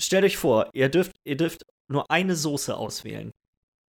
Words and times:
stellt 0.00 0.24
euch 0.24 0.36
vor, 0.36 0.70
ihr 0.72 0.88
dürft, 0.88 1.12
ihr 1.24 1.36
dürft 1.36 1.62
nur 1.90 2.10
eine 2.10 2.36
Soße 2.36 2.76
auswählen. 2.76 3.30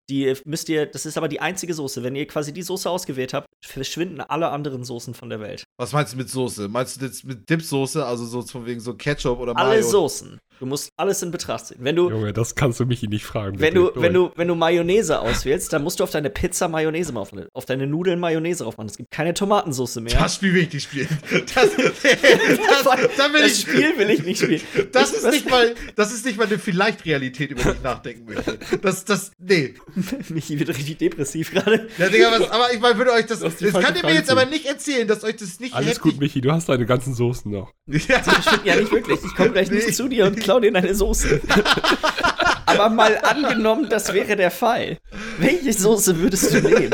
Die 0.09 0.33
müsst 0.43 0.70
ihr, 0.70 0.88
das 0.88 1.05
ist 1.05 1.17
aber 1.17 1.28
die 1.28 1.39
einzige 1.39 1.74
Soße. 1.74 2.01
Wenn 2.01 2.16
ihr 2.16 2.25
quasi 2.25 2.51
die 2.51 2.63
Soße 2.63 2.89
ausgewählt 2.89 3.33
habt, 3.33 3.47
verschwinden 3.63 4.22
alle 4.22 4.50
anderen 4.50 4.84
Soßen 4.84 5.14
von 5.14 5.30
der 5.30 5.40
Welt. 5.40 5.64
Was 5.78 5.94
meinst 5.94 6.14
du 6.14 6.18
mit 6.18 6.30
Soße? 6.30 6.68
Meinst 6.68 7.00
du 7.00 7.06
jetzt 7.06 7.24
mit 7.26 7.48
Dipsoße, 7.48 8.04
also 8.04 8.26
so 8.26 8.42
von 8.42 8.66
wegen 8.66 8.80
so 8.80 8.96
Ketchup 8.96 9.38
oder 9.40 9.56
Alle 9.56 9.70
Mayo? 9.70 9.84
Soßen. 9.84 10.40
Du 10.60 10.66
musst 10.66 10.92
alles 10.98 11.22
in 11.24 11.32
Betracht 11.32 11.68
ziehen. 11.68 11.78
Wenn 11.80 11.96
du, 11.96 12.10
Junge, 12.10 12.34
das 12.34 12.54
kannst 12.55 12.80
du 12.82 12.86
mich 12.86 13.02
nicht 13.04 13.25
fragen. 13.25 13.60
wenn 13.62 13.73
du, 13.73 13.92
wenn 13.96 14.14
du, 14.14 14.32
wenn 14.36 14.48
du 14.50 14.55
Mayonnaise 14.55 15.20
auswählst, 15.21 15.71
dann 15.71 15.84
musst 15.84 16.00
du 16.00 16.04
auf 16.04 16.12
deine 16.12 16.30
Pizza 16.30 16.68
Mayonnaise 16.68 17.14
drauf, 17.14 17.32
auf 17.54 17.66
deine 17.66 17.88
Nudeln 17.88 18.20
Mayonnaise 18.20 18.64
drauf 18.66 18.78
machen. 18.78 18.88
Es 18.88 18.98
gibt 18.98 19.10
keine 19.10 19.34
Tomatensauce 19.34 19.96
mehr. 20.02 20.14
Das 20.20 20.36
Spiel 20.36 20.54
will 20.54 20.64
ich 20.64 20.74
nicht 20.74 20.84
spielen. 20.84 21.07
Das, 21.56 21.70
das, 21.75 22.84
da 23.18 23.34
will 23.34 23.42
das 23.42 23.52
ich, 23.54 23.61
Spiel 23.61 23.98
will 23.98 24.10
ich 24.10 24.24
nicht 24.24 24.42
spielen. 24.42 24.61
das 24.92 25.11
Ich- 25.11 25.18
ist 25.20 25.30
nicht 25.32 25.50
mal, 25.50 25.74
das 25.96 26.11
ist 26.14 26.25
nicht 26.25 26.38
mal 26.38 26.48
eine 26.48 26.60
vielleicht 26.60 27.05
Realität, 27.05 27.52
über 27.52 27.64
die 27.64 27.70
ich 27.70 27.82
nachdenken 27.83 28.25
möchte. 28.33 28.60
Das, 28.82 29.05
das, 29.05 29.32
nee. 29.39 29.75
Michi 30.30 30.60
wird 30.60 30.69
richtig 30.69 30.97
depressiv 30.97 31.52
gerade. 31.52 31.88
Ja, 31.97 32.09
Digga, 32.09 32.31
was, 32.31 32.50
aber 32.52 32.73
ich 32.73 32.80
meine, 32.80 32.97
würde 32.97 33.11
euch 33.14 33.25
das, 33.28 33.39
das 33.39 33.55
könnt 33.58 33.97
ihr 33.97 34.05
mir 34.05 34.14
jetzt 34.14 34.30
aber 34.30 34.45
nicht 34.45 34.66
erzählen, 34.66 35.08
dass 35.08 35.23
euch 35.23 35.38
das 35.38 35.59
nicht 35.59 35.73
Alles 35.73 36.00
gut, 36.00 36.19
Michi, 36.19 36.41
du 36.41 36.52
hast 36.52 36.67
deine 36.69 36.86
ganzen 36.86 37.14
Soßen 37.14 37.50
noch. 37.52 37.73
Ja. 37.88 38.19
Das 38.25 38.45
stimmt 38.45 38.66
ja 38.66 38.75
nicht 38.75 38.91
wirklich. 38.91 39.19
Ich 39.23 39.36
komme 39.36 39.52
gleich 39.52 39.69
Nee. 39.69 39.78
nicht 39.78 39.95
zu 39.95 40.08
dir 40.08 40.25
und 40.25 40.39
klau 40.50 40.59
dir 40.59 40.72
deine 40.72 40.95
Soße. 40.95 41.42
Aber 42.66 42.89
mal 42.89 43.20
angenommen, 43.20 43.88
das 43.88 44.12
wäre 44.14 44.36
der 44.36 44.50
Fall. 44.50 44.98
Welche 45.38 45.72
Soße 45.73 46.17
würdest 46.17 46.52
du 46.52 46.62
nehmen? 46.62 46.92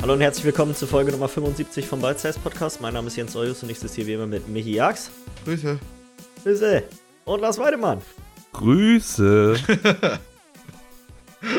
Hallo 0.00 0.14
und 0.14 0.20
herzlich 0.20 0.44
willkommen 0.44 0.74
zur 0.74 0.88
Folge 0.88 1.12
Nummer 1.12 1.28
75 1.28 1.86
vom 1.86 2.00
Bite 2.00 2.18
Size 2.18 2.40
Podcast. 2.40 2.80
Mein 2.80 2.94
Name 2.94 3.06
ist 3.06 3.14
Jens 3.14 3.36
Eujus 3.36 3.62
und 3.62 3.70
ich 3.70 3.78
sitze 3.78 3.94
hier 3.94 4.08
wie 4.08 4.14
immer 4.14 4.26
mit 4.26 4.48
Michi 4.48 4.74
Jax. 4.74 5.12
Grüße. 5.44 5.78
Grüße. 6.42 6.82
Und 7.24 7.40
Lars 7.40 7.56
Weidemann. 7.58 8.02
Grüße. 8.52 9.56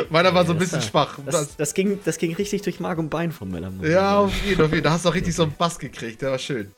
Meiner 0.10 0.34
war 0.34 0.46
so 0.46 0.52
ein 0.54 0.56
Ja, 0.58 0.60
bisschen 0.60 0.80
das- 0.80 0.88
schwach. 0.88 1.20
Das, 1.26 1.56
das, 1.58 1.74
ging, 1.74 2.00
das 2.06 2.18
ging 2.18 2.34
richtig 2.36 2.62
durch 2.62 2.80
Mark 2.80 2.98
und 3.00 3.10
Bein 3.10 3.32
von 3.32 3.50
Miller. 3.52 3.72
ja, 3.82 4.20
auf 4.20 4.34
jeden, 4.46 4.62
auf 4.62 4.72
jeden. 4.72 4.84
Da 4.84 4.92
hast 4.92 5.04
du 5.06 5.10
auch 5.10 5.14
richtig 5.16 5.36
so 5.36 5.44
einen 5.44 5.54
Bass 5.58 5.78
gekriegt. 5.78 6.22
Der 6.22 6.32
war 6.32 6.40
schön. 6.40 6.72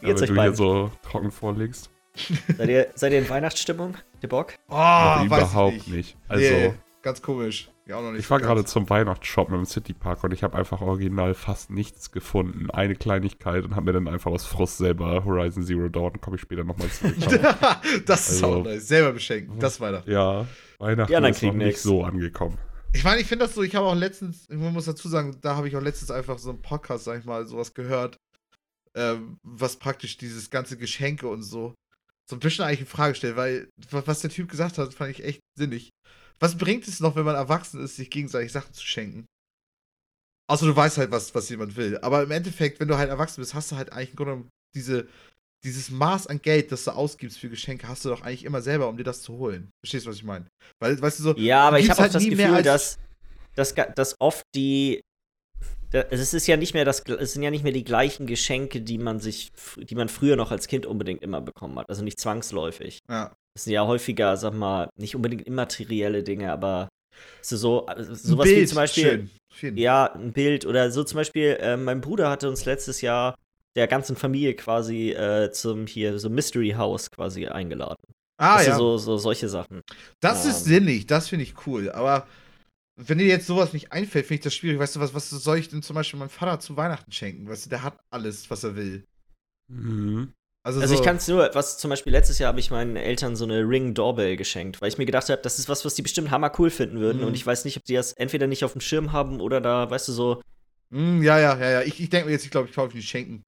Wie 0.00 0.06
geht's 0.06 0.20
wenn 0.20 0.24
euch 0.24 0.28
du 0.28 0.34
hier 0.34 0.34
beiden? 0.34 0.54
so 0.56 0.90
trocken 1.08 1.30
vorlegst. 1.30 1.90
Seid 2.56 2.68
ihr, 2.68 2.88
seid 2.96 3.12
ihr 3.12 3.18
in 3.20 3.28
Weihnachtsstimmung? 3.28 3.96
Der 4.22 4.28
Bock? 4.28 4.54
Oh, 4.68 4.74
Aber 4.74 5.30
weiß 5.30 5.38
überhaupt 5.42 5.76
ich 5.76 5.86
nicht. 5.86 6.16
Also, 6.26 6.42
nee, 6.44 6.74
ganz 7.02 7.22
komisch. 7.22 7.68
Ja, 7.88 7.96
auch 7.96 8.02
noch 8.02 8.12
nicht 8.12 8.20
ich 8.20 8.30
war 8.30 8.38
gerade 8.38 8.64
zum 8.66 8.88
Weihnachtsshop 8.90 9.50
im 9.50 9.64
Citypark 9.64 10.22
und 10.22 10.32
ich 10.32 10.42
habe 10.42 10.56
einfach 10.56 10.80
original 10.82 11.32
fast 11.34 11.70
nichts 11.70 12.10
gefunden. 12.12 12.70
Eine 12.70 12.94
Kleinigkeit 12.94 13.64
und 13.64 13.74
habe 13.74 13.86
mir 13.86 13.92
dann 13.94 14.08
einfach 14.08 14.30
aus 14.30 14.44
Frust 14.44 14.76
selber 14.78 15.24
Horizon 15.24 15.62
Zero 15.64 15.88
Dawn, 15.88 16.20
komme 16.20 16.36
ich 16.36 16.42
später 16.42 16.64
nochmal 16.64 16.90
zurück. 16.90 17.14
das 18.06 18.28
ist 18.30 18.44
Also- 18.44 18.56
auch 18.60 18.64
nice. 18.64 18.86
Selber 18.88 19.12
beschenken. 19.12 19.58
Das 19.58 19.80
war 19.80 19.92
das. 19.92 20.06
ja, 20.06 20.46
Weihnachten 20.78 21.14
anderen 21.14 21.34
ist 21.34 21.42
noch 21.42 21.52
nicht 21.54 21.64
nix. 21.66 21.82
so 21.82 22.04
angekommen. 22.04 22.58
Ich 22.92 23.04
meine, 23.04 23.20
ich 23.20 23.26
finde 23.26 23.46
das 23.46 23.54
so, 23.54 23.62
ich 23.62 23.74
habe 23.74 23.86
auch 23.86 23.94
letztens, 23.94 24.46
ich 24.50 24.56
muss 24.56 24.84
dazu 24.86 25.08
sagen, 25.08 25.36
da 25.40 25.56
habe 25.56 25.68
ich 25.68 25.76
auch 25.76 25.82
letztens 25.82 26.10
einfach 26.10 26.38
so 26.38 26.50
einen 26.50 26.62
Podcast, 26.62 27.04
sag 27.04 27.18
ich 27.18 27.24
mal, 27.24 27.46
sowas 27.46 27.72
gehört, 27.74 28.16
ähm, 28.94 29.38
was 29.42 29.76
praktisch 29.76 30.16
dieses 30.18 30.50
ganze 30.50 30.76
Geschenke 30.76 31.26
und 31.28 31.42
so 31.42 31.74
so 32.28 32.36
ein 32.36 32.40
bisschen 32.40 32.66
eigentlich 32.66 32.80
in 32.80 32.86
Frage 32.86 33.14
stellt, 33.14 33.36
weil 33.36 33.70
wa- 33.90 34.02
was 34.04 34.20
der 34.20 34.28
Typ 34.28 34.50
gesagt 34.50 34.76
hat, 34.76 34.92
fand 34.92 35.10
ich 35.12 35.24
echt 35.24 35.40
sinnig. 35.56 35.88
Was 36.40 36.56
bringt 36.56 36.86
es 36.86 37.00
noch, 37.00 37.16
wenn 37.16 37.24
man 37.24 37.34
erwachsen 37.34 37.82
ist, 37.82 37.96
sich 37.96 38.10
gegenseitig 38.10 38.52
Sachen 38.52 38.72
zu 38.72 38.84
schenken? 38.86 39.26
Außer 40.50 40.66
du 40.66 40.74
weißt 40.74 40.98
halt, 40.98 41.10
was, 41.10 41.34
was 41.34 41.48
jemand 41.50 41.76
will. 41.76 41.98
Aber 41.98 42.22
im 42.22 42.30
Endeffekt, 42.30 42.80
wenn 42.80 42.88
du 42.88 42.96
halt 42.96 43.10
erwachsen 43.10 43.40
bist, 43.40 43.54
hast 43.54 43.70
du 43.70 43.76
halt 43.76 43.92
eigentlich 43.92 44.10
im 44.10 44.16
Grunde 44.16 44.32
genommen 44.32 44.50
diese, 44.74 45.06
dieses 45.64 45.90
Maß 45.90 46.26
an 46.28 46.40
Geld, 46.40 46.72
das 46.72 46.84
du 46.84 46.92
ausgibst 46.92 47.38
für 47.38 47.50
Geschenke, 47.50 47.88
hast 47.88 48.04
du 48.04 48.08
doch 48.08 48.22
eigentlich 48.22 48.44
immer 48.44 48.62
selber, 48.62 48.88
um 48.88 48.96
dir 48.96 49.04
das 49.04 49.20
zu 49.22 49.34
holen. 49.34 49.70
Verstehst 49.82 50.06
du, 50.06 50.10
was 50.10 50.16
ich 50.16 50.24
meine? 50.24 50.46
Weil, 50.80 51.00
weißt 51.00 51.18
du 51.18 51.22
so, 51.22 51.36
Ja, 51.36 51.68
aber 51.68 51.80
ich 51.80 51.90
habe 51.90 51.98
auch 51.98 52.02
halt 52.04 52.14
das 52.14 52.22
nie 52.22 52.34
mehr 52.34 52.48
Gefühl, 52.48 52.62
dass, 52.62 52.98
dass, 53.54 53.74
dass 53.74 54.16
oft 54.20 54.44
die. 54.54 55.02
Es 55.90 56.34
ist 56.34 56.46
ja 56.46 56.58
nicht 56.58 56.74
mehr 56.74 56.84
das, 56.84 57.00
es 57.00 57.32
sind 57.32 57.42
ja 57.42 57.50
nicht 57.50 57.64
mehr 57.64 57.72
die 57.72 57.84
gleichen 57.84 58.26
Geschenke, 58.26 58.82
die 58.82 58.98
man 58.98 59.20
sich, 59.20 59.52
die 59.76 59.94
man 59.94 60.10
früher 60.10 60.36
noch 60.36 60.50
als 60.50 60.68
Kind 60.68 60.84
unbedingt 60.84 61.22
immer 61.22 61.40
bekommen 61.40 61.78
hat. 61.78 61.88
Also 61.88 62.04
nicht 62.04 62.20
zwangsläufig. 62.20 63.00
ja. 63.08 63.34
Das 63.58 63.64
sind 63.64 63.72
ja 63.72 63.84
häufiger, 63.88 64.36
sag 64.36 64.54
mal, 64.54 64.88
nicht 64.96 65.16
unbedingt 65.16 65.42
immaterielle 65.42 66.22
Dinge, 66.22 66.52
aber 66.52 66.88
so, 67.42 67.56
so 67.56 67.86
also 67.86 68.14
sowas 68.14 68.46
wie 68.46 68.54
Bild, 68.54 68.68
zum 68.68 68.76
Beispiel. 68.76 69.28
Schön. 69.52 69.76
Ja, 69.76 70.12
ein 70.12 70.32
Bild 70.32 70.64
oder 70.64 70.92
so 70.92 71.02
zum 71.02 71.16
Beispiel, 71.16 71.58
äh, 71.60 71.76
mein 71.76 72.00
Bruder 72.00 72.30
hatte 72.30 72.48
uns 72.48 72.66
letztes 72.66 73.00
Jahr 73.00 73.34
der 73.74 73.88
ganzen 73.88 74.14
Familie 74.14 74.54
quasi 74.54 75.10
äh, 75.10 75.50
zum 75.50 75.88
hier 75.88 76.20
so 76.20 76.30
Mystery 76.30 76.70
House 76.76 77.10
quasi 77.10 77.48
eingeladen. 77.48 77.96
Ah, 78.36 78.58
Weißt 78.58 78.68
du, 78.68 78.70
ja. 78.70 78.76
so, 78.76 78.96
so 78.96 79.16
solche 79.16 79.48
Sachen. 79.48 79.80
das 80.20 80.44
ähm, 80.44 80.50
ist 80.52 80.64
sinnig, 80.64 81.08
das 81.08 81.26
finde 81.26 81.42
ich 81.42 81.66
cool. 81.66 81.90
Aber 81.90 82.28
wenn 82.94 83.18
dir 83.18 83.26
jetzt 83.26 83.48
sowas 83.48 83.72
nicht 83.72 83.90
einfällt, 83.90 84.26
finde 84.26 84.38
ich 84.38 84.44
das 84.44 84.54
schwierig. 84.54 84.78
Weißt 84.78 84.94
du, 84.94 85.00
was, 85.00 85.14
was 85.14 85.30
soll 85.30 85.58
ich 85.58 85.68
denn 85.68 85.82
zum 85.82 85.94
Beispiel 85.94 86.20
meinem 86.20 86.28
Vater 86.28 86.60
zu 86.60 86.76
Weihnachten 86.76 87.10
schenken? 87.10 87.48
Weißt 87.48 87.66
du, 87.66 87.70
der 87.70 87.82
hat 87.82 87.98
alles, 88.10 88.48
was 88.50 88.62
er 88.62 88.76
will. 88.76 89.04
Mhm. 89.66 90.32
Also, 90.68 90.82
Also 90.82 90.94
so, 90.94 91.00
ich 91.00 91.06
kann 91.06 91.16
es 91.16 91.26
nur, 91.28 91.48
was 91.54 91.78
zum 91.78 91.88
Beispiel 91.88 92.12
letztes 92.12 92.38
Jahr 92.38 92.48
habe 92.48 92.60
ich 92.60 92.70
meinen 92.70 92.96
Eltern 92.96 93.36
so 93.36 93.44
eine 93.44 93.60
Ring 93.66 93.94
Doorbell 93.94 94.36
geschenkt, 94.36 94.82
weil 94.82 94.88
ich 94.90 94.98
mir 94.98 95.06
gedacht 95.06 95.30
habe, 95.30 95.40
das 95.40 95.58
ist 95.58 95.66
was, 95.70 95.84
was 95.86 95.94
die 95.94 96.02
bestimmt 96.02 96.30
hammer 96.30 96.52
cool 96.58 96.68
finden 96.68 97.00
würden 97.00 97.22
Mhm. 97.22 97.28
und 97.28 97.34
ich 97.34 97.46
weiß 97.46 97.64
nicht, 97.64 97.78
ob 97.78 97.84
die 97.84 97.94
das 97.94 98.12
entweder 98.12 98.46
nicht 98.46 98.64
auf 98.64 98.72
dem 98.72 98.82
Schirm 98.82 99.12
haben 99.12 99.40
oder 99.40 99.62
da, 99.62 99.90
weißt 99.90 100.08
du, 100.08 100.12
so 100.12 100.42
Mm, 100.90 101.22
ja, 101.22 101.38
ja, 101.38 101.56
ja, 101.58 101.70
ja. 101.70 101.82
Ich, 101.82 102.00
ich 102.00 102.10
denke 102.10 102.26
mir 102.26 102.32
jetzt, 102.32 102.44
ich 102.44 102.50
glaube, 102.50 102.68
ich 102.68 102.74
kaufe 102.74 102.94
mir 102.94 103.02
Schenken. 103.02 103.42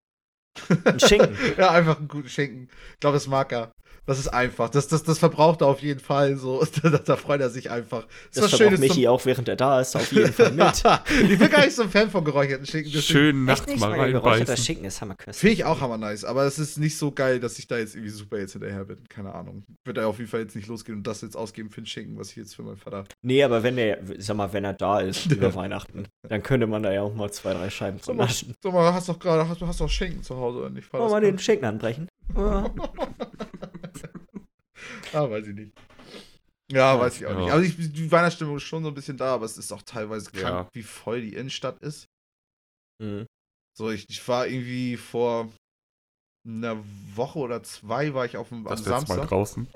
ein 0.85 1.01
Schinken. 1.01 1.37
ja, 1.59 1.71
einfach 1.73 1.99
ein 2.01 2.09
gutes 2.09 2.33
Schenken. 2.33 2.69
Ich 2.95 3.01
glaube, 3.01 3.15
das 3.17 3.27
mag 3.27 3.53
er. 3.53 3.73
Das 4.09 4.19
ist 4.19 4.29
einfach. 4.29 4.71
Das, 4.71 4.89
das, 4.89 5.03
das 5.03 5.19
verbraucht 5.19 5.61
er 5.61 5.67
auf 5.67 5.83
jeden 5.83 6.01
Fall. 6.01 6.39
So. 6.39 6.65
da, 6.83 6.89
da 6.89 7.17
freut 7.17 7.43
er 7.43 7.51
sich 7.51 7.71
einfach. 7.71 8.07
Das 8.33 8.45
was 8.45 8.55
verbraucht 8.55 8.81
Michi 8.81 9.07
auch, 9.07 9.27
während 9.27 9.49
er 9.49 9.57
da 9.57 9.83
ist, 9.83 9.95
auf 9.97 10.11
jeden 10.13 10.33
Fall 10.33 10.51
mit. 10.53 10.83
ich 11.31 11.39
bin 11.39 11.51
gar 11.51 11.63
nicht 11.67 11.75
so 11.75 11.83
ein 11.83 11.91
Fan 11.91 12.09
von 12.09 12.25
geräucherten 12.25 12.65
Schinken. 12.65 13.03
Schön 13.03 13.45
nachts 13.45 13.77
mal 13.77 13.93
reinbeißen. 13.93 14.57
Schinken 14.57 14.87
ist 14.87 15.03
hammerköstlich. 15.03 15.37
Finde 15.37 15.53
ich 15.53 15.65
auch 15.67 15.83
hammer 15.83 15.99
nice, 15.99 16.25
aber 16.25 16.45
es 16.45 16.59
ist 16.59 16.79
nicht 16.79 16.97
so 16.97 17.13
geil, 17.13 17.39
dass 17.39 17.59
ich 17.59 17.67
da 17.67 17.77
jetzt 17.77 17.97
irgendwie 17.97 18.11
super 18.11 18.39
jetzt 18.39 18.53
hinterher 18.53 18.87
bin. 18.87 19.07
Keine 19.11 19.35
Ahnung. 19.35 19.65
Wird 19.85 19.99
er 19.99 20.09
auf 20.09 20.17
jeden 20.17 20.31
Fall 20.31 20.41
jetzt 20.41 20.57
nicht 20.57 20.69
losgehen 20.69 20.97
und 20.97 21.07
das 21.07 21.21
jetzt 21.21 21.37
ausgeben 21.37 21.69
für 21.69 21.83
den 21.83 21.87
Schinken, 21.87 22.19
was 22.19 22.31
ich 22.31 22.37
jetzt 22.37 22.57
für 22.57 22.63
meinen 22.63 22.79
Vater. 22.79 23.05
Nee, 23.21 23.45
aber 23.45 23.63
wenn 23.63 23.77
er, 23.77 23.99
sag 24.17 24.39
mal, 24.39 24.51
wenn 24.55 24.65
er 24.65 24.73
da 24.73 25.01
ist 25.01 25.27
über 25.31 25.55
Weihnachten, 25.55 26.07
dann 26.27 26.43
könnte 26.43 26.67
man 26.67 26.83
da 26.83 26.91
ja 26.95 27.03
auch 27.03 27.15
mal 27.15 27.31
zwei, 27.31 27.53
drei 27.53 27.69
Scheiben 27.69 28.01
mal, 28.07 28.15
naschen. 28.25 28.55
sag 28.63 28.73
mal, 28.73 28.91
hast 28.91 29.11
doch 29.11 29.19
gerade, 29.19 29.47
hast, 29.47 29.61
hast 29.61 29.83
doch 29.83 29.91
Schinken 29.91 30.23
zu 30.23 30.35
Hause 30.35 30.61
Wollen 30.61 30.75
das 30.75 31.13
wir 31.13 31.21
den? 31.21 31.39
Schinken 31.39 31.67
anbrechen? 31.67 32.09
Ah, 35.13 35.29
weiß 35.31 35.47
ich 35.47 35.55
nicht. 35.55 35.73
Ja, 36.71 36.99
weiß 37.01 37.17
ich 37.21 37.27
auch 37.27 37.31
Ja. 37.31 37.39
nicht. 37.41 37.51
Also 37.53 37.65
ich, 37.65 37.93
die 37.93 38.11
Weihnachtsstimmung 38.13 38.57
ist 38.57 38.65
schon 38.65 38.83
so 38.83 38.89
ein 38.91 38.95
bisschen 38.95 39.17
da, 39.17 39.35
aber 39.35 39.47
es 39.47 39.57
ist 39.57 39.73
auch 39.73 39.83
teilweise 39.83 40.31
krank, 40.31 40.67
Ja. 40.67 40.69
wie 40.75 40.83
voll 40.83 41.23
die 41.23 41.35
Innenstadt 41.35 41.79
ist. 41.83 42.07
Mhm. 43.03 43.27
So, 43.77 43.91
ich, 43.91 44.05
ich 44.09 44.27
war 44.29 44.47
irgendwie 44.47 44.97
vor 44.97 45.49
einer 46.47 46.77
Woche 47.15 47.39
oder 47.39 47.63
zwei 47.63 48.13
war 48.15 48.25
ich 48.27 48.37
auf 48.37 48.49
dem 48.49 48.67
am 48.67 48.71
Das 48.77 48.85
Mal 48.85 49.01
Samstag. 49.01 49.29
draußen. 49.29 49.67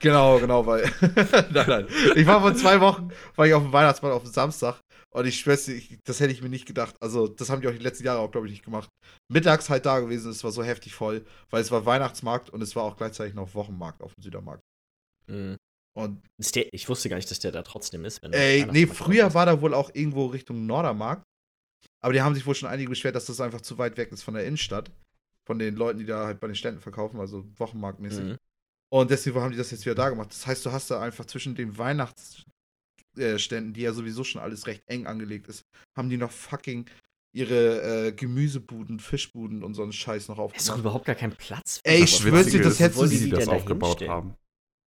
Genau, 0.00 0.38
genau, 0.38 0.66
weil. 0.66 0.82
nein, 1.52 1.66
nein. 1.68 1.88
Ich 2.16 2.26
war 2.26 2.40
vor 2.40 2.54
zwei 2.54 2.80
Wochen, 2.80 3.10
war 3.36 3.46
ich 3.46 3.54
auf 3.54 3.62
dem 3.62 3.72
Weihnachtsmarkt 3.72 4.14
auf 4.16 4.22
dem 4.24 4.32
Samstag 4.32 4.80
und 5.14 5.26
ich 5.26 5.38
schwör's 5.38 5.66
ich, 5.68 5.98
das 6.04 6.20
hätte 6.20 6.32
ich 6.32 6.42
mir 6.42 6.48
nicht 6.48 6.66
gedacht. 6.66 6.94
Also, 7.00 7.28
das 7.28 7.48
haben 7.48 7.60
die 7.60 7.68
auch 7.68 7.72
die 7.72 7.78
letzten 7.78 8.04
Jahre 8.04 8.20
auch, 8.20 8.30
glaube 8.30 8.46
ich, 8.46 8.52
nicht 8.52 8.64
gemacht. 8.64 8.88
Mittags 9.32 9.70
halt 9.70 9.86
da 9.86 10.00
gewesen, 10.00 10.30
es 10.30 10.42
war 10.44 10.50
so 10.52 10.62
heftig 10.64 10.94
voll, 10.94 11.24
weil 11.50 11.62
es 11.62 11.70
war 11.70 11.86
Weihnachtsmarkt 11.86 12.50
und 12.50 12.60
es 12.62 12.74
war 12.76 12.82
auch 12.84 12.96
gleichzeitig 12.96 13.34
noch 13.34 13.54
Wochenmarkt 13.54 14.02
auf 14.02 14.12
dem 14.14 14.22
Südermarkt. 14.22 14.62
Mhm. 15.26 15.56
Und 15.96 16.22
Ist 16.38 16.54
der, 16.54 16.72
ich 16.74 16.88
wusste 16.88 17.08
gar 17.08 17.16
nicht, 17.16 17.30
dass 17.30 17.38
der 17.38 17.52
da 17.52 17.62
trotzdem 17.62 18.04
ist. 18.04 18.22
Wenn 18.22 18.32
ey, 18.32 18.66
nee, 18.70 18.86
früher 18.86 19.28
ist. 19.28 19.34
war 19.34 19.46
da 19.46 19.62
wohl 19.62 19.72
auch 19.72 19.90
irgendwo 19.94 20.26
Richtung 20.26 20.66
Nordermarkt. 20.66 21.22
Aber 22.00 22.12
die 22.12 22.20
haben 22.20 22.34
sich 22.34 22.46
wohl 22.46 22.54
schon 22.54 22.68
einige 22.68 22.90
beschwert, 22.90 23.14
dass 23.14 23.26
das 23.26 23.40
einfach 23.40 23.62
zu 23.62 23.78
weit 23.78 23.96
weg 23.96 24.12
ist 24.12 24.22
von 24.22 24.34
der 24.34 24.44
Innenstadt. 24.44 24.90
Von 25.44 25.58
den 25.58 25.76
Leuten, 25.76 25.98
die 25.98 26.04
da 26.04 26.26
halt 26.26 26.40
bei 26.40 26.48
den 26.48 26.56
Ständen 26.56 26.80
verkaufen, 26.80 27.18
also 27.18 27.46
Wochenmarktmäßig. 27.56 28.24
Mhm. 28.24 28.36
Und 28.92 29.10
deswegen 29.10 29.40
haben 29.40 29.52
die 29.52 29.56
das 29.56 29.70
jetzt 29.70 29.86
wieder 29.86 29.94
da 29.94 30.10
gemacht. 30.10 30.30
Das 30.30 30.46
heißt, 30.46 30.66
du 30.66 30.72
hast 30.72 30.90
da 30.90 31.00
einfach 31.00 31.24
zwischen 31.24 31.54
den 31.54 31.78
Weihnachtsständen, 31.78 33.72
die 33.72 33.80
ja 33.80 33.92
sowieso 33.92 34.22
schon 34.22 34.42
alles 34.42 34.66
recht 34.66 34.82
eng 34.86 35.06
angelegt 35.06 35.48
ist, 35.48 35.64
haben 35.96 36.10
die 36.10 36.16
noch 36.18 36.30
fucking 36.30 36.86
ihre 37.32 38.08
äh, 38.08 38.12
Gemüsebuden, 38.12 39.00
Fischbuden 39.00 39.62
und 39.62 39.74
so 39.74 39.82
einen 39.82 39.92
Scheiß 39.92 40.28
noch 40.28 40.52
Ist 40.54 40.68
doch 40.68 40.78
überhaupt 40.78 41.04
gar 41.04 41.14
kein 41.14 41.32
Platz. 41.32 41.80
Ey, 41.84 42.04
ich 42.04 42.16
schwör's 42.16 42.46
dir, 42.46 42.62
das 42.62 42.80
hättest 42.80 42.96
du 42.96 43.00
Wollen 43.00 43.10
wie 43.10 43.14
die 43.14 43.24
sie 43.24 43.30
die 43.30 43.36
das 43.36 43.48
aufgebaut 43.48 44.06
haben. 44.08 44.36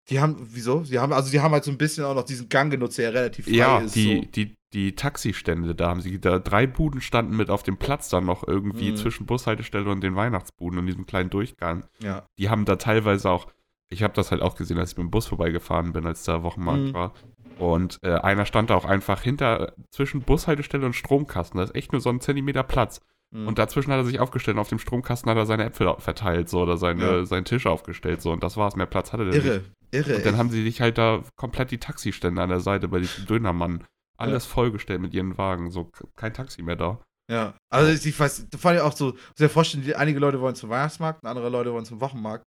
Die 0.09 0.19
haben, 0.19 0.35
wieso? 0.39 0.83
Sie 0.83 0.99
haben, 0.99 1.11
also 1.13 1.31
die 1.31 1.39
haben 1.41 1.51
halt 1.51 1.63
so 1.63 1.71
ein 1.71 1.77
bisschen 1.77 2.05
auch 2.05 2.15
noch 2.15 2.23
diesen 2.23 2.47
Gang 2.49 2.71
genutzt, 2.71 2.97
der 2.97 3.05
ja 3.05 3.11
relativ 3.11 3.45
frei 3.45 3.51
Ja, 3.55 3.79
ist. 3.79 3.95
die, 3.95 4.15
so. 4.23 4.31
die, 4.35 4.55
die 4.73 4.95
Taxistände, 4.95 5.75
da 5.75 5.89
haben 5.89 6.01
sie, 6.01 6.19
da 6.19 6.39
drei 6.39 6.65
Buden 6.67 7.01
standen 7.01 7.35
mit 7.35 7.49
auf 7.49 7.63
dem 7.63 7.77
Platz 7.77 8.09
dann 8.09 8.25
noch 8.25 8.47
irgendwie 8.47 8.91
Mhm. 8.91 8.95
zwischen 8.97 9.25
Bushaltestelle 9.25 9.89
und 9.89 10.01
den 10.01 10.15
Weihnachtsbuden 10.15 10.79
und 10.79 10.85
diesem 10.85 11.05
kleinen 11.05 11.29
Durchgang. 11.29 11.85
Ja. 11.99 12.25
Die 12.37 12.49
haben 12.49 12.65
da 12.65 12.75
teilweise 12.77 13.29
auch 13.29 13.47
ich 13.89 14.03
habe 14.03 14.13
das 14.13 14.31
halt 14.31 14.41
auch 14.41 14.55
gesehen, 14.55 14.77
als 14.79 14.91
ich 14.91 14.97
mit 14.97 15.05
dem 15.05 15.11
Bus 15.11 15.27
vorbeigefahren 15.27 15.93
bin, 15.93 16.05
als 16.05 16.23
da 16.25 16.43
Wochenmarkt 16.43 16.87
Mhm. 16.89 16.93
war. 16.93 17.13
Und 17.57 17.99
äh, 18.03 18.15
einer 18.15 18.45
stand 18.45 18.69
da 18.69 18.75
auch 18.75 18.83
einfach 18.83 19.21
hinter, 19.21 19.71
zwischen 19.91 20.23
Bushaltestelle 20.23 20.85
und 20.85 20.91
Stromkasten. 20.93 21.57
Da 21.57 21.63
ist 21.63 21.73
echt 21.73 21.93
nur 21.93 22.01
so 22.01 22.09
ein 22.09 22.19
Zentimeter 22.19 22.63
Platz. 22.63 22.99
Mhm. 23.35 23.47
Und 23.47 23.59
dazwischen 23.59 23.91
hat 23.91 23.99
er 23.99 24.05
sich 24.05 24.19
aufgestellt 24.19 24.55
und 24.55 24.61
auf 24.61 24.69
dem 24.69 24.79
Stromkasten 24.79 25.29
hat 25.29 25.37
er 25.37 25.45
seine 25.45 25.65
Äpfel 25.65 25.93
verteilt, 25.99 26.49
so, 26.49 26.61
oder 26.61 26.77
seine, 26.77 27.03
Ja. 27.03 27.25
seinen 27.25 27.45
Tisch 27.45 27.65
aufgestellt, 27.65 28.21
so. 28.21 28.31
Und 28.31 28.43
das 28.43 28.57
war's. 28.57 28.75
Mehr 28.75 28.85
Platz 28.85 29.11
hatte 29.13 29.25
der 29.25 29.33
nicht. 29.33 29.45
irre, 29.45 29.63
irre. 29.91 30.15
Und 30.15 30.25
dann 30.25 30.33
echt. 30.33 30.39
haben 30.39 30.49
sie 30.49 30.63
sich 30.63 30.81
halt 30.81 30.97
da 30.97 31.23
komplett 31.35 31.71
die 31.71 31.79
Taxistände 31.79 32.41
an 32.41 32.49
der 32.49 32.61
Seite 32.61 32.87
bei 32.87 32.99
diesem 32.99 33.25
Dönermann. 33.25 33.83
Alles 34.17 34.45
vollgestellt 34.45 35.01
mit 35.01 35.13
ihren 35.13 35.37
Wagen. 35.37 35.69
So 35.69 35.91
kein 36.15 36.33
Taxi 36.33 36.63
mehr 36.63 36.75
da. 36.75 36.99
Ja, 37.29 37.55
also 37.69 37.91
ich, 37.91 38.05
ich 38.05 38.17
weiß, 38.17 38.47
vor 38.57 38.71
allem 38.71 38.81
auch 38.81 38.93
so, 38.93 39.15
sehr 39.35 39.49
vorstellen, 39.49 39.93
einige 39.95 40.19
Leute 40.19 40.39
wollen 40.39 40.55
zum 40.55 40.69
Weihnachtsmarkt, 40.69 41.23
und 41.23 41.29
andere 41.29 41.49
Leute 41.49 41.73
wollen 41.73 41.85
zum 41.85 41.99
Wochenmarkt. 41.99 42.45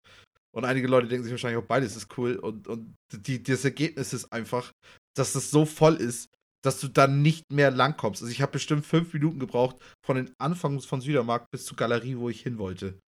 Und 0.55 0.65
einige 0.65 0.87
Leute 0.87 1.07
denken 1.07 1.23
sich 1.23 1.33
wahrscheinlich 1.33 1.61
auch, 1.61 1.67
beides 1.67 1.95
ist 1.95 2.15
cool. 2.17 2.35
Und, 2.35 2.67
und 2.67 2.93
die, 3.11 3.41
das 3.41 3.65
Ergebnis 3.65 4.13
ist 4.13 4.31
einfach, 4.31 4.71
dass 5.15 5.33
das 5.33 5.49
so 5.49 5.65
voll 5.65 5.95
ist, 5.95 6.29
dass 6.67 6.81
du 6.81 6.89
dann 6.89 7.21
nicht 7.21 7.51
mehr 7.51 7.71
langkommst. 7.71 8.21
Also 8.21 8.31
ich 8.31 8.41
habe 8.41 8.51
bestimmt 8.51 8.85
fünf 8.85 9.13
Minuten 9.13 9.39
gebraucht 9.39 9.77
von 10.05 10.17
den 10.17 10.33
Anfangs 10.37 10.85
von 10.85 10.99
Südermarkt 10.99 11.49
bis 11.49 11.65
zur 11.65 11.77
Galerie, 11.77 12.17
wo 12.17 12.29
ich 12.29 12.41
hin 12.41 12.57
wollte. 12.57 12.99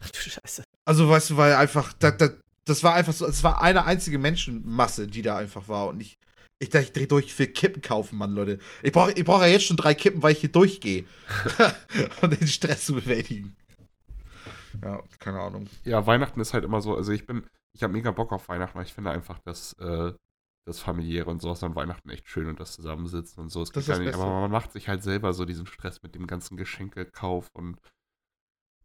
Ach 0.00 0.10
du 0.10 0.18
Scheiße. 0.18 0.62
Also 0.84 1.08
weißt 1.08 1.30
du, 1.30 1.36
weil 1.36 1.54
einfach, 1.54 1.92
da, 1.94 2.12
da, 2.12 2.30
das 2.64 2.84
war 2.84 2.94
einfach 2.94 3.12
so, 3.12 3.26
es 3.26 3.42
war 3.42 3.60
eine 3.60 3.84
einzige 3.86 4.18
Menschenmasse, 4.18 5.08
die 5.08 5.22
da 5.22 5.36
einfach 5.36 5.66
war. 5.66 5.88
Und 5.88 6.00
ich, 6.00 6.16
ich 6.60 6.70
dachte, 6.70 6.84
ich 6.84 6.92
dreh 6.92 7.06
durch, 7.06 7.26
ich 7.26 7.38
will 7.40 7.48
Kippen 7.48 7.82
kaufen, 7.82 8.16
Mann, 8.18 8.34
Leute. 8.34 8.60
Ich 8.84 8.92
brauche 8.92 9.10
ich 9.10 9.24
brauch 9.24 9.40
ja 9.40 9.48
jetzt 9.48 9.64
schon 9.64 9.76
drei 9.76 9.94
Kippen, 9.94 10.22
weil 10.22 10.32
ich 10.32 10.38
hier 10.38 10.52
durchgehe. 10.52 11.04
um 12.22 12.30
den 12.30 12.46
Stress 12.46 12.86
zu 12.86 12.94
bewältigen. 12.94 13.56
Ja, 14.80 15.02
keine 15.18 15.40
Ahnung. 15.40 15.66
Ja, 15.82 16.06
Weihnachten 16.06 16.40
ist 16.40 16.54
halt 16.54 16.62
immer 16.62 16.80
so, 16.80 16.94
also 16.94 17.10
ich 17.10 17.26
bin, 17.26 17.44
ich 17.72 17.82
habe 17.82 17.92
mega 17.92 18.12
Bock 18.12 18.32
auf 18.32 18.48
Weihnachten, 18.48 18.78
weil 18.78 18.86
ich 18.86 18.94
finde 18.94 19.10
einfach, 19.10 19.40
dass 19.40 19.72
äh, 19.80 20.12
das 20.68 20.80
familiäre 20.80 21.30
und 21.30 21.42
sowas 21.42 21.62
an 21.62 21.74
Weihnachten 21.74 22.10
echt 22.10 22.28
schön 22.28 22.46
und 22.46 22.60
das 22.60 22.72
Zusammensitzen 22.72 23.42
und 23.42 23.48
so. 23.48 23.62
Es 23.62 23.70
Das 23.70 23.86
geht 23.86 23.94
ist 23.94 23.98
gar 23.98 24.04
nicht, 24.04 24.14
aber 24.14 24.40
man 24.40 24.50
macht 24.50 24.72
sich 24.72 24.88
halt 24.88 25.02
selber 25.02 25.32
so 25.32 25.44
diesen 25.44 25.66
Stress 25.66 26.02
mit 26.02 26.14
dem 26.14 26.26
ganzen 26.26 26.56
Geschenkekauf 26.56 27.48
und 27.54 27.78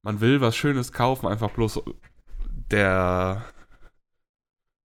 man 0.02 0.20
will 0.20 0.42
was 0.42 0.56
Schönes 0.56 0.92
kaufen, 0.92 1.28
einfach 1.28 1.52
bloß 1.52 1.82
der 2.72 3.46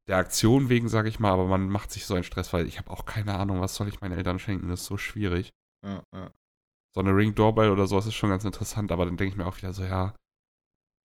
der 0.09 0.17
Aktion 0.17 0.71
wegen, 0.71 0.89
sage 0.89 1.09
ich 1.09 1.21
mal, 1.21 1.33
aber 1.33 1.47
man 1.47 1.69
macht 1.69 1.91
sich 1.91 2.07
so 2.07 2.15
einen 2.15 2.25
Stress, 2.25 2.53
weil 2.53 2.67
ich 2.67 2.79
habe 2.79 2.91
auch 2.91 3.05
keine 3.05 3.35
Ahnung, 3.35 3.61
was 3.61 3.75
soll 3.75 3.89
ich 3.89 4.01
meinen 4.01 4.17
Eltern 4.17 4.39
schenken, 4.39 4.69
das 4.69 4.81
ist 4.81 4.87
so 4.87 4.97
schwierig. 4.97 5.53
Ja, 5.85 6.03
ja. 6.15 6.33
So 6.95 7.01
eine 7.01 7.15
Ring 7.15 7.35
Doorbell 7.35 7.71
oder 7.71 7.87
sowas 7.87 8.07
ist 8.07 8.15
schon 8.15 8.31
ganz 8.31 8.45
interessant, 8.45 8.91
aber 8.91 9.05
dann 9.05 9.19
denke 9.19 9.33
ich 9.33 9.37
mir 9.37 9.47
auch 9.47 9.59
wieder 9.59 9.75
so, 9.75 9.85
ja, 9.85 10.15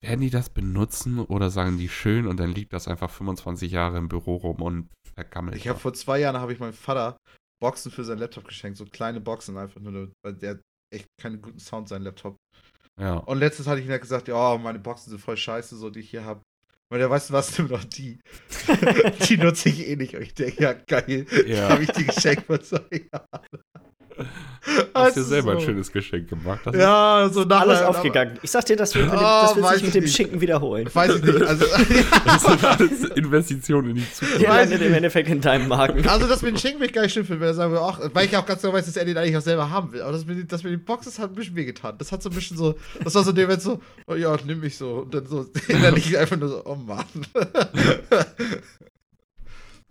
werden 0.01 0.21
die 0.21 0.29
das 0.29 0.49
benutzen 0.49 1.19
oder 1.19 1.49
sagen 1.49 1.77
die 1.77 1.89
schön 1.89 2.27
und 2.27 2.39
dann 2.39 2.51
liegt 2.51 2.73
das 2.73 2.87
einfach 2.87 3.09
25 3.09 3.71
Jahre 3.71 3.97
im 3.97 4.07
Büro 4.07 4.37
rum 4.37 4.61
und 4.61 4.89
vergammelt. 5.13 5.57
Ich 5.57 5.67
habe 5.67 5.79
vor 5.79 5.93
zwei 5.93 6.19
Jahren 6.19 6.37
habe 6.37 6.53
ich 6.53 6.59
meinem 6.59 6.73
Vater 6.73 7.17
Boxen 7.61 7.91
für 7.91 8.03
seinen 8.03 8.19
Laptop 8.19 8.45
geschenkt, 8.45 8.77
so 8.77 8.85
kleine 8.85 9.21
Boxen 9.21 9.57
einfach 9.57 9.79
nur, 9.79 10.11
weil 10.23 10.33
der 10.33 10.51
hat 10.51 10.61
echt 10.93 11.07
keinen 11.21 11.41
guten 11.41 11.59
Sound 11.59 11.87
sein 11.87 12.01
Laptop. 12.01 12.37
ja. 12.99 13.15
Und 13.15 13.39
letztens 13.39 13.67
hatte 13.67 13.79
ich 13.79 13.85
ihm 13.85 13.91
halt 13.91 14.01
gesagt, 14.01 14.27
ja, 14.27 14.57
meine 14.57 14.79
Boxen 14.79 15.11
sind 15.11 15.19
voll 15.19 15.37
scheiße, 15.37 15.75
so 15.77 15.89
die 15.89 16.01
ich 16.01 16.09
hier 16.09 16.25
habe. 16.25 16.41
Und 16.91 16.99
der 16.99 17.09
weißt 17.09 17.29
du 17.29 17.33
was, 17.33 17.57
nimm 17.57 17.69
doch 17.69 17.83
die. 17.83 18.19
die 19.27 19.37
nutze 19.37 19.69
ich 19.69 19.87
eh 19.87 19.95
nicht. 19.95 20.15
Und 20.15 20.21
ich 20.21 20.33
denke, 20.33 20.61
ja, 20.61 20.73
geil. 20.73 21.25
Ja. 21.47 21.69
habe 21.69 21.83
ich 21.83 21.91
die 21.91 22.05
geschenkt 22.05 22.45
vor 22.45 22.61
zwei 22.61 23.07
Jahren. 23.11 23.47
Hast 24.95 25.17
dir 25.17 25.23
selber 25.23 25.51
ein 25.51 25.59
so. 25.59 25.65
schönes 25.65 25.91
Geschenk 25.91 26.29
gemacht. 26.29 26.61
Das 26.63 26.73
Ja, 26.75 27.29
so 27.31 27.43
nachher. 27.43 27.61
Alles 27.63 27.79
aber- 27.79 27.89
aufgegangen. 27.89 28.39
Ich 28.41 28.49
sag 28.49 28.65
dir, 28.65 28.77
das 28.77 28.95
wird, 28.95 29.11
dem, 29.11 29.17
Oh, 29.17 29.21
das 29.21 29.55
wird 29.57 29.73
sich 29.75 29.83
mit 29.83 29.95
dem. 29.95 30.07
Schinken 30.07 30.39
wiederholen. 30.39 30.87
Weiß 30.93 31.15
ich 31.15 31.21
nicht. 31.23 31.41
Also, 31.41 31.65
Das 32.25 32.41
sind 32.43 32.63
alles 32.63 33.03
Investitionen 33.09 33.89
in 33.89 33.95
die 33.97 34.09
Zukunft. 34.13 34.41
Der 34.41 34.49
weiß 34.49 34.69
landet 34.69 34.87
im 34.87 34.93
Endeffekt 34.93 35.29
in 35.29 35.41
deinem 35.41 35.67
Magen. 35.67 36.07
also 36.07 36.27
das 36.27 36.41
mit 36.41 36.51
dem 36.55 36.57
Schinken 36.57 36.79
will 36.79 36.87
ich 36.87 36.93
gar 36.93 37.01
nicht 37.01 37.11
schlimm 37.11 37.25
finden, 37.25 37.41
wenn 37.41 37.49
er 37.49 37.53
sagen 37.55 37.71
würde, 37.73 37.83
ach, 37.83 37.99
weil 38.13 38.25
ich 38.27 38.37
auch 38.37 38.45
ganz 38.45 38.61
genau 38.61 38.73
weiß, 38.73 38.85
dass 38.85 38.95
er 38.95 39.03
den 39.03 39.17
eigentlich 39.17 39.35
auch 39.35 39.41
selber 39.41 39.69
haben 39.69 39.91
will. 39.91 40.01
Aber 40.01 40.13
das 40.13 40.25
mit, 40.25 40.49
das 40.49 40.63
mit 40.63 40.71
den 40.71 40.85
Boxes 40.85 41.19
hat 41.19 41.31
ein 41.31 41.35
bisschen 41.35 41.55
wehgetan. 41.57 41.95
Das 41.97 42.11
hat 42.13 42.23
so 42.23 42.29
ein 42.29 42.35
bisschen 42.35 42.55
so, 42.57 42.75
das 43.03 43.13
war 43.15 43.23
so 43.25 43.33
der, 43.33 43.49
wenn 43.49 43.59
so, 43.59 43.81
oh 44.07 44.15
ja, 44.15 44.37
nimm 44.45 44.61
mich 44.61 44.77
so. 44.77 44.99
Und 44.99 45.13
dann 45.13 45.25
so 45.27 45.45
innerlich 45.67 46.17
einfach 46.17 46.37
nur 46.37 46.47
so, 46.47 46.61
oh 46.65 46.75
Mann. 46.75 47.03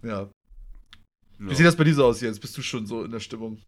ja. 0.02 0.28
Wie 1.38 1.54
sieht 1.54 1.66
das 1.66 1.76
bei 1.76 1.84
dir 1.84 1.94
so 1.94 2.06
aus 2.06 2.20
jetzt? 2.20 2.40
Bist 2.40 2.56
du 2.56 2.62
schon 2.62 2.86
so 2.86 3.02
in 3.04 3.10
der 3.10 3.20
Stimmung? 3.20 3.58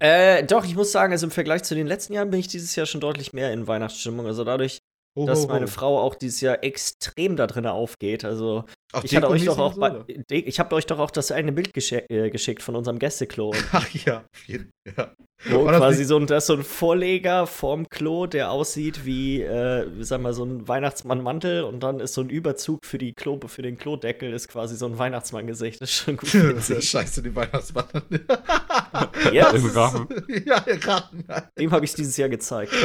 Äh, 0.00 0.44
doch, 0.44 0.64
ich 0.64 0.74
muss 0.74 0.92
sagen, 0.92 1.12
also 1.12 1.26
im 1.26 1.30
Vergleich 1.30 1.62
zu 1.62 1.74
den 1.74 1.86
letzten 1.86 2.14
Jahren 2.14 2.30
bin 2.30 2.40
ich 2.40 2.48
dieses 2.48 2.74
Jahr 2.74 2.86
schon 2.86 3.00
deutlich 3.00 3.32
mehr 3.32 3.52
in 3.52 3.66
Weihnachtsstimmung. 3.66 4.26
Also 4.26 4.44
dadurch, 4.44 4.78
Ho, 5.16 5.26
dass 5.26 5.46
meine 5.46 5.66
Frau 5.66 6.00
auch 6.00 6.14
dieses 6.14 6.40
Jahr 6.40 6.64
extrem 6.64 7.36
da 7.36 7.46
drin 7.46 7.66
aufgeht. 7.66 8.24
Also 8.24 8.64
Ach, 8.92 9.04
ich 9.04 9.14
hatte 9.14 9.28
euch 9.28 9.44
doch 9.44 9.58
auch 9.58 9.76
bei? 9.78 9.90
De- 10.30 10.40
ich 10.40 10.58
habe 10.58 10.74
euch 10.74 10.86
doch 10.86 10.98
auch 10.98 11.10
das 11.10 11.30
eine 11.32 11.52
Bild 11.52 11.74
gesche 11.74 12.08
äh, 12.08 12.30
geschickt 12.30 12.62
von 12.62 12.76
unserem 12.76 12.98
Gästeklo. 12.98 13.52
Ach 13.72 13.88
ja, 13.90 14.24
ja. 14.46 15.12
Wo 15.48 15.64
War 15.64 15.72
das 15.72 15.80
quasi 15.80 16.04
so 16.04 16.16
ein, 16.16 16.26
das 16.26 16.44
ist 16.44 16.46
so 16.48 16.54
ein 16.54 16.62
Vorleger 16.62 17.46
vorm 17.46 17.88
Klo, 17.88 18.26
der 18.26 18.50
aussieht 18.50 19.06
wie, 19.06 19.40
äh, 19.40 19.86
sag 20.00 20.20
mal, 20.20 20.34
so 20.34 20.44
ein 20.44 20.68
Weihnachtsmannmantel 20.68 21.62
und 21.64 21.82
dann 21.82 21.98
ist 22.00 22.12
so 22.12 22.20
ein 22.20 22.28
Überzug 22.28 22.84
für 22.84 22.98
die 22.98 23.14
Klo, 23.14 23.40
für 23.46 23.62
den 23.62 23.78
Klodeckel 23.78 24.34
ist 24.34 24.48
quasi 24.48 24.76
so 24.76 24.84
ein 24.84 24.98
Weihnachtsmanngesicht. 24.98 25.80
Das 25.80 25.88
ist 25.88 25.96
schon 25.96 26.18
gut. 26.18 26.34
witzig. 26.34 26.90
Scheiße, 26.90 27.22
die 27.22 27.34
Weihnachtsmann. 27.34 27.86
Ja, 29.32 29.50
Im 29.50 29.66
Rahmen. 29.66 30.08
Ja, 30.44 30.58
im 30.58 30.80
Rahmen. 30.80 31.24
dem 31.58 31.70
habe 31.70 31.84
ich 31.84 31.94
dieses 31.94 32.16
Jahr 32.16 32.28
gezeigt. 32.28 32.72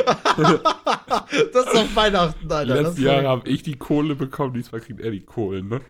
Das 1.53 1.65
ist 1.65 1.73
doch 1.73 1.95
Weihnachten, 1.95 2.51
Alter. 2.51 2.73
Das 2.73 2.83
Letztes 2.83 2.97
ist 2.99 3.03
Jahr 3.03 3.23
habe 3.23 3.49
ich 3.49 3.63
die 3.63 3.77
Kohle 3.77 4.15
bekommen, 4.15 4.53
diesmal 4.53 4.81
kriegt 4.81 4.99
er 5.01 5.11
die 5.11 5.23
Kohlen, 5.25 5.67
ne? 5.67 5.81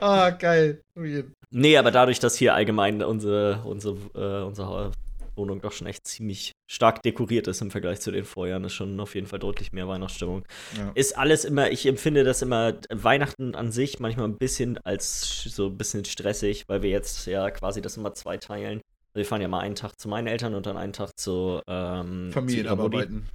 Ah, 0.00 0.30
geil. 0.30 0.82
Oh 0.96 1.02
je. 1.02 1.24
Nee, 1.52 1.76
aber 1.76 1.90
dadurch, 1.90 2.18
dass 2.18 2.36
hier 2.36 2.54
allgemein 2.54 3.02
unsere, 3.02 3.62
unsere, 3.64 3.96
äh, 4.14 4.44
unsere 4.44 4.92
Wohnung 5.36 5.60
doch 5.60 5.72
schon 5.72 5.86
echt 5.86 6.06
ziemlich 6.06 6.52
stark 6.66 7.02
dekoriert 7.02 7.46
ist 7.46 7.60
im 7.60 7.70
Vergleich 7.70 8.00
zu 8.00 8.10
den 8.10 8.24
Vorjahren, 8.24 8.64
ist 8.64 8.72
schon 8.72 8.98
auf 9.00 9.14
jeden 9.14 9.26
Fall 9.26 9.38
deutlich 9.38 9.72
mehr 9.72 9.86
Weihnachtsstimmung. 9.86 10.44
Ja. 10.76 10.90
Ist 10.94 11.16
alles 11.16 11.44
immer, 11.44 11.70
ich 11.70 11.86
empfinde 11.86 12.24
das 12.24 12.42
immer, 12.42 12.74
Weihnachten 12.90 13.54
an 13.54 13.70
sich 13.70 14.00
manchmal 14.00 14.28
ein 14.28 14.38
bisschen 14.38 14.78
als 14.78 15.44
so 15.44 15.66
ein 15.66 15.76
bisschen 15.76 16.04
stressig, 16.04 16.64
weil 16.68 16.82
wir 16.82 16.90
jetzt 16.90 17.26
ja 17.26 17.50
quasi 17.50 17.82
das 17.82 17.96
immer 17.96 18.14
zwei 18.14 18.38
teilen. 18.38 18.80
Wir 19.14 19.26
fahren 19.26 19.42
ja 19.42 19.48
mal 19.48 19.60
einen 19.60 19.74
Tag 19.74 20.00
zu 20.00 20.08
meinen 20.08 20.26
Eltern 20.26 20.54
und 20.54 20.64
dann 20.64 20.78
einen 20.78 20.94
Tag 20.94 21.10
zu 21.18 21.60
ähm, 21.66 22.30
Familien 22.32 22.64
zu 22.64 22.66
ihrer 22.66 22.76
Mutti. 22.76 22.96
abarbeiten. 22.96 23.28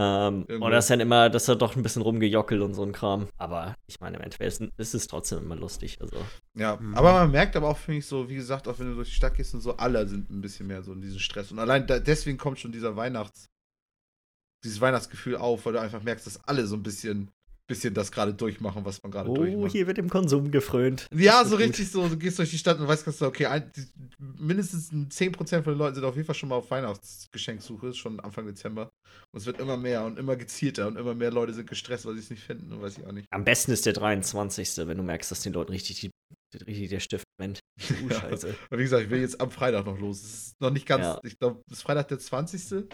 Ähm, 0.00 0.44
und 0.60 0.70
das 0.70 0.84
ist 0.84 0.90
dann 0.90 1.00
immer, 1.00 1.28
das 1.28 1.42
ist 1.42 1.48
dann 1.48 1.58
doch 1.58 1.74
ein 1.74 1.82
bisschen 1.82 2.02
rumgejockelt 2.02 2.62
und 2.62 2.74
so 2.74 2.84
ein 2.84 2.92
Kram. 2.92 3.28
Aber 3.36 3.74
ich 3.88 3.98
meine, 3.98 4.16
im 4.16 4.22
Endeffekt 4.22 4.46
ist, 4.60 4.60
ist 4.76 4.94
es 4.94 5.06
trotzdem 5.08 5.40
immer 5.40 5.56
lustig. 5.56 6.00
Also. 6.00 6.16
Ja, 6.54 6.76
Mhm. 6.76 6.94
aber 6.94 7.12
man 7.14 7.30
merkt 7.32 7.56
aber 7.56 7.68
auch, 7.68 7.76
finde 7.78 7.98
ich, 7.98 8.06
so, 8.06 8.28
wie 8.28 8.36
gesagt, 8.36 8.68
auch 8.68 8.78
wenn 8.78 8.88
du 8.90 8.94
durch 8.94 9.08
die 9.08 9.14
Stadt 9.16 9.34
gehst 9.34 9.54
und 9.54 9.60
so, 9.60 9.76
alle 9.76 10.06
sind 10.06 10.30
ein 10.30 10.40
bisschen 10.40 10.68
mehr 10.68 10.82
so 10.84 10.92
in 10.92 11.00
diesem 11.00 11.18
Stress. 11.18 11.50
Und 11.50 11.58
allein 11.58 11.86
da, 11.88 11.98
deswegen 11.98 12.38
kommt 12.38 12.60
schon 12.60 12.70
dieser 12.70 12.94
Weihnachts, 12.94 13.46
dieses 14.64 14.80
Weihnachtsgefühl 14.80 15.36
auf, 15.36 15.66
weil 15.66 15.72
du 15.72 15.80
einfach 15.80 16.02
merkst, 16.02 16.26
dass 16.26 16.44
alle 16.44 16.66
so 16.66 16.76
ein 16.76 16.82
bisschen, 16.84 17.30
bisschen 17.68 17.94
das 17.94 18.10
gerade 18.10 18.34
durchmachen, 18.34 18.84
was 18.84 19.02
man 19.02 19.12
gerade 19.12 19.30
Oh, 19.30 19.34
durchmacht. 19.34 19.70
hier 19.72 19.86
wird 19.86 19.98
im 19.98 20.08
Konsum 20.08 20.50
gefrönt. 20.50 21.06
Ja, 21.14 21.44
so 21.44 21.56
richtig 21.56 21.90
so, 21.90 22.08
du 22.08 22.16
gehst 22.16 22.38
durch 22.38 22.50
die 22.50 22.58
Stadt 22.58 22.80
und 22.80 22.88
weißt 22.88 23.04
ganz 23.04 23.22
okay, 23.22 23.46
ein, 23.46 23.70
die, 23.76 23.86
mindestens 24.18 24.90
10% 24.90 25.62
von 25.62 25.72
den 25.74 25.78
Leuten 25.78 25.94
sind 25.94 26.04
auf 26.04 26.16
jeden 26.16 26.26
Fall 26.26 26.34
schon 26.34 26.48
mal 26.48 26.56
auf 26.56 26.70
Weihnachtsgeschenksuche, 26.70 27.94
schon 27.94 28.18
Anfang 28.20 28.46
Dezember. 28.46 28.90
Und 29.32 29.40
es 29.40 29.46
wird 29.46 29.60
immer 29.60 29.76
mehr 29.76 30.04
und 30.04 30.18
immer 30.18 30.36
gezielter 30.36 30.86
und 30.88 30.96
immer 30.96 31.14
mehr 31.14 31.30
Leute 31.30 31.52
sind 31.54 31.68
gestresst, 31.68 32.06
weil 32.06 32.14
sie 32.14 32.20
es 32.20 32.30
nicht 32.30 32.42
finden 32.42 32.72
und 32.72 32.82
weiß 32.82 32.98
ich 32.98 33.06
auch 33.06 33.12
nicht. 33.12 33.26
Am 33.30 33.44
besten 33.44 33.72
ist 33.72 33.86
der 33.86 33.92
23., 33.92 34.78
wenn 34.86 34.96
du 34.96 35.02
merkst, 35.02 35.30
dass 35.30 35.42
den 35.42 35.52
Leuten 35.52 35.72
richtig, 35.72 36.00
die, 36.00 36.10
richtig 36.66 36.88
der 36.88 37.00
Stift 37.00 37.24
brennt. 37.38 37.60
Uh, 38.02 38.08
Ja. 38.10 38.20
Scheiße. 38.20 38.54
Aber 38.70 38.78
wie 38.78 38.82
gesagt, 38.84 39.04
ich 39.04 39.10
will 39.10 39.20
jetzt 39.20 39.40
am 39.40 39.50
Freitag 39.50 39.84
noch 39.86 39.98
los. 40.00 40.22
Es 40.22 40.46
ist 40.48 40.60
noch 40.60 40.70
nicht 40.70 40.86
ganz, 40.86 41.04
Ja. 41.04 41.20
ich 41.22 41.38
glaube, 41.38 41.60
ist 41.70 41.82
Freitag 41.82 42.08
der 42.08 42.18
20. 42.18 42.86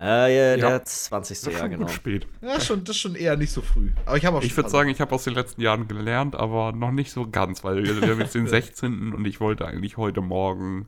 Äh, 0.00 0.36
ja, 0.36 0.56
Ja. 0.56 0.68
der 0.70 0.84
20. 0.84 1.38
Das 1.40 1.46
ist 1.46 1.52
ja, 1.52 1.58
schon 1.58 1.70
genau. 1.70 1.86
gut 1.86 1.94
spät. 1.94 2.26
Ja, 2.40 2.60
schon, 2.60 2.84
das 2.84 2.96
ist 2.96 3.00
schon 3.02 3.14
eher 3.16 3.36
nicht 3.36 3.50
so 3.50 3.62
früh. 3.62 3.90
Aber 4.06 4.16
ich 4.16 4.24
habe 4.24 4.38
auch 4.38 4.42
Ich 4.42 4.56
würde 4.56 4.70
sagen, 4.70 4.90
ich 4.90 5.00
habe 5.00 5.12
aus 5.14 5.24
den 5.24 5.34
letzten 5.34 5.60
Jahren 5.60 5.88
gelernt, 5.88 6.36
aber 6.36 6.72
noch 6.72 6.92
nicht 6.92 7.10
so 7.10 7.28
ganz, 7.28 7.64
weil 7.64 7.82
wir, 7.82 8.00
wir 8.00 8.08
haben 8.10 8.20
jetzt 8.20 8.34
den 8.34 8.46
16. 8.48 9.12
und 9.12 9.24
ich 9.24 9.40
wollte 9.40 9.66
eigentlich 9.66 9.96
heute 9.96 10.20
Morgen 10.20 10.86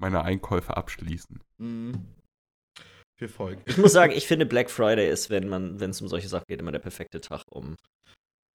meine 0.00 0.22
Einkäufe 0.22 0.76
abschließen. 0.76 1.40
Mhm. 1.58 2.06
Viel 3.16 3.28
Volk. 3.28 3.58
Ich 3.66 3.76
muss 3.78 3.92
sagen, 3.92 4.12
ich 4.16 4.26
finde 4.26 4.46
Black 4.46 4.70
Friday 4.70 5.08
ist, 5.08 5.30
wenn 5.30 5.48
man, 5.48 5.80
wenn 5.80 5.90
es 5.90 6.00
um 6.00 6.08
solche 6.08 6.28
Sachen 6.28 6.44
geht, 6.48 6.60
immer 6.60 6.72
der 6.72 6.78
perfekte 6.80 7.20
Tag, 7.20 7.42
um. 7.50 7.76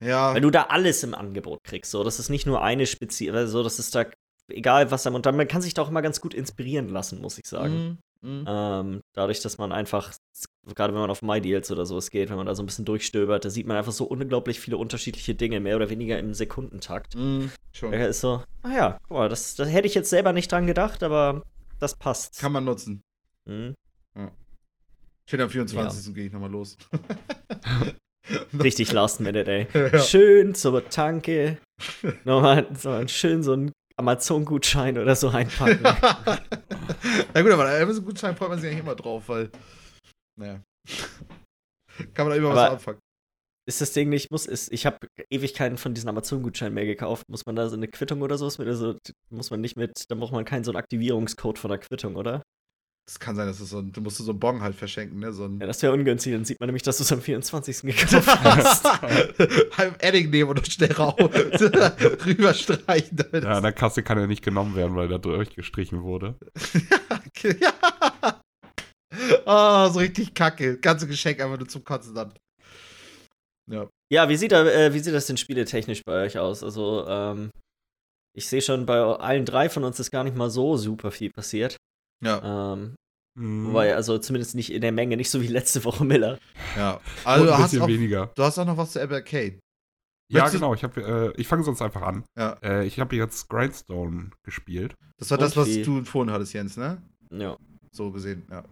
Ja, 0.04 0.34
Weil 0.34 0.42
du 0.42 0.50
da 0.50 0.64
alles 0.64 1.04
im 1.04 1.14
Angebot 1.14 1.60
kriegst. 1.66 1.92
So, 1.92 2.06
das 2.06 2.20
ist 2.20 2.30
nicht 2.30 2.46
nur 2.46 2.62
eine 2.64 2.86
spezielle, 2.86 3.48
so, 3.48 3.64
das 3.64 3.80
ist 3.80 3.96
da 3.96 4.06
egal 4.50 4.92
was 4.92 5.06
am 5.06 5.16
und 5.16 5.26
dann 5.26 5.36
man 5.36 5.48
kann 5.48 5.62
sich 5.62 5.74
da 5.74 5.82
auch 5.82 5.90
immer 5.90 6.02
ganz 6.02 6.22
gut 6.22 6.34
inspirieren 6.34 6.88
lassen, 6.88 7.20
muss 7.22 7.38
ich 7.38 7.46
sagen. 7.46 8.00
Mhm. 8.22 8.40
Mhm. 8.40 8.46
Ähm, 8.48 9.02
dadurch, 9.14 9.42
dass 9.42 9.58
man 9.58 9.72
einfach, 9.72 10.14
gerade 10.76 10.94
wenn 10.94 11.02
man 11.02 11.10
auf 11.10 11.22
MyDeals 11.22 11.72
oder 11.72 11.86
sowas 11.86 12.12
geht, 12.12 12.30
wenn 12.30 12.38
man 12.38 12.46
da 12.46 12.56
so 12.56 12.64
ein 12.64 12.66
bisschen 12.66 12.86
durchstöbert, 12.86 13.46
da 13.46 13.50
sieht 13.50 13.68
man 13.68 13.78
einfach 13.78 13.92
so 13.92 14.06
unglaublich 14.06 14.60
viele 14.60 14.78
unterschiedliche 14.78 15.36
Dinge, 15.36 15.60
mehr 15.60 15.76
oder 15.76 15.90
weniger 15.90 16.20
im 16.20 16.34
Sekundentakt. 16.34 17.16
Mhm. 17.16 17.52
Schon. 17.72 17.92
Da 17.92 18.06
ist 18.06 18.22
so, 18.22 18.44
ah 18.64 18.72
ja, 18.72 18.98
guck 19.08 19.18
mal, 19.18 19.30
das, 19.30 19.56
das 19.56 19.70
hätte 19.70 19.88
ich 19.88 19.96
jetzt 19.96 20.10
selber 20.10 20.34
nicht 20.34 20.52
dran 20.52 20.68
gedacht, 20.68 21.04
aber 21.04 21.44
das 21.80 21.96
passt. 21.96 22.40
Kann 22.40 22.52
man 22.52 22.66
nutzen. 22.66 23.02
Hm. 23.48 23.74
Ich 25.30 25.32
finde, 25.32 25.44
am 25.44 25.52
24. 25.52 26.16
gehe 26.16 26.26
ich 26.26 26.34
nochmal 26.34 26.50
los. 26.50 26.76
Richtig 28.64 28.92
last 28.92 29.22
minute, 29.22 29.52
ey. 29.52 29.68
Ja. 29.94 30.00
Schön 30.00 30.56
zur 30.56 30.90
Tanke. 30.90 31.60
Nochmal 32.26 32.66
so 32.76 32.90
einen 32.90 33.10
schön 33.10 33.44
so 33.44 33.54
einen 33.54 33.72
Amazon-Gutschein 34.00 34.98
oder 34.98 35.16
so 35.16 35.30
einpacken. 35.30 35.80
Na 37.34 37.42
gut, 37.42 37.52
aber 37.52 37.70
Amazon-Gutschein 37.70 38.36
freut 38.36 38.50
man 38.50 38.60
sich 38.60 38.70
eigentlich 38.70 38.84
immer 38.84 38.96
drauf, 38.96 39.28
weil. 39.28 39.50
Naja. 40.40 40.62
Kann 42.14 42.28
man 42.28 42.30
da 42.30 42.36
immer 42.36 42.50
was 42.50 42.58
Aber- 42.58 42.72
anfangen. 42.74 43.00
ist 43.68 43.82
das 43.82 43.92
Ding 43.94 44.10
nicht, 44.10 44.32
muss, 44.32 44.46
ist, 44.48 44.72
ich 44.72 44.86
habe 44.86 44.98
ewig 45.30 45.54
keinen 45.54 45.78
von 45.78 45.94
diesen 45.94 46.10
Amazon-Gutscheinen 46.10 46.74
mehr 46.74 46.86
gekauft. 46.86 47.24
Muss 47.30 47.46
man 47.46 47.56
da 47.56 47.68
so 47.70 47.76
eine 47.76 47.88
Quittung 47.88 48.22
oder 48.22 48.38
sowas 48.38 48.58
mit, 48.58 48.68
also 48.68 48.96
muss 49.30 49.52
man 49.52 49.62
nicht 49.62 49.76
mit, 49.76 50.06
da 50.10 50.16
braucht 50.16 50.32
man 50.34 50.46
keinen 50.46 50.64
so 50.64 50.72
einen 50.72 50.78
Aktivierungscode 50.78 51.60
von 51.60 51.70
der 51.70 51.80
Quittung, 51.80 52.16
oder? 52.16 52.42
Das 53.10 53.20
kann 53.20 53.36
sein, 53.36 53.48
dass 53.48 53.60
es 53.60 53.72
so 53.72 53.80
ein, 53.80 53.92
du 53.92 54.02
musst 54.02 54.18
so 54.18 54.30
einen 54.30 54.40
Bon 54.40 54.62
halt 54.62 54.76
verschenken, 54.76 55.18
ne? 55.18 55.34
So 55.34 55.46
ein 55.46 55.60
Ja, 55.60 55.66
das 55.66 55.82
wäre 55.82 55.94
ungünstig, 55.94 56.32
dann 56.32 56.46
sieht 56.46 56.60
man 56.60 56.68
nämlich, 56.68 56.84
dass 56.84 56.98
du 56.98 57.04
es 57.04 57.12
am 57.12 57.24
24. 57.24 57.82
gekauft 57.82 58.28
hast. 58.44 58.86
halb 59.80 60.04
Edding 60.04 60.30
nehmen 60.30 60.52
und 60.52 60.68
schnell 60.72 60.92
raus 60.92 61.16
rüberstreichen. 61.20 63.18
Damit 63.18 63.46
Ja, 63.46 63.58
an 63.58 63.64
der 63.64 63.74
Kasse 63.74 64.04
kann 64.04 64.20
er 64.20 64.28
nicht 64.28 64.44
genommen 64.44 64.76
werden, 64.76 64.96
weil 64.96 65.08
da 65.08 65.18
durchgestrichen 65.18 66.04
wurde. 66.04 66.36
ja. 67.60 68.44
Oh, 69.48 69.90
so 69.90 69.98
richtig 69.98 70.36
kacke. 70.36 70.78
Ganze 70.78 71.08
Geschenk 71.08 71.42
einfach 71.42 71.58
nur 71.58 71.68
zum 71.68 71.84
Kotzen 71.84 72.14
dann. 72.14 72.36
Ja. 73.72 73.90
Ja, 74.12 74.30
wie 74.30 74.38
sieht, 74.38 74.52
da, 74.52 74.68
äh, 74.68 74.94
wie 74.94 75.00
sieht 75.00 75.16
das 75.16 75.26
denn 75.26 75.38
spieletechnisch 75.38 76.04
bei 76.06 76.26
euch 76.26 76.38
aus? 76.38 76.64
Also, 76.64 77.08
ähm, 77.08 77.50
ich 78.38 78.48
sehe 78.48 78.62
schon, 78.62 78.86
bei 78.86 79.00
allen 79.00 79.46
drei 79.46 79.68
von 79.68 79.84
uns 79.84 80.00
ist 80.00 80.12
gar 80.12 80.24
nicht 80.24 80.38
mal 80.38 80.52
so 80.52 80.78
super 80.78 81.10
viel 81.10 81.32
passiert. 81.32 81.76
Ja. 82.24 82.74
Ähm, 82.74 82.96
Mhm. 83.36 83.68
Wobei, 83.68 83.96
also 83.96 84.18
zumindest 84.18 84.56
nicht 84.56 84.72
in 84.72 84.82
der 84.82 84.92
Menge, 84.92 85.18
nicht 85.18 85.30
so 85.30 85.42
wie 85.42 85.48
letzte 85.48 85.84
Woche 85.84 86.04
Miller. 86.06 86.40
ja. 86.76 87.00
Also, 87.24 87.46
du 87.46 87.52
ein 87.52 87.58
hast, 87.58 87.72
bisschen 87.72 87.82
auch, 87.84 87.88
weniger. 87.88 88.32
du 88.36 88.44
hast 88.44 88.58
auch 88.60 88.66
noch 88.66 88.78
was 88.78 88.92
zu 88.92 89.00
Apple 89.00 89.18
Arcade. 89.18 89.60
Ja, 90.32 90.42
Möchtest 90.42 90.56
genau. 90.56 90.74
Ich, 90.76 90.84
hab, 90.84 90.96
äh, 90.98 91.32
ich 91.38 91.48
fange 91.48 91.64
sonst 91.64 91.82
einfach 91.82 92.04
an. 92.04 92.24
Ja. 92.38 92.58
Äh, 92.62 92.86
ich 92.86 93.00
habe 93.00 93.16
jetzt 93.16 93.50
Grindstone 93.50 94.30
gespielt. 94.44 94.94
Das 95.18 95.32
war 95.32 95.40
Und 95.40 95.44
das, 95.44 95.58
was 95.58 95.68
du 95.82 95.98
empfohlen 95.98 96.32
hattest, 96.32 96.54
Jens, 96.54 96.78
ne? 96.78 97.02
Ja. 97.32 97.58
So 97.92 98.12
gesehen, 98.12 98.46
ja. 98.52 98.64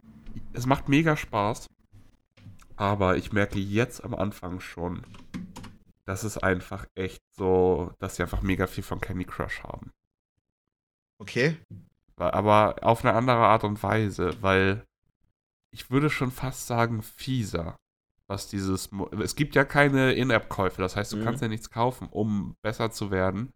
Es 0.53 0.67
macht 0.67 0.87
mega 0.87 1.17
Spaß. 1.17 1.67
Aber 2.75 3.17
ich 3.17 3.33
merke 3.33 3.57
jetzt 3.57 4.03
am 4.03 4.13
Anfang 4.13 4.59
schon, 4.59 5.01
dass 6.05 6.23
es 6.23 6.37
einfach 6.37 6.85
echt 6.93 7.23
so, 7.35 7.91
dass 7.97 8.15
sie 8.17 8.21
einfach 8.21 8.43
mega 8.43 8.67
viel 8.67 8.83
von 8.83 9.01
Candy 9.01 9.25
Crush 9.25 9.63
haben. 9.63 9.89
Okay. 11.19 11.57
Aber 12.17 12.75
auf 12.81 13.05
eine 13.05 13.13
andere 13.13 13.37
Art 13.37 13.63
und 13.63 13.81
Weise, 13.83 14.31
weil 14.41 14.83
ich 15.71 15.91
würde 15.91 16.09
schon 16.09 16.31
fast 16.31 16.67
sagen 16.67 17.01
fieser, 17.03 17.75
was 18.27 18.47
dieses. 18.49 18.91
Mo 18.91 19.07
es 19.21 19.35
gibt 19.35 19.55
ja 19.55 19.63
keine 19.65 20.13
In-App-Käufe, 20.13 20.81
das 20.81 20.95
heißt, 20.95 21.13
du 21.13 21.17
Mhm. 21.17 21.23
kannst 21.23 21.41
ja 21.41 21.47
nichts 21.47 21.69
kaufen, 21.69 22.07
um 22.09 22.55
besser 22.63 22.91
zu 22.91 23.11
werden. 23.11 23.51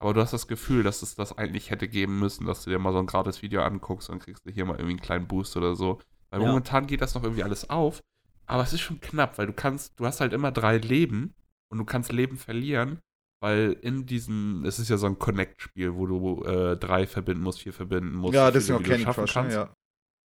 Aber 0.00 0.12
du 0.12 0.20
hast 0.20 0.32
das 0.32 0.48
Gefühl, 0.48 0.82
dass 0.82 1.02
es 1.02 1.14
das 1.14 1.38
eigentlich 1.38 1.70
hätte 1.70 1.88
geben 1.88 2.18
müssen, 2.18 2.46
dass 2.46 2.64
du 2.64 2.70
dir 2.70 2.78
mal 2.78 2.92
so 2.92 2.98
ein 2.98 3.06
gratis 3.06 3.42
Video 3.42 3.62
anguckst 3.62 4.10
und 4.10 4.18
kriegst 4.18 4.44
du 4.44 4.50
hier 4.50 4.64
mal 4.64 4.74
irgendwie 4.74 4.94
einen 4.94 5.00
kleinen 5.00 5.26
Boost 5.28 5.56
oder 5.56 5.76
so. 5.76 6.00
Weil 6.30 6.40
Ja. 6.40 6.46
momentan 6.48 6.86
geht 6.86 7.00
das 7.00 7.14
noch 7.14 7.22
irgendwie 7.22 7.44
alles 7.44 7.70
auf, 7.70 8.00
aber 8.46 8.62
es 8.64 8.72
ist 8.72 8.80
schon 8.80 9.00
knapp, 9.00 9.38
weil 9.38 9.46
du 9.46 9.52
kannst, 9.52 9.98
du 9.98 10.04
hast 10.04 10.20
halt 10.20 10.32
immer 10.32 10.50
drei 10.50 10.78
Leben 10.78 11.32
und 11.70 11.78
du 11.78 11.84
kannst 11.84 12.12
Leben 12.12 12.36
verlieren, 12.36 12.98
weil 13.44 13.76
in 13.82 14.06
diesem, 14.06 14.64
es 14.64 14.78
ist 14.78 14.88
ja 14.88 14.96
so 14.96 15.04
ein 15.06 15.18
Connect-Spiel, 15.18 15.94
wo 15.94 16.06
du 16.06 16.42
äh, 16.44 16.78
drei 16.78 17.06
verbinden 17.06 17.42
musst, 17.44 17.60
vier 17.60 17.74
verbinden 17.74 18.14
musst. 18.14 18.32
ja, 18.34 18.50
deswegen 18.50 18.82
viele, 18.82 18.94
auch 19.10 19.14
Candy 19.14 19.30
Crush. 19.30 19.52
Ja. 19.52 19.74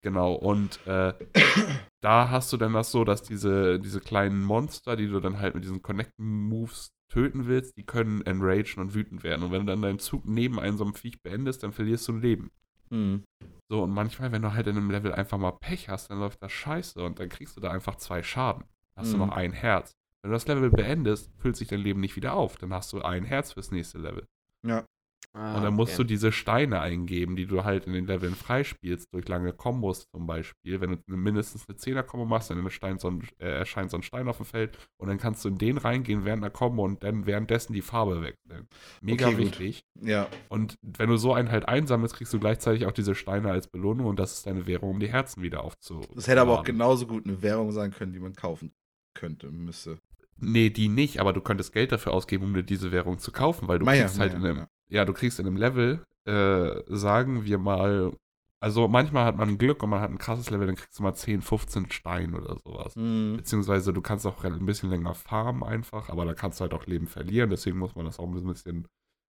Genau, 0.04 0.34
und 0.34 0.80
äh, 0.86 1.14
da 2.04 2.30
hast 2.30 2.54
du 2.54 2.58
dann 2.58 2.74
das 2.74 2.92
so, 2.92 3.04
dass 3.04 3.24
diese, 3.24 3.80
diese 3.80 4.02
kleinen 4.02 4.44
Monster, 4.44 4.96
die 4.96 5.08
du 5.08 5.20
dann 5.20 5.40
halt 5.40 5.56
mit 5.56 5.64
diesen 5.64 5.82
Connect-Moves 5.82 6.92
töten 7.12 7.48
willst, 7.48 7.76
die 7.76 7.86
können 7.88 8.22
enragen 8.22 8.80
und 8.84 8.94
wütend 8.94 9.24
werden. 9.24 9.42
Und 9.44 9.52
wenn 9.52 9.66
du 9.66 9.72
dann 9.72 9.82
deinen 9.82 9.98
Zug 9.98 10.26
neben 10.26 10.60
einem 10.60 10.78
so 10.78 10.84
einem 10.84 10.94
Viech 10.94 11.22
beendest, 11.24 11.64
dann 11.64 11.72
verlierst 11.72 12.08
du 12.08 12.14
ein 12.14 12.22
Leben. 12.22 12.52
Mhm. 12.92 13.24
So, 13.72 13.82
und 13.84 13.92
manchmal, 13.92 14.32
wenn 14.32 14.44
du 14.44 14.54
halt 14.54 14.68
in 14.68 14.78
einem 14.78 14.92
Level 14.92 15.12
einfach 15.12 15.40
mal 15.40 15.54
Pech 15.54 15.90
hast, 15.90 16.12
dann 16.12 16.20
läuft 16.20 16.44
das 16.44 16.52
scheiße 16.52 17.02
und 17.04 17.20
dann 17.20 17.30
kriegst 17.30 17.58
du 17.58 17.62
da 17.62 17.72
einfach 17.72 17.96
zwei 17.96 18.22
Schaden. 18.22 18.64
Hast 18.96 19.08
Mhm. 19.08 19.12
du 19.14 19.18
noch 19.26 19.36
ein 19.36 19.54
Herz. 19.54 19.92
Wenn 20.22 20.32
du 20.32 20.36
das 20.36 20.48
Level 20.48 20.70
beendest, 20.72 21.32
füllt 21.38 21.56
sich 21.56 21.68
dein 21.68 21.80
Leben 21.82 22.00
nicht 22.00 22.16
wieder 22.16 22.34
auf. 22.34 22.58
Dann 22.58 22.74
hast 22.74 22.92
du 22.94 23.02
ein 23.02 23.24
Herz 23.24 23.54
fürs 23.54 23.72
nächste 23.72 23.98
Level. 24.00 24.26
Ja. 24.66 24.86
Ah, 25.34 25.58
Und 25.58 25.64
dann 25.64 25.76
musst 25.76 26.00
du 26.00 26.04
diese 26.04 26.32
Steine 26.32 26.80
eingeben, 26.80 27.36
die 27.36 27.46
du 27.46 27.64
halt 27.64 27.86
in 27.86 27.94
den 27.94 28.08
Leveln 28.08 28.34
freispielst, 28.34 29.14
durch 29.14 29.28
lange 29.28 29.54
Kombos 29.54 30.08
zum 30.10 30.26
Beispiel. 30.26 30.82
Wenn 30.82 30.92
du 30.92 30.98
eine- 31.08 31.18
mindestens 31.18 31.66
eine 31.68 31.78
10er-Kombo 31.78 32.26
machst, 32.26 32.50
dann 32.50 32.64
erscheint 32.64 33.02
so, 33.02 33.10
ein, 33.10 33.22
äh, 33.38 33.46
erscheint 33.60 33.92
so 33.92 33.98
ein 33.98 34.04
Stein 34.04 34.28
auf 34.28 34.38
dem 34.38 34.48
Feld 34.48 34.78
und 34.98 35.10
dann 35.10 35.20
kannst 35.20 35.46
du 35.46 35.50
in 35.50 35.60
den 35.60 35.78
reingehen 35.78 36.26
während 36.26 36.42
der 36.44 36.50
Kombo 36.50 36.84
und 36.86 37.04
dann 37.04 37.28
währenddessen 37.28 37.74
die 37.74 37.84
Farbe 37.84 38.22
wechseln. 38.24 38.68
Mega 39.02 39.28
Okay, 39.28 39.36
gut. 39.36 39.46
wichtig. 39.60 39.82
Ja. 40.02 40.28
Und 40.50 40.76
wenn 40.82 41.10
du 41.10 41.18
so 41.18 41.34
einen 41.34 41.52
halt 41.52 41.68
einsammelst, 41.68 42.16
kriegst 42.16 42.34
du 42.34 42.40
gleichzeitig 42.40 42.88
auch 42.88 42.92
diese 42.94 43.14
Steine 43.14 43.52
als 43.52 43.68
Belohnung 43.68 44.08
und 44.08 44.18
das 44.18 44.34
ist 44.34 44.48
deine 44.48 44.66
Währung, 44.66 44.92
um 44.92 45.00
die 45.00 45.10
Herzen 45.12 45.44
wieder 45.44 45.64
aufzu. 45.64 46.02
Das 46.16 46.28
hätte 46.28 46.42
aber 46.42 46.58
auch 46.60 46.64
genauso 46.64 47.06
gut 47.06 47.26
eine 47.28 47.42
Währung 47.44 47.72
sein 47.72 47.92
können, 47.92 48.14
die 48.14 48.20
man 48.20 48.34
kaufen 48.34 48.74
könnte, 49.14 49.52
müsste. 49.52 50.00
Nee, 50.40 50.70
die 50.70 50.88
nicht, 50.88 51.20
aber 51.20 51.34
du 51.34 51.42
könntest 51.42 51.74
Geld 51.74 51.92
dafür 51.92 52.14
ausgeben, 52.14 52.46
um 52.46 52.54
dir 52.54 52.64
diese 52.64 52.92
Währung 52.92 53.18
zu 53.18 53.32
kaufen, 53.32 53.68
weil 53.68 53.80
du 53.80 53.86
Meier, 53.86 54.04
kriegst 54.04 54.20
halt 54.20 54.34
Meier, 54.34 54.40
in 54.40 54.46
einem, 54.46 54.58
ja. 54.58 55.00
ja, 55.00 55.06
du 55.06 55.14
kriegst 55.14 55.40
in 55.40 55.48
einem 55.48 55.58
Level, 55.58 56.04
äh, 56.26 56.82
sagen 56.88 57.46
wir 57.46 57.58
mal, 57.58 58.14
also 58.60 58.88
manchmal 58.88 59.26
hat 59.26 59.38
man 59.38 59.58
Glück 59.58 59.84
und 59.84 59.90
man 59.90 60.02
hat 60.02 60.10
ein 60.10 60.18
krasses 60.18 60.50
Level, 60.50 60.68
dann 60.68 60.76
kriegst 60.76 60.98
du 60.98 61.04
mal 61.04 61.14
10, 61.14 61.42
15 61.42 61.92
Stein 61.92 62.34
oder 62.34 62.58
sowas. 62.64 62.96
Mhm. 62.96 63.38
Beziehungsweise 63.38 63.94
du 63.94 64.02
kannst 64.02 64.26
auch 64.26 64.44
ein 64.44 64.66
bisschen 64.66 64.90
länger 64.90 65.14
farmen 65.14 65.64
einfach, 65.64 66.10
aber 66.10 66.26
da 66.26 66.34
kannst 66.34 66.60
du 66.60 66.64
halt 66.64 66.74
auch 66.74 66.86
Leben 66.86 67.08
verlieren, 67.08 67.50
deswegen 67.50 67.78
muss 67.78 67.96
man 67.96 68.06
das 68.06 68.20
auch 68.20 68.28
ein 68.28 68.34
bisschen. 68.48 68.88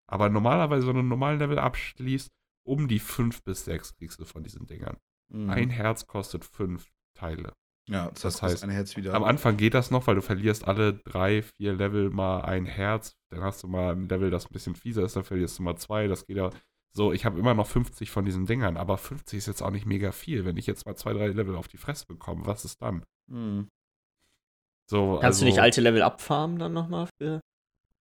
Aber 0.08 0.30
normalerweise, 0.30 0.88
wenn 0.88 0.96
du 0.96 1.00
einen 1.00 1.10
normalen 1.10 1.40
Level 1.40 1.60
abschließt, 1.60 2.30
um 2.66 2.88
die 2.88 3.00
5 3.00 3.44
bis 3.44 3.66
6 3.66 3.96
kriegst 3.96 4.20
du 4.20 4.26
von 4.26 4.44
diesen 4.44 4.66
Dingern. 4.66 4.98
Mhm. 5.30 5.50
Ein 5.50 5.70
Herz 5.70 6.08
kostet 6.08 6.46
5 6.46 6.90
Teile. 7.14 7.54
Ja, 7.90 8.10
das, 8.12 8.22
das 8.22 8.42
heißt, 8.42 8.64
ein 8.64 8.70
Herz 8.70 8.98
wieder. 8.98 9.14
Am 9.14 9.24
Anfang 9.24 9.56
geht 9.56 9.74
das 9.74 9.92
noch, 9.92 10.08
weil 10.08 10.16
du 10.16 10.22
verlierst 10.22 10.68
alle 10.68 10.94
drei, 10.94 11.42
vier 11.42 11.74
Level 11.74 12.10
mal 12.10 12.42
ein 12.42 12.66
Herz. 12.66 13.16
Dann 13.30 13.42
hast 13.42 13.64
du 13.64 13.68
mal 13.68 13.94
ein 13.94 14.10
Level, 14.10 14.30
das 14.30 14.46
ein 14.46 14.54
bisschen 14.54 14.76
fieser 14.76 15.04
ist, 15.04 15.16
dann 15.16 15.24
verlierst 15.24 15.58
du 15.60 15.64
mal 15.64 15.78
zwei. 15.78 16.08
Das 16.08 16.26
geht 16.26 16.38
ja 16.38 16.50
so. 16.94 17.14
Ich 17.14 17.26
habe 17.26 17.40
immer 17.40 17.54
noch 17.54 17.68
50 17.68 18.12
von 18.12 18.26
diesen 18.26 18.46
Dingern, 18.46 18.76
aber 18.76 18.98
50 18.98 19.38
ist 19.38 19.48
jetzt 19.48 19.62
auch 19.62 19.72
nicht 19.72 19.86
mega 19.86 20.12
viel. 20.12 20.44
Wenn 20.44 20.58
ich 20.58 20.68
jetzt 20.68 20.86
mal 20.86 20.96
zwei, 20.96 21.14
drei 21.14 21.28
Level 21.28 21.56
auf 21.56 21.70
die 21.70 21.78
Fresse 21.78 22.06
bekomme, 22.08 22.46
was 22.46 22.66
ist 22.66 22.82
dann? 22.82 23.04
Mhm. 23.28 23.70
So, 24.90 25.20
Kannst 25.22 25.42
du 25.42 25.46
also, 25.46 25.46
nicht 25.46 25.62
alte 25.62 25.82
Level 25.82 26.02
abfarmen 26.02 26.60
dann 26.60 26.74
nochmal 26.74 27.08
für? 27.18 27.42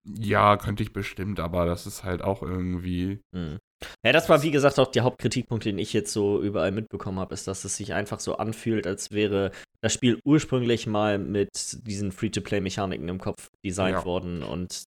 Ja, 0.03 0.57
könnte 0.57 0.83
ich 0.83 0.93
bestimmt, 0.93 1.39
aber 1.39 1.65
das 1.65 1.87
ist 1.87 2.03
halt 2.03 2.21
auch 2.21 2.43
irgendwie. 2.43 3.21
Hm. 3.33 3.57
Ja, 4.05 4.13
das 4.13 4.29
war 4.29 4.41
wie 4.41 4.51
gesagt 4.51 4.79
auch 4.79 4.89
der 4.91 5.03
Hauptkritikpunkt, 5.03 5.65
den 5.65 5.77
ich 5.77 5.91
jetzt 5.93 6.11
so 6.13 6.41
überall 6.41 6.71
mitbekommen 6.71 7.19
habe, 7.19 7.33
ist, 7.33 7.47
dass 7.47 7.65
es 7.65 7.75
sich 7.75 7.93
einfach 7.93 8.19
so 8.19 8.37
anfühlt, 8.37 8.87
als 8.87 9.11
wäre 9.11 9.51
das 9.81 9.93
Spiel 9.93 10.19
ursprünglich 10.25 10.87
mal 10.87 11.17
mit 11.19 11.49
diesen 11.85 12.11
Free-to-Play-Mechaniken 12.11 13.07
im 13.09 13.19
Kopf 13.19 13.49
designt 13.65 13.97
Ja. 13.99 14.05
worden 14.05 14.43
und 14.43 14.83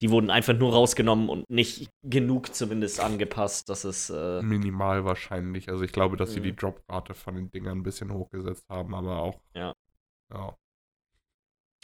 die 0.00 0.10
wurden 0.10 0.30
einfach 0.30 0.54
nur 0.56 0.72
rausgenommen 0.72 1.28
und 1.28 1.50
nicht 1.50 1.88
genug 2.04 2.54
zumindest 2.54 3.00
angepasst, 3.00 3.68
dass 3.68 3.82
es 3.82 4.10
äh, 4.10 4.42
Minimal 4.42 5.04
wahrscheinlich. 5.04 5.68
Also 5.70 5.82
ich 5.82 5.90
glaube, 5.90 6.16
dass 6.16 6.32
sie 6.32 6.38
Mhm. 6.40 6.44
die 6.44 6.54
Droprate 6.56 7.14
von 7.14 7.34
den 7.34 7.50
Dingern 7.50 7.78
ein 7.78 7.82
bisschen 7.82 8.12
hochgesetzt 8.12 8.64
haben, 8.68 8.94
aber 8.94 9.18
auch. 9.18 9.40
Ja. 9.54 9.72
Ja. 10.32 10.54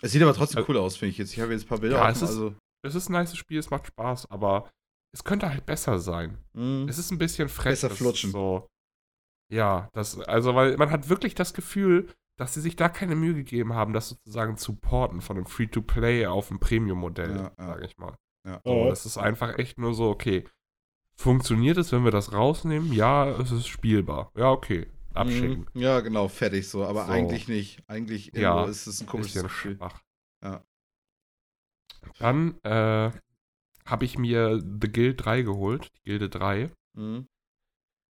Es 0.02 0.12
sieht 0.12 0.22
aber 0.22 0.34
trotzdem 0.34 0.58
Also- 0.58 0.70
cool 0.70 0.78
aus, 0.78 0.96
finde 0.96 1.10
ich 1.10 1.18
jetzt. 1.18 1.32
Ich 1.32 1.40
habe 1.40 1.52
jetzt 1.52 1.64
ein 1.64 1.68
paar 1.68 1.78
Bilder 1.78 1.96
Ja, 1.96 2.02
offen, 2.04 2.12
es 2.12 2.22
ist- 2.22 2.28
also. 2.28 2.54
Es 2.82 2.94
ist 2.94 3.08
ein 3.08 3.12
nices 3.18 3.38
Spiel, 3.38 3.58
es 3.58 3.70
macht 3.70 3.86
Spaß, 3.86 4.30
aber 4.30 4.70
es 5.14 5.22
könnte 5.24 5.48
halt 5.48 5.64
besser 5.64 5.98
sein. 6.00 6.38
Mhm. 6.54 6.86
Es 6.88 6.98
ist 6.98 7.10
ein 7.10 7.18
bisschen 7.18 7.48
frech. 7.48 7.72
Besser 7.72 7.90
flutschen. 7.90 8.30
So, 8.32 8.66
ja, 9.50 9.88
das, 9.92 10.18
also, 10.20 10.54
weil 10.54 10.76
man 10.76 10.90
hat 10.90 11.08
wirklich 11.08 11.34
das 11.34 11.54
Gefühl, 11.54 12.08
dass 12.36 12.54
sie 12.54 12.60
sich 12.60 12.74
da 12.74 12.88
keine 12.88 13.14
Mühe 13.14 13.34
gegeben 13.34 13.74
haben, 13.74 13.92
das 13.92 14.08
sozusagen 14.08 14.56
zu 14.56 14.74
porten 14.74 15.20
von 15.20 15.36
einem 15.36 15.46
Free-to-Play 15.46 16.26
auf 16.26 16.50
ein 16.50 16.58
Premium-Modell, 16.58 17.36
Ja, 17.36 17.52
ja. 17.58 17.66
sage 17.66 17.86
ich 17.86 17.96
mal. 17.96 18.16
Ja. 18.46 18.60
So, 18.64 18.88
das 18.88 19.06
ist 19.06 19.16
einfach 19.16 19.56
echt 19.58 19.78
nur 19.78 19.94
so, 19.94 20.10
okay, 20.10 20.44
funktioniert 21.16 21.78
es, 21.78 21.92
wenn 21.92 22.02
wir 22.04 22.10
das 22.10 22.32
rausnehmen? 22.32 22.92
Ja, 22.92 23.28
es 23.38 23.52
ist 23.52 23.68
spielbar. 23.68 24.32
Ja, 24.36 24.50
okay, 24.50 24.88
abschicken. 25.12 25.68
Mhm. 25.74 25.80
Ja, 25.80 26.00
genau, 26.00 26.26
fertig 26.26 26.68
so. 26.68 26.84
Aber 26.84 27.06
So. 27.06 27.12
eigentlich 27.12 27.46
nicht. 27.46 27.82
Eigentlich 27.86 28.32
Ja, 28.34 28.64
ist 28.64 28.88
es 28.88 29.00
ein 29.00 29.06
komisches 29.06 29.34
Bisschen 29.34 29.46
Gefühl. 29.46 29.76
schwach. 29.76 30.00
Ja. 30.42 30.64
Dann 32.18 32.58
äh, 32.64 33.10
habe 33.86 34.04
ich 34.04 34.18
mir 34.18 34.60
The 34.60 34.90
Guild 34.90 35.24
3 35.24 35.42
geholt, 35.42 35.90
die 35.96 36.10
Gilde 36.10 36.28
3. 36.28 36.70
Mhm. 36.96 37.26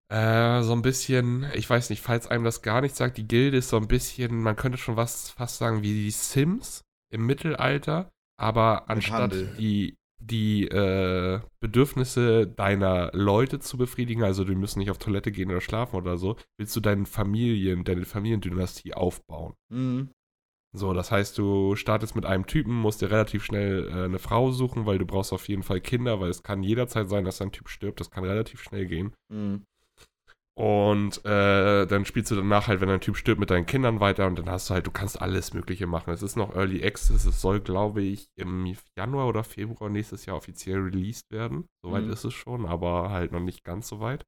Äh, 0.09 0.61
so 0.61 0.73
ein 0.73 0.81
bisschen, 0.81 1.47
ich 1.55 1.69
weiß 1.69 1.89
nicht, 1.89 2.01
falls 2.01 2.27
einem 2.27 2.43
das 2.43 2.61
gar 2.61 2.81
nicht 2.81 2.95
sagt, 2.95 3.17
die 3.17 3.27
Gilde 3.27 3.57
ist 3.57 3.69
so 3.69 3.77
ein 3.77 3.87
bisschen, 3.87 4.41
man 4.41 4.55
könnte 4.55 4.77
schon 4.77 4.95
was 4.95 5.31
fast 5.31 5.57
sagen 5.57 5.81
wie 5.81 5.93
die 5.93 6.11
Sims 6.11 6.83
im 7.11 7.25
Mittelalter, 7.25 8.11
aber 8.37 8.89
anstatt 8.89 9.33
die, 9.57 9.95
die 10.21 10.67
äh, 10.67 11.39
Bedürfnisse 11.59 12.47
deiner 12.47 13.09
Leute 13.13 13.59
zu 13.59 13.77
befriedigen, 13.77 14.23
also 14.23 14.43
die 14.43 14.55
müssen 14.55 14.79
nicht 14.79 14.91
auf 14.91 14.97
Toilette 14.97 15.31
gehen 15.31 15.49
oder 15.49 15.61
schlafen 15.61 15.95
oder 15.95 16.17
so, 16.17 16.35
willst 16.57 16.75
du 16.75 16.79
deine 16.79 17.05
Familien, 17.05 17.83
deine 17.83 18.05
Familiendynastie 18.05 18.93
aufbauen. 18.93 19.55
Mhm. 19.69 20.11
So, 20.75 20.93
das 20.93 21.11
heißt, 21.11 21.37
du 21.37 21.75
startest 21.75 22.15
mit 22.15 22.25
einem 22.25 22.47
Typen, 22.47 22.73
musst 22.73 23.01
dir 23.01 23.11
relativ 23.11 23.43
schnell 23.45 23.87
äh, 23.87 24.05
eine 24.05 24.17
Frau 24.19 24.51
suchen, 24.51 24.85
weil 24.87 24.97
du 24.97 25.05
brauchst 25.05 25.31
auf 25.31 25.47
jeden 25.47 25.61
Fall 25.63 25.81
Kinder, 25.81 26.19
weil 26.19 26.29
es 26.31 26.41
kann 26.41 26.63
jederzeit 26.63 27.09
sein, 27.09 27.25
dass 27.25 27.41
ein 27.41 27.51
Typ 27.51 27.69
stirbt. 27.69 27.99
Das 27.99 28.09
kann 28.09 28.23
relativ 28.23 28.61
schnell 28.61 28.87
gehen. 28.87 29.13
Mhm. 29.29 29.65
Und 30.55 31.25
äh, 31.25 31.87
dann 31.87 32.05
spielst 32.05 32.29
du 32.29 32.35
danach 32.35 32.67
halt, 32.67 32.79
wenn 32.79 32.89
ein 32.89 33.01
Typ 33.01 33.17
stirbt, 33.17 33.39
mit 33.39 33.49
deinen 33.49 33.65
Kindern 33.65 33.99
weiter 33.99 34.27
und 34.27 34.37
dann 34.37 34.49
hast 34.49 34.69
du 34.69 34.75
halt, 34.75 34.85
du 34.85 34.91
kannst 34.91 35.19
alles 35.19 35.53
Mögliche 35.53 35.87
machen. 35.87 36.11
Es 36.13 36.21
ist 36.21 36.35
noch 36.35 36.55
Early 36.55 36.83
Access, 36.85 37.25
es 37.25 37.41
soll, 37.41 37.59
glaube 37.59 38.03
ich, 38.03 38.27
im 38.35 38.75
Januar 38.95 39.27
oder 39.27 39.43
Februar 39.43 39.89
nächstes 39.89 40.27
Jahr 40.27 40.37
offiziell 40.37 40.77
released 40.79 41.31
werden. 41.31 41.65
Soweit 41.83 42.05
Mhm. 42.05 42.11
ist 42.11 42.23
es 42.23 42.33
schon, 42.33 42.67
aber 42.67 43.09
halt 43.09 43.31
noch 43.31 43.39
nicht 43.39 43.63
ganz 43.63 43.87
so 43.87 43.99
weit. 43.99 44.25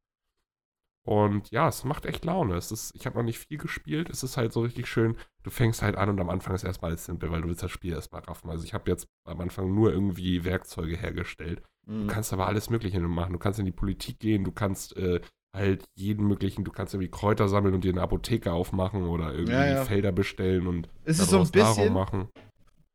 Und 1.05 1.51
ja, 1.51 1.67
es 1.67 1.83
macht 1.83 2.05
echt 2.07 2.25
Laune. 2.25 2.55
Es 2.55 2.71
ist, 2.71 2.91
ich 2.95 3.05
habe 3.05 3.15
noch 3.17 3.23
nicht 3.23 3.37
viel 3.37 3.57
gespielt. 3.59 4.09
Es 4.09 4.23
ist 4.23 4.37
halt 4.37 4.51
so 4.51 4.61
richtig 4.61 4.87
schön. 4.87 5.15
Du 5.43 5.51
fängst 5.51 5.83
halt 5.83 5.95
an 5.95 6.09
und 6.09 6.19
am 6.19 6.29
Anfang 6.29 6.55
ist 6.55 6.63
erstmal 6.63 6.91
alles 6.91 7.05
simpel, 7.05 7.29
weil 7.31 7.41
du 7.41 7.47
willst 7.47 7.61
das 7.61 7.69
Spiel 7.71 7.93
erstmal 7.93 8.21
raffen. 8.23 8.49
Also 8.49 8.63
ich 8.63 8.73
habe 8.73 8.89
jetzt 8.89 9.05
am 9.27 9.39
Anfang 9.39 9.73
nur 9.73 9.91
irgendwie 9.93 10.43
Werkzeuge 10.43 10.97
hergestellt. 10.97 11.61
Du 11.87 11.93
Mhm. 11.93 12.07
kannst 12.07 12.33
aber 12.33 12.47
alles 12.47 12.71
Mögliche 12.71 12.99
machen. 12.99 13.33
Du 13.33 13.39
kannst 13.39 13.59
in 13.59 13.65
die 13.65 13.71
Politik 13.71 14.17
gehen, 14.19 14.43
du 14.43 14.51
kannst 14.51 14.97
äh, 14.97 15.21
halt 15.55 15.85
jeden 15.95 16.27
möglichen, 16.27 16.63
du 16.65 16.71
kannst 16.71 16.95
irgendwie 16.95 17.11
Kräuter 17.11 17.47
sammeln 17.47 17.75
und 17.75 17.83
dir 17.83 17.91
eine 17.91 18.01
Apotheke 18.01 18.51
aufmachen 18.51 19.03
oder 19.03 19.31
irgendwie 19.33 19.51
Ja, 19.53 19.65
ja. 19.65 19.85
Felder 19.85 20.11
bestellen 20.11 20.65
und 20.65 20.89
Es 21.03 21.19
ist 21.19 21.29
so 21.29 21.39
ein 21.39 21.51
bisschen 21.51 21.93
machen. 21.93 22.29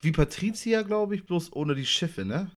wie 0.02 0.10
Patricia, 0.10 0.82
glaube 0.82 1.14
ich, 1.14 1.24
bloß 1.26 1.52
ohne 1.52 1.76
die 1.76 1.86
Schiffe, 1.86 2.24
ne? 2.24 2.50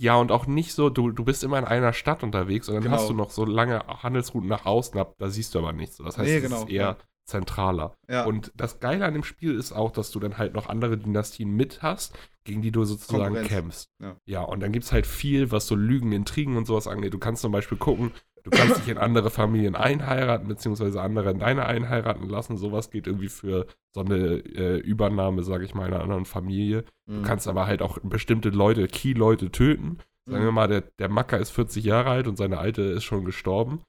Ja, 0.00 0.16
und 0.16 0.32
auch 0.32 0.46
nicht 0.46 0.72
so, 0.72 0.88
du, 0.88 1.10
du 1.10 1.24
bist 1.24 1.44
immer 1.44 1.58
in 1.58 1.66
einer 1.66 1.92
Stadt 1.92 2.22
unterwegs 2.22 2.68
und 2.68 2.74
dann 2.74 2.84
Genau. 2.84 2.96
hast 2.96 3.10
du 3.10 3.12
noch 3.12 3.28
so 3.30 3.44
lange 3.44 3.86
Handelsrouten 3.86 4.48
nach 4.48 4.64
außen, 4.64 4.98
ab, 4.98 5.14
da 5.18 5.28
siehst 5.28 5.54
du 5.54 5.58
aber 5.58 5.74
nichts. 5.74 5.98
Das 5.98 6.16
heißt, 6.16 6.26
Nee, 6.28 6.36
es 6.38 6.42
genau, 6.42 6.62
ist 6.62 6.70
eher 6.70 6.82
ja. 6.82 6.96
zentraler. 7.26 7.94
Ja. 8.08 8.24
Und 8.24 8.50
das 8.56 8.80
Geile 8.80 9.04
an 9.04 9.12
dem 9.12 9.24
Spiel 9.24 9.54
ist 9.54 9.72
auch, 9.72 9.90
dass 9.90 10.10
du 10.10 10.18
dann 10.18 10.38
halt 10.38 10.54
noch 10.54 10.68
andere 10.70 10.96
Dynastien 10.96 11.50
mit 11.50 11.82
hast, 11.82 12.18
gegen 12.44 12.62
die 12.62 12.72
du 12.72 12.84
sozusagen 12.84 13.24
Konkurrenz. 13.24 13.48
kämpfst. 13.48 13.90
Ja. 14.02 14.16
ja, 14.24 14.42
und 14.42 14.60
dann 14.60 14.72
gibt 14.72 14.86
es 14.86 14.92
halt 14.92 15.06
viel, 15.06 15.52
was 15.52 15.66
so 15.66 15.74
Lügen, 15.74 16.12
Intrigen 16.12 16.56
und 16.56 16.66
sowas 16.66 16.86
angeht. 16.88 17.12
Du 17.12 17.18
kannst 17.18 17.42
zum 17.42 17.52
Beispiel 17.52 17.76
gucken, 17.78 18.12
du 18.42 18.50
kannst 18.50 18.78
dich 18.78 18.88
in 18.88 18.98
andere 18.98 19.30
Familien 19.30 19.74
einheiraten, 19.74 20.48
beziehungsweise 20.48 21.00
andere 21.00 21.30
in 21.30 21.38
deine 21.38 21.66
einheiraten 21.66 22.28
lassen. 22.28 22.56
Sowas 22.56 22.90
geht 22.90 23.06
irgendwie 23.06 23.28
für 23.28 23.66
so 23.92 24.00
eine 24.00 24.16
äh, 24.38 24.78
Übernahme, 24.78 25.42
sage 25.42 25.64
ich 25.64 25.74
mal, 25.74 25.86
einer 25.86 26.00
anderen 26.02 26.24
Familie. 26.24 26.84
Du 27.06 27.14
Mhm. 27.14 27.22
kannst 27.22 27.48
aber 27.48 27.66
halt 27.66 27.82
auch 27.82 27.98
bestimmte 28.02 28.50
Leute, 28.50 28.86
Key-Leute 28.86 29.50
töten. 29.50 29.98
Sagen 30.26 30.42
Mhm. 30.42 30.46
wir 30.48 30.52
mal, 30.52 30.68
der, 30.68 30.82
der 30.98 31.08
Macker 31.08 31.38
ist 31.38 31.50
40 31.50 31.84
Jahre 31.84 32.10
alt 32.10 32.26
und 32.28 32.36
seine 32.36 32.58
Alte 32.58 32.82
ist 32.82 33.04
schon 33.04 33.24
gestorben. 33.24 33.80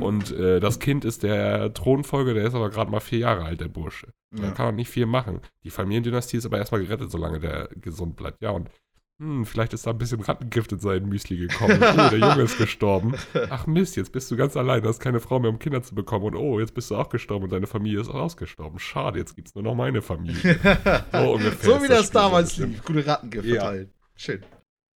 Und 0.00 0.32
äh, 0.32 0.60
das 0.60 0.78
Kind 0.78 1.04
ist 1.04 1.22
der 1.24 1.74
Thronfolger, 1.74 2.32
der 2.32 2.44
ist 2.46 2.54
aber 2.54 2.70
gerade 2.70 2.90
mal 2.90 3.00
vier 3.00 3.18
Jahre 3.18 3.44
alt, 3.44 3.60
der 3.60 3.68
Bursche. 3.68 4.06
Ja. 4.34 4.42
Dann 4.44 4.54
kann 4.54 4.66
man 4.66 4.76
nicht 4.76 4.88
viel 4.88 5.04
machen. 5.06 5.40
Die 5.64 5.70
Familiendynastie 5.70 6.38
ist 6.38 6.46
aber 6.46 6.56
erstmal 6.58 6.80
gerettet, 6.82 7.10
solange 7.10 7.38
der 7.38 7.68
gesund 7.80 8.16
bleibt. 8.16 8.40
Ja, 8.40 8.50
und 8.50 8.70
hm, 9.20 9.44
vielleicht 9.44 9.74
ist 9.74 9.86
da 9.86 9.90
ein 9.90 9.98
bisschen 9.98 10.20
Rattengift 10.22 10.72
in 10.72 10.78
sein 10.78 11.06
Müsli 11.06 11.36
gekommen. 11.36 11.78
Oh, 11.80 12.08
der 12.10 12.18
Junge 12.18 12.42
ist 12.42 12.56
gestorben. 12.56 13.14
Ach 13.50 13.66
Mist, 13.66 13.96
jetzt 13.96 14.12
bist 14.12 14.30
du 14.30 14.36
ganz 14.36 14.56
allein, 14.56 14.82
hast 14.82 14.98
keine 14.98 15.20
Frau 15.20 15.38
mehr, 15.38 15.50
um 15.50 15.58
Kinder 15.58 15.82
zu 15.82 15.94
bekommen. 15.94 16.24
Und 16.24 16.36
oh, 16.36 16.58
jetzt 16.58 16.72
bist 16.72 16.90
du 16.90 16.96
auch 16.96 17.10
gestorben 17.10 17.44
und 17.44 17.52
deine 17.52 17.66
Familie 17.66 18.00
ist 18.00 18.08
auch 18.08 18.14
ausgestorben. 18.14 18.78
Schade, 18.78 19.18
jetzt 19.18 19.36
gibt's 19.36 19.54
nur 19.54 19.62
noch 19.62 19.74
meine 19.74 20.00
Familie. 20.00 20.58
So 21.12 21.32
ungefähr 21.34 21.70
so 21.70 21.82
wie 21.82 21.88
das 21.88 21.98
das 21.98 22.10
damals 22.12 22.56
lief. 22.56 22.82
Gute 22.84 23.06
Rattengift 23.06 23.44
Ja. 23.44 23.60
verteilen. 23.60 23.90
Schön. 24.16 24.42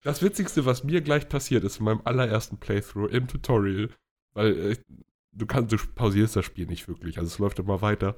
Das 0.03 0.21
Witzigste, 0.21 0.65
was 0.65 0.83
mir 0.83 1.01
gleich 1.01 1.27
passiert 1.27 1.63
ist 1.65 1.79
in 1.79 1.85
meinem 1.85 2.01
allerersten 2.05 2.57
Playthrough 2.57 3.09
im 3.11 3.27
Tutorial, 3.27 3.89
weil 4.33 4.71
äh, 4.71 4.77
du 5.33 5.45
kannst, 5.45 5.71
du 5.73 5.77
pausierst 5.95 6.35
das 6.35 6.45
Spiel 6.45 6.67
nicht 6.67 6.87
wirklich, 6.87 7.17
also 7.17 7.27
es 7.27 7.39
läuft 7.39 7.59
immer 7.59 7.81
weiter. 7.81 8.17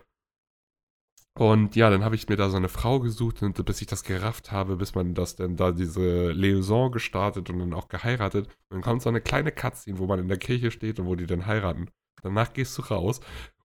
Und 1.38 1.76
ja, 1.76 1.90
dann 1.90 2.06
habe 2.06 2.16
ich 2.16 2.30
mir 2.30 2.38
da 2.38 2.50
so 2.50 2.56
eine 2.56 2.70
Frau 2.70 3.02
gesucht 3.02 3.44
und 3.44 3.64
bis 3.66 3.82
ich 3.82 3.88
das 3.88 4.04
gerafft 4.04 4.54
habe, 4.54 4.78
bis 4.78 4.96
man 4.96 5.14
das 5.14 5.36
dann 5.36 5.58
da 5.58 5.74
diese 5.74 6.32
Liaison 6.32 6.92
gestartet 6.92 7.50
und 7.50 7.60
dann 7.60 7.74
auch 7.74 7.90
geheiratet. 7.90 8.48
Und 8.70 8.78
dann 8.78 8.82
kommt 8.82 9.02
so 9.02 9.10
eine 9.10 9.20
kleine 9.20 9.52
Cutscene, 9.52 10.00
wo 10.00 10.08
man 10.08 10.20
in 10.20 10.30
der 10.30 10.38
Kirche 10.38 10.72
steht 10.72 10.98
und 11.00 11.08
wo 11.08 11.16
die 11.16 11.26
dann 11.26 11.46
heiraten. 11.46 11.90
Danach 12.24 12.54
gehst 12.54 12.78
du 12.78 12.84
raus 12.84 13.20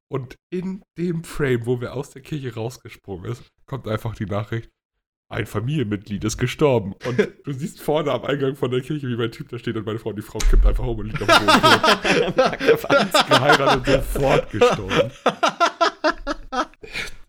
und 0.09 0.35
in 0.51 0.83
dem 0.99 1.23
Frame, 1.23 1.67
wo 1.67 1.81
wir 1.81 1.95
aus 1.95 2.11
der 2.11 2.23
Kirche 2.23 2.55
rausgesprungen 2.55 3.31
ist, 3.31 3.45
kommt 3.67 3.87
einfach 3.87 4.17
die 4.17 4.27
Nachricht, 4.27 4.69
ein 5.31 5.47
Familienmitglied 5.47 6.25
ist 6.25 6.39
gestorben. 6.39 6.95
Und 7.07 7.19
du 7.45 7.53
siehst 7.53 7.81
vorne 7.81 8.11
am 8.11 8.25
Eingang 8.25 8.57
von 8.57 8.73
der 8.73 8.81
Kirche, 8.81 9.07
wie 9.07 9.17
mein 9.17 9.31
Typ 9.31 9.49
da 9.49 9.59
steht 9.59 9.77
und 9.77 9.87
meine 9.87 10.01
Frau, 10.01 10.13
die 10.13 10.23
Frau 10.23 10.39
kippt 10.39 10.67
einfach 10.67 10.85
um 10.85 10.99
und 10.99 11.07
liegt 11.07 11.23
auf 11.23 11.29
dem 11.29 11.47
Boden. 11.47 13.11
geheiratet, 13.29 13.87
sofort 13.87 14.51
gestorben. 14.51 15.13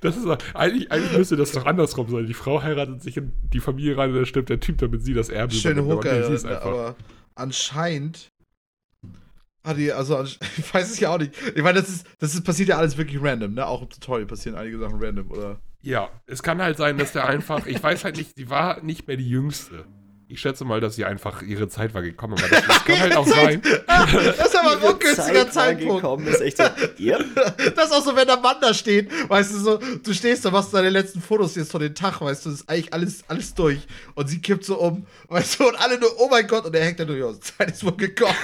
Das 0.00 0.16
ist 0.16 0.26
eigentlich, 0.54 0.90
eigentlich 0.90 1.16
müsste 1.16 1.36
das 1.36 1.52
doch 1.52 1.66
andersrum 1.66 2.08
sein. 2.08 2.26
Die 2.26 2.34
Frau 2.34 2.62
heiratet 2.62 3.02
sich 3.02 3.16
in 3.16 3.32
die 3.52 3.60
Familie 3.60 3.96
rein 3.96 4.10
und 4.10 4.16
dann 4.16 4.26
stirbt 4.26 4.48
der 4.48 4.60
Typ, 4.60 4.78
damit 4.78 5.02
sie 5.02 5.14
das 5.14 5.28
Erbe 5.28 5.52
Schöne 5.52 5.80
übernimmt. 5.80 6.06
Aber 6.06 6.18
nee, 6.18 6.34
Hooker, 6.34 6.62
aber 6.62 6.96
anscheinend 7.34 8.30
hat 9.64 9.76
die, 9.76 9.92
also 9.92 10.22
ich 10.56 10.74
weiß 10.74 10.90
es 10.90 11.00
ja 11.00 11.10
auch 11.10 11.18
nicht. 11.18 11.32
Ich 11.54 11.62
meine, 11.62 11.80
das 11.80 11.88
ist, 11.88 12.06
das 12.18 12.34
ist, 12.34 12.44
passiert 12.44 12.68
ja 12.68 12.78
alles 12.78 12.96
wirklich 12.96 13.22
random, 13.22 13.54
ne? 13.54 13.66
Auch 13.66 13.82
im 13.82 13.90
Tutorial 13.90 14.26
passieren 14.26 14.56
einige 14.56 14.78
Sachen 14.78 15.02
random, 15.02 15.30
oder? 15.30 15.60
Ja, 15.82 16.10
es 16.26 16.42
kann 16.42 16.62
halt 16.62 16.76
sein, 16.76 16.98
dass 16.98 17.12
der 17.12 17.26
einfach, 17.26 17.66
ich 17.66 17.82
weiß 17.82 18.04
halt 18.04 18.16
nicht, 18.16 18.36
sie 18.36 18.50
war 18.50 18.82
nicht 18.82 19.06
mehr 19.06 19.16
die 19.16 19.28
Jüngste. 19.28 19.84
Ich 20.28 20.40
schätze 20.40 20.64
mal, 20.64 20.80
dass 20.80 20.96
sie 20.96 21.04
einfach 21.04 21.40
ihre 21.42 21.68
Zeit 21.68 21.94
war 21.94 22.02
gekommen, 22.02 22.34
aber 22.36 22.48
das, 22.48 22.66
das 22.66 22.84
kann 22.84 22.98
halt 23.00 23.16
auch 23.16 23.26
sein. 23.26 23.62
Das 23.62 24.48
ist 24.48 24.56
aber 24.58 24.72
ein 24.72 24.78
ungünstiger 24.92 25.48
Zeitpunkt. 25.48 25.94
gekommen, 26.02 26.26
ist 26.26 26.40
echt 26.40 26.56
so, 26.56 26.64
yep. 26.98 27.24
Das 27.76 27.86
ist 27.86 27.92
auch 27.92 28.02
so, 28.04 28.16
wenn 28.16 28.26
der 28.26 28.38
Mann 28.38 28.56
da 28.60 28.74
steht, 28.74 29.08
weißt 29.28 29.54
du, 29.54 29.58
so, 29.58 29.78
du 30.02 30.12
stehst 30.12 30.44
da, 30.44 30.50
machst 30.50 30.74
deine 30.74 30.90
letzten 30.90 31.20
Fotos 31.22 31.54
jetzt 31.54 31.70
von 31.70 31.80
den 31.80 31.94
Tag, 31.94 32.20
weißt 32.20 32.44
du, 32.44 32.50
das 32.50 32.60
ist 32.62 32.68
eigentlich 32.68 32.92
alles, 32.92 33.22
alles 33.28 33.54
durch. 33.54 33.78
Und 34.16 34.28
sie 34.28 34.40
kippt 34.40 34.64
so 34.64 34.80
um, 34.80 35.06
weißt 35.28 35.60
du, 35.60 35.68
und 35.68 35.76
alle 35.76 35.96
nur, 36.00 36.10
oh 36.18 36.26
mein 36.28 36.46
Gott, 36.48 36.64
und 36.64 36.74
er 36.74 36.84
hängt 36.84 36.98
da 36.98 37.04
nur, 37.04 37.16
ja, 37.16 37.28
Zeit 37.40 37.70
ist 37.70 37.84
wohl 37.84 37.92
gekommen. 37.96 38.34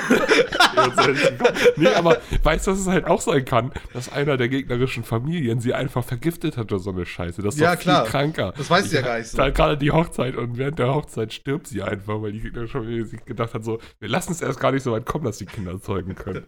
nee, 1.77 1.88
aber 1.88 2.18
weißt 2.45 2.66
du, 2.66 2.71
dass 2.73 2.81
es 2.81 2.87
halt 2.87 3.07
auch 3.07 3.21
sein 3.21 3.45
kann, 3.45 3.73
dass 3.92 4.11
einer 4.12 4.37
der 4.37 4.49
gegnerischen 4.49 5.03
Familien 5.05 5.61
sie 5.61 5.75
einfach 5.75 6.05
vergiftet 6.05 6.57
hat 6.57 6.73
oder 6.73 6.79
so 6.81 6.90
eine 6.90 7.07
Scheiße. 7.07 7.42
Das 7.42 7.55
ist 7.55 7.61
Ja, 7.61 7.75
doch 7.75 7.81
klar. 7.83 8.03
viel 8.05 8.11
kranker. 8.12 8.55
Das 8.57 8.71
weiß 8.71 8.88
sie 8.90 8.95
ja 8.97 9.01
Ich- 9.01 9.07
gar 9.07 9.18
nicht 9.18 9.29
so. 9.31 9.37
da 9.37 9.51
Gerade 9.51 9.77
die 9.77 9.90
Hochzeit 9.90 10.37
und 10.37 10.59
während 10.59 10.79
der 10.79 10.95
Hochzeit 10.95 11.33
stirbt 11.33 11.66
sie 11.68 11.71
einfach, 11.80 12.20
weil 12.20 12.32
die 12.32 12.40
gegnerische 12.40 12.78
Familie 12.80 13.04
sich 13.06 13.24
gedacht 13.24 13.54
hat, 13.54 13.64
so, 13.64 13.80
wir 14.00 14.08
lassen 14.08 14.32
es 14.32 14.42
erst 14.42 14.61
gar 14.61 14.72
nicht 14.72 14.82
so 14.82 14.92
weit 14.92 15.06
kommen, 15.06 15.24
dass 15.24 15.38
die 15.38 15.46
Kinder 15.46 15.80
zeugen 15.80 16.14
können. 16.14 16.46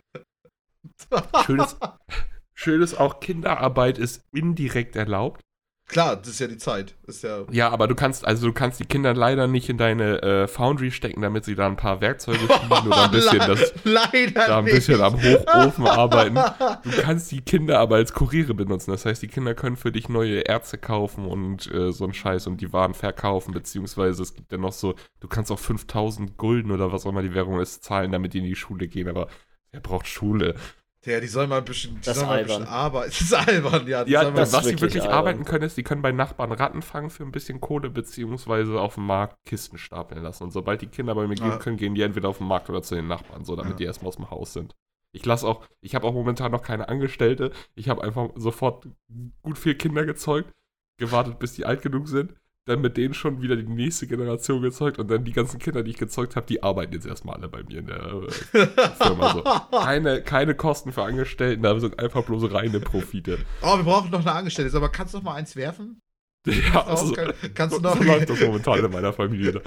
Schönes, 1.46 1.76
schönes 2.52 2.94
auch, 2.94 3.20
Kinderarbeit 3.20 3.98
ist 3.98 4.22
indirekt 4.32 4.96
erlaubt. 4.96 5.40
Klar, 5.86 6.16
das 6.16 6.28
ist 6.28 6.40
ja 6.40 6.46
die 6.46 6.56
Zeit. 6.56 6.94
Ist 7.06 7.22
ja. 7.24 7.44
Ja, 7.50 7.68
aber 7.70 7.86
du 7.86 7.94
kannst, 7.94 8.26
also 8.26 8.46
du 8.46 8.52
kannst 8.54 8.80
die 8.80 8.86
Kinder 8.86 9.12
leider 9.12 9.46
nicht 9.46 9.68
in 9.68 9.76
deine 9.76 10.22
äh, 10.22 10.48
Foundry 10.48 10.90
stecken, 10.90 11.20
damit 11.20 11.44
sie 11.44 11.54
da 11.54 11.66
ein 11.66 11.76
paar 11.76 12.00
Werkzeuge 12.00 12.38
schmieden 12.38 12.86
oder 12.86 13.04
ein 13.04 13.10
bisschen 13.10 13.38
das 13.38 13.74
Leider 13.84 14.46
da 14.46 14.58
ein 14.58 14.64
nicht. 14.64 14.74
bisschen 14.74 15.00
am 15.02 15.14
Hochofen 15.22 15.86
arbeiten. 15.86 16.38
Du 16.84 16.90
kannst 17.02 17.30
die 17.32 17.40
Kinder 17.42 17.78
aber 17.78 17.96
als 17.96 18.12
Kuriere 18.12 18.54
benutzen. 18.54 18.90
Das 18.90 19.04
heißt, 19.04 19.22
die 19.22 19.28
Kinder 19.28 19.54
können 19.54 19.76
für 19.76 19.92
dich 19.92 20.08
neue 20.08 20.46
Erze 20.46 20.78
kaufen 20.78 21.26
und 21.26 21.70
äh, 21.72 21.92
so 21.92 22.04
einen 22.04 22.14
Scheiß 22.14 22.46
und 22.46 22.60
die 22.60 22.72
Waren 22.72 22.94
verkaufen. 22.94 23.52
Beziehungsweise 23.52 24.22
es 24.22 24.34
gibt 24.34 24.52
ja 24.52 24.58
noch 24.58 24.72
so, 24.72 24.94
du 25.20 25.28
kannst 25.28 25.50
auch 25.52 25.58
5000 25.58 26.36
Gulden 26.36 26.70
oder 26.70 26.92
was 26.92 27.04
auch 27.06 27.10
immer 27.10 27.22
die 27.22 27.34
Währung 27.34 27.60
ist, 27.60 27.84
zahlen, 27.84 28.12
damit 28.12 28.34
die 28.34 28.38
in 28.38 28.44
die 28.44 28.54
Schule 28.56 28.88
gehen. 28.88 29.08
Aber 29.08 29.28
wer 29.70 29.80
braucht 29.80 30.06
Schule? 30.06 30.54
Ja, 31.06 31.20
die 31.20 31.26
sollen 31.26 31.50
mal 31.50 31.58
ein 31.58 31.64
bisschen, 31.64 31.94
die 31.96 32.00
Das 32.02 32.16
sollen 32.16 32.28
mal 32.28 32.38
ein 32.38 32.46
bisschen 32.46 32.64
arbeiten. 32.66 33.10
Das 33.10 33.20
ist 33.20 33.34
albern, 33.34 33.86
ja. 33.86 34.04
Die 34.04 34.12
Ja, 34.12 34.30
das, 34.30 34.52
was 34.52 34.64
sie 34.64 34.70
wirklich 34.70 34.80
wirklich 34.82 35.02
albern. 35.02 35.18
arbeiten 35.18 35.44
können, 35.44 35.64
ist, 35.64 35.76
die 35.76 35.82
können 35.82 36.00
bei 36.02 36.12
Nachbarn 36.12 36.52
Ratten 36.52 36.82
fangen 36.82 37.10
für 37.10 37.24
ein 37.24 37.32
bisschen 37.32 37.60
Kohle, 37.60 37.90
beziehungsweise 37.90 38.80
auf 38.80 38.94
dem 38.94 39.06
Markt 39.06 39.36
Kisten 39.44 39.76
stapeln 39.78 40.22
lassen. 40.22 40.44
Und 40.44 40.50
sobald 40.52 40.80
die 40.82 40.86
Kinder 40.86 41.14
bei 41.14 41.26
mir 41.26 41.34
gehen 41.34 41.50
Ah. 41.52 41.56
können, 41.58 41.76
gehen 41.76 41.94
die 41.94 42.02
entweder 42.02 42.28
auf 42.30 42.38
den 42.38 42.46
Markt 42.46 42.70
oder 42.70 42.82
zu 42.82 42.94
den 42.94 43.06
Nachbarn, 43.06 43.44
so 43.44 43.54
damit 43.56 43.72
Ja. 43.72 43.76
die 43.78 43.84
erstmal 43.84 44.08
aus 44.08 44.16
dem 44.16 44.30
Haus 44.30 44.52
sind. 44.54 44.74
Ich 45.12 45.24
lasse 45.26 45.46
auch, 45.46 45.64
ich 45.80 45.94
habe 45.94 46.06
auch 46.06 46.12
momentan 46.14 46.50
noch 46.50 46.62
keine 46.62 46.88
Angestellte. 46.88 47.52
Ich 47.74 47.88
habe 47.88 48.02
einfach 48.02 48.30
sofort 48.34 48.88
gut 49.42 49.58
viel 49.58 49.74
Kinder 49.76 50.04
gezeugt, 50.04 50.50
gewartet, 50.98 51.38
bis 51.38 51.52
die 51.52 51.64
alt 51.66 51.82
genug 51.82 52.08
sind, 52.08 52.34
dann 52.66 52.80
mit 52.80 52.96
denen 52.96 53.12
schon 53.12 53.42
wieder 53.42 53.56
die 53.56 53.64
nächste 53.64 54.06
Generation 54.06 54.62
gezeugt 54.62 54.98
und 54.98 55.10
dann 55.10 55.24
die 55.24 55.32
ganzen 55.32 55.58
Kinder, 55.58 55.82
die 55.82 55.90
ich 55.90 55.98
gezeugt 55.98 56.34
habe, 56.34 56.46
die 56.46 56.62
arbeiten 56.62 56.94
jetzt 56.94 57.06
erstmal 57.06 57.36
alle 57.36 57.48
bei 57.48 57.62
mir 57.62 57.80
in 57.80 57.86
der 57.86 58.22
äh, 58.52 58.66
Firma. 59.02 59.32
So. 59.34 59.42
Keine, 59.78 60.22
keine 60.22 60.54
Kosten 60.54 60.92
für 60.92 61.02
Angestellten, 61.02 61.62
da 61.62 61.78
sind 61.78 61.98
einfach 61.98 62.24
bloß 62.24 62.52
reine 62.52 62.80
Profite. 62.80 63.38
Oh, 63.62 63.76
wir 63.76 63.84
brauchen 63.84 64.10
noch 64.10 64.20
eine 64.20 64.32
Angestellte. 64.32 64.74
Aber 64.76 64.88
kannst 64.88 65.12
du 65.12 65.18
noch 65.18 65.24
mal 65.24 65.34
eins 65.34 65.56
werfen? 65.56 66.00
Ja, 66.46 66.86
also, 66.86 67.14
geil. 67.14 67.32
kannst 67.54 67.74
du 67.74 67.80
so 67.80 67.88
noch. 67.88 68.04
läuft 68.04 68.28
das 68.28 68.40
momentan 68.40 68.84
in 68.84 68.90
meiner 68.90 69.14
Familie. 69.14 69.62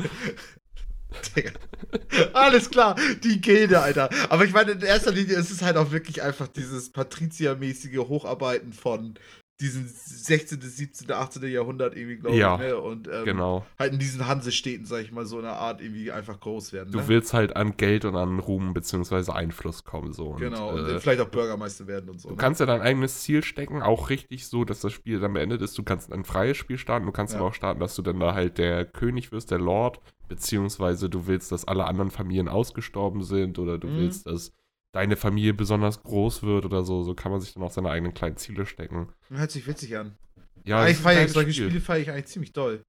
Digga. 1.35 1.51
Alles 2.33 2.69
klar, 2.69 2.95
die 3.23 3.41
Gilde, 3.41 3.81
Alter. 3.81 4.09
Aber 4.29 4.45
ich 4.45 4.53
meine, 4.53 4.73
in 4.73 4.81
erster 4.81 5.11
Linie 5.11 5.37
ist 5.37 5.49
es 5.49 5.63
halt 5.63 5.75
auch 5.75 5.91
wirklich 5.91 6.21
einfach 6.21 6.47
dieses 6.47 6.91
Patrizia-mäßige 6.91 7.97
Hocharbeiten 7.97 8.73
von 8.73 9.17
diesen 9.59 9.87
16., 9.87 10.61
17., 10.61 11.11
18. 11.11 11.43
Jahrhundert 11.49 11.95
irgendwie, 11.95 12.17
glaube 12.17 12.37
Ja, 12.37 12.55
ich, 12.55 12.61
ne? 12.61 12.77
Und 12.77 13.07
ähm, 13.07 13.25
Genau. 13.25 13.65
halt 13.79 13.93
in 13.93 13.99
diesen 13.99 14.27
Hansestädten, 14.27 14.85
sag 14.85 15.01
ich 15.01 15.11
mal, 15.11 15.25
so 15.25 15.39
eine 15.39 15.49
Art 15.53 15.81
irgendwie 15.81 16.11
einfach 16.11 16.39
groß 16.39 16.73
werden. 16.73 16.91
Du 16.91 16.99
ne? 16.99 17.07
willst 17.07 17.33
halt 17.33 17.55
an 17.55 17.75
Geld 17.75 18.05
und 18.05 18.15
an 18.15 18.37
Ruhm 18.39 18.73
beziehungsweise 18.75 19.33
Einfluss 19.33 19.83
kommen. 19.83 20.13
So. 20.13 20.27
Und, 20.27 20.41
Genau, 20.41 20.73
und 20.75 20.85
äh, 20.87 20.99
vielleicht 20.99 21.21
auch 21.21 21.29
Bürgermeister 21.29 21.87
werden 21.87 22.09
und 22.09 22.21
so. 22.21 22.29
Du 22.29 22.35
ne? 22.35 22.39
kannst 22.39 22.59
ja 22.59 22.67
dein 22.67 22.81
eigenes 22.81 23.21
Ziel 23.21 23.43
stecken, 23.43 23.81
auch 23.81 24.09
richtig 24.11 24.45
so, 24.47 24.63
dass 24.63 24.81
das 24.81 24.93
Spiel 24.93 25.19
dann 25.19 25.33
beendet 25.33 25.61
ist. 25.63 25.75
Du 25.77 25.83
kannst 25.83 26.11
ein 26.13 26.23
freies 26.23 26.57
Spiel 26.57 26.77
starten, 26.77 27.07
du 27.07 27.11
kannst 27.11 27.33
Ja. 27.33 27.39
aber 27.39 27.49
auch 27.49 27.53
starten, 27.55 27.79
dass 27.79 27.95
du 27.95 28.03
dann 28.03 28.19
da 28.19 28.35
halt 28.35 28.59
der 28.59 28.85
König 28.85 29.31
wirst, 29.31 29.49
der 29.49 29.59
Lord, 29.59 29.99
beziehungsweise 30.27 31.09
du 31.09 31.25
willst, 31.25 31.51
dass 31.51 31.65
alle 31.67 31.85
anderen 31.85 32.11
Familien 32.11 32.47
ausgestorben 32.47 33.23
sind 33.23 33.57
oder 33.59 33.77
du 33.79 33.87
Mhm. 33.87 33.97
willst, 33.97 34.27
dass 34.27 34.51
deine 34.93 35.15
Familie 35.15 35.53
besonders 35.53 36.03
groß 36.03 36.43
wird 36.43 36.65
oder 36.65 36.83
so. 36.83 37.03
So 37.03 37.13
kann 37.13 37.31
man 37.31 37.41
sich 37.41 37.53
dann 37.53 37.63
auch 37.63 37.71
seine 37.71 37.89
eigenen 37.89 38.13
kleinen 38.13 38.37
Ziele 38.37 38.65
stecken. 38.65 39.09
Hört 39.29 39.51
sich 39.51 39.67
witzig 39.67 39.97
an. 39.97 40.17
Ja, 40.63 40.79
feiere 40.79 40.89
ich 40.89 41.03
geiles 41.03 41.33
solche 41.33 41.53
Spiel. 41.53 41.65
Spiele 41.67 41.81
feiere 41.81 42.01
ich 42.01 42.11
eigentlich 42.11 42.27
ziemlich 42.27 42.53
doll. 42.53 42.83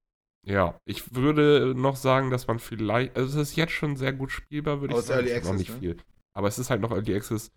Ja, 0.47 0.81
ich 0.85 1.15
würde 1.15 1.75
noch 1.77 1.97
sagen, 1.97 2.31
dass 2.31 2.47
man 2.47 2.59
vielleicht, 2.59 3.17
also 3.17 3.41
es 3.41 3.51
ist 3.51 3.57
jetzt 3.57 3.73
schon 3.73 3.97
sehr 3.97 4.13
gut 4.13 4.31
spielbar, 4.31 4.81
würde 4.81 4.95
ich 4.95 5.01
sagen. 5.03 5.27
Early 5.27 5.31
Es 5.31 5.39
ist 5.39 5.45
noch 5.45 5.53
Access, 5.53 5.59
nicht 5.59 5.83
ne? 5.83 5.95
viel. 5.95 5.97
Aber 6.33 6.49
es 6.49 6.59
ist 6.59 6.71
halt 6.71 6.81
noch 6.81 6.91
Early 6.91 7.15
Access. 7.15 7.51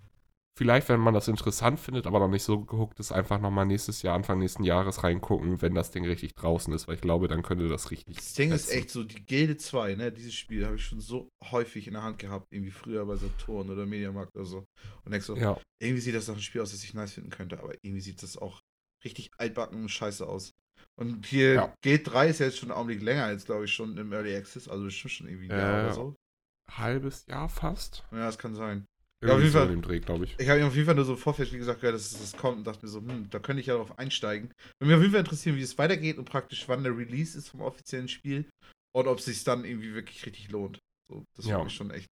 Vielleicht, 0.58 0.90
wenn 0.90 1.00
man 1.00 1.14
das 1.14 1.30
interessant 1.30 1.80
findet, 1.80 2.06
aber 2.06 2.20
noch 2.20 2.28
nicht 2.28 2.44
so 2.44 2.66
gehuckt 2.66 3.00
ist, 3.00 3.12
einfach 3.14 3.40
nochmal 3.40 3.66
nächstes 3.66 4.02
Jahr, 4.02 4.16
Anfang 4.16 4.38
nächsten 4.40 4.64
Jahres 4.64 5.04
reingucken, 5.04 5.62
wenn 5.62 5.74
das 5.74 5.92
Ding 5.92 6.06
richtig 6.06 6.36
draußen 6.36 6.74
ist, 6.74 6.88
weil 6.88 6.96
ich 6.96 7.02
glaube, 7.02 7.28
dann 7.30 7.42
könnte 7.42 7.70
das 7.70 7.90
richtig. 7.90 8.18
Das 8.18 8.34
Ding 8.34 8.52
ist 8.52 8.66
fetzen. 8.66 8.78
echt 8.80 8.90
so, 8.90 9.04
die 9.04 9.24
Gilde 9.26 9.56
2, 9.58 9.96
ne, 9.96 10.12
dieses 10.12 10.34
Spiel 10.34 10.66
habe 10.66 10.76
ich 10.76 10.86
schon 10.86 11.00
so 11.00 11.30
häufig 11.52 11.88
in 11.88 11.94
der 11.94 12.04
Hand 12.04 12.20
gehabt, 12.20 12.48
irgendwie 12.52 12.72
früher 12.72 13.06
bei 13.06 13.16
Saturn 13.16 13.70
oder 13.70 13.86
Mediamarkt 13.86 14.36
oder 14.36 14.46
so. 14.46 14.66
Und 15.06 15.12
denk 15.12 15.24
so, 15.24 15.38
Ja, 15.38 15.58
irgendwie 15.82 16.02
sieht 16.02 16.16
das 16.16 16.28
nach 16.28 16.36
einem 16.36 16.42
Spiel 16.44 16.62
aus, 16.62 16.72
das 16.72 16.84
ich 16.84 16.94
nice 16.94 17.14
finden 17.14 17.30
könnte, 17.30 17.58
aber 17.60 17.74
irgendwie 17.82 18.02
sieht 18.02 18.22
das 18.22 18.38
auch 18.38 18.60
richtig 19.06 19.32
altbacken 19.38 19.82
und 19.82 19.90
scheiße 19.90 20.28
aus. 20.28 20.52
Und 21.00 21.26
hier 21.26 21.54
Ja. 21.56 21.74
Gate 21.82 22.06
3 22.12 22.28
ist 22.28 22.40
ja 22.40 22.48
jetzt 22.48 22.58
schon 22.58 22.70
einen 22.72 22.78
Augenblick 22.78 23.02
länger 23.02 23.24
als, 23.24 23.46
glaube 23.46 23.66
ich, 23.66 23.74
schon 23.74 23.98
im 23.98 24.12
Early 24.12 24.36
Access, 24.36 24.68
also 24.68 24.84
bestimmt 24.84 25.14
schon 25.14 25.28
irgendwie 25.28 25.50
ein 25.50 25.58
Jahr 25.58 25.78
Äh, 25.78 25.86
oder 25.86 25.94
so. 25.94 26.16
halbes 26.70 27.26
Jahr 27.28 27.48
fast. 27.48 28.04
Ja, 28.12 28.26
das 28.26 28.38
kann 28.38 28.54
sein. 28.54 28.86
Irgendwie 29.22 29.34
auf 29.36 29.42
jeden 29.42 29.54
Fall. 29.54 29.68
dem 29.68 29.82
Dreh, 29.82 30.00
glaube 30.00 30.26
ich. 30.26 30.36
Ich 30.40 30.50
habe 30.50 30.66
auf 30.66 30.74
jeden 30.74 30.86
Fall 30.88 30.96
nur 30.96 31.06
so 31.06 31.14
im 31.14 31.18
Vorfeld, 31.20 31.54
wie 31.54 31.58
gesagt, 31.58 31.82
gehört, 31.82 31.96
dass 31.96 32.12
das 32.20 32.34
kommt 32.36 32.58
und 32.60 32.64
dachte 32.66 32.86
mir 32.86 32.92
so, 32.92 33.00
hm, 33.00 33.30
da 33.30 33.40
könnte 33.40 33.62
ich 33.62 33.68
ja 33.68 33.76
drauf 33.76 33.98
einsteigen. 34.00 34.52
Würde 34.80 34.88
mich 34.88 34.96
auf 34.96 35.02
jeden 35.02 35.12
Fall 35.12 35.20
interessieren, 35.22 35.56
wie 35.58 35.62
es 35.62 35.78
weitergeht 35.78 36.18
und 36.18 36.26
praktisch, 36.26 36.68
wann 36.68 36.84
der 36.84 36.98
Release 36.98 37.38
ist 37.38 37.50
vom 37.50 37.62
offiziellen 37.62 38.08
Spiel 38.08 38.50
und 38.96 39.08
ob 39.08 39.20
es 39.20 39.26
sich 39.26 39.44
dann 39.44 39.64
irgendwie 39.64 39.94
wirklich 39.94 40.26
richtig 40.26 40.50
lohnt. 40.50 40.80
So, 41.08 41.24
das 41.36 41.46
Ja. 41.46 41.58
finde 41.58 41.68
ich 41.70 41.76
schon 41.76 41.92
echt. 41.92 42.08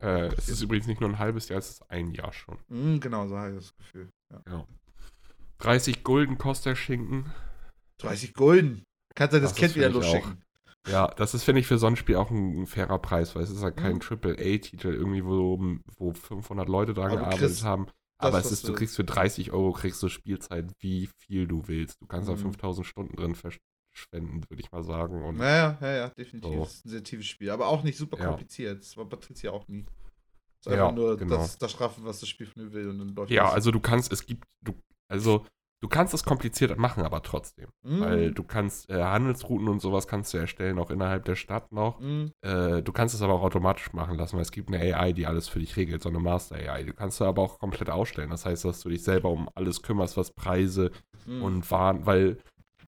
Äh, 0.00 0.28
es 0.36 0.48
ist 0.48 0.62
übrigens 0.62 0.86
nicht 0.86 1.00
nur 1.00 1.10
ein 1.10 1.18
halbes 1.18 1.48
Jahr, 1.48 1.58
es 1.58 1.70
ist 1.70 1.90
ein 1.90 2.12
Jahr 2.12 2.32
schon. 2.32 2.58
Hm, 2.68 3.00
genau, 3.00 3.26
so 3.28 3.36
habe 3.36 3.50
ich 3.50 3.56
das 3.56 3.76
Gefühl. 3.76 4.08
Ja. 4.32 4.42
Ja. 4.48 4.66
30 5.58 6.02
Gulden 6.04 6.38
kostet 6.38 6.66
der 6.66 6.76
Schinken. 6.76 7.32
30 7.98 8.34
Gulden. 8.34 8.82
Kannst 9.14 9.34
du 9.34 9.40
das 9.40 9.50
Das 9.52 9.58
Kind 9.58 9.76
wieder 9.76 9.90
losschicken. 9.90 10.42
Ja, 10.88 11.06
das 11.08 11.32
ist, 11.34 11.44
finde 11.44 11.60
ich, 11.60 11.66
für 11.68 11.78
so 11.78 11.86
ein 11.86 11.96
Spiel 11.96 12.16
auch 12.16 12.30
ein, 12.30 12.62
ein 12.62 12.66
fairer 12.66 12.98
Preis, 12.98 13.36
weil 13.36 13.42
es 13.44 13.50
ist 13.50 13.62
halt 13.62 13.76
kein 13.76 13.96
Mhm. 13.96 14.00
AAA-Titel, 14.00 14.88
irgendwie, 14.92 15.24
wo, 15.24 15.58
wo 15.96 16.12
500 16.12 16.68
Leute 16.68 16.92
dran 16.92 17.10
Aber 17.10 17.20
gearbeitet 17.20 17.38
kriegst 17.38 17.64
haben. 17.64 17.86
Aber 18.18 18.38
es 18.38 18.50
ist, 18.50 18.66
du 18.68 18.72
kriegst 18.72 18.96
für 18.96 19.04
30 19.04 19.52
Euro 19.52 19.72
kriegst 19.72 20.02
du 20.02 20.08
Spielzeit, 20.08 20.72
wie 20.80 21.08
viel 21.18 21.46
du 21.46 21.68
willst. 21.68 22.00
Du 22.00 22.06
kannst 22.06 22.28
da 22.28 22.32
Mhm. 22.32 22.38
5000 22.38 22.86
Stunden 22.86 23.16
drin 23.16 23.34
verschwenden, 23.34 24.42
würde 24.48 24.60
ich 24.62 24.70
mal 24.72 24.82
sagen. 24.82 25.24
Und 25.24 25.36
Naja, 25.38 25.78
ja, 25.80 25.92
ja, 25.96 26.08
definitiv. 26.10 26.50
So. 26.50 26.58
Das 26.64 26.74
ist 26.74 26.84
ein 26.86 26.88
sehr 26.90 27.04
tiefes 27.04 27.26
Spiel, 27.26 27.50
aber 27.50 27.68
auch 27.68 27.82
nicht 27.82 27.98
super 27.98 28.16
Ja. 28.16 28.26
kompliziert. 28.26 28.80
Das 28.80 28.96
war 28.96 29.08
Patricia 29.08 29.50
auch 29.52 29.66
nie. 29.68 29.84
Es 30.60 30.66
ist 30.66 30.72
Ja, 30.72 30.84
einfach 30.84 30.96
nur 30.96 31.16
genau. 31.16 31.36
das, 31.38 31.58
das 31.58 31.72
Strafen, 31.72 32.04
was 32.04 32.20
das 32.20 32.28
Spiel 32.28 32.46
von 32.46 32.64
mir 32.64 32.72
will 32.72 32.88
und 32.88 32.98
dann 32.98 33.14
läuft 33.14 33.32
ja, 33.32 33.42
das. 33.42 33.52
also 33.52 33.70
du 33.70 33.80
kannst, 33.80 34.12
es 34.12 34.26
gibt, 34.26 34.44
du, 34.62 34.74
also 35.08 35.46
du 35.82 35.88
kannst 35.88 36.14
es 36.14 36.24
kompliziert 36.24 36.78
machen, 36.78 37.02
aber 37.02 37.22
trotzdem. 37.22 37.68
Mhm. 37.82 38.00
Weil 38.00 38.32
du 38.32 38.44
kannst 38.44 38.88
äh, 38.88 39.02
Handelsrouten 39.02 39.68
und 39.68 39.80
sowas 39.80 40.06
kannst 40.06 40.32
du 40.32 40.38
erstellen, 40.38 40.78
auch 40.78 40.90
innerhalb 40.90 41.24
der 41.26 41.34
Stadt 41.34 41.72
noch. 41.72 42.00
Mhm. 42.00 42.30
Äh, 42.40 42.82
du 42.82 42.92
kannst 42.92 43.14
es 43.14 43.20
aber 43.20 43.34
auch 43.34 43.42
automatisch 43.42 43.92
machen 43.92 44.16
lassen, 44.16 44.36
weil 44.36 44.42
es 44.42 44.52
gibt 44.52 44.72
eine 44.72 44.78
AI, 44.96 45.12
die 45.12 45.26
alles 45.26 45.48
für 45.48 45.58
dich 45.58 45.76
regelt, 45.76 46.02
so 46.02 46.08
eine 46.08 46.20
Master-AI. 46.20 46.84
Du 46.84 46.94
kannst 46.94 47.20
du 47.20 47.24
aber 47.24 47.42
auch 47.42 47.58
komplett 47.58 47.90
ausstellen. 47.90 48.30
Das 48.30 48.46
heißt, 48.46 48.64
dass 48.64 48.80
du 48.80 48.88
dich 48.88 49.02
selber 49.02 49.28
um 49.28 49.50
alles 49.54 49.82
kümmerst, 49.82 50.16
was 50.16 50.30
Preise 50.32 50.90
Mhm. 51.26 51.42
und 51.42 51.70
Waren, 51.70 52.06
weil 52.06 52.38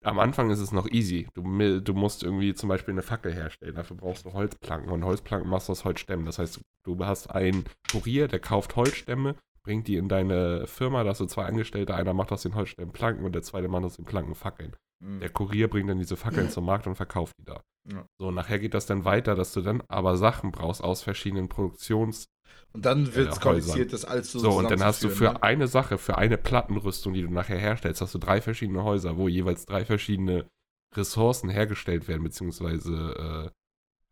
am 0.02 0.18
Anfang 0.18 0.50
ist 0.50 0.60
es 0.60 0.70
noch 0.72 0.88
easy. 0.90 1.28
Du, 1.34 1.42
du 1.80 1.94
musst 1.94 2.22
irgendwie 2.22 2.52
zum 2.54 2.68
Beispiel 2.68 2.92
eine 2.92 3.02
Fackel 3.02 3.32
herstellen. 3.32 3.74
Dafür 3.74 3.96
brauchst 3.96 4.26
du 4.26 4.32
Holzplanken 4.32 4.90
und 4.90 5.04
Holzplanken 5.04 5.48
machst 5.48 5.68
du 5.68 5.72
aus 5.72 5.84
Holzstämmen. 5.84 6.26
Das 6.26 6.38
heißt, 6.38 6.60
du 6.84 7.04
hast 7.04 7.30
einen 7.30 7.64
Kurier, 7.90 8.28
der 8.28 8.40
kauft 8.40 8.76
Holzstämme, 8.76 9.34
bringt 9.64 9.88
die 9.88 9.96
in 9.96 10.08
deine 10.08 10.66
Firma, 10.66 11.02
da 11.02 11.10
hast 11.10 11.20
du 11.20 11.26
zwei 11.26 11.46
Angestellte, 11.46 11.94
einer 11.94 12.14
macht 12.14 12.30
aus 12.30 12.42
den 12.42 12.54
Holzstämmen 12.54 12.92
Planken 12.92 13.24
und 13.24 13.34
der 13.34 13.42
zweite 13.42 13.68
macht 13.68 13.84
aus 13.84 13.96
den 13.96 14.04
Planken 14.04 14.34
Fackeln. 14.34 14.76
Mhm. 15.00 15.20
Der 15.20 15.30
Kurier 15.30 15.68
bringt 15.68 15.90
dann 15.90 15.98
diese 15.98 16.16
Fackeln 16.16 16.50
zum 16.50 16.64
Markt 16.66 16.86
und 16.86 16.94
verkauft 16.94 17.32
die 17.40 17.44
da. 17.44 17.62
Ja. 17.90 18.06
So, 18.18 18.30
nachher 18.30 18.58
geht 18.58 18.74
das 18.74 18.86
dann 18.86 19.04
weiter, 19.04 19.34
dass 19.34 19.52
du 19.52 19.60
dann 19.60 19.82
aber 19.88 20.16
Sachen 20.16 20.52
brauchst 20.52 20.82
aus 20.82 21.02
verschiedenen 21.02 21.48
Produktions- 21.48 22.26
Und 22.72 22.84
dann 22.86 23.14
wird 23.14 23.32
es 23.32 23.38
äh, 23.38 23.40
kompliziert, 23.40 23.92
das 23.92 24.04
alles 24.04 24.32
so 24.32 24.38
so, 24.38 24.50
und 24.52 24.70
dann 24.70 24.82
hast 24.82 25.02
du 25.02 25.08
für 25.08 25.32
ne? 25.32 25.42
eine 25.42 25.66
Sache, 25.66 25.98
für 25.98 26.16
eine 26.16 26.38
Plattenrüstung, 26.38 27.12
die 27.12 27.22
du 27.22 27.30
nachher 27.30 27.58
herstellst, 27.58 28.00
hast 28.00 28.14
du 28.14 28.18
drei 28.18 28.40
verschiedene 28.40 28.84
Häuser, 28.84 29.16
wo 29.16 29.28
jeweils 29.28 29.66
drei 29.66 29.84
verschiedene 29.84 30.46
Ressourcen 30.94 31.50
hergestellt 31.50 32.08
werden, 32.08 32.22
beziehungsweise 32.22 33.50
äh, 33.50 33.50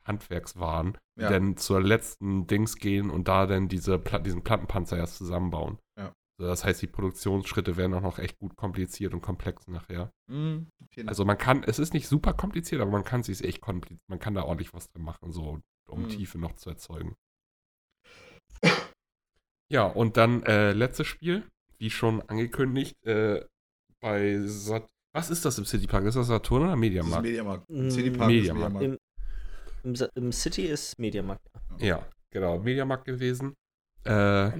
Handwerkswaren, 0.05 0.99
die 1.19 1.23
Ja. 1.23 1.31
dann 1.31 1.57
zur 1.57 1.83
letzten 1.83 2.47
Dings 2.47 2.77
gehen 2.77 3.11
und 3.11 3.29
da 3.29 3.47
dann 3.47 3.69
diese 3.69 3.99
Pla 3.99 4.19
diesen 4.19 4.43
Plattenpanzer 4.43 4.97
erst 4.97 5.17
zusammenbauen. 5.19 5.79
Ja. 5.99 6.13
So, 6.41 6.47
das 6.47 6.65
heißt, 6.65 6.81
die 6.83 6.87
Produktionsschritte 6.87 7.77
werden 7.77 7.95
auch 7.95 8.01
noch 8.01 8.19
echt 8.19 8.39
gut 8.39 8.57
kompliziert 8.57 9.13
und 9.15 9.21
komplex 9.21 9.67
nachher. 9.69 10.11
Mhm. 10.29 10.69
Also 11.07 11.25
man 11.25 11.39
kann, 11.39 11.63
es 11.63 11.79
ist 11.79 11.93
nicht 11.95 12.09
super 12.09 12.33
kompliziert, 12.35 12.81
aber 12.81 12.91
man 12.91 13.05
kann 13.05 13.21
es 13.21 13.27
sich 13.27 13.45
echt 13.45 13.61
kompliziert, 13.61 14.01
man 14.09 14.19
kann 14.19 14.35
da 14.35 14.43
ordentlich 14.45 14.73
was 14.75 14.89
drin 14.89 15.05
machen, 15.05 15.31
so 15.31 15.61
um 15.89 16.03
Mhm. 16.03 16.09
Tiefe 16.09 16.39
noch 16.39 16.55
zu 16.55 16.71
erzeugen. 16.71 17.15
Ja, 19.71 19.87
und 19.87 20.17
dann 20.17 20.43
äh, 20.45 20.73
letztes 20.73 21.07
Spiel, 21.07 21.47
wie 21.79 21.91
schon 21.91 22.21
angekündigt, 22.29 22.95
äh, 23.07 23.45
bei 24.01 24.39
Sat 24.47 24.89
Was 25.15 25.31
ist 25.31 25.45
das 25.45 25.59
im 25.59 25.65
Citypark? 25.65 26.05
Ist 26.05 26.15
das 26.15 26.27
Saturn 26.27 26.63
oder 26.63 26.71
Das 26.71 26.77
ist 26.77 26.81
Mediamarkt? 26.81 27.23
Mediamarkt. 27.23 27.71
Mm, 27.71 27.89
Citypark 27.91 28.29
Mediamarkt. 28.29 28.75
ist 28.75 28.81
Mediamarkt. 28.81 28.85
Im, 28.85 28.99
im, 29.85 29.95
Im 30.15 30.33
City 30.33 30.63
ist 30.67 30.99
Mediamarkt. 30.99 31.47
Ja, 31.79 32.05
genau, 32.31 32.59
Mediamarkt 32.59 33.05
gewesen. 33.05 33.55
Äh, 34.05 34.51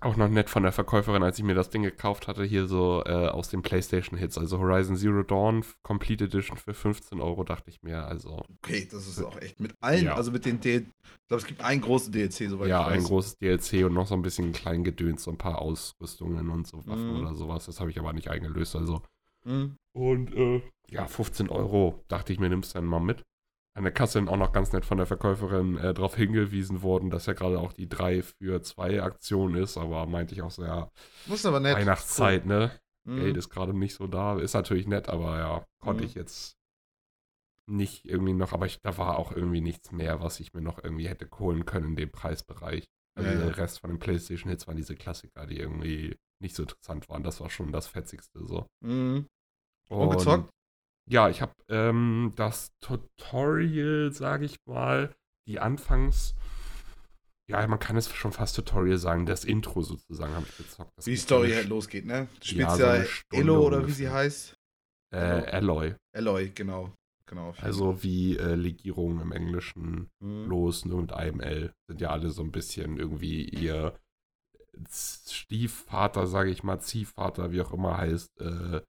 auch 0.00 0.16
noch 0.16 0.28
nett 0.28 0.50
von 0.50 0.62
der 0.62 0.72
Verkäuferin, 0.72 1.22
als 1.22 1.38
ich 1.38 1.44
mir 1.44 1.54
das 1.54 1.70
Ding 1.70 1.82
gekauft 1.82 2.28
hatte, 2.28 2.44
hier 2.44 2.66
so 2.66 3.02
äh, 3.06 3.28
aus 3.28 3.48
den 3.48 3.62
PlayStation-Hits, 3.62 4.36
also 4.36 4.58
Horizon 4.58 4.94
Zero 4.96 5.22
Dawn 5.22 5.64
Complete 5.82 6.24
Edition 6.24 6.58
für 6.58 6.74
15 6.74 7.18
Euro, 7.20 7.44
dachte 7.44 7.70
ich 7.70 7.82
mir, 7.82 8.04
also 8.04 8.42
Okay, 8.62 8.86
das 8.90 9.06
ist 9.08 9.22
auch 9.22 9.40
echt 9.40 9.58
mit 9.58 9.72
allen, 9.80 10.04
Ja. 10.04 10.14
also 10.14 10.32
mit 10.32 10.44
den 10.44 10.60
DLC. 10.60 10.86
Ich 10.86 11.28
glaube, 11.28 11.40
es 11.40 11.46
gibt 11.46 11.60
einen 11.62 11.80
großen 11.80 12.12
DLC, 12.12 12.50
soweit 12.50 12.68
ja, 12.68 12.82
ich 12.82 12.86
ein 12.94 12.98
weiß. 13.00 13.08
großes 13.08 13.38
DLC 13.38 13.86
und 13.86 13.94
noch 13.94 14.06
so 14.06 14.14
ein 14.14 14.22
bisschen 14.22 14.52
klein 14.52 14.84
gedöns, 14.84 15.22
so 15.24 15.30
ein 15.30 15.38
paar 15.38 15.60
Ausrüstungen 15.62 16.50
und 16.50 16.66
so 16.66 16.86
Waffen 16.86 17.14
Mhm. 17.14 17.20
oder 17.20 17.34
sowas. 17.34 17.64
Das 17.64 17.80
habe 17.80 17.90
ich 17.90 17.98
aber 17.98 18.12
nicht 18.12 18.28
eingelöst, 18.28 18.76
also. 18.76 19.00
Mhm. 19.44 19.76
Und 19.94 20.34
äh, 20.34 20.62
ja, 20.90 21.06
15 21.06 21.48
Euro, 21.48 22.04
dachte 22.08 22.32
ich 22.34 22.38
mir, 22.38 22.50
nimmst 22.50 22.74
du 22.74 22.78
dann 22.80 22.86
mal 22.86 23.00
mit. 23.00 23.22
An 23.76 23.82
der 23.82 23.92
Kasse 23.92 24.24
auch 24.26 24.36
noch 24.38 24.52
ganz 24.52 24.72
nett 24.72 24.86
von 24.86 24.96
der 24.96 25.06
Verkäuferin 25.06 25.76
äh, 25.76 25.92
darauf 25.92 26.16
hingewiesen 26.16 26.80
worden, 26.82 27.10
dass 27.10 27.26
ja 27.26 27.34
gerade 27.34 27.58
auch 27.60 27.74
die 27.74 27.88
3 27.88 28.22
für 28.22 28.62
2 28.62 29.02
Aktion 29.02 29.54
ist, 29.54 29.76
aber 29.76 30.06
meinte 30.06 30.34
ich 30.34 30.40
auch 30.42 30.50
so, 30.50 30.64
ja, 30.64 30.90
ist 31.26 31.44
aber 31.44 31.60
nett. 31.60 31.76
Weihnachtszeit, 31.76 32.46
ne? 32.46 32.70
Cool. 33.06 33.20
Geld 33.20 33.36
ist 33.36 33.50
gerade 33.50 33.74
nicht 33.74 33.94
so 33.94 34.06
da. 34.06 34.38
Ist 34.38 34.54
natürlich 34.54 34.86
nett, 34.86 35.08
aber 35.08 35.38
ja, 35.38 35.64
konnte 35.82 36.02
Mhm. 36.02 36.08
ich 36.08 36.14
jetzt 36.14 36.56
nicht 37.68 38.04
irgendwie 38.04 38.32
noch, 38.32 38.52
aber 38.52 38.66
ich, 38.66 38.80
da 38.80 38.96
war 38.96 39.18
auch 39.18 39.32
irgendwie 39.32 39.60
nichts 39.60 39.92
mehr, 39.92 40.20
was 40.22 40.40
ich 40.40 40.54
mir 40.54 40.60
noch 40.62 40.82
irgendwie 40.82 41.08
hätte 41.08 41.28
holen 41.38 41.64
können 41.66 41.88
in 41.90 41.96
dem 41.96 42.10
Preisbereich. 42.10 42.84
Also 43.16 43.30
Ja, 43.30 43.36
ja. 43.38 43.44
der 43.46 43.56
Rest 43.58 43.80
von 43.80 43.90
den 43.90 43.98
PlayStation-Hits 43.98 44.66
waren 44.66 44.76
diese 44.76 44.94
Klassiker, 44.94 45.46
die 45.46 45.58
irgendwie 45.58 46.16
nicht 46.40 46.54
so 46.54 46.62
interessant 46.62 47.08
waren. 47.08 47.22
Das 47.22 47.40
war 47.40 47.50
schon 47.50 47.72
das 47.72 47.88
Fetzigste 47.88 48.44
so. 48.46 48.66
Mhm. 48.84 49.26
Und 49.88 50.10
gezockt? 50.10 50.50
Ja, 51.08 51.28
ich 51.28 51.40
habe 51.40 51.52
ähm, 51.68 52.32
das 52.36 52.72
Tutorial, 52.80 54.12
sage 54.12 54.44
ich 54.44 54.56
mal, 54.66 55.14
die 55.48 55.60
Anfangs, 55.60 56.34
ja, 57.48 57.64
man 57.68 57.78
kann 57.78 57.96
es 57.96 58.12
schon 58.12 58.32
fast 58.32 58.56
Tutorial 58.56 58.98
sagen, 58.98 59.24
das 59.24 59.44
Intro 59.44 59.82
sozusagen 59.82 60.34
habe 60.34 60.46
ich 60.48 60.56
gezockt. 60.56 60.90
Das 60.96 61.06
Wie 61.06 61.12
die 61.12 61.16
Story 61.16 61.52
halt 61.52 61.68
losgeht, 61.68 62.06
ne? 62.06 62.26
Du 62.40 62.46
Ja, 62.46 62.50
spielst 62.50 62.76
so 62.76 62.82
ja, 62.82 62.92
eine 62.92 63.06
Stunde 63.06 63.42
Elo 63.52 63.66
oder 63.66 63.86
wie 63.86 63.92
sie 63.92 64.10
heißt. 64.10 64.56
Äh, 65.14 65.18
Alloy. 65.18 65.94
Alloy, 66.12 66.50
genau. 66.50 66.92
genau 67.26 67.54
Also 67.60 68.02
wie 68.02 68.36
äh, 68.36 68.56
Legierungen 68.56 69.20
im 69.20 69.30
Englischen. 69.30 70.08
Mhm. 70.20 70.46
Losen 70.46 70.92
und 70.92 71.12
IML 71.12 71.72
sind 71.88 72.00
ja 72.00 72.10
alle 72.10 72.30
so 72.30 72.42
ein 72.42 72.50
bisschen 72.50 72.98
irgendwie 72.98 73.44
ihr 73.44 73.94
Stiefvater, 74.90 76.26
sage 76.26 76.50
ich 76.50 76.62
mal, 76.62 76.80
Ziehvater, 76.80 77.52
wie 77.52 77.62
auch 77.62 77.72
immer 77.72 77.96
heißt, 77.96 78.40
äh, 78.40 78.80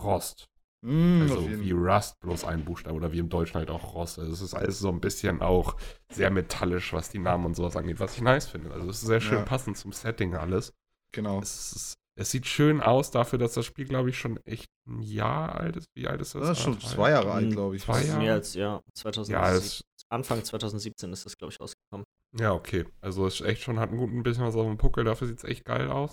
Rost. 0.00 0.51
Mhm, 0.84 1.22
Also 1.22 1.48
wie 1.48 1.70
Rust, 1.72 2.18
bloß 2.20 2.44
ein 2.44 2.64
Buchstabe 2.64 2.96
oder 2.96 3.12
wie 3.12 3.18
im 3.18 3.28
Deutschen 3.28 3.54
halt 3.54 3.70
auch 3.70 3.94
Rost. 3.94 4.18
Also 4.18 4.32
es 4.32 4.40
ist 4.40 4.54
alles 4.54 4.78
so 4.80 4.88
ein 4.88 5.00
bisschen 5.00 5.40
auch 5.40 5.76
sehr 6.10 6.30
metallisch, 6.30 6.92
was 6.92 7.08
die 7.10 7.18
Namen 7.20 7.46
und 7.46 7.54
sowas 7.54 7.76
angeht, 7.76 8.00
was 8.00 8.16
ich 8.16 8.22
nice 8.22 8.46
finde. 8.48 8.72
Also 8.72 8.88
es 8.90 8.96
ist 9.02 9.06
sehr 9.06 9.20
schön 9.20 9.38
Ja. 9.38 9.44
passend 9.44 9.76
zum 9.78 9.92
Setting 9.92 10.34
alles. 10.34 10.72
Genau. 11.14 11.40
Es 11.40 11.72
ist, 11.72 11.94
Es 12.18 12.30
sieht 12.30 12.46
schön 12.46 12.80
aus 12.82 13.10
dafür, 13.10 13.38
dass 13.38 13.54
das 13.54 13.64
Spiel, 13.64 13.86
glaube 13.86 14.10
ich, 14.10 14.18
schon 14.18 14.36
echt 14.44 14.66
ein 14.86 15.00
Jahr 15.00 15.54
alt 15.54 15.76
ist. 15.76 15.86
Wie 15.94 16.08
alt 16.08 16.20
ist 16.20 16.34
das? 16.34 16.42
Das 16.42 16.58
ist 16.58 16.64
schon 16.64 16.72
Anderthalb? 16.74 16.94
zwei 16.96 17.10
Jahre 17.10 17.32
alt, 17.32 17.50
glaube 17.52 17.76
ich. 17.76 17.82
Zwei 17.82 18.04
Jahre? 18.04 18.18
mehr 18.20 18.32
als, 18.34 18.54
ja, 18.54 18.80
2017, 18.94 19.32
Ja, 19.32 20.06
Anfang 20.10 20.44
2017 20.44 21.12
ist 21.12 21.24
das, 21.24 21.38
glaube 21.38 21.52
ich, 21.52 21.60
rausgekommen. 21.60 22.04
ja, 22.38 22.52
okay. 22.52 22.84
Also 23.00 23.26
es 23.26 23.40
ist 23.40 23.46
echt 23.46 23.62
schon, 23.62 23.78
hat 23.78 23.90
ein 23.92 23.96
guten 23.96 24.22
bisschen 24.22 24.44
was 24.44 24.56
auf 24.56 24.66
dem 24.66 24.76
Puckel, 24.78 25.04
dafür 25.04 25.26
sieht 25.28 25.38
es 25.38 25.44
echt 25.44 25.64
geil 25.64 25.90
aus. 25.90 26.10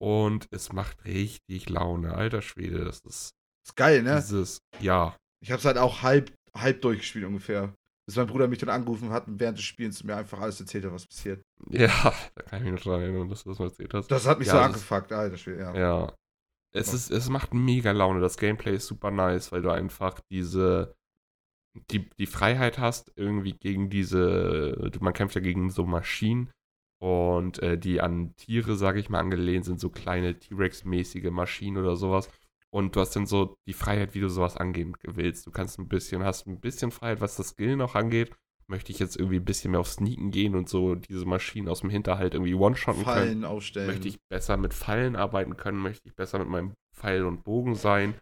Und 0.00 0.46
es 0.52 0.72
macht 0.72 1.04
richtig 1.06 1.68
Laune. 1.70 2.14
Alter 2.14 2.42
Schwede, 2.42 2.84
das 2.84 3.00
ist 3.00 3.30
Ist 3.66 3.76
geil, 3.76 4.02
ne? 4.02 4.16
dieses, 4.16 4.58
ja, 4.80 5.16
Ich 5.42 5.50
habe 5.50 5.58
es 5.60 5.64
halt 5.64 5.78
auch 5.78 6.02
halb, 6.02 6.32
halb 6.54 6.80
durchgespielt 6.82 7.24
ungefähr. 7.24 7.74
Bis 8.06 8.16
mein 8.16 8.26
Bruder 8.26 8.48
mich 8.48 8.58
dann 8.58 8.68
angerufen 8.68 9.10
hat 9.10 9.28
und 9.28 9.38
während 9.38 9.58
des 9.58 9.64
Spielens 9.64 10.02
mir 10.02 10.16
einfach 10.16 10.40
alles 10.40 10.58
erzählt 10.60 10.84
hat, 10.84 10.92
was 10.92 11.06
passiert. 11.06 11.40
ja, 11.70 11.88
da 12.34 12.42
kann 12.42 12.58
ich 12.58 12.64
mich 12.64 12.84
noch 12.84 12.92
dran 12.92 13.00
erinnern, 13.02 13.28
dass 13.28 13.44
du 13.44 13.50
das 13.50 13.58
mal 13.60 13.66
erzählt 13.66 13.94
hast. 13.94 14.08
Das 14.08 14.26
hat 14.26 14.38
mich 14.40 14.48
Ja, 14.48 14.54
so 14.54 14.58
das- 14.58 14.66
angefuckt, 14.66 15.12
alter 15.12 15.36
Schwede, 15.36 15.60
ja. 15.60 15.74
Ja. 15.76 16.14
Es, 16.74 16.92
ist, 16.94 17.10
es 17.10 17.28
macht 17.28 17.52
mega 17.54 17.92
Laune. 17.92 18.20
Das 18.20 18.38
Gameplay 18.38 18.74
ist 18.76 18.86
super 18.86 19.10
nice, 19.10 19.52
weil 19.52 19.60
du 19.62 19.70
einfach 19.70 20.18
diese. 20.30 20.94
Die, 21.90 22.08
die 22.18 22.26
Freiheit 22.26 22.78
hast, 22.78 23.12
irgendwie 23.16 23.52
gegen 23.52 23.88
diese. 23.90 24.90
Man 25.00 25.12
kämpft 25.14 25.34
ja 25.34 25.40
gegen 25.40 25.70
so 25.70 25.84
Maschinen 25.86 26.50
und 27.00 27.58
äh, 27.60 27.78
die 27.78 28.00
an 28.00 28.34
Tiere, 28.36 28.76
sage 28.76 29.00
ich 29.00 29.08
mal, 29.10 29.20
angelehnt 29.20 29.64
sind, 29.66 29.80
so 29.80 29.90
kleine 29.90 30.38
T-Rex-mäßige 30.38 31.30
Maschinen 31.30 31.76
oder 31.78 31.96
sowas. 31.96 32.28
Und 32.72 32.96
du 32.96 33.00
hast 33.00 33.14
dann 33.14 33.26
so 33.26 33.54
die 33.66 33.74
Freiheit, 33.74 34.14
wie 34.14 34.20
du 34.20 34.28
sowas 34.28 34.56
angehen 34.56 34.96
willst. 35.02 35.46
Du 35.46 35.50
kannst 35.50 35.78
ein 35.78 35.88
bisschen, 35.88 36.24
hast 36.24 36.46
ein 36.46 36.58
bisschen 36.58 36.90
Freiheit, 36.90 37.20
was 37.20 37.36
das 37.36 37.48
Skill 37.50 37.76
noch 37.76 37.94
angeht. 37.94 38.32
Möchte 38.66 38.92
ich 38.92 38.98
jetzt 38.98 39.16
irgendwie 39.16 39.36
ein 39.36 39.44
bisschen 39.44 39.72
mehr 39.72 39.80
auf 39.80 39.88
Sneaken 39.88 40.30
gehen 40.30 40.54
und 40.54 40.68
so 40.70 40.94
diese 40.94 41.26
Maschinen 41.26 41.68
aus 41.68 41.80
dem 41.80 41.90
Hinterhalt 41.90 42.32
irgendwie 42.32 42.54
one-shotten 42.54 43.04
können. 43.04 43.16
Fallen 43.16 43.44
aufstellen. 43.44 43.88
Möchte 43.88 44.08
ich 44.08 44.18
besser 44.30 44.56
mit 44.56 44.72
Pfeilen 44.72 45.16
arbeiten 45.16 45.56
können? 45.58 45.78
Möchte 45.78 46.08
ich 46.08 46.14
besser 46.16 46.38
mit 46.38 46.48
meinem 46.48 46.72
Pfeil 46.94 47.24
und 47.26 47.44
Bogen 47.44 47.74
sein? 47.74 48.14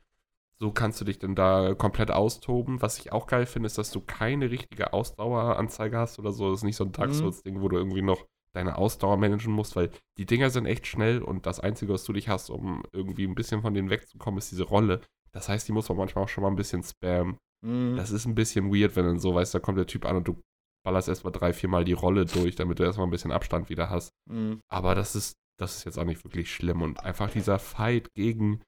So 0.58 0.72
kannst 0.72 1.00
du 1.00 1.04
dich 1.04 1.18
dann 1.20 1.36
da 1.36 1.74
komplett 1.74 2.10
austoben. 2.10 2.82
Was 2.82 2.98
ich 2.98 3.12
auch 3.12 3.28
geil 3.28 3.46
finde, 3.46 3.68
ist, 3.68 3.78
dass 3.78 3.92
du 3.92 4.00
keine 4.00 4.50
richtige 4.50 4.92
Ausdaueranzeige 4.92 5.96
hast 5.96 6.18
oder 6.18 6.32
so. 6.32 6.50
Das 6.50 6.60
ist 6.60 6.64
nicht 6.64 6.76
so 6.76 6.84
ein 6.84 6.92
Dark 6.92 7.10
Mhm. 7.10 7.14
Souls-Ding, 7.14 7.60
wo 7.60 7.68
du 7.68 7.76
irgendwie 7.76 8.02
noch 8.02 8.26
deine 8.52 8.76
Ausdauer 8.76 9.16
managen 9.16 9.52
musst, 9.52 9.76
weil 9.76 9.90
die 10.18 10.26
Dinger 10.26 10.50
sind 10.50 10.66
echt 10.66 10.86
schnell 10.86 11.22
und 11.22 11.46
das 11.46 11.60
Einzige, 11.60 11.92
was 11.92 12.04
du 12.04 12.12
dich 12.12 12.28
hast, 12.28 12.50
um 12.50 12.82
irgendwie 12.92 13.26
ein 13.26 13.34
bisschen 13.34 13.62
von 13.62 13.74
denen 13.74 13.90
wegzukommen, 13.90 14.38
ist 14.38 14.50
diese 14.50 14.64
Rolle. 14.64 15.00
Das 15.32 15.48
heißt, 15.48 15.68
die 15.68 15.72
muss 15.72 15.88
man 15.88 15.98
manchmal 15.98 16.24
auch 16.24 16.28
schon 16.28 16.42
mal 16.42 16.50
ein 16.50 16.56
bisschen 16.56 16.82
spammen. 16.82 17.38
Mhm. 17.64 17.96
Das 17.96 18.10
ist 18.10 18.26
ein 18.26 18.34
bisschen 18.34 18.74
weird, 18.74 18.96
wenn 18.96 19.04
dann 19.04 19.18
so, 19.18 19.34
weißt, 19.34 19.54
da 19.54 19.60
kommt 19.60 19.78
der 19.78 19.86
Typ 19.86 20.04
an 20.04 20.16
und 20.16 20.28
du 20.28 20.40
ballerst 20.84 21.08
erstmal 21.08 21.32
drei, 21.32 21.52
vier 21.52 21.68
Mal 21.68 21.84
die 21.84 21.92
Rolle 21.92 22.24
durch, 22.24 22.56
damit 22.56 22.78
du 22.78 22.82
erstmal 22.82 23.06
ein 23.06 23.10
bisschen 23.10 23.32
Abstand 23.32 23.68
wieder 23.68 23.90
hast. 23.90 24.10
Mhm. 24.28 24.60
Aber 24.68 24.94
das 24.94 25.14
ist, 25.14 25.36
das 25.58 25.76
ist 25.76 25.84
jetzt 25.84 25.98
auch 25.98 26.04
nicht 26.04 26.24
wirklich 26.24 26.52
schlimm. 26.52 26.82
Und 26.82 27.04
einfach 27.04 27.30
dieser 27.30 27.58
Fight 27.58 28.08
gegen. 28.14 28.62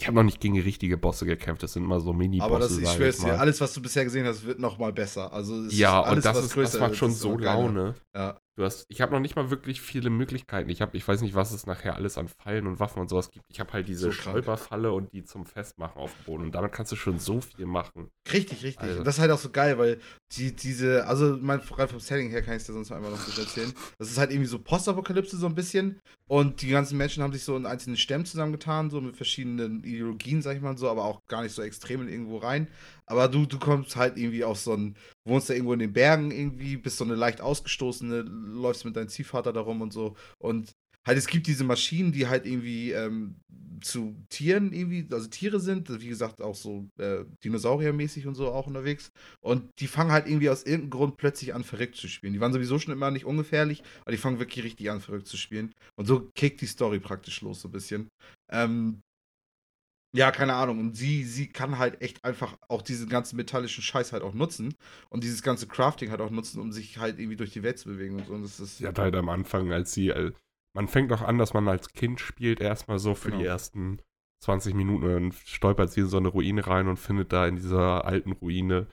Ich 0.00 0.06
habe 0.06 0.14
noch 0.14 0.22
nicht 0.22 0.40
gegen 0.40 0.60
richtige 0.60 0.96
Bosse 0.96 1.26
gekämpft. 1.26 1.64
Das 1.64 1.72
sind 1.72 1.82
immer 1.82 1.98
so 1.98 2.12
Mini-Bosse. 2.12 2.50
Aber 2.50 2.60
das, 2.60 2.78
ich 2.78 2.88
schwör's 2.88 3.18
dir, 3.18 3.40
alles, 3.40 3.60
was 3.60 3.72
du 3.72 3.82
bisher 3.82 4.04
gesehen 4.04 4.26
hast, 4.26 4.44
wird 4.44 4.60
noch 4.60 4.78
mal 4.78 4.92
besser. 4.92 5.32
Also 5.32 5.64
Ja, 5.70 6.02
alles, 6.02 6.18
und 6.18 6.24
das, 6.24 6.36
was 6.36 6.44
ist, 6.44 6.74
das 6.74 6.80
macht 6.80 6.94
schon 6.94 7.10
so 7.10 7.36
geiler. 7.36 7.54
Laune. 7.54 7.94
Ja. 8.14 8.38
Du 8.58 8.64
hast, 8.64 8.86
ich 8.88 9.00
habe 9.00 9.12
noch 9.12 9.20
nicht 9.20 9.36
mal 9.36 9.50
wirklich 9.50 9.80
viele 9.80 10.10
Möglichkeiten. 10.10 10.68
Ich, 10.68 10.82
hab, 10.82 10.92
ich 10.96 11.06
weiß 11.06 11.20
nicht, 11.20 11.36
was 11.36 11.52
es 11.52 11.64
nachher 11.66 11.94
alles 11.94 12.18
an 12.18 12.26
Pfeilen 12.26 12.66
und 12.66 12.80
Waffen 12.80 12.98
und 13.00 13.08
sowas 13.08 13.30
gibt. 13.30 13.44
Ich 13.48 13.60
habe 13.60 13.72
halt 13.72 13.86
diese 13.86 14.06
So. 14.06 14.10
Stolperfalle 14.10 14.90
und 14.90 15.12
die 15.12 15.22
zum 15.22 15.46
Festmachen 15.46 15.96
auf 15.96 16.12
dem 16.12 16.24
Boden. 16.24 16.42
Und 16.46 16.56
damit 16.56 16.72
kannst 16.72 16.90
du 16.90 16.96
schon 16.96 17.20
so 17.20 17.40
viel 17.40 17.66
machen. 17.66 18.10
Richtig, 18.32 18.64
richtig. 18.64 18.82
Also- 18.82 18.98
Und 18.98 19.04
das 19.06 19.14
ist 19.14 19.20
halt 19.20 19.30
auch 19.30 19.38
so 19.38 19.50
geil, 19.50 19.78
weil 19.78 20.00
die, 20.32 20.56
diese, 20.56 21.06
also 21.06 21.38
mein, 21.40 21.60
rein 21.60 21.86
vom 21.86 22.00
Setting 22.00 22.30
her 22.30 22.42
kann 22.42 22.54
ich 22.54 22.62
es 22.62 22.66
dir 22.66 22.72
sonst 22.72 22.90
einmal 22.90 23.12
noch 23.12 23.24
kurz 23.24 23.38
erzählen. 23.38 23.72
Das 23.96 24.10
ist 24.10 24.18
halt 24.18 24.32
irgendwie 24.32 24.48
so 24.48 24.58
Postapokalypse 24.58 25.36
so 25.36 25.46
ein 25.46 25.54
bisschen. 25.54 26.00
Und 26.26 26.60
die 26.60 26.68
ganzen 26.70 26.98
Menschen 26.98 27.22
haben 27.22 27.32
sich 27.32 27.44
so 27.44 27.56
in 27.56 27.64
einzelnen 27.64 27.96
Stämmen 27.96 28.26
zusammengetan, 28.26 28.90
so 28.90 29.00
mit 29.00 29.16
verschiedenen 29.16 29.84
Ideologien, 29.84 30.42
sag 30.42 30.56
ich 30.56 30.62
mal 30.62 30.76
so, 30.76 30.90
aber 30.90 31.04
auch 31.04 31.20
gar 31.28 31.42
nicht 31.42 31.54
so 31.54 31.62
extrem 31.62 32.02
in 32.02 32.08
irgendwo 32.08 32.38
rein. 32.38 32.66
Aber 33.08 33.28
du, 33.28 33.46
du 33.46 33.58
kommst 33.58 33.96
halt 33.96 34.16
irgendwie 34.16 34.44
auf 34.44 34.58
so 34.58 34.74
ein, 34.74 34.96
wohnst 35.26 35.48
da 35.48 35.54
irgendwo 35.54 35.72
in 35.72 35.78
den 35.78 35.92
Bergen 35.92 36.30
irgendwie, 36.30 36.76
bist 36.76 36.98
so 36.98 37.04
eine 37.04 37.14
leicht 37.14 37.40
ausgestoßene, 37.40 38.20
läufst 38.20 38.84
mit 38.84 38.96
deinem 38.96 39.08
Ziehvater 39.08 39.52
darum 39.52 39.80
und 39.80 39.92
so. 39.92 40.16
Und 40.38 40.72
halt, 41.06 41.18
es 41.18 41.26
gibt 41.26 41.46
diese 41.46 41.64
Maschinen, 41.64 42.12
die 42.12 42.28
halt 42.28 42.46
irgendwie 42.46 42.92
ähm, 42.92 43.36
zu 43.80 44.14
Tieren 44.28 44.72
irgendwie, 44.72 45.08
also 45.10 45.26
Tiere 45.28 45.58
sind, 45.60 45.88
wie 46.00 46.08
gesagt, 46.08 46.42
auch 46.42 46.54
so 46.54 46.88
äh, 46.98 47.24
Dinosauriermäßig 47.44 48.26
und 48.26 48.34
so 48.34 48.52
auch 48.52 48.66
unterwegs. 48.66 49.10
Und 49.40 49.70
die 49.78 49.86
fangen 49.86 50.12
halt 50.12 50.26
irgendwie 50.26 50.50
aus 50.50 50.64
irgendeinem 50.64 50.90
Grund 50.90 51.16
plötzlich 51.16 51.54
an, 51.54 51.64
verrückt 51.64 51.96
zu 51.96 52.08
spielen. 52.08 52.34
Die 52.34 52.40
waren 52.40 52.52
sowieso 52.52 52.78
schon 52.78 52.92
immer 52.92 53.10
nicht 53.10 53.24
ungefährlich, 53.24 53.82
aber 54.02 54.12
die 54.12 54.18
fangen 54.18 54.38
wirklich 54.38 54.64
richtig 54.64 54.90
an, 54.90 55.00
verrückt 55.00 55.26
zu 55.26 55.36
spielen. 55.36 55.72
Und 55.96 56.06
so 56.06 56.30
kickt 56.34 56.60
die 56.60 56.66
Story 56.66 57.00
praktisch 57.00 57.40
los, 57.40 57.62
so 57.62 57.68
ein 57.68 57.72
bisschen. 57.72 58.08
Ähm, 58.50 59.00
ja, 60.12 60.30
keine 60.30 60.54
Ahnung. 60.54 60.78
Und 60.80 60.96
sie, 60.96 61.24
sie 61.24 61.48
kann 61.48 61.78
halt 61.78 62.00
echt 62.00 62.24
einfach 62.24 62.56
auch 62.68 62.82
diesen 62.82 63.08
ganzen 63.08 63.36
metallischen 63.36 63.82
Scheiß 63.82 64.12
halt 64.12 64.22
auch 64.22 64.34
nutzen 64.34 64.74
und 65.10 65.22
dieses 65.22 65.42
ganze 65.42 65.66
Crafting 65.66 66.10
halt 66.10 66.20
auch 66.20 66.30
nutzen, 66.30 66.60
um 66.60 66.72
sich 66.72 66.98
halt 66.98 67.18
irgendwie 67.18 67.36
durch 67.36 67.52
die 67.52 67.62
Welt 67.62 67.78
zu 67.78 67.88
bewegen 67.88 68.16
und 68.16 68.26
so. 68.26 68.32
Und 68.34 68.42
das 68.42 68.58
ist 68.60 68.78
Sie 68.78 68.86
hat 68.86 68.98
halt 68.98 69.14
am 69.16 69.28
Anfang, 69.28 69.72
als 69.72 69.92
sie. 69.92 70.08
äh, 70.08 70.32
Man 70.74 70.88
fängt 70.88 71.12
auch 71.12 71.22
an, 71.22 71.38
dass 71.38 71.54
man 71.54 71.68
als 71.68 71.92
Kind 71.92 72.20
spielt, 72.20 72.60
erstmal 72.60 72.98
so 72.98 73.14
für 73.14 73.28
Genau. 73.30 73.40
die 73.42 73.46
ersten 73.46 73.98
20 74.44 74.74
Minuten. 74.74 75.04
Und 75.04 75.12
dann 75.12 75.32
stolpert 75.32 75.90
sie 75.92 76.00
in 76.00 76.08
so 76.08 76.16
eine 76.18 76.28
Ruine 76.28 76.66
rein 76.66 76.88
und 76.88 76.96
findet 76.98 77.32
da 77.32 77.46
in 77.46 77.56
dieser 77.56 78.04
alten 78.04 78.32
Ruine 78.32 78.86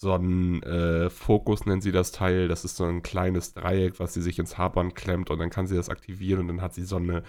so 0.00 0.12
einen 0.12 0.62
äh, 0.62 1.10
Fokus, 1.10 1.66
nennt 1.66 1.82
sie 1.82 1.92
das 1.92 2.12
Teil. 2.12 2.46
Das 2.48 2.64
ist 2.64 2.76
so 2.76 2.84
ein 2.84 3.02
kleines 3.02 3.52
Dreieck, 3.54 3.98
was 4.00 4.14
sie 4.14 4.22
sich 4.22 4.38
ins 4.38 4.58
Haarband 4.58 4.94
klemmt 4.94 5.30
und 5.30 5.38
dann 5.38 5.50
kann 5.50 5.66
sie 5.66 5.74
das 5.76 5.88
aktivieren 5.88 6.40
und 6.42 6.48
dann 6.48 6.60
hat 6.62 6.74
sie 6.74 6.84
so 6.84 6.96
eine 6.96 7.24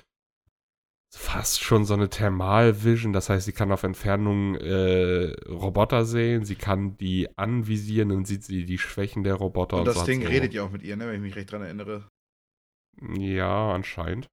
fast 1.12 1.62
schon 1.62 1.86
so 1.86 1.94
eine 1.94 2.10
Thermalvision. 2.10 3.14
Das 3.14 3.30
heißt, 3.30 3.46
sie 3.46 3.52
kann 3.52 3.72
auf 3.72 3.84
Entfernung 3.84 4.56
äh, 4.56 5.34
Roboter 5.48 6.06
sehen, 6.06 6.46
sie 6.46 6.56
kann 6.56 6.98
die 6.98 7.28
anvisieren, 7.38 8.10
dann 8.10 8.26
sieht 8.26 8.44
sie 8.44 8.66
die 8.66 8.78
Schwächen 8.78 9.24
der 9.24 9.36
Roboter. 9.36 9.78
und 9.78 9.86
das 9.86 9.96
so 9.96 10.02
hat 10.02 10.08
Ding 10.08 10.22
so, 10.22 10.28
redet 10.28 10.54
ja 10.54 10.64
auch 10.64 10.72
mit 10.72 10.84
ihr, 10.84 10.96
ne, 10.96 11.08
wenn 11.08 11.16
ich 11.16 11.22
mich 11.22 11.36
recht 11.36 11.52
dran 11.52 11.62
erinnere. 11.62 12.08
Ja, 13.18 13.72
anscheinend. 13.72 14.28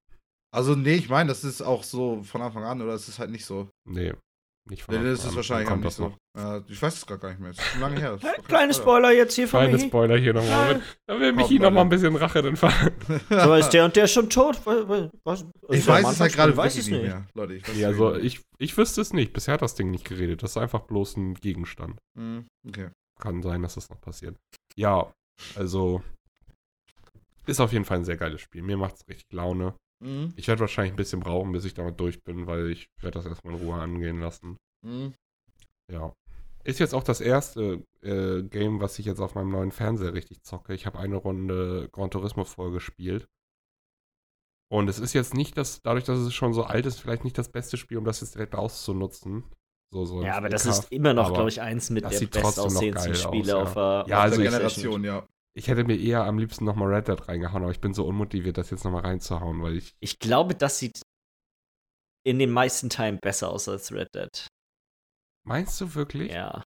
Also, 0.51 0.75
nee, 0.75 0.95
ich 0.95 1.09
meine, 1.09 1.29
das 1.29 1.43
ist 1.43 1.61
auch 1.61 1.83
so 1.83 2.23
von 2.23 2.41
Anfang 2.41 2.63
an, 2.63 2.81
oder 2.81 2.93
ist 2.93 3.07
es 3.07 3.19
halt 3.19 3.31
nicht 3.31 3.45
so? 3.45 3.69
Nee, 3.85 4.13
nicht 4.69 4.83
von 4.83 4.95
Nee, 4.95 5.03
das 5.03 5.25
ist 5.25 5.35
wahrscheinlich 5.35 5.69
nicht 5.69 5.81
kommt 5.81 5.93
so. 5.93 6.13
Äh, 6.37 6.61
ich 6.67 6.81
weiß 6.81 6.95
es 6.95 7.05
gerade 7.05 7.19
gar 7.21 7.29
nicht 7.29 7.39
mehr. 7.39 7.49
Es 7.51 7.57
ist 7.57 7.65
schon 7.65 7.81
lange 7.81 7.99
her. 7.99 8.17
Das 8.21 8.45
Kleine 8.47 8.73
Spoiler 8.73 9.11
jetzt 9.11 9.35
hier 9.35 9.47
von 9.47 9.61
Kleine 9.61 9.77
mir. 9.77 9.83
Spoiler 9.87 10.17
hier 10.17 10.33
nochmal. 10.33 10.81
Da 11.07 11.19
will 11.19 11.33
Michi 11.33 11.55
Komm, 11.57 11.63
noch 11.63 11.71
mal 11.71 11.75
Leute. 11.75 11.79
ein 11.81 11.89
bisschen 11.89 12.15
Rache 12.15 12.41
dann 12.41 12.55
fahren. 12.55 12.91
So 13.29 13.53
ist 13.55 13.69
der 13.69 13.85
und 13.85 13.95
der 13.95 14.07
schon 14.07 14.29
tot. 14.29 14.59
Was, 14.65 15.45
Ich 15.69 15.87
am 15.89 16.03
weiß 16.03 16.11
es 16.11 16.19
halt 16.19 16.33
gerade 16.33 16.55
weiß 16.57 16.77
es 16.77 16.87
nicht 16.87 17.01
mehr, 17.03 17.25
Leute. 17.33 17.53
Ich 17.55 17.67
weiß 17.67 17.77
Ja, 17.77 17.87
also 17.87 18.15
ich, 18.15 18.41
ich 18.57 18.77
wüsste 18.77 19.01
es 19.01 19.13
nicht. 19.13 19.33
Bisher 19.33 19.55
hat 19.55 19.61
das 19.61 19.75
Ding 19.75 19.91
nicht 19.91 20.05
geredet. 20.05 20.43
Das 20.43 20.51
ist 20.51 20.57
einfach 20.57 20.81
bloß 20.81 21.17
ein 21.17 21.33
Gegenstand. 21.35 21.97
Mhm, 22.17 22.45
Okay. 22.67 22.89
Kann 23.19 23.41
sein, 23.41 23.63
dass 23.63 23.75
das 23.75 23.89
noch 23.89 23.99
passiert. 23.99 24.35
Ja, 24.75 25.11
also 25.55 26.03
ist 27.47 27.59
auf 27.59 27.71
jeden 27.73 27.85
Fall 27.85 27.97
ein 27.97 28.05
sehr 28.05 28.17
geiles 28.17 28.41
Spiel. 28.41 28.61
Mir 28.61 28.77
macht 28.77 28.95
es 28.95 29.07
richtig 29.07 29.25
Laune. 29.33 29.73
Mhm. 30.03 30.33
Ich 30.35 30.47
werde 30.47 30.61
wahrscheinlich 30.61 30.93
ein 30.93 30.97
bisschen 30.97 31.19
brauchen, 31.19 31.51
bis 31.51 31.65
ich 31.65 31.73
damit 31.73 31.99
durch 31.99 32.23
bin, 32.23 32.45
weil 32.47 32.69
ich 32.71 32.87
werde 33.01 33.19
das 33.19 33.25
erstmal 33.25 33.55
in 33.55 33.61
Ruhe 33.61 33.75
angehen 33.79 34.19
lassen. 34.19 34.57
Mhm. 34.85 35.13
Ja. 35.91 36.13
Ist 36.63 36.79
jetzt 36.79 36.93
auch 36.93 37.03
das 37.03 37.21
erste 37.21 37.83
äh, 38.01 38.43
Game, 38.43 38.81
was 38.81 38.99
ich 38.99 39.05
jetzt 39.05 39.21
auf 39.21 39.35
meinem 39.35 39.49
neuen 39.51 39.71
Fernseher 39.71 40.13
richtig 40.13 40.43
zocke. 40.43 40.73
Ich 40.73 40.85
habe 40.85 40.99
eine 40.99 41.15
Runde 41.15 41.89
Gran 41.91 42.11
Turismo 42.11 42.43
vorgespielt. 42.43 43.27
Und 44.69 44.89
es 44.89 44.99
ist 44.99 45.13
jetzt 45.13 45.33
nicht 45.33 45.57
das, 45.57 45.81
dadurch, 45.81 46.03
dass 46.03 46.19
es 46.19 46.33
schon 46.33 46.53
so 46.53 46.63
alt 46.63 46.85
ist, 46.85 46.99
vielleicht 46.99 47.23
nicht 47.23 47.37
das 47.37 47.49
beste 47.49 47.77
Spiel, 47.77 47.97
um 47.97 48.03
das 48.03 48.19
jetzt 48.19 48.35
direkt 48.35 48.53
auszunutzen. 48.53 49.45
So, 49.93 50.03
so 50.03 50.21
Ja, 50.21 50.35
aber 50.35 50.49
das 50.49 50.65
4K. 50.65 50.69
ist 50.71 50.91
immer 50.91 51.13
noch, 51.13 51.33
glaube 51.33 51.47
ich, 51.47 51.61
eins 51.61 51.89
mit 51.89 52.03
der 52.03 52.09
bestaussehendsten 52.09 53.13
aus, 53.13 53.21
Spiele 53.21 53.47
ja. 53.53 53.55
auf, 53.55 53.75
äh, 53.77 53.79
Ja, 53.79 54.17
auf 54.17 54.23
also 54.23 54.35
der 54.35 54.45
ich- 54.45 54.51
Generation, 54.51 55.03
ja. 55.05 55.25
Ich 55.57 55.67
hätte 55.69 55.83
mir 55.85 55.97
eher 55.97 56.23
am 56.23 56.37
liebsten 56.37 56.65
nochmal 56.65 56.93
Red 56.93 57.07
Dead 57.07 57.27
reingehauen, 57.27 57.63
aber 57.63 57.71
ich 57.71 57.81
bin 57.81 57.91
so 57.91 58.05
unmotiviert, 58.05 58.59
das 58.59 58.69
jetzt 58.69 58.83
nochmal 58.83 59.01
reinzuhauen, 59.01 59.63
weil 59.63 59.77
ich. 59.77 59.95
Ich 59.99 60.19
glaube, 60.19 60.53
das 60.53 60.77
sieht 60.77 61.01
in 62.23 62.37
den 62.37 62.51
meisten 62.51 62.91
Teilen 62.91 63.17
besser 63.19 63.49
aus 63.49 63.67
als 63.67 63.91
Red 63.91 64.13
Dead. 64.13 64.47
Meinst 65.47 65.81
du 65.81 65.95
wirklich? 65.95 66.31
Ja. 66.31 66.61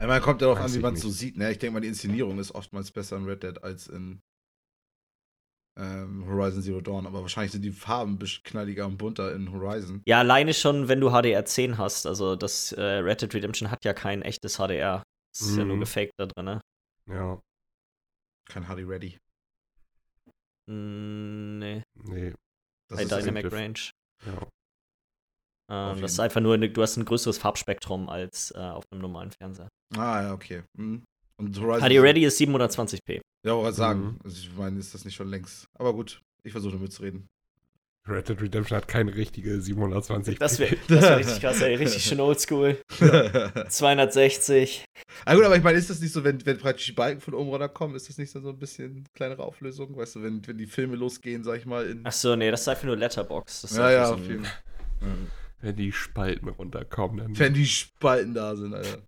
Ich 0.00 0.06
meine, 0.06 0.20
kommt 0.20 0.40
darauf 0.40 0.58
Weiß 0.60 0.70
an, 0.70 0.78
wie 0.78 0.82
man 0.82 0.94
es 0.94 1.00
so 1.00 1.10
sieht. 1.10 1.36
Ne? 1.36 1.50
Ich 1.50 1.58
denke 1.58 1.74
mal, 1.74 1.80
die 1.80 1.88
Inszenierung 1.88 2.38
ist 2.38 2.54
oftmals 2.54 2.92
besser 2.92 3.16
in 3.16 3.24
Red 3.24 3.42
Dead 3.42 3.60
als 3.64 3.88
in 3.88 4.20
ähm, 5.76 6.24
Horizon 6.26 6.62
Zero 6.62 6.80
Dawn. 6.80 7.06
Aber 7.06 7.22
wahrscheinlich 7.22 7.50
sind 7.52 7.62
die 7.62 7.72
Farben 7.72 8.12
ein 8.12 8.18
bisschen 8.18 8.44
knalliger 8.44 8.86
und 8.86 8.98
bunter 8.98 9.34
in 9.34 9.50
Horizon. 9.50 10.02
Ja, 10.06 10.18
alleine 10.20 10.54
schon, 10.54 10.86
wenn 10.86 11.00
du 11.00 11.10
HDR 11.10 11.44
10 11.44 11.78
hast. 11.78 12.06
Also 12.06 12.36
das 12.36 12.70
äh, 12.72 12.80
Red 12.82 13.22
Dead 13.22 13.34
Redemption 13.34 13.70
hat 13.72 13.84
ja 13.84 13.94
kein 13.94 14.22
echtes 14.22 14.58
HDR. 14.58 15.02
Das 15.32 15.48
ist 15.48 15.56
ja 15.56 15.64
nur 15.64 15.76
Mhm. 15.76 15.80
gefaked 15.80 16.12
da 16.18 16.26
drin, 16.26 16.44
ne? 16.44 16.60
Ja, 17.06 17.40
Kein 18.48 18.66
Hardy 18.68 18.82
Ready. 18.82 19.18
Mm, 20.66 21.58
nee. 21.58 21.82
nee. 22.04 22.34
Das 22.88 23.00
ist 23.02 23.10
Dynamic 23.12 23.44
Diff- 23.44 23.52
Range. 23.52 23.78
Ja. 24.26 24.48
Ähm, 25.70 26.00
das 26.00 26.12
ist 26.12 26.20
einfach 26.20 26.40
nur, 26.40 26.56
du 26.56 26.82
hast 26.82 26.96
ein 26.96 27.04
größeres 27.04 27.38
Farbspektrum 27.38 28.08
als 28.08 28.50
äh, 28.52 28.58
auf 28.58 28.84
einem 28.90 29.02
normalen 29.02 29.30
Fernseher. 29.30 29.68
Ah, 29.96 30.22
ja, 30.22 30.32
okay. 30.32 30.62
Mhm. 30.78 31.04
Und 31.38 31.60
Horizon. 31.60 31.88
HD 31.88 32.00
Ready 32.00 32.24
ist 32.24 32.40
720p. 32.40 33.20
Ja, 33.46 33.52
wollte 33.52 33.64
gerade 33.64 33.72
sagen. 33.76 34.00
Mhm. 34.00 34.18
Also 34.24 34.36
ich 34.38 34.52
meine, 34.56 34.78
ist 34.78 34.94
das 34.94 35.04
nicht 35.04 35.14
schon 35.14 35.28
längst. 35.28 35.66
Aber 35.78 35.92
gut, 35.92 36.22
ich 36.42 36.52
versuche 36.52 36.76
mitzureden. 36.78 37.28
Red 38.08 38.28
Dead 38.28 38.40
Redemption 38.40 38.76
hat 38.76 38.88
keine 38.88 39.14
richtige 39.14 39.60
720. 39.60 40.38
Das 40.38 40.58
wäre 40.58 40.76
wär 40.88 41.18
richtig 41.18 41.40
krass, 41.40 41.60
ey. 41.60 41.74
Richtig 41.74 42.02
schön 42.02 42.20
oldschool. 42.20 42.78
260. 43.68 44.84
Ah 45.24 45.34
gut, 45.34 45.44
aber 45.44 45.56
ich 45.56 45.62
meine, 45.62 45.78
ist 45.78 45.90
das 45.90 46.00
nicht 46.00 46.12
so, 46.12 46.24
wenn, 46.24 46.44
wenn 46.46 46.58
praktisch 46.58 46.86
die 46.86 46.92
Balken 46.92 47.20
von 47.20 47.34
oben 47.34 47.50
runterkommen, 47.50 47.96
ist 47.96 48.08
das 48.08 48.18
nicht 48.18 48.30
so 48.30 48.38
ein 48.48 48.58
bisschen 48.58 49.06
kleinere 49.14 49.42
Auflösung? 49.42 49.96
Weißt 49.96 50.16
du, 50.16 50.22
wenn, 50.22 50.46
wenn 50.46 50.58
die 50.58 50.66
Filme 50.66 50.96
losgehen, 50.96 51.44
sag 51.44 51.58
ich 51.58 51.66
mal, 51.66 51.86
in. 51.86 52.00
Ach 52.04 52.12
so, 52.12 52.34
nee, 52.36 52.50
das 52.50 52.62
ist 52.62 52.68
einfach 52.68 52.84
nur 52.84 52.96
Letterbox. 52.96 53.62
Das 53.62 53.70
ist 53.72 53.76
ja, 53.76 53.90
ja, 53.90 54.06
so 54.06 54.14
auf 54.14 54.26
jeden 54.26 54.44
Fall. 54.44 54.52
Wenn 55.60 55.76
die 55.76 55.92
Spalten 55.92 56.48
runterkommen, 56.48 57.18
dann. 57.18 57.38
Wenn 57.38 57.54
die 57.54 57.66
Spalten 57.66 58.34
da 58.34 58.54
sind, 58.56 58.74
Alter. 58.74 59.02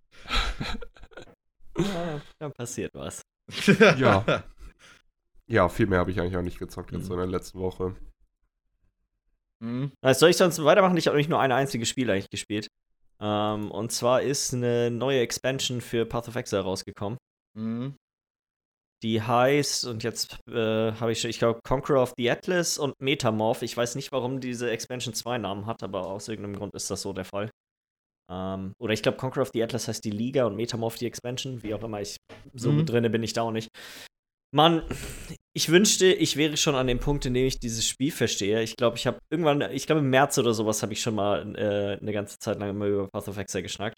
Ja, 1.77 2.21
da 2.39 2.49
passiert 2.49 2.91
was. 2.93 3.21
Ja. 3.97 4.43
Ja, 5.47 5.67
viel 5.67 5.85
mehr 5.85 5.99
habe 5.99 6.11
ich 6.11 6.19
eigentlich 6.21 6.37
auch 6.37 6.41
nicht 6.41 6.59
gezockt 6.59 6.91
jetzt 6.93 7.01
Mhm. 7.01 7.07
so 7.07 7.13
in 7.15 7.19
der 7.19 7.27
letzten 7.27 7.59
Woche. 7.59 7.93
Mhm. 9.61 9.91
Also 10.03 10.19
soll 10.21 10.29
ich 10.29 10.37
sonst 10.37 10.63
weitermachen? 10.63 10.97
Ich 10.97 11.07
habe 11.07 11.15
nämlich 11.15 11.29
nur 11.29 11.39
ein 11.39 11.51
einziges 11.51 11.89
Spiel 11.89 12.09
eigentlich 12.09 12.29
gespielt. 12.29 12.67
Ähm, 13.21 13.69
und 13.71 13.91
zwar 13.91 14.21
ist 14.21 14.53
eine 14.53 14.89
neue 14.89 15.19
Expansion 15.19 15.81
für 15.81 16.05
Path 16.05 16.27
of 16.27 16.35
Exile 16.35 16.61
rausgekommen. 16.63 17.17
Mhm. 17.57 17.95
Die 19.03 19.21
heißt, 19.21 19.85
und 19.85 20.03
jetzt 20.03 20.37
äh, 20.47 20.91
habe 20.93 21.11
ich 21.11 21.21
schon, 21.21 21.29
ich 21.31 21.39
glaube, 21.39 21.59
Conqueror 21.63 22.03
of 22.03 22.13
the 22.17 22.29
Atlas 22.29 22.77
und 22.77 22.93
Metamorph. 23.01 23.63
Ich 23.63 23.75
weiß 23.75 23.95
nicht, 23.95 24.11
warum 24.11 24.39
diese 24.39 24.69
Expansion 24.69 25.13
zwei 25.15 25.37
Namen 25.39 25.65
hat, 25.65 25.81
aber 25.81 26.05
aus 26.07 26.27
irgendeinem 26.27 26.57
Grund 26.57 26.75
ist 26.75 26.89
das 26.91 27.01
so 27.01 27.11
der 27.11 27.25
Fall. 27.25 27.49
Ähm, 28.31 28.73
oder 28.79 28.93
ich 28.93 29.01
glaube, 29.01 29.17
Conqueror 29.17 29.43
of 29.43 29.51
the 29.53 29.63
Atlas 29.63 29.87
heißt 29.87 30.05
die 30.05 30.11
Liga 30.11 30.45
und 30.45 30.55
Metamorph 30.55 30.97
die 30.97 31.07
Expansion. 31.07 31.63
Wie 31.63 31.73
auch 31.73 31.83
immer, 31.83 31.99
ich 32.01 32.17
so 32.53 32.71
Mhm. 32.71 32.85
drinne 32.85 33.09
bin 33.09 33.23
ich 33.23 33.33
da 33.33 33.41
auch 33.41 33.51
nicht. 33.51 33.69
Mann, 34.53 34.83
ich 35.53 35.69
wünschte, 35.69 36.05
ich 36.05 36.37
wäre 36.37 36.55
schon 36.55 36.75
an 36.75 36.87
dem 36.87 36.99
Punkt, 36.99 37.25
in 37.25 37.33
dem 37.33 37.45
ich 37.45 37.59
dieses 37.59 37.85
Spiel 37.85 38.11
verstehe. 38.11 38.61
Ich 38.61 38.77
glaube, 38.77 38.97
ich 38.97 39.05
habe 39.05 39.19
irgendwann, 39.29 39.61
ich 39.71 39.85
glaube 39.85 39.99
im 39.99 40.09
März 40.09 40.37
oder 40.37 40.53
sowas, 40.53 40.81
habe 40.81 40.93
ich 40.93 41.01
schon 41.01 41.15
mal 41.15 41.55
äh, 41.55 41.99
eine 41.99 42.13
ganze 42.13 42.39
Zeit 42.39 42.59
lang 42.59 42.69
immer 42.69 42.85
über 42.85 43.07
Path 43.09 43.27
of 43.27 43.37
Exile 43.37 43.63
geschnackt. 43.63 43.97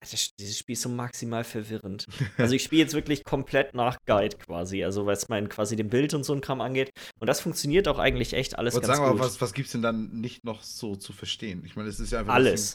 Das, 0.00 0.30
dieses 0.38 0.58
Spiel 0.58 0.74
ist 0.74 0.82
so 0.82 0.88
maximal 0.88 1.44
verwirrend. 1.44 2.06
Also 2.36 2.54
ich 2.54 2.62
spiele 2.62 2.82
jetzt 2.82 2.94
wirklich 2.94 3.24
komplett 3.24 3.74
nach 3.74 3.96
Guide 4.06 4.36
quasi, 4.36 4.84
also 4.84 5.06
was 5.06 5.28
mein 5.28 5.48
quasi 5.48 5.76
dem 5.76 5.88
Bild 5.88 6.12
und 6.14 6.24
so 6.24 6.34
ein 6.34 6.40
Kram 6.40 6.60
angeht. 6.60 6.90
Und 7.20 7.28
das 7.28 7.40
funktioniert 7.40 7.88
auch 7.88 7.98
eigentlich 7.98 8.34
echt 8.34 8.58
alles 8.58 8.74
Ich 8.74 8.76
wollte 8.76 8.88
ganz 8.88 8.98
sagen, 8.98 9.08
aber 9.08 9.18
gut. 9.18 9.26
was, 9.26 9.40
was 9.40 9.54
gibt's 9.54 9.72
denn 9.72 9.82
dann 9.82 10.20
nicht 10.20 10.44
noch 10.44 10.62
so 10.62 10.96
zu 10.96 11.12
verstehen? 11.12 11.62
Ich 11.64 11.76
meine, 11.76 11.88
es 11.88 12.00
ist 12.00 12.12
ja 12.12 12.20
einfach. 12.20 12.34
alles. 12.34 12.74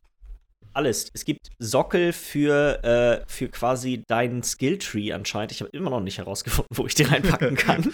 Alles. 0.73 1.09
Es 1.13 1.25
gibt 1.25 1.49
Sockel 1.57 2.13
für, 2.13 2.83
äh, 2.83 3.25
für 3.27 3.49
quasi 3.49 4.03
deinen 4.07 4.43
Skilltree 4.43 5.11
anscheinend. 5.13 5.51
Ich 5.51 5.61
habe 5.61 5.71
immer 5.71 5.89
noch 5.89 5.99
nicht 5.99 6.19
herausgefunden, 6.19 6.77
wo 6.77 6.85
ich 6.85 6.93
die 6.95 7.03
reinpacken 7.03 7.55
kann. 7.57 7.91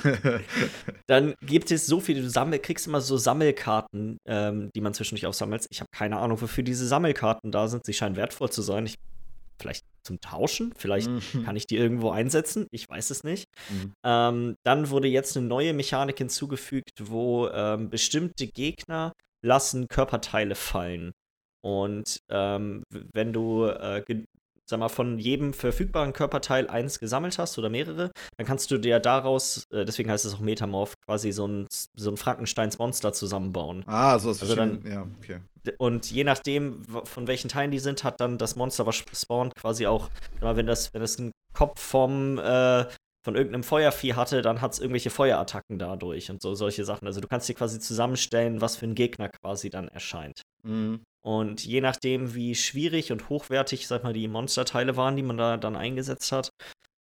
Dann 1.07 1.35
gibt 1.41 1.71
es 1.71 1.87
so 1.87 1.99
viele, 1.99 2.21
du 2.21 2.29
sammel, 2.29 2.59
kriegst 2.59 2.85
immer 2.87 3.01
so 3.01 3.17
Sammelkarten, 3.17 4.17
ähm, 4.27 4.69
die 4.75 4.81
man 4.81 4.93
zwischendurch 4.93 5.25
aufsammelt. 5.25 5.65
Ich 5.69 5.79
habe 5.79 5.89
keine 5.95 6.17
Ahnung, 6.17 6.41
wofür 6.41 6.63
diese 6.63 6.85
Sammelkarten 6.87 7.51
da 7.51 7.67
sind. 7.67 7.85
Sie 7.85 7.93
scheinen 7.93 8.15
wertvoll 8.17 8.49
zu 8.51 8.61
sein. 8.61 8.85
Ich, 8.85 8.95
vielleicht 9.59 9.83
zum 10.03 10.19
Tauschen, 10.19 10.73
vielleicht 10.77 11.09
Mhm. 11.09 11.43
kann 11.45 11.55
ich 11.55 11.65
die 11.67 11.77
irgendwo 11.77 12.11
einsetzen. 12.11 12.67
Ich 12.71 12.87
weiß 12.89 13.09
es 13.09 13.23
nicht. 13.23 13.45
Mhm. 13.69 13.93
Ähm, 14.05 14.55
dann 14.63 14.89
wurde 14.89 15.07
jetzt 15.07 15.37
eine 15.37 15.47
neue 15.47 15.73
Mechanik 15.73 16.17
hinzugefügt, 16.17 16.91
wo 17.01 17.47
ähm, 17.47 17.89
bestimmte 17.89 18.47
Gegner 18.47 19.13
lassen 19.43 19.87
Körperteile 19.87 20.55
fallen. 20.55 21.13
Und 21.65 22.19
ähm, 22.29 22.83
wenn 23.13 23.33
du, 23.33 23.65
äh, 23.65 24.03
sag 24.69 24.79
mal, 24.79 24.89
von 24.89 25.17
jedem 25.17 25.51
verfügbaren 25.53 26.13
Körperteil 26.13 26.67
eins 26.69 26.99
gesammelt 26.99 27.39
hast 27.39 27.57
oder 27.57 27.69
mehrere, 27.69 28.11
dann 28.37 28.45
kannst 28.45 28.69
du 28.69 28.77
dir 28.77 28.99
daraus, 28.99 29.63
äh, 29.71 29.83
deswegen 29.83 30.11
heißt 30.11 30.25
es 30.25 30.35
auch 30.35 30.39
Metamorph, 30.39 30.93
quasi 31.07 31.31
so 31.31 31.47
ein, 31.47 31.67
so 31.95 32.11
ein 32.11 32.17
Frankensteins 32.17 32.77
Monster 32.77 33.13
zusammenbauen. 33.13 33.83
Ah, 33.87 34.19
so 34.19 34.29
was 34.29 34.41
Also 34.43 34.55
dann- 34.55 34.83
Ja, 34.85 35.07
okay. 35.17 35.39
Und 35.79 36.11
je 36.11 36.23
nachdem, 36.23 36.83
von 37.05 37.25
welchen 37.27 37.49
Teilen 37.49 37.71
die 37.71 37.79
sind, 37.79 38.03
hat 38.03 38.21
dann 38.21 38.37
das 38.37 38.55
Monster, 38.55 38.85
was 38.85 38.97
spawnt, 38.97 39.55
quasi 39.55 39.87
auch, 39.87 40.11
sag 40.33 40.43
mal, 40.43 40.55
wenn 40.57 40.67
das, 40.67 40.93
wenn 40.93 41.01
das 41.01 41.17
einen 41.17 41.31
Kopf 41.55 41.81
vom, 41.81 42.37
äh, 42.37 42.85
von 43.25 43.33
irgendeinem 43.35 43.63
Feuervieh 43.63 44.13
hatte, 44.13 44.43
dann 44.43 44.61
hat 44.61 44.73
es 44.73 44.79
irgendwelche 44.79 45.09
Feuerattacken 45.09 45.79
dadurch 45.79 46.29
und 46.29 46.43
so 46.43 46.53
solche 46.53 46.85
Sachen. 46.85 47.07
Also 47.07 47.21
du 47.21 47.27
kannst 47.27 47.49
dir 47.49 47.55
quasi 47.55 47.79
zusammenstellen, 47.79 48.61
was 48.61 48.75
für 48.75 48.85
ein 48.85 48.93
Gegner 48.93 49.29
quasi 49.29 49.71
dann 49.71 49.87
erscheint. 49.87 50.41
Mhm. 50.61 51.01
Und 51.25 51.65
je 51.65 51.81
nachdem, 51.81 52.35
wie 52.35 52.53
schwierig 52.53 53.11
und 53.11 53.29
hochwertig, 53.29 53.87
sag 53.87 54.03
mal, 54.03 54.13
die 54.13 54.27
Monsterteile 54.27 54.95
waren, 54.95 55.15
die 55.15 55.23
man 55.23 55.37
da 55.37 55.57
dann 55.57 55.75
eingesetzt 55.75 56.31
hat, 56.31 56.51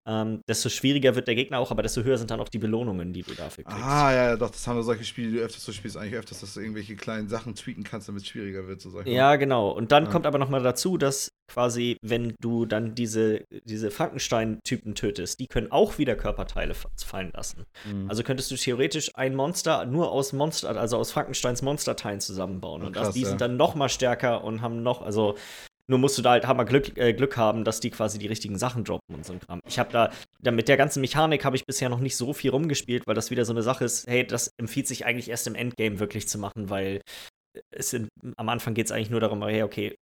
ähm, 0.07 0.41
desto 0.49 0.69
schwieriger 0.69 1.15
wird 1.15 1.29
der 1.29 1.35
Gegner 1.35 1.59
auch, 1.59 1.71
aber 1.71 1.83
desto 1.83 2.03
höher 2.03 2.19
sind 2.19 2.31
dann 2.31 2.41
auch 2.41 2.49
die 2.49 2.59
Belohnungen, 2.59 3.13
die 3.13 3.23
du 3.23 3.33
dafür 3.35 3.65
kriegst. 3.65 3.83
Ah, 3.83 4.13
ja, 4.13 4.25
ja, 4.31 4.37
doch, 4.37 4.51
das 4.51 4.67
haben 4.67 4.77
wir 4.77 4.83
solche 4.83 5.05
Spiele, 5.05 5.31
die 5.31 5.37
du 5.39 5.43
öfters 5.43 5.65
so 5.65 5.73
spielst, 5.73 5.97
eigentlich 5.97 6.15
öfters, 6.15 6.41
dass 6.41 6.55
du 6.55 6.61
irgendwelche 6.61 6.95
kleinen 6.97 7.29
Sachen 7.29 7.55
tweaken 7.55 7.85
kannst, 7.85 8.09
damit 8.09 8.23
es 8.23 8.29
schwieriger 8.29 8.67
wird, 8.67 8.81
so 8.81 8.91
sag 8.91 9.07
mal. 9.07 9.13
Ja, 9.13 9.37
genau. 9.37 9.71
Und 9.71 9.93
dann 9.93 10.05
Ja. 10.05 10.11
kommt 10.11 10.27
aber 10.27 10.39
noch 10.39 10.51
mal 10.51 10.63
dazu, 10.63 10.99
dass 10.99 11.31
quasi, 11.51 11.97
wenn 12.03 12.35
du 12.41 12.65
dann 12.67 12.95
diese, 12.95 13.45
diese 13.65 13.91
Frankenstein-Typen 13.91 14.95
tötest, 14.95 15.41
die 15.41 15.47
können 15.47 15.71
auch 15.71 15.99
wieder 15.99 16.17
Körperteile 16.17 16.75
fa- 16.75 16.89
fallen 17.05 17.31
lassen. 17.35 17.65
Mhm. 17.85 18.09
Also 18.09 18.23
könntest 18.23 18.51
du 18.51 18.57
theoretisch 18.57 19.11
ein 19.15 19.35
Monster 19.35 19.85
nur 19.85 20.11
aus 20.11 20.33
Monster, 20.33 20.75
also 20.77 20.97
aus 20.97 21.13
Frankensteins 21.13 21.63
Monsterteilen 21.63 22.21
zusammenbauen. 22.21 22.83
Und 22.83 22.93
krass, 22.95 23.09
das, 23.09 23.15
die 23.15 23.23
ja. 23.23 23.29
sind 23.29 23.41
dann 23.41 23.57
noch 23.57 23.75
mal 23.75 23.89
stärker 23.89 24.43
und 24.45 24.63
haben 24.63 24.83
noch, 24.83 25.03
also 25.03 25.37
nur 25.87 25.99
musst 25.99 26.17
du 26.17 26.23
da 26.23 26.31
halt 26.31 26.47
hammer 26.47 26.65
Glück, 26.65 26.97
äh, 26.97 27.13
Glück 27.13 27.37
haben, 27.37 27.65
dass 27.65 27.81
die 27.81 27.91
quasi 27.91 28.19
die 28.19 28.27
richtigen 28.27 28.59
Sachen 28.59 28.85
droppen 28.85 29.15
und 29.15 29.27
so 29.27 29.33
ein 29.33 29.41
Kram. 29.41 29.61
Ich 29.67 29.79
habe 29.79 29.93
da, 29.93 30.11
da, 30.41 30.51
mit 30.51 30.69
der 30.69 30.77
ganzen 30.77 31.01
Mechanik 31.01 31.45
habe 31.45 31.57
ich 31.57 31.67
bisher 31.67 31.89
noch 31.89 32.01
nicht 32.01 32.17
so 32.17 32.33
viel 32.33 32.51
rumgespielt, 32.51 33.07
weil 33.07 33.15
das 33.15 33.31
wieder 33.31 33.45
so 33.45 33.53
eine 33.53 33.63
Sache 33.63 33.85
ist, 33.85 34.07
hey, 34.07 34.27
das 34.27 34.51
empfiehlt 34.59 34.89
sich 34.89 35.05
eigentlich 35.05 35.29
erst 35.29 35.47
im 35.47 35.55
Endgame 35.55 35.99
wirklich 35.99 36.29
zu 36.29 36.39
machen, 36.39 36.71
weil 36.71 37.01
es 37.71 37.91
sind, 37.91 38.09
am 38.37 38.49
Anfang 38.49 38.75
geht 38.75 38.87
es 38.87 38.93
eigentlich 38.93 39.11
nur 39.11 39.21
darum, 39.21 39.43
hey, 39.43 39.63
okay, 39.63 39.95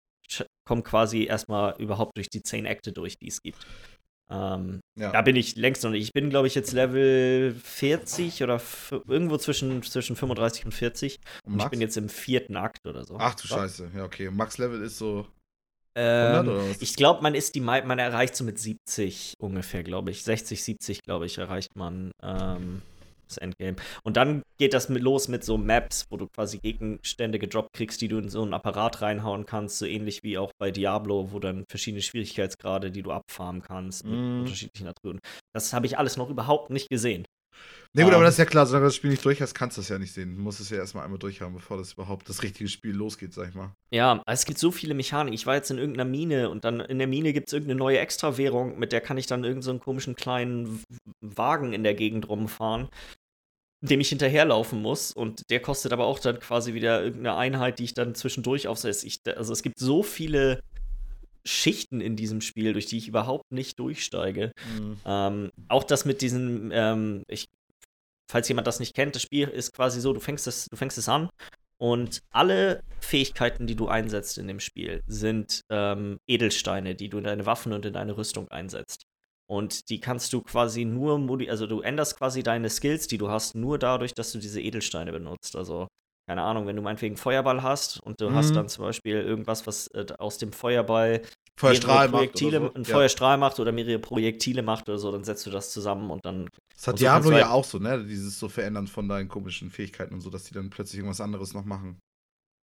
komm 0.67 0.83
quasi 0.83 1.25
erstmal 1.25 1.75
überhaupt 1.79 2.17
durch 2.17 2.29
die 2.29 2.43
zehn 2.43 2.67
Akte 2.67 2.93
durch, 2.93 3.19
die 3.19 3.29
es 3.29 3.43
gibt. 3.43 3.67
Ähm, 4.31 4.81
ja. 4.99 5.11
da 5.11 5.21
bin 5.21 5.37
ich 5.37 5.57
längst 5.57 5.85
noch 5.85 5.91
nicht. 5.91 6.05
Ich 6.05 6.13
bin, 6.13 6.31
glaube 6.31 6.47
ich, 6.47 6.55
jetzt 6.55 6.73
Level 6.73 7.55
40 7.63 8.43
oder 8.43 8.63
irgendwo 9.07 9.37
zwischen, 9.37 9.83
zwischen 9.83 10.17
35 10.17 10.65
und 10.65 10.73
40. 10.73 11.19
Und 11.45 11.53
Und 11.53 11.53
ich 11.53 11.59
Max? 11.59 11.71
bin 11.71 11.81
jetzt 11.83 11.97
im 11.99 12.09
vierten 12.09 12.57
Akt 12.57 12.87
oder 12.87 13.05
so. 13.05 13.17
Ach 13.19 13.35
du 13.35 13.47
Scheiße, 13.47 13.91
ja, 13.95 14.05
okay. 14.05 14.31
Max-Level 14.31 14.81
ist 14.81 14.97
so 14.97 15.19
100 15.19 15.42
Ähm, 15.95 16.75
ich 16.81 16.97
glaube, 16.97 17.23
man 17.23 17.35
ist 17.35 17.55
die 17.55 17.61
man 17.61 17.99
erreicht 17.99 18.35
so 18.37 18.45
mit 18.45 18.59
70 18.59 19.35
ungefähr, 19.39 19.83
glaube 19.83 20.11
ich. 20.11 20.25
60, 20.25 20.63
70, 20.63 21.03
glaube 21.03 21.27
ich, 21.27 21.39
erreicht 21.39 21.77
man 21.77 22.13
ähm, 22.23 22.83
das 23.29 23.39
Endgame. 23.39 23.77
Und 24.05 24.17
dann 24.17 24.43
geht 24.59 24.75
das 24.75 24.89
mit, 24.89 25.03
los 25.03 25.29
mit 25.29 25.45
so 25.45 25.57
Maps, 25.59 26.07
wo 26.11 26.17
du 26.17 26.27
quasi 26.29 26.59
Gegenstände 26.59 27.39
gedroppt 27.39 27.73
kriegst, 27.75 28.01
die 28.01 28.09
du 28.09 28.19
in 28.19 28.29
so 28.29 28.43
einen 28.43 28.55
Apparat 28.55 29.03
reinhauen 29.03 29.47
kannst, 29.47 29.79
so 29.79 29.87
ähnlich 29.87 30.21
wie 30.23 30.39
auch 30.39 30.53
bei 30.59 30.71
Diablo, 30.71 31.33
wo 31.33 31.39
dann 31.39 31.65
verschiedene 31.69 32.03
Schwierigkeitsgrade, 32.03 32.91
die 32.91 33.03
du 33.03 33.11
abfarmen 33.11 33.63
kannst, 33.63 34.05
mit 34.05 34.19
Mm. 34.19 34.41
unterschiedlichen 34.41 34.89
Attributen. 34.89 35.21
Das 35.55 35.73
habe 35.73 35.87
ich 35.87 35.99
alles 35.99 36.17
noch 36.17 36.31
überhaupt 36.31 36.71
nicht 36.71 36.89
gesehen. 36.91 37.25
Ne, 37.95 38.05
gut, 38.05 38.13
aber 38.15 38.23
ähm, 38.23 38.25
das 38.25 38.35
ist 38.35 38.39
ja 38.39 38.47
klar, 38.47 38.65
solange 38.65 38.85
du 38.85 38.89
das 38.89 38.97
Spiel 38.97 39.11
nicht 39.11 39.25
durch 39.25 39.43
hast, 39.43 39.53
kannst 39.53 39.77
du 39.77 39.83
es 39.83 39.91
ja 39.91 39.99
nicht 39.99 40.15
sehen. 40.15 40.37
Du 40.37 40.43
musst 40.43 40.61
es 40.61 40.71
ja 40.71 40.79
erstmal 40.79 41.05
einmal 41.05 41.19
durchhaben, 41.19 41.55
bevor 41.55 41.77
das 41.77 41.93
überhaupt 41.93 42.27
das 42.27 42.43
richtige 42.43 42.69
Spiel 42.71 42.93
losgeht, 42.93 43.35
sag 43.35 43.51
ich 43.51 43.55
mal. 43.55 43.75
Ja, 43.91 44.23
es 44.27 44.47
gibt 44.47 44.59
so 44.59 44.71
viele 44.71 44.95
Mechaniken. 44.95 45.35
Ich 45.35 45.47
war 45.47 45.57
jetzt 45.57 45.71
in 45.71 45.77
irgendeiner 45.77 46.09
Mine 46.09 46.49
und 46.49 46.65
dann 46.65 46.81
in 46.81 46.99
der 46.99 47.07
Mine 47.07 47.35
gibt 47.35 47.49
es 47.49 47.53
irgendeine 47.53 47.79
neue 47.79 47.99
Extrawährung, 47.99 48.79
mit 48.79 48.93
der 48.93 49.03
kann 49.03 49.19
ich 49.19 49.27
dann 49.27 49.45
irgendeinen 49.45 49.63
so 49.63 49.71
einen 49.73 49.81
komischen 49.81 50.17
kleinen 50.17 50.83
Wagen 51.21 51.75
in 51.75 51.83
der 51.83 51.93
Gegend 51.93 52.31
rumfahren, 52.31 52.89
dem 53.83 54.01
ich 54.01 54.09
hinterherlaufen 54.09 54.81
muss. 54.81 55.13
Und 55.13 55.51
der 55.51 55.61
kostet 55.61 55.93
aber 55.93 56.07
auch 56.07 56.19
dann 56.19 56.41
quasi 56.41 56.73
wieder 56.73 57.03
irgendeine 57.03 57.37
Einheit, 57.37 57.79
die 57.79 57.85
ich 57.85 57.95
dann 57.95 58.15
zwischendurch 58.15 58.69
aufsetze. 58.69 59.07
Ich, 59.07 59.21
also 59.37 59.53
es 59.53 59.63
gibt 59.63 59.79
so 59.79 60.03
viele 60.03 60.63
Schichten 61.45 62.01
in 62.01 62.17
diesem 62.17 62.41
Spiel, 62.41 62.73
durch 62.73 62.87
die 62.87 62.97
ich 62.97 63.09
überhaupt 63.09 63.53
nicht 63.53 63.79
durchsteige. 63.79 64.53
Ähm, 65.05 65.51
auch 65.69 65.85
das 65.85 66.07
mit 66.07 66.23
diesen, 66.23 66.71
ähm, 66.73 67.25
ich, 67.29 67.49
falls 68.31 68.49
jemand 68.49 68.67
das 68.67 68.81
nicht 68.81 68.95
kennt, 68.95 69.15
das 69.15 69.23
Spiel 69.23 69.49
ist 69.49 69.73
quasi 69.73 70.01
so, 70.01 70.13
du 70.13 70.21
fängst 70.21 70.47
es, 70.47 70.67
du 70.71 70.77
fängst 70.77 70.99
es 70.99 71.09
an 71.09 71.29
und 71.79 72.23
alle 72.31 72.83
Fähigkeiten, 73.01 73.67
die 73.67 73.75
du 73.75 73.89
einsetzt 73.89 74.39
in 74.39 74.47
dem 74.47 74.61
Spiel, 74.61 75.03
sind 75.07 75.63
ähm, 75.71 76.19
Edelsteine, 76.27 76.95
die 76.95 77.09
du 77.09 77.19
in 77.19 77.25
deine 77.25 77.45
Waffen 77.47 77.73
und 77.73 77.85
in 77.85 77.93
deine 77.93 78.17
Rüstung 78.17 78.49
einsetzt. 78.49 79.05
Und 79.47 79.91
die 79.91 80.01
kannst 80.01 80.33
du 80.33 80.41
quasi 80.43 80.85
nur, 80.85 81.19
modi 81.19 81.51
also 81.51 81.67
du 81.67 81.81
änderst 81.81 82.17
quasi 82.17 82.43
deine 82.43 82.71
Skills, 82.71 83.07
die 83.09 83.19
du 83.19 83.29
hast, 83.29 83.55
nur 83.55 83.79
dadurch, 83.79 84.15
dass 84.15 84.33
du 84.33 84.39
diese 84.39 84.61
Edelsteine 84.63 85.13
benutzt. 85.13 85.57
Also, 85.57 85.89
keine 86.29 86.43
Ahnung, 86.43 86.67
wenn 86.67 86.77
du 86.77 86.83
meinetwegen 86.83 87.17
Feuerball 87.17 87.63
hast 87.63 88.01
und 88.01 88.21
du 88.21 88.33
hast 88.33 88.51
Mhm. 88.51 88.55
dann 88.55 88.69
zum 88.69 88.85
Beispiel 88.85 89.17
irgendwas, 89.17 89.67
was 89.67 89.89
äh, 89.89 90.07
aus 90.19 90.39
dem 90.39 90.53
Feuerball 90.53 91.23
Feuerstrahl 91.59 92.09
macht 92.09 92.43
oder 92.43 92.61
so. 92.61 92.75
einen 92.75 92.85
Ja. 92.85 92.95
Feuerstrahl 92.95 93.39
macht 93.39 93.61
oder 93.61 93.73
mehrere 93.73 93.99
Projektile 93.99 94.63
macht 94.63 94.89
oder 94.89 94.99
so, 94.99 95.13
dann 95.13 95.25
setzt 95.25 95.47
du 95.47 95.51
das 95.51 95.71
zusammen 95.73 96.11
und 96.11 96.25
dann. 96.25 96.49
Das 96.75 96.89
hat 96.89 96.99
so 96.99 97.05
Diablo 97.05 97.33
ja 97.33 97.51
auch 97.51 97.65
so, 97.65 97.79
ne? 97.79 98.05
Dieses 98.05 98.39
so 98.39 98.49
Verändern 98.49 98.87
von 98.87 99.09
deinen 99.09 99.29
komischen 99.29 99.71
Fähigkeiten 99.71 100.15
und 100.15 100.21
so, 100.21 100.31
dass 100.31 100.45
die 100.45 100.55
dann 100.55 100.71
plötzlich 100.71 100.99
irgendwas 100.99 101.21
anderes 101.21 101.55
noch 101.55 101.65
machen. 101.65 102.01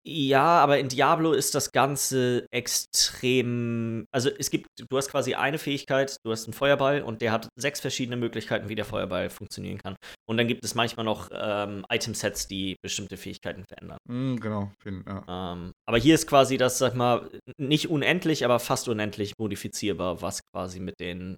Ja, 0.06 0.60
aber 0.64 0.80
in 0.80 0.88
Diablo 0.88 1.34
ist 1.34 1.54
das 1.54 1.72
Ganze 1.74 2.46
extrem. 2.52 4.06
Also 4.14 4.30
es 4.30 4.50
gibt, 4.50 4.68
du 4.90 4.98
hast 4.98 5.10
quasi 5.10 5.36
eine 5.36 5.58
Fähigkeit, 5.58 6.16
du 6.24 6.32
hast 6.32 6.46
einen 6.46 6.54
Feuerball 6.54 7.02
und 7.02 7.22
der 7.22 7.32
hat 7.34 7.50
sechs 7.60 7.80
verschiedene 7.82 8.16
Möglichkeiten, 8.16 8.70
wie 8.70 8.76
der 8.76 8.86
Feuerball 8.86 9.30
funktionieren 9.30 9.80
kann. 9.80 9.96
Und 10.26 10.38
dann 10.38 10.48
gibt 10.48 10.64
es 10.64 10.76
manchmal 10.76 11.06
noch 11.06 11.30
ähm, 11.34 11.86
Item-Sets, 11.90 12.48
die 12.48 12.78
bestimmte 12.82 13.18
Fähigkeiten 13.18 13.66
verändern. 13.68 13.98
Mm, 14.10 14.36
genau, 14.38 14.72
ja. 14.86 15.54
Ähm, 15.54 15.72
aber 15.86 15.98
hier 15.98 16.16
ist 16.16 16.28
quasi 16.28 16.58
das, 16.58 16.78
sag 16.78 16.96
mal, 16.96 17.30
nicht 17.58 17.90
unendlich, 17.90 18.46
aber 18.46 18.60
fast 18.60 18.88
unendlich 18.88 19.34
modifizierbar, 19.38 20.22
was 20.22 20.40
quasi 20.54 20.80
mit 20.80 21.00
den, 21.02 21.36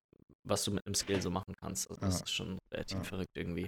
was 0.47 0.63
du 0.63 0.71
mit 0.71 0.85
einem 0.85 0.95
Skill 0.95 1.21
so 1.21 1.31
machen 1.31 1.53
kannst. 1.59 1.89
Also 1.89 2.01
das 2.01 2.19
Ja. 2.19 2.23
ist 2.25 2.31
schon 2.33 2.59
relativ 2.71 2.97
Ja. 2.99 3.03
verrückt 3.03 3.31
irgendwie. 3.35 3.67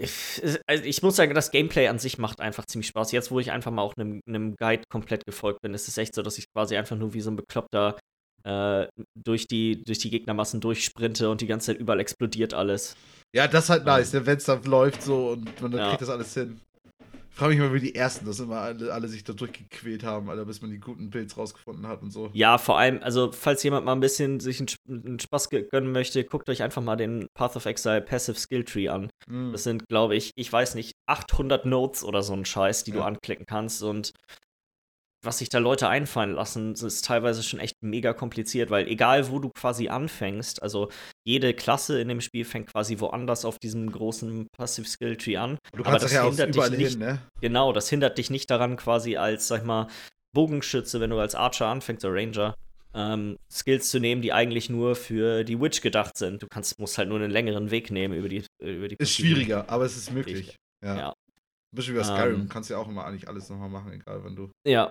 Ich, 0.00 0.40
also 0.68 0.84
ich 0.84 1.02
muss 1.02 1.16
sagen, 1.16 1.34
das 1.34 1.50
Gameplay 1.50 1.88
an 1.88 1.98
sich 1.98 2.18
macht 2.18 2.40
einfach 2.40 2.64
ziemlich 2.66 2.86
Spaß. 2.86 3.10
Jetzt, 3.10 3.32
wo 3.32 3.40
ich 3.40 3.50
einfach 3.50 3.72
mal 3.72 3.82
auch 3.82 3.94
einem, 3.96 4.20
einem 4.28 4.54
Guide 4.54 4.84
komplett 4.88 5.26
gefolgt 5.26 5.60
bin, 5.60 5.74
ist 5.74 5.88
es 5.88 5.98
echt 5.98 6.14
so, 6.14 6.22
dass 6.22 6.38
ich 6.38 6.46
quasi 6.52 6.76
einfach 6.76 6.96
nur 6.96 7.14
wie 7.14 7.20
so 7.20 7.30
ein 7.32 7.36
Bekloppter 7.36 7.98
äh, 8.44 8.86
durch, 9.16 9.48
die, 9.48 9.82
durch 9.82 9.98
die 9.98 10.10
Gegnermassen 10.10 10.60
durchsprinte 10.60 11.28
und 11.28 11.40
die 11.40 11.48
ganze 11.48 11.72
Zeit 11.72 11.80
überall 11.80 11.98
explodiert 11.98 12.54
alles. 12.54 12.94
Ja, 13.34 13.48
das 13.48 13.64
ist 13.64 13.70
halt 13.70 13.84
nice, 13.84 14.12
wenn 14.12 14.36
es 14.36 14.44
dann 14.44 14.62
läuft 14.62 15.02
so 15.02 15.30
und 15.30 15.60
man 15.60 15.72
dann 15.72 15.80
Ja. 15.80 15.88
kriegt 15.88 16.02
das 16.02 16.08
alles 16.10 16.32
hin. 16.32 16.60
Ich 17.38 17.40
frage 17.40 17.54
mich 17.54 17.62
mal, 17.62 17.72
wie 17.72 17.78
die 17.78 17.94
ersten, 17.94 18.26
dass 18.26 18.40
immer 18.40 18.56
alle, 18.56 18.92
alle 18.92 19.06
sich 19.06 19.22
da 19.22 19.32
durchgequält 19.32 20.02
haben, 20.02 20.28
Alter, 20.28 20.44
bis 20.44 20.60
man 20.60 20.72
die 20.72 20.80
guten 20.80 21.08
Builds 21.08 21.36
rausgefunden 21.36 21.86
hat 21.86 22.02
und 22.02 22.10
so. 22.10 22.30
Ja, 22.32 22.58
vor 22.58 22.80
allem, 22.80 23.00
also 23.00 23.30
falls 23.30 23.62
jemand 23.62 23.86
mal 23.86 23.92
ein 23.92 24.00
bisschen 24.00 24.40
sich 24.40 24.58
einen, 24.58 25.04
einen 25.06 25.20
Spaß 25.20 25.48
gönnen 25.48 25.92
möchte, 25.92 26.24
guckt 26.24 26.50
euch 26.50 26.64
einfach 26.64 26.82
mal 26.82 26.96
den 26.96 27.28
Path 27.34 27.54
of 27.54 27.64
Exile 27.66 28.00
Passive 28.00 28.36
Skill 28.36 28.64
Tree 28.64 28.88
an. 28.88 29.08
Mm. 29.28 29.52
Das 29.52 29.62
sind, 29.62 29.86
glaube 29.86 30.16
ich, 30.16 30.32
ich 30.34 30.52
weiß 30.52 30.74
nicht, 30.74 30.94
800 31.06 31.64
Notes 31.64 32.02
oder 32.02 32.24
so 32.24 32.32
ein 32.32 32.44
Scheiß, 32.44 32.82
die 32.82 32.90
du 32.90 32.98
Ja. 32.98 33.04
anklicken 33.04 33.46
kannst. 33.46 33.84
Und 33.84 34.10
was 35.28 35.38
sich 35.38 35.50
da 35.50 35.58
Leute 35.58 35.88
einfallen 35.88 36.32
lassen, 36.32 36.72
ist 36.72 37.04
teilweise 37.04 37.42
schon 37.42 37.60
echt 37.60 37.74
mega 37.82 38.14
kompliziert, 38.14 38.70
weil 38.70 38.88
egal 38.88 39.30
wo 39.30 39.38
du 39.38 39.50
quasi 39.50 39.88
anfängst, 39.88 40.62
also 40.62 40.88
jede 41.26 41.52
Klasse 41.52 42.00
in 42.00 42.08
dem 42.08 42.22
Spiel 42.22 42.46
fängt 42.46 42.72
quasi 42.72 42.98
woanders 42.98 43.44
auf 43.44 43.58
diesem 43.58 43.92
großen 43.92 44.46
Passive 44.56 44.88
Skill 44.88 45.16
Tree 45.18 45.36
an. 45.36 45.58
Du 45.72 45.80
aber 45.80 45.90
kannst 45.90 46.04
das 46.06 46.12
ja 46.14 46.22
auch 46.22 46.28
hindert 46.34 46.54
dich 46.54 46.70
nicht- 46.78 46.90
hin, 46.92 46.98
ne? 47.00 47.18
Genau, 47.42 47.72
das 47.74 47.90
hindert 47.90 48.16
dich 48.16 48.30
nicht 48.30 48.50
daran, 48.50 48.76
quasi 48.76 49.16
als, 49.18 49.48
sag 49.48 49.58
ich 49.60 49.66
mal, 49.66 49.86
Bogenschütze, 50.32 50.98
wenn 51.00 51.10
du 51.10 51.18
als 51.18 51.34
Archer 51.34 51.66
anfängst 51.66 52.04
oder 52.06 52.14
Ranger, 52.14 52.54
ähm, 52.94 53.36
Skills 53.52 53.90
zu 53.90 54.00
nehmen, 54.00 54.22
die 54.22 54.32
eigentlich 54.32 54.70
nur 54.70 54.96
für 54.96 55.44
die 55.44 55.60
Witch 55.60 55.82
gedacht 55.82 56.16
sind. 56.16 56.42
Du 56.42 56.46
kannst, 56.48 56.78
musst 56.80 56.96
halt 56.96 57.08
nur 57.10 57.18
einen 57.18 57.30
längeren 57.30 57.70
Weg 57.70 57.90
nehmen 57.90 58.14
über 58.14 58.28
die. 58.30 58.44
Über 58.62 58.88
die 58.88 58.96
Ist 58.98 59.12
schwieriger, 59.14 59.68
aber 59.68 59.84
es 59.84 59.96
ist 59.96 60.10
möglich. 60.10 60.56
Ja. 60.82 60.96
Ja. 60.96 61.08
Ein 61.10 61.76
bisschen 61.76 61.94
wie 61.94 61.98
bei 61.98 62.04
Skyrim, 62.04 62.40
Ähm. 62.40 62.48
kannst 62.48 62.70
ja 62.70 62.78
auch 62.78 62.88
immer 62.88 63.04
eigentlich 63.04 63.28
alles 63.28 63.50
nochmal 63.50 63.68
machen, 63.68 63.92
egal 63.92 64.20
wann 64.24 64.34
du. 64.34 64.50
Ja, 64.66 64.90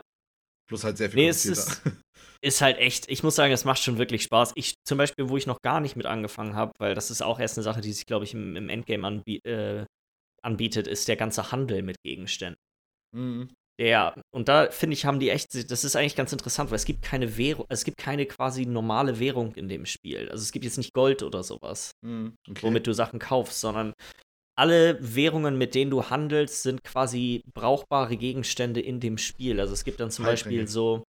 Bloß 0.67 0.83
halt 0.83 0.97
sehr 0.97 1.09
viel 1.09 1.21
Nee, 1.23 1.29
es 1.29 1.43
komplizierter. 1.43 1.91
ist 2.41 2.61
halt 2.61 2.77
echt, 2.77 3.09
ich 3.09 3.23
muss 3.23 3.35
sagen, 3.35 3.53
es 3.53 3.65
macht 3.65 3.81
schon 3.81 3.97
wirklich 3.97 4.23
Spaß. 4.23 4.53
Ich 4.55 4.75
zum 4.85 4.97
Beispiel, 4.97 5.29
wo 5.29 5.37
ich 5.37 5.47
noch 5.47 5.61
gar 5.61 5.79
nicht 5.79 5.95
mit 5.95 6.05
angefangen 6.05 6.55
habe, 6.55 6.73
weil 6.79 6.95
das 6.95 7.09
ist 7.11 7.21
auch 7.21 7.39
erst 7.39 7.57
eine 7.57 7.63
Sache, 7.63 7.81
die 7.81 7.93
sich, 7.93 8.05
glaube 8.05 8.25
ich, 8.25 8.33
im, 8.33 8.55
im 8.55 8.69
Endgame 8.69 9.07
anbie 9.07 9.39
äh, 9.45 9.85
anbietet, 10.43 10.87
ist 10.87 11.07
der 11.07 11.17
ganze 11.17 11.51
Handel 11.51 11.81
mit 11.81 11.97
Gegenständen. 12.03 12.59
Mhm. 13.15 13.49
Der, 13.79 14.19
und 14.33 14.49
da 14.49 14.71
finde 14.71 14.95
ich, 14.95 15.05
haben 15.05 15.19
die 15.19 15.29
echt, 15.29 15.53
das 15.71 15.83
ist 15.83 15.95
eigentlich 15.95 16.15
ganz 16.15 16.33
interessant, 16.33 16.71
weil 16.71 16.77
es 16.77 16.85
gibt 16.85 17.03
keine 17.03 17.37
Währung, 17.37 17.65
es 17.69 17.85
gibt 17.85 17.97
keine 17.97 18.25
quasi 18.25 18.65
normale 18.65 19.19
Währung 19.19 19.53
in 19.53 19.69
dem 19.69 19.85
Spiel. 19.85 20.29
Also 20.31 20.41
es 20.41 20.51
gibt 20.51 20.65
jetzt 20.65 20.77
nicht 20.77 20.93
Gold 20.93 21.21
oder 21.21 21.43
sowas, 21.43 21.91
Mhm. 22.03 22.33
Okay. 22.49 22.61
womit 22.63 22.87
du 22.87 22.93
Sachen 22.93 23.19
kaufst, 23.19 23.59
sondern 23.61 23.93
alle 24.57 24.97
Währungen, 24.99 25.57
mit 25.57 25.75
denen 25.75 25.91
du 25.91 26.09
handelst, 26.09 26.63
sind 26.63 26.83
quasi 26.83 27.43
brauchbare 27.53 28.17
Gegenstände 28.17 28.81
in 28.81 28.99
dem 28.99 29.17
Spiel. 29.17 29.59
Also 29.59 29.73
es 29.73 29.83
gibt 29.83 29.99
dann 29.99 30.11
zum 30.11 30.25
Heiltränke. 30.25 30.61
Beispiel 30.61 30.67
so, 30.67 31.03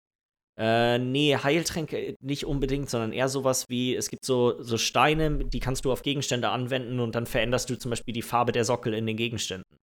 äh, 0.58 0.98
nee, 0.98 1.36
Heiltränke 1.36 2.16
nicht 2.20 2.44
unbedingt, 2.44 2.90
sondern 2.90 3.12
eher 3.12 3.28
sowas 3.28 3.64
wie, 3.68 3.94
es 3.94 4.10
gibt 4.10 4.24
so, 4.24 4.60
so 4.62 4.76
Steine, 4.76 5.44
die 5.44 5.60
kannst 5.60 5.84
du 5.84 5.92
auf 5.92 6.02
Gegenstände 6.02 6.48
anwenden 6.48 7.00
und 7.00 7.14
dann 7.14 7.26
veränderst 7.26 7.70
du 7.70 7.78
zum 7.78 7.90
Beispiel 7.90 8.12
die 8.12 8.22
Farbe 8.22 8.52
der 8.52 8.64
Sockel 8.64 8.92
in 8.92 9.06
den 9.06 9.16
Gegenständen. 9.16 9.76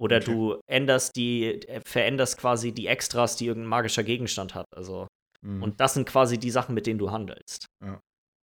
Oder 0.00 0.16
Okay. 0.16 0.24
du 0.24 0.60
änderst 0.66 1.14
die, 1.14 1.44
äh, 1.68 1.80
veränderst 1.86 2.38
quasi 2.38 2.72
die 2.72 2.86
Extras, 2.88 3.36
die 3.36 3.46
irgendein 3.46 3.68
magischer 3.68 4.02
Gegenstand 4.02 4.54
hat. 4.54 4.66
Also, 4.74 5.06
Mhm. 5.42 5.62
und 5.62 5.80
das 5.80 5.94
sind 5.94 6.08
quasi 6.08 6.38
die 6.38 6.50
Sachen, 6.50 6.74
mit 6.74 6.86
denen 6.86 6.98
du 6.98 7.10
handelst. 7.10 7.66
Ja. 7.84 8.00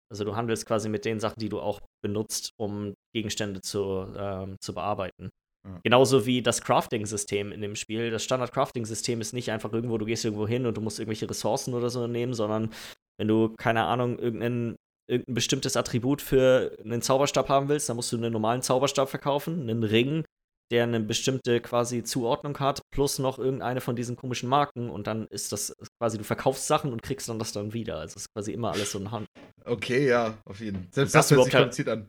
Also 0.09 0.23
du 0.23 0.35
handelst 0.35 0.65
quasi 0.65 0.89
mit 0.89 1.05
den 1.05 1.19
Sachen, 1.19 1.39
die 1.39 1.49
du 1.49 1.59
auch 1.59 1.79
benutzt, 2.01 2.51
um 2.57 2.93
Gegenstände 3.13 3.61
zu, 3.61 4.07
ähm, 4.17 4.57
zu 4.61 4.73
bearbeiten. 4.73 5.29
Ja. 5.65 5.79
Genauso 5.83 6.25
wie 6.25 6.41
das 6.41 6.61
Crafting-System 6.61 7.51
in 7.51 7.61
dem 7.61 7.75
Spiel. 7.75 8.09
Das 8.09 8.23
Standard-Crafting-System 8.23 9.19
ist 9.21 9.33
nicht 9.33 9.51
einfach 9.51 9.73
irgendwo, 9.73 9.97
du 9.97 10.05
gehst 10.05 10.23
irgendwo 10.23 10.47
hin 10.47 10.65
und 10.65 10.77
du 10.77 10.81
musst 10.81 10.99
irgendwelche 10.99 11.29
Ressourcen 11.29 11.73
oder 11.73 11.89
so 11.89 12.07
nehmen, 12.07 12.33
sondern 12.33 12.71
wenn 13.19 13.27
du, 13.27 13.53
keine 13.57 13.83
Ahnung, 13.83 14.17
irgendein, 14.19 14.75
irgendein 15.09 15.35
bestimmtes 15.35 15.75
Attribut 15.75 16.21
für 16.21 16.77
einen 16.83 17.01
Zauberstab 17.01 17.49
haben 17.49 17.67
willst, 17.67 17.89
dann 17.89 17.95
musst 17.95 18.11
du 18.11 18.17
einen 18.17 18.31
normalen 18.31 18.61
Zauberstab 18.61 19.09
verkaufen, 19.09 19.61
einen 19.61 19.83
Ring, 19.83 20.23
der 20.71 20.83
eine 20.83 20.99
bestimmte 20.99 21.61
quasi 21.61 22.03
Zuordnung 22.03 22.57
hat, 22.59 22.81
plus 22.91 23.19
noch 23.19 23.39
irgendeine 23.39 23.81
von 23.81 23.95
diesen 23.95 24.15
komischen 24.15 24.49
Marken 24.49 24.89
und 24.89 25.07
dann 25.07 25.27
ist 25.27 25.51
das 25.51 25.73
quasi, 25.99 26.17
du 26.17 26.23
verkaufst 26.23 26.67
Sachen 26.67 26.91
und 26.91 27.01
kriegst 27.01 27.29
dann 27.29 27.39
das 27.39 27.51
dann 27.53 27.73
wieder. 27.73 27.97
Also 27.99 28.15
es 28.17 28.23
ist 28.23 28.33
quasi 28.33 28.51
immer 28.51 28.71
alles 28.71 28.91
so 28.91 28.99
ein 28.99 29.11
Hand. 29.11 29.27
Okay, 29.65 30.07
ja, 30.07 30.37
auf 30.45 30.59
jeden 30.59 30.77
Fall. 30.83 30.87
Selbst 30.91 31.15
Das 31.15 31.27
das 31.29 31.37
hört 31.37 31.45
sich 31.45 31.53
kompliziert 31.53 31.89
an. 31.89 32.07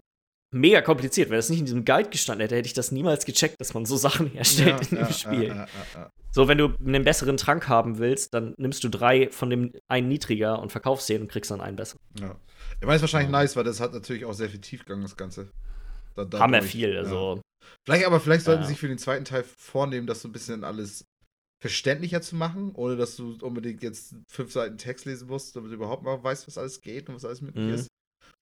Mega 0.51 0.81
kompliziert. 0.81 1.29
Wenn 1.29 1.37
das 1.37 1.51
nicht 1.51 1.59
in 1.59 1.67
diesem 1.67 1.85
Guide 1.85 2.09
gestanden 2.09 2.41
hätte, 2.43 2.57
hätte 2.57 2.67
ich 2.67 2.73
das 2.73 2.91
niemals 2.91 3.27
gecheckt, 3.27 3.57
dass 3.61 3.75
man 3.75 3.85
so 3.85 3.99
Sachen 3.99 4.29
herstellt 4.29 4.91
in 4.91 4.97
dem 4.97 5.13
Spiel. 5.13 5.49
Ja, 5.49 5.55
ja, 5.55 5.69
ja. 5.95 6.11
So, 6.31 6.49
wenn 6.49 6.57
du 6.57 6.73
einen 6.85 7.05
besseren 7.05 7.37
Trank 7.37 7.69
haben 7.69 7.99
willst, 7.99 8.33
dann 8.33 8.55
nimmst 8.57 8.83
du 8.83 8.89
drei 8.89 9.29
von 9.31 9.51
dem 9.51 9.73
einen 9.89 10.09
niedriger 10.09 10.59
und 10.61 10.73
verkaufst 10.73 11.07
den 11.11 11.23
und 11.23 11.29
kriegst 11.31 11.51
dann 11.51 11.61
einen 11.61 11.77
besseren. 11.77 12.01
ja. 12.19 12.35
Ich 12.81 12.87
meine, 12.87 12.93
es 12.93 12.97
ist 12.97 13.03
wahrscheinlich 13.03 13.31
nice, 13.31 13.57
weil 13.57 13.65
das 13.65 13.81
hat 13.81 13.93
natürlich 13.93 14.25
auch 14.25 14.33
sehr 14.33 14.49
viel 14.49 14.61
Tiefgang, 14.61 15.03
das 15.03 15.17
Ganze. 15.17 15.51
Da- 16.15 16.25
dadurch, 16.25 16.43
Hammer 16.43 16.63
viel, 16.63 16.93
ja. 16.95 17.01
also. 17.01 17.41
Vielleicht, 17.85 18.07
aber 18.07 18.21
vielleicht 18.21 18.45
sollten 18.45 18.63
Ja. 18.63 18.67
sie 18.67 18.73
sich 18.75 18.81
für 18.81 18.89
den 18.89 18.99
zweiten 18.99 19.25
Teil 19.25 19.45
vornehmen, 19.45 20.07
das 20.07 20.23
so 20.23 20.29
ein 20.29 20.33
bisschen 20.33 20.65
alles 20.65 21.05
verständlicher 21.61 22.21
zu 22.23 22.37
machen, 22.37 22.73
ohne 22.75 22.97
dass 22.97 23.17
du 23.17 23.37
unbedingt 23.41 23.83
jetzt 23.83 24.15
fünf 24.31 24.53
Seiten 24.53 24.79
Text 24.79 25.07
lesen 25.07 25.29
musst, 25.29 25.57
damit 25.57 25.71
du 25.71 25.75
überhaupt 25.75 26.05
mal 26.05 26.23
weißt, 26.23 26.47
was 26.47 26.59
alles 26.59 26.81
geht 26.81 27.09
und 27.09 27.17
was 27.17 27.25
alles 27.25 27.41
möglich 27.41 27.65
Mhm. 27.67 27.75
ist. 27.75 27.89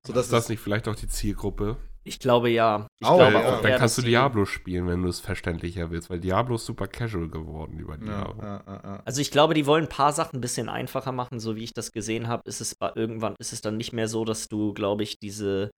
So 0.06 0.12
dass 0.12 0.26
ist 0.26 0.32
das 0.32 0.48
nicht 0.48 0.60
vielleicht 0.60 0.86
auch 0.88 0.94
die 0.94 1.08
Zielgruppe? 1.08 1.76
Ich 2.04 2.20
glaube 2.20 2.48
ja. 2.50 2.86
Ich 3.00 3.08
Auch, 3.08 3.16
glaube 3.16 3.32
ja. 3.40 3.58
auch 3.58 3.62
dann 3.62 3.78
kannst 3.78 3.98
du 3.98 4.02
Diablo 4.02 4.44
spielen, 4.44 4.86
wenn 4.86 5.02
du 5.02 5.08
es 5.08 5.18
verständlicher 5.18 5.90
willst, 5.90 6.08
weil 6.10 6.20
Diablo 6.20 6.54
ist 6.54 6.66
super 6.66 6.86
casual 6.86 7.28
geworden 7.28 7.78
über 7.80 7.96
die 7.96 8.06
ja, 8.06 8.32
ja, 8.40 8.62
ja, 8.66 8.80
ja. 8.84 9.02
Also 9.04 9.20
ich 9.20 9.30
glaube, 9.32 9.54
die 9.54 9.66
wollen 9.66 9.84
ein 9.84 9.88
paar 9.88 10.12
Sachen 10.12 10.36
ein 10.36 10.40
bisschen 10.40 10.68
einfacher 10.68 11.10
machen, 11.12 11.40
so 11.40 11.56
wie 11.56 11.64
ich 11.64 11.72
das 11.72 11.90
gesehen 11.90 12.28
habe, 12.28 12.42
ist 12.46 12.60
es 12.60 12.74
bei- 12.76 12.92
irgendwann 12.94 13.34
ist 13.40 13.52
es 13.52 13.60
dann 13.60 13.76
nicht 13.76 13.92
mehr 13.92 14.06
so, 14.08 14.24
dass 14.24 14.46
du, 14.48 14.72
glaube 14.74 15.02
ich, 15.02 15.18
diese 15.18 15.70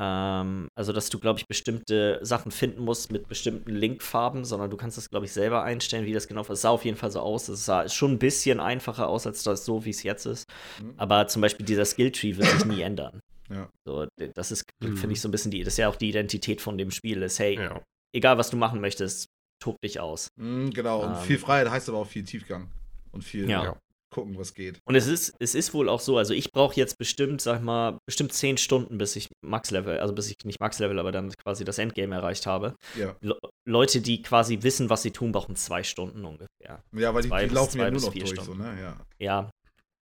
ähm, 0.00 0.68
also 0.74 0.92
dass 0.92 1.10
du, 1.10 1.18
glaube 1.18 1.38
ich, 1.38 1.46
bestimmte 1.46 2.18
Sachen 2.22 2.50
finden 2.50 2.82
musst 2.82 3.12
mit 3.12 3.28
bestimmten 3.28 3.70
Linkfarben, 3.74 4.44
sondern 4.44 4.70
du 4.70 4.76
kannst 4.76 4.96
das, 4.96 5.10
glaube 5.10 5.26
ich, 5.26 5.32
selber 5.32 5.62
einstellen, 5.62 6.06
wie 6.06 6.12
das 6.14 6.26
genau 6.26 6.40
ist. 6.40 6.48
Es 6.48 6.62
sah 6.62 6.70
auf 6.70 6.84
jeden 6.84 6.96
Fall 6.96 7.10
so 7.10 7.20
aus. 7.20 7.48
Es 7.48 7.64
sah 7.66 7.88
schon 7.88 8.12
ein 8.12 8.18
bisschen 8.18 8.60
einfacher 8.60 9.08
aus, 9.08 9.26
als 9.26 9.42
das 9.42 9.64
so, 9.64 9.84
wie 9.84 9.90
es 9.90 10.02
jetzt 10.02 10.24
ist. 10.26 10.48
Mhm. 10.82 10.94
Aber 10.96 11.26
zum 11.28 11.42
Beispiel 11.42 11.66
dieser 11.66 11.84
Skilltree 11.84 12.36
wird 12.36 12.48
sich 12.48 12.64
nie 12.64 12.80
ändern. 12.82 13.20
Ja. 13.50 13.68
So, 13.86 14.06
das 14.34 14.50
ist, 14.52 14.64
Mhm. 14.82 14.96
finde 14.96 15.12
ich, 15.12 15.20
so 15.20 15.28
ein 15.28 15.32
bisschen 15.32 15.50
die, 15.50 15.62
das 15.64 15.74
ist 15.74 15.78
ja 15.78 15.88
auch 15.88 15.96
die 15.96 16.08
Identität 16.08 16.60
von 16.62 16.78
dem 16.78 16.90
Spiel, 16.90 17.22
ist, 17.22 17.38
hey, 17.38 17.56
Ja. 17.56 17.82
egal 18.14 18.38
was 18.38 18.48
du 18.50 18.56
machen 18.56 18.80
möchtest, 18.80 19.26
tob 19.62 19.76
dich 19.84 20.00
aus. 20.00 20.28
Mhm, 20.40 20.70
genau, 20.70 21.02
und 21.04 21.10
Ähm. 21.10 21.16
viel 21.22 21.38
Freiheit 21.38 21.68
heißt 21.70 21.88
aber 21.90 21.98
auch 21.98 22.06
viel 22.06 22.24
Tiefgang. 22.24 22.68
Und 23.12 23.22
viel 23.24 23.50
Ja. 23.50 23.76
Gucken, 24.10 24.36
was 24.38 24.54
geht. 24.54 24.80
Und 24.84 24.96
es 24.96 25.06
ist, 25.06 25.34
es 25.38 25.54
ist 25.54 25.72
wohl 25.72 25.88
auch 25.88 26.00
so, 26.00 26.18
also 26.18 26.34
ich 26.34 26.50
brauche 26.50 26.74
jetzt 26.74 26.98
bestimmt, 26.98 27.40
sag 27.40 27.62
mal, 27.62 27.98
bestimmt 28.06 28.32
zehn 28.32 28.58
Stunden, 28.58 28.98
bis 28.98 29.14
ich 29.14 29.28
Max-Level, 29.44 30.00
also 30.00 30.12
bis 30.14 30.28
ich 30.28 30.36
nicht 30.44 30.58
Max-Level, 30.58 30.98
aber 30.98 31.12
dann 31.12 31.30
quasi 31.44 31.64
das 31.64 31.78
Endgame 31.78 32.14
erreicht 32.14 32.46
habe. 32.46 32.74
Ja, 32.98 33.14
Le 33.20 33.38
Leute, 33.68 34.00
die 34.00 34.22
quasi 34.22 34.62
wissen, 34.62 34.90
was 34.90 35.02
sie 35.02 35.12
tun, 35.12 35.30
brauchen 35.30 35.54
zwei 35.54 35.84
Stunden 35.84 36.24
ungefähr. 36.24 36.82
ja 36.92 37.14
weil 37.14 37.22
die, 37.22 37.28
die 37.28 37.54
laufen 37.54 37.78
ja 37.78 37.90
nur 37.90 38.00
noch 38.00 38.12
durch, 38.12 38.30
so, 38.30 38.42
Stunden. 38.42 38.62
ne? 38.62 38.80
Ja. 38.80 39.50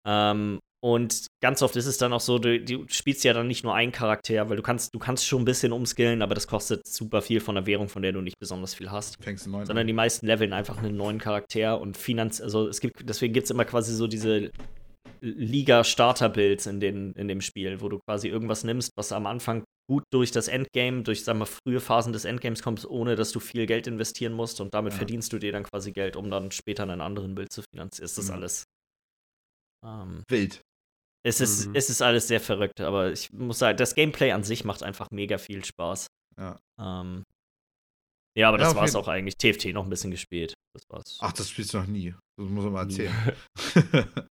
Ja. 0.06 0.32
Ähm, 0.32 0.60
und 0.86 1.26
ganz 1.44 1.64
oft 1.64 1.76
ist 1.78 1.88
es 1.88 1.98
dann 1.98 2.14
auch 2.14 2.20
so, 2.20 2.38
du, 2.38 2.60
du 2.64 2.86
spielst 2.90 3.24
ja 3.24 3.34
dann 3.34 3.48
nicht 3.48 3.64
nur 3.64 3.74
einen 3.74 3.92
Charakter, 3.92 4.48
weil 4.50 4.56
du 4.58 4.62
kannst, 4.62 4.94
du 4.94 5.00
kannst 5.00 5.26
schon 5.26 5.42
ein 5.42 5.46
bisschen 5.46 5.72
umskillen, 5.72 6.22
aber 6.22 6.36
das 6.36 6.46
kostet 6.46 6.86
super 6.88 7.24
viel 7.24 7.40
von 7.40 7.56
der 7.56 7.66
Währung, 7.66 7.90
von 7.90 8.04
der 8.04 8.12
du 8.12 8.22
nicht 8.22 8.38
besonders 8.40 8.76
viel 8.76 8.92
hast. 8.92 9.18
Fängst 9.24 9.48
du 9.48 9.50
neun 9.50 9.66
sondern 9.66 9.88
die 9.88 9.94
meisten 9.94 10.28
leveln 10.28 10.54
einfach 10.54 10.78
einen 10.78 10.96
neuen 10.96 11.18
Charakter 11.18 11.82
und 11.82 11.98
Finanz, 11.98 12.40
also 12.40 12.68
es 12.68 12.82
gibt, 12.82 13.10
deswegen 13.10 13.34
gibt 13.34 13.46
es 13.46 13.52
immer 13.52 13.66
quasi 13.66 13.96
so 13.96 14.06
diese 14.06 14.52
Liga-Starter-Builds 15.22 16.68
in, 16.68 16.80
den- 16.80 17.14
in 17.14 17.28
dem 17.28 17.42
Spiel, 17.42 17.82
wo 17.82 17.90
du 17.90 17.98
quasi 18.08 18.28
irgendwas 18.28 18.64
nimmst, 18.64 18.92
was 18.96 19.12
am 19.12 19.26
Anfang 19.26 19.64
gut 19.90 20.04
durch 20.14 20.32
das 20.32 20.48
Endgame, 20.48 21.02
durch, 21.04 21.24
sagen 21.24 21.40
wir, 21.40 21.48
frühe 21.48 21.80
Phasen 21.80 22.14
des 22.14 22.26
Endgames 22.26 22.62
kommst, 22.62 22.86
ohne 22.88 23.16
dass 23.16 23.32
du 23.32 23.40
viel 23.40 23.66
Geld 23.66 23.88
investieren 23.88 24.34
musst 24.34 24.62
und 24.62 24.74
damit 24.76 24.94
Ja. 24.94 24.98
verdienst 24.98 25.34
du 25.34 25.40
dir 25.40 25.52
dann 25.52 25.64
quasi 25.64 25.92
Geld, 25.94 26.16
um 26.16 26.30
dann 26.30 26.52
später 26.52 26.84
einen 26.84 27.02
anderen 27.02 27.34
Build 27.34 27.52
zu 27.52 27.64
finanzieren. 27.74 28.06
Ist 28.06 28.18
das 28.18 28.28
Mhm. 28.28 28.34
alles. 28.36 28.64
Ähm, 29.84 30.24
Wild. 30.30 30.62
Es, 31.26 31.42
ist, 31.42 31.68
Mhm. 31.68 31.76
es 31.76 31.90
ist 31.90 32.02
alles 32.02 32.28
sehr 32.28 32.40
verrückt, 32.40 32.80
aber 32.82 33.12
ich 33.12 33.32
muss 33.34 33.60
sagen, 33.60 33.78
das 33.78 33.96
Gameplay 33.96 34.32
an 34.32 34.44
sich 34.44 34.64
macht 34.64 34.84
einfach 34.84 35.08
mega 35.12 35.38
viel 35.38 35.66
Spaß. 35.66 36.08
Ja. 36.38 36.60
Ähm, 36.80 37.24
Ja, 38.38 38.50
aber 38.50 38.58
Ja, 38.60 38.66
das 38.66 38.76
war's 38.76 38.92
jeden- 38.94 39.02
auch 39.04 39.08
eigentlich. 39.08 39.38
TFT 39.38 39.72
noch 39.74 39.86
ein 39.86 39.90
bisschen 39.90 40.12
gespielt. 40.12 40.54
Das 40.74 40.84
war's. 40.90 41.18
Ach, 41.22 41.32
das 41.32 41.50
spielst 41.50 41.74
du 41.74 41.78
noch 41.78 41.88
nie. 41.88 42.14
Das 42.38 42.50
muss 42.50 42.64
man 42.66 42.74
mal 42.74 42.84
erzählen. 42.84 43.14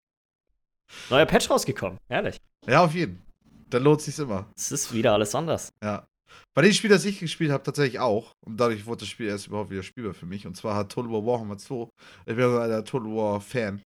Neuer 1.11 1.27
Patch 1.27 1.49
rausgekommen. 1.51 1.99
Herrlich. 2.11 2.37
ja, 2.67 2.85
auf 2.85 2.95
jeden. 2.95 3.23
Dann 3.71 3.83
lohnt 3.83 4.03
sich's 4.03 4.19
immer. 4.19 4.51
Es 4.57 4.71
ist 4.73 4.93
wieder 4.93 5.15
alles 5.15 5.35
anders. 5.35 5.71
Ja. 5.83 6.07
Bei 6.55 6.63
dem 6.63 6.73
Spiel, 6.73 6.91
das 6.91 7.05
ich 7.05 7.19
gespielt 7.19 7.51
habe, 7.51 7.63
tatsächlich 7.63 7.99
auch. 7.99 8.33
Und 8.47 8.59
dadurch 8.59 8.85
wurde 8.87 9.01
das 9.01 9.09
Spiel 9.09 9.27
erst 9.29 9.47
überhaupt 9.47 9.71
wieder 9.71 9.83
spielbar 9.83 10.15
für 10.15 10.27
mich. 10.27 10.47
Und 10.47 10.55
zwar 10.57 10.77
hat 10.77 10.93
Total 10.93 11.11
War 11.11 11.25
Warhammer 11.25 11.57
2, 11.59 11.89
ich 12.27 12.37
bin 12.37 12.39
ja 12.41 12.61
ein 12.63 12.85
Total 12.85 13.09
War 13.09 13.41
Fan, 13.41 13.83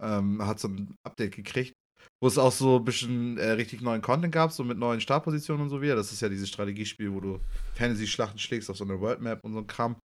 ähm, 0.00 0.44
hat 0.44 0.58
so 0.60 0.68
ein 0.68 0.94
Update 1.06 1.36
gekriegt, 1.36 1.74
wo 2.22 2.28
es 2.28 2.38
auch 2.38 2.52
so 2.52 2.76
ein 2.76 2.84
bisschen 2.84 3.36
äh, 3.36 3.50
richtig 3.50 3.80
neuen 3.80 4.00
Content 4.00 4.32
gab, 4.32 4.52
so 4.52 4.62
mit 4.62 4.78
neuen 4.78 5.00
Startpositionen 5.00 5.64
und 5.64 5.70
so 5.70 5.82
wieder. 5.82 5.96
Das 5.96 6.12
ist 6.12 6.20
ja 6.20 6.28
dieses 6.28 6.48
Strategiespiel, 6.48 7.12
wo 7.12 7.18
du 7.18 7.40
Fantasy-Schlachten 7.74 8.38
schlägst 8.38 8.70
auf 8.70 8.76
so 8.76 8.84
einer 8.84 9.00
World 9.00 9.20
Map 9.20 9.40
und 9.42 9.54
so 9.54 9.58
ein 9.58 9.66
Kram. 9.66 9.96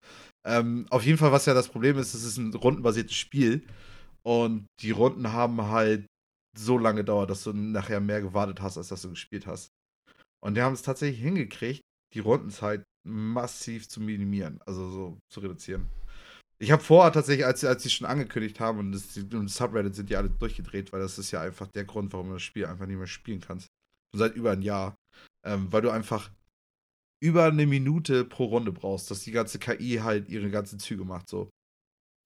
Ähm, 0.43 0.87
auf 0.89 1.05
jeden 1.05 1.19
Fall, 1.19 1.31
was 1.31 1.45
ja 1.45 1.53
das 1.53 1.67
Problem 1.67 1.99
ist, 1.99 2.15
es 2.15 2.23
ist 2.23 2.37
ein 2.37 2.51
rundenbasiertes 2.55 3.15
Spiel. 3.15 3.63
Und 4.25 4.65
die 4.81 4.89
Runden 4.89 5.31
haben 5.31 5.61
halt 5.61 6.07
so 6.57 6.79
lange 6.79 7.01
gedauert, 7.01 7.29
dass 7.29 7.43
du 7.43 7.53
nachher 7.53 7.99
mehr 7.99 8.21
gewartet 8.21 8.61
hast, 8.61 8.79
als 8.79 8.87
dass 8.87 9.03
du 9.03 9.11
gespielt 9.11 9.45
hast. 9.45 9.69
Und 10.43 10.55
die 10.55 10.63
haben 10.63 10.73
es 10.73 10.81
tatsächlich 10.81 11.21
hingekriegt, 11.21 11.81
die 12.15 12.19
Rundenzeit 12.19 12.83
massiv 13.07 13.87
zu 13.87 14.01
minimieren, 14.01 14.59
also 14.65 14.89
so 14.89 15.17
zu 15.31 15.41
reduzieren. 15.41 15.85
Ich 16.59 16.71
habe 16.71 16.83
vorher 16.83 17.11
tatsächlich, 17.11 17.45
als, 17.45 17.63
als 17.63 17.83
sie 17.83 17.89
schon 17.89 18.07
angekündigt 18.07 18.59
haben, 18.59 18.79
und, 18.79 18.91
das, 18.91 19.15
und 19.17 19.49
Subreddit 19.49 19.95
sind 19.95 20.09
die 20.09 20.15
alle 20.15 20.29
durchgedreht, 20.29 20.91
weil 20.91 20.99
das 20.99 21.19
ist 21.19 21.31
ja 21.31 21.41
einfach 21.41 21.67
der 21.67 21.85
Grund, 21.85 22.13
warum 22.13 22.27
du 22.27 22.33
das 22.33 22.43
Spiel 22.43 22.65
einfach 22.65 22.87
nicht 22.87 22.97
mehr 22.97 23.07
spielen 23.07 23.41
kannst. 23.41 23.67
Schon 24.11 24.19
seit 24.19 24.35
über 24.35 24.51
ein 24.51 24.63
Jahr. 24.63 24.95
Ähm, 25.45 25.71
weil 25.71 25.83
du 25.83 25.91
einfach 25.91 26.31
über 27.19 27.45
eine 27.45 27.65
Minute 27.65 28.25
pro 28.25 28.45
Runde 28.45 28.71
brauchst, 28.71 29.11
dass 29.11 29.21
die 29.21 29.31
ganze 29.31 29.59
KI 29.59 29.99
halt 30.03 30.29
ihre 30.29 30.49
ganzen 30.49 30.79
Züge 30.79 31.05
macht. 31.05 31.29
So. 31.29 31.49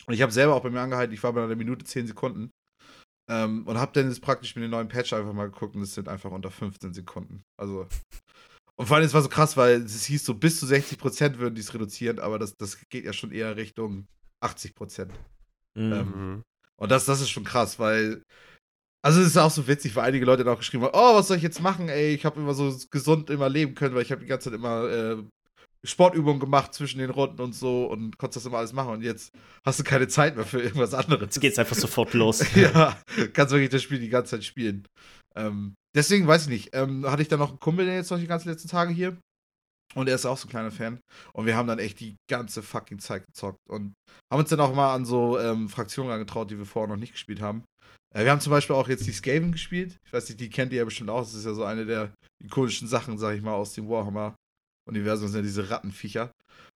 Und 0.06 0.14
ich 0.14 0.22
habe 0.22 0.32
selber 0.32 0.56
auch 0.56 0.64
bei 0.64 0.70
mir 0.70 0.82
angehalten, 0.82 1.14
ich 1.14 1.24
war 1.24 1.34
bei 1.34 1.44
einer 1.44 1.56
Minute 1.56 1.86
10 1.86 2.08
Sekunden. 2.08 2.52
Ähm, 3.30 3.66
und 3.68 3.78
habe 3.78 3.92
dann 3.94 4.10
jetzt 4.10 4.22
praktisch 4.22 4.56
mit 4.56 4.64
dem 4.64 4.72
neuen 4.72 4.88
Patch 4.88 5.14
einfach 5.14 5.34
mal 5.34 5.50
geguckt 5.50 5.76
und 5.76 5.82
es 5.84 5.94
sind 5.94 6.08
einfach 6.08 6.32
unter 6.32 6.52
15 6.52 6.94
Sekunden. 6.94 7.44
Also. 7.58 7.88
Und 8.78 8.88
vor 8.88 8.98
allem, 8.98 9.06
es 9.06 9.14
war 9.14 9.22
so 9.22 9.30
krass, 9.30 9.58
weil 9.58 9.82
es 9.84 10.06
hieß 10.06 10.26
so, 10.26 10.34
bis 10.34 10.60
zu 10.60 10.66
60% 10.66 11.38
würden 11.38 11.56
die 11.56 11.62
es 11.62 11.74
reduzieren, 11.74 12.20
aber 12.20 12.40
das, 12.40 12.56
das 12.58 12.80
geht 12.90 13.06
ja 13.06 13.14
schon 13.14 13.32
eher 13.32 13.56
Richtung 13.56 14.08
80%. 14.42 15.08
Mhm. 15.76 15.94
Ähm. 15.94 16.44
Und 16.78 16.92
das, 16.92 17.06
das 17.06 17.22
ist 17.22 17.30
schon 17.30 17.44
krass, 17.44 17.80
weil. 17.80 18.24
Also 19.04 19.20
es 19.20 19.28
ist 19.28 19.38
auch 19.38 19.50
so 19.50 19.68
witzig, 19.68 19.96
weil 19.96 20.04
einige 20.04 20.26
Leute 20.26 20.44
dann 20.44 20.54
auch 20.54 20.60
geschrieben 20.60 20.84
haben, 20.84 20.94
oh, 20.94 21.16
was 21.16 21.28
soll 21.28 21.38
ich 21.38 21.42
jetzt 21.42 21.60
machen, 21.60 21.90
ey, 21.90 22.14
ich 22.14 22.24
habe 22.24 22.40
immer 22.40 22.54
so 22.54 22.78
gesund 22.92 23.32
immer 23.32 23.50
leben 23.50 23.74
können, 23.74 23.96
weil 23.96 24.04
ich 24.04 24.12
habe 24.12 24.22
die 24.22 24.28
ganze 24.28 24.52
Zeit 24.52 24.60
immer 24.60 24.88
äh, 24.88 25.18
Sportübungen 25.84 26.40
gemacht 26.40 26.74
zwischen 26.74 27.00
den 27.00 27.10
Runden 27.10 27.42
und 27.42 27.56
so 27.56 27.86
und 27.86 28.20
konntest 28.20 28.38
das 28.38 28.46
immer 28.46 28.60
alles 28.60 28.74
machen 28.74 28.94
und 28.94 29.02
jetzt 29.02 29.34
hast 29.66 29.80
du 29.80 29.84
keine 29.84 30.08
Zeit 30.08 30.36
mehr 30.36 30.46
für 30.46 30.62
irgendwas 30.62 30.94
anderes. 30.94 31.22
Jetzt 31.22 31.40
geht's 31.40 31.58
einfach 31.58 31.76
sofort 31.76 32.14
los. 32.14 32.44
ja, 32.56 32.96
kannst 33.34 33.52
wirklich 33.52 33.72
das 33.72 33.82
Spiel 33.82 34.00
die 34.00 34.10
ganze 34.10 34.32
Zeit 34.32 34.44
spielen. 34.44 34.88
Ähm, 35.36 35.74
deswegen 35.96 36.28
weiß 36.28 36.44
ich 36.44 36.50
nicht. 36.50 36.70
Ähm, 36.74 37.10
hatte 37.10 37.24
ich 37.24 37.28
dann 37.28 37.40
noch 37.40 37.50
einen 37.50 37.60
Kumpel, 37.60 37.86
der 37.86 37.96
jetzt 37.96 38.12
noch 38.12 38.20
die 38.20 38.28
ganzen 38.28 38.50
letzten 38.50 38.70
Tage 38.70 38.94
hier. 38.94 39.18
Und 39.96 40.08
er 40.08 40.16
ist 40.16 40.26
auch 40.26 40.38
so 40.38 40.48
ein 40.48 40.52
kleiner 40.52 40.72
Fan. 40.72 41.00
Und 41.34 41.46
wir 41.46 41.56
haben 41.56 41.68
dann 41.68 41.80
echt 41.80 42.00
die 42.00 42.16
ganze 42.30 42.64
fucking 42.64 43.00
Zeit 43.00 43.26
gezockt. 43.26 43.60
Und 43.70 43.94
haben 44.32 44.40
uns 44.40 44.50
dann 44.50 44.60
auch 44.60 44.74
mal 44.74 44.94
an 44.94 45.06
so 45.06 45.40
ähm, 45.40 45.70
Fraktionen 45.70 46.12
angetraut, 46.12 46.50
die 46.50 46.58
wir 46.58 46.66
vorher 46.66 46.90
noch 46.90 47.00
nicht 47.00 47.14
gespielt 47.14 47.42
haben. 47.42 47.64
Äh, 48.14 48.24
wir 48.24 48.32
haben 48.32 48.42
zum 48.42 48.52
Beispiel 48.52 48.76
auch 48.76 48.88
jetzt 48.88 49.06
die 49.06 49.12
Skaven 49.12 49.52
gespielt. 49.52 49.98
Ich 50.06 50.14
weiß 50.14 50.30
nicht, 50.30 50.40
die 50.40 50.50
kennt 50.50 50.72
ihr 50.72 50.80
ja 50.80 50.86
bestimmt 50.86 51.10
auch. 51.10 51.22
Das 51.22 51.34
ist 51.34 51.46
ja 51.46 51.54
so 51.54 51.64
eine 51.64 51.86
der 51.86 52.14
ikonischen 52.44 52.88
Sachen, 52.88 53.18
sag 53.18 53.36
ich 53.36 53.42
mal, 53.42 53.54
aus 53.54 53.74
dem 53.74 53.90
Warhammer-Universum. 53.90 55.26
Das 55.26 55.32
sind 55.32 55.42
ja 55.42 55.48
diese 55.48 55.70
Rattenviecher. 55.70 56.32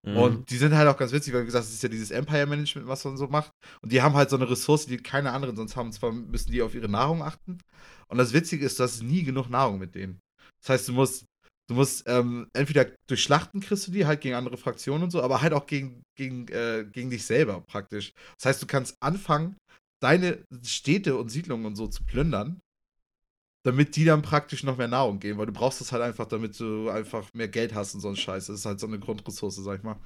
Mhm. 0.05 0.17
Und 0.17 0.49
die 0.49 0.57
sind 0.57 0.73
halt 0.73 0.87
auch 0.87 0.97
ganz 0.97 1.11
witzig, 1.11 1.33
weil 1.33 1.41
wie 1.41 1.47
gesagt, 1.47 1.65
es 1.65 1.73
ist 1.73 1.83
ja 1.83 1.89
dieses 1.89 2.11
Empire-Management, 2.11 2.87
was 2.87 3.03
man 3.05 3.17
so 3.17 3.27
macht. 3.27 3.51
Und 3.81 3.91
die 3.91 4.01
haben 4.01 4.15
halt 4.15 4.29
so 4.29 4.35
eine 4.35 4.49
Ressource, 4.49 4.85
die 4.85 4.97
keine 4.97 5.31
anderen 5.31 5.55
sonst 5.55 5.75
haben. 5.75 5.87
Und 5.87 5.93
zwar 5.93 6.11
müssen 6.11 6.51
die 6.51 6.61
auf 6.61 6.75
ihre 6.75 6.89
Nahrung 6.89 7.23
achten. 7.23 7.59
Und 8.07 8.17
das 8.17 8.33
Witzige 8.33 8.65
ist, 8.65 8.79
du 8.79 8.83
hast 8.83 9.01
nie 9.01 9.23
genug 9.23 9.49
Nahrung 9.49 9.79
mit 9.79 9.95
denen. 9.95 10.19
Das 10.61 10.69
heißt, 10.69 10.87
du 10.89 10.93
musst, 10.93 11.25
du 11.67 11.75
musst 11.75 12.03
ähm, 12.07 12.47
entweder 12.53 12.87
durch 13.07 13.23
Schlachten 13.23 13.59
kriegst 13.59 13.87
du 13.87 13.91
die, 13.91 14.05
halt 14.05 14.21
gegen 14.21 14.35
andere 14.35 14.57
Fraktionen 14.57 15.03
und 15.03 15.11
so, 15.11 15.21
aber 15.21 15.41
halt 15.41 15.53
auch 15.53 15.65
gegen, 15.65 16.03
gegen, 16.17 16.47
äh, 16.49 16.85
gegen 16.91 17.09
dich 17.09 17.25
selber 17.25 17.61
praktisch. 17.61 18.13
Das 18.37 18.45
heißt, 18.49 18.61
du 18.61 18.67
kannst 18.67 18.95
anfangen, 19.01 19.57
deine 20.01 20.43
Städte 20.63 21.17
und 21.17 21.29
Siedlungen 21.29 21.65
und 21.65 21.75
so 21.75 21.87
zu 21.87 22.03
plündern, 22.03 22.59
damit 23.65 23.95
die 23.95 24.05
dann 24.05 24.21
praktisch 24.21 24.63
noch 24.63 24.77
mehr 24.77 24.87
Nahrung 24.87 25.19
geben, 25.19 25.39
weil 25.39 25.47
du 25.47 25.53
brauchst 25.53 25.81
das 25.81 25.91
halt 25.91 26.03
einfach, 26.03 26.27
damit 26.27 26.59
du 26.59 26.89
einfach 26.89 27.27
mehr 27.33 27.47
Geld 27.47 27.73
hast 27.73 27.95
und 27.95 28.01
so 28.01 28.09
ein 28.09 28.15
Scheiß. 28.15 28.47
Das 28.47 28.59
ist 28.59 28.65
halt 28.65 28.79
so 28.79 28.87
eine 28.87 28.99
Grundressource, 28.99 29.55
sag 29.55 29.79
ich 29.79 29.83
mal. 29.83 29.99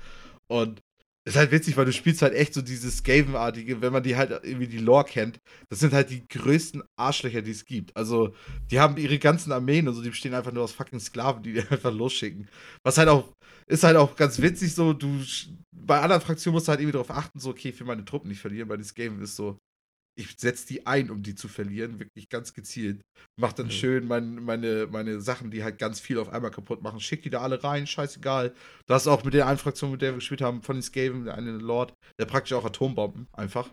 Und 0.48 0.82
ist 1.26 1.36
halt 1.36 1.52
witzig, 1.52 1.78
weil 1.78 1.86
du 1.86 1.94
spielst 1.94 2.22
halt 2.22 2.34
echt 2.34 2.54
so 2.54 2.62
dieses 2.62 2.98
Skaven-artige, 2.98 3.82
wenn 3.82 3.94
man 3.94 4.04
die 4.04 4.16
halt 4.16 4.32
irgendwie 4.44 4.68
die 4.68 4.78
Lore 4.78 5.06
kennt, 5.06 5.40
das 5.70 5.80
sind 5.80 5.94
halt 5.94 6.10
die 6.10 6.28
größten 6.28 6.84
Arschlöcher, 6.98 7.42
die 7.42 7.52
es 7.52 7.66
gibt. 7.66 7.96
Also, 7.96 8.34
die 8.72 8.80
haben 8.80 8.98
ihre 8.98 9.20
ganzen 9.20 9.52
Armeen 9.52 9.88
und 9.88 9.94
so, 9.94 10.02
die 10.02 10.10
bestehen 10.10 10.34
einfach 10.34 10.52
nur 10.52 10.64
aus 10.64 10.72
fucking 10.72 11.00
Sklaven, 11.00 11.44
die 11.44 11.54
die 11.54 11.60
einfach 11.70 11.94
losschicken. 11.94 12.50
Was 12.84 12.98
halt 12.98 13.10
auch, 13.10 13.34
ist 13.68 13.84
halt 13.84 13.98
auch 13.98 14.16
ganz 14.16 14.42
witzig 14.42 14.74
so, 14.74 14.94
du, 14.94 15.24
bei 15.72 16.00
anderen 16.00 16.22
Fraktionen 16.22 16.56
musst 16.56 16.68
du 16.68 16.72
halt 16.72 16.80
irgendwie 16.80 16.94
darauf 16.94 17.12
achten, 17.12 17.40
so, 17.40 17.50
okay, 17.50 17.78
will 17.78 17.88
meine 17.88 18.06
Truppen 18.06 18.30
nicht 18.30 18.42
verlieren, 18.42 18.70
weil 18.70 18.78
das 18.78 18.94
Game 18.94 19.22
ist 19.22 19.36
so, 19.36 19.60
ich 20.20 20.36
setze 20.38 20.68
die 20.68 20.86
ein, 20.86 21.10
um 21.10 21.24
die 21.24 21.34
zu 21.34 21.48
verlieren, 21.48 22.00
wirklich 22.00 22.28
ganz 22.28 22.54
gezielt. 22.54 23.02
Mach 23.40 23.54
dann 23.54 23.68
Mhm. 23.68 23.72
schön 23.72 24.08
mein, 24.08 24.36
meine, 24.44 24.88
meine 24.92 25.22
Sachen, 25.22 25.50
die 25.50 25.64
halt 25.64 25.78
ganz 25.78 26.02
viel 26.02 26.20
auf 26.20 26.30
einmal 26.30 26.52
kaputt 26.52 26.82
machen. 26.84 27.00
Schick 27.00 27.24
die 27.24 27.30
da 27.30 27.40
alle 27.40 27.64
rein, 27.64 27.88
scheißegal. 27.88 28.54
Du 28.86 28.94
hast 28.94 29.08
auch 29.08 29.24
mit 29.24 29.34
der 29.34 29.48
einen 29.48 29.58
Fraktion, 29.58 29.92
mit 29.92 30.02
der 30.02 30.12
wir 30.12 30.16
gespielt 30.16 30.42
haben, 30.42 30.62
von 30.62 30.76
den 30.76 30.84
Skaven, 30.84 31.24
der 31.24 31.36
eine 31.36 31.52
Lord, 31.52 31.94
der 32.20 32.26
praktisch 32.26 32.54
auch 32.54 32.66
Atombomben, 32.66 33.28
einfach. 33.32 33.70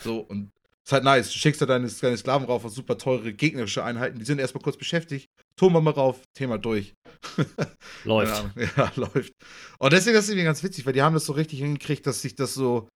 So, 0.00 0.18
und 0.18 0.50
ist 0.84 0.92
halt 0.92 1.04
nice. 1.04 1.30
Du 1.32 1.38
schickst 1.38 1.62
da 1.62 1.66
deine, 1.66 1.88
deine 1.88 2.16
Sklaven 2.16 2.46
rauf 2.46 2.64
auf 2.64 2.72
super 2.72 2.98
teure 2.98 3.32
gegnerische 3.32 3.84
Einheiten, 3.84 4.18
die 4.18 4.24
sind 4.24 4.40
erstmal 4.40 4.62
kurz 4.62 4.76
beschäftigt. 4.76 5.28
Atombombe 5.56 5.94
rauf, 5.94 6.20
Thema 6.36 6.58
durch. 6.58 6.94
Läuft. 8.04 8.32
Ahnung. 8.34 8.50
Ja, 8.76 8.92
läuft. 8.96 9.32
Und 9.78 9.92
deswegen 9.92 10.16
ist 10.16 10.24
es 10.24 10.30
irgendwie 10.30 10.44
ganz 10.44 10.62
witzig, 10.64 10.84
weil 10.84 10.92
die 10.92 11.02
haben 11.02 11.14
das 11.14 11.26
so 11.26 11.32
richtig 11.34 11.60
hingekriegt, 11.60 12.04
dass 12.06 12.20
sich 12.20 12.34
das 12.34 12.52
so 12.54 12.88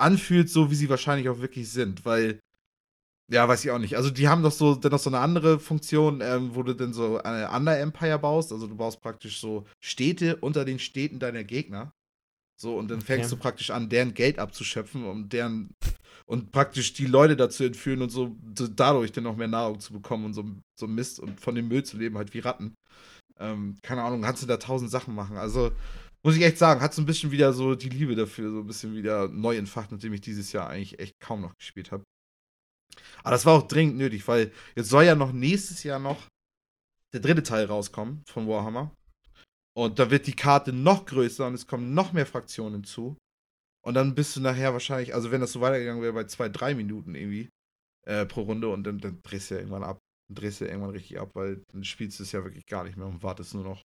anfühlt, 0.00 0.50
so 0.50 0.70
wie 0.70 0.74
sie 0.74 0.88
wahrscheinlich 0.90 1.28
auch 1.28 1.40
wirklich 1.40 1.70
sind. 1.70 2.04
Weil, 2.04 2.40
ja, 3.30 3.46
weiß 3.48 3.64
ich 3.64 3.70
auch 3.70 3.78
nicht. 3.78 3.96
Also 3.96 4.10
die 4.10 4.28
haben 4.28 4.42
doch 4.42 4.52
so 4.52 4.74
dann 4.74 4.92
noch 4.92 4.98
so 4.98 5.10
eine 5.10 5.20
andere 5.20 5.60
Funktion, 5.60 6.20
ähm, 6.20 6.54
wo 6.54 6.62
du 6.62 6.74
dann 6.74 6.92
so 6.92 7.18
eine 7.22 7.50
Under 7.50 7.78
Empire 7.78 8.18
baust. 8.18 8.52
Also 8.52 8.66
du 8.66 8.76
baust 8.76 9.00
praktisch 9.00 9.40
so 9.40 9.66
Städte 9.82 10.36
unter 10.36 10.64
den 10.64 10.78
Städten 10.78 11.18
deiner 11.18 11.44
Gegner. 11.44 11.92
So, 12.60 12.76
und 12.76 12.90
dann 12.90 13.00
fängst 13.00 13.30
Okay. 13.30 13.36
du 13.36 13.42
praktisch 13.42 13.70
an, 13.70 13.88
deren 13.88 14.12
Geld 14.12 14.38
abzuschöpfen, 14.38 15.04
um 15.06 15.30
deren 15.30 15.70
und 16.26 16.52
praktisch 16.52 16.92
die 16.92 17.06
Leute 17.06 17.34
dazu 17.34 17.64
entführen 17.64 18.02
und 18.02 18.10
so, 18.10 18.36
so 18.56 18.68
dadurch 18.68 19.12
dann 19.12 19.24
noch 19.24 19.34
mehr 19.36 19.48
Nahrung 19.48 19.80
zu 19.80 19.92
bekommen 19.94 20.26
und 20.26 20.34
so, 20.34 20.44
so 20.78 20.86
Mist 20.86 21.20
und 21.20 21.40
von 21.40 21.54
dem 21.54 21.68
Müll 21.68 21.84
zu 21.84 21.96
leben, 21.96 22.18
halt 22.18 22.34
wie 22.34 22.40
Ratten. 22.40 22.74
Ähm, 23.38 23.78
keine 23.82 24.02
Ahnung, 24.02 24.22
kannst 24.22 24.42
du 24.42 24.46
da 24.46 24.58
tausend 24.58 24.90
Sachen 24.90 25.14
machen. 25.14 25.38
Also, 25.38 25.72
muss 26.22 26.36
ich 26.36 26.42
echt 26.42 26.58
sagen, 26.58 26.80
hat 26.80 26.94
so 26.94 27.02
ein 27.02 27.06
bisschen 27.06 27.30
wieder 27.30 27.52
so 27.52 27.74
die 27.74 27.88
Liebe 27.88 28.14
dafür, 28.14 28.50
so 28.50 28.60
ein 28.60 28.66
bisschen 28.66 28.94
wieder 28.94 29.28
neu 29.28 29.56
entfacht, 29.56 29.90
nachdem 29.92 30.12
ich 30.12 30.20
dieses 30.20 30.52
Jahr 30.52 30.68
eigentlich 30.68 30.98
echt 30.98 31.18
kaum 31.20 31.40
noch 31.40 31.56
gespielt 31.56 31.92
habe. 31.92 32.04
Aber 33.22 33.30
das 33.30 33.46
war 33.46 33.54
auch 33.54 33.66
dringend 33.66 33.96
nötig, 33.96 34.26
weil 34.28 34.52
jetzt 34.74 34.88
soll 34.88 35.04
ja 35.04 35.14
noch 35.14 35.32
nächstes 35.32 35.82
Jahr 35.82 35.98
noch 35.98 36.28
der 37.12 37.20
dritte 37.20 37.42
Teil 37.42 37.66
rauskommen 37.66 38.22
von 38.26 38.46
Warhammer. 38.48 38.94
Und 39.76 39.98
da 39.98 40.10
wird 40.10 40.26
die 40.26 40.36
Karte 40.36 40.72
noch 40.72 41.06
größer 41.06 41.46
und 41.46 41.54
es 41.54 41.66
kommen 41.66 41.94
noch 41.94 42.12
mehr 42.12 42.26
Fraktionen 42.26 42.74
hinzu. 42.74 43.16
Und 43.82 43.94
dann 43.94 44.14
bist 44.14 44.36
du 44.36 44.40
nachher 44.40 44.72
wahrscheinlich, 44.72 45.14
also 45.14 45.30
wenn 45.30 45.40
das 45.40 45.52
so 45.52 45.60
weitergegangen 45.60 46.02
wäre, 46.02 46.12
bei 46.12 46.24
zwei, 46.24 46.48
drei 46.48 46.74
Minuten 46.74 47.14
irgendwie 47.14 47.48
äh, 48.06 48.26
pro 48.26 48.42
Runde 48.42 48.68
und 48.68 48.84
dann, 48.84 48.98
dann 48.98 49.22
drehst 49.22 49.50
du 49.50 49.54
ja 49.54 49.60
irgendwann 49.60 49.84
ab. 49.84 49.98
Dann 50.28 50.34
drehst 50.34 50.60
du 50.60 50.64
ja 50.64 50.70
irgendwann 50.70 50.90
richtig 50.90 51.18
ab, 51.18 51.30
weil 51.34 51.62
dann 51.72 51.84
spielst 51.84 52.18
du 52.18 52.24
es 52.24 52.32
ja 52.32 52.44
wirklich 52.44 52.66
gar 52.66 52.84
nicht 52.84 52.96
mehr 52.96 53.06
und 53.06 53.22
wartest 53.22 53.54
nur 53.54 53.64
noch. 53.64 53.82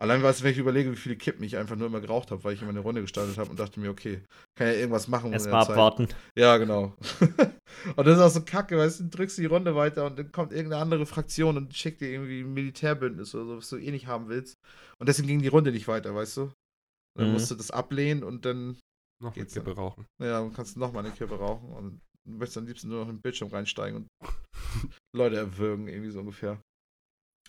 Allein 0.00 0.22
weißt 0.22 0.40
du, 0.40 0.44
wenn 0.44 0.52
ich 0.52 0.58
überlege, 0.58 0.90
wie 0.90 0.96
viele 0.96 1.16
Kippen 1.16 1.44
ich 1.44 1.58
einfach 1.58 1.76
nur 1.76 1.86
immer 1.88 2.00
geraucht 2.00 2.30
habe, 2.30 2.42
weil 2.42 2.54
ich 2.54 2.62
immer 2.62 2.70
eine 2.70 2.80
Runde 2.80 3.02
gestartet 3.02 3.36
habe 3.36 3.50
und 3.50 3.60
dachte 3.60 3.78
mir, 3.78 3.90
okay, 3.90 4.22
kann 4.56 4.68
ja 4.68 4.72
irgendwas 4.72 5.08
machen. 5.08 5.32
Erstmal 5.32 5.62
abwarten. 5.62 6.08
Ja, 6.38 6.56
genau. 6.56 6.96
und 7.96 8.06
das 8.06 8.16
ist 8.16 8.22
auch 8.24 8.30
so 8.30 8.42
kacke, 8.42 8.78
weißt 8.78 9.00
du, 9.00 9.04
du 9.04 9.10
drückst 9.10 9.36
die 9.38 9.44
Runde 9.46 9.76
weiter 9.76 10.06
und 10.06 10.18
dann 10.18 10.32
kommt 10.32 10.52
irgendeine 10.52 10.80
andere 10.80 11.04
Fraktion 11.04 11.58
und 11.58 11.76
schickt 11.76 12.00
dir 12.00 12.08
irgendwie 12.10 12.40
ein 12.40 12.54
Militärbündnis 12.54 13.34
oder 13.34 13.44
so, 13.44 13.56
was 13.58 13.68
du 13.68 13.76
eh 13.76 13.90
nicht 13.90 14.06
haben 14.06 14.28
willst. 14.28 14.54
Und 14.98 15.08
deswegen 15.08 15.28
ging 15.28 15.42
die 15.42 15.48
Runde 15.48 15.70
nicht 15.70 15.86
weiter, 15.86 16.14
weißt 16.14 16.38
du? 16.38 16.52
Dann 17.18 17.26
Mhm. 17.26 17.32
musst 17.34 17.50
du 17.50 17.54
das 17.54 17.70
ablehnen 17.70 18.24
und 18.24 18.46
dann, 18.46 18.78
Noch 19.22 19.34
Geht's 19.34 19.52
Kippe 19.52 19.74
rauchen. 19.76 20.06
ja, 20.22 20.40
dann 20.40 20.54
kannst 20.54 20.76
du 20.76 20.80
nochmal 20.80 21.04
eine 21.04 21.14
Kippe 21.14 21.34
rauchen 21.34 21.68
und 21.74 22.00
möchtest 22.26 22.56
am 22.56 22.66
liebsten 22.66 22.88
nur 22.88 23.00
noch 23.00 23.08
in 23.10 23.16
den 23.16 23.22
Bildschirm 23.22 23.50
reinsteigen 23.50 23.96
und 23.98 24.08
Leute 25.14 25.36
erwürgen, 25.36 25.88
irgendwie 25.88 26.10
so 26.10 26.20
ungefähr. 26.20 26.58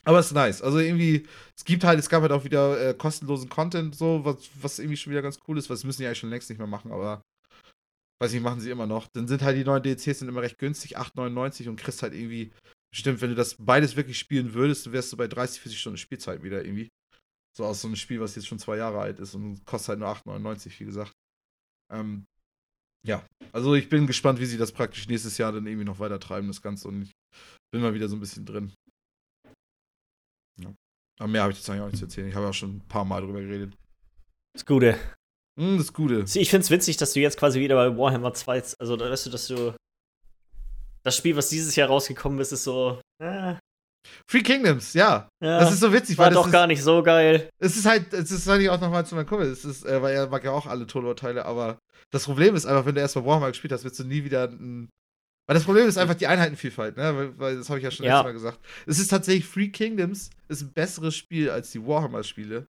Aber 0.04 0.20
es 0.20 0.28
ist 0.28 0.34
nice. 0.34 0.62
Also 0.62 0.80
irgendwie, 0.80 1.28
es 1.56 1.64
gibt 1.64 1.84
halt, 1.84 2.00
es 2.00 2.10
gab 2.10 2.22
halt 2.22 2.32
auch 2.32 2.44
wieder 2.44 2.90
äh, 2.90 2.94
kostenlosen 2.94 3.50
Content, 3.50 3.96
so, 3.96 4.26
was, 4.26 4.50
was 4.62 4.80
irgendwie 4.80 4.98
schon 4.98 5.12
wieder 5.12 5.22
ganz 5.22 5.40
cool 5.48 5.58
ist, 5.58 5.70
was 5.70 5.84
müssen 5.84 6.02
die 6.02 6.08
eigentlich 6.08 6.20
schon 6.20 6.30
längst 6.30 6.50
nicht 6.50 6.58
mehr 6.58 6.68
machen, 6.68 6.92
aber 6.92 7.22
weiß 8.22 8.34
nicht, 8.34 8.44
machen 8.44 8.60
sie 8.60 8.70
immer 8.70 8.88
noch. 8.88 9.08
Dann 9.14 9.28
sind 9.28 9.42
halt 9.42 9.58
die 9.58 9.64
neuen 9.64 9.84
DLCs 9.84 10.20
sind 10.20 10.28
immer 10.28 10.42
recht 10.42 10.58
günstig, 10.58 10.98
8,99 10.98 11.70
und 11.70 11.76
kriegst 11.76 12.04
halt 12.04 12.14
irgendwie, 12.14 12.52
bestimmt, 12.92 13.22
wenn 13.22 13.30
du 13.30 13.36
das 13.36 13.56
beides 13.60 13.96
wirklich 13.96 14.20
spielen 14.20 14.54
würdest, 14.54 14.92
wärst 14.92 15.12
du 15.12 15.18
bei 15.18 15.28
30, 15.28 15.62
40 15.62 15.80
Stunden 15.80 15.98
Spielzeit 15.98 16.44
wieder 16.44 16.64
irgendwie. 16.64 16.90
So 17.58 17.66
aus 17.66 17.82
so 17.82 17.88
einem 17.88 17.96
Spiel, 17.96 18.22
was 18.22 18.36
jetzt 18.36 18.48
schon 18.48 18.60
zwei 18.60 18.78
Jahre 18.78 19.00
alt 19.00 19.20
ist 19.20 19.36
und 19.36 19.66
kostet 19.66 19.90
halt 19.90 20.00
nur 20.00 20.10
8,99, 20.10 20.80
wie 20.80 20.86
gesagt. 20.86 21.12
Ähm, 21.92 22.26
ja, 23.06 23.26
also 23.52 23.74
ich 23.76 23.90
bin 23.90 24.08
gespannt, 24.08 24.40
wie 24.40 24.46
sie 24.46 24.58
das 24.58 24.72
praktisch 24.72 25.08
nächstes 25.08 25.38
Jahr 25.38 25.52
dann 25.52 25.66
irgendwie 25.66 25.86
noch 25.86 26.00
weiter 26.00 26.20
treiben, 26.20 26.48
das 26.48 26.62
Ganze. 26.62 26.88
Und 26.88 27.02
ich 27.02 27.12
bin 27.72 27.82
mal 27.82 27.94
wieder 27.94 28.08
so 28.08 28.16
ein 28.16 28.20
bisschen 28.20 28.46
drin. 28.46 28.72
Aber 31.20 31.28
mehr 31.28 31.44
habe 31.44 31.52
ich 31.52 31.60
jetzt 31.60 31.70
eigentlich 31.70 31.82
auch 31.82 31.88
nicht 31.88 31.98
zu 31.98 32.06
erzählen. 32.06 32.28
Ich 32.28 32.36
habe 32.36 32.46
ja 32.46 32.54
schon 32.54 32.78
ein 32.78 32.88
paar 32.88 33.06
Mal 33.06 33.22
drüber 33.22 33.42
geredet. 33.42 33.78
Das 34.54 34.66
Gute. 34.66 34.98
Hm, 35.60 35.78
das 35.78 35.94
Gute. 35.94 36.26
Ich 36.34 36.50
finde 36.50 36.64
es 36.64 36.72
witzig, 36.72 36.98
dass 36.98 37.14
du 37.14 37.20
jetzt 37.20 37.38
quasi 37.38 37.60
wieder 37.60 37.76
bei 37.76 37.98
Warhammer 37.98 38.34
2, 38.34 38.64
also 38.80 38.96
da 38.96 39.10
weißt 39.10 39.28
du, 39.28 39.30
dass 39.30 39.48
du 39.48 39.76
das 41.04 41.16
Spiel, 41.16 41.36
was 41.36 41.50
dieses 41.50 41.76
Jahr 41.76 41.90
rausgekommen 41.90 42.40
ist, 42.40 42.52
ist 42.52 42.64
so. 42.64 43.02
Äh, 43.22 43.56
Free 44.28 44.42
Kingdoms, 44.42 44.94
ja. 44.94 45.30
ja. 45.44 45.60
Das 45.60 45.72
ist 45.72 45.80
so 45.80 45.94
witzig, 45.94 46.18
war 46.18 46.32
doch 46.32 46.44
das 46.44 46.52
gar 46.52 46.68
nicht 46.68 46.82
so 46.82 47.04
geil. 47.04 47.50
ist, 47.60 47.72
es 47.72 47.78
ist 47.78 47.86
halt, 47.86 48.14
es 48.14 48.32
ist 48.32 48.48
eigentlich 48.48 48.70
auch 48.70 48.80
nochmal 48.80 49.06
zu 49.06 49.16
meinem 49.16 49.28
Kumpel, 49.28 49.48
es 49.48 49.66
ist, 49.66 49.86
äh, 49.86 50.02
weil 50.02 50.16
er 50.16 50.28
mag 50.28 50.44
ja 50.44 50.52
auch 50.52 50.66
alle 50.66 50.88
Tolor-Teile, 50.88 51.46
aber 51.46 51.78
das 52.12 52.26
Problem 52.26 52.56
ist 52.56 52.66
einfach, 52.66 52.86
wenn 52.86 52.96
du 52.96 53.02
erstmal 53.02 53.26
Warhammer 53.26 53.50
gespielt 53.50 53.74
hast, 53.74 53.84
wirst 53.84 54.00
du 54.00 54.04
nie 54.04 54.24
wieder 54.24 54.50
ein. 54.50 54.90
Weil 55.52 55.56
das 55.56 55.66
Problem 55.66 55.86
ist 55.86 55.98
einfach 55.98 56.16
die 56.16 56.28
Einheitenvielfalt, 56.28 56.96
ne? 56.96 57.14
Weil, 57.14 57.38
weil 57.38 57.58
das 57.58 57.68
habe 57.68 57.78
ich 57.78 57.84
ja 57.84 57.92
schon 57.92 58.06
Ja. 58.06 58.24
Mal 58.24 58.32
gesagt. 58.32 58.58
Es 58.86 59.00
ist 59.00 59.10
tatsächlich 59.10 59.46
Free 59.46 59.68
Kingdoms 59.68 60.30
ist 60.48 60.62
ein 60.62 60.72
besseres 60.72 61.14
Spiel 61.14 61.50
als 61.50 61.72
die 61.72 61.86
Warhammer-Spiele. 61.86 62.68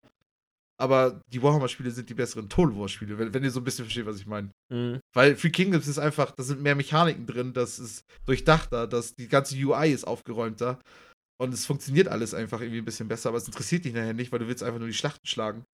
Aber 0.81 1.21
die 1.33 1.41
Warhammer-Spiele 1.41 1.93
sind 1.93 2.11
die 2.11 2.15
besseren 2.15 2.49
Total 2.49 2.77
War-Spiele, 2.77 3.17
wenn, 3.21 3.33
wenn 3.33 3.45
ihr 3.45 3.53
so 3.53 3.61
ein 3.61 3.65
bisschen 3.65 3.85
versteht, 3.85 4.05
was 4.05 4.19
ich 4.19 4.27
meine. 4.27 4.51
Mhm. 4.69 4.99
Weil 5.15 5.37
Free 5.37 5.51
Kingdoms 5.51 5.87
ist 5.87 6.01
einfach, 6.01 6.33
da 6.33 6.43
sind 6.43 6.61
mehr 6.61 6.75
Mechaniken 6.75 7.25
drin, 7.25 7.53
das 7.53 7.79
ist 7.79 8.05
durchdachter, 8.27 8.89
das, 8.89 9.15
die 9.15 9.29
ganze 9.29 9.55
UI 9.55 9.93
ist 9.93 10.05
aufgeräumter. 10.05 10.81
Und 11.41 11.55
es 11.55 11.65
funktioniert 11.67 12.09
alles 12.09 12.35
einfach 12.35 12.61
irgendwie 12.63 12.79
ein 12.79 12.85
bisschen 12.85 13.07
besser, 13.07 13.29
aber 13.29 13.39
es 13.39 13.47
interessiert 13.47 13.85
dich 13.85 13.95
nachher 13.95 14.13
nicht, 14.13 14.33
weil 14.33 14.41
du 14.41 14.49
willst 14.49 14.65
einfach 14.65 14.81
nur 14.81 14.89
die 14.89 14.95
Schlachten 14.95 15.25
schlagen. 15.25 15.65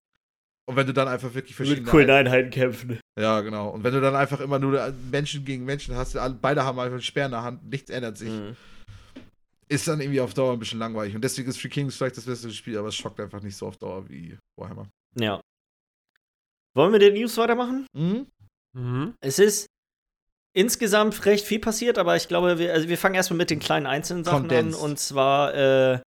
Und 0.68 0.76
wenn 0.76 0.86
du 0.86 0.92
dann 0.92 1.08
einfach 1.08 1.32
wirklich 1.32 1.58
Mit 1.58 1.66
verschiedene. 1.68 1.90
coolen 1.90 2.10
Einheiten 2.10 2.50
kämpfen. 2.50 3.00
ja, 3.18 3.40
genau. 3.40 3.70
Und 3.70 3.84
wenn 3.84 3.94
du 3.94 4.00
dann 4.02 4.14
einfach 4.14 4.38
immer 4.40 4.58
nur 4.58 4.92
Menschen 5.10 5.44
gegen 5.44 5.64
Menschen 5.64 5.94
hast, 5.96 6.16
beide 6.42 6.62
haben 6.62 6.78
einfach 6.78 6.92
einen 6.92 7.02
Speer 7.02 7.24
in 7.24 7.30
der 7.30 7.42
Hand, 7.42 7.64
nichts 7.70 7.88
ändert 7.90 8.18
sich, 8.18 8.28
Mhm. 8.28 8.54
ist 9.68 9.88
dann 9.88 10.00
irgendwie 10.00 10.20
auf 10.20 10.34
Dauer 10.34 10.52
ein 10.52 10.58
bisschen 10.58 10.78
langweilig. 10.78 11.14
Und 11.14 11.22
deswegen 11.24 11.48
ist 11.48 11.58
Free 11.58 11.68
Kingdoms 11.70 11.96
vielleicht 11.96 12.18
das 12.18 12.26
beste 12.26 12.50
Spiel, 12.50 12.76
aber 12.76 12.88
es 12.88 12.96
schockt 12.96 13.18
einfach 13.18 13.40
nicht 13.42 13.56
so 13.56 13.66
auf 13.66 13.78
Dauer 13.78 14.06
wie 14.10 14.36
Warhammer. 14.58 14.88
Ja. 15.18 15.40
Wollen 16.74 16.92
wir 16.92 16.98
den 16.98 17.14
News 17.14 17.36
weitermachen? 17.38 17.86
Mhm. 17.94 18.26
Mhm. 18.76 19.14
Es 19.20 19.38
ist 19.38 19.66
insgesamt 20.54 21.24
recht 21.24 21.46
viel 21.46 21.60
passiert, 21.60 21.96
aber 21.98 22.14
ich 22.16 22.28
glaube, 22.28 22.58
wir, 22.58 22.72
also 22.74 22.88
wir 22.88 22.98
fangen 22.98 23.14
erstmal 23.14 23.38
mit 23.38 23.48
den 23.50 23.58
kleinen 23.58 23.86
einzelnen 23.86 24.24
Sachen 24.24 24.40
Condensed. 24.48 24.78
an. 24.82 24.90
Und 24.90 24.98
zwar 24.98 25.54
äh, 25.54 26.00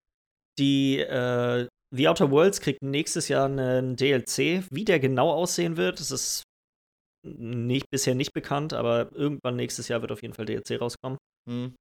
die 0.59 0.99
äh, 0.99 1.67
The 1.93 2.09
Outer 2.09 2.31
Worlds 2.31 2.61
kriegt 2.61 2.83
nächstes 2.83 3.29
Jahr 3.29 3.47
einen 3.47 3.97
DLC. 3.97 4.65
Wie 4.71 4.85
der 4.85 5.01
genau 5.01 5.31
aussehen 5.33 5.77
wird, 5.77 6.01
das 6.01 6.11
ist 6.11 6.45
nicht, 7.27 7.91
bisher 7.91 8.15
nicht 8.15 8.33
bekannt, 8.33 8.73
aber 8.73 9.11
irgendwann 9.13 9.57
nächstes 9.57 9.89
Jahr 9.89 10.01
wird 10.01 10.13
auf 10.13 10.23
jeden 10.23 10.35
Fall 10.35 10.47
DLC 10.47 10.81
rauskommen. 10.81 11.19
Mhm. 11.49 11.75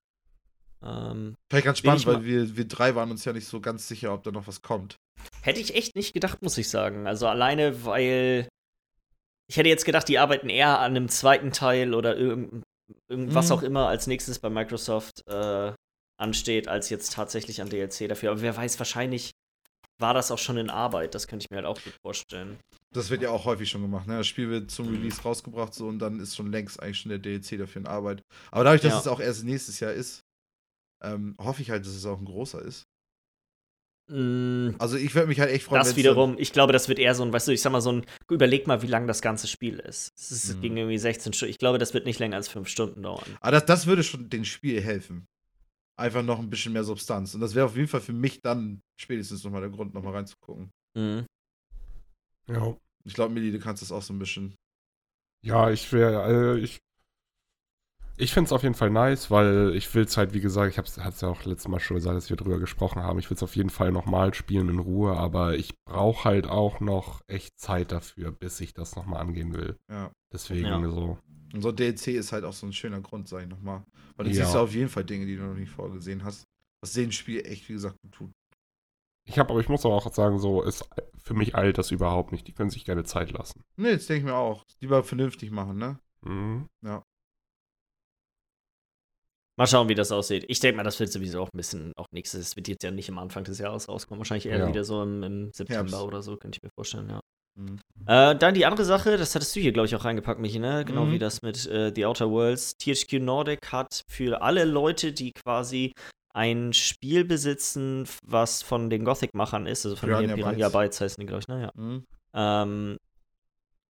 Ähm, 0.83 1.35
Vielleicht 1.51 1.65
ganz 1.65 1.77
spannend, 1.79 2.05
weil 2.05 2.23
wir, 2.23 2.57
wir 2.57 2.67
drei 2.67 2.95
waren 2.95 3.11
uns 3.11 3.25
ja 3.25 3.33
nicht 3.33 3.47
so 3.47 3.61
ganz 3.61 3.87
sicher, 3.87 4.13
ob 4.13 4.23
da 4.23 4.31
noch 4.31 4.47
was 4.47 4.61
kommt. 4.61 4.95
Hätte 5.41 5.59
ich 5.59 5.75
echt 5.75 5.95
nicht 5.95 6.13
gedacht, 6.13 6.41
muss 6.41 6.57
ich 6.57 6.69
sagen. 6.69 7.05
Also 7.07 7.27
alleine, 7.27 7.85
weil 7.85 8.47
ich 9.49 9.57
hätte 9.57 9.69
jetzt 9.69 9.85
gedacht, 9.85 10.07
die 10.07 10.19
arbeiten 10.19 10.49
eher 10.49 10.79
an 10.79 10.95
einem 10.95 11.09
zweiten 11.09 11.51
Teil 11.51 11.93
oder 11.93 12.15
irgend, 12.17 12.63
irgendwas 13.09 13.49
Mhm. 13.49 13.55
auch 13.55 13.63
immer 13.63 13.87
als 13.87 14.07
nächstes 14.07 14.39
bei 14.39 14.49
Microsoft 14.49 15.21
äh, 15.27 15.73
ansteht, 16.17 16.67
als 16.67 16.89
jetzt 16.89 17.13
tatsächlich 17.13 17.61
an 17.61 17.69
DLC 17.69 18.07
dafür. 18.07 18.31
Aber 18.31 18.41
wer 18.41 18.55
weiß, 18.55 18.79
wahrscheinlich 18.79 19.31
war 19.99 20.13
das 20.13 20.31
auch 20.31 20.37
schon 20.37 20.57
in 20.57 20.69
Arbeit. 20.69 21.13
Das 21.15 21.27
könnte 21.27 21.45
ich 21.45 21.49
mir 21.51 21.57
halt 21.57 21.65
auch 21.65 21.81
gut 21.83 21.93
vorstellen. 22.01 22.57
Das 22.93 23.09
wird 23.09 23.21
ja 23.21 23.29
auch 23.29 23.45
häufig 23.45 23.69
schon 23.69 23.81
gemacht. 23.81 24.07
Ne? 24.07 24.17
Das 24.17 24.27
Spiel 24.27 24.49
wird 24.49 24.71
zum 24.71 24.89
Release 24.89 25.21
rausgebracht 25.21 25.73
so 25.73 25.87
und 25.87 25.99
dann 25.99 26.19
ist 26.19 26.35
schon 26.35 26.51
längst 26.51 26.81
eigentlich 26.81 26.99
schon 26.99 27.09
der 27.09 27.19
DLC 27.19 27.57
dafür 27.57 27.81
in 27.81 27.87
Arbeit. 27.87 28.21
Aber 28.51 28.63
dadurch, 28.63 28.81
dass 28.81 28.93
Ja. 28.93 28.99
es 28.99 29.07
auch 29.07 29.19
erst 29.19 29.43
nächstes 29.43 29.79
Jahr 29.79 29.93
ist, 29.93 30.21
ähm, 31.03 31.35
hoffe 31.39 31.61
ich 31.61 31.69
halt, 31.69 31.85
dass 31.85 31.93
es 31.93 32.05
auch 32.05 32.17
ein 32.19 32.25
großer 32.25 32.61
ist. 32.61 32.83
Mm, 34.11 34.71
Also 34.79 34.97
ich 34.97 35.13
würde 35.13 35.27
mich 35.27 35.39
halt 35.39 35.51
echt 35.51 35.65
freuen, 35.65 35.83
das 35.83 35.95
wiederum, 35.95 36.35
ich 36.39 36.51
glaube, 36.51 36.73
das 36.73 36.89
wird 36.89 36.97
eher 36.97 37.13
so 37.13 37.21
ein, 37.23 37.31
weißt 37.31 37.47
du, 37.47 37.51
ich 37.51 37.61
sag 37.61 37.71
mal 37.71 37.79
so 37.81 37.91
ein, 37.91 38.05
überleg 38.29 38.65
mal, 38.65 38.81
wie 38.81 38.87
lang 38.87 39.05
das 39.05 39.21
ganze 39.21 39.47
Spiel 39.47 39.77
ist. 39.79 40.09
Es 40.17 40.31
ist 40.31 40.55
Mhm. 40.57 40.61
ging 40.61 40.77
irgendwie 40.77 40.97
16 40.97 41.33
Stunden. 41.33 41.51
Ich 41.51 41.59
glaube, 41.59 41.77
das 41.77 41.93
wird 41.93 42.05
nicht 42.05 42.17
länger 42.19 42.35
als 42.37 42.47
5 42.47 42.67
Stunden 42.69 43.03
dauern. 43.03 43.37
Aber 43.39 43.51
das, 43.51 43.65
das 43.65 43.85
würde 43.85 44.03
schon 44.03 44.27
dem 44.29 44.45
Spiel 44.45 44.81
helfen. 44.81 45.27
Einfach 45.99 46.23
noch 46.23 46.39
ein 46.39 46.49
bisschen 46.49 46.71
mehr 46.71 46.85
Substanz. 46.85 47.35
Und 47.35 47.41
das 47.41 47.55
wäre 47.55 47.65
auf 47.65 47.75
jeden 47.75 47.89
Fall 47.89 47.99
für 47.99 48.13
mich 48.13 48.41
dann 48.41 48.81
spätestens 48.97 49.43
nochmal 49.43 49.59
der 49.59 49.69
Grund, 49.69 49.93
nochmal 49.93 50.13
reinzugucken. 50.13 50.71
Mhm. 50.95 51.25
Ja. 52.47 52.75
Ich 53.03 53.13
glaube, 53.13 53.33
Millie, 53.33 53.51
du 53.51 53.59
kannst 53.59 53.81
das 53.81 53.91
auch 53.91 54.01
so 54.01 54.13
ein 54.13 54.19
bisschen. 54.19 54.55
Ja, 55.41 55.69
ich 55.69 55.91
wäre, 55.91 56.55
äh, 56.55 56.59
ich. 56.59 56.79
Ich 58.15 58.33
finde 58.33 58.47
es 58.47 58.51
auf 58.51 58.63
jeden 58.63 58.75
Fall 58.75 58.89
nice, 58.89 59.31
weil 59.31 59.73
ich 59.75 59.93
will 59.93 60.03
es 60.03 60.17
halt, 60.17 60.33
wie 60.33 60.41
gesagt, 60.41 60.71
ich 60.71 60.77
habe 60.77 60.87
es 60.87 61.21
ja 61.21 61.27
auch 61.29 61.45
letztes 61.45 61.69
Mal 61.69 61.79
schon 61.79 61.95
gesagt, 61.95 62.17
dass 62.17 62.29
wir 62.29 62.35
drüber 62.35 62.59
gesprochen 62.59 63.01
haben. 63.01 63.19
Ich 63.19 63.29
will 63.29 63.35
es 63.35 63.43
auf 63.43 63.55
jeden 63.55 63.69
Fall 63.69 63.91
nochmal 63.93 64.33
spielen 64.33 64.67
in 64.67 64.79
Ruhe, 64.79 65.15
aber 65.15 65.55
ich 65.55 65.73
brauche 65.85 66.25
halt 66.25 66.47
auch 66.47 66.81
noch 66.81 67.21
echt 67.27 67.59
Zeit 67.59 67.93
dafür, 67.93 68.31
bis 68.31 68.59
ich 68.59 68.73
das 68.73 68.95
nochmal 68.97 69.21
angehen 69.21 69.53
will. 69.53 69.77
Ja. 69.89 70.11
Deswegen 70.33 70.65
Ja. 70.67 70.89
so. 70.89 71.17
Und 71.53 71.61
so 71.61 71.71
DLC 71.71 72.07
ist 72.09 72.31
halt 72.31 72.43
auch 72.43 72.53
so 72.53 72.67
ein 72.67 72.73
schöner 72.73 73.01
Grund, 73.01 73.27
sag 73.27 73.43
ich 73.43 73.49
nochmal. 73.49 73.83
Weil 74.15 74.25
du 74.25 74.31
Ja. 74.31 74.43
siehst 74.43 74.53
ja 74.55 74.61
auf 74.61 74.73
jeden 74.73 74.89
Fall 74.89 75.03
Dinge, 75.03 75.25
die 75.25 75.35
du 75.35 75.43
noch 75.43 75.55
nicht 75.55 75.71
vorgesehen 75.71 76.23
hast. 76.23 76.43
Was 76.81 76.93
dem 76.93 77.11
Spiel 77.11 77.45
echt, 77.45 77.67
wie 77.69 77.73
gesagt, 77.73 77.95
gut 78.03 78.11
tut. 78.13 78.31
Ich 79.27 79.37
habe, 79.37 79.51
aber 79.51 79.59
ich 79.59 79.69
muss 79.69 79.85
aber 79.85 79.95
auch 79.95 80.13
sagen, 80.13 80.39
so 80.39 80.61
ist 80.63 80.87
für 81.23 81.33
mich 81.33 81.55
eilt 81.55 81.77
das 81.77 81.91
überhaupt 81.91 82.31
nicht. 82.31 82.47
Die 82.47 82.53
können 82.53 82.69
sich 82.69 82.85
gerne 82.85 83.03
Zeit 83.03 83.31
lassen. 83.31 83.61
Ne, 83.77 83.89
jetzt 83.91 84.09
denke 84.09 84.19
ich 84.19 84.25
mir 84.25 84.35
auch. 84.35 84.63
Lieber 84.79 85.03
vernünftig 85.03 85.51
machen, 85.51 85.77
ne? 85.77 85.99
Mhm. 86.21 86.67
Mal 89.57 89.67
schauen, 89.67 89.89
wie 89.89 89.95
das 89.95 90.11
aussieht. 90.13 90.45
Ich 90.47 90.61
denke 90.61 90.77
mal, 90.77 90.83
das 90.83 90.99
wird 91.01 91.11
sowieso 91.11 91.41
auch 91.41 91.49
ein 91.53 91.57
bisschen 91.57 91.91
auch 91.97 92.05
nächstes. 92.11 92.47
Es 92.47 92.55
wird 92.55 92.69
jetzt 92.69 92.81
ja 92.83 92.91
nicht 92.91 93.09
am 93.09 93.17
Anfang 93.19 93.43
des 93.43 93.59
Jahres 93.59 93.89
rauskommen. 93.89 94.19
Wahrscheinlich 94.19 94.45
eher 94.45 94.59
Ja. 94.59 94.67
wieder 94.69 94.85
so 94.85 95.03
im, 95.03 95.21
im 95.23 95.51
September 95.53 95.91
Herbst. 95.97 96.07
oder 96.07 96.21
so, 96.23 96.37
könnte 96.37 96.57
ich 96.57 96.63
mir 96.63 96.69
vorstellen, 96.73 97.09
ja. 97.09 97.19
Mhm. 97.59 97.79
Äh, 98.07 98.35
dann 98.35 98.53
die 98.53 98.65
andere 98.65 98.85
Sache, 98.85 99.17
das 99.17 99.35
hattest 99.35 99.55
du 99.55 99.59
hier, 99.59 99.71
glaube 99.71 99.85
ich, 99.87 99.95
auch 99.95 100.05
reingepackt, 100.05 100.39
Michi, 100.39 100.59
ne? 100.59 100.85
Genau 100.85 101.05
Mhm. 101.05 101.11
wie 101.11 101.19
das 101.19 101.41
mit 101.41 101.67
äh, 101.67 101.91
The 101.93 102.05
Outer 102.05 102.29
Worlds. 102.31 102.77
THQ 102.77 103.19
Nordic 103.19 103.71
hat 103.71 104.03
für 104.07 104.41
alle 104.41 104.65
Leute, 104.65 105.11
die 105.11 105.31
quasi 105.33 105.93
ein 106.33 106.73
Spiel 106.73 107.25
besitzen, 107.25 108.07
was 108.25 108.61
von 108.61 108.89
den 108.89 109.03
Gothic-Machern 109.03 109.65
ist, 109.65 109.85
also 109.85 109.95
von 109.97 110.07
Piranha 110.09 110.35
Piranha, 110.35 110.35
Piranha 110.53 110.69
Bytes. 110.69 110.73
Bytes 110.73 111.01
heißen 111.01 111.21
die, 111.21 111.25
glaube 111.27 111.41
ich, 111.41 111.47
ne? 111.47 111.61
Ja. 111.63 111.71
Mhm. 111.75 112.05
ähm, 112.33 112.97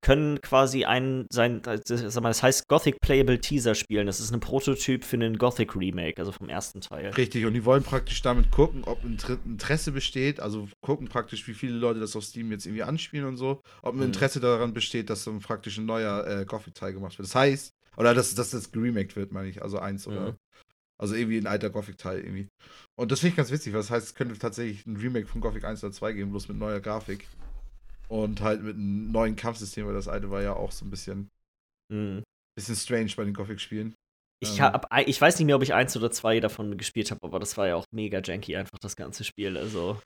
können 0.02 0.40
quasi 0.42 0.86
ein, 0.86 1.28
sein, 1.32 1.62
das, 1.62 1.82
sag 1.86 2.24
mal, 2.24 2.30
das 2.30 2.42
heißt 2.42 2.68
Gothic 2.68 3.00
Playable 3.02 3.40
Teaser 3.40 3.76
spielen. 3.76 4.08
Das 4.08 4.20
ist 4.20 4.34
ein 4.34 4.40
Prototyp 4.40 5.04
für 5.04 5.18
einen 5.18 5.38
Gothic 5.38 5.76
Remake, 5.76 6.18
also 6.20 6.32
vom 6.32 6.50
ersten 6.50 6.82
Teil. 6.82 7.10
Richtig, 7.12 7.46
und 7.46 7.54
die 7.54 7.66
wollen 7.66 7.84
praktisch 7.84 8.22
damit 8.22 8.52
gucken, 8.52 8.84
ob 8.86 9.04
Inter 9.04 9.38
Interesse 9.46 9.92
besteht, 9.92 10.40
also 10.40 10.68
gucken 10.82 11.08
praktisch, 11.08 11.48
wie 11.48 11.54
viele 11.54 11.74
Leute 11.78 12.00
das 12.00 12.16
auf 12.16 12.24
Steam 12.24 12.52
jetzt 12.52 12.66
irgendwie 12.66 12.84
anspielen 12.84 13.26
und 13.26 13.38
so, 13.38 13.62
ob 13.82 13.94
ein 13.94 13.98
Mhm. 13.98 14.04
Interesse 14.04 14.40
daran 14.40 14.74
besteht, 14.74 15.10
dass 15.10 15.28
ein 15.28 15.40
praktisch 15.40 15.78
ein 15.78 15.86
neuer 15.86 16.26
äh, 16.28 16.46
Gothic-Teil 16.46 16.94
gemacht 16.94 17.18
wird. 17.18 17.28
Das 17.28 17.36
heißt, 17.36 17.74
oder 17.98 18.14
dass, 18.14 18.34
dass 18.36 18.52
das 18.52 18.72
geremaked 18.72 19.16
wird, 19.16 19.32
meine 19.34 19.50
ich, 19.50 19.62
also 19.62 19.80
eins 19.80 20.08
oder, 20.08 20.32
Mhm. 20.32 20.36
also 20.98 21.16
irgendwie 21.16 21.38
ein 21.38 21.48
alter 21.48 21.70
Gothic-Teil 21.70 22.20
irgendwie. 22.20 22.48
Und 22.96 23.12
das 23.12 23.20
finde 23.20 23.32
ich 23.32 23.38
ganz 23.38 23.52
witzig, 23.52 23.74
weil 23.74 23.82
das 23.82 23.92
heißt, 23.92 24.08
es 24.08 24.16
könnte 24.16 24.38
tatsächlich 24.38 24.86
ein 24.86 24.96
Remake 24.96 25.28
von 25.28 25.42
Gothic 25.42 25.66
1 25.66 25.84
oder 25.84 25.92
2 25.92 26.14
geben, 26.14 26.32
bloß 26.32 26.48
mit 26.48 26.58
neuer 26.58 26.80
Grafik. 26.80 27.28
Und 28.10 28.42
halt 28.42 28.64
mit 28.64 28.76
einem 28.76 29.12
neuen 29.12 29.36
Kampfsystem, 29.36 29.86
weil 29.88 29.94
das 29.94 30.08
alte 30.08 30.30
war 30.32 30.42
ja 30.42 30.54
auch 30.54 30.72
so 30.72 30.84
ein 30.86 30.90
bisschen, 30.90 31.30
Mhm. 31.92 32.24
bisschen 32.58 32.76
strange 32.76 33.12
bei 33.16 33.24
den 33.24 33.34
Gothic-Spielen. 33.34 33.94
Ich, 34.42 34.58
Ähm. 34.58 34.64
hab, 34.66 34.88
ich 35.08 35.20
weiß 35.22 35.38
nicht 35.38 35.46
mehr, 35.46 35.56
ob 35.56 35.64
ich 35.64 35.74
eins 35.74 35.96
oder 35.98 36.12
zwei 36.12 36.40
davon 36.40 36.78
gespielt 36.78 37.12
habe, 37.12 37.20
aber 37.24 37.40
das 37.40 37.56
war 37.58 37.68
ja 37.68 37.76
auch 37.76 37.86
mega 37.92 38.20
janky, 38.24 38.56
einfach 38.56 38.80
das 38.80 38.96
ganze 38.96 39.24
Spiel. 39.24 39.58
Also. 39.58 40.02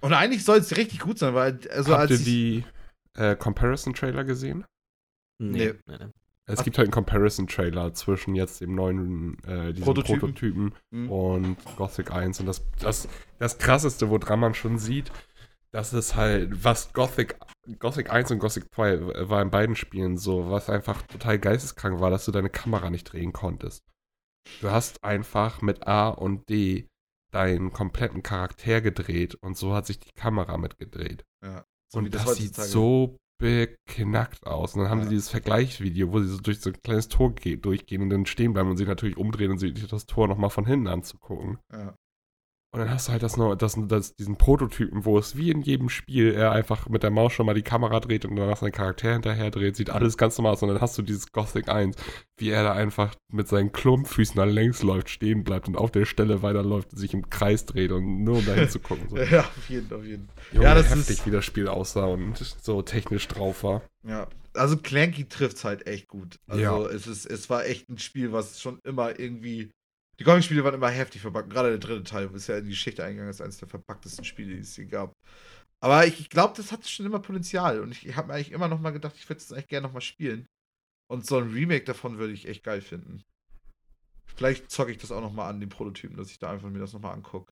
Und 0.00 0.12
eigentlich 0.12 0.44
soll 0.44 0.58
es 0.58 0.76
richtig 0.76 1.00
gut 1.00 1.18
sein, 1.18 1.34
weil, 1.34 1.58
also 1.70 1.92
Habt 1.92 2.10
als 2.10 2.20
ihr 2.20 2.24
die 2.26 2.64
äh, 3.14 3.34
Comparison-Trailer 3.36 4.24
gesehen? 4.24 4.64
Nee. 5.38 5.72
Nee. 5.86 5.96
nee. 5.98 6.06
Es 6.48 6.60
Ach. 6.60 6.64
gibt 6.64 6.78
halt 6.78 6.86
einen 6.86 6.92
Comparison-Trailer 6.92 7.92
zwischen 7.94 8.34
jetzt 8.36 8.60
dem 8.60 8.74
neuen 8.74 9.42
äh, 9.44 9.72
Prototypen. 9.74 10.20
Prototypen, 10.20 10.74
Mhm. 10.92 11.10
und 11.10 11.56
Gothic 11.76 12.12
1. 12.12 12.40
Und 12.40 12.46
das, 12.46 12.62
das, 12.78 13.08
das 13.38 13.58
krasseste, 13.58 14.10
woran 14.10 14.38
man 14.40 14.54
schon 14.54 14.78
sieht, 14.78 15.10
das 15.76 15.92
ist 15.92 16.16
halt, 16.16 16.64
was 16.64 16.92
Gothic, 16.94 17.38
Gothic 17.78 18.10
1 18.10 18.30
und 18.30 18.38
Gothic 18.38 18.64
2 18.74 19.28
war 19.28 19.42
in 19.42 19.50
beiden 19.50 19.76
Spielen 19.76 20.16
so, 20.16 20.50
was 20.50 20.70
einfach 20.70 21.02
total 21.02 21.38
geisteskrank 21.38 22.00
war, 22.00 22.10
dass 22.10 22.24
du 22.24 22.32
deine 22.32 22.48
Kamera 22.50 22.88
nicht 22.90 23.04
drehen 23.12 23.32
konntest. 23.32 23.82
Du 24.62 24.70
hast 24.70 25.04
einfach 25.04 25.60
mit 25.60 25.86
A 25.86 26.08
und 26.08 26.48
D 26.48 26.86
deinen 27.32 27.72
kompletten 27.72 28.22
Charakter 28.22 28.80
gedreht 28.80 29.34
und 29.42 29.56
so 29.56 29.74
hat 29.74 29.86
sich 29.86 29.98
die 29.98 30.12
Kamera 30.12 30.56
mitgedreht. 30.56 31.24
so 31.92 32.00
wie 32.00 32.06
und 32.06 32.14
das, 32.14 32.22
sieht 32.36 32.48
heutzutage- 32.56 32.68
so 32.68 33.16
beknackt 33.38 34.46
aus. 34.46 34.74
Und 34.74 34.80
dann 34.82 34.90
haben 34.90 34.98
Ja. 35.00 35.04
sie 35.04 35.10
dieses 35.10 35.28
Vergleichsvideo, 35.28 36.10
wo 36.12 36.20
sie 36.20 36.28
so 36.28 36.38
durch 36.38 36.60
so 36.60 36.70
ein 36.70 36.80
kleines 36.82 37.08
Tor 37.08 37.34
ge- 37.34 37.56
durchgehen 37.58 38.00
und 38.02 38.10
dann 38.10 38.24
stehen 38.26 38.52
bleiben 38.54 38.70
und 38.70 38.76
sich 38.78 38.88
natürlich 38.88 39.16
umdrehen 39.18 39.50
und 39.50 39.58
sich 39.58 39.86
das 39.86 40.06
Tor 40.06 40.26
nochmal 40.26 40.50
von 40.50 40.64
hinten 40.66 40.88
anzugucken. 40.88 41.58
Ja. 41.72 41.94
Und 42.76 42.82
dann 42.82 42.90
hast 42.90 43.08
du 43.08 43.12
halt 43.12 43.22
das 43.22 43.36
das, 43.56 43.78
das, 43.88 44.16
diesen 44.16 44.36
Prototypen, 44.36 45.06
wo 45.06 45.18
es 45.18 45.34
wie 45.34 45.50
in 45.50 45.62
jedem 45.62 45.88
Spiel 45.88 46.34
er 46.34 46.52
einfach 46.52 46.90
mit 46.90 47.02
der 47.02 47.10
Maus 47.10 47.32
schon 47.32 47.46
mal 47.46 47.54
die 47.54 47.62
Kamera 47.62 48.00
dreht 48.00 48.26
und 48.26 48.36
danach 48.36 48.58
seinen 48.58 48.72
Charakter 48.72 49.14
hinterher 49.14 49.50
dreht, 49.50 49.76
sieht 49.76 49.88
alles 49.88 50.18
ganz 50.18 50.36
normal 50.36 50.52
aus. 50.52 50.62
Und 50.62 50.68
dann 50.68 50.82
hast 50.82 50.98
du 50.98 51.00
dieses 51.00 51.32
Gothic 51.32 51.70
1, 51.70 51.96
wie 52.36 52.50
er 52.50 52.64
da 52.64 52.74
einfach 52.74 53.14
mit 53.32 53.48
seinen 53.48 53.72
Klumpfüßen 53.72 54.36
dann 54.36 54.50
längs 54.50 54.82
läuft, 54.82 55.08
stehen 55.08 55.42
bleibt 55.42 55.68
und 55.68 55.76
auf 55.78 55.90
der 55.90 56.04
Stelle 56.04 56.42
weiterläuft 56.42 56.90
sich 56.90 57.14
im 57.14 57.30
Kreis 57.30 57.64
dreht 57.64 57.92
und 57.92 58.22
nur 58.24 58.36
um 58.40 58.44
dahin 58.44 58.68
zu 58.68 58.78
gucken. 58.78 59.08
So. 59.08 59.16
ja, 59.22 59.40
auf 59.40 59.70
jeden, 59.70 59.90
auf 59.94 60.04
jeden. 60.04 60.28
Junge, 60.52 60.66
ja, 60.66 60.74
das 60.74 60.90
heftig, 60.90 61.20
ist, 61.20 61.26
wie 61.26 61.30
das 61.30 61.46
Spiel 61.46 61.68
aussah 61.68 62.04
und 62.04 62.36
so 62.36 62.82
technisch 62.82 63.26
drauf 63.28 63.64
war. 63.64 63.80
ja. 64.06 64.28
Also 64.52 64.78
Clanky 64.78 65.28
trifft's 65.28 65.64
halt 65.64 65.86
echt 65.86 66.08
gut. 66.08 66.38
Also 66.46 66.62
Ja. 66.62 66.80
es 66.86 67.06
ist, 67.06 67.26
es 67.26 67.50
war 67.50 67.66
echt 67.66 67.90
ein 67.90 67.98
Spiel, 67.98 68.32
was 68.32 68.58
schon 68.58 68.78
immer 68.84 69.18
irgendwie. 69.20 69.70
Die 70.18 70.24
Gothic-Spiele 70.24 70.64
waren 70.64 70.74
immer 70.74 70.88
heftig 70.88 71.20
verpackt. 71.20 71.50
Gerade 71.50 71.70
der 71.70 71.78
dritte 71.78 72.04
Teil 72.04 72.30
ist 72.34 72.46
ja 72.46 72.58
in 72.58 72.64
die 72.64 72.70
Geschichte 72.70 73.04
eingegangen 73.04 73.28
als 73.28 73.40
eines 73.40 73.58
der 73.58 73.68
verpacktesten 73.68 74.24
Spiele, 74.24 74.54
die 74.54 74.60
es 74.60 74.74
hier 74.74 74.86
gab. 74.86 75.12
Aber 75.82 76.06
ich, 76.06 76.20
ich 76.20 76.30
glaube, 76.30 76.54
das 76.56 76.72
hat 76.72 76.88
schon 76.88 77.04
immer 77.06 77.18
Potenzial. 77.20 77.80
Und 77.80 77.92
ich, 77.92 78.16
habe 78.16 78.28
mir 78.28 78.34
eigentlich 78.34 78.52
immer 78.52 78.68
noch 78.68 78.80
mal 78.80 78.92
gedacht, 78.92 79.14
ich 79.16 79.28
würde 79.28 79.40
es 79.40 79.52
eigentlich 79.52 79.68
gerne 79.68 79.86
noch 79.86 79.94
mal 79.94 80.00
spielen. 80.00 80.46
Und 81.10 81.26
so 81.26 81.36
ein 81.38 81.50
Remake 81.52 81.84
davon 81.84 82.18
würde 82.18 82.32
ich 82.32 82.48
echt 82.48 82.64
geil 82.64 82.80
finden. 82.80 83.22
Vielleicht 84.34 84.70
zocke 84.70 84.90
ich 84.90 84.98
das 84.98 85.12
auch 85.12 85.20
noch 85.20 85.32
mal 85.32 85.48
an, 85.48 85.60
den 85.60 85.68
Prototypen, 85.68 86.16
dass 86.16 86.30
ich 86.30 86.38
da 86.38 86.50
einfach 86.50 86.68
mir 86.68 86.78
das 86.78 86.92
noch 86.92 87.00
mal 87.00 87.12
angucke. 87.12 87.50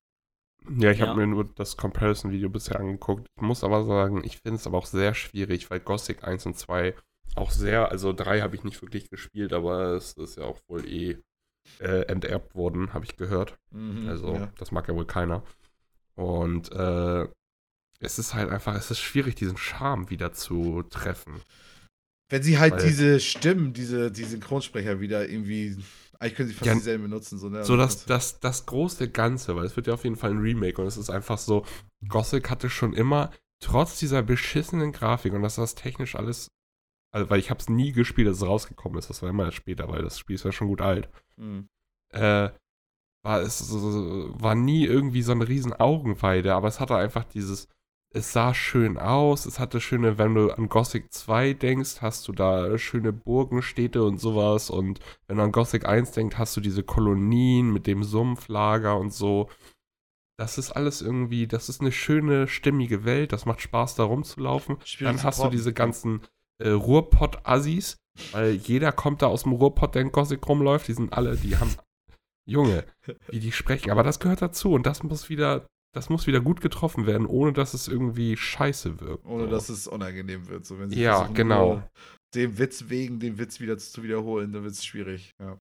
Ja, 0.77 0.91
ich 0.91 0.99
Ja. 0.99 1.07
habe 1.07 1.19
mir 1.19 1.27
nur 1.27 1.45
das 1.53 1.77
Comparison-Video 1.77 2.49
bisher 2.49 2.79
angeguckt. 2.79 3.27
Ich 3.37 3.41
muss 3.43 3.63
aber 3.63 3.85
sagen, 3.85 4.23
ich 4.23 4.39
finde 4.39 4.57
es 4.59 4.67
aber 4.67 4.79
auch 4.79 4.85
sehr 4.87 5.13
schwierig, 5.13 5.69
weil 5.69 5.79
Gothic 5.79 6.23
1 6.23 6.45
und 6.47 6.57
2 6.57 6.95
auch 7.35 7.51
sehr, 7.51 7.91
also 7.91 8.13
3 8.13 8.41
habe 8.41 8.55
ich 8.55 8.63
nicht 8.63 8.81
wirklich 8.81 9.09
gespielt, 9.09 9.53
aber 9.53 9.93
es 9.93 10.13
ist 10.13 10.37
ja 10.37 10.43
auch 10.43 10.59
wohl 10.67 10.87
eh 10.87 11.19
äh, 11.79 12.01
enterbt 12.07 12.55
worden, 12.55 12.93
habe 12.93 13.05
ich 13.05 13.17
gehört. 13.17 13.57
Mhm, 13.71 14.07
Also, 14.07 14.33
ja. 14.35 14.51
das 14.57 14.71
mag 14.71 14.87
ja 14.87 14.95
wohl 14.95 15.05
keiner. 15.05 15.43
Und 16.15 16.71
äh, 16.71 17.27
es 17.99 18.19
ist 18.19 18.33
halt 18.33 18.49
einfach, 18.49 18.75
es 18.75 18.91
ist 18.91 18.99
schwierig, 18.99 19.35
diesen 19.35 19.57
Charme 19.57 20.09
wieder 20.09 20.31
zu 20.33 20.83
treffen. 20.83 21.41
Wenn 22.29 22.43
sie 22.43 22.57
halt 22.57 22.73
Weil- 22.73 22.87
diese 22.87 23.19
Stimmen, 23.19 23.73
diese, 23.73 24.11
die 24.11 24.23
Synchronsprecher 24.23 24.99
wieder 24.99 25.27
irgendwie. 25.29 25.77
Eigentlich 26.17 26.35
können 26.35 26.47
sie 26.49 26.55
fast 26.55 26.65
Ja, 26.67 26.73
dieselben 26.75 27.03
benutzen. 27.03 27.37
So, 27.37 27.49
ne? 27.49 27.63
So 27.65 27.75
das, 27.75 28.05
das, 28.05 28.39
das 28.39 28.65
große 28.65 29.09
Ganze, 29.09 29.55
weil 29.57 29.65
es 29.65 29.75
wird 29.75 29.87
ja 29.87 29.93
auf 29.93 30.05
jeden 30.05 30.15
Fall 30.15 30.31
ein 30.31 30.39
Remake 30.39 30.81
und 30.81 30.87
es 30.87 30.95
ist 30.95 31.09
einfach 31.09 31.37
so, 31.37 31.65
Gothic 32.07 32.49
hatte 32.49 32.69
schon 32.69 32.93
immer, 32.93 33.31
trotz 33.61 33.99
dieser 33.99 34.23
beschissenen 34.23 34.93
Grafik 34.93 35.33
und 35.33 35.41
dass 35.41 35.55
das 35.55 35.75
technisch 35.75 36.15
alles, 36.15 36.47
also 37.15 37.29
weil 37.29 37.39
ich 37.39 37.49
habe 37.49 37.59
es 37.59 37.69
nie 37.69 37.91
gespielt, 37.93 38.27
als 38.27 38.37
es 38.37 38.45
rausgekommen 38.47 38.97
ist, 38.99 39.09
das 39.09 39.21
war 39.21 39.29
immer 39.29 39.51
später, 39.51 39.87
weil 39.87 40.01
das 40.01 40.19
Spiel 40.19 40.35
ist 40.35 40.43
ja 40.45 40.51
schon 40.51 40.67
gut 40.67 40.81
alt, 40.81 41.09
Mhm. 41.37 41.67
äh, 42.13 42.49
war 43.23 43.41
es 43.41 43.57
so- 43.59 44.29
war 44.39 44.53
nie 44.55 44.85
irgendwie 44.85 45.21
so 45.23 45.31
eine 45.31 45.47
riesen 45.47 45.73
Augenweide, 45.73 46.53
aber 46.53 46.67
es 46.67 46.79
hatte 46.79 46.95
einfach 46.95 47.23
dieses, 47.23 47.67
es 48.13 48.31
sah 48.31 48.53
schön 48.53 48.97
aus, 48.97 49.45
es 49.45 49.59
hatte 49.59 49.81
schöne, 49.81 50.17
wenn 50.17 50.35
du 50.35 50.51
an 50.51 50.69
Gothic 50.69 51.11
2 51.11 51.53
denkst, 51.53 52.01
hast 52.01 52.27
du 52.27 52.33
da 52.33 52.77
schöne 52.77 53.11
Burgenstädte 53.11 54.03
und 54.03 54.19
sowas 54.19 54.69
und 54.69 54.99
wenn 55.27 55.37
du 55.37 55.43
an 55.43 55.51
Gothic 55.51 55.85
1 55.85 56.11
denkst, 56.11 56.37
hast 56.37 56.55
du 56.55 56.61
diese 56.61 56.83
Kolonien 56.83 57.73
mit 57.73 57.87
dem 57.87 58.03
Sumpflager 58.03 58.97
und 58.97 59.11
so. 59.13 59.49
Das 60.37 60.57
ist 60.57 60.71
alles 60.71 61.01
irgendwie, 61.01 61.47
das 61.47 61.69
ist 61.69 61.79
eine 61.81 61.91
schöne, 61.93 62.47
stimmige 62.47 63.05
Welt, 63.05 63.31
das 63.33 63.45
macht 63.45 63.61
Spaß, 63.61 63.95
da 63.95 64.03
rumzulaufen. 64.03 64.77
Spiel 64.83 65.07
Dann 65.07 65.23
hast 65.23 65.39
du 65.39 65.43
porten. 65.43 65.55
diese 65.57 65.73
ganzen 65.73 66.21
äh, 66.61 66.69
Ruhrpott-Assis, 66.69 67.97
weil 68.31 68.53
jeder 68.53 68.91
kommt 68.91 69.21
da 69.21 69.27
aus 69.27 69.43
dem 69.43 69.51
Ruhrpott, 69.53 69.95
der 69.95 70.01
in 70.03 70.11
Gothic 70.11 70.47
rumläuft, 70.47 70.87
die 70.87 70.93
sind 70.93 71.13
alle, 71.13 71.35
die 71.35 71.57
haben, 71.57 71.75
Junge, 72.47 72.85
wie 73.29 73.39
die 73.39 73.51
sprechen, 73.51 73.91
aber 73.91 74.03
das 74.03 74.19
gehört 74.19 74.41
dazu 74.41 74.73
und 74.73 74.85
das 74.85 75.03
muss 75.03 75.29
wieder, 75.29 75.67
das 75.93 76.09
muss 76.09 76.27
wieder 76.27 76.41
gut 76.41 76.61
getroffen 76.61 77.07
werden, 77.07 77.25
ohne 77.25 77.53
dass 77.53 77.73
es 77.73 77.87
irgendwie 77.87 78.37
scheiße 78.37 78.99
wirkt. 79.01 79.25
Ohne 79.25 79.45
so. 79.45 79.49
dass 79.49 79.69
es 79.69 79.87
unangenehm 79.87 80.47
wird. 80.47 80.65
So, 80.65 80.77
wenn 80.79 80.89
sie 80.89 81.01
Ja, 81.01 81.15
versuchen, 81.17 81.35
genau. 81.35 81.83
Dem 82.35 82.57
Witz 82.57 82.85
wegen, 82.89 83.19
den 83.19 83.37
Witz 83.37 83.59
wieder 83.59 83.77
zu 83.77 84.03
wiederholen, 84.03 84.51
dann 84.51 84.63
wird 84.63 84.73
es 84.73 84.85
schwierig. 84.85 85.31
Ja. 85.41 85.57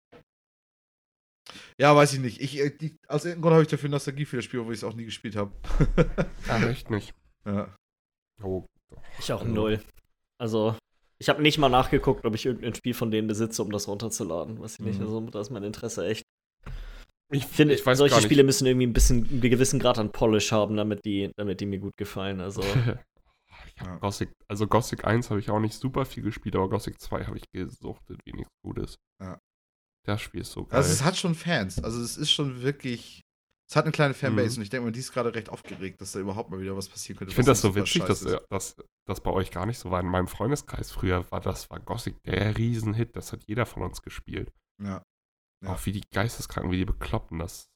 ja, 1.80 1.94
weiß 1.94 2.12
ich 2.14 2.20
nicht. 2.20 2.40
Ich, 2.40 2.58
äh, 2.58 2.70
die, 2.70 2.96
aus 3.08 3.24
irgendeinem 3.24 3.42
Grund 3.42 3.52
habe 3.54 3.62
ich 3.62 3.68
dafür 3.68 3.88
Nostalgie 3.88 4.24
für 4.24 4.36
das 4.36 4.44
Spiel, 4.44 4.60
obwohl 4.60 4.74
ich 4.74 4.80
es 4.80 4.84
auch 4.84 4.94
nie 4.94 5.04
gespielt 5.04 5.36
habe. 5.36 5.52
Ach, 6.48 6.62
echt 6.62 6.90
nicht. 6.90 7.14
ja. 7.46 7.74
Oh, 8.42 8.64
Ich 9.18 9.32
auch 9.32 9.40
Also- 9.42 9.52
null. 9.52 9.80
Also, 10.40 10.76
ich 11.18 11.28
habe 11.28 11.42
nicht 11.42 11.58
mal 11.58 11.68
nachgeguckt, 11.68 12.24
ob 12.24 12.34
ich 12.34 12.46
irgendein 12.46 12.74
Spiel 12.74 12.94
von 12.94 13.10
denen 13.10 13.28
besitze, 13.28 13.62
um 13.62 13.70
das 13.70 13.88
runterzuladen. 13.88 14.60
Weiß 14.60 14.74
ich 14.74 14.80
nicht. 14.80 14.98
Mhm. 14.98 15.06
Also, 15.06 15.20
da 15.20 15.40
ist 15.40 15.50
mein 15.50 15.62
Interesse 15.64 16.06
echt. 16.06 16.24
ich 17.32 17.46
finde, 17.46 17.74
ich 17.74 17.84
weiß 17.84 17.98
solche 17.98 18.14
gar 18.16 18.22
Spiele 18.22 18.42
nicht. 18.42 18.46
müssen 18.46 18.66
irgendwie 18.66 18.86
ein 18.86 18.92
bisschen 18.92 19.28
einen 19.28 19.40
gewissen 19.40 19.78
Grad 19.80 19.98
an 19.98 20.12
Polish 20.12 20.52
haben, 20.52 20.76
damit 20.76 21.04
die, 21.04 21.30
damit 21.36 21.60
die 21.60 21.66
mir 21.66 21.78
gut 21.78 21.96
gefallen. 21.96 22.40
Also, 22.40 22.62
Ja. 23.80 23.96
Gothic, 23.96 24.30
also 24.46 24.68
Gothic 24.68 25.04
1 25.04 25.30
habe 25.30 25.40
ich 25.40 25.50
auch 25.50 25.58
nicht 25.58 25.74
super 25.74 26.04
viel 26.04 26.22
gespielt, 26.22 26.54
aber 26.54 26.68
Gothic 26.68 27.00
2 27.00 27.24
habe 27.24 27.36
ich 27.38 27.50
gesuchtet, 27.50 28.20
wie 28.24 28.32
nichts 28.32 28.52
Gutes. 28.62 28.96
Ja. 29.20 29.40
Das 30.06 30.20
Spiel 30.20 30.42
ist 30.42 30.52
so 30.52 30.64
geil. 30.64 30.76
Also 30.76 30.92
es 30.92 31.02
hat 31.02 31.16
schon 31.16 31.34
Fans. 31.34 31.82
Also 31.82 32.00
es 32.00 32.16
ist 32.16 32.30
schon 32.30 32.62
wirklich. 32.62 33.23
Es 33.68 33.76
hat 33.76 33.84
eine 33.84 33.92
kleine 33.92 34.12
Fanbase 34.14 34.50
Mhm. 34.52 34.56
und 34.58 34.62
ich 34.64 34.70
denke 34.70 34.84
mal, 34.86 34.92
die 34.92 35.00
ist 35.00 35.12
gerade 35.12 35.34
recht 35.34 35.48
aufgeregt, 35.48 36.00
dass 36.00 36.12
da 36.12 36.20
überhaupt 36.20 36.50
mal 36.50 36.60
wieder 36.60 36.76
was 36.76 36.88
passieren 36.88 37.18
könnte. 37.18 37.30
ich 37.30 37.34
finde 37.34 37.50
das 37.50 37.60
so 37.62 37.74
witzig, 37.74 38.04
dass, 38.04 38.22
ist. 38.22 38.32
äh, 38.32 38.40
dass 38.50 38.76
das 39.06 39.20
bei 39.22 39.30
euch 39.30 39.50
gar 39.50 39.64
nicht 39.66 39.78
so 39.78 39.90
war. 39.90 40.00
In 40.00 40.06
meinem 40.06 40.28
Freundeskreis 40.28 40.90
früher 40.92 41.24
war 41.32 41.40
das 41.40 41.70
war 41.70 41.80
Gothic 41.80 42.22
der 42.24 42.56
Riesenhit. 42.58 43.16
Das 43.16 43.32
hat 43.32 43.42
jeder 43.44 43.64
von 43.66 43.82
uns 43.82 44.02
gespielt. 44.02 44.52
Ja. 44.82 45.02
Ja. 45.64 45.72
Auch 45.72 45.86
wie 45.86 45.92
die 45.92 46.02
Geisteskranken, 46.12 46.70
wie 46.72 46.76
die 46.76 46.84
bekloppen 46.84 47.38
das. 47.38 47.68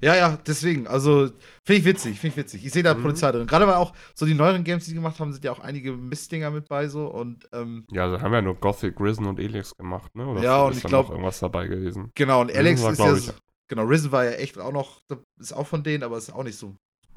Ja, 0.00 0.14
ja, 0.14 0.38
deswegen. 0.46 0.86
Also, 0.86 1.26
finde 1.66 1.80
ich 1.80 1.84
witzig, 1.84 2.18
finde 2.18 2.28
ich 2.34 2.36
witzig. 2.44 2.64
Ich 2.64 2.72
sehe 2.72 2.82
da 2.82 2.94
Mhm. 2.94 3.02
Potenzial 3.02 3.32
drin. 3.32 3.46
Gerade 3.46 3.66
weil 3.66 3.74
auch 3.74 3.92
so 4.14 4.24
die 4.24 4.32
neueren 4.32 4.64
Games, 4.64 4.84
die 4.84 4.90
sie 4.90 4.94
gemacht 4.94 5.20
haben, 5.20 5.32
sind 5.34 5.44
ja 5.44 5.52
auch 5.52 5.58
einige 5.58 5.92
Mistdinger 5.92 6.50
mit 6.50 6.66
bei 6.68 6.88
so 6.88 7.08
und 7.08 7.46
ähm, 7.52 7.84
Ja, 7.90 8.04
also 8.04 8.22
haben 8.22 8.30
wir 8.30 8.36
ja 8.38 8.42
nur 8.42 8.54
Gothic, 8.54 8.98
Risen 8.98 9.26
und 9.26 9.38
Elix 9.38 9.76
gemacht, 9.76 10.14
ne? 10.16 10.26
Oder 10.26 10.42
Ja, 10.42 10.62
und 10.62 10.70
ist 10.70 10.76
ich 10.78 10.82
da 10.84 10.88
glaub- 10.88 11.06
noch 11.06 11.10
irgendwas 11.10 11.40
dabei 11.40 11.66
gewesen. 11.66 12.10
genau, 12.14 12.40
und 12.40 12.50
Alex 12.56 12.80
Risen 12.82 12.98
war, 12.98 13.12
ist 13.14 13.26
ja. 13.26 13.32
so- 13.34 13.38
Genau, 13.70 13.84
Risen 13.84 14.10
war 14.10 14.24
ja 14.24 14.32
echt 14.32 14.58
auch 14.58 14.72
noch, 14.72 15.00
ist 15.40 15.52
auch 15.52 15.66
von 15.66 15.84
denen, 15.84 16.02
aber 16.02 16.18
ist 16.18 16.32
auch 16.32 16.42
nicht 16.42 16.58
so 16.58 16.74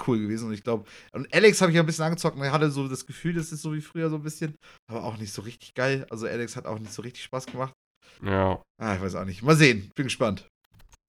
cool 0.07 0.19
gewesen. 0.19 0.49
Und 0.49 0.53
ich 0.53 0.63
glaube, 0.63 0.85
und 1.11 1.33
Alex 1.33 1.59
habe 1.61 1.71
ich 1.71 1.75
ja 1.75 1.81
ein 1.81 1.87
bisschen 1.87 2.05
angezockt 2.05 2.37
und 2.37 2.43
er 2.43 2.51
hatte 2.51 2.69
so 2.69 2.87
das 2.87 3.07
Gefühl, 3.07 3.33
das 3.33 3.51
ist 3.51 3.63
so 3.63 3.73
wie 3.73 3.81
früher 3.81 4.07
so 4.11 4.17
ein 4.17 4.21
bisschen, 4.21 4.55
aber 4.87 5.03
auch 5.03 5.17
nicht 5.17 5.33
so 5.33 5.41
richtig 5.41 5.73
geil. 5.73 6.05
Also 6.11 6.27
Alex 6.27 6.55
hat 6.55 6.67
auch 6.67 6.77
nicht 6.77 6.93
so 6.93 7.01
richtig 7.01 7.23
Spaß 7.23 7.47
gemacht. 7.47 7.73
Ja. 8.21 8.61
Ah, 8.79 8.95
ich 8.95 9.01
weiß 9.01 9.15
auch 9.15 9.25
nicht. 9.25 9.41
Mal 9.41 9.55
sehen, 9.55 9.89
bin 9.95 10.05
gespannt. 10.05 10.47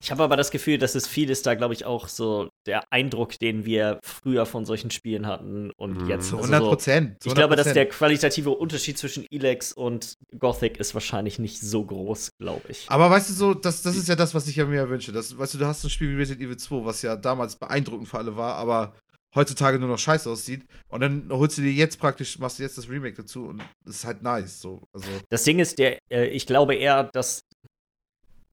Ich 0.05 0.11
habe 0.11 0.23
aber 0.23 0.37
das 0.37 0.51
Gefühl, 0.51 0.77
dass 0.77 0.93
es 0.95 1.07
viel 1.07 1.29
ist 1.31 1.45
da, 1.47 1.55
glaube 1.55 1.73
ich, 1.73 1.83
auch 1.83 2.07
so 2.07 2.49
der 2.67 2.83
Eindruck, 2.91 3.37
den 3.39 3.65
wir 3.65 3.99
früher 4.03 4.45
von 4.45 4.63
solchen 4.65 4.91
Spielen 4.91 5.25
hatten 5.27 5.71
und 5.77 6.03
Mhm. 6.03 6.09
jetzt. 6.09 6.29
Zu 6.29 6.37
Also 6.37 6.47
100 6.53 6.61
so, 6.61 6.69
Prozent. 6.69 7.17
ich 7.25 7.33
glaube, 7.33 7.55
dass 7.55 7.73
der 7.73 7.87
qualitative 7.87 8.51
Unterschied 8.51 8.97
zwischen 8.97 9.25
Elex 9.31 9.73
und 9.73 10.13
Gothic 10.37 10.77
ist 10.77 10.93
wahrscheinlich 10.93 11.39
nicht 11.39 11.59
so 11.59 11.83
groß, 11.83 12.29
glaube 12.39 12.61
ich. 12.69 12.85
Aber 12.87 13.09
weißt 13.09 13.29
du 13.31 13.33
so, 13.33 13.53
das, 13.55 13.81
das 13.81 13.95
ist 13.95 14.07
ja 14.07 14.15
das, 14.15 14.33
was 14.35 14.47
ich 14.47 14.55
ja 14.55 14.65
mir 14.65 14.87
wünsche. 14.89 15.11
Das, 15.11 15.37
weißt 15.37 15.55
du, 15.55 15.57
du 15.57 15.65
hast 15.65 15.83
ein 15.83 15.89
Spiel 15.89 16.11
wie 16.11 16.19
Resident 16.19 16.45
Evil 16.45 16.57
2, 16.57 16.85
was 16.85 17.01
ja 17.01 17.15
damals 17.15 17.55
beeindruckend 17.55 18.07
für 18.07 18.19
alle 18.19 18.37
war, 18.37 18.55
aber 18.55 18.93
heutzutage 19.33 19.79
nur 19.79 19.89
noch 19.89 19.99
scheiße 19.99 20.29
aussieht. 20.29 20.65
Und 20.87 21.01
dann 21.01 21.27
holst 21.29 21.57
du 21.57 21.61
dir 21.61 21.71
jetzt 21.71 21.99
praktisch, 21.99 22.39
machst 22.39 22.57
du 22.59 22.63
jetzt 22.63 22.77
das 22.77 22.87
Remake 22.89 23.15
dazu 23.17 23.47
und 23.47 23.61
das 23.83 23.95
ist 23.97 24.05
halt 24.05 24.21
nice. 24.21 24.61
So. 24.61 24.81
Also, 24.93 25.07
Das 25.29 25.43
Ding 25.43 25.59
ist, 25.59 25.77
der, 25.79 25.97
äh, 26.09 26.27
ich 26.27 26.45
glaube 26.45 26.75
eher, 26.75 27.09
dass, 27.11 27.41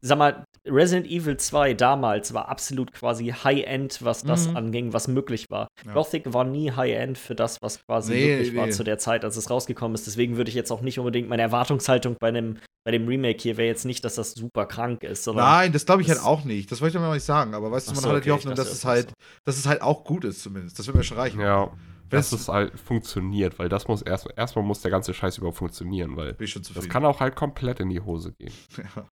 sag 0.05 0.19
mal, 0.19 0.45
Resident 0.69 1.07
Evil 1.09 1.37
2 1.37 1.75
damals 1.75 2.35
war 2.35 2.49
absolut 2.49 2.93
quasi 2.93 3.29
High-End, 3.29 4.05
was 4.05 4.23
das 4.25 4.49
Mhm. 4.49 4.57
anging, 4.57 4.93
was 4.93 5.09
möglich 5.09 5.47
war. 5.51 5.69
Ja. 5.87 5.93
Gothic 5.95 6.33
war 6.33 6.45
nie 6.45 6.71
High-End 6.73 7.19
für 7.19 7.35
das, 7.35 7.59
was 7.63 7.85
quasi 7.87 8.13
Nee, 8.15 8.37
möglich 8.37 8.57
war 8.57 8.67
nee. 8.67 8.73
zu 8.73 8.85
der 8.85 8.99
Zeit, 8.99 9.25
als 9.25 9.37
es 9.37 9.49
rausgekommen 9.51 9.95
ist. 9.95 10.07
Deswegen 10.07 10.37
würde 10.37 10.51
ich 10.51 10.55
jetzt 10.55 10.71
auch 10.71 10.81
nicht 10.83 10.99
unbedingt 10.99 11.29
meine 11.29 11.43
Erwartungshaltung 11.43 12.17
bei 12.21 12.29
einem 12.29 12.59
bei 12.85 12.91
dem 12.91 13.07
Remake 13.07 13.41
hier 13.41 13.57
wäre 13.57 13.69
jetzt 13.69 13.85
nicht, 13.85 14.05
dass 14.05 14.17
das 14.17 14.33
super 14.33 14.67
krank 14.67 15.05
ist, 15.05 15.23
sondern 15.23 15.45
nein, 15.47 15.73
das 15.73 15.87
glaube 15.87 16.03
ich 16.03 16.09
das- 16.09 16.19
halt 16.19 16.27
auch 16.27 16.43
nicht. 16.45 16.73
Das 16.73 16.81
wollte 16.81 16.99
ich 16.99 17.01
mir 17.03 17.13
nicht 17.15 17.23
sagen. 17.23 17.55
Aber 17.55 17.71
weißt 17.71 17.87
du, 17.89 17.93
man 17.93 18.01
so, 18.03 18.09
hat 18.09 18.15
halt 18.15 18.25
die 18.25 18.33
okay, 18.33 18.41
ich 18.41 18.45
Hoffnung, 18.47 18.57
dass 18.57 18.67
es 18.67 18.71
das 18.73 18.79
ist 18.81 18.85
halt, 18.85 19.13
dass 19.45 19.57
es 19.57 19.67
halt 19.67 19.83
auch 19.83 20.03
gut 20.03 20.25
ist 20.25 20.43
zumindest. 20.43 20.81
Das 20.81 20.87
wird 20.89 20.97
mir 20.97 21.05
schon 21.05 21.17
reichen. 21.17 21.41
Ja. 21.41 21.71
Dass 22.11 22.33
es- 22.33 22.41
es 22.43 22.49
halt 22.49 22.79
funktioniert, 22.79 23.59
weil 23.61 23.69
das 23.69 23.87
muss 23.89 24.03
erst, 24.03 24.29
erstmal 24.37 24.65
muss 24.65 24.81
der 24.83 24.91
ganze 24.91 25.15
Scheiß 25.15 25.39
überhaupt 25.39 25.59
funktionieren, 25.59 26.17
weil 26.17 26.35
Bin 26.35 26.45
ich 26.45 26.51
schon 26.51 26.63
das 26.75 26.89
kann 26.89 27.05
auch 27.05 27.21
halt 27.21 27.37
komplett 27.37 27.79
in 27.81 27.89
die 27.89 28.01
Hose 28.01 28.33
gehen. 28.33 28.53
ja. 28.97 29.07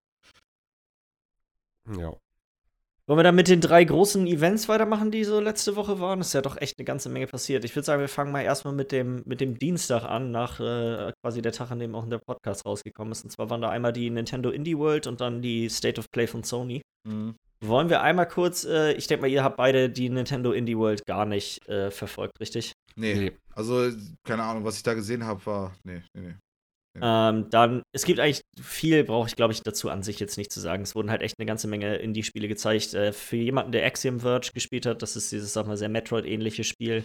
Ja. 1.98 2.16
Wollen 3.10 3.18
wir 3.18 3.24
dann 3.24 3.34
mit 3.34 3.48
den 3.48 3.60
drei 3.60 3.84
großen 3.84 4.28
Events 4.28 4.70
weitermachen, 4.70 5.10
die 5.10 5.24
so 5.24 5.40
letzte 5.40 5.76
Woche 5.76 6.00
waren? 6.00 6.22
Ist 6.22 6.34
ja 6.34 6.44
doch 6.44 6.58
echt 6.58 6.78
eine 6.78 6.86
ganze 6.86 7.10
Menge 7.10 7.26
passiert. 7.26 7.66
Ich 7.66 7.76
würde 7.76 7.86
sagen, 7.88 8.02
wir 8.02 8.08
fangen 8.08 8.32
mal 8.32 8.44
erstmal 8.44 8.76
mit 8.76 8.92
dem, 8.92 9.24
mit 9.26 9.42
dem 9.42 9.58
Dienstag 9.58 10.04
an, 10.04 10.30
nach 10.30 10.60
äh, 10.60 11.12
quasi 11.24 11.42
der 11.42 11.52
Tag, 11.52 11.72
an 11.72 11.80
dem 11.80 11.96
auch 11.96 12.08
der 12.08 12.20
Podcast 12.20 12.68
rausgekommen 12.68 13.12
ist. 13.12 13.24
Und 13.24 13.32
zwar 13.32 13.50
waren 13.50 13.62
da 13.62 13.70
einmal 13.70 13.94
die 13.94 14.12
Nintendo 14.12 14.52
Indie 14.52 14.78
World 14.78 15.08
und 15.08 15.22
dann 15.22 15.42
die 15.42 15.70
State 15.70 16.00
of 16.00 16.06
Play 16.12 16.28
von 16.28 16.44
Sony. 16.44 16.84
Mhm. 17.08 17.34
Wollen 17.62 17.90
wir 17.90 18.04
einmal 18.04 18.28
kurz, 18.28 18.64
äh, 18.64 18.94
ich 18.94 19.08
denke 19.08 19.24
mal, 19.24 19.28
ihr 19.28 19.44
habt 19.44 19.58
beide 19.58 19.90
die 19.90 20.10
Nintendo 20.10 20.52
Indie 20.52 20.78
World 20.78 21.04
gar 21.08 21.26
nicht 21.26 21.68
äh, 21.68 21.90
verfolgt, 21.90 22.40
richtig? 22.40 22.74
Nee. 22.96 23.16
Nee. 23.16 23.32
Also, 23.56 23.90
keine 24.24 24.44
Ahnung, 24.44 24.66
was 24.66 24.78
ich 24.78 24.84
da 24.84 24.94
gesehen 24.94 25.26
habe, 25.26 25.44
war. 25.48 25.76
Nee, 25.84 26.04
nee, 26.14 26.28
nee. 26.28 26.36
Ähm, 27.02 27.50
dann, 27.50 27.82
es 27.92 28.04
gibt 28.04 28.20
eigentlich 28.20 28.42
viel 28.62 29.04
brauche 29.04 29.28
ich, 29.28 29.36
glaube 29.36 29.54
ich, 29.54 29.62
dazu 29.62 29.90
an 29.90 30.04
sich 30.04 30.20
jetzt 30.20 30.38
nicht 30.38 30.52
zu 30.52 30.60
sagen. 30.60 30.84
Es 30.84 30.96
wurden 30.96 31.12
halt 31.12 31.22
echt 31.22 31.36
eine 31.40 31.46
ganze 31.46 31.68
Menge 31.68 31.98
Indie-Spiele 31.98 32.48
gezeigt. 32.48 32.94
Äh, 32.94 33.14
für 33.14 33.38
jemanden, 33.38 33.72
der 33.72 33.86
Axiom 33.86 34.20
Verge 34.20 34.52
gespielt 34.54 34.86
hat, 34.86 35.02
das 35.02 35.16
ist 35.16 35.32
dieses, 35.32 35.54
sag 35.54 35.68
mal, 35.68 35.78
sehr 35.78 35.90
Metroid-ähnliche 35.90 36.64
Spiel. 36.64 37.04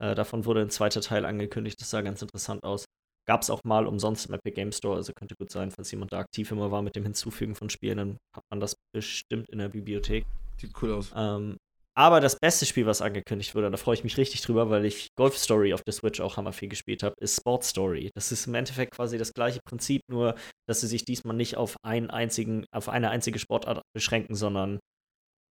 Äh, 0.00 0.14
davon 0.14 0.44
wurde 0.44 0.62
ein 0.62 0.70
zweiter 0.70 1.00
Teil 1.00 1.24
angekündigt. 1.24 1.80
Das 1.80 1.90
sah 1.90 2.00
ganz 2.02 2.22
interessant 2.22 2.64
aus. 2.64 2.84
Gab 3.26 3.42
es 3.42 3.50
auch 3.50 3.64
mal 3.64 3.86
umsonst 3.86 4.26
im 4.26 4.34
Epic 4.34 4.54
Game 4.54 4.72
Store, 4.72 4.96
also 4.96 5.12
könnte 5.14 5.34
gut 5.34 5.50
sein, 5.50 5.70
falls 5.70 5.90
jemand 5.90 6.12
da 6.12 6.18
aktiv 6.18 6.50
immer 6.50 6.70
war 6.70 6.82
mit 6.82 6.94
dem 6.94 7.04
Hinzufügen 7.04 7.54
von 7.54 7.70
Spielen, 7.70 7.96
dann 7.96 8.18
hat 8.36 8.44
man 8.50 8.60
das 8.60 8.76
bestimmt 8.92 9.48
in 9.48 9.58
der 9.58 9.70
Bibliothek. 9.70 10.26
Sieht 10.60 10.72
cool 10.82 10.92
aus. 10.92 11.10
Ähm, 11.16 11.56
aber 11.96 12.20
das 12.20 12.36
beste 12.38 12.66
Spiel, 12.66 12.86
was 12.86 13.00
angekündigt 13.02 13.54
wurde, 13.54 13.70
da 13.70 13.76
freue 13.76 13.94
ich 13.94 14.04
mich 14.04 14.16
richtig 14.16 14.42
drüber, 14.42 14.68
weil 14.68 14.84
ich 14.84 15.08
Golf 15.16 15.36
Story 15.38 15.72
auf 15.72 15.82
der 15.82 15.92
Switch 15.92 16.20
auch 16.20 16.36
hammer 16.36 16.52
viel 16.52 16.68
gespielt 16.68 17.02
habe, 17.02 17.14
ist 17.20 17.36
Sport 17.36 17.64
Story. 17.64 18.10
Das 18.14 18.32
ist 18.32 18.46
im 18.46 18.54
Endeffekt 18.54 18.94
quasi 18.94 19.16
das 19.16 19.32
gleiche 19.32 19.60
Prinzip, 19.64 20.02
nur 20.10 20.34
dass 20.68 20.80
sie 20.80 20.88
sich 20.88 21.04
diesmal 21.04 21.36
nicht 21.36 21.56
auf 21.56 21.76
einen 21.84 22.10
einzigen, 22.10 22.66
auf 22.72 22.88
eine 22.88 23.10
einzige 23.10 23.38
Sportart 23.38 23.82
beschränken, 23.94 24.34
sondern 24.34 24.80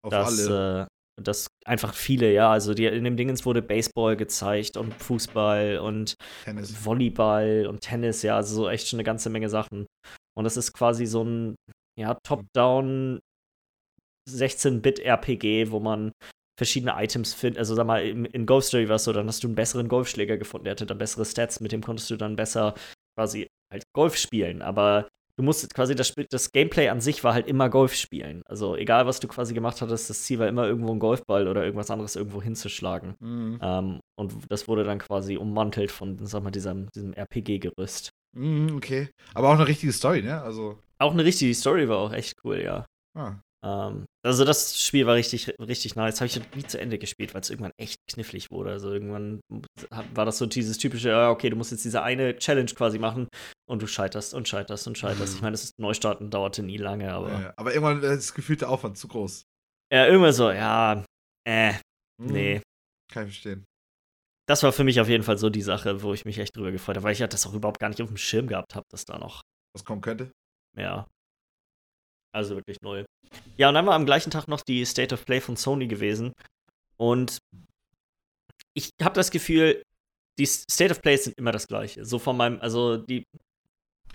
Auf 0.04 0.12
dass, 0.12 0.48
alle. 0.48 0.82
äh, 0.82 1.22
dass 1.24 1.48
einfach 1.66 1.94
viele, 1.94 2.34
ja, 2.34 2.52
also 2.52 2.74
die, 2.74 2.86
in 2.88 3.06
dem 3.06 3.16
Dingens 3.16 3.46
wurde 3.46 3.62
Baseball 3.62 4.18
gezeigt 4.18 4.76
und 4.76 4.94
Fußball 4.94 5.78
und 5.78 6.16
Tennis. 6.44 6.86
Volleyball 6.86 7.68
und 7.68 7.82
Tennis, 7.82 8.22
ja, 8.22 8.36
also 8.36 8.56
so 8.56 8.70
echt 8.70 8.88
schon 8.90 8.98
eine 8.98 9.06
ganze 9.06 9.30
Menge 9.30 9.50
Sachen. 9.50 9.86
Und 10.36 10.44
das 10.44 10.58
ist 10.58 10.74
quasi 10.74 11.06
so 11.06 11.24
ein, 11.24 11.56
ja, 11.98 12.18
Top-Down 12.26 13.20
16-Bit-RPG, 14.30 15.72
wo 15.72 15.80
man 15.80 16.12
verschiedene 16.58 16.94
Items 16.98 17.34
findet. 17.34 17.60
Also 17.60 17.76
sag 17.76 17.88
mal, 17.88 18.04
in, 18.06 18.26
in 18.26 18.46
Golf 18.46 18.66
Story 18.66 18.88
war 18.90 18.96
es 18.98 19.04
so, 19.06 19.14
dann 19.14 19.28
hast 19.28 19.44
du 19.44 19.48
einen 19.48 19.56
besseren 19.56 19.88
Golfschläger 19.88 20.38
gefunden, 20.38 20.66
der 20.66 20.72
hatte 20.72 20.86
dann 20.86 20.98
bessere 20.98 21.26
Stats, 21.26 21.60
mit 21.60 21.72
dem 21.72 21.82
konntest 21.82 22.10
du 22.10 22.16
dann 22.16 22.36
besser 22.36 22.76
quasi 23.18 23.48
halt 23.72 23.84
Golf 23.96 24.18
spielen. 24.18 24.62
Aber 24.62 25.08
du 25.36 25.44
musst 25.44 25.74
quasi 25.74 25.96
das, 25.96 26.08
Spiel- 26.10 26.28
das 26.30 26.52
Gameplay 26.52 26.90
an 26.90 27.02
sich 27.02 27.24
war 27.24 27.34
halt 27.34 27.48
immer 27.48 27.70
Golf 27.70 27.96
spielen. 27.96 28.44
Also 28.46 28.76
egal, 28.76 29.08
was 29.08 29.20
du 29.20 29.28
quasi 29.28 29.56
gemacht 29.56 29.82
hattest, 29.82 30.10
das 30.12 30.24
Ziel 30.24 30.38
war 30.38 30.48
immer 30.48 30.68
irgendwo 30.68 30.92
einen 30.92 31.00
Golfball 31.00 31.48
oder 31.48 31.64
irgendwas 31.64 31.90
anderes 31.90 32.16
irgendwo 32.16 32.42
hinzuschlagen. 32.42 33.16
Mhm. 33.20 33.60
Ähm, 33.62 34.00
und 34.16 34.34
das 34.50 34.68
wurde 34.68 34.84
dann 34.84 35.00
quasi 35.00 35.38
ummantelt 35.38 35.90
von, 35.92 36.24
sag 36.26 36.44
mal, 36.44 36.52
diesem, 36.52 36.88
diesem 36.92 37.14
RPG-Gerüst. 37.14 38.10
Mhm, 38.38 38.76
okay. 38.76 39.10
Aber 39.34 39.50
auch 39.50 39.54
eine 39.56 39.68
richtige 39.68 39.92
Story, 39.92 40.22
ne? 40.22 40.40
Also. 40.42 40.78
Auch 41.00 41.14
eine 41.14 41.26
richtige 41.26 41.54
Story 41.56 41.90
war 41.90 41.98
auch 41.98 42.14
echt 42.14 42.36
cool, 42.44 42.62
ja. 42.62 42.86
Ah. 43.18 43.36
Ähm, 43.64 44.06
also 44.26 44.44
das 44.46 44.82
Spiel 44.82 45.06
war 45.06 45.16
richtig, 45.16 45.54
richtig 45.60 45.96
nice. 45.96 46.20
Habe 46.20 46.28
ich 46.28 46.40
nie 46.56 46.64
zu 46.66 46.80
Ende 46.80 46.98
gespielt, 47.00 47.34
weil 47.34 47.42
es 47.42 47.50
irgendwann 47.50 47.72
echt 47.80 48.00
knifflig 48.12 48.52
wurde. 48.52 48.72
Also 48.72 48.92
irgendwann 48.92 49.40
war 50.14 50.26
das 50.26 50.38
so 50.38 50.46
dieses 50.46 50.78
typische, 50.78 51.16
okay, 51.30 51.50
du 51.50 51.56
musst 51.56 51.72
jetzt 51.72 51.86
diese 51.86 52.04
eine 52.04 52.36
Challenge 52.38 52.72
quasi 52.74 53.00
machen 53.00 53.28
und 53.70 53.82
du 53.82 53.88
scheiterst 53.88 54.34
und 54.34 54.48
scheiterst 54.48 54.88
und 54.88 54.98
scheiterst. 54.98 55.34
Mhm. 55.34 55.36
Ich 55.38 55.42
meine, 55.42 55.52
das 55.54 55.64
ist 55.64 55.80
Neustarten 55.80 56.30
dauerte 56.30 56.62
nie 56.64 56.78
lange, 56.78 57.12
aber 57.14 57.32
Ja, 57.32 57.54
aber 57.58 57.74
irgendwann 57.74 58.04
ist 58.04 58.30
das 58.30 58.34
gefühlte 58.34 58.68
Aufwand 58.68 58.98
zu 58.98 59.08
groß. 59.08 59.44
ja, 59.92 60.08
irgendwann 60.08 60.34
so, 60.34 60.52
ja, 60.52 61.04
äh, 61.48 61.74
Mhm. 62.22 62.32
nee. 62.32 62.62
Kann 63.12 63.28
ich 63.28 63.34
verstehen. 63.34 63.66
Das 64.48 64.62
war 64.64 64.72
für 64.74 64.84
mich 64.84 65.00
auf 65.00 65.08
jeden 65.08 65.24
Fall 65.24 65.38
so 65.38 65.50
die 65.50 65.62
Sache, 65.62 66.04
wo 66.04 66.14
ich 66.14 66.26
mich 66.26 66.38
echt 66.38 66.56
drüber 66.56 66.72
gefreut 66.72 66.98
habe, 66.98 67.04
weil 67.06 67.14
ich 67.14 67.20
ja 67.20 67.28
das 67.28 67.48
auch 67.48 67.54
überhaupt 67.54 67.80
gar 67.80 67.88
nicht 67.90 68.02
auf 68.02 68.10
dem 68.10 68.18
Schirm 68.18 68.48
gehabt 68.48 68.76
habe, 68.76 68.86
dass 68.92 69.06
da 69.06 69.18
noch 69.18 69.42
Was 69.74 69.86
kommen 69.86 70.02
könnte. 70.02 70.32
Ja. 70.78 71.08
Also 72.34 72.56
wirklich 72.56 72.78
null. 72.82 73.06
Ja, 73.58 73.70
und 73.70 73.76
dann 73.76 73.86
war 73.86 73.94
am 73.94 74.06
gleichen 74.06 74.32
Tag 74.32 74.48
noch 74.48 74.62
die 74.62 74.84
State 74.86 75.14
of 75.14 75.26
Play 75.26 75.40
von 75.40 75.56
Sony 75.56 75.88
gewesen. 75.88 76.34
Und 76.98 77.38
ich 78.74 78.90
habe 79.02 79.16
das 79.16 79.32
Gefühl, 79.32 79.84
die 80.40 80.46
State 80.46 80.92
of 80.92 81.02
Plays 81.02 81.26
sind 81.26 81.38
immer 81.38 81.52
das 81.52 81.68
gleiche. 81.68 82.06
So 82.06 82.20
von 82.20 82.36
meinem, 82.38 82.60
also 82.62 82.98
die. 82.98 83.24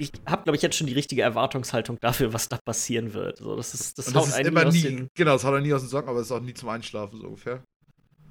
Ich 0.00 0.12
habe, 0.26 0.44
glaube 0.44 0.56
ich, 0.56 0.62
jetzt 0.62 0.76
schon 0.76 0.86
die 0.86 0.92
richtige 0.92 1.22
Erwartungshaltung 1.22 1.98
dafür, 2.00 2.32
was 2.32 2.48
da 2.48 2.56
passieren 2.64 3.14
wird. 3.14 3.38
So, 3.38 3.56
das 3.56 3.74
ist, 3.74 3.98
das 3.98 4.06
Und 4.08 4.14
das 4.14 4.28
ist 4.28 4.38
immer 4.46 4.64
nie, 4.64 4.82
den- 4.82 5.08
genau, 5.16 5.32
das 5.32 5.42
haut 5.44 5.54
er 5.54 5.60
nie 5.60 5.72
aus 5.74 5.82
den 5.82 5.88
Socken, 5.88 6.08
aber 6.08 6.20
es 6.20 6.26
ist 6.26 6.32
auch 6.32 6.40
nie 6.40 6.54
zum 6.54 6.68
Einschlafen, 6.68 7.18
so 7.20 7.26
ungefähr. 7.26 7.64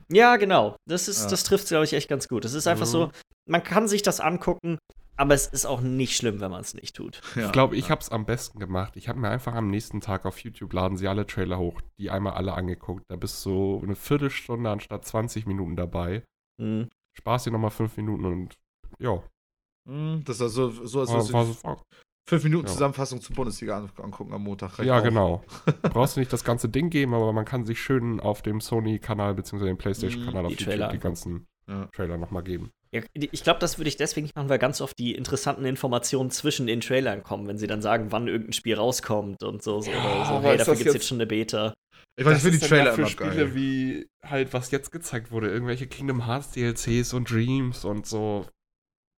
Ja, 0.09 0.37
genau. 0.37 0.77
Das 0.87 1.09
ist, 1.09 1.23
Ja. 1.23 1.29
das 1.29 1.43
trifft, 1.43 1.67
glaube 1.67 1.83
ich, 1.83 1.91
echt 1.91 2.07
ganz 2.07 2.29
gut. 2.29 2.45
Es 2.45 2.53
ist 2.53 2.67
einfach 2.67 2.85
Mhm. 2.85 2.91
so, 2.91 3.11
man 3.49 3.63
kann 3.63 3.89
sich 3.89 4.01
das 4.01 4.21
angucken, 4.21 4.77
aber 5.17 5.33
es 5.33 5.47
ist 5.47 5.65
auch 5.65 5.81
nicht 5.81 6.15
schlimm, 6.15 6.39
wenn 6.39 6.51
man 6.51 6.61
es 6.61 6.73
nicht 6.73 6.95
tut. 6.95 7.21
Ja. 7.35 7.47
Ich 7.47 7.51
glaube, 7.51 7.75
ich 7.75 7.85
ja. 7.85 7.89
habe 7.91 8.01
es 8.01 8.09
am 8.09 8.25
besten 8.25 8.59
gemacht. 8.59 8.95
Ich 8.95 9.09
habe 9.09 9.19
mir 9.19 9.29
einfach 9.29 9.53
am 9.55 9.67
nächsten 9.69 9.99
Tag 9.99 10.25
auf 10.25 10.39
YouTube 10.39 10.71
laden 10.73 10.95
sie 10.97 11.07
alle 11.07 11.25
Trailer 11.27 11.57
hoch, 11.57 11.81
die 11.99 12.09
einmal 12.09 12.33
alle 12.33 12.53
angeguckt. 12.53 13.03
Da 13.09 13.15
bist 13.17 13.43
du 13.45 13.49
so 13.79 13.81
eine 13.83 13.95
Viertelstunde 13.95 14.69
anstatt 14.69 15.05
20 15.05 15.45
Minuten 15.45 15.75
dabei. 15.75 16.23
Mhm. 16.61 16.89
Spaß 17.17 17.45
dir 17.45 17.51
nochmal 17.51 17.71
fünf 17.71 17.97
Minuten 17.97 18.25
und 18.25 18.53
ja, 18.99 19.21
Mhm, 19.89 20.23
Das 20.25 20.39
ist 20.41 20.53
so, 20.53 20.69
so 20.69 20.99
als 20.99 21.09
war, 21.09 21.15
würdest 21.17 21.33
war, 21.63 21.75
du 21.75 21.79
so- 21.79 21.81
fünf 22.29 22.43
Minuten 22.43 22.67
Ja. 22.67 22.73
Zusammenfassung 22.73 23.21
zur 23.21 23.35
Bundesliga 23.37 23.77
an, 23.77 23.89
angucken 24.03 24.33
am 24.33 24.43
Montag. 24.43 24.77
Ja 24.79 24.99
auch. 24.99 25.03
genau. 25.03 25.43
Brauchst 25.81 26.15
du 26.17 26.19
nicht 26.19 26.33
das 26.33 26.43
ganze 26.43 26.67
Ding 26.67 26.89
geben, 26.89 27.13
aber 27.13 27.31
man 27.31 27.45
kann 27.45 27.65
sich 27.65 27.81
schön 27.81 28.19
auf 28.19 28.41
dem 28.41 28.59
Sony-Kanal 28.59 29.33
bzw. 29.35 29.63
dem 29.65 29.77
PlayStation-Kanal 29.77 30.41
Mhm, 30.43 30.45
auf 30.47 30.51
die 30.51 30.63
YouTube 30.63 30.73
Trailer 30.73 30.91
die 30.91 30.99
ganzen 30.99 31.47
Ja. 31.69 31.87
Trailer 31.93 32.17
nochmal 32.17 32.43
geben. 32.43 32.71
Ja, 32.91 33.01
ich 33.13 33.43
glaube, 33.43 33.59
das 33.59 33.77
würde 33.77 33.89
ich 33.89 33.97
deswegen 33.97 34.23
nicht 34.25 34.35
machen, 34.35 34.47
weil 34.47 34.59
ganz 34.59 34.79
oft 34.79 34.97
die 34.97 35.13
interessanten 35.13 35.65
Informationen 35.65 36.31
zwischen 36.31 36.67
den 36.67 36.79
Trailern 36.79 37.21
kommen, 37.23 37.45
wenn 37.47 37.57
sie 37.57 37.67
dann 37.67 37.81
sagen, 37.81 38.11
wann 38.11 38.27
irgendein 38.29 38.53
Spiel 38.53 38.75
rauskommt 38.75 39.43
und 39.43 39.61
so. 39.61 39.81
so, 39.81 39.91
Ja, 39.91 40.25
so. 40.25 40.41
Hey, 40.41 40.57
dafür 40.57 40.57
das 40.57 40.65
gibt 40.67 40.79
es 40.79 40.83
jetzt- 40.85 40.93
jetzt 40.93 41.07
schon 41.07 41.17
eine 41.17 41.27
Beta. 41.27 41.73
Ich 42.19 42.25
weiß, 42.25 42.37
ich 42.37 42.43
finde 42.43 42.57
die 42.59 42.65
Trailer 42.65 42.93
für 42.93 43.01
immer 43.01 43.09
Spiele 43.09 43.29
geil. 43.35 43.55
wie 43.55 44.07
halt, 44.23 44.53
was 44.53 44.71
jetzt 44.71 44.91
gezeigt 44.91 45.29
wurde, 45.31 45.49
irgendwelche 45.49 45.87
Kingdom 45.87 46.25
Hearts 46.25 46.51
DLCs 46.51 47.13
und 47.13 47.29
Dreams 47.29 47.83
und 47.85 48.07
so. 48.07 48.45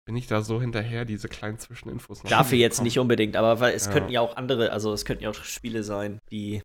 Bin 0.05 0.15
ich 0.17 0.25
da 0.25 0.41
so 0.41 0.59
hinterher, 0.59 1.05
diese 1.05 1.27
kleinen 1.29 1.59
Zwischeninfos 1.59 2.23
noch 2.23 2.29
Dafür 2.31 2.57
jetzt 2.57 2.81
nicht 2.81 2.97
unbedingt, 2.97 3.35
aber 3.35 3.59
weil 3.59 3.75
es 3.75 3.85
Ja. 3.85 3.91
könnten 3.91 4.09
ja 4.11 4.21
auch 4.21 4.35
andere, 4.37 4.71
also 4.71 4.91
es 4.91 5.05
könnten 5.05 5.23
ja 5.23 5.29
auch 5.29 5.35
Spiele 5.35 5.83
sein, 5.83 6.17
die. 6.31 6.63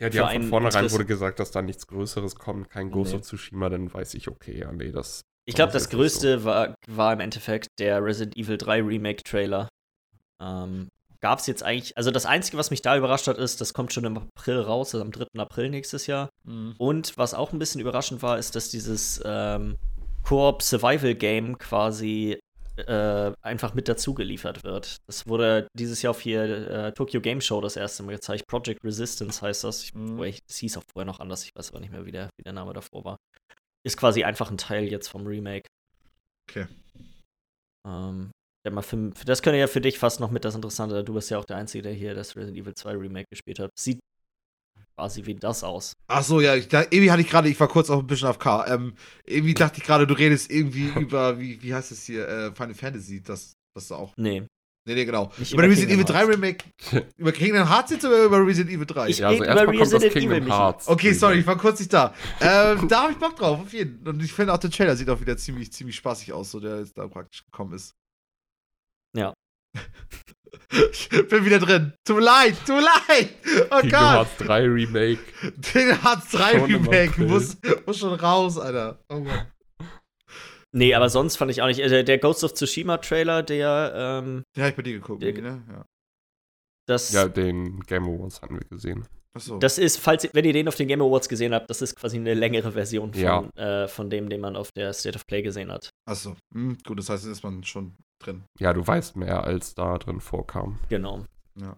Ja, 0.00 0.08
die 0.08 0.18
haben 0.20 0.32
von 0.42 0.48
vornherein 0.48 0.84
Interesse- 0.84 0.94
wurde 0.94 1.04
gesagt, 1.06 1.38
dass 1.40 1.50
da 1.50 1.62
nichts 1.62 1.86
Größeres 1.86 2.34
kommt, 2.36 2.70
kein 2.70 2.90
Ghost 2.90 3.12
Nee. 3.12 3.18
of 3.18 3.22
Tsushima, 3.22 3.68
dann 3.68 3.92
weiß 3.92 4.14
ich, 4.14 4.28
okay, 4.28 4.58
ja, 4.58 4.72
nee, 4.72 4.90
das. 4.90 5.20
Ich 5.46 5.54
glaube, 5.54 5.72
Das 5.72 5.88
größte 5.90 6.44
war, 6.44 6.74
war 6.88 7.12
im 7.12 7.20
Endeffekt 7.20 7.68
der 7.78 8.02
Resident 8.04 8.36
Evil 8.36 8.56
3 8.58 8.82
Remake-Trailer. 8.82 9.68
Ähm, 10.42 10.88
Gab 11.22 11.38
es 11.40 11.46
jetzt 11.46 11.62
eigentlich, 11.62 11.94
also 11.98 12.10
das 12.10 12.24
Einzige, 12.24 12.56
was 12.56 12.70
mich 12.70 12.80
da 12.80 12.96
überrascht 12.96 13.26
hat, 13.26 13.36
ist, 13.36 13.60
das 13.60 13.74
kommt 13.74 13.92
schon 13.92 14.04
im 14.04 14.16
April 14.16 14.60
raus, 14.60 14.94
also 14.94 15.04
am 15.04 15.10
3. 15.12 15.26
April 15.38 15.68
nächstes 15.68 16.06
Jahr. 16.06 16.30
Mhm. 16.44 16.74
Und 16.78 17.18
was 17.18 17.34
auch 17.34 17.52
ein 17.52 17.58
bisschen 17.58 17.78
überraschend 17.82 18.22
war, 18.22 18.38
ist, 18.38 18.56
dass 18.56 18.70
dieses 18.70 19.20
ähm, 19.26 19.76
Koop-Survival-Game 20.22 21.58
quasi 21.58 22.38
äh, 22.86 23.32
einfach 23.42 23.74
mit 23.74 23.88
dazu 23.88 24.14
geliefert 24.14 24.64
wird. 24.64 24.96
Das 25.06 25.26
wurde 25.26 25.68
dieses 25.76 26.02
Jahr 26.02 26.12
auf 26.12 26.20
hier 26.20 26.42
äh, 26.42 26.92
Tokyo 26.92 27.20
Game 27.20 27.40
Show 27.40 27.60
das 27.60 27.76
erste 27.76 28.02
Mal 28.02 28.12
gezeigt. 28.12 28.46
Project 28.46 28.84
Resistance 28.84 29.40
heißt 29.42 29.64
das. 29.64 29.84
Ich, 29.84 29.94
Mhm. 29.94 30.22
ich, 30.24 30.38
das 30.46 30.58
hieß 30.58 30.76
auch 30.78 30.84
vorher 30.92 31.06
noch 31.06 31.20
anders, 31.20 31.44
ich 31.44 31.54
weiß 31.54 31.70
aber 31.70 31.80
nicht 31.80 31.90
mehr, 31.92 32.06
wie 32.06 32.12
der, 32.12 32.30
wie 32.38 32.42
der 32.44 32.52
Name 32.52 32.72
davor 32.72 33.04
war. 33.04 33.16
Ist 33.84 33.96
quasi 33.96 34.24
einfach 34.24 34.50
ein 34.50 34.58
Teil 34.58 34.84
jetzt 34.84 35.08
vom 35.08 35.26
Remake. 35.26 35.66
Okay. 36.50 36.66
Ähm, 37.86 38.30
für, 38.64 39.24
das 39.24 39.42
könnte 39.42 39.58
ja 39.58 39.66
für 39.66 39.80
dich 39.80 39.98
fast 39.98 40.20
noch 40.20 40.30
mit 40.30 40.44
das 40.44 40.54
Interessante. 40.54 41.02
Du 41.02 41.14
bist 41.14 41.30
ja 41.30 41.38
auch 41.38 41.44
der 41.46 41.56
Einzige, 41.56 41.82
der 41.82 41.92
hier 41.92 42.14
das 42.14 42.36
Resident 42.36 42.58
Evil 42.58 42.74
2 42.74 42.92
Remake 42.92 43.26
gespielt 43.30 43.58
hat. 43.58 43.70
Sieht 43.78 44.00
quasi 45.00 45.24
wie 45.24 45.34
das 45.34 45.64
aus. 45.64 45.94
Ach 46.08 46.22
so, 46.22 46.40
ja, 46.40 46.54
ich, 46.56 46.68
da, 46.68 46.82
irgendwie 46.82 47.10
hatte 47.10 47.22
ich 47.22 47.28
gerade, 47.30 47.48
ich 47.48 47.58
war 47.58 47.68
kurz 47.68 47.88
auch 47.88 48.00
ein 48.00 48.06
bisschen 48.06 48.28
auf 48.28 48.38
K. 48.38 48.66
Ähm, 48.66 48.94
irgendwie 49.24 49.54
dachte 49.54 49.78
ich 49.78 49.84
gerade, 49.84 50.06
du 50.06 50.12
redest 50.14 50.50
irgendwie 50.50 50.88
über, 51.00 51.38
wie, 51.40 51.62
wie 51.62 51.74
heißt 51.74 51.90
es 51.90 52.04
hier, 52.04 52.28
äh, 52.28 52.54
Final 52.54 52.74
Fantasy, 52.74 53.22
das, 53.22 53.54
das 53.74 53.84
ist 53.84 53.92
auch. 53.92 54.12
Nee. 54.16 54.42
Nee, 54.86 54.94
nee, 54.94 55.04
genau. 55.04 55.30
Nicht 55.38 55.52
über 55.52 55.62
über 55.64 55.70
Resident 55.72 55.92
Evil 55.92 56.04
Kingdom 56.04 56.26
3 56.26 56.34
Remake, 56.34 56.64
über 57.16 57.32
Kingdom 57.32 57.68
Hearts 57.68 57.90
jetzt 57.92 58.04
oder 58.04 58.24
über 58.24 58.44
Resident 58.44 58.74
Evil 58.74 58.86
3? 58.86 59.08
Ich- 59.08 59.18
Ja, 59.18 59.28
also 59.28 59.42
über 59.44 59.68
Resident 59.80 60.16
Evil. 60.16 60.46
Hearts. 60.46 60.88
Okay, 60.88 61.12
sorry, 61.12 61.38
ich 61.40 61.46
war 61.46 61.56
kurz 61.56 61.78
nicht 61.80 61.92
da. 61.92 62.14
Ähm, 62.40 62.88
da 62.88 63.02
habe 63.04 63.12
ich 63.12 63.18
Bock 63.18 63.36
drauf, 63.36 63.60
auf 63.60 63.72
jeden. 63.72 64.06
Und 64.06 64.22
ich 64.22 64.32
finde 64.32 64.52
auch 64.52 64.58
der 64.58 64.70
Trailer 64.70 64.96
sieht 64.96 65.08
auch 65.08 65.20
wieder 65.20 65.36
ziemlich, 65.36 65.72
ziemlich 65.72 65.96
spaßig 65.96 66.32
aus, 66.32 66.50
so 66.50 66.60
der 66.60 66.78
jetzt 66.80 66.96
da 66.98 67.06
praktisch 67.08 67.44
gekommen 67.44 67.72
ist. 67.74 67.94
Ja. 69.16 69.32
Ich 70.92 71.08
bin 71.28 71.44
wieder 71.44 71.58
drin. 71.58 71.92
Tut 72.04 72.16
mir 72.16 72.22
leid, 72.22 72.56
tut 72.66 72.76
mir 72.76 72.82
leid. 72.82 73.30
Oh 73.70 73.80
Kingdom 73.80 73.90
Gott. 73.90 74.00
Hearts 74.12 74.36
3 74.38 74.62
Remake. 74.68 75.18
Kingdom 75.62 76.02
Hearts 76.02 76.30
3 76.30 76.58
Schon 76.58 76.70
Remake 76.74 77.20
muss, 77.22 77.56
muss 77.86 77.98
schon 77.98 78.14
raus, 78.14 78.58
Alter. 78.58 79.02
Oh 79.08 79.20
Gott. 79.20 79.46
Nee, 80.72 80.94
aber 80.94 81.08
sonst 81.08 81.36
fand 81.36 81.50
ich 81.50 81.60
auch 81.62 81.66
nicht. 81.66 81.80
äh, 81.80 82.04
Der, 82.04 82.18
Ghost 82.18 82.44
of 82.44 82.54
Tsushima 82.54 82.98
Trailer, 82.98 83.42
der, 83.42 83.92
ähm, 84.22 84.44
Den 84.54 84.62
habe 84.62 84.70
ich 84.70 84.76
bei 84.76 84.82
dir 84.82 84.92
geguckt, 84.94 85.22
Der- 85.22 85.32
ne? 85.40 85.64
Ja. 85.68 85.84
das, 86.86 87.12
Ja, 87.12 87.26
den 87.26 87.80
Game 87.80 88.04
Awards 88.04 88.40
hatten 88.40 88.54
wir 88.60 88.68
gesehen. 88.68 89.06
Achso. 89.32 89.58
das 89.58 89.78
ist, 89.78 89.98
falls 90.00 90.24
ihr- 90.24 90.30
wenn 90.32 90.44
ihr 90.44 90.52
den 90.52 90.66
auf 90.66 90.74
den 90.74 90.88
Game 90.88 91.00
Awards 91.02 91.28
gesehen 91.28 91.54
habt, 91.54 91.70
das 91.70 91.82
ist 91.82 91.94
quasi 91.96 92.16
eine 92.16 92.34
längere 92.34 92.72
Version 92.72 93.12
von, 93.12 93.22
Ja. 93.22 93.44
äh, 93.54 93.86
von 93.88 94.10
dem, 94.10 94.28
den 94.28 94.40
man 94.40 94.56
auf 94.56 94.70
der 94.72 94.92
State 94.92 95.14
of 95.16 95.24
Play 95.26 95.42
gesehen 95.42 95.70
hat. 95.70 95.90
Achso. 96.08 96.36
Hm, 96.52 96.76
gut, 96.84 96.98
das 96.98 97.08
heißt, 97.08 97.26
ist 97.26 97.42
man 97.44 97.62
schon 97.64 97.96
drin. 98.20 98.44
Ja, 98.58 98.72
du 98.72 98.86
weißt 98.86 99.16
mehr, 99.16 99.44
als 99.44 99.74
da 99.74 99.98
drin 99.98 100.20
vorkam. 100.20 100.78
Genau. 100.88 101.24
Ja. 101.56 101.76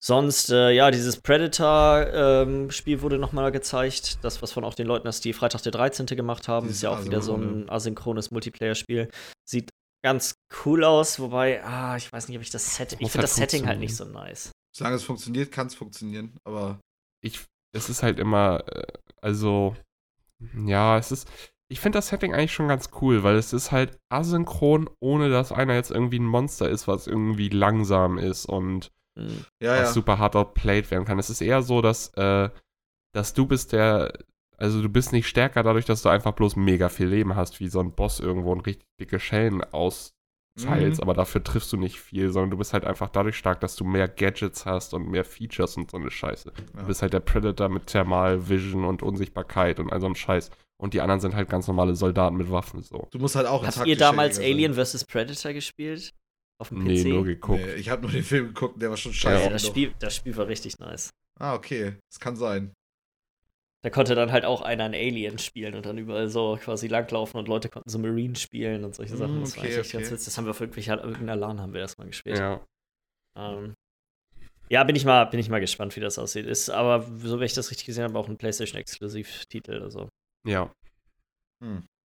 Sonst, 0.00 0.50
äh, 0.50 0.70
ja, 0.70 0.92
dieses 0.92 1.20
Predator-Spiel 1.20 3.02
wurde 3.02 3.18
nochmal 3.18 3.50
gezeigt. 3.50 4.22
Das, 4.22 4.40
was 4.42 4.52
von 4.52 4.64
auch 4.64 4.74
den 4.74 4.86
Leuten, 4.86 5.06
das 5.06 5.20
die 5.20 5.32
Freitag 5.32 5.62
der 5.62 5.72
13. 5.72 6.06
gemacht 6.06 6.46
haben, 6.46 6.66
Dieses 6.66 6.78
ist 6.78 6.82
ja 6.82 6.90
auch 6.90 7.04
wieder 7.04 7.20
so 7.20 7.34
ein 7.34 7.40
asynchrone. 7.68 7.72
asynchrones 7.72 8.30
Multiplayer-Spiel. 8.30 9.08
Sieht 9.44 9.70
ganz 10.04 10.34
cool 10.64 10.84
aus, 10.84 11.18
wobei, 11.18 11.64
ah, 11.64 11.96
ich 11.96 12.12
weiß 12.12 12.28
nicht, 12.28 12.36
ob 12.36 12.42
ich 12.42 12.50
das 12.50 12.76
Setting. 12.76 13.00
Ich 13.00 13.10
finde 13.10 13.18
halt 13.18 13.24
das 13.24 13.34
Setting 13.34 13.66
halt 13.66 13.80
nicht 13.80 13.96
so 13.96 14.04
nice. 14.04 14.52
Solange 14.72 14.96
es 14.96 15.02
funktioniert, 15.02 15.50
kann 15.50 15.66
es 15.66 15.74
funktionieren. 15.74 16.36
Aber 16.44 16.78
ich, 17.20 17.44
es 17.74 17.88
ist 17.88 18.04
halt 18.04 18.20
immer, 18.20 18.62
äh, 18.68 18.86
also, 19.20 19.76
ja, 20.64 20.96
es 20.98 21.10
ist, 21.10 21.28
ich 21.70 21.80
finde 21.80 21.98
das 21.98 22.08
Setting 22.08 22.32
eigentlich 22.34 22.52
schon 22.52 22.68
ganz 22.68 22.90
cool, 23.00 23.22
weil 23.22 23.36
es 23.36 23.52
ist 23.52 23.72
halt 23.72 23.98
asynchron, 24.08 24.88
ohne 25.00 25.28
dass 25.30 25.52
einer 25.52 25.74
jetzt 25.74 25.90
irgendwie 25.90 26.18
ein 26.18 26.24
Monster 26.26 26.68
ist, 26.68 26.88
was 26.88 27.06
irgendwie 27.06 27.48
langsam 27.48 28.18
ist 28.18 28.46
und 28.46 28.90
Hm. 29.18 29.44
ja, 29.60 29.72
was 29.72 29.80
ja. 29.80 29.92
super 29.92 30.18
hart 30.18 30.36
outplayed 30.36 30.90
werden 30.90 31.04
kann. 31.04 31.18
Es 31.18 31.28
ist 31.28 31.40
eher 31.40 31.62
so, 31.62 31.82
dass, 31.82 32.08
äh, 32.14 32.50
dass 33.12 33.34
du 33.34 33.46
bist 33.46 33.72
der, 33.72 34.12
also 34.56 34.80
du 34.80 34.88
bist 34.88 35.12
nicht 35.12 35.26
stärker 35.26 35.62
dadurch, 35.64 35.84
dass 35.86 36.02
du 36.02 36.08
einfach 36.08 36.32
bloß 36.32 36.54
mega 36.56 36.88
viel 36.88 37.08
Leben 37.08 37.34
hast, 37.34 37.58
wie 37.60 37.68
so 37.68 37.80
ein 37.80 37.92
Boss 37.92 38.20
irgendwo 38.20 38.52
und 38.52 38.60
richtig 38.60 38.86
dicke 39.00 39.18
Schellen 39.18 39.62
austeilst, 39.64 40.14
Mhm. 40.98 41.02
aber 41.02 41.14
dafür 41.14 41.42
triffst 41.42 41.72
du 41.72 41.76
nicht 41.76 42.00
viel, 42.00 42.30
sondern 42.30 42.50
du 42.50 42.56
bist 42.58 42.72
halt 42.72 42.84
einfach 42.84 43.08
dadurch 43.08 43.36
stark, 43.36 43.60
dass 43.60 43.76
du 43.76 43.84
mehr 43.84 44.08
Gadgets 44.08 44.66
hast 44.66 44.94
und 44.94 45.08
mehr 45.10 45.24
Features 45.24 45.76
und 45.76 45.90
so 45.90 45.96
eine 45.96 46.10
Scheiße. 46.10 46.52
Ja. 46.56 46.80
Du 46.80 46.86
bist 46.86 47.02
halt 47.02 47.12
der 47.12 47.20
Predator 47.20 47.68
mit 47.68 47.86
Thermal, 47.88 48.48
Vision 48.48 48.84
und 48.84 49.02
Unsichtbarkeit 49.02 49.80
und 49.80 49.92
all 49.92 50.00
so 50.00 50.06
ein 50.06 50.14
Scheiß. 50.16 50.50
Und 50.80 50.94
die 50.94 51.00
anderen 51.00 51.20
sind 51.20 51.34
halt 51.34 51.48
ganz 51.48 51.66
normale 51.66 51.94
Soldaten 51.96 52.36
mit 52.36 52.50
Waffen 52.50 52.82
so. 52.82 53.08
Du 53.10 53.18
musst 53.18 53.34
halt 53.34 53.46
auch 53.46 53.66
Habt 53.66 53.86
ihr 53.86 53.96
damals. 53.96 54.38
Alien 54.38 54.74
vs. 54.74 55.04
Predator 55.04 55.52
gespielt? 55.52 56.14
Auf 56.60 56.68
dem 56.70 56.84
Nee, 56.84 57.02
PC? 57.02 57.08
nur 57.08 57.24
geguckt. 57.24 57.60
Nee, 57.64 57.74
ich 57.74 57.88
habe 57.88 58.02
nur 58.02 58.10
den 58.10 58.22
Film 58.24 58.48
geguckt, 58.48 58.80
der 58.80 58.90
war 58.90 58.96
schon 58.96 59.12
ja, 59.12 59.18
scheiße. 59.18 59.50
das, 59.50 59.62
genug. 59.62 59.72
Spiel, 59.74 59.94
das 59.98 60.16
Spiel 60.16 60.36
war 60.36 60.46
richtig 60.48 60.78
nice. 60.78 61.10
Ah, 61.38 61.54
okay. 61.54 61.96
Das 62.10 62.18
kann 62.20 62.36
sein. 62.36 62.72
Da 63.82 63.90
konnte 63.90 64.16
dann 64.16 64.32
halt 64.32 64.44
auch 64.44 64.62
einer 64.62 64.84
ein 64.84 64.94
Alien 64.94 65.38
spielen 65.38 65.74
und 65.76 65.86
dann 65.86 65.98
überall 65.98 66.28
so 66.28 66.58
quasi 66.60 66.88
langlaufen 66.88 67.38
und 67.38 67.46
Leute 67.46 67.68
konnten 67.68 67.88
so 67.88 67.98
Marine 68.00 68.34
spielen 68.34 68.84
und 68.84 68.94
solche 68.96 69.16
Sachen. 69.16 69.38
Mm, 69.38 69.40
Das 69.42 69.56
war 69.56 69.62
okay, 69.62 69.66
eigentlich 69.72 69.78
echt 69.78 69.88
okay. 69.94 69.98
ganz 69.98 70.12
witzig. 70.12 70.24
Das 70.24 70.38
haben 70.38 70.44
wir 70.46 70.50
auf 70.50 70.60
wirklich 70.60 70.90
halt 70.90 71.00
irgendeiner 71.00 71.36
LAN 71.36 71.60
haben 71.60 71.72
wir 71.72 71.80
das 71.80 71.96
mal 71.96 72.06
gespielt. 72.08 72.38
Ja. 72.38 72.60
Ähm, 73.36 73.74
ja, 74.68 74.82
bin 74.82 74.96
ich 74.96 75.04
mal, 75.04 75.24
bin 75.26 75.38
ich 75.38 75.48
mal 75.48 75.60
gespannt, 75.60 75.94
wie 75.94 76.00
das 76.00 76.18
aussieht. 76.18 76.46
Ist 76.46 76.70
aber, 76.70 77.02
so 77.02 77.40
wie 77.40 77.44
ich 77.44 77.54
das 77.54 77.70
richtig 77.70 77.86
gesehen 77.86 78.02
habe, 78.04 78.18
auch 78.18 78.28
ein 78.28 78.36
PlayStation-Exklusiv-Titel. 78.36 79.80
Also. 79.82 80.08
Ja. 80.48 80.72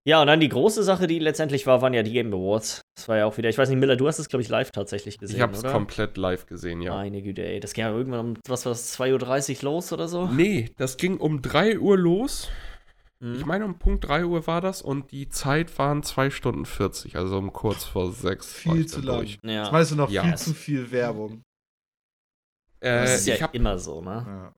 Ja, 0.06 0.20
und 0.22 0.28
dann 0.28 0.40
die 0.42 0.50
große 0.50 0.84
Sache, 0.84 1.08
die 1.08 1.20
letztendlich 1.20 1.66
war, 1.66 1.82
waren 1.82 1.94
ja 1.94 2.04
die 2.04 2.12
Game 2.12 2.34
Awards. 2.34 2.82
Das 2.96 3.08
war 3.08 3.18
ja 3.18 3.26
auch 3.26 3.38
wieder, 3.38 3.48
ich 3.50 3.58
weiß 3.58 3.70
nicht, 3.70 3.80
Miller, 3.80 3.96
du 3.96 4.08
hast 4.08 4.20
es, 4.20 4.28
glaube 4.28 4.42
ich, 4.42 4.50
live 4.50 4.72
tatsächlich 4.72 5.18
gesehen, 5.18 5.38
Ich 5.38 5.42
hab's 5.42 5.60
oder? 5.60 5.72
komplett 5.72 6.18
live 6.18 6.46
gesehen, 6.46 6.82
ja. 6.82 6.94
Meine 6.96 7.22
Güte, 7.22 7.46
ey. 7.46 7.60
Das 7.62 7.74
ging 7.74 7.86
ja 7.86 7.92
irgendwann 7.92 8.20
um, 8.20 8.38
was 8.48 8.66
war 8.66 8.72
das, 8.74 9.00
2.30 9.00 9.58
Uhr 9.60 9.72
los 9.72 9.94
oder 9.94 10.08
so? 10.10 10.28
Nee, 10.28 10.72
das 10.78 10.98
ging 10.98 11.18
um 11.18 11.42
3 11.42 11.80
Uhr 11.80 11.98
los. 11.98 12.50
Hm. 13.22 13.36
Ich 13.36 13.46
meine, 13.46 13.64
um 13.64 13.80
Punkt 13.80 14.06
3 14.08 14.26
Uhr 14.26 14.46
war 14.46 14.60
das 14.60 14.82
und 14.82 15.12
die 15.12 15.30
Zeit 15.30 15.78
waren 15.80 16.04
2 16.04 16.32
Stunden 16.32 16.66
40, 16.66 17.16
also 17.16 17.38
um 17.38 17.54
kurz 17.54 17.86
vor 17.86 18.12
6. 18.12 18.52
Viel 18.54 18.86
zu 18.88 19.00
lang. 19.02 19.26
ja. 19.44 19.62
Das 19.62 19.72
meinst 19.72 19.92
du 19.92 19.96
noch 19.96 20.10
Ja. 20.10 20.24
viel 20.24 20.36
zu 20.36 20.54
viel 20.54 20.92
Werbung. 20.92 21.44
Äh, 22.82 23.04
Das 23.04 23.16
ist 23.22 23.28
ja 23.28 23.36
ich, 23.36 23.42
hab, 23.42 23.56
immer 23.56 23.80
so, 23.80 24.02
ne? 24.02 24.26
Ja. 24.28 24.54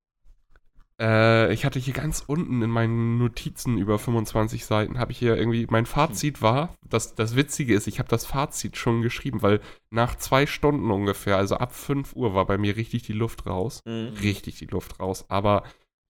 Äh, 1.00 1.54
ich 1.54 1.66
hatte 1.66 1.80
hier 1.80 1.94
ganz 1.94 2.24
unten 2.26 2.62
in 2.62 2.70
meinen 2.70 3.18
Notizen 3.18 3.78
über 3.78 4.00
25 4.00 4.66
Seiten, 4.66 5.00
habe 5.00 5.12
ich 5.12 5.18
hier 5.18 5.36
irgendwie, 5.36 5.68
mein 5.70 5.86
Fazit 5.86 6.42
war, 6.42 6.76
das, 6.88 7.16
das 7.16 7.36
Witzige 7.36 7.74
ist, 7.74 7.88
ich 7.88 8.00
habe 8.00 8.10
das 8.10 8.26
Fazit 8.26 8.78
schon 8.78 9.02
geschrieben, 9.02 9.42
weil 9.42 9.62
nach 9.90 10.16
zwei 10.16 10.46
Stunden 10.46 10.92
ungefähr, 10.92 11.38
also 11.38 11.56
ab 11.56 11.74
5 11.74 12.16
Uhr 12.16 12.34
war 12.34 12.46
bei 12.46 12.58
mir 12.58 12.76
richtig 12.76 13.04
die 13.04 13.14
Luft 13.14 13.46
raus. 13.46 13.82
Mhm. 13.86 14.14
richtig 14.22 14.58
die 14.58 14.68
Luft 14.68 15.00
raus. 15.00 15.26
Aber 15.30 15.64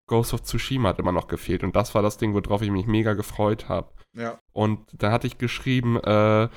Ghost 0.08 0.34
of 0.34 0.44
Tsushima 0.44 0.90
hat 0.90 1.00
immer 1.00 1.12
noch 1.12 1.28
gefehlt. 1.28 1.64
Und 1.64 1.76
das 1.76 1.96
war 1.96 2.02
das 2.02 2.18
Ding, 2.18 2.34
worauf 2.34 2.62
ich 2.62 2.72
mich 2.72 2.86
mega 2.86 3.14
gefreut 3.14 3.70
habe. 3.70 3.92
ja. 4.14 4.40
Und 4.54 4.80
da 4.94 5.12
hatte 5.12 5.28
ich 5.28 5.38
geschrieben, 5.38 5.98
äh, 5.98 6.50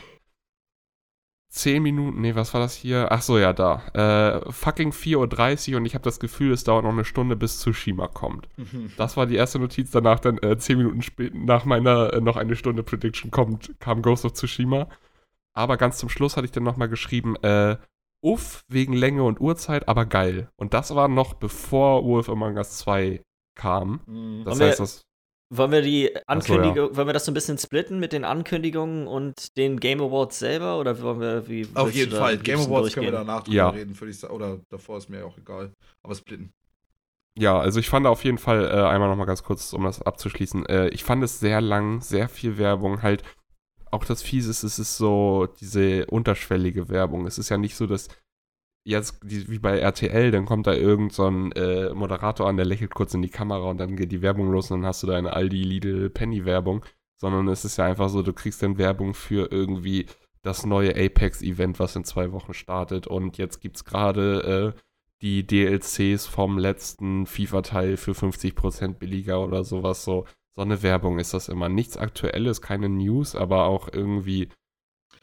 10 1.50 1.82
Minuten, 1.82 2.20
nee, 2.20 2.34
was 2.34 2.52
war 2.52 2.60
das 2.60 2.74
hier? 2.74 3.08
Ach 3.10 3.22
so, 3.22 3.38
ja, 3.38 3.52
da. 3.54 3.82
Äh, 3.94 4.52
fucking 4.52 4.90
4.30 4.92 5.72
Uhr 5.72 5.78
und 5.78 5.86
ich 5.86 5.94
habe 5.94 6.04
das 6.04 6.20
Gefühl, 6.20 6.52
es 6.52 6.62
dauert 6.64 6.84
noch 6.84 6.92
eine 6.92 7.04
Stunde, 7.06 7.36
bis 7.36 7.58
Tsushima 7.60 8.06
kommt. 8.08 8.48
Das 8.98 9.16
war 9.16 9.26
die 9.26 9.36
erste 9.36 9.58
Notiz. 9.58 9.90
Danach 9.90 10.20
dann 10.20 10.38
äh, 10.38 10.58
10 10.58 10.76
Minuten 10.78 11.00
später, 11.02 11.34
nach 11.36 11.64
meiner 11.64 12.12
äh, 12.12 12.20
noch 12.20 12.36
eine 12.36 12.54
Stunde 12.54 12.82
Prediction 12.82 13.30
kommt, 13.30 13.74
kam 13.80 14.02
Ghost 14.02 14.24
of 14.26 14.34
Tsushima. 14.34 14.88
Aber 15.54 15.76
ganz 15.78 15.96
zum 15.98 16.08
Schluss 16.10 16.36
hatte 16.36 16.44
ich 16.44 16.52
dann 16.52 16.64
nochmal 16.64 16.88
geschrieben, 16.88 17.34
äh, 17.42 17.76
uff, 18.20 18.62
wegen 18.68 18.92
Länge 18.92 19.22
und 19.24 19.40
Uhrzeit, 19.40 19.88
aber 19.88 20.04
geil. 20.04 20.50
Und 20.56 20.74
das 20.74 20.94
war 20.94 21.08
noch 21.08 21.32
bevor 21.34 22.04
Wolf 22.04 22.28
Among 22.28 22.56
Us 22.56 22.76
2 22.78 23.22
kam. 23.56 24.00
Mhm. 24.06 24.42
Das 24.44 24.58
Wollen 24.58 24.68
heißt, 24.68 24.78
wir- 24.80 24.82
das 24.84 25.02
Wollen 25.50 25.72
wir 25.72 25.80
die 25.82 26.14
Ach 26.14 26.42
so, 26.42 26.54
Ankündigung, 26.54 26.94
wollen 26.96 27.08
wir 27.08 27.12
das 27.14 27.24
so 27.24 27.30
ein 27.30 27.34
bisschen 27.34 27.56
splitten 27.56 27.98
mit 27.98 28.12
den 28.12 28.24
Ankündigungen 28.24 29.06
und 29.06 29.56
den 29.56 29.80
Game 29.80 30.00
Awards 30.02 30.38
selber 30.38 30.78
oder 30.78 31.00
wollen 31.00 31.20
wir 31.20 31.48
wie 31.48 31.66
Auf 31.74 31.94
jeden 31.94 32.12
Fall. 32.12 32.34
am 32.36 32.42
Game 32.42 32.60
Awards 32.60 32.92
können 32.92 33.06
wir 33.06 33.12
durchgehen? 33.12 33.26
danach 33.26 33.42
drüber 33.44 33.56
Ja. 33.56 33.68
reden, 33.70 33.98
würde 33.98 34.10
ich 34.10 34.18
sagen. 34.18 34.34
Oder 34.34 34.60
davor 34.68 34.98
ist 34.98 35.08
mir 35.08 35.24
auch 35.24 35.38
egal. 35.38 35.72
Aber 36.02 36.14
splitten. 36.14 36.52
Ja, 37.38 37.58
also 37.58 37.78
ich 37.80 37.88
fand 37.88 38.06
auf 38.06 38.24
jeden 38.24 38.36
Fall, 38.38 38.64
äh, 38.66 38.88
einmal 38.88 39.08
nochmal 39.08 39.26
ganz 39.26 39.42
kurz, 39.42 39.72
um 39.72 39.84
das 39.84 40.02
abzuschließen, 40.02 40.66
äh, 40.66 40.88
ich 40.88 41.04
fand 41.04 41.22
es 41.22 41.38
sehr 41.40 41.60
lang, 41.60 42.00
sehr 42.00 42.28
viel 42.28 42.58
Werbung, 42.58 43.02
halt 43.02 43.22
auch 43.90 44.04
das 44.04 44.22
Fiese 44.22 44.50
ist, 44.50 44.64
es 44.64 44.78
ist 44.78 44.96
so 44.98 45.46
diese 45.60 46.04
unterschwellige 46.06 46.90
Werbung. 46.90 47.26
Es 47.26 47.38
ist 47.38 47.48
ja 47.48 47.56
nicht 47.56 47.74
so, 47.76 47.86
dass 47.86 48.08
jetzt 48.88 49.18
wie 49.22 49.58
bei 49.58 49.78
RTL, 49.78 50.30
dann 50.30 50.46
kommt 50.46 50.66
da 50.66 50.72
irgend 50.72 51.12
so 51.12 51.26
ein 51.26 51.52
äh, 51.52 51.92
Moderator 51.92 52.48
an, 52.48 52.56
der 52.56 52.64
lächelt 52.64 52.94
kurz 52.94 53.12
in 53.12 53.22
die 53.22 53.28
Kamera 53.28 53.68
und 53.68 53.78
dann 53.78 53.96
geht 53.96 54.10
die 54.12 54.22
Werbung 54.22 54.50
los 54.50 54.70
und 54.70 54.80
dann 54.80 54.88
hast 54.88 55.02
du 55.02 55.06
deine 55.06 55.34
Aldi, 55.34 55.62
Lidl, 55.62 56.10
Penny 56.10 56.44
Werbung, 56.46 56.84
sondern 57.16 57.48
es 57.48 57.64
ist 57.66 57.76
ja 57.76 57.84
einfach 57.84 58.08
so, 58.08 58.22
du 58.22 58.32
kriegst 58.32 58.62
dann 58.62 58.78
Werbung 58.78 59.12
für 59.12 59.52
irgendwie 59.52 60.06
das 60.42 60.64
neue 60.64 60.96
Apex-Event, 60.96 61.78
was 61.78 61.96
in 61.96 62.04
zwei 62.04 62.32
Wochen 62.32 62.54
startet 62.54 63.06
und 63.06 63.36
jetzt 63.36 63.60
gibt's 63.60 63.84
gerade 63.84 64.74
äh, 64.74 64.80
die 65.20 65.46
DLCs 65.46 66.26
vom 66.26 66.58
letzten 66.58 67.26
FIFA-Teil 67.26 67.96
für 67.96 68.12
50% 68.12 68.94
billiger 68.94 69.44
oder 69.44 69.64
sowas. 69.64 70.04
So, 70.04 70.24
so 70.54 70.62
eine 70.62 70.82
Werbung 70.82 71.18
ist 71.18 71.34
das 71.34 71.48
immer. 71.48 71.68
Nichts 71.68 71.96
Aktuelles, 71.96 72.62
keine 72.62 72.88
News, 72.88 73.34
aber 73.34 73.64
auch 73.64 73.88
irgendwie 73.92 74.48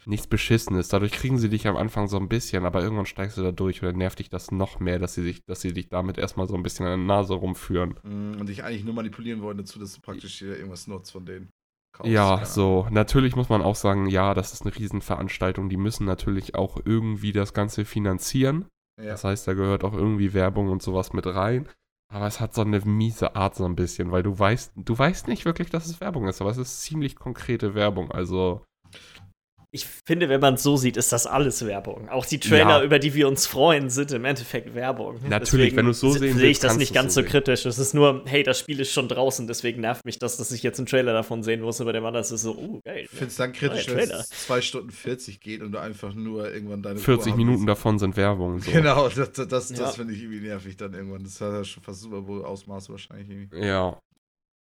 nichts 0.07 0.27
Beschissenes. 0.27 0.87
Dadurch 0.89 1.11
kriegen 1.11 1.37
sie 1.37 1.49
dich 1.49 1.67
am 1.67 1.77
Anfang 1.77 2.07
so 2.07 2.17
ein 2.17 2.29
bisschen, 2.29 2.65
aber 2.65 2.81
irgendwann 2.81 3.05
steigst 3.05 3.37
du 3.37 3.43
da 3.43 3.51
durch 3.51 3.81
oder 3.81 3.93
nervt 3.93 4.19
dich 4.19 4.29
das 4.29 4.51
noch 4.51 4.79
mehr, 4.79 4.99
dass 4.99 5.13
sie, 5.13 5.23
sich, 5.23 5.45
dass 5.45 5.61
sie 5.61 5.73
dich 5.73 5.89
damit 5.89 6.17
erstmal 6.17 6.47
so 6.47 6.55
ein 6.55 6.63
bisschen 6.63 6.85
an 6.85 6.99
der 6.99 7.15
Nase 7.15 7.33
rumführen. 7.33 7.99
Mhm. 8.03 8.39
Und 8.39 8.49
dich 8.49 8.63
eigentlich 8.63 8.83
nur 8.83 8.93
manipulieren 8.93 9.41
wollen 9.41 9.57
dazu, 9.57 9.79
dass 9.79 9.93
du 9.93 10.01
praktisch 10.01 10.39
hier 10.39 10.55
irgendwas 10.55 10.87
nutzt 10.87 11.11
von 11.11 11.25
denen. 11.25 11.49
kaufst. 11.95 12.11
Ja, 12.11 12.45
so. 12.45 12.87
Natürlich 12.91 13.35
muss 13.35 13.49
man 13.49 13.61
auch 13.61 13.75
sagen, 13.75 14.07
ja, 14.07 14.33
das 14.33 14.53
ist 14.53 14.63
eine 14.63 14.75
Riesenveranstaltung. 14.75 15.69
Die 15.69 15.77
müssen 15.77 16.05
natürlich 16.05 16.55
auch 16.55 16.79
irgendwie 16.83 17.31
das 17.31 17.53
Ganze 17.53 17.85
finanzieren. 17.85 18.65
Ja. 19.01 19.07
Das 19.07 19.23
heißt, 19.23 19.47
da 19.47 19.53
gehört 19.53 19.83
auch 19.83 19.93
irgendwie 19.93 20.33
Werbung 20.33 20.69
und 20.69 20.81
sowas 20.81 21.13
mit 21.13 21.25
rein. 21.25 21.67
Aber 22.13 22.27
es 22.27 22.39
hat 22.39 22.53
so 22.53 22.61
eine 22.61 22.79
miese 22.81 23.35
Art 23.35 23.55
so 23.55 23.65
ein 23.65 23.75
bisschen, 23.75 24.11
weil 24.11 24.23
du 24.23 24.37
weißt, 24.37 24.73
du 24.75 24.97
weißt 24.97 25.27
nicht 25.27 25.43
wirklich, 25.43 25.69
dass 25.69 25.87
es 25.87 25.99
Werbung 26.01 26.27
ist, 26.27 26.39
aber 26.39 26.51
es 26.51 26.57
ist 26.57 26.81
ziemlich 26.81 27.15
konkrete 27.15 27.73
Werbung. 27.73 28.11
Also, 28.11 28.63
Ich 29.75 29.85
finde, 29.85 30.29
wenn 30.29 30.39
man 30.39 30.53
es 30.53 30.63
so 30.63 30.77
sieht, 30.77 30.95
ist 30.95 31.11
das 31.11 31.27
alles 31.27 31.65
Werbung. 31.65 32.07
Auch 32.09 32.25
die 32.25 32.39
Trailer, 32.39 32.79
Ja. 32.79 32.83
über 32.83 32.97
die 32.97 33.13
wir 33.13 33.27
uns 33.27 33.45
freuen, 33.45 33.89
sind 33.89 34.11
im 34.13 34.23
Endeffekt 34.23 34.73
Werbung. 34.73 35.19
Natürlich, 35.27 35.75
wenn 35.75 35.85
du 35.85 35.91
es 35.91 35.99
so 35.99 36.11
se- 36.11 36.19
sehen 36.19 36.37
sehe 36.37 36.43
ich 36.43 36.47
willst, 36.47 36.63
das 36.63 36.77
nicht 36.77 36.93
ganz 36.93 37.13
so 37.13 37.21
so 37.21 37.27
kritisch. 37.27 37.65
Es 37.65 37.77
ist 37.77 37.93
nur, 37.93 38.23
hey, 38.25 38.41
das 38.43 38.57
Spiel 38.59 38.79
ist 38.79 38.91
schon 38.93 39.07
draußen, 39.09 39.47
deswegen 39.47 39.81
nervt 39.81 40.05
mich 40.05 40.17
das, 40.17 40.37
dass 40.37 40.51
ich 40.51 40.63
jetzt 40.63 40.79
einen 40.79 40.85
Trailer 40.85 41.11
davon 41.13 41.43
sehen 41.43 41.59
muss. 41.61 41.81
Aber 41.81 41.91
dem 41.93 42.05
anderen 42.05 42.23
ist 42.23 42.31
es 42.31 42.41
so, 42.43 42.55
oh, 42.57 42.79
geil. 42.85 43.01
Ich 43.03 43.09
finde 43.09 43.25
es 43.27 43.35
dann 43.35 43.51
kritisch, 43.51 43.87
wenn 43.89 44.09
es 44.09 44.29
2 44.29 44.61
Stunden 44.61 44.91
40 44.91 45.41
geht 45.41 45.61
und 45.61 45.73
du 45.73 45.79
einfach 45.79 46.13
nur 46.13 46.53
irgendwann 46.53 46.81
deine 46.81 46.99
40 46.99 47.25
Ruhe 47.25 47.31
haben 47.33 47.37
Minuten 47.37 47.57
willst. 47.67 47.69
davon 47.69 47.99
sind 47.99 48.15
Werbung. 48.15 48.59
So. 48.61 48.71
Genau, 48.71 49.09
das, 49.09 49.31
das, 49.33 49.47
das, 49.47 49.69
Ja. 49.71 49.75
das 49.77 49.97
finde 49.97 50.13
ich 50.13 50.21
irgendwie 50.21 50.47
nervig 50.47 50.77
dann 50.77 50.93
irgendwann. 50.93 51.23
Das 51.23 51.41
hat 51.41 51.51
ja 51.51 51.63
schon 51.65 51.83
fast 51.83 51.99
Super 52.01 52.21
Bowl-Ausmaße 52.21 52.91
wahrscheinlich 52.91 53.29
irgendwie. 53.29 53.57
Ja. 53.65 53.99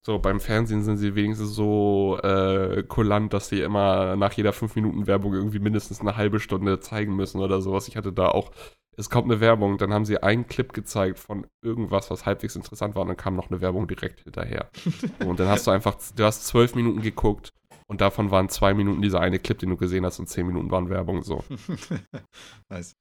So, 0.06 0.20
beim 0.20 0.41
Fernsehen 0.41 0.84
sind 0.84 0.97
sie 0.97 1.16
wenigstens 1.16 1.56
so 1.56 2.20
äh, 2.22 2.84
kulant, 2.84 3.32
dass 3.32 3.47
sie 3.47 3.62
immer 3.62 4.18
nach 4.18 4.34
jeder 4.34 4.51
5 4.51 4.76
Minuten 4.76 5.08
Werbung 5.08 5.34
irgendwie 5.34 5.60
mindestens 5.60 6.01
eine 6.01 6.18
halbe 6.18 6.41
Stunde 6.41 6.82
zeigen 6.82 7.16
müssen 7.16 7.39
oder 7.39 7.62
sowas. 7.62 7.88
Ich 7.88 7.95
hatte 7.95 8.12
da 8.12 8.28
auch, 8.28 8.51
es 8.97 9.10
kommt 9.10 9.32
eine 9.32 9.39
Werbung, 9.39 9.78
dann 9.78 9.93
haben 9.93 10.04
sie 10.04 10.22
einen 10.22 10.45
Clip 10.47 10.74
gezeigt 10.74 11.20
von 11.20 11.47
irgendwas, 11.64 12.12
was 12.12 12.26
halbwegs 12.26 12.58
interessant 12.58 12.95
war 12.95 13.04
und 13.04 13.08
dann 13.08 13.18
kam 13.18 13.38
noch 13.38 13.49
eine 13.49 13.62
Werbung 13.62 13.88
direkt 13.88 14.20
hinterher. 14.22 14.70
und 15.26 15.39
dann 15.39 15.47
hast 15.47 15.68
du 15.68 15.72
einfach, 15.72 15.95
du 16.16 16.24
hast 16.26 16.47
zwölf 16.47 16.76
Minuten 16.76 17.01
geguckt 17.01 17.54
und 17.88 18.01
davon 18.01 18.30
waren 18.30 18.49
zwei 18.49 18.74
Minuten 18.74 19.01
dieser 19.01 19.22
eine 19.22 19.39
Clip, 19.39 19.58
den 19.58 19.70
du 19.70 19.78
gesehen 19.78 20.06
hast 20.06 20.20
und 20.20 20.28
zehn 20.28 20.45
Minuten 20.45 20.70
waren 20.70 20.89
Werbung 20.89 21.24
so. 21.24 21.45
nice. 22.70 22.93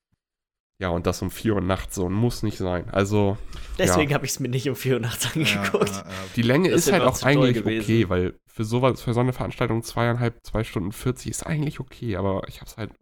Ja, 0.81 0.89
und 0.89 1.07
das 1.07 1.23
um 1.23 1.31
4 1.31 1.55
Uhr 1.55 1.61
nachts 1.61 1.95
so, 1.95 2.09
muss 2.09 2.43
nicht 2.43 2.59
sein. 2.59 2.89
Also, 2.91 3.39
Deswegen 3.79 4.13
habe 4.15 4.25
ich 4.25 4.33
es 4.33 4.41
mir 4.41 4.49
nicht 4.49 4.69
um 4.69 4.75
4 4.75 4.95
Uhr 4.95 5.01
nachts 5.01 5.27
angeguckt. 5.27 5.89
Ja, 5.91 5.95
ja, 5.97 6.09
ja. 6.09 6.15
Die 6.35 6.43
Länge 6.43 6.71
Das 6.71 6.87
ist 6.87 6.93
halt 6.93 7.03
auch 7.05 7.23
eigentlich 7.23 7.65
okay, 7.65 8.09
weil 8.09 8.39
für 8.49 8.65
sowas, 8.65 9.01
für 9.01 9.15
so 9.15 9.21
eine 9.21 9.33
Veranstaltung 9.33 9.83
zweieinhalb, 9.83 10.45
zwei 10.45 10.65
Stunden 10.65 10.93
40 10.93 11.31
ist 11.31 11.47
eigentlich 11.47 11.79
okay, 11.79 12.17
aber 12.17 12.43
ich 12.49 12.61
hab's 12.61 12.77
halt 12.77 12.93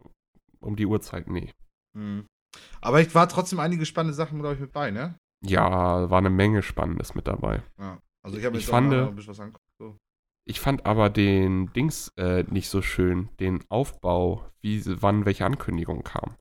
um 0.59 0.75
die 0.75 0.85
Uhrzeit, 0.85 1.27
nee. 1.27 1.51
Mhm. 1.97 2.25
Aber 2.81 3.01
ich 3.01 3.15
war 3.15 3.27
trotzdem 3.27 3.59
einige 3.59 3.85
spannende 3.85 4.13
Sachen, 4.13 4.39
glaube 4.39 4.55
ich, 4.55 4.61
mit 4.61 4.73
bei, 4.73 4.91
ne? 4.91 5.15
Ja, 5.43 6.09
war 6.09 6.19
eine 6.19 6.29
Menge 6.29 6.61
Spannendes 6.61 7.15
mit 7.15 7.27
dabei. 7.27 7.63
Ja. 7.79 7.99
Also 8.23 8.37
ich 8.37 8.45
habe 8.45 8.57
Ich 8.57 8.63
jetzt 8.63 8.69
fand- 8.71 8.93
auch 8.93 8.97
noch 8.97 9.07
ein 9.07 9.15
bisschen 9.15 9.31
was 9.31 9.39
angeguckt. 9.39 9.65
So. 9.79 9.97
Ich 10.47 10.59
fand 10.59 10.85
aber 10.85 11.09
den 11.09 11.71
Dings 11.73 12.11
äh, 12.17 12.43
nicht 12.43 12.69
so 12.69 12.81
schön, 12.81 13.29
den 13.39 13.63
Aufbau, 13.69 14.45
wie 14.61 14.83
wann 15.01 15.25
welche 15.25 15.45
Ankündigung 15.45 16.03
kam. 16.03 16.35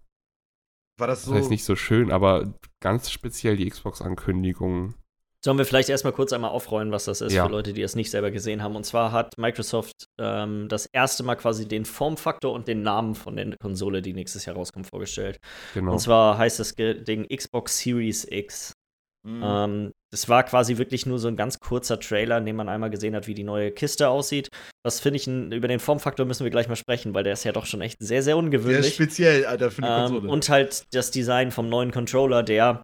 War 1.01 1.07
das 1.07 1.25
so? 1.25 1.33
Das 1.33 1.43
heißt 1.43 1.51
nicht 1.51 1.65
so 1.65 1.77
schön, 1.77 2.11
aber 2.13 2.55
ganz 2.81 3.11
speziell 3.11 3.57
die 3.57 3.69
Xbox-Ankündigung. 3.69 4.95
Sollen 5.43 5.57
wir 5.57 5.65
vielleicht 5.65 5.89
erstmal 5.89 6.13
kurz 6.13 6.35
einmal 6.35 6.51
aufrollen, 6.51 6.93
was 6.93 7.07
das 7.07 7.23
ist 7.23 7.33
Ja. 7.33 7.47
für 7.47 7.51
Leute, 7.51 7.73
die 7.73 7.81
es 7.81 7.97
nicht 7.97 8.11
selber 8.11 8.31
gesehen 8.31 8.63
haben. 8.63 8.77
Und 8.77 8.85
zwar 8.85 9.11
hat 9.11 9.39
Microsoft 9.39 10.05
ähm, 10.19 10.69
das 10.69 10.85
erste 10.85 11.23
Mal 11.23 11.37
quasi 11.37 11.67
den 11.67 11.87
Formfaktor 11.87 12.53
und 12.53 12.69
den 12.69 12.83
Namen 12.83 13.15
von 13.15 13.37
der 13.37 13.57
Konsole, 13.57 14.03
die 14.03 14.13
nächstes 14.13 14.45
Jahr 14.45 14.57
rauskommt, 14.57 14.87
vorgestellt. 14.89 15.39
Genau. 15.73 15.93
Und 15.93 15.99
zwar 15.99 16.37
heißt 16.37 16.61
das 16.61 16.75
Ding 16.75 17.27
Xbox 17.35 17.79
Series 17.79 18.27
X. 18.31 18.75
Mhm. 19.23 19.43
Ähm, 19.43 19.93
das 20.13 20.29
war 20.29 20.43
quasi 20.45 20.77
wirklich 20.79 21.07
nur 21.07 21.19
so 21.19 21.29
ein 21.29 21.37
ganz 21.37 21.59
kurzer 21.61 21.99
Trailer, 22.01 22.39
in 22.39 22.47
dem 22.47 22.57
man 22.57 22.69
einmal 22.69 22.91
gesehen 22.91 23.15
hat, 23.15 23.27
wie 23.27 23.35
die 23.35 23.45
neue 23.45 23.71
Kiste 23.71 24.09
aussieht. 24.09 24.49
Das 24.85 24.99
finde 25.01 25.19
ich, 25.19 25.27
über 25.27 25.69
den 25.69 25.79
Formfaktor 25.81 26.27
müssen 26.27 26.45
wir 26.45 26.51
gleich 26.51 26.69
mal 26.69 26.77
sprechen, 26.77 27.15
weil 27.15 27.25
der 27.25 27.35
ist 27.35 27.45
ja 27.45 27.53
doch 27.53 27.67
schon 27.67 27.81
echt 27.81 27.99
sehr, 28.01 28.09
sehr 28.23 28.23
Sehr 28.25 28.37
ungewöhnlich. 28.39 28.95
speziell, 28.95 29.45
Alter, 29.47 29.71
für 29.71 29.83
eine 29.83 29.95
Ähm, 30.07 30.11
Konsole. 30.13 30.33
und 30.33 30.49
halt 30.49 30.85
das 30.93 31.11
Design 31.11 31.51
vom 31.53 31.69
neuen 31.69 31.91
Controller, 31.93 32.43
der 32.43 32.83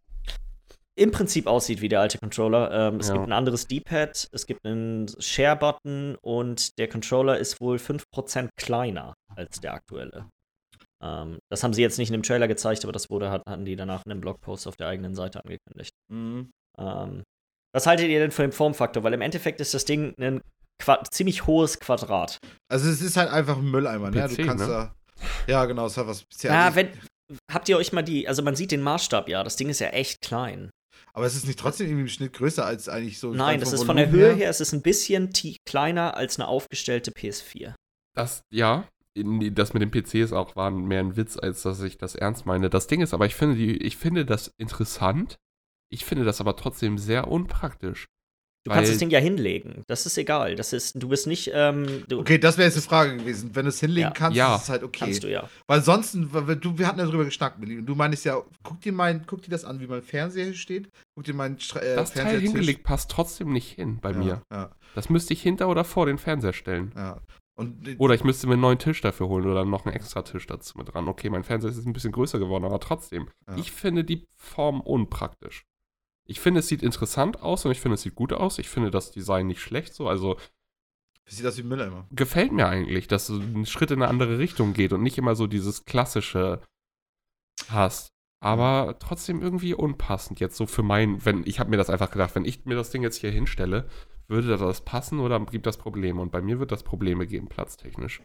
im 0.98 1.10
Prinzip 1.10 1.46
aussieht 1.46 1.80
wie 1.82 1.88
der 1.88 2.00
alte 2.00 2.18
Controller. 2.18 2.70
Ähm, 2.72 3.00
es 3.00 3.08
Ja. 3.08 3.14
gibt 3.14 3.26
ein 3.26 3.32
anderes 3.32 3.66
D-Pad, 3.66 4.28
es 4.32 4.46
gibt 4.46 4.64
einen 4.64 5.06
Share-Button 5.18 6.16
und 6.22 6.78
der 6.78 6.88
Controller 6.88 7.36
ist 7.38 7.60
wohl 7.60 7.78
5% 7.78 8.48
kleiner 8.56 9.14
als 9.34 9.60
der 9.60 9.74
aktuelle. 9.74 10.28
Ähm, 11.02 11.38
das 11.50 11.62
haben 11.62 11.74
sie 11.74 11.82
jetzt 11.82 11.98
nicht 11.98 12.08
in 12.08 12.14
dem 12.14 12.22
Trailer 12.22 12.48
gezeigt, 12.48 12.82
aber 12.84 12.92
das 12.92 13.10
wurde, 13.10 13.30
hat- 13.30 13.42
hatten 13.46 13.66
die 13.66 13.76
danach 13.76 14.02
in 14.06 14.12
einem 14.12 14.20
Blogpost 14.22 14.66
auf 14.66 14.76
der 14.76 14.88
eigenen 14.88 15.14
Seite 15.14 15.40
angekündigt. 15.44 15.90
Mhm. 16.10 16.50
Ähm, 16.80 17.22
was 17.74 17.86
haltet 17.86 18.08
ihr 18.08 18.18
denn 18.18 18.30
von 18.30 18.44
dem 18.44 18.52
Formfaktor? 18.52 19.02
Weil 19.02 19.14
im 19.14 19.20
Endeffekt 19.20 19.60
ist 19.60 19.74
das 19.74 19.84
Ding 19.84 20.14
ein 20.18 20.40
Qua 20.78 21.02
ziemlich 21.04 21.46
hohes 21.46 21.80
Quadrat. 21.80 22.38
Also 22.70 22.90
es 22.90 23.00
ist 23.00 23.16
halt 23.16 23.30
einfach 23.30 23.56
ein 23.56 23.70
Mülleimer, 23.70 24.10
ne? 24.10 24.28
PC, 24.28 24.36
Du 24.36 24.46
kannst 24.46 24.66
ne? 24.66 24.70
da. 24.70 24.94
Ja, 25.46 25.64
genau, 25.64 25.86
es 25.86 25.96
hat 25.96 26.06
was 26.06 26.20
spezielles. 26.20 26.54
Ja, 26.54 26.74
wenn. 26.74 26.90
Habt 27.50 27.68
ihr 27.68 27.76
euch 27.76 27.92
mal 27.92 28.02
die, 28.02 28.28
also 28.28 28.42
man 28.42 28.54
sieht 28.54 28.70
den 28.70 28.82
Maßstab 28.82 29.28
ja, 29.28 29.42
das 29.42 29.56
Ding 29.56 29.68
ist 29.68 29.80
ja 29.80 29.88
echt 29.88 30.20
klein. 30.20 30.70
Aber 31.12 31.26
es 31.26 31.34
ist 31.34 31.46
nicht 31.46 31.58
trotzdem 31.58 31.86
irgendwie 31.88 32.02
im 32.02 32.08
Schnitt 32.08 32.34
größer 32.34 32.64
als 32.64 32.88
eigentlich 32.88 33.18
so. 33.18 33.32
Nein, 33.32 33.58
das 33.58 33.72
ist 33.72 33.84
von 33.84 33.96
der 33.96 34.10
Höhe 34.10 34.32
her, 34.34 34.48
es 34.48 34.60
ist 34.60 34.72
ein 34.72 34.82
bisschen 34.82 35.32
kleiner 35.64 36.16
als 36.16 36.38
eine 36.38 36.46
aufgestellte 36.46 37.10
PS4. 37.10 37.74
Das, 38.14 38.42
ja, 38.52 38.86
das 39.16 39.74
mit 39.74 39.82
dem 39.82 39.90
PC 39.90 40.16
ist 40.16 40.32
auch 40.32 40.54
war 40.54 40.70
mehr 40.70 41.00
ein 41.00 41.16
Witz, 41.16 41.36
als 41.36 41.62
dass 41.62 41.80
ich 41.80 41.98
das 41.98 42.14
ernst 42.14 42.46
meine. 42.46 42.70
Das 42.70 42.86
Ding 42.86 43.00
ist 43.00 43.14
aber, 43.14 43.26
ich 43.26 43.34
finde, 43.34 43.56
die, 43.56 43.76
ich 43.78 43.96
finde 43.96 44.24
das 44.24 44.52
interessant. 44.58 45.36
Ich 45.90 46.04
finde 46.04 46.24
das 46.24 46.40
aber 46.40 46.56
trotzdem 46.56 46.98
sehr 46.98 47.28
unpraktisch. 47.28 48.06
Du 48.64 48.72
kannst 48.72 48.90
das 48.90 48.98
Ding 48.98 49.10
ja 49.10 49.20
hinlegen. 49.20 49.84
Das 49.86 50.06
ist 50.06 50.18
egal. 50.18 50.56
Das 50.56 50.72
ist, 50.72 51.00
du 51.00 51.08
bist 51.08 51.28
nicht, 51.28 51.52
ähm, 51.54 52.02
du 52.08 52.18
Okay, 52.18 52.36
das 52.36 52.58
wäre 52.58 52.66
jetzt 52.66 52.74
eine 52.74 52.82
Frage 52.82 53.16
gewesen. 53.16 53.54
Wenn 53.54 53.64
du 53.64 53.68
es 53.68 53.78
hinlegen 53.78 54.08
Ja. 54.08 54.10
kannst, 54.10 54.36
Ja. 54.36 54.56
ist 54.56 54.62
es 54.64 54.68
halt 54.68 54.82
okay. 54.82 55.04
kannst 55.04 55.22
du 55.22 55.30
ja. 55.30 55.48
Weil 55.68 55.82
sonst, 55.82 56.16
weil 56.32 56.56
du, 56.56 56.76
wir 56.76 56.88
hatten 56.88 56.98
ja 56.98 57.06
drüber 57.06 57.24
geschnackt, 57.24 57.60
Millie, 57.60 57.78
und 57.78 57.86
du 57.86 57.94
meinst 57.94 58.24
ja, 58.24 58.42
guck 58.64 58.80
dir, 58.80 58.92
mein, 58.92 59.24
guck 59.24 59.42
dir 59.42 59.50
das 59.50 59.64
an, 59.64 59.78
wie 59.78 59.86
mein 59.86 60.02
Fernseher 60.02 60.46
hier 60.46 60.54
steht. 60.54 60.90
Guck 61.14 61.22
dir 61.26 61.34
meinen 61.34 61.58
äh, 61.76 61.94
Das 61.94 62.12
Teil 62.12 62.40
hingelegt 62.40 62.82
passt 62.82 63.08
trotzdem 63.08 63.52
nicht 63.52 63.70
hin 63.70 63.98
bei 64.00 64.10
ja, 64.10 64.18
mir. 64.18 64.42
Ja, 64.50 64.72
Das 64.96 65.10
müsste 65.10 65.32
ich 65.32 65.42
hinter 65.42 65.68
oder 65.68 65.84
vor 65.84 66.06
den 66.06 66.18
Fernseher 66.18 66.52
stellen. 66.52 66.92
ja. 66.96 67.20
Und 67.58 67.96
Oder 67.98 68.14
ich 68.14 68.22
müsste 68.22 68.46
mir 68.48 68.52
einen 68.52 68.60
neuen 68.60 68.78
Tisch 68.78 69.00
dafür 69.00 69.28
holen 69.28 69.46
oder 69.46 69.64
noch 69.64 69.86
einen 69.86 69.94
extra 69.96 70.20
Tisch 70.20 70.46
dazu 70.46 70.76
mit 70.76 70.92
dran. 70.92 71.08
Okay, 71.08 71.30
mein 71.30 71.42
Fernseher 71.42 71.70
ist 71.70 71.76
jetzt 71.78 71.86
ein 71.86 71.94
bisschen 71.94 72.12
größer 72.12 72.38
geworden, 72.38 72.66
aber 72.66 72.80
trotzdem. 72.80 73.28
Ja. 73.48 73.56
Ich 73.56 73.72
finde 73.72 74.04
die 74.04 74.26
Form 74.34 74.82
unpraktisch. 74.82 75.64
Ich 76.26 76.40
finde, 76.40 76.60
es 76.60 76.68
sieht 76.68 76.82
interessant 76.82 77.42
aus 77.42 77.64
und 77.64 77.72
ich 77.72 77.80
finde, 77.80 77.94
es 77.94 78.02
sieht 78.02 78.14
gut 78.14 78.32
aus. 78.32 78.58
Ich 78.58 78.68
finde 78.68 78.90
das 78.90 79.12
Design 79.12 79.46
nicht 79.46 79.60
schlecht 79.60 79.94
so. 79.94 80.08
Also 80.08 80.36
sieht 81.24 81.46
aus 81.46 81.56
wie 81.56 81.62
ein 81.62 81.68
Mülleimer. 81.68 82.06
gefällt 82.12 82.52
mir 82.52 82.68
eigentlich, 82.68 83.08
dass 83.08 83.26
du 83.26 83.40
einen 83.40 83.66
Schritt 83.66 83.90
in 83.90 84.02
eine 84.02 84.10
andere 84.10 84.38
Richtung 84.38 84.72
geht 84.72 84.92
und 84.92 85.02
nicht 85.02 85.18
immer 85.18 85.34
so 85.34 85.46
dieses 85.46 85.84
klassische 85.84 86.60
hast. 87.68 88.08
Aber 88.40 88.96
trotzdem 88.98 89.42
irgendwie 89.42 89.74
unpassend 89.74 90.40
jetzt 90.40 90.56
so 90.56 90.66
für 90.66 90.82
mein, 90.82 91.24
wenn, 91.24 91.44
ich 91.46 91.58
habe 91.58 91.70
mir 91.70 91.78
das 91.78 91.90
einfach 91.90 92.10
gedacht, 92.10 92.34
wenn 92.34 92.44
ich 92.44 92.64
mir 92.64 92.76
das 92.76 92.90
Ding 92.90 93.02
jetzt 93.02 93.16
hier 93.16 93.30
hinstelle, 93.30 93.88
würde 94.28 94.56
das 94.56 94.82
passen 94.82 95.20
oder 95.20 95.40
gibt 95.40 95.66
das 95.66 95.78
Probleme? 95.78 96.20
Und 96.20 96.30
bei 96.30 96.42
mir 96.42 96.58
wird 96.58 96.70
das 96.70 96.82
Probleme 96.82 97.26
geben, 97.26 97.48
platztechnisch. 97.48 98.22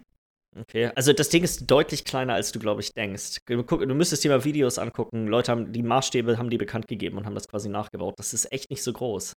Okay, 0.59 0.91
also 0.95 1.13
das 1.13 1.29
Ding 1.29 1.43
ist 1.43 1.71
deutlich 1.71 2.03
kleiner, 2.03 2.33
als 2.33 2.51
du, 2.51 2.59
glaube 2.59 2.81
ich, 2.81 2.93
denkst. 2.93 3.37
Du, 3.45 3.63
müsstest 3.93 4.23
dir 4.23 4.31
mal 4.31 4.43
Videos 4.43 4.79
angucken. 4.79 5.27
Leute 5.27 5.51
haben 5.51 5.71
die 5.71 5.83
Maßstäbe 5.83 6.37
haben 6.37 6.49
die 6.49 6.57
bekannt 6.57 6.87
gegeben 6.87 7.17
und 7.17 7.25
haben 7.25 7.35
das 7.35 7.47
quasi 7.47 7.69
nachgebaut. 7.69 8.15
Das 8.17 8.33
ist 8.33 8.51
echt 8.51 8.69
nicht 8.69 8.83
so 8.83 8.91
groß. 8.91 9.33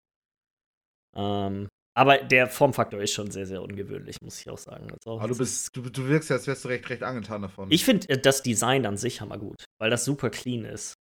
Ähm, 1.15 1.69
aber 1.95 2.19
der 2.19 2.47
Formfaktor 2.47 3.03
ist 3.03 3.13
schon 3.13 3.31
sehr, 3.31 3.45
sehr 3.45 3.63
ungewöhnlich, 3.63 4.17
muss 4.23 4.41
ich 4.41 4.49
auch 4.49 4.57
sagen. 4.57 4.91
Also, 4.91 5.19
Aber 5.19 5.29
du 5.29 5.37
bist, 5.37 5.77
du, 5.77 5.83
du 5.83 6.09
wirkst 6.09 6.31
ja, 6.31 6.37
als 6.37 6.47
wärst 6.47 6.65
du 6.65 6.69
recht, 6.69 6.89
recht 6.89 7.03
angetan 7.03 7.43
davon. 7.43 7.71
Ich 7.71 7.85
finde 7.85 8.09
äh, 8.09 8.19
das 8.19 8.43
Design 8.43 8.87
an 8.87 8.97
sich 8.97 9.21
hammergut, 9.21 9.65
weil 9.79 9.91
das 9.91 10.07
super 10.07 10.31
clean 10.31 10.65
ist. 10.65 10.95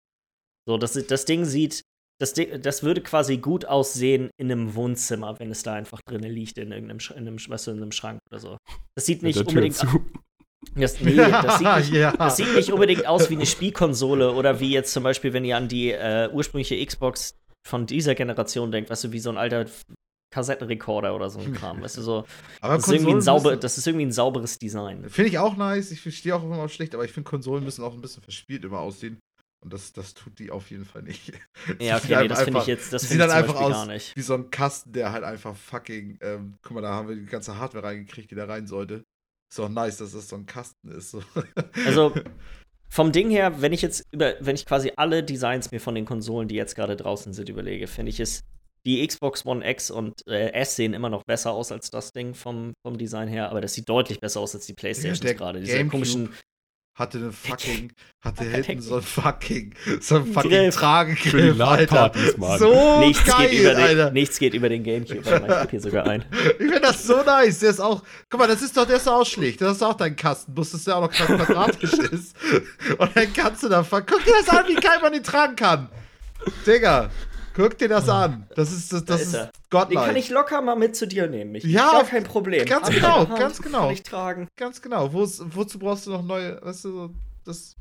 So, 0.67 0.77
das, 0.77 0.95
das 0.95 1.25
Ding 1.25 1.45
sieht, 1.45 1.85
das, 2.21 2.35
das 2.35 2.83
würde 2.83 3.01
quasi 3.01 3.39
gut 3.39 3.65
aussehen 3.65 4.31
in 4.37 4.53
einem 4.53 4.75
Wohnzimmer, 4.75 5.39
wenn 5.39 5.51
es 5.51 5.63
da 5.63 5.75
einfach 5.75 6.01
drin 6.07 6.23
liegt, 6.23 6.59
in 6.59 6.71
irgendeinem, 6.71 6.99
in 7.17 7.27
einem, 7.27 7.39
weißt 7.39 7.67
du, 7.67 7.71
in 7.71 7.79
einem 7.79 7.93
Schrank 7.93 8.21
oder 8.31 8.39
so. 8.39 8.57
Das 8.95 9.07
sieht 9.07 9.23
nicht 9.23 9.39
unbedingt. 9.39 9.75
zu. 9.75 9.87
Das, 10.75 11.01
nee, 11.01 11.17
das 11.17 11.59
sieht, 11.59 11.77
nicht, 11.77 11.93
ja. 11.93 12.13
das 12.13 12.37
sieht 12.37 12.55
nicht 12.55 12.71
unbedingt 12.71 13.07
aus 13.07 13.31
wie 13.31 13.35
eine 13.35 13.47
Spielkonsole 13.47 14.33
oder 14.33 14.61
wie 14.61 14.71
jetzt 14.71 14.93
zum 14.93 15.03
Beispiel, 15.03 15.33
wenn 15.33 15.47
ihr 15.47 15.57
an 15.57 15.69
die 15.69 15.93
äh, 15.93 16.29
ursprüngliche 16.31 16.85
Xbox 16.85 17.35
von 17.67 17.87
dieser 17.87 18.15
Generation 18.15 18.71
denkt, 18.71 18.91
weißt 18.91 19.05
du, 19.05 19.13
wie 19.13 19.21
so 19.21 19.31
ein 19.31 19.39
alter 19.39 19.65
Kassettenrekorder 20.31 21.17
oder 21.17 21.31
so 21.31 21.41
ein 21.41 21.55
Kram, 21.55 21.81
weißt 21.83 21.97
du, 21.97 22.03
so. 22.03 22.25
aber 22.61 22.75
Das 22.75 22.87
ist, 22.87 22.93
irgendwie 22.93 23.15
ein 23.15 23.23
sauber, 23.23 23.57
das 23.57 23.79
ist 23.79 23.87
irgendwie 23.87 24.07
ein 24.07 24.13
sauberes 24.13 24.59
Design. 24.59 25.09
Finde 25.09 25.31
ich 25.31 25.39
auch 25.39 25.57
nice. 25.57 25.91
Ich 25.91 26.03
verstehe 26.03 26.37
auch 26.37 26.45
immer 26.45 26.69
schlecht, 26.69 26.95
aber 26.95 27.05
ich 27.05 27.13
finde, 27.13 27.29
Konsolen 27.29 27.65
müssen 27.65 27.83
auch 27.83 27.95
ein 27.95 28.03
bisschen 28.03 28.23
verspielt 28.23 28.65
immer 28.65 28.81
aussehen. 28.81 29.19
Und 29.63 29.75
das, 29.75 29.93
das 29.93 30.15
tut 30.15 30.39
die 30.39 30.51
auf 30.51 30.71
jeden 30.71 30.87
Fall 30.87 31.03
nicht. 31.03 31.33
Ja, 31.81 31.99
okay, 31.99 32.23
nee, 32.23 32.29
das 32.29 32.43
finde 32.43 32.61
ich 32.61 32.67
jetzt, 32.67 32.93
das 32.93 33.03
sieht 33.03 33.11
finde 33.11 33.25
ich 33.25 33.31
dann 33.31 33.39
einfach 33.39 33.55
Beispiel 33.55 33.73
aus 33.73 33.87
gar 33.87 33.93
nicht. 33.93 34.17
Wie 34.17 34.23
so 34.23 34.35
ein 34.35 34.51
Kasten, 34.51 34.93
der 34.93 35.13
halt 35.13 35.25
einfach 35.25 35.55
fucking, 35.55 36.19
ähm, 36.23 36.59
guck 36.63 36.73
mal, 36.73 36.81
da 36.81 36.95
haben 36.95 37.09
wir 37.09 37.17
die 37.17 37.27
ganze 37.27 37.59
Hardware 37.59 37.85
reingekriegt, 37.85 38.31
die 38.31 38.35
da 38.35 38.47
rein 38.47 38.67
sollte. 38.67 39.05
Ist 39.51 39.61
auch 39.61 39.69
nice, 39.69 39.99
dass 39.99 40.13
das 40.13 40.29
so 40.29 40.37
ein 40.37 40.47
Kasten 40.47 40.91
ist. 40.91 41.11
So. 41.11 41.23
Also, 41.85 42.15
vom 42.89 43.13
Ding 43.13 43.31
her, 43.31 43.61
wenn 43.61 43.73
ich 43.73 43.83
jetzt 43.83 44.07
über, 44.13 44.35
wenn 44.41 44.55
ich 44.55 44.65
quasi 44.65 44.93
alle 44.97 45.23
Designs 45.23 45.71
mir 45.71 45.81
von 45.81 45.95
den 45.95 46.07
Konsolen, 46.07 46.49
die 46.49 46.55
jetzt 46.55 46.75
gerade 46.75 46.97
draußen 46.97 47.33
sind, 47.33 47.49
überlege, 47.49 47.87
finde 47.87 48.11
ich 48.11 48.21
es, 48.21 48.43
die 48.87 49.07
Xbox 49.07 49.45
One 49.45 49.69
X 49.69 49.91
und 49.91 50.27
äh, 50.27 50.53
S 50.53 50.77
sehen 50.77 50.95
immer 50.95 51.11
noch 51.11 51.25
besser 51.25 51.53
aus 51.53 51.71
als 51.71 51.91
das 51.91 52.13
Ding 52.13 52.35
vom, 52.35 52.73
vom 52.83 52.97
Design 52.97 53.29
her, 53.29 53.51
aber 53.51 53.61
das 53.61 53.75
sieht 53.75 53.89
deutlich 53.89 54.21
besser 54.21 54.41
aus 54.41 54.55
als 54.55 54.67
die 54.67 54.73
Playstations 54.73 55.21
der 55.21 55.35
gerade. 55.35 55.61
Diese 55.61 55.77
Gamecube 55.77 55.91
komischen. 55.91 56.31
Hatte 57.01 57.19
eine 57.19 57.33
fucking, 57.33 57.93
hatte 58.21 58.45
hinten 58.45 58.83
so 58.83 58.97
ein 58.97 59.03
fucking, 59.03 59.75
so 60.01 60.17
ein 60.17 60.27
fucking 60.33 60.51
Griff. 60.51 60.75
Tragegriff, 60.77 61.31
Für 61.31 61.41
die. 61.43 61.59
LAN-Partys, 61.59 62.37
Mann. 62.37 62.59
So 62.59 63.01
nichts, 63.01 63.25
geil, 63.25 63.49
geht 63.49 63.61
über 63.61 63.77
Alter. 63.77 64.05
den, 64.07 64.13
nichts 64.13 64.39
geht 64.39 64.55
über 64.55 64.69
den 64.69 64.85
Gamecube. 64.85 65.21
Ich 65.21 65.31
hab 65.33 65.71
hier 65.71 65.81
sogar 65.81 66.07
ein. 66.07 66.25
Ich 66.31 66.57
finde 66.59 66.81
das 66.81 67.03
so 67.05 67.23
nice. 67.25 67.59
Der 67.61 67.71
ist 67.71 67.81
auch. 67.81 68.03
Guck 68.29 68.39
mal, 68.39 68.47
das 68.47 68.63
ist 68.63 68.77
doch, 68.77 68.87
der 68.87 68.97
ist 68.99 69.07
doch 69.07 69.15
auch 69.21 69.27
schlicht. 69.27 69.61
Das 69.63 69.77
ist 69.79 69.83
auch 69.83 69.95
dein 69.95 70.15
Kasten. 70.15 70.55
Bloß, 70.55 70.73
dass 70.73 70.85
der 70.85 70.97
auch 70.97 71.01
noch 71.01 71.11
quadratisch 71.11 71.93
ist. 72.13 72.37
Und 72.99 73.11
dann 73.17 73.33
kannst 73.33 73.63
du 73.63 73.69
da. 73.69 73.85
Guck 73.91 74.25
dir 74.25 74.35
das 74.45 74.49
an, 74.51 74.69
wie 74.69 74.75
geil 74.75 74.99
man 75.03 75.13
den 75.13 75.25
tragen 75.25 75.57
kann. 75.57 75.89
Digga, 76.67 77.11
guck 77.55 77.79
dir 77.79 77.89
das 77.89 78.09
an. 78.09 78.47
Das 78.55 78.73
ist, 78.73 78.93
das, 78.93 79.05
das 79.05 79.21
ist 79.23 79.29
ist 79.29 79.51
er. 79.71 79.87
Den 79.87 79.99
kann 79.99 80.17
ich 80.17 80.31
locker 80.31 80.61
mal 80.63 80.77
mit 80.77 80.97
zu 80.97 81.07
dir 81.07 81.27
nehmen. 81.29 81.55
Ich, 81.55 81.65
Ja, 81.65 81.93
gar 81.93 82.05
kein 82.05 82.25
Problem. 82.25 82.65
ganz 82.67 82.87
Hab 82.87 82.95
genau, 82.95 83.27
ganz 83.27 83.61
genau. 83.63 83.83
Kann 83.83 83.93
ich 83.93 84.03
tragen. 84.03 84.49
Ganz 84.57 84.83
genau. 84.83 85.13
Wo's, 85.13 85.43
wozu 85.45 85.79
brauchst 85.79 86.07
du 86.07 86.11
noch 86.11 86.23
neue. 86.23 86.61
Weißt 86.63 86.85
du, 86.85 86.93
so, 86.93 87.11
das. 87.45 87.77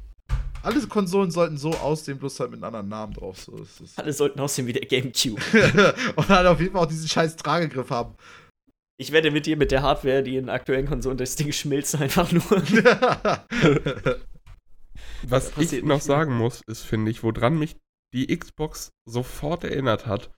Alle 0.62 0.80
Konsolen 0.88 1.32
sollten 1.32 1.58
so 1.58 1.72
aussehen, 1.72 2.20
bloß 2.20 2.38
halt 2.42 2.52
mit 2.52 2.58
einem 2.62 2.66
anderen 2.76 2.90
Namen 2.90 3.14
drauf. 3.14 3.40
So 3.40 3.56
ist 3.58 3.80
es. 3.80 3.98
Alle 3.98 4.12
sollten 4.12 4.40
aussehen 4.42 4.68
wie 4.68 4.74
der 4.74 4.86
Gamecube. 4.86 5.42
Und 6.16 6.28
halt 6.28 6.48
auf 6.48 6.60
jeden 6.60 6.74
Fall 6.74 6.84
auch 6.84 6.88
diesen 6.88 7.08
scheiß 7.08 7.38
Tragegriff 7.38 7.90
haben. 7.90 8.16
Ich 8.98 9.14
wette 9.14 9.32
mit 9.32 9.46
dir, 9.46 9.56
mit 9.56 9.72
der 9.72 9.82
Hardware, 9.82 10.22
die 10.22 10.36
in 10.36 10.50
aktuellen 10.50 10.86
Konsolen, 10.86 11.18
das 11.18 11.38
Ding 11.38 11.54
schmilzt 11.54 11.96
einfach 11.96 12.30
nur. 12.34 12.44
Was 15.24 15.54
Das 15.54 15.72
ich 15.72 15.84
noch 15.84 16.02
sagen 16.02 16.36
muss, 16.36 16.62
ist, 16.68 16.82
finde 16.82 17.10
ich, 17.12 17.24
woran 17.24 17.58
mich 17.58 17.78
die 18.14 18.28
Xbox 18.36 18.92
sofort 19.06 19.64
erinnert 19.64 20.06
hat 20.08 20.32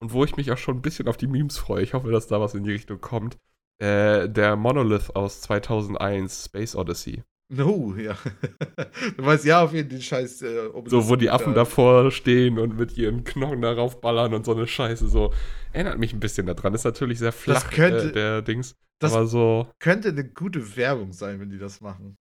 und 0.00 0.12
wo 0.12 0.24
ich 0.24 0.36
mich 0.36 0.50
auch 0.52 0.58
schon 0.58 0.76
ein 0.78 0.82
bisschen 0.82 1.08
auf 1.08 1.16
die 1.16 1.26
Memes 1.26 1.58
freue, 1.58 1.82
ich 1.82 1.94
hoffe, 1.94 2.10
dass 2.10 2.26
da 2.26 2.40
was 2.40 2.54
in 2.54 2.64
die 2.64 2.72
Richtung 2.72 3.00
kommt, 3.00 3.36
äh, 3.78 4.28
der 4.28 4.56
Monolith 4.56 5.10
aus 5.14 5.40
2001, 5.42 6.44
Space 6.46 6.74
Odyssey. 6.76 7.22
no, 7.52 7.94
ja. 7.96 8.16
du 9.16 9.24
weißt 9.24 9.44
ja 9.44 9.62
auf 9.62 9.72
jeden 9.72 9.88
Fall 9.90 9.98
den 9.98 10.02
scheiß. 10.02 10.42
Äh, 10.42 10.70
So, 10.86 11.08
wo 11.08 11.16
die 11.16 11.30
Affen 11.30 11.52
da 11.54 11.60
davor 11.60 12.10
stehen 12.10 12.58
und 12.58 12.76
mit 12.78 12.96
ihren 12.96 13.24
Knochen 13.24 13.60
darauf 13.62 14.00
ballern 14.00 14.34
und 14.34 14.44
so 14.44 14.52
eine 14.54 14.66
Scheiße, 14.66 15.08
so. 15.08 15.32
Erinnert 15.72 15.98
mich 15.98 16.12
ein 16.12 16.20
bisschen 16.20 16.46
daran. 16.46 16.74
Ist 16.74 16.84
natürlich 16.84 17.18
sehr 17.18 17.32
flach, 17.32 17.70
könnte- 17.70 18.08
äh, 18.08 18.12
der 18.12 18.42
Dings. 18.42 18.74
das- 18.98 19.12
aber 19.14 19.26
so, 19.26 19.68
Könnte 19.78 20.08
eine 20.08 20.24
gute 20.28 20.76
Werbung 20.76 21.12
sein, 21.12 21.38
wenn 21.38 21.50
die 21.50 21.58
das 21.58 21.80
machen. 21.80 22.16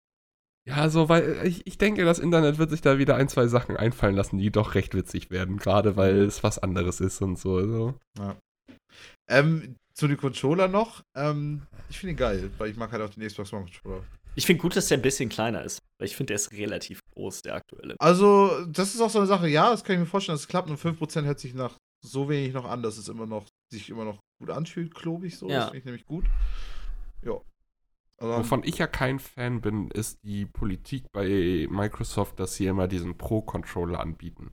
Ja, 0.66 0.88
so, 0.88 1.08
weil 1.08 1.40
ich, 1.44 1.66
ich 1.66 1.76
denke, 1.76 2.04
das 2.04 2.18
Internet 2.18 2.58
wird 2.58 2.70
sich 2.70 2.80
da 2.80 2.98
wieder 2.98 3.16
ein, 3.16 3.28
zwei 3.28 3.46
Sachen 3.46 3.76
einfallen 3.76 4.16
lassen, 4.16 4.38
die 4.38 4.50
doch 4.50 4.74
recht 4.74 4.94
witzig 4.94 5.30
werden, 5.30 5.58
gerade 5.58 5.96
weil 5.96 6.22
es 6.22 6.42
was 6.42 6.58
anderes 6.58 7.00
ist 7.00 7.20
und 7.20 7.38
so. 7.38 7.66
so. 7.66 7.94
Ähm, 9.28 9.76
zu 9.94 10.08
den 10.08 10.16
Controller 10.16 10.68
noch. 10.68 11.02
Ähm, 11.16 11.62
ich 11.88 11.98
finde 11.98 12.12
ihn 12.12 12.16
geil, 12.16 12.50
weil 12.58 12.70
ich 12.70 12.76
mag 12.76 12.92
halt 12.92 13.02
auch 13.02 13.10
den 13.10 13.26
Xbox 13.26 13.52
One 13.52 13.64
Controller. 13.64 14.04
Ich 14.36 14.46
finde 14.46 14.62
gut, 14.62 14.74
dass 14.74 14.88
der 14.88 14.98
ein 14.98 15.02
bisschen 15.02 15.28
kleiner 15.28 15.62
ist. 15.62 15.78
Weil 15.98 16.08
ich 16.08 16.16
finde, 16.16 16.28
der 16.28 16.36
ist 16.36 16.52
relativ 16.52 17.00
groß, 17.14 17.42
der 17.42 17.54
aktuelle. 17.54 17.94
Also, 18.00 18.64
das 18.66 18.94
ist 18.94 19.00
auch 19.00 19.10
so 19.10 19.18
eine 19.18 19.28
Sache, 19.28 19.48
ja, 19.48 19.70
das 19.70 19.84
kann 19.84 19.94
ich 19.94 20.00
mir 20.00 20.06
vorstellen, 20.06 20.34
dass 20.34 20.42
es 20.42 20.48
klappt. 20.48 20.70
Und 20.70 20.78
5% 20.78 21.24
hört 21.24 21.38
sich 21.38 21.54
nach 21.54 21.76
so 22.04 22.28
wenig 22.28 22.52
noch 22.52 22.64
an, 22.64 22.82
dass 22.82 22.98
es 22.98 23.08
immer 23.08 23.26
noch, 23.26 23.46
sich 23.72 23.90
immer 23.90 24.04
noch 24.04 24.18
gut 24.40 24.50
anfühlt, 24.50 24.94
klobig 24.94 25.36
so. 25.36 25.48
Ja. 25.48 25.56
Das 25.56 25.64
finde 25.66 25.78
ich 25.78 25.84
nämlich 25.84 26.04
gut. 26.04 26.24
Ja. 27.22 27.40
Also, 28.24 28.38
Wovon 28.38 28.62
ich 28.64 28.78
ja 28.78 28.86
kein 28.86 29.18
Fan 29.18 29.60
bin, 29.60 29.90
ist 29.90 30.22
die 30.24 30.46
Politik 30.46 31.04
bei 31.12 31.66
Microsoft, 31.70 32.40
dass 32.40 32.54
sie 32.54 32.66
immer 32.66 32.88
diesen 32.88 33.16
Pro-Controller 33.18 34.00
anbieten. 34.00 34.52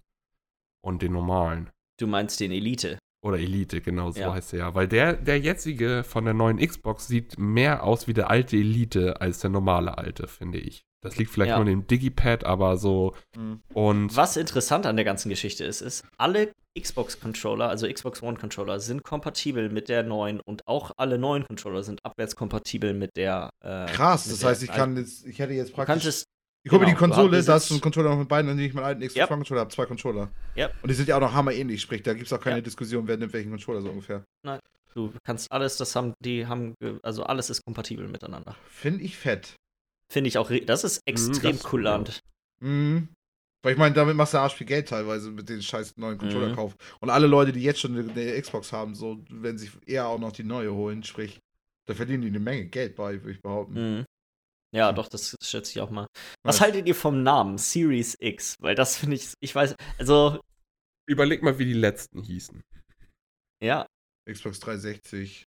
Und 0.83 1.01
den 1.01 1.13
normalen. 1.13 1.69
Du 1.99 2.07
meinst 2.07 2.39
den 2.39 2.51
Elite. 2.51 2.97
Oder 3.23 3.37
Elite, 3.37 3.81
genau, 3.81 4.11
so 4.11 4.19
Ja. 4.19 4.33
heißt 4.33 4.53
er 4.53 4.59
ja. 4.59 4.75
Weil 4.75 4.87
der, 4.87 5.13
der 5.13 5.39
jetzige 5.39 6.03
von 6.03 6.25
der 6.25 6.33
neuen 6.33 6.57
Xbox 6.57 7.07
sieht 7.07 7.37
mehr 7.37 7.83
aus 7.83 8.07
wie 8.07 8.13
der 8.13 8.29
alte 8.31 8.57
Elite 8.57 9.21
als 9.21 9.39
der 9.39 9.51
normale 9.51 9.97
alte, 9.97 10.27
finde 10.27 10.57
ich. 10.57 10.83
Das 11.03 11.17
liegt 11.17 11.31
vielleicht 11.31 11.49
Ja. 11.49 11.55
nur 11.55 11.61
an 11.65 11.71
dem 11.71 11.87
Digipad, 11.87 12.43
aber 12.43 12.77
so. 12.77 13.15
Mhm. 13.35 13.61
Und 13.73 14.15
Was 14.15 14.37
interessant 14.37 14.85
an 14.85 14.95
der 14.95 15.05
ganzen 15.05 15.29
Geschichte 15.29 15.63
ist, 15.65 15.81
ist, 15.81 16.05
alle 16.17 16.51
Xbox-Controller, 16.79 17.67
also 17.69 17.91
Xbox 17.91 18.21
One-Controller, 18.21 18.79
sind 18.79 19.03
kompatibel 19.03 19.69
mit 19.69 19.89
der 19.89 20.03
neuen 20.03 20.39
und 20.39 20.67
auch 20.67 20.91
alle 20.97 21.17
neuen 21.17 21.45
Controller 21.45 21.83
sind 21.83 21.99
abwärtskompatibel 22.05 22.93
mit 22.93 23.17
der. 23.17 23.49
Äh, 23.63 23.87
krass, 23.87 24.25
mit 24.25 24.33
das 24.33 24.39
der 24.41 24.49
heißt, 24.49 24.63
ich 24.63 24.71
kann 24.71 24.95
jetzt, 24.97 25.25
ich 25.25 25.39
hätte 25.39 25.53
jetzt 25.53 25.73
praktisch. 25.73 25.93
kannst 25.93 26.05
es. 26.05 26.23
ich 26.63 26.71
hole 26.71 26.81
mir 26.81 26.85
die 26.85 26.91
genau, 26.93 27.07
Konsole, 27.15 27.43
da 27.43 27.53
hast 27.53 27.69
du 27.69 27.73
einen 27.73 27.81
Controller 27.81 28.09
noch 28.11 28.19
mit 28.19 28.27
beiden, 28.27 28.47
dann 28.47 28.55
nehme 28.55 28.67
ich 28.67 28.73
meinen 28.73 28.85
alten 28.85 29.01
Xbox 29.01 29.15
Yep. 29.17 29.31
One 29.31 29.37
Controller, 29.39 29.61
habe 29.61 29.71
zwei 29.71 29.85
Controller. 29.85 30.31
Yep. 30.55 30.73
Und 30.83 30.89
die 30.89 30.93
sind 30.95 31.09
ja 31.09 31.15
auch 31.17 31.21
noch 31.21 31.33
hammerähnlich, 31.33 31.81
sprich, 31.81 32.03
da 32.03 32.13
gibt 32.13 32.27
es 32.27 32.33
auch 32.33 32.39
keine 32.39 32.57
Ja. 32.57 32.61
Diskussion, 32.61 33.07
wer 33.07 33.17
nimmt 33.17 33.33
welchen 33.33 33.49
Controller 33.49 33.81
so 33.81 33.89
ungefähr. 33.89 34.23
Du 34.93 35.13
kannst 35.23 35.49
alles, 35.51 35.77
das 35.77 35.95
haben, 35.95 36.13
die 36.23 36.45
haben, 36.47 36.75
also 37.01 37.23
alles 37.23 37.49
ist 37.49 37.63
kompatibel 37.65 38.07
miteinander. 38.09 38.55
Finde 38.69 39.03
ich 39.03 39.17
fett. 39.17 39.55
Finde 40.11 40.27
ich 40.27 40.37
auch, 40.37 40.51
das 40.65 40.83
ist 40.83 41.01
extrem 41.07 41.53
das- 41.57 41.63
kulant. 41.63 42.19
Mhm. 42.61 43.07
Weil 43.63 43.73
ich 43.73 43.77
meine, 43.79 43.93
damit 43.95 44.15
machst 44.15 44.33
du 44.33 44.39
arsch 44.39 44.55
viel 44.55 44.67
Geld 44.67 44.89
teilweise 44.89 45.29
mit 45.31 45.47
den 45.47 45.61
scheiß 45.61 45.95
neuen 45.97 46.17
Controller 46.17 46.49
Mhm. 46.55 46.73
Und 46.99 47.09
alle 47.11 47.27
Leute, 47.27 47.51
die 47.51 47.61
jetzt 47.61 47.79
schon 47.79 47.95
eine, 47.97 48.11
eine 48.11 48.41
Xbox 48.41 48.73
haben, 48.73 48.95
so 48.95 49.23
werden 49.29 49.57
sich 49.57 49.71
eher 49.85 50.07
auch 50.07 50.17
noch 50.19 50.31
die 50.31 50.43
neue 50.43 50.73
holen, 50.73 51.03
sprich, 51.03 51.39
da 51.87 51.93
verdienen 51.93 52.23
die 52.23 52.27
eine 52.29 52.39
Menge 52.39 52.65
Geld 52.65 52.95
bei, 52.95 53.13
würde 53.21 53.31
ich 53.31 53.41
behaupten. 53.41 53.99
Mhm. 53.99 54.05
Ja, 54.75 54.91
doch, 54.93 55.07
das 55.07 55.35
schätze 55.43 55.71
ich 55.71 55.81
auch 55.81 55.91
mal. 55.91 56.07
Was 56.43 56.55
Nice. 56.55 56.61
haltet 56.61 56.87
ihr 56.87 56.95
vom 56.95 57.23
Namen 57.23 57.57
Series 57.57 58.17
X? 58.19 58.55
Weil 58.61 58.73
das 58.75 58.97
finde 58.97 59.17
ich, 59.17 59.33
ich 59.41 59.53
weiß, 59.53 59.75
also, 59.97 60.39
überleg 61.07 61.43
mal, 61.43 61.59
wie 61.59 61.65
die 61.65 61.73
letzten 61.73 62.21
hießen. 62.23 62.61
ja, 63.63 63.85
Xbox 64.29 64.59
360. 64.59 65.45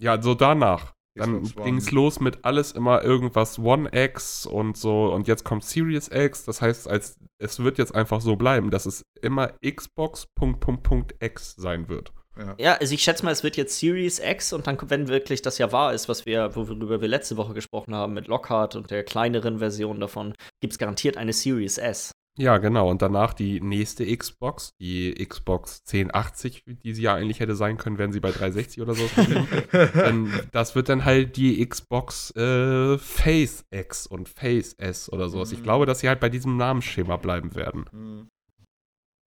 Ja, 0.00 0.20
so 0.22 0.34
danach. 0.34 0.92
Dann 1.16 1.42
ging 1.42 1.76
es 1.76 1.90
los 1.90 2.20
mit 2.20 2.44
alles 2.44 2.72
immer 2.72 3.02
irgendwas 3.02 3.58
One 3.58 3.90
X 3.92 4.46
und 4.46 4.76
so 4.76 5.12
und 5.12 5.26
jetzt 5.26 5.44
kommt 5.44 5.64
Series 5.64 6.08
X. 6.12 6.44
Das 6.44 6.60
heißt, 6.60 6.88
als 6.88 7.18
es 7.38 7.58
wird 7.60 7.78
jetzt 7.78 7.94
einfach 7.94 8.20
so 8.20 8.36
bleiben, 8.36 8.70
dass 8.70 8.86
es 8.86 9.02
immer 9.22 9.52
Xbox 9.64 10.26
Punkt, 10.34 10.60
Punkt, 10.60 10.82
Punkt 10.82 11.14
X 11.20 11.54
sein 11.56 11.88
wird. 11.88 12.12
Ja. 12.38 12.54
Ja, 12.58 12.72
also 12.74 12.94
ich 12.94 13.02
schätze 13.02 13.24
mal, 13.24 13.30
es 13.30 13.42
wird 13.42 13.56
jetzt 13.56 13.78
Series 13.78 14.18
X 14.18 14.52
und 14.52 14.66
dann, 14.66 14.78
wenn 14.88 15.08
wirklich 15.08 15.40
das 15.40 15.58
ja 15.58 15.72
wahr 15.72 15.94
ist, 15.94 16.08
was 16.08 16.26
wir, 16.26 16.54
worüber 16.54 17.00
wir 17.00 17.08
letzte 17.08 17.36
Woche 17.36 17.54
gesprochen 17.54 17.94
haben 17.94 18.12
mit 18.12 18.26
Lockhart 18.26 18.76
und 18.76 18.90
der 18.90 19.04
kleineren 19.04 19.58
Version 19.58 20.00
davon, 20.00 20.34
gibt 20.60 20.74
es 20.74 20.78
garantiert 20.78 21.16
eine 21.16 21.32
Series 21.32 21.78
S. 21.78 22.12
Ja, 22.38 22.58
genau. 22.58 22.90
Und 22.90 23.00
danach 23.00 23.32
die 23.32 23.60
nächste 23.60 24.04
Xbox, 24.14 24.74
die 24.78 25.14
Xbox 25.14 25.82
1080, 25.90 26.64
die 26.84 26.92
sie 26.92 27.02
ja 27.02 27.14
eigentlich 27.14 27.40
hätte 27.40 27.56
sein 27.56 27.78
können, 27.78 27.96
wären 27.98 28.12
sie 28.12 28.20
bei 28.20 28.30
360 28.30 28.82
oder 28.82 28.94
so. 28.94 29.08
Denn 29.72 30.30
das 30.52 30.74
wird 30.74 30.88
dann 30.90 31.04
halt 31.04 31.36
die 31.36 31.66
Xbox 31.66 32.30
äh, 32.36 32.98
Face 32.98 33.64
X 33.70 34.06
und 34.06 34.28
Face 34.28 34.74
S 34.74 35.10
oder 35.10 35.28
sowas. 35.30 35.50
Ich 35.52 35.60
Mhm. 35.60 35.62
glaube, 35.64 35.86
dass 35.86 36.00
sie 36.00 36.08
halt 36.08 36.20
bei 36.20 36.28
diesem 36.28 36.56
Namensschema 36.58 37.16
bleiben 37.16 37.54
werden. 37.54 37.86
Mhm. 37.90 38.28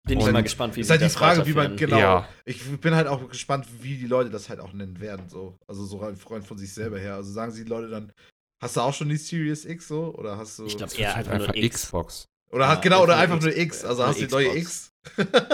Bin 0.08 0.20
ich 0.20 0.32
mal 0.32 0.42
gespannt, 0.44 0.76
wie 0.76 0.82
Ist 0.82 0.88
sie 0.88 0.92
halt 0.94 1.02
die 1.02 1.10
Frage, 1.10 1.46
wie 1.46 1.54
man, 1.54 1.76
genau. 1.76 1.98
Ja. 2.00 2.28
Ich 2.46 2.64
bin 2.80 2.96
halt 2.96 3.08
auch 3.08 3.28
gespannt, 3.30 3.68
wie 3.82 3.98
die 3.98 4.08
Leute 4.08 4.30
das 4.30 4.48
halt 4.48 4.62
auch 4.62 4.72
nennen 4.72 5.02
werden, 5.02 5.28
so. 5.28 5.58
Also 5.68 5.84
so 5.86 5.98
rein 5.98 6.16
Freund 6.16 6.46
von 6.46 6.58
sich 6.58 6.74
selber 6.74 6.98
her. 6.98 7.16
Also 7.16 7.32
sagen 7.34 7.52
sie 7.52 7.64
die 7.66 7.70
Leute 7.70 7.90
dann, 7.90 8.14
hast 8.64 8.78
du 8.78 8.82
auch 8.82 8.94
schon 8.94 9.10
die 9.10 9.18
Series 9.18 9.66
X 9.66 9.88
so? 9.90 10.14
Oder 10.16 10.38
hast 10.38 10.60
du. 10.60 10.66
Ich 10.66 10.78
glaub, 10.78 10.90
Es 10.90 10.96
eher 10.98 11.14
halt 11.16 11.28
einfach 11.28 11.48
nur 11.48 11.56
einfach 11.56 11.62
X. 11.62 11.82
Xbox. 11.84 12.26
Oder 12.52 12.66
ja, 12.66 12.72
hat, 12.72 12.82
genau, 12.82 13.04
oder 13.04 13.18
einfach 13.18 13.40
nur 13.42 13.56
X-. 13.56 13.84
Also 13.86 14.06
hast 14.06 14.20
du 14.22 14.28
die 14.28 14.32
neue. 14.34 14.58
X. 14.58 14.92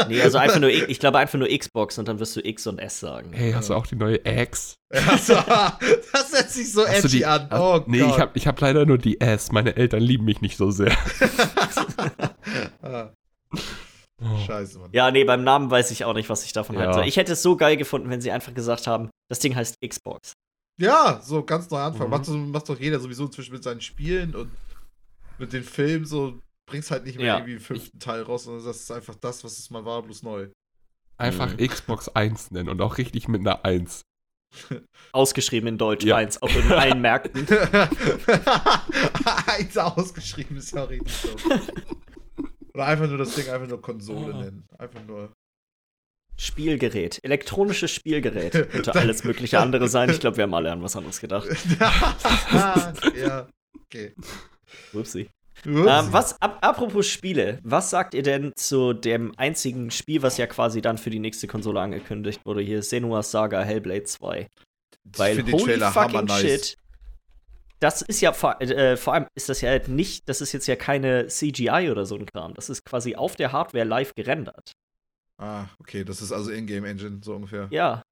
Nee, 0.09 0.21
also 0.21 0.39
einfach 0.39 0.59
nur, 0.59 0.69
ich 0.89 0.99
glaube 0.99 1.19
einfach 1.19 1.37
nur 1.37 1.47
Xbox 1.47 1.99
und 1.99 2.07
dann 2.07 2.19
wirst 2.19 2.35
du 2.35 2.41
X 2.45 2.65
und 2.67 2.79
S 2.79 2.99
sagen. 2.99 3.33
Hey, 3.33 3.51
hast 3.53 3.69
du 3.69 3.75
auch 3.75 3.85
die 3.85 3.95
neue 3.95 4.19
X? 4.25 4.75
Also, 5.07 5.33
das 5.33 6.31
hört 6.33 6.49
sich 6.51 6.71
so 6.71 6.87
Hast 6.87 7.05
edgy 7.05 7.17
die, 7.17 7.25
an. 7.25 7.49
Oh 7.51 7.81
nee, 7.87 7.99
Gott. 7.99 8.09
ich 8.11 8.19
habe 8.19 8.31
ich 8.35 8.47
hab 8.47 8.61
leider 8.61 8.85
nur 8.85 8.99
die 8.99 9.19
S. 9.19 9.51
Meine 9.51 9.75
Eltern 9.75 10.01
lieben 10.03 10.25
mich 10.25 10.41
nicht 10.41 10.55
so 10.55 10.69
sehr. 10.71 10.95
ah, 12.83 13.09
Oh. 14.21 14.37
scheiße, 14.45 14.79
Mann. 14.79 14.89
Ja, 14.93 15.11
nee, 15.11 15.23
beim 15.25 15.43
Namen 15.43 15.69
weiß 15.69 15.91
ich 15.91 16.05
auch 16.05 16.13
nicht, 16.13 16.29
was 16.29 16.45
ich 16.45 16.53
davon 16.53 16.75
Ja. 16.75 16.81
halten 16.81 16.93
soll. 16.93 17.07
Ich 17.07 17.17
hätte 17.17 17.33
es 17.33 17.41
so 17.41 17.57
geil 17.57 17.75
gefunden, 17.75 18.09
wenn 18.09 18.21
sie 18.21 18.31
einfach 18.31 18.53
gesagt 18.53 18.87
haben, 18.87 19.09
das 19.29 19.39
Ding 19.39 19.55
heißt 19.55 19.75
Xbox. 19.85 20.33
Ja, 20.79 21.19
so 21.21 21.43
ganz 21.43 21.69
neu 21.69 21.79
anfangen. 21.79 22.05
Mhm. 22.09 22.11
Macht, 22.11 22.27
macht 22.29 22.69
doch 22.69 22.79
jeder 22.79 22.99
sowieso 22.99 23.25
inzwischen 23.25 23.51
mit 23.53 23.63
seinen 23.63 23.81
Spielen 23.81 24.33
und 24.35 24.49
mit 25.39 25.51
den 25.53 25.63
Filmen 25.63 26.05
so. 26.05 26.39
Bringst 26.65 26.91
halt 26.91 27.05
nicht 27.05 27.17
mehr 27.17 27.27
Ja. 27.27 27.35
irgendwie 27.37 27.53
einen 27.53 27.61
fünften 27.61 27.99
Teil 27.99 28.21
raus, 28.23 28.45
sondern 28.45 28.65
das 28.65 28.77
ist 28.81 28.91
einfach 28.91 29.15
das, 29.15 29.43
was 29.43 29.59
es 29.59 29.69
mal 29.69 29.85
war, 29.85 30.01
bloß 30.03 30.23
neu. 30.23 30.47
Einfach 31.17 31.51
Mhm. 31.57 31.67
Xbox 31.67 32.09
1 32.09 32.51
nennen 32.51 32.69
und 32.69 32.81
auch 32.81 32.97
richtig 32.97 33.27
mit 33.27 33.41
einer 33.41 33.63
1. 33.65 34.01
Ausgeschrieben 35.11 35.67
in 35.67 35.77
Deutsch, 35.77 36.05
Ja. 36.05 36.15
eins, 36.17 36.41
auch 36.41 36.53
in 36.55 36.71
allen 36.71 37.01
Märkten. 37.01 37.45
Eins 39.47 39.77
ausgeschrieben 39.77 40.57
ist 40.57 40.71
ja 40.73 40.83
auch 40.83 40.89
richtig 40.89 41.13
so. 41.13 41.29
Oder 42.73 42.85
einfach 42.85 43.07
nur 43.07 43.17
das 43.17 43.35
Ding 43.35 43.49
einfach 43.49 43.67
nur 43.67 43.81
Konsole 43.81 44.33
Ah. 44.33 44.41
nennen. 44.43 44.67
Einfach 44.77 45.03
nur. 45.05 45.31
Spielgerät, 46.39 47.19
elektronisches 47.23 47.91
Spielgerät. 47.91 48.53
Könnte 48.71 48.95
alles 48.95 49.23
mögliche 49.23 49.59
andere 49.59 49.87
sein. 49.87 50.09
Ich 50.09 50.19
glaube, 50.19 50.37
wir 50.37 50.43
haben 50.43 50.53
alle 50.55 50.71
an 50.71 50.81
was 50.81 50.95
anderes 50.95 51.19
gedacht. 51.19 51.47
ja. 53.15 53.47
Okay. 53.85 54.15
Upsi. 54.93 55.29
Ähm, 55.65 55.85
was, 55.85 56.41
ab, 56.41 56.57
apropos 56.61 57.07
Spiele, 57.07 57.59
was 57.63 57.89
sagt 57.89 58.13
ihr 58.13 58.23
denn 58.23 58.51
zu 58.55 58.93
dem 58.93 59.33
einzigen 59.37 59.91
Spiel, 59.91 60.21
was 60.21 60.37
ja 60.37 60.47
quasi 60.47 60.81
dann 60.81 60.97
für 60.97 61.09
die 61.09 61.19
nächste 61.19 61.47
Konsole 61.47 61.79
angekündigt 61.79 62.45
wurde? 62.45 62.61
Hier 62.61 62.83
Senua's 62.83 63.31
Saga 63.31 63.61
Hellblade 63.61 64.03
2. 64.03 64.47
Weil 65.17 65.35
find 65.35 65.47
den 65.47 65.53
holy 65.53 65.63
Trailer 65.65 65.91
fucking 65.91 66.17
hammernice. 66.17 66.41
shit. 66.41 66.77
Das 67.79 68.01
ist 68.01 68.21
ja 68.21 68.31
vor, 68.31 68.61
äh, 68.61 68.95
vor 68.95 69.13
allem 69.13 69.27
ist 69.35 69.49
das 69.49 69.59
ja 69.59 69.69
halt 69.69 69.89
nicht, 69.89 70.29
das 70.29 70.39
ist 70.39 70.53
jetzt 70.53 70.67
ja 70.67 70.77
keine 70.77 71.27
CGI 71.27 71.89
oder 71.91 72.05
so 72.05 72.15
ein 72.15 72.25
Kram. 72.25 72.53
Das 72.53 72.69
ist 72.69 72.85
quasi 72.85 73.15
auf 73.15 73.35
der 73.35 73.51
Hardware 73.51 73.83
live 73.83 74.15
gerendert. 74.15 74.71
Ah, 75.37 75.65
okay, 75.79 76.05
das 76.05 76.21
ist 76.21 76.31
also 76.31 76.51
Ingame 76.51 76.87
Engine, 76.87 77.19
so 77.23 77.35
ungefähr. 77.35 77.67
Ja. 77.71 78.03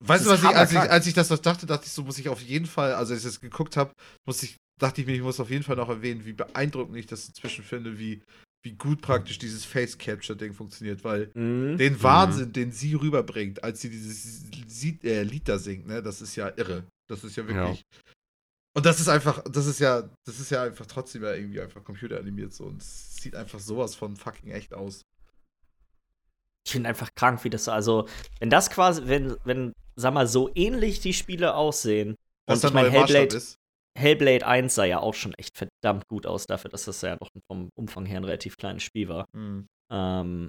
Weißt 0.00 0.26
du, 0.26 0.30
was 0.30 0.42
ich, 0.42 0.48
als 0.48 0.72
ich, 0.72 0.78
als 0.78 1.06
ich 1.06 1.14
das 1.14 1.28
dachte, 1.40 1.64
dachte 1.64 1.86
ich 1.86 1.92
so, 1.92 2.02
muss 2.02 2.18
ich 2.18 2.28
auf 2.28 2.42
jeden 2.42 2.66
Fall, 2.66 2.92
also 2.92 3.14
als 3.14 3.24
ich 3.24 3.30
das 3.30 3.40
geguckt 3.40 3.78
habe, 3.78 3.92
muss 4.26 4.42
ich, 4.42 4.56
dachte 4.78 5.00
ich 5.00 5.06
mir, 5.06 5.14
ich 5.14 5.22
muss 5.22 5.40
auf 5.40 5.50
jeden 5.50 5.62
Fall 5.64 5.76
noch 5.76 5.88
erwähnen, 5.88 6.24
wie 6.24 6.32
beeindruckend 6.32 6.96
ich 6.96 7.06
das 7.06 7.28
inzwischen 7.28 7.64
finde, 7.64 7.98
wie, 7.98 8.22
wie 8.62 8.72
gut 8.72 9.00
praktisch 9.00 9.38
dieses 9.38 9.64
Face 9.64 9.96
Capture 9.96 10.36
Ding 10.36 10.52
funktioniert, 10.52 11.04
weil 11.04 11.30
Mhm. 11.34 11.76
den 11.78 12.02
Wahnsinn, 12.02 12.52
den 12.52 12.72
sie 12.72 12.94
rüberbringt, 12.94 13.62
als 13.64 13.80
sie 13.80 13.90
dieses 13.90 14.50
Lied, 14.82 15.04
äh, 15.04 15.22
Lied 15.22 15.48
da 15.48 15.58
singt, 15.58 15.86
ne, 15.86 16.02
das 16.02 16.20
ist 16.20 16.36
ja 16.36 16.52
irre. 16.56 16.84
Das 17.08 17.22
ist 17.24 17.36
ja 17.36 17.46
wirklich. 17.46 17.84
Und 18.74 18.84
das 18.84 19.00
ist 19.00 19.08
einfach, 19.08 19.42
das 19.44 19.66
ist 19.66 19.78
ja, 19.78 20.10
das 20.26 20.38
ist 20.38 20.50
ja 20.50 20.62
einfach 20.62 20.84
trotzdem 20.84 21.22
ja 21.22 21.32
irgendwie 21.32 21.60
einfach 21.62 21.82
computeranimiert 21.82 22.52
so 22.52 22.64
und 22.64 22.82
es 22.82 23.16
sieht 23.16 23.34
einfach 23.34 23.58
sowas 23.58 23.94
von 23.94 24.16
fucking 24.16 24.50
echt 24.50 24.74
aus. 24.74 25.00
Ich 26.66 26.72
finde 26.72 26.88
einfach 26.88 27.08
krank, 27.14 27.42
wie 27.44 27.50
das 27.50 27.64
so, 27.64 27.70
also, 27.70 28.06
wenn 28.40 28.50
das 28.50 28.68
quasi, 28.68 29.02
wenn, 29.06 29.36
wenn, 29.44 29.72
sag 29.94 30.12
mal, 30.12 30.26
so 30.26 30.50
ähnlich 30.54 31.00
die 31.00 31.14
Spiele 31.14 31.54
aussehen, 31.54 32.16
Was 32.46 32.64
und 32.64 32.70
ich 32.70 32.74
Maßstab 32.74 32.92
Hellblade, 32.92 33.36
ist. 33.36 33.56
Hellblade 33.96 34.46
1 34.46 34.74
sah 34.74 34.84
ja 34.84 35.00
auch 35.00 35.14
schon 35.14 35.34
echt 35.34 35.56
verdammt 35.56 36.06
gut 36.08 36.26
aus 36.26 36.46
dafür, 36.46 36.70
dass 36.70 36.84
das 36.84 37.00
ja 37.02 37.16
doch 37.16 37.30
vom 37.48 37.70
Umfang 37.76 38.06
her 38.06 38.18
ein 38.20 38.24
relativ 38.24 38.56
kleines 38.56 38.82
Spiel 38.82 39.08
war. 39.08 39.26
Hm, 39.34 39.66
Ähm, 39.92 40.48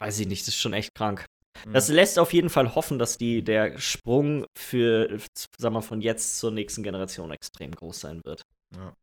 weiß 0.00 0.20
ich 0.20 0.26
nicht, 0.26 0.42
das 0.42 0.48
ist 0.48 0.60
schon 0.60 0.72
echt 0.72 0.94
krank. 0.94 1.24
hm. 1.64 1.72
Das 1.72 1.88
lässt 1.88 2.18
auf 2.18 2.32
jeden 2.32 2.50
Fall 2.50 2.74
hoffen, 2.74 2.98
dass 2.98 3.18
die, 3.18 3.42
der 3.42 3.78
Sprung 3.78 4.46
für, 4.56 5.18
sag 5.58 5.72
mal, 5.72 5.80
von 5.80 6.00
jetzt 6.00 6.38
zur 6.38 6.50
nächsten 6.50 6.82
Generation 6.82 7.30
extrem 7.30 7.72
groß 7.72 8.00
sein 8.00 8.20
wird. 8.24 8.42
Ja. 8.74 8.96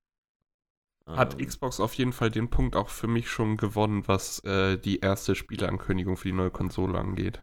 Hat 1.15 1.37
Ähm, 1.37 1.47
Xbox 1.47 1.79
auf 1.79 1.95
jeden 1.95 2.13
Fall 2.13 2.29
den 2.29 2.51
Punkt 2.51 2.75
auch 2.75 2.89
für 2.89 3.07
mich 3.07 3.27
schon 3.27 3.57
gewonnen, 3.57 4.07
was 4.07 4.43
äh, 4.43 4.77
die 4.77 4.99
erste 4.99 5.33
Spieleankündigung 5.33 6.17
für 6.17 6.27
die 6.27 6.33
neue 6.35 6.51
Konsole 6.51 6.99
angeht. 6.99 7.41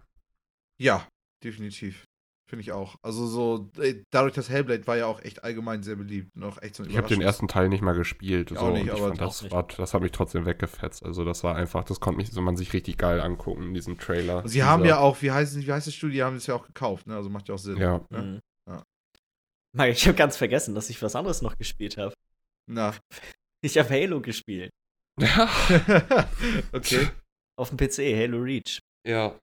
Ja, 0.79 1.07
definitiv. 1.45 2.05
Finde 2.51 2.63
ich 2.63 2.73
auch. 2.73 2.97
Also 3.01 3.29
so, 3.29 3.71
dadurch, 4.11 4.35
dass 4.35 4.51
Hellblade 4.51 4.85
war 4.89 4.97
ja 4.97 5.07
auch 5.07 5.23
echt 5.23 5.45
allgemein 5.45 5.85
sehr 5.85 5.95
beliebt. 5.95 6.35
Noch 6.35 6.61
echt 6.61 6.75
so 6.75 6.85
Ich 6.85 6.97
habe 6.97 7.07
den 7.07 7.21
ersten 7.21 7.47
Teil 7.47 7.69
nicht 7.69 7.81
mal 7.81 7.93
gespielt. 7.93 8.51
Ich 8.51 8.59
So, 8.59 8.65
auch 8.65 8.73
nicht, 8.73 8.91
und 8.91 8.97
ich 8.97 9.01
aber 9.01 9.15
das, 9.15 9.49
war, 9.53 9.69
das 9.69 9.95
hat 9.95 10.03
mich 10.03 10.11
trotzdem 10.11 10.47
weggefetzt. 10.47 11.05
Also 11.05 11.25
das 11.25 11.45
war 11.45 11.55
einfach, 11.55 11.85
das 11.85 12.01
konnte 12.01 12.17
mich, 12.17 12.33
so 12.33 12.41
man 12.41 12.57
sich 12.57 12.73
richtig 12.73 12.99
geil 12.99 13.21
angucken 13.21 13.69
in 13.69 13.75
diesem 13.75 13.99
Trailer. 13.99 14.39
Und 14.39 14.49
sie 14.49 14.65
haben 14.65 14.85
ja 14.85 14.99
auch, 14.99 15.23
wie 15.23 15.31
heißt, 15.31 15.65
wie 15.65 15.73
heißt 15.73 15.87
das 15.87 15.95
Studio, 15.95 16.13
die 16.15 16.23
haben 16.25 16.35
es 16.35 16.49
ja 16.49 16.57
auch 16.57 16.67
gekauft, 16.67 17.07
ne? 17.07 17.15
Also 17.15 17.31
macht 17.31 17.47
ja 17.47 17.55
auch 17.55 17.59
Sinn. 17.61 17.77
Ja. 17.77 18.05
Ne? 18.11 18.41
Mhm. 18.67 18.85
Ja. 19.77 19.87
Ich 19.87 20.09
habe 20.09 20.17
ganz 20.19 20.37
vergessen, 20.37 20.75
dass 20.75 20.91
ich 20.91 21.01
was 21.01 21.15
anderes 21.15 21.43
noch 21.43 21.57
gespielt 21.57 21.97
habe. 21.97 22.13
Na. 22.69 22.95
Ich 23.63 23.77
habe 23.77 23.91
Halo 23.91 24.23
gespielt. 24.23 24.71
okay. 26.73 27.11
Auf 27.59 27.69
dem 27.69 27.77
PC, 27.77 28.17
Halo 28.17 28.39
Reach. 28.39 28.81
ja. 29.07 29.39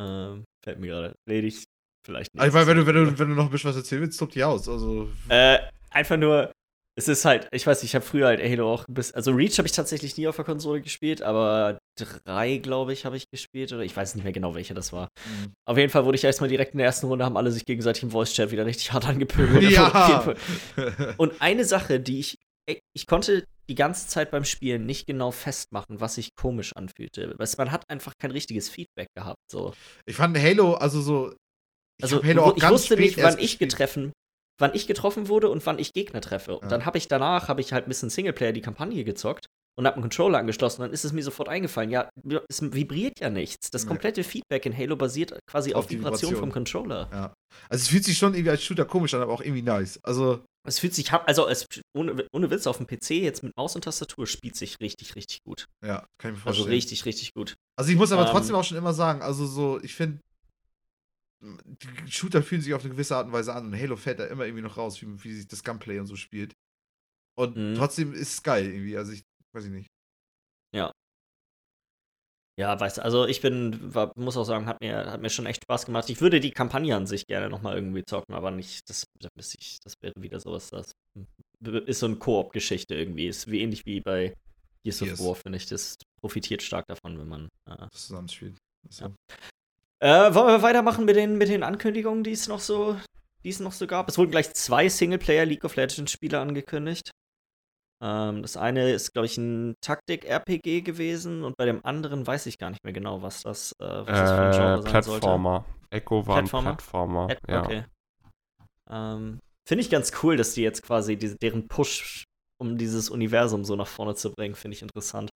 Ähm, 0.00 0.44
fällt 0.64 0.80
mir 0.80 0.86
gerade. 0.86 1.14
Rede 1.28 1.48
ich 1.48 1.66
vielleicht 2.04 2.34
nicht. 2.34 2.42
Also, 2.42 2.58
ich 2.58 2.66
meine, 2.66 2.86
wenn 2.86 2.94
du, 2.94 3.06
wenn, 3.06 3.14
du, 3.14 3.18
wenn 3.18 3.28
du 3.28 3.34
noch 3.34 3.44
ein 3.44 3.50
bisschen 3.50 3.70
was 3.70 3.76
erzählen 3.76 4.02
willst, 4.02 4.18
tob 4.18 4.30
die 4.30 4.44
aus. 4.44 4.68
Also, 4.68 5.08
Äh, 5.28 5.58
einfach 5.90 6.16
nur, 6.16 6.52
es 6.94 7.08
ist 7.08 7.24
halt, 7.24 7.48
ich 7.52 7.66
weiß 7.66 7.82
nicht, 7.82 7.90
ich 7.90 7.94
habe 7.94 8.04
früher 8.04 8.26
halt 8.26 8.42
Halo 8.42 8.70
auch 8.70 8.86
ein 8.86 8.94
bisschen, 8.94 9.14
also 9.14 9.32
Reach 9.32 9.56
habe 9.58 9.66
ich 9.66 9.72
tatsächlich 9.72 10.16
nie 10.18 10.28
auf 10.28 10.36
der 10.36 10.44
Konsole 10.44 10.82
gespielt, 10.82 11.22
aber 11.22 11.78
drei, 11.96 12.58
glaube 12.58 12.92
ich, 12.92 13.06
habe 13.06 13.16
ich 13.16 13.30
gespielt 13.30 13.72
oder 13.72 13.82
ich 13.82 13.96
weiß 13.96 14.14
nicht 14.14 14.24
mehr 14.24 14.32
genau, 14.32 14.54
welche 14.54 14.74
das 14.74 14.92
war. 14.92 15.08
mh. 15.24 15.52
Auf 15.66 15.78
jeden 15.78 15.90
Fall 15.90 16.04
wurde 16.04 16.16
ich 16.16 16.24
erstmal 16.24 16.50
direkt 16.50 16.72
in 16.72 16.78
der 16.78 16.86
ersten 16.86 17.06
Runde, 17.06 17.24
haben 17.24 17.36
alle 17.36 17.50
sich 17.50 17.64
gegenseitig 17.64 18.02
im 18.02 18.10
Voice-Chat 18.10 18.50
wieder 18.50 18.66
richtig 18.66 18.92
hart 18.92 19.06
angepöbelt. 19.06 19.70
Ja. 19.70 20.34
Und 21.16 21.40
eine 21.40 21.64
Sache, 21.64 21.98
die 21.98 22.20
ich, 22.20 22.38
ich 22.94 23.06
konnte 23.06 23.44
die 23.70 23.74
ganze 23.74 24.06
Zeit 24.06 24.30
beim 24.30 24.44
Spielen 24.44 24.84
nicht 24.84 25.06
genau 25.06 25.30
festmachen, 25.30 26.00
was 26.00 26.16
sich 26.16 26.34
komisch 26.34 26.76
anfühlte. 26.76 27.34
Weil 27.38 27.48
man 27.56 27.70
hat 27.70 27.88
einfach 27.88 28.12
kein 28.20 28.32
richtiges 28.32 28.68
Feedback 28.68 29.08
gehabt, 29.16 29.38
so. 29.50 29.72
ich 30.04 30.16
fand 30.16 30.38
Halo, 30.38 30.74
also 30.74 31.00
so. 31.00 31.32
Ich 32.02 32.04
Also 32.04 32.16
hab 32.16 32.24
Halo 32.24 32.42
auch 32.44 32.56
ich 32.56 32.62
ganz 32.62 32.72
wusste 32.74 32.96
nicht, 32.96 33.16
wann 33.22 33.38
ich 33.38 33.58
getreffen, 33.58 34.12
wann 34.60 34.74
ich 34.74 34.86
getroffen 34.86 35.28
wurde 35.28 35.48
und 35.50 35.64
wann 35.66 35.78
ich 35.78 35.92
Gegner 35.92 36.20
treffe. 36.20 36.56
Und 36.56 36.62
Ja. 36.64 36.68
dann 36.68 36.84
habe 36.86 36.98
ich 36.98 37.08
danach 37.08 37.48
habe 37.48 37.60
ich 37.60 37.72
halt 37.72 37.86
ein 37.86 37.88
bisschen 37.88 38.10
Singleplayer 38.10 38.52
die 38.52 38.60
Kampagne 38.60 39.04
gezockt 39.04 39.46
und 39.78 39.86
habe 39.86 39.94
einen 39.96 40.02
Controller 40.02 40.38
angeschlossen. 40.38 40.82
Dann 40.82 40.92
ist 40.92 41.04
es 41.04 41.12
mir 41.12 41.22
sofort 41.22 41.48
eingefallen, 41.48 41.90
ja, 41.90 42.08
es 42.48 42.60
vibriert 42.60 43.20
ja 43.20 43.30
nichts. 43.30 43.70
Das 43.70 43.86
komplette 43.86 44.24
Feedback 44.24 44.66
in 44.66 44.76
Halo 44.76 44.96
basiert 44.96 45.38
quasi 45.48 45.72
Auf 45.74 45.84
auf, 45.84 45.90
Vibration, 45.90 46.30
Vibration. 46.32 46.36
vom 46.36 46.52
Controller. 46.52 47.08
Ja. 47.12 47.34
Also, 47.68 47.82
es 47.82 47.88
fühlt 47.88 48.04
sich 48.04 48.18
schon 48.18 48.34
irgendwie 48.34 48.50
als 48.50 48.62
Shooter 48.62 48.84
komisch 48.84 49.14
an, 49.14 49.22
aber 49.22 49.32
auch 49.32 49.40
irgendwie 49.40 49.62
nice. 49.62 49.98
Also, 50.02 50.44
Es 50.66 50.78
fühlt 50.78 50.94
sich, 50.94 51.10
also 51.12 51.48
es, 51.48 51.66
ohne, 51.96 52.26
ohne 52.32 52.50
Witz, 52.50 52.66
auf 52.66 52.76
dem 52.78 52.86
PC 52.86 53.10
jetzt 53.22 53.42
mit 53.42 53.56
Maus 53.56 53.74
und 53.74 53.82
Tastatur 53.84 54.26
spielt 54.26 54.56
sich 54.56 54.76
richtig, 54.80 55.16
richtig 55.16 55.38
gut. 55.44 55.66
ja, 55.84 56.04
kann 56.18 56.32
ich 56.34 56.38
mir 56.40 56.46
Also 56.46 56.58
vorstellen. 56.62 56.68
richtig, 56.68 57.04
richtig 57.06 57.32
gut. 57.34 57.54
Also 57.78 57.90
ich 57.90 57.96
muss 57.96 58.12
aber 58.12 58.26
Ähm, 58.26 58.30
trotzdem 58.30 58.54
auch 58.56 58.64
schon 58.64 58.76
immer 58.76 58.92
sagen, 58.92 59.22
also 59.22 59.46
so, 59.46 59.80
ich 59.82 59.94
finde, 59.94 60.18
die 61.42 62.10
Shooter 62.10 62.42
fühlen 62.42 62.62
sich 62.62 62.72
auf 62.74 62.82
eine 62.84 62.92
gewisse 62.92 63.16
Art 63.16 63.26
und 63.26 63.32
Weise 63.32 63.52
an 63.54 63.66
und 63.66 63.76
Halo 63.78 63.96
fällt 63.96 64.20
da 64.20 64.26
immer 64.26 64.44
irgendwie 64.46 64.62
noch 64.62 64.76
raus, 64.76 65.00
wie, 65.02 65.24
wie 65.24 65.32
sich 65.34 65.48
das 65.48 65.64
Gunplay 65.64 65.98
und 65.98 66.06
so 66.06 66.16
spielt. 66.16 66.54
Und 67.38 67.56
Mhm. 67.56 67.74
trotzdem 67.74 68.12
ist 68.12 68.32
es 68.34 68.42
geil 68.42 68.66
irgendwie, 68.66 68.96
also 68.96 69.12
ich 69.12 69.22
weiß 69.54 69.64
ich 69.64 69.70
nicht. 69.70 69.88
Ja, 72.60 72.78
weißt 72.78 72.98
du, 72.98 73.02
also 73.02 73.26
ich 73.26 73.40
bin, 73.40 73.94
war, 73.94 74.12
muss 74.14 74.36
auch 74.36 74.44
sagen, 74.44 74.66
hat 74.66 74.80
mir, 74.82 75.10
hat 75.10 75.22
mir 75.22 75.30
schon 75.30 75.46
echt 75.46 75.64
Spaß 75.64 75.86
gemacht. 75.86 76.10
Ich 76.10 76.20
würde 76.20 76.38
die 76.38 76.50
Kampagne 76.50 76.94
an 76.94 77.06
sich 77.06 77.26
gerne 77.26 77.48
nochmal 77.48 77.76
irgendwie 77.76 78.04
zocken, 78.04 78.34
aber 78.34 78.50
nicht, 78.50 78.88
das, 78.90 79.06
da 79.18 79.28
müsste 79.34 79.56
ich, 79.58 79.78
das 79.82 79.94
wäre 80.02 80.12
wieder 80.18 80.38
sowas, 80.38 80.68
das 80.68 80.92
ist 81.64 82.00
so 82.00 82.06
eine 82.06 82.16
Koop-Geschichte 82.16 82.94
irgendwie. 82.94 83.26
Ist 83.26 83.50
wie 83.50 83.62
ähnlich 83.62 83.86
wie 83.86 84.00
bei 84.00 84.34
Gears 84.84 85.00
of 85.00 85.08
Gears. 85.08 85.24
War, 85.24 85.34
finde 85.34 85.56
ich. 85.56 85.66
Das 85.66 85.96
profitiert 86.20 86.62
stark 86.62 86.84
davon, 86.88 87.18
wenn 87.18 87.28
man. 87.28 87.48
Äh, 87.70 87.86
Das 87.90 88.06
Zusammenspiel. 88.08 88.54
Das 88.86 88.98
Ja. 89.00 89.14
Äh, 90.02 90.34
wollen 90.34 90.48
wir 90.48 90.62
weitermachen 90.62 91.04
mit 91.04 91.14
den, 91.14 91.38
mit 91.38 91.48
den 91.48 91.62
Ankündigungen, 91.62 92.24
die 92.24 92.32
es 92.32 92.48
noch 92.48 92.58
so, 92.58 92.96
die 93.44 93.50
es 93.50 93.60
noch 93.60 93.70
so 93.72 93.86
gab? 93.86 94.08
Es 94.08 94.18
wurden 94.18 94.32
gleich 94.32 94.52
zwei 94.52 94.88
Singleplayer 94.88 95.44
League 95.44 95.64
of 95.64 95.76
Legends 95.76 96.10
Spiele 96.10 96.40
angekündigt. 96.40 97.12
Ähm, 98.02 98.42
das 98.42 98.56
eine 98.56 98.90
ist, 98.90 99.12
glaube 99.12 99.26
ich, 99.26 99.38
ein 99.38 99.74
Taktik-RPG 99.80 100.80
gewesen 100.80 101.44
und 101.44 101.56
bei 101.56 101.66
dem 101.66 101.84
anderen 101.84 102.26
weiß 102.26 102.46
ich 102.46 102.58
gar 102.58 102.70
nicht 102.70 102.82
mehr 102.82 102.92
genau, 102.92 103.22
was 103.22 103.42
das, 103.44 103.72
äh, 103.80 103.84
was 103.84 104.06
das 104.06 104.30
für 104.32 104.40
ein 104.40 104.52
Äh, 104.52 104.56
Genre 104.56 104.82
sein 104.82 105.02
sollte. 105.04 105.20
Plattformer. 105.20 105.64
Echo 105.90 106.26
war 106.26 106.38
ein 106.38 106.44
Plattformer? 106.46 107.28
Plattformer. 107.28 107.30
Äh, 107.30 107.52
Ja. 107.52 107.62
Okay. 107.62 107.84
Ähm, 108.90 109.38
Finde 109.68 109.82
ich 109.82 109.90
ganz 109.90 110.12
cool, 110.24 110.36
dass 110.36 110.54
die 110.54 110.62
jetzt 110.62 110.82
quasi 110.82 111.16
diese, 111.16 111.36
deren 111.36 111.68
Push, 111.68 112.24
um 112.60 112.76
dieses 112.76 113.08
Universum 113.08 113.64
so 113.64 113.76
nach 113.76 113.86
vorne 113.86 114.16
zu 114.16 114.32
bringen, 114.32 114.56
finde 114.56 114.74
ich 114.74 114.82
interessant. 114.82 115.30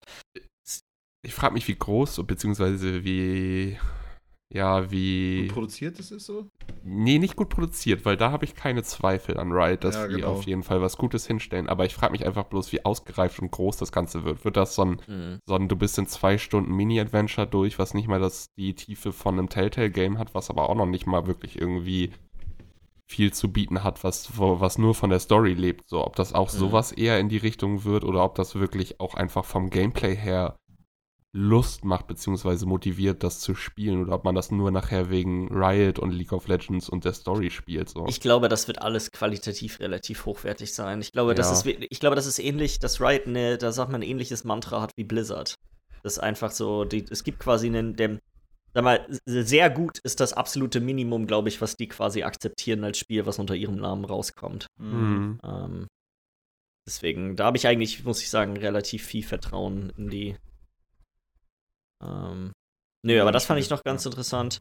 Ich 1.25 1.33
frage 1.33 1.53
mich, 1.53 1.65
wie 1.69 1.77
groß, 1.77 2.21
beziehungsweise 2.27 3.05
wie. 3.05 3.79
Ja, 4.53 4.89
wie. 4.91 5.47
Gut 5.47 5.53
produziert 5.55 5.99
ist 5.99 6.09
so? 6.09 6.47
Nee, 6.83 7.19
nicht 7.19 7.35
gut 7.35 7.49
produziert, 7.49 8.05
weil 8.05 8.15
da 8.15 8.31
habe 8.31 8.45
ich 8.45 8.55
keine 8.55 8.81
Zweifel 8.81 9.37
an 9.37 9.51
Riot, 9.51 9.83
dass 9.83 9.95
Ja, 9.95 10.07
die 10.07 10.15
genau. 10.15 10.27
auf 10.29 10.45
jeden 10.45 10.63
Fall 10.63 10.81
was 10.81 10.97
Gutes 10.97 11.27
hinstellen. 11.27 11.67
Aber 11.67 11.85
ich 11.85 11.93
frage 11.95 12.13
mich 12.13 12.25
einfach 12.25 12.45
bloß, 12.45 12.71
wie 12.71 12.85
ausgereift 12.85 13.39
und 13.39 13.51
groß 13.51 13.75
das 13.77 13.91
Ganze 13.91 14.23
wird. 14.23 14.45
Wird 14.45 14.55
das 14.55 14.75
so 14.75 14.83
ein, 14.85 15.01
Mhm. 15.07 15.39
so 15.45 15.55
ein 15.55 15.67
du 15.67 15.75
bist 15.75 15.97
in 15.97 16.07
zwei 16.07 16.37
Stunden 16.37 16.73
Mini-Adventure 16.73 17.45
durch, 17.45 17.77
was 17.77 17.93
nicht 17.93 18.07
mal 18.07 18.21
das, 18.21 18.53
die 18.57 18.73
Tiefe 18.73 19.11
von 19.11 19.37
einem 19.37 19.49
Telltale-Game 19.49 20.17
hat, 20.17 20.33
was 20.33 20.49
aber 20.49 20.69
auch 20.69 20.75
noch 20.75 20.85
nicht 20.85 21.07
mal 21.07 21.27
wirklich 21.27 21.59
irgendwie 21.59 22.11
viel 23.09 23.33
zu 23.33 23.51
bieten 23.51 23.83
hat, 23.83 24.03
was, 24.03 24.31
was 24.37 24.77
nur 24.77 24.93
von 24.93 25.09
der 25.09 25.19
Story 25.19 25.53
lebt. 25.53 25.87
So, 25.89 26.05
ob 26.05 26.15
das 26.15 26.33
auch 26.33 26.51
Mhm. 26.53 26.57
sowas 26.57 26.91
eher 26.93 27.19
in 27.19 27.27
die 27.29 27.37
Richtung 27.37 27.83
wird 27.83 28.03
oder 28.05 28.23
ob 28.23 28.35
das 28.35 28.55
wirklich 28.55 28.99
auch 29.01 29.13
einfach 29.13 29.43
vom 29.45 29.69
Gameplay 29.69 30.15
her 30.15 30.57
Lust 31.39 31.85
macht, 31.85 32.07
beziehungsweise 32.07 32.65
motiviert, 32.65 33.23
das 33.23 33.39
zu 33.39 33.53
spielen, 33.53 34.01
oder 34.01 34.13
ob 34.15 34.23
man 34.23 34.33
das 34.33 34.49
nur 34.49 34.71
nachher 34.71 35.11
wegen 35.11 35.47
Riot 35.53 35.99
und 35.99 36.09
League 36.11 36.33
of 36.33 36.47
Legends 36.47 36.89
und 36.89 37.05
der 37.05 37.13
Story 37.13 37.51
spielt. 37.51 37.89
So. 37.89 38.07
Ich 38.07 38.19
glaube, 38.21 38.49
das 38.49 38.67
wird 38.67 38.81
alles 38.81 39.11
qualitativ 39.11 39.79
relativ 39.79 40.25
hochwertig 40.25 40.73
sein. 40.73 40.99
Ich 40.99 41.11
glaube, 41.11 41.35
das 41.35 41.47
Ja. 41.47 41.53
ist, 41.53 41.65
we- 41.65 41.85
ich 41.89 41.99
glaube, 41.99 42.15
das 42.15 42.25
ist 42.25 42.39
ähnlich, 42.39 42.79
dass 42.79 42.99
Riot, 42.99 43.27
ne, 43.27 43.57
da 43.59 43.71
sagt 43.71 43.91
man, 43.91 44.01
ein 44.01 44.07
ähnliches 44.09 44.45
Mantra 44.45 44.81
hat 44.81 44.91
wie 44.95 45.03
Blizzard. 45.03 45.53
Das 46.01 46.13
ist 46.13 46.19
einfach 46.19 46.49
so, 46.51 46.85
die, 46.85 47.05
es 47.09 47.23
gibt 47.23 47.39
quasi 47.39 47.67
einen, 47.67 47.95
dem, 47.95 48.17
sag 48.73 48.83
mal, 48.83 49.05
sehr 49.25 49.69
gut 49.69 49.99
ist 49.99 50.19
das 50.19 50.33
absolute 50.33 50.79
Minimum, 50.79 51.27
glaube 51.27 51.49
ich, 51.49 51.61
was 51.61 51.75
die 51.75 51.87
quasi 51.87 52.23
akzeptieren 52.23 52.83
als 52.83 52.97
Spiel, 52.97 53.25
was 53.27 53.37
unter 53.37 53.53
ihrem 53.55 53.75
Namen 53.75 54.05
rauskommt. 54.05 54.67
Mhm. 54.79 55.39
Ähm, 55.43 55.87
deswegen, 56.87 57.35
da 57.35 57.45
habe 57.45 57.57
ich 57.57 57.67
eigentlich, 57.67 58.03
muss 58.05 58.21
ich 58.21 58.29
sagen, 58.29 58.57
relativ 58.57 59.03
viel 59.05 59.23
Vertrauen 59.23 59.91
in 59.97 60.09
die. 60.09 60.35
Ähm, 62.03 62.51
nö, 63.05 63.21
aber 63.21 63.31
das 63.31 63.45
fand 63.45 63.59
ich 63.59 63.69
noch 63.69 63.83
ganz 63.83 64.05
interessant. 64.05 64.59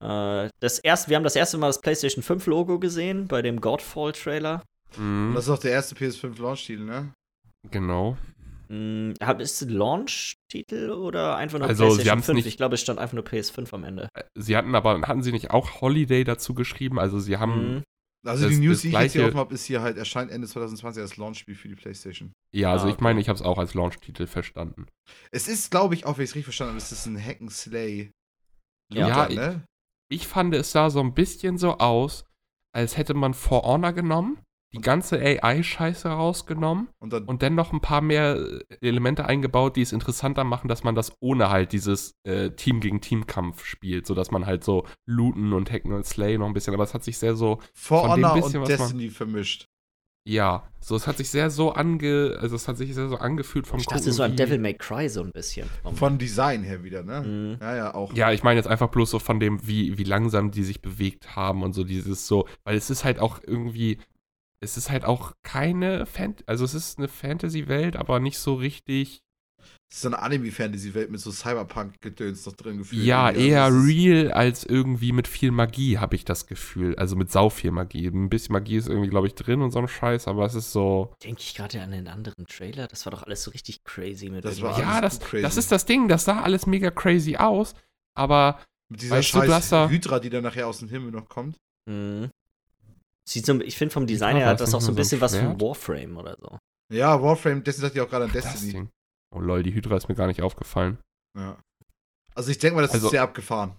Äh, 0.00 0.48
das 0.60 0.78
erste, 0.80 1.10
wir 1.10 1.16
haben 1.16 1.24
das 1.24 1.36
erste 1.36 1.58
Mal 1.58 1.68
das 1.68 1.80
PlayStation 1.80 2.22
5 2.22 2.46
Logo 2.46 2.78
gesehen 2.78 3.28
bei 3.28 3.42
dem 3.42 3.60
Godfall-Trailer. 3.60 4.62
Mhm. 4.96 5.32
das 5.34 5.44
ist 5.44 5.50
auch 5.50 5.58
der 5.58 5.72
erste 5.72 5.94
PS5 5.96 6.40
Launch-Titel, 6.40 6.84
ne? 6.84 7.12
Genau. 7.70 8.16
Hm, 8.68 9.14
hab- 9.20 9.40
ist 9.40 9.60
es 9.60 9.68
ein 9.68 9.74
Launch-Titel 9.74 10.90
oder 10.90 11.36
einfach 11.36 11.58
nur 11.58 11.66
Also, 11.68 11.84
sie 11.84 11.88
PlayStation 11.88 12.10
haben's 12.12 12.26
5? 12.26 12.36
nicht- 12.36 12.46
Ich 12.46 12.56
glaube, 12.56 12.74
es 12.76 12.80
stand 12.80 12.98
einfach 13.00 13.14
nur 13.14 13.24
PS5 13.24 13.72
am 13.74 13.84
Ende. 13.84 14.08
Sie 14.36 14.56
hatten 14.56 14.74
aber, 14.74 15.00
hatten 15.02 15.22
sie 15.22 15.32
nicht 15.32 15.50
auch 15.50 15.80
Holiday 15.80 16.22
dazu 16.24 16.54
geschrieben? 16.54 16.98
Also 17.00 17.18
sie 17.18 17.36
haben, 17.38 17.74
Mhm. 17.76 17.82
Also 18.26 18.44
Das- 18.48 18.54
die 18.54 18.66
News, 18.66 18.80
die 18.80 18.88
ich 18.88 18.94
jetzt 18.94 19.12
hier 19.12 19.26
offen 19.26 19.36
habe, 19.36 19.52
ist 19.54 19.64
hier 19.66 19.82
halt, 19.82 19.96
erscheint 19.98 20.30
Ende 20.30 20.46
2020 20.48 21.02
als 21.02 21.16
Launchspiel 21.18 21.54
für 21.54 21.68
die 21.68 21.74
PlayStation. 21.74 22.32
ja, 22.54 22.72
also 22.72 22.86
Ah, 22.86 22.90
ich 22.90 22.98
meine, 23.00 23.20
ich 23.20 23.28
habe 23.28 23.36
es 23.36 23.42
auch 23.42 23.58
als 23.58 23.74
Launch-Titel 23.74 24.26
verstanden. 24.26 24.86
Es 25.30 25.46
ist, 25.48 25.70
glaube 25.70 25.94
ich, 25.94 26.06
auch 26.06 26.16
wenn 26.16 26.24
ich 26.24 26.30
es 26.30 26.34
richtig 26.34 26.44
verstanden 26.46 26.70
habe, 26.72 26.78
es 26.78 26.90
ist 26.90 27.04
ein 27.06 27.22
Hack 27.22 27.40
and 27.40 27.52
Slay. 27.52 28.10
Ja. 28.92 29.28
Ne? 29.28 29.64
Ich 30.10 30.26
fand, 30.26 30.54
es 30.54 30.72
sah 30.72 30.90
so 30.90 31.00
ein 31.00 31.14
bisschen 31.14 31.58
so 31.58 31.78
aus, 31.78 32.24
als 32.74 32.96
hätte 32.96 33.14
man 33.14 33.34
For 33.34 33.62
Honor 33.62 33.92
genommen, 33.92 34.38
die 34.74 34.80
ganze 34.80 35.18
AI-Scheiße 35.20 36.08
rausgenommen 36.08 36.88
Und 36.98 37.12
dann 37.12 37.24
und 37.24 37.42
dann 37.42 37.54
noch 37.54 37.72
ein 37.72 37.80
paar 37.80 38.00
mehr 38.00 38.36
äh, 38.36 38.76
Elemente 38.86 39.24
eingebaut, 39.26 39.76
die 39.76 39.82
es 39.82 39.92
interessanter 39.92 40.44
machen, 40.44 40.68
dass 40.68 40.84
man 40.84 40.94
das 40.94 41.12
ohne 41.20 41.48
halt 41.50 41.72
dieses 41.72 42.14
äh, 42.24 42.50
Team 42.50 42.80
gegen 42.80 43.00
Team-Kampf 43.00 43.64
spielt, 43.64 44.06
sodass 44.06 44.30
man 44.30 44.46
halt 44.46 44.64
so 44.64 44.84
looten 45.06 45.52
und 45.52 45.70
hacken 45.70 45.92
und 45.92 46.04
slay 46.06 46.36
noch 46.38 46.46
ein 46.46 46.54
bisschen, 46.54 46.74
aber 46.74 46.84
es 46.84 46.94
hat 46.94 47.04
sich 47.04 47.18
sehr 47.18 47.34
so, 47.36 47.60
For 47.72 48.00
von 48.06 48.16
dem 48.16 48.24
Honor 48.26 48.34
bisschen, 48.42 48.60
und 48.62 48.68
was 48.70 48.78
man- 48.78 48.78
Destiny 48.88 49.08
vermischt. 49.10 49.66
ja, 50.26 50.68
so 50.80 50.96
es 50.96 51.06
hat 51.06 51.18
sich 51.18 51.28
sehr 51.30 51.50
so 51.50 51.72
ange, 51.72 52.36
also 52.40 52.56
es 52.56 52.66
hat 52.66 52.76
sich 52.78 52.94
sehr 52.94 53.08
so 53.08 53.16
angefühlt 53.16 53.66
vom 53.66 53.78
Ich 53.80 53.86
dachte 53.86 54.00
Gucken, 54.00 54.12
so 54.14 54.22
an 54.22 54.36
Devil 54.36 54.58
May 54.58 54.74
Cry 54.74 55.08
so 55.08 55.22
ein 55.22 55.30
bisschen. 55.32 55.68
Von 55.94 56.16
Design 56.18 56.62
her 56.62 56.82
wieder, 56.82 57.02
ne? 57.02 57.20
Mhm. 57.22 57.56
Ja, 57.60 57.76
ja, 57.76 57.94
auch. 57.94 58.12
Ja, 58.14 58.32
ich 58.32 58.42
meine 58.42 58.58
jetzt 58.58 58.66
einfach 58.68 58.88
bloß 58.88 59.10
so 59.10 59.18
von 59.18 59.38
dem, 59.38 59.66
wie, 59.66 59.98
wie 59.98 60.04
langsam 60.04 60.50
die 60.50 60.62
sich 60.64 60.80
bewegt 60.82 61.36
haben 61.36 61.62
und 61.62 61.74
so 61.74 61.84
dieses 61.84 62.26
so, 62.26 62.46
weil 62.64 62.76
es 62.76 62.88
ist 62.90 63.04
halt 63.04 63.18
auch 63.18 63.40
irgendwie, 63.46 63.98
es 64.64 64.76
ist 64.76 64.90
halt 64.90 65.04
auch 65.04 65.32
keine 65.44 66.06
Fan, 66.06 66.34
also 66.46 66.64
es 66.64 66.74
ist 66.74 66.98
eine 66.98 67.08
Fantasy-Welt, 67.08 67.96
aber 67.96 68.18
nicht 68.20 68.38
so 68.38 68.54
richtig, 68.54 69.20
Das 69.88 69.96
ist 69.98 70.02
so 70.02 70.08
eine 70.08 70.18
Anime-Fantasy-Welt 70.20 71.10
mit 71.10 71.20
so 71.20 71.30
Cyberpunk-Gedöns 71.30 72.44
noch 72.46 72.54
drin 72.54 72.78
gefühlt. 72.78 73.04
ja, 73.04 73.30
eher 73.30 73.64
Also 73.64 73.78
es 73.78 73.84
ist- 73.84 73.90
real 73.90 74.32
als 74.32 74.64
irgendwie 74.64 75.12
mit 75.12 75.28
viel 75.28 75.50
Magie, 75.52 75.98
habe 75.98 76.16
ich 76.16 76.24
das 76.24 76.46
Gefühl. 76.46 76.96
Also 76.96 77.14
mit 77.16 77.30
sau 77.30 77.48
viel 77.50 77.70
Magie. 77.70 78.06
Ein 78.08 78.28
bisschen 78.28 78.52
Magie 78.54 78.76
ist 78.76 78.88
irgendwie, 78.88 79.08
glaube 79.10 79.26
ich, 79.28 79.34
drin 79.34 79.62
und 79.62 79.70
so 79.70 79.78
ein 79.78 79.88
Scheiß, 79.88 80.26
aber 80.26 80.44
es 80.46 80.54
ist 80.54 80.72
so, 80.72 81.14
Denke 81.22 81.40
ich 81.42 81.54
gerade 81.54 81.80
an 81.80 81.92
den 81.92 82.08
anderen 82.08 82.46
Trailer? 82.46 82.88
Das 82.88 83.06
war 83.06 83.12
doch 83.12 83.22
alles 83.22 83.44
so 83.44 83.50
richtig 83.52 83.84
crazy 83.84 84.30
mit 84.30 84.44
Das 84.44 84.60
war 84.62 84.78
ja, 84.78 84.88
alles 84.88 85.18
das, 85.18 85.28
crazy. 85.28 85.42
das 85.42 85.56
ist 85.56 85.70
das 85.70 85.84
Ding, 85.86 86.08
das 86.08 86.24
sah 86.24 86.40
alles 86.42 86.66
mega 86.66 86.90
crazy 86.90 87.36
aus, 87.36 87.74
aber 88.16 88.60
Mit 88.90 89.00
dieser 89.02 89.16
Weißt 89.16 89.34
du, 89.34 89.40
du 89.40 89.46
scheiß 89.46 89.68
da- 89.70 89.88
Hydra, 89.88 90.18
die 90.20 90.30
dann 90.30 90.42
nachher 90.42 90.66
aus 90.68 90.78
dem 90.80 90.88
Himmel 90.88 91.10
noch 91.12 91.28
kommt. 91.28 91.56
Mhm. 91.88 92.30
Sieht 93.28 93.46
so, 93.46 93.58
ich 93.60 93.76
finde 93.78 93.92
vom 93.92 94.06
Design 94.06 94.36
her 94.36 94.46
hat 94.48 94.60
das 94.60 94.74
auch 94.74 94.80
so 94.80 94.92
ein 94.92 94.96
bisschen 94.96 95.20
was 95.20 95.36
von? 95.36 95.60
Warframe 95.60 96.16
oder 96.16 96.36
so. 96.38 96.58
Ja, 96.92 97.20
Warframe, 97.22 97.62
deswegen 97.64 97.82
dachte 97.86 97.98
ich 97.98 98.04
auch 98.04 98.10
gerade 98.10 98.26
an 98.26 98.32
Das 98.32 98.44
Destiny. 98.44 98.72
Ding. 98.72 98.90
Oh 99.34 99.40
lol, 99.40 99.62
die 99.62 99.72
Hydra 99.74 99.96
ist 99.96 100.08
mir 100.08 100.14
gar 100.14 100.26
nicht 100.26 100.42
aufgefallen. 100.42 100.98
Ja. 101.36 101.58
Also 102.34 102.50
ich 102.50 102.58
denke 102.58 102.76
mal, 102.76 102.82
das 102.82 102.92
Also- 102.92 103.06
ist 103.06 103.10
sehr 103.12 103.22
abgefahren. 103.22 103.74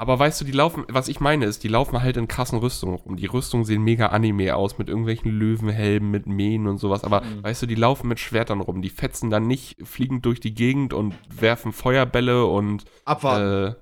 Aber 0.00 0.16
weißt 0.18 0.40
du, 0.40 0.44
die 0.44 0.52
laufen, 0.52 0.84
was 0.88 1.08
ich 1.08 1.18
meine 1.18 1.44
ist, 1.44 1.64
die 1.64 1.68
laufen 1.68 2.00
halt 2.00 2.16
in 2.16 2.28
krassen 2.28 2.58
Rüstungen 2.60 2.94
rum. 2.94 3.16
Die 3.16 3.26
Rüstungen 3.26 3.64
sehen 3.64 3.82
mega 3.82 4.06
Anime 4.06 4.54
aus, 4.54 4.78
mit 4.78 4.88
irgendwelchen 4.88 5.32
Löwenhelmen, 5.32 6.10
mit 6.10 6.26
Mähen 6.26 6.68
und 6.68 6.78
sowas. 6.78 7.02
Aber 7.02 7.22
Mhm. 7.22 7.42
weißt 7.42 7.62
du, 7.62 7.66
die 7.66 7.74
laufen 7.74 8.06
mit 8.06 8.20
Schwertern 8.20 8.60
rum. 8.60 8.80
Die 8.80 8.90
fetzen 8.90 9.28
dann 9.28 9.48
nicht 9.48 9.76
fliegend 9.86 10.24
durch 10.24 10.38
die 10.38 10.54
Gegend 10.54 10.94
und 10.94 11.14
werfen 11.28 11.72
Feuerbälle 11.72 12.46
und 12.46 12.84
Abwarten. 13.04 13.74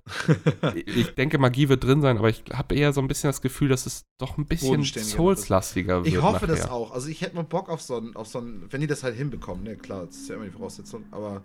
äh, 0.74 0.80
ich 0.86 1.14
denke, 1.14 1.36
Magie 1.38 1.68
wird 1.68 1.84
drin 1.84 2.01
sein, 2.01 2.16
aber 2.16 2.30
ich 2.30 2.44
habe 2.52 2.74
eher 2.74 2.94
so 2.94 3.02
ein 3.02 3.09
bisschen 3.09 3.28
das 3.28 3.43
Gefühl, 3.43 3.68
dass 3.68 3.84
es 3.84 4.06
doch 4.18 4.38
ein 4.38 4.47
bisschen 4.47 4.82
Souls-lastiger 4.84 5.98
wird. 6.05 6.06
ich 6.14 6.22
hoffe 6.22 6.47
das 6.47 6.60
nachher. 6.60 6.72
auch. 6.72 6.93
Also 6.93 7.09
ich 7.09 7.20
hätte 7.20 7.36
mal 7.36 7.44
Bock 7.44 7.68
auf 7.68 7.82
so 7.82 7.98
ein, 7.98 8.16
auf 8.16 8.26
so 8.26 8.38
ein, 8.40 8.64
wenn 8.70 8.80
die 8.80 8.86
das 8.86 9.02
halt 9.02 9.16
hinbekommen, 9.16 9.64
ne, 9.64 9.76
klar, 9.76 10.06
das 10.06 10.16
ist 10.16 10.28
ja 10.28 10.36
immer 10.36 10.44
die 10.47 10.51
Voraussetzung, 10.51 11.05
aber 11.10 11.43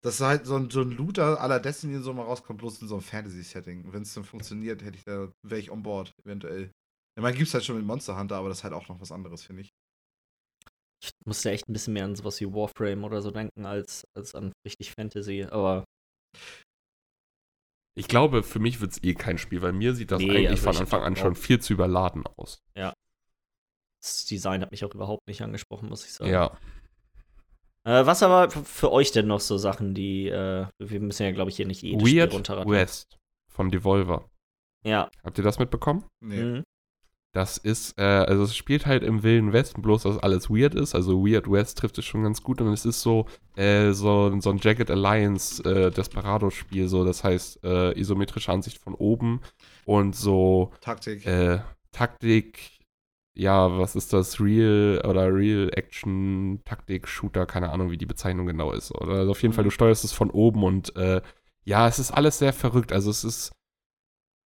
dass 0.00 0.20
halt 0.20 0.46
so 0.46 0.56
ein, 0.56 0.70
so 0.70 0.80
ein 0.82 0.92
Looter 0.92 1.34
la 1.48 1.58
Destiny 1.58 1.98
so 1.98 2.12
mal 2.12 2.22
rauskommt, 2.22 2.58
bloß 2.60 2.82
in 2.82 2.88
so 2.88 2.94
einem 2.96 3.02
Fantasy-Setting. 3.02 3.92
Wenn 3.92 4.02
es 4.02 4.14
dann 4.14 4.24
funktioniert, 4.24 4.82
hätte 4.82 4.96
ich 4.96 5.04
da, 5.04 5.32
wäre 5.42 5.60
ich 5.60 5.70
on 5.70 5.82
board, 5.82 6.12
eventuell. 6.24 6.70
Ich 7.16 7.22
meine, 7.22 7.36
gibt's 7.36 7.54
halt 7.54 7.64
schon 7.64 7.76
mit 7.76 7.84
Monster 7.84 8.18
Hunter, 8.18 8.36
aber 8.36 8.48
das 8.48 8.58
ist 8.58 8.64
halt 8.64 8.74
auch 8.74 8.88
noch 8.88 9.00
was 9.00 9.10
anderes, 9.10 9.42
finde 9.44 9.62
ich. 9.62 9.70
Ich 11.02 11.10
musste 11.24 11.50
echt 11.50 11.68
ein 11.68 11.72
bisschen 11.72 11.94
mehr 11.94 12.04
an 12.04 12.16
sowas 12.16 12.40
wie 12.40 12.46
Warframe 12.46 13.04
oder 13.04 13.22
so 13.22 13.30
denken, 13.30 13.66
als, 13.66 14.04
als 14.16 14.34
an 14.34 14.52
richtig 14.64 14.92
Fantasy. 14.92 15.44
Aber 15.44 15.84
Ich 17.96 18.08
glaube, 18.08 18.42
für 18.42 18.58
mich 18.58 18.80
wird 18.80 18.92
es 18.92 19.02
eh 19.02 19.14
kein 19.14 19.38
Spiel, 19.38 19.62
weil 19.62 19.72
mir 19.72 19.94
sieht 19.94 20.10
das 20.12 20.20
Nee, 20.20 20.30
eigentlich 20.30 20.50
also 20.50 20.72
von 20.72 20.76
Anfang 20.76 21.02
an 21.02 21.16
schon 21.16 21.34
viel 21.34 21.60
zu 21.60 21.72
überladen 21.72 22.24
aus. 22.36 22.58
das 24.00 24.24
Design 24.26 24.62
hat 24.62 24.70
mich 24.70 24.84
auch 24.84 24.94
überhaupt 24.94 25.26
nicht 25.26 25.42
angesprochen, 25.42 25.88
muss 25.88 26.04
ich 26.04 26.12
sagen. 26.12 26.30
Ja. 26.30 26.56
Äh, 27.88 28.04
was 28.04 28.22
aber 28.22 28.50
für 28.50 28.92
euch 28.92 29.12
denn 29.12 29.26
noch 29.26 29.40
so 29.40 29.56
Sachen, 29.56 29.94
die, 29.94 30.28
äh, 30.28 30.66
wir 30.78 31.00
müssen 31.00 31.22
ja, 31.22 31.32
glaube 31.32 31.50
ich, 31.50 31.56
hier 31.56 31.66
nicht 31.66 31.80
jedes 31.80 32.06
Spiel 32.06 32.20
Weird 32.20 32.34
runterraten. 32.34 32.70
West 32.70 33.16
von 33.50 33.70
Devolver. 33.70 34.28
Ja. 34.84 35.08
Habt 35.24 35.38
ihr 35.38 35.44
das 35.44 35.58
mitbekommen? 35.58 36.04
Nee. 36.20 36.42
Mhm. 36.42 36.64
Das 37.34 37.56
ist, 37.56 37.98
äh, 37.98 38.02
also 38.02 38.42
es 38.42 38.54
spielt 38.54 38.84
halt 38.84 39.02
im 39.02 39.22
Wilden 39.22 39.54
Westen, 39.54 39.80
bloß 39.80 40.02
dass 40.02 40.18
alles 40.18 40.50
weird 40.50 40.74
ist. 40.74 40.94
Also 40.94 41.24
Weird 41.26 41.50
West 41.50 41.78
trifft 41.78 41.96
es 41.96 42.04
schon 42.04 42.24
ganz 42.24 42.42
gut 42.42 42.60
und 42.60 42.70
es 42.72 42.84
ist 42.84 43.00
so, 43.00 43.26
äh, 43.56 43.92
so, 43.92 44.38
so 44.38 44.50
ein 44.50 44.58
Jagged 44.58 44.90
Alliance 44.90 45.62
äh, 45.64 45.90
Desperado-Spiel, 45.90 46.88
so, 46.88 47.06
das 47.06 47.24
heißt, 47.24 47.64
äh, 47.64 47.98
isometrische 47.98 48.52
Ansicht 48.52 48.78
von 48.78 48.94
oben 48.94 49.40
und 49.86 50.14
so 50.14 50.72
Taktik. 50.82 51.24
äh, 51.26 51.60
Taktik, 51.92 52.77
ja, 53.38 53.78
was 53.78 53.94
ist 53.94 54.12
das? 54.12 54.40
Real 54.40 55.00
oder 55.08 55.32
Real 55.32 55.70
Action 55.72 56.60
Taktik 56.64 57.06
Shooter, 57.06 57.46
keine 57.46 57.70
Ahnung, 57.70 57.90
wie 57.90 57.96
die 57.96 58.04
Bezeichnung 58.06 58.46
genau 58.46 58.72
ist. 58.72 58.92
Oder 58.92 59.14
also 59.14 59.30
auf 59.30 59.42
jeden 59.42 59.54
Fall, 59.54 59.62
du 59.64 59.70
steuerst 59.70 60.04
es 60.04 60.12
von 60.12 60.30
oben 60.30 60.64
und 60.64 60.94
äh, 60.96 61.22
ja, 61.64 61.86
es 61.86 62.00
ist 62.00 62.10
alles 62.10 62.38
sehr 62.38 62.52
verrückt. 62.52 62.92
Also 62.92 63.10
es 63.10 63.22
ist, 63.22 63.52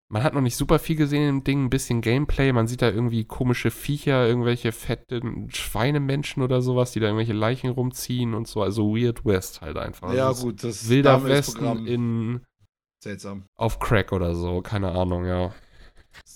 man 0.10 0.24
hat 0.24 0.34
noch 0.34 0.42
nicht 0.42 0.58
super 0.58 0.78
viel 0.78 0.98
gesehen 0.98 1.30
im 1.30 1.44
Ding, 1.46 1.64
ein 1.66 1.70
bisschen 1.70 2.02
Gameplay, 2.02 2.52
man 2.52 2.68
sieht 2.68 2.82
da 2.82 2.90
irgendwie 2.90 3.24
komische 3.24 3.72
Viecher, 3.72 4.28
irgendwelche 4.28 4.74
fetten 4.74 5.50
Schweinemenschen 5.52 6.44
oder 6.44 6.62
sowas, 6.62 6.92
die 6.92 7.00
da 7.00 7.06
irgendwelche 7.08 7.32
Leichen 7.32 7.70
rumziehen 7.70 8.34
und 8.34 8.46
so. 8.46 8.62
Also 8.62 8.94
Weird 8.94 9.24
West 9.24 9.62
halt 9.62 9.78
einfach. 9.78 10.14
ja, 10.14 10.28
Also 10.28 10.48
gut, 10.48 10.66
das 10.66 10.90
Wilder 10.90 11.24
Westen 11.24 11.88
in 11.88 12.42
seltsam. 13.02 13.46
auf 13.56 13.80
Crack 13.80 14.12
oder 14.12 14.36
so, 14.36 14.62
keine 14.62 14.92
Ahnung, 14.92 15.26
ja. 15.26 15.54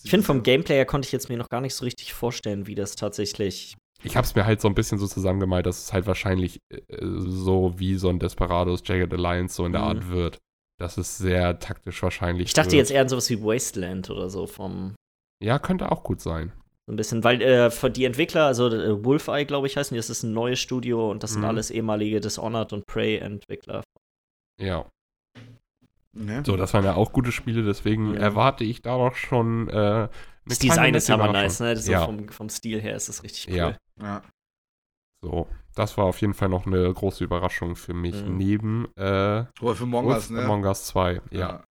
Ich 0.05 0.11
finde, 0.11 0.25
vom 0.25 0.43
Gameplay 0.43 0.75
her 0.75 0.85
konnte 0.85 1.07
ich 1.07 1.11
jetzt 1.11 1.29
mir 1.29 1.37
noch 1.37 1.49
gar 1.49 1.61
nicht 1.61 1.73
so 1.73 1.83
richtig 1.83 2.13
vorstellen, 2.13 2.67
wie 2.67 2.75
das 2.75 2.95
tatsächlich. 2.95 3.75
Ich 4.03 4.15
habe 4.15 4.25
es 4.25 4.35
mir 4.35 4.45
halt 4.45 4.61
so 4.61 4.67
ein 4.67 4.75
bisschen 4.75 4.99
so 4.99 5.07
zusammengemalt, 5.07 5.65
dass 5.65 5.83
es 5.85 5.93
halt 5.93 6.05
wahrscheinlich 6.05 6.59
äh, 6.69 6.79
so 7.01 7.73
wie 7.77 7.95
so 7.95 8.09
ein 8.09 8.19
Desperados 8.19 8.81
Jagged 8.85 9.11
Alliance 9.13 9.55
so 9.55 9.65
in 9.65 9.71
der 9.71 9.81
Mhm. 9.81 9.87
Art 9.87 10.09
wird. 10.09 10.37
Das 10.79 10.97
ist 10.99 11.17
sehr 11.17 11.57
taktisch 11.59 12.03
wahrscheinlich. 12.03 12.47
Ich 12.49 12.53
dachte 12.53 12.71
wird. 12.73 12.79
jetzt 12.81 12.91
eher 12.91 13.01
an 13.01 13.09
sowas 13.09 13.29
wie 13.31 13.41
Wasteland 13.41 14.09
oder 14.11 14.29
so 14.29 14.45
vom. 14.45 14.93
Ja, 15.43 15.57
könnte 15.57 15.91
auch 15.91 16.03
gut 16.03 16.21
sein. 16.21 16.51
So 16.87 16.93
ein 16.93 16.97
bisschen, 16.97 17.23
weil 17.23 17.41
äh, 17.41 17.71
für 17.71 17.89
die 17.89 18.05
Entwickler, 18.05 18.45
also 18.45 18.67
äh, 18.67 19.03
Wolfeye, 19.03 19.45
glaube 19.45 19.65
ich, 19.65 19.75
heißen 19.75 19.95
die, 19.95 19.97
das 19.99 20.11
ist 20.11 20.21
ein 20.21 20.33
neues 20.33 20.59
Studio 20.59 21.09
und 21.09 21.23
das 21.23 21.31
sind 21.31 21.41
Mhm. 21.41 21.47
alles 21.47 21.71
ehemalige 21.71 22.19
Dishonored 22.19 22.73
und 22.73 22.85
Prey-Entwickler. 22.85 23.81
Ja. 24.61 24.85
Ja. 26.15 26.43
So, 26.45 26.55
das 26.55 26.73
waren 26.73 26.83
ja 26.85 26.95
auch 26.95 27.11
gute 27.11 27.31
Spiele, 27.31 27.63
deswegen 27.63 28.11
Mhm. 28.11 28.17
erwarte 28.17 28.63
ich 28.63 28.81
da 28.81 28.97
doch 28.97 29.15
schon 29.15 29.69
äh, 29.69 29.73
eine 29.73 30.09
Das 30.45 30.59
Design 30.59 30.93
ist 30.93 31.09
aber 31.09 31.31
nice, 31.31 31.59
ne? 31.59 31.75
So 31.75 31.91
ja, 31.91 32.05
vom, 32.05 32.29
vom 32.29 32.49
Stil 32.49 32.81
her 32.81 32.95
ist 32.95 33.09
das 33.09 33.23
richtig 33.23 33.47
cool. 33.49 33.55
Ja. 33.57 33.77
ja. 34.01 34.21
so. 35.21 35.47
Das 35.75 35.97
war 35.97 36.05
auf 36.05 36.21
jeden 36.21 36.33
Fall 36.33 36.47
noch 36.47 36.65
eine 36.65 36.93
große 36.93 37.21
Überraschung 37.21 37.75
für 37.75 37.93
mich. 37.93 38.23
Mhm. 38.23 38.37
Neben 38.37 38.87
äh, 38.95 39.43
Wolf 39.59 39.81
Among 39.81 40.05
Us, 40.05 40.29
ne? 40.29 40.43
Among 40.45 40.63
Us 40.63 40.85
2. 40.85 41.21
Ja. 41.31 41.65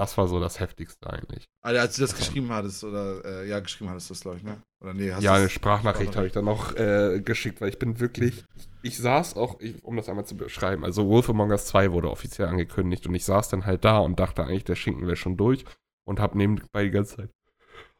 Das 0.00 0.16
war 0.16 0.28
so 0.28 0.40
das 0.40 0.60
Heftigste 0.60 1.10
eigentlich. 1.10 1.46
Also, 1.62 1.78
als 1.78 1.96
du 1.96 2.00
das 2.00 2.16
geschrieben 2.16 2.48
hattest, 2.48 2.82
oder, 2.84 3.22
äh, 3.22 3.48
ja, 3.48 3.60
geschrieben 3.60 3.90
hattest 3.90 4.08
du 4.08 4.14
das, 4.14 4.22
glaube 4.22 4.38
ich, 4.38 4.42
ne? 4.42 4.62
Oder 4.80 4.94
nee, 4.94 5.12
hast 5.12 5.22
ja, 5.22 5.34
eine 5.34 5.50
Sprachnachricht 5.50 6.16
habe 6.16 6.26
ich 6.26 6.32
dann 6.32 6.46
noch 6.46 6.74
äh, 6.74 7.20
geschickt, 7.22 7.60
weil 7.60 7.68
ich 7.68 7.78
bin 7.78 8.00
wirklich, 8.00 8.42
ich 8.80 8.96
saß 8.96 9.36
auch, 9.36 9.60
ich, 9.60 9.84
um 9.84 9.96
das 9.96 10.08
einmal 10.08 10.24
zu 10.24 10.38
beschreiben, 10.38 10.86
also 10.86 11.06
Wolf 11.06 11.28
Among 11.28 11.50
Us 11.50 11.66
2 11.66 11.92
wurde 11.92 12.10
offiziell 12.10 12.48
angekündigt 12.48 13.06
und 13.06 13.14
ich 13.14 13.26
saß 13.26 13.50
dann 13.50 13.66
halt 13.66 13.84
da 13.84 13.98
und 13.98 14.18
dachte 14.18 14.42
eigentlich, 14.42 14.64
der 14.64 14.74
Schinken 14.74 15.06
wäre 15.06 15.16
schon 15.16 15.36
durch 15.36 15.66
und 16.06 16.18
habe 16.18 16.38
nebenbei 16.38 16.84
die 16.84 16.90
ganze 16.90 17.16
Zeit 17.16 17.30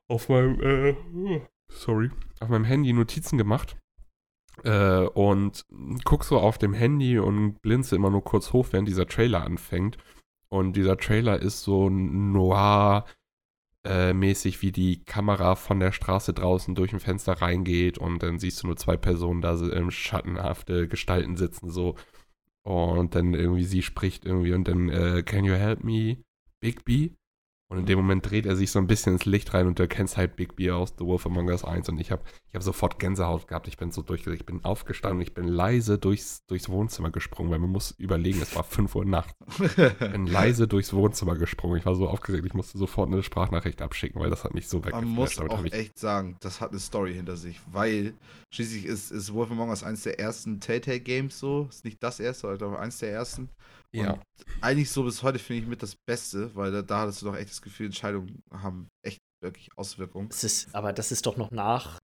auf 0.08 0.30
meinem, 0.30 0.58
äh, 0.62 0.96
sorry, 1.70 2.10
auf 2.40 2.48
meinem 2.48 2.64
Handy 2.64 2.94
Notizen 2.94 3.36
gemacht 3.36 3.76
äh, 4.64 5.00
und 5.00 5.66
guck 6.04 6.24
so 6.24 6.38
auf 6.38 6.56
dem 6.56 6.72
Handy 6.72 7.18
und 7.18 7.60
blinze 7.60 7.94
immer 7.94 8.08
nur 8.08 8.24
kurz 8.24 8.54
hoch, 8.54 8.68
während 8.70 8.88
dieser 8.88 9.06
Trailer 9.06 9.44
anfängt 9.44 9.98
und 10.50 10.74
dieser 10.76 10.96
Trailer 10.96 11.40
ist 11.40 11.62
so 11.62 11.88
noir, 11.88 13.06
äh, 13.84 14.12
mäßig, 14.12 14.60
wie 14.62 14.72
die 14.72 15.04
Kamera 15.04 15.54
von 15.54 15.80
der 15.80 15.92
Straße 15.92 16.34
draußen 16.34 16.74
durch 16.74 16.92
ein 16.92 17.00
Fenster 17.00 17.34
reingeht 17.40 17.96
und 17.98 18.22
dann 18.22 18.38
siehst 18.38 18.62
du 18.62 18.66
nur 18.66 18.76
zwei 18.76 18.96
Personen 18.96 19.40
da 19.40 19.58
ähm, 19.58 19.90
schattenhafte 19.90 20.86
Gestalten 20.86 21.36
sitzen 21.36 21.70
so 21.70 21.96
und 22.62 23.14
dann 23.14 23.32
irgendwie 23.32 23.64
sie 23.64 23.82
spricht 23.82 24.26
irgendwie 24.26 24.52
und 24.52 24.68
dann 24.68 24.90
äh, 24.90 25.22
Can 25.22 25.44
you 25.44 25.54
help 25.54 25.82
me, 25.82 26.18
Bigby? 26.60 27.14
Und 27.70 27.78
in 27.78 27.86
dem 27.86 27.98
Moment 27.98 28.28
dreht 28.28 28.46
er 28.46 28.56
sich 28.56 28.72
so 28.72 28.80
ein 28.80 28.88
bisschen 28.88 29.12
ins 29.12 29.26
Licht 29.26 29.54
rein 29.54 29.68
und 29.68 29.78
du 29.78 29.84
erkennst 29.84 30.16
halt 30.16 30.34
Bigby 30.34 30.72
aus 30.72 30.92
The 30.98 31.04
Wolf 31.04 31.24
Among 31.24 31.48
Us 31.50 31.62
1 31.62 31.88
und 31.88 32.00
ich 32.00 32.10
habe 32.10 32.22
ich 32.48 32.56
hab 32.56 32.64
sofort 32.64 32.98
Gänsehaut 32.98 33.46
gehabt. 33.46 33.68
Ich 33.68 33.76
bin 33.76 33.92
so 33.92 34.02
durchgedreht, 34.02 34.40
ich 34.40 34.46
bin 34.46 34.64
aufgestanden, 34.64 35.20
ich 35.20 35.34
bin 35.34 35.46
leise 35.46 35.96
durchs, 35.96 36.44
durchs 36.46 36.68
Wohnzimmer 36.68 37.10
gesprungen, 37.10 37.52
weil 37.52 37.60
man 37.60 37.70
muss 37.70 37.92
überlegen, 37.92 38.42
es 38.42 38.56
war 38.56 38.64
5 38.64 38.94
Uhr 38.96 39.04
nachts. 39.04 39.32
Ich 39.80 39.98
bin 39.98 40.26
leise 40.26 40.66
durchs 40.66 40.92
Wohnzimmer 40.92 41.36
gesprungen. 41.36 41.76
Ich 41.78 41.86
war 41.86 41.94
so 41.94 42.08
aufgeregt, 42.08 42.44
ich 42.44 42.54
musste 42.54 42.76
sofort 42.76 43.12
eine 43.12 43.22
Sprachnachricht 43.22 43.82
abschicken, 43.82 44.20
weil 44.20 44.30
das 44.30 44.42
hat 44.42 44.52
mich 44.52 44.66
so 44.68 44.78
Man 44.78 44.86
weggeflasht. 44.86 45.14
muss 45.14 45.34
Damit 45.36 45.72
auch 45.72 45.78
echt 45.78 45.96
sagen, 45.96 46.36
das 46.40 46.60
hat 46.60 46.70
eine 46.70 46.80
Story 46.80 47.14
hinter 47.14 47.36
sich, 47.36 47.60
weil 47.70 48.14
schließlich 48.50 48.84
ist, 48.84 49.12
ist 49.12 49.32
Wolf 49.32 49.52
Among 49.52 49.68
Us 49.68 49.84
eines 49.84 50.02
der 50.02 50.18
ersten 50.18 50.58
Telltale-Games 50.58 51.38
so. 51.38 51.68
Ist 51.70 51.84
nicht 51.84 52.02
das 52.02 52.18
erste, 52.18 52.48
aber 52.48 52.80
eins 52.80 52.98
der 52.98 53.12
ersten. 53.12 53.48
Ja. 53.92 54.12
Und 54.12 54.22
eigentlich 54.60 54.90
so 54.90 55.04
bis 55.04 55.22
heute 55.22 55.38
finde 55.38 55.62
ich 55.62 55.68
mit 55.68 55.82
das 55.82 55.96
Beste, 56.06 56.54
weil 56.54 56.72
da, 56.72 56.82
da 56.82 57.00
hattest 57.00 57.22
du 57.22 57.26
doch 57.26 57.36
echt 57.36 57.50
das 57.50 57.62
Gefühl, 57.62 57.86
Entscheidungen 57.86 58.42
haben 58.50 58.88
echt 59.02 59.18
wirklich 59.42 59.68
Auswirkungen. 59.76 60.28
Es 60.30 60.44
ist, 60.44 60.74
aber 60.74 60.92
das 60.92 61.12
ist 61.12 61.26
doch 61.26 61.36
noch 61.36 61.50
nach, 61.50 61.98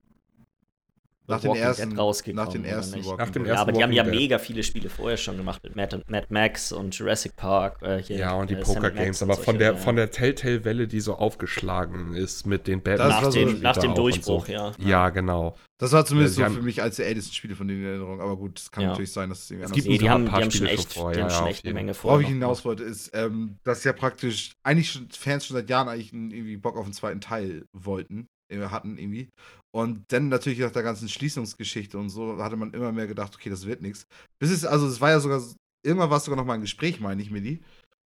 Nach 1.28 1.40
den 1.40 1.55
ersten- 1.57 1.89
nach 2.35 2.48
den 2.48 2.65
ersten? 2.65 3.05
Walking 3.05 3.16
Nach 3.19 3.31
dem 3.31 3.43
Dead. 3.43 3.47
Ja, 3.48 3.53
ersten 3.55 3.62
aber 3.69 3.73
die 3.73 3.82
haben 3.82 3.93
ja 3.93 4.03
Dead. 4.05 4.15
mega 4.15 4.39
viele 4.39 4.62
Spiele 4.62 4.89
vorher 4.89 5.16
schon 5.16 5.36
gemacht 5.36 5.62
mit 5.65 5.74
Mad, 5.77 6.01
Mad 6.09 6.27
Max 6.31 6.73
und 6.73 6.97
Jurassic 6.97 7.35
Park. 7.36 7.82
Äh, 7.82 8.03
hier, 8.03 8.16
Ja, 8.19 8.35
und 8.35 8.48
die 8.51 8.55
äh, 8.55 8.65
Sam 8.65 8.74
Poker 8.77 8.89
Max 8.90 9.03
Games, 9.03 9.23
aber 9.23 9.35
von 9.36 9.59
der, 9.59 9.77
von 9.77 9.97
der 9.97 10.11
Telltale-Welle, 10.11 10.86
die 10.86 11.01
so 11.01 11.15
aufgeschlagen 11.16 12.15
ist 12.15 12.47
mit 12.47 12.66
den 12.66 12.82
Batman. 12.82 13.09
Nach 13.09 13.24
so- 13.24 13.31
dem, 13.32 13.61
nach 13.61 13.77
dem 13.77 13.94
Durchbruch, 13.94 14.47
so. 14.47 14.53
ja. 14.53 14.73
Ja, 14.78 15.11
genau. 15.11 15.57
Das 15.78 15.93
war 15.93 16.07
zumindest 16.07 16.39
Ja, 16.39 16.48
sie 16.48 16.55
so 16.55 16.61
für 16.61 16.65
mich 16.65 16.81
als 16.82 16.97
der 16.97 17.07
ältesten 17.07 17.35
Spiele 17.35 17.55
von 17.55 17.69
denen 17.69 17.82
in 17.82 17.86
Erinnerung. 17.89 18.20
Aber 18.20 18.36
gut, 18.36 18.59
es 18.59 18.70
kann 18.70 18.85
Ja. 18.85 18.89
natürlich 18.90 19.12
sein, 19.12 19.28
dass 19.28 19.40
es 19.44 19.51
irgendwie 19.51 19.65
Es 19.65 19.70
anders 19.73 19.74
gibt 19.85 19.89
Nee, 19.89 19.94
ein 19.97 19.98
die 19.98 20.11
haben, 20.11 20.24
die 20.24 20.31
paar 20.31 20.40
haben 20.40 20.51
schon 20.51 20.66
Spiele 20.66 20.70
echt, 20.70 20.93
vor, 20.94 21.12
die 21.12 21.20
haben 21.23 21.31
schon 21.31 21.47
echt 21.48 21.65
eine 21.65 21.74
Menge 21.74 21.89
Worauf 21.90 22.01
vor. 22.01 22.20
ich 22.23 22.28
hinaus 22.28 22.65
wollte, 22.65 22.82
ist, 22.85 23.11
ähm, 23.15 23.59
dass 23.65 23.85
ja 23.85 23.93
praktisch 23.93 24.53
eigentlich 24.62 24.90
schon 24.90 25.09
Fans 25.11 25.44
schon 25.47 25.55
seit 25.57 25.69
Jahren 25.69 25.89
eigentlich 25.89 26.12
irgendwie 26.15 26.57
Bock 26.57 26.77
auf 26.78 26.85
einen 26.85 26.94
zweiten 26.94 27.20
Teil 27.20 27.66
wollten, 27.74 28.20
äh, 28.20 28.27
hatten 28.51 28.98
irgendwie. 28.98 29.28
Und 29.74 30.05
dann 30.09 30.28
natürlich 30.28 30.59
nach 30.59 30.70
der 30.70 30.82
ganzen 30.82 31.09
Schließungsgeschichte 31.09 31.98
und 31.98 32.09
so 32.09 32.43
hatte 32.43 32.56
man 32.56 32.73
immer 32.73 32.93
mehr 32.93 33.06
gedacht, 33.06 33.35
okay, 33.35 33.51
das 33.51 33.66
wird 33.66 33.82
nichts. 33.82 34.06
Bis 34.39 34.51
es, 34.51 34.64
also 34.64 34.86
es 34.86 35.01
war 35.01 35.10
ja 35.10 35.20
sogar, 35.20 35.43
irgendwann 35.85 36.10
war 36.10 36.18
es 36.18 36.24
sogar 36.24 36.36
noch 36.36 36.47
mal 36.47 36.55
ein 36.55 36.62
Gespräch, 36.62 37.01
meine 37.01 37.20
ich, 37.23 37.31
Milli. 37.31 37.62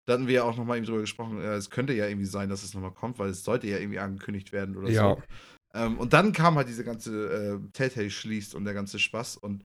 Da 0.07 0.13
hatten 0.13 0.27
wir 0.27 0.33
ja 0.33 0.43
auch 0.43 0.57
noch 0.57 0.65
mal 0.65 0.77
eben 0.77 0.85
drüber 0.85 1.01
gesprochen, 1.01 1.39
äh, 1.39 1.53
es 1.53 1.69
könnte 1.69 1.93
ja 1.93 2.07
irgendwie 2.07 2.25
sein, 2.25 2.49
dass 2.49 2.63
es 2.63 2.73
noch 2.73 2.81
mal 2.81 2.91
kommt, 2.91 3.19
weil 3.19 3.29
es 3.29 3.43
sollte 3.43 3.67
ja 3.67 3.77
irgendwie 3.77 3.99
angekündigt 3.99 4.51
werden 4.51 4.75
oder 4.75 4.89
Ja. 4.89 5.15
so. 5.15 5.23
Ähm, 5.73 5.97
und 5.99 6.13
dann 6.13 6.33
kam 6.33 6.55
halt 6.55 6.67
diese 6.67 6.83
ganze 6.83 7.61
äh, 7.63 7.71
Telltale 7.71 8.09
schließt 8.09 8.55
und 8.55 8.65
der 8.65 8.73
ganze 8.73 8.99
Spaß 8.99 9.37
und 9.37 9.63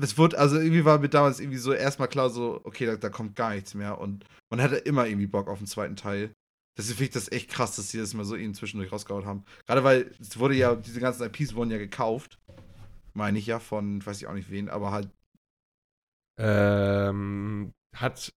es 0.00 0.16
wurde, 0.16 0.38
also 0.38 0.56
irgendwie 0.56 0.84
war 0.84 0.98
mir 0.98 1.08
damals 1.08 1.40
irgendwie 1.40 1.58
so 1.58 1.72
erstmal 1.72 2.08
klar, 2.08 2.30
so, 2.30 2.60
okay, 2.64 2.86
da, 2.86 2.96
da 2.96 3.10
kommt 3.10 3.36
gar 3.36 3.54
nichts 3.54 3.74
mehr 3.74 3.98
und 3.98 4.24
man 4.50 4.62
hatte 4.62 4.76
immer 4.76 5.06
irgendwie 5.06 5.26
Bock 5.26 5.48
auf 5.48 5.58
den 5.58 5.66
zweiten 5.66 5.96
Teil. 5.96 6.32
Deswegen 6.76 6.96
finde 6.96 7.08
ich 7.08 7.14
das 7.14 7.32
echt 7.32 7.50
krass, 7.50 7.76
dass 7.76 7.90
sie 7.90 7.98
das 7.98 8.14
mal 8.14 8.24
so 8.24 8.34
ihnen 8.34 8.54
zwischendurch 8.54 8.92
rausgehauen 8.92 9.26
haben. 9.26 9.44
Gerade 9.66 9.84
weil 9.84 10.10
es 10.20 10.38
wurde 10.38 10.54
ja, 10.54 10.74
diese 10.74 11.00
ganzen 11.00 11.24
IPs 11.24 11.54
wurden 11.54 11.70
ja 11.70 11.78
gekauft. 11.78 12.38
Meine 13.14 13.38
ich 13.38 13.46
ja 13.46 13.58
von, 13.58 14.04
weiß 14.04 14.18
ich 14.18 14.26
auch 14.26 14.32
nicht 14.32 14.50
wen, 14.50 14.70
aber 14.70 14.90
halt. 14.90 15.10
Ähm, 16.38 17.72
hat 17.94 18.32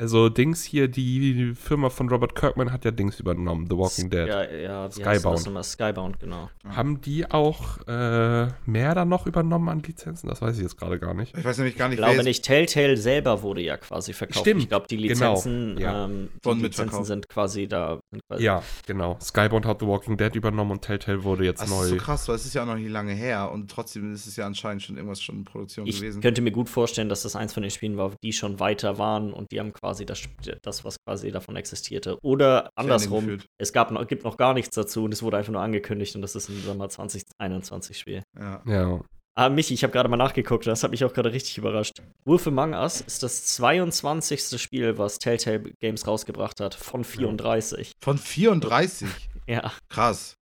also 0.00 0.28
Dings 0.28 0.62
hier, 0.62 0.86
die 0.88 1.54
Firma 1.54 1.90
von 1.90 2.08
Robert 2.08 2.34
Kirkman 2.34 2.72
hat 2.72 2.84
ja 2.84 2.90
Dings 2.92 3.18
übernommen, 3.18 3.66
The 3.68 3.76
Walking 3.76 4.10
Dead. 4.10 4.28
Ja, 4.28 4.44
ja, 4.50 4.90
Skybound. 4.90 5.24
das 5.38 5.44
nochmal? 5.46 5.64
Skybound, 5.64 6.20
genau. 6.20 6.48
Haben 6.68 7.00
die 7.00 7.28
auch 7.30 7.78
äh, 7.88 8.46
mehr 8.64 8.94
dann 8.94 9.08
noch 9.08 9.26
übernommen 9.26 9.68
an 9.68 9.80
Lizenzen? 9.80 10.28
Das 10.28 10.40
weiß 10.40 10.56
ich 10.56 10.62
jetzt 10.62 10.76
gerade 10.78 10.98
gar 11.00 11.14
nicht. 11.14 11.36
Ich 11.36 11.44
weiß 11.44 11.58
nämlich 11.58 11.76
gar 11.76 11.86
Ich 11.88 11.90
nicht, 11.90 11.98
glaube 11.98 12.14
jetzt- 12.14 12.24
nicht, 12.24 12.44
Telltale 12.44 12.96
selber 12.96 13.42
wurde 13.42 13.60
ja 13.62 13.76
quasi 13.76 14.12
verkauft. 14.12 14.40
Stimmt, 14.40 14.62
Ich 14.62 14.68
glaube, 14.68 14.86
die 14.88 14.96
genau, 14.98 15.34
Lizenzen, 15.34 15.78
ja. 15.78 16.04
ähm, 16.04 16.28
die 16.32 16.48
Lizenzen 16.48 16.62
mitverkauft. 16.62 17.06
sind 17.06 17.28
quasi 17.28 17.66
da. 17.66 17.98
Sind 18.12 18.22
quasi 18.30 18.44
Ja, 18.44 18.62
genau. 18.86 19.18
Skybound 19.20 19.66
hat 19.66 19.80
The 19.80 19.86
Walking 19.88 20.16
Dead 20.16 20.32
übernommen 20.36 20.70
und 20.70 20.82
Telltale 20.82 21.24
wurde 21.24 21.44
jetzt 21.44 21.62
Das 21.62 21.70
neu. 21.70 21.82
ist 21.82 21.88
so 21.88 21.96
krass, 21.96 22.28
weil 22.28 22.36
es 22.36 22.46
ist 22.46 22.54
ja 22.54 22.62
auch 22.62 22.66
noch 22.66 22.76
nicht 22.76 22.88
lange 22.90 23.14
her 23.14 23.50
und 23.50 23.68
trotzdem 23.68 24.12
ist 24.14 24.26
es 24.28 24.36
ja 24.36 24.46
anscheinend 24.46 24.82
schon 24.84 24.94
irgendwas 24.96 25.20
schon 25.20 25.38
in 25.38 25.44
Produktion 25.44 25.86
Ich 25.88 25.98
gewesen. 26.00 26.22
könnte 26.22 26.40
mir 26.40 26.52
gut 26.52 26.68
vorstellen, 26.68 27.08
dass 27.08 27.22
das 27.22 27.34
eins 27.34 27.52
von 27.52 27.62
den 27.64 27.70
Spielen 27.72 27.96
war, 27.96 28.12
die 28.22 28.32
schon 28.32 28.60
weiter 28.60 28.96
waren 28.98 29.32
und 29.32 29.50
die 29.50 29.58
haben 29.58 29.72
quasi 29.72 29.87
das, 29.94 30.22
das 30.62 30.84
was 30.84 30.96
quasi 31.04 31.30
davon 31.30 31.56
existierte. 31.56 32.18
Oder 32.22 32.70
andersrum, 32.74 33.38
es 33.58 33.72
gab 33.72 33.90
noch, 33.90 34.06
gibt 34.06 34.24
noch 34.24 34.36
gar 34.36 34.54
nichts 34.54 34.74
dazu 34.74 35.04
und 35.04 35.12
es 35.12 35.22
wurde 35.22 35.36
einfach 35.36 35.52
nur 35.52 35.62
angekündigt 35.62 36.14
und 36.16 36.22
das 36.22 36.34
ist 36.34 36.48
ein 36.48 36.60
Sommer 36.62 36.88
2021 36.88 37.98
Spiel. 37.98 38.22
Ja. 38.38 38.62
Ja. 38.66 39.00
Ah, 39.38 39.48
Michi, 39.50 39.72
ich 39.72 39.84
habe 39.84 39.92
gerade 39.92 40.08
mal 40.08 40.16
nachgeguckt, 40.16 40.66
das 40.66 40.82
hat 40.82 40.90
mich 40.90 41.04
auch 41.04 41.12
gerade 41.12 41.32
richtig 41.32 41.58
überrascht. 41.58 42.02
Wolf 42.24 42.48
Among 42.48 42.72
Us 42.74 43.00
ist 43.00 43.22
das 43.22 43.46
22. 43.46 44.60
Spiel, 44.60 44.98
was 44.98 45.20
Telltale 45.20 45.60
Games 45.80 46.08
rausgebracht 46.08 46.58
hat, 46.60 46.74
von 46.74 47.04
34. 47.04 47.92
Von 48.00 48.18
34. 48.18 49.08
Ja. 49.46 49.72
Krass. 49.88 50.37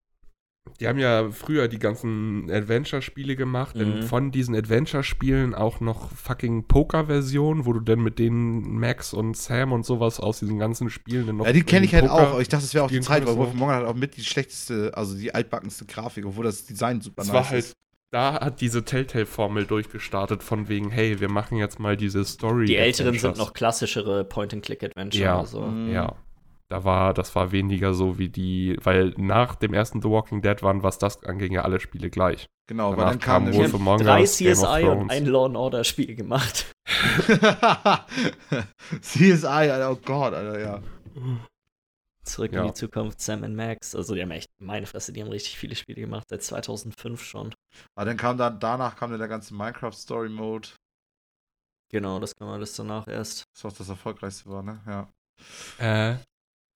Die 0.80 0.88
haben 0.88 0.98
ja 0.98 1.30
früher 1.30 1.68
die 1.68 1.78
ganzen 1.78 2.50
Adventure-Spiele 2.50 3.34
gemacht, 3.36 3.74
Mhm. 3.76 3.78
denn 3.80 4.02
von 4.02 4.30
diesen 4.30 4.54
Adventure-Spielen 4.54 5.54
auch 5.54 5.80
noch 5.80 6.10
fucking 6.12 6.64
Poker-Versionen, 6.66 7.64
wo 7.66 7.72
du 7.72 7.80
dann 7.80 8.00
mit 8.00 8.18
denen 8.18 8.78
Max 8.78 9.14
und 9.14 9.36
Sam 9.36 9.72
und 9.72 9.86
sowas 9.86 10.20
aus 10.20 10.40
diesen 10.40 10.58
ganzen 10.58 10.90
Spielen 10.90 11.26
dann 11.26 11.38
noch. 11.38 11.46
Ja, 11.46 11.52
die 11.52 11.62
kenne 11.62 11.86
ich 11.86 11.94
halt 11.94 12.06
Poker 12.06 12.34
auch. 12.34 12.40
Ich 12.40 12.48
dachte, 12.48 12.64
das 12.64 12.74
wäre 12.74 12.84
auch 12.84 12.90
die 12.90 13.00
Zeit, 13.00 13.26
weil 13.26 13.34
konntest, 13.34 13.58
Wolf 13.58 13.58
so. 13.58 13.64
Us 13.64 13.72
hat 13.72 13.84
auch 13.86 13.94
mit 13.94 14.16
die 14.16 14.24
schlechteste, 14.24 14.92
also 14.94 15.16
die 15.16 15.34
altbackenste 15.34 15.86
Grafik, 15.86 16.26
obwohl 16.26 16.44
das 16.44 16.66
Design 16.66 17.00
super 17.00 17.22
Es 17.22 17.28
nice 17.28 17.34
war 17.34 17.48
halt, 17.50 17.58
ist. 17.64 17.72
da 18.10 18.34
hat 18.40 18.60
diese 18.60 18.84
Telltale-Formel 18.84 19.64
durchgestartet, 19.66 20.42
von 20.42 20.68
wegen, 20.68 20.90
hey, 20.90 21.20
wir 21.20 21.30
machen 21.30 21.56
jetzt 21.58 21.78
mal 21.80 21.96
diese 21.96 22.24
Story. 22.24 22.66
Die 22.66 22.76
Älteren 22.76 23.18
sind 23.18 23.38
noch 23.38 23.54
klassischere 23.54 24.24
Point-and-Click-Adventure. 24.24 25.24
Ja. 25.24 25.38
Also. 25.38 25.62
Mhm. 25.62 25.90
Ja. 25.92 26.14
Da 26.68 26.82
war, 26.82 27.14
das 27.14 27.32
war 27.36 27.52
weniger 27.52 27.94
so 27.94 28.18
wie 28.18 28.28
die, 28.28 28.76
weil 28.82 29.14
nach 29.16 29.54
dem 29.54 29.72
ersten 29.72 30.02
The 30.02 30.08
Walking 30.08 30.42
Dead 30.42 30.62
waren, 30.62 30.82
was 30.82 30.98
das 30.98 31.22
anging, 31.24 31.52
ja 31.52 31.62
alle 31.62 31.78
Spiele 31.78 32.10
gleich. 32.10 32.46
Genau, 32.68 32.90
weil 32.90 32.96
Danach 32.96 33.10
dann 33.12 33.20
kam 33.20 33.54
Wolf 33.54 33.72
Among 33.74 33.98
drei 33.98 34.20
Us, 34.22 34.36
CSI 34.36 34.84
und 34.84 35.10
ein 35.10 35.26
Law 35.26 35.46
and 35.46 35.56
Order 35.56 35.84
Spiel 35.84 36.16
gemacht. 36.16 36.72
CSI, 39.00 39.46
Alter, 39.46 39.92
oh 39.92 39.98
Gott, 40.04 40.34
Alter, 40.34 40.58
ja. 40.60 40.82
Zurück 42.24 42.52
Ja. 42.52 42.62
in 42.62 42.66
die 42.68 42.74
Zukunft, 42.74 43.20
Sam 43.20 43.44
and 43.44 43.54
Max. 43.54 43.94
Also 43.94 44.14
die 44.16 44.22
haben 44.22 44.32
echt, 44.32 44.48
meine 44.58 44.86
Fresse, 44.86 45.12
die 45.12 45.22
haben 45.22 45.30
richtig 45.30 45.56
viele 45.58 45.76
Spiele 45.76 46.00
gemacht, 46.00 46.26
seit 46.28 46.42
2005 46.42 47.22
schon. 47.22 47.54
Aber 47.94 48.04
dann 48.04 48.16
kam 48.16 48.36
dann, 48.38 48.58
danach 48.58 48.96
kam 48.96 49.10
dann 49.10 49.20
der 49.20 49.28
ganze 49.28 49.54
Minecraft-Story-Mode. 49.54 50.70
Genau, 51.92 52.18
das 52.18 52.34
kam 52.34 52.48
alles 52.48 52.74
danach 52.74 53.06
erst. 53.06 53.44
Das 53.54 53.62
was 53.64 53.74
das 53.74 53.88
erfolgreichste 53.88 54.50
war, 54.50 54.64
ne? 54.64 54.80
Ja. 54.88 55.08
Äh, 55.78 56.16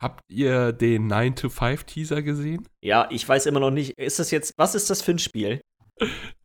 habt 0.01 0.25
ihr 0.29 0.73
den 0.73 1.07
9 1.07 1.37
to 1.37 1.49
5 1.49 1.85
Teaser 1.85 2.23
gesehen? 2.23 2.67
Ja, 2.83 3.07
ich 3.11 3.29
weiß 3.29 3.47
immer 3.47 3.61
noch 3.61 3.71
nicht, 3.71 3.99
ist 3.99 4.19
das 4.19 4.31
jetzt, 4.31 4.55
was 4.57 4.75
ist 4.75 4.91
das 4.91 5.03
für 5.03 5.13
ein 5.13 5.19
Spiel? 5.19 5.61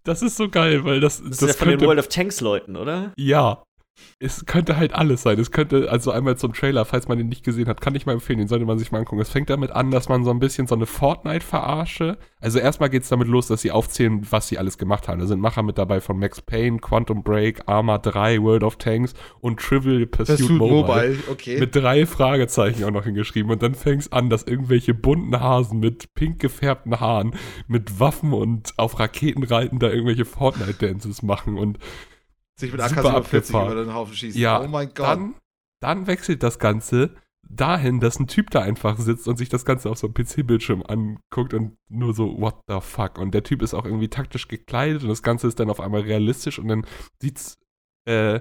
Das 0.04 0.22
ist 0.22 0.36
so 0.36 0.50
geil, 0.50 0.84
weil 0.84 1.00
das, 1.00 1.22
Das, 1.22 1.38
das, 1.38 1.42
ist 1.42 1.48
ja 1.60 1.66
von 1.66 1.70
den 1.70 1.82
World 1.82 2.00
of 2.00 2.10
Tanks 2.10 2.42
Leuten, 2.42 2.76
oder? 2.76 3.14
ja, 3.18 3.64
es 4.20 4.46
könnte 4.46 4.78
halt 4.78 4.94
alles 4.94 5.22
sein. 5.24 5.40
Es 5.40 5.52
könnte, 5.52 5.90
also 5.92 6.12
einmal 6.12 6.38
zum 6.38 6.54
Trailer, 6.54 6.86
falls 6.86 7.08
man 7.08 7.18
den 7.18 7.28
nicht 7.28 7.44
gesehen 7.44 7.68
hat, 7.68 7.82
kann 7.82 7.96
ich 7.96 8.06
mal 8.06 8.14
empfehlen, 8.14 8.40
den 8.40 8.48
sollte 8.48 8.66
man 8.66 8.80
sich 8.80 8.92
mal 8.92 9.00
angucken. 9.00 9.22
Es 9.22 9.30
fängt 9.30 9.50
damit 9.50 9.72
an, 9.72 9.92
dass 9.92 10.10
man 10.10 10.24
so 10.24 10.32
ein 10.32 10.40
bisschen 10.40 10.68
so 10.68 10.76
eine 10.76 10.86
Fortnite-Verarsche, 10.86 12.18
also 12.46 12.60
erstmal 12.60 12.90
geht 12.90 13.02
es 13.02 13.10
damit 13.10 13.28
los, 13.28 13.48
dass 13.48 13.62
sie 13.62 13.72
aufzählen, 13.72 14.22
was 14.30 14.48
sie 14.48 14.60
alles 14.60 14.78
gemacht 14.78 15.08
haben. 15.08 15.20
Da 15.20 15.26
sind 15.26 15.40
Macher 15.40 15.64
mit 15.64 15.78
dabei 15.78 16.00
von 16.00 16.20
Max 16.20 16.42
Payne, 16.42 16.78
Quantum 16.78 17.24
Break, 17.24 17.64
Arma 17.66 17.98
3, 17.98 18.42
World 18.42 18.64
of 18.64 18.76
Tanks 18.76 19.16
und 19.42 19.60
Trivial 19.60 20.06
Pursuit, 20.06 20.38
Pursuit 20.38 20.58
Mobile. 20.58 20.82
Mobile, 20.84 21.18
okay. 21.32 21.60
Mit 21.60 21.76
drei 21.76 22.06
Fragezeichen 22.06 22.84
auch 22.84 22.92
noch 22.92 23.06
hingeschrieben. 23.06 23.52
Und 23.52 23.64
dann 23.64 23.74
fängt 23.74 24.04
es 24.04 24.12
an, 24.12 24.30
dass 24.30 24.44
irgendwelche 24.44 24.94
bunten 24.94 25.40
Hasen 25.40 25.80
mit 25.80 26.14
pink 26.14 26.40
gefärbten 26.40 27.00
Haaren, 27.00 27.36
mit 27.68 28.00
Waffen 28.00 28.34
und 28.34 28.74
auf 28.78 29.00
Raketen 29.00 29.44
reiten, 29.44 29.80
da 29.80 29.90
irgendwelche 29.90 30.26
Fortnite-Dances 30.26 31.24
machen. 31.24 31.58
Und 31.58 31.80
sich 32.56 32.72
mit 32.72 32.82
super 32.82 33.02
AK-47 33.02 33.16
abgefahren. 33.16 33.72
über 33.72 33.84
den 33.84 33.94
Haufen 33.94 34.14
schießen. 34.14 34.40
ja, 34.40 34.62
oh 34.62 34.68
mein 34.68 34.90
Gott. 34.94 35.08
dann, 35.08 35.36
dann 35.82 36.08
wechselt 36.08 36.44
das 36.44 36.60
Ganze 36.60 37.16
dahin, 37.48 38.00
dass 38.00 38.20
ein 38.20 38.28
Typ 38.28 38.50
da 38.50 38.62
einfach 38.62 38.98
sitzt 38.98 39.28
und 39.28 39.38
sich 39.38 39.50
das 39.50 39.66
Ganze 39.66 39.90
auf 39.90 39.98
so 39.98 40.08
einem 40.08 40.14
PC-Bildschirm 40.14 40.84
anguckt 40.88 41.54
und 41.54 41.78
nur 41.90 42.14
so, 42.14 42.40
what 42.40 42.56
the 42.68 42.80
fuck? 42.82 43.18
Und 43.20 43.34
der 43.34 43.44
Typ 43.44 43.62
ist 43.62 43.74
auch 43.74 43.86
irgendwie 43.86 44.10
taktisch 44.10 44.48
gekleidet 44.48 45.04
und 45.04 45.10
das 45.10 45.22
Ganze 45.22 45.48
ist 45.48 45.60
dann 45.60 45.70
auf 45.70 45.80
einmal 45.80 46.02
realistisch 46.02 46.60
und 46.60 46.68
dann 46.68 46.88
sieht's, 47.22 47.60
äh, 48.06 48.40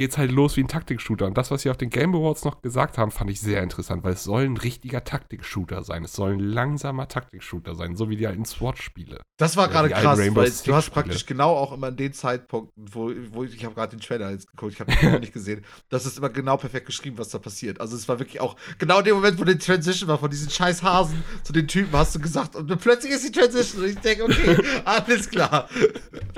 geht's 0.00 0.16
halt 0.16 0.32
los 0.32 0.56
wie 0.56 0.62
ein 0.62 0.68
Taktik-Shooter. 0.68 1.26
Und 1.26 1.36
das, 1.36 1.50
was 1.50 1.60
sie 1.60 1.68
auf 1.68 1.76
den 1.76 1.90
Game 1.90 2.14
Awards 2.14 2.46
noch 2.46 2.62
gesagt 2.62 2.96
haben, 2.96 3.10
fand 3.10 3.30
ich 3.30 3.38
sehr 3.38 3.62
interessant, 3.62 4.02
weil 4.02 4.14
es 4.14 4.24
soll 4.24 4.44
ein 4.44 4.56
richtiger 4.56 5.04
Taktik-Shooter 5.04 5.84
sein. 5.84 6.04
Es 6.04 6.14
soll 6.14 6.32
ein 6.32 6.40
langsamer 6.40 7.06
Taktik-Shooter 7.06 7.74
sein, 7.74 7.96
so 7.96 8.08
wie 8.08 8.16
die 8.16 8.26
alten 8.26 8.46
SWAT-Spiele. 8.46 9.20
Das 9.36 9.58
war 9.58 9.66
Ja, 9.66 9.72
gerade 9.72 9.90
krass, 9.90 10.18
weil 10.18 10.50
du 10.64 10.74
hast 10.74 10.90
praktisch 10.90 11.26
genau 11.26 11.54
auch 11.54 11.72
immer 11.72 11.88
in 11.88 11.96
den 11.96 12.14
Zeitpunkten, 12.14 12.82
wo, 12.90 13.12
wo 13.30 13.44
ich, 13.44 13.54
ich 13.54 13.64
habe 13.66 13.74
gerade 13.74 13.94
den 13.94 14.00
Trailer 14.00 14.30
jetzt 14.30 14.50
geguckt, 14.50 14.72
ich 14.72 14.80
habe 14.80 14.90
den 14.90 15.12
noch 15.12 15.20
nicht 15.20 15.34
gesehen, 15.34 15.66
das 15.90 16.06
ist 16.06 16.16
immer 16.16 16.30
genau 16.30 16.56
perfekt 16.56 16.86
geschrieben, 16.86 17.18
was 17.18 17.28
da 17.28 17.38
passiert. 17.38 17.78
Also 17.78 17.94
es 17.94 18.08
war 18.08 18.18
wirklich 18.18 18.40
auch 18.40 18.56
genau 18.78 19.02
dem 19.02 19.16
Moment, 19.16 19.38
wo 19.38 19.44
die 19.44 19.58
Transition 19.58 20.08
war 20.08 20.16
von 20.16 20.30
diesen 20.30 20.48
scheiß 20.48 20.82
Hasen 20.82 21.22
zu 21.42 21.52
den 21.52 21.68
Typen, 21.68 21.92
hast 21.92 22.14
du 22.14 22.20
gesagt 22.20 22.56
und 22.56 22.74
plötzlich 22.80 23.12
ist 23.12 23.28
die 23.28 23.38
Transition 23.38 23.82
und 23.82 23.90
ich 23.90 23.98
denke, 23.98 24.24
okay, 24.24 24.56
alles 24.86 25.28
klar. 25.28 25.68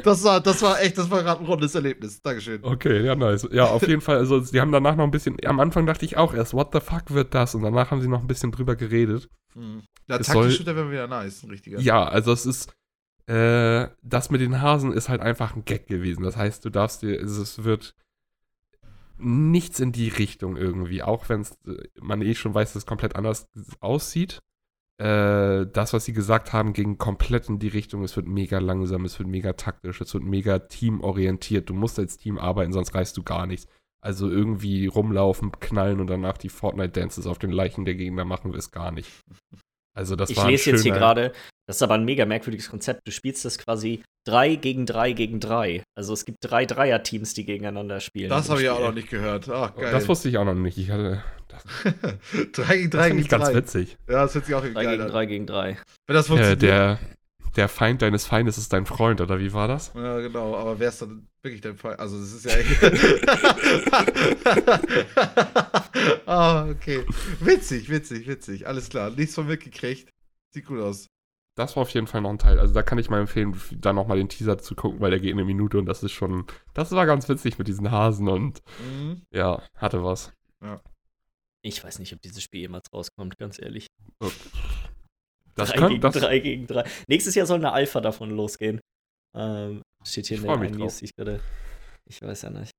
Das 0.03 0.25
war, 0.25 0.41
das 0.41 0.61
war 0.63 0.81
echt, 0.81 0.99
das 0.99 1.09
war 1.09 1.23
gerade 1.23 1.41
ein 1.41 1.47
rundes 1.47 1.77
Erlebnis. 1.77 2.21
Dankeschön. 2.21 2.59
Okay, 2.65 3.05
ja, 3.05 3.15
nice. 3.15 3.47
Ja, 3.53 3.67
auf 3.67 3.87
jeden 3.87 4.01
Fall, 4.01 4.17
also 4.19 4.41
die 4.41 4.61
haben 4.61 4.73
danach 4.73 4.97
noch 4.97 5.05
ein 5.05 5.11
bisschen, 5.11 5.37
am 5.47 5.61
Anfang 5.61 5.87
dachte 5.87 6.05
ich 6.05 6.17
auch 6.17 6.35
erst, 6.35 6.55
what 6.55 6.71
the 6.73 6.81
fuck 6.81 7.11
wird 7.13 7.35
das? 7.35 7.55
Und 7.55 7.63
danach 7.63 7.91
haben 7.91 8.01
sie 8.01 8.09
noch 8.09 8.21
ein 8.21 8.27
bisschen 8.27 8.53
drüber 8.53 8.77
geredet. 8.77 9.29
Mhm. 9.55 9.83
Soll- 10.09 10.19
Taktik-Shooter 10.45 10.77
wäre 10.77 10.91
wieder 10.91 11.07
nice, 11.09 11.43
ein 11.43 11.51
richtiger. 11.51 11.79
Ja, 11.81 12.05
also 12.05 12.33
es 12.33 12.47
ist, 12.47 12.75
äh, 13.27 13.89
das 14.03 14.31
mit 14.31 14.41
den 14.41 14.61
Hasen 14.61 14.93
ist 14.93 15.09
halt 15.09 15.21
einfach 15.21 15.55
ein 15.55 15.65
Gag 15.65 15.87
gewesen. 15.87 16.23
Das 16.25 16.37
heißt, 16.37 16.65
du 16.65 16.71
darfst 16.71 17.03
dir, 17.03 17.21
es 17.21 17.37
es 17.37 17.63
wird 17.65 17.95
nichts 19.19 19.79
in 19.79 19.93
die 19.93 20.09
Richtung 20.09 20.57
irgendwie, 20.57 21.03
auch 21.03 21.29
wenn 21.29 21.47
man 22.01 22.23
eh 22.23 22.35
schon 22.35 22.55
weiß, 22.55 22.73
dass 22.73 22.83
es 22.83 22.87
komplett 22.87 23.15
anders 23.15 23.49
aussieht. 23.81 24.43
Äh, 25.03 25.67
das, 25.73 25.93
was 25.93 26.05
sie 26.05 26.13
gesagt 26.13 26.53
haben, 26.53 26.73
ging 26.73 26.97
komplett 26.97 27.49
in 27.49 27.59
die 27.59 27.67
Richtung, 27.67 28.05
es 28.05 28.15
wird 28.15 28.29
mega 28.29 28.61
langsam, 28.61 29.05
es 29.05 29.19
wird 29.19 29.29
mega 29.29 29.55
taktisch, 29.55 30.01
es 30.01 30.15
wird 30.15 30.23
mega 30.23 30.61
teamorientiert. 30.61 31.69
Du 31.69 31.75
musst 31.75 31.99
als 31.99 32.19
Team 32.19 32.39
arbeiten, 32.39 32.73
sonst 32.73 32.95
reißt 32.95 33.17
du 33.17 33.25
gar 33.25 33.47
nichts. 33.47 33.67
Also 34.01 34.31
irgendwie 34.31 34.87
rumlaufen, 34.87 35.51
knallen 35.59 35.99
und 35.99 36.07
danach 36.07 36.39
die 36.39 36.51
Fortnite-Dances 36.51 37.27
auf 37.27 37.39
den 37.39 37.51
Leichen 37.51 37.85
der 37.85 37.97
Gegner 37.97 38.25
machen 38.25 38.53
wir 38.53 38.59
es 38.59 38.71
gar 38.71 38.93
nicht. 38.93 39.11
Also 39.93 40.15
das 40.15 40.31
ich 40.31 40.37
war 40.37 40.49
lese 40.49 40.71
jetzt 40.71 40.83
hier 40.85 40.93
gerade, 40.93 41.33
das 41.67 41.77
ist 41.77 41.83
aber 41.83 41.95
ein 41.95 42.05
mega 42.05 42.27
merkwürdiges 42.27 42.69
Konzept. 42.71 43.07
Du 43.07 43.13
spielst 43.13 43.45
das 43.45 43.59
quasi 43.59 44.03
3 44.27 44.57
gegen 44.57 44.87
3 44.87 45.13
gegen 45.13 45.41
3. 45.41 45.83
Also 45.97 46.13
es 46.13 46.25
gibt 46.25 46.39
drei 46.43 46.67
Dreier-Teams, 46.67 47.35
die 47.35 47.45
gegeneinander 47.45 48.01
spielen. 48.01 48.31
Das 48.31 48.51
habe 48.51 48.63
ich 48.63 48.69
auch 48.69 48.81
noch 48.81 48.95
nicht 48.95 49.11
gehört. 49.11 49.49
Ach, 49.49 49.75
geil. 49.75 49.91
Das 49.93 50.09
wusste 50.09 50.29
ich 50.29 50.39
auch 50.39 50.45
noch 50.45 50.55
nicht. 50.55 50.79
Ich 50.79 50.91
hatte, 50.91 51.23
das, 51.49 51.63
3 52.53 52.53
gegen 52.53 52.53
3 52.53 52.53
das 52.53 52.79
finde 52.79 53.09
gegen 53.09 53.19
ich 53.21 53.29
ganz 53.29 53.45
3. 53.47 53.55
witzig. 53.55 53.97
Ja, 54.09 54.23
das 54.23 54.35
hört 54.35 54.47
sich 54.47 54.55
auch 54.55 54.63
irgendwie 54.65 54.75
3 54.75 54.85
geil 54.85 54.93
gegen 54.97 55.03
an. 55.05 55.11
3 55.13 55.27
gegen 55.27 55.47
3. 55.47 55.77
Wenn 56.07 56.15
das 56.15 56.27
Äh, 56.27 56.29
funktioniert. 56.29 56.63
der, 56.63 56.99
der 57.57 57.69
Feind 57.69 58.03
deines 58.03 58.27
Feindes 58.27 58.59
ist 58.59 58.73
dein 58.73 58.87
Freund, 58.87 59.21
oder 59.21 59.39
wie 59.39 59.53
war 59.53 59.69
das? 59.69 59.93
Ja, 59.95 60.19
genau, 60.21 60.57
aber 60.57 60.79
wer 60.79 60.89
ist 60.89 61.03
dann 61.03 61.27
wirklich 61.43 61.61
dein 61.61 61.77
Fall? 61.77 61.97
Also, 61.97 62.19
das 62.19 62.33
ist 62.33 62.45
ja 62.45 62.53
echt. 62.53 62.83
Ah, 66.27 66.67
okay. 66.69 67.05
Witzig, 67.41 67.89
witzig, 67.91 68.27
witzig. 68.27 68.67
Alles 68.67 68.89
klar. 68.89 69.11
Nichts 69.11 69.35
von 69.35 69.47
mitgekriegt. 69.47 70.09
Sieht 70.55 70.67
gut 70.67 70.81
aus. 70.81 71.07
Das 71.55 71.77
war 71.77 71.83
auf 71.83 71.91
jeden 71.91 72.07
Fall 72.07 72.23
noch 72.23 72.31
ein 72.31 72.39
Teil. 72.39 72.59
Also 72.59 72.73
da 72.73 72.83
kann 72.83 72.99
ich 72.99 73.11
mal 73.11 73.21
empfehlen, 73.21 73.61
da 73.77 73.93
nochmal 73.93 74.17
den 74.17 74.29
Teaser 74.31 74.57
zu 74.59 74.75
gucken, 74.75 75.01
weil 75.01 75.11
der 75.11 75.21
geht 75.21 75.33
eine 75.33 75.45
Minute 75.45 75.79
und 75.79 75.85
das 75.87 76.03
ist 76.03 76.13
schon, 76.13 76.47
das 76.73 76.93
war 76.93 77.05
ganz 77.05 77.29
witzig 77.29 77.59
mit 77.59 77.69
diesen 77.69 77.91
Hasen 77.91 78.29
und 78.29 78.63
Mhm. 78.81 79.23
ja, 79.31 79.63
hatte 79.77 80.03
was. 80.03 80.33
Ich 81.65 81.85
weiß 81.85 81.99
nicht, 81.99 82.13
ob 82.15 82.21
dieses 82.23 82.43
Spiel 82.43 82.61
jemals 82.63 82.93
rauskommt, 82.93 83.39
ganz 83.39 83.61
ehrlich. 83.61 83.87
Das 85.55 85.69
3 85.69 85.77
kann, 85.79 85.89
gegen 85.91 86.01
das, 86.01 86.15
3 86.15 86.39
gegen 86.39 86.67
3. 86.67 86.85
Nächstes 87.09 87.35
Jahr 87.35 87.45
soll 87.45 87.59
eine 87.59 87.73
Alpha 87.73 88.01
davon 88.01 88.31
losgehen. 88.31 88.81
Ähm, 89.37 89.83
steht 90.03 90.27
hier 90.29 90.39
Ich 90.39 90.45
in 90.45 90.61
der. 90.61 90.71
News, 90.71 90.97
die 90.97 91.05
ich 91.05 91.15
gerade. 91.15 91.41
Ich 92.07 92.23
weiß 92.23 92.41
ja 92.43 92.49
nicht. 92.51 92.71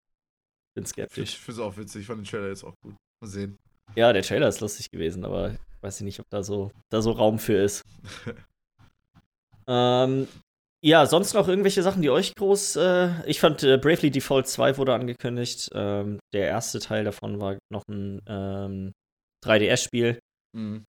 Bin 0.73 0.83
Ich 0.85 0.89
skeptisch. 0.89 1.37
finde 1.37 1.61
es 1.61 1.67
auch 1.67 1.77
witzig. 1.77 2.01
Ich 2.01 2.07
fand 2.07 2.21
den 2.21 2.25
Trailer 2.25 2.47
jetzt 2.47 2.63
auch 2.63 2.73
gut. 2.81 2.95
Mal 3.21 3.27
sehen. 3.27 3.57
Ja, 3.95 4.11
der 4.11 4.23
Trailer 4.23 4.47
ist 4.47 4.59
lustig 4.59 4.89
gewesen, 4.89 5.23
aber 5.23 5.55
weiß 5.81 5.97
ich 5.99 6.03
nicht, 6.03 6.19
ob 6.19 6.25
da 6.31 6.41
so, 6.41 6.71
da 6.89 7.03
so 7.03 7.11
Raum 7.11 7.37
für 7.37 7.53
ist. 7.61 7.83
ähm, 9.67 10.27
ja, 10.83 11.05
sonst 11.05 11.33
noch 11.33 11.47
irgendwelche 11.47 11.81
Sachen, 11.81 12.01
die 12.01 12.09
euch 12.09 12.35
groß. 12.35 12.75
Äh, 12.75 13.25
ich 13.25 13.39
fand 13.39 13.63
äh, 13.63 13.77
Bravely 13.77 14.11
Default 14.11 14.47
2 14.47 14.77
wurde 14.77 14.93
angekündigt. 14.93 15.69
Ähm, 15.73 16.19
der 16.33 16.47
erste 16.47 16.79
Teil 16.79 17.05
davon 17.05 17.39
war 17.39 17.57
noch 17.71 17.83
ein 17.87 18.21
ähm, 18.27 18.91
3DS-Spiel. 19.45 20.19
Mhm. 20.55 20.85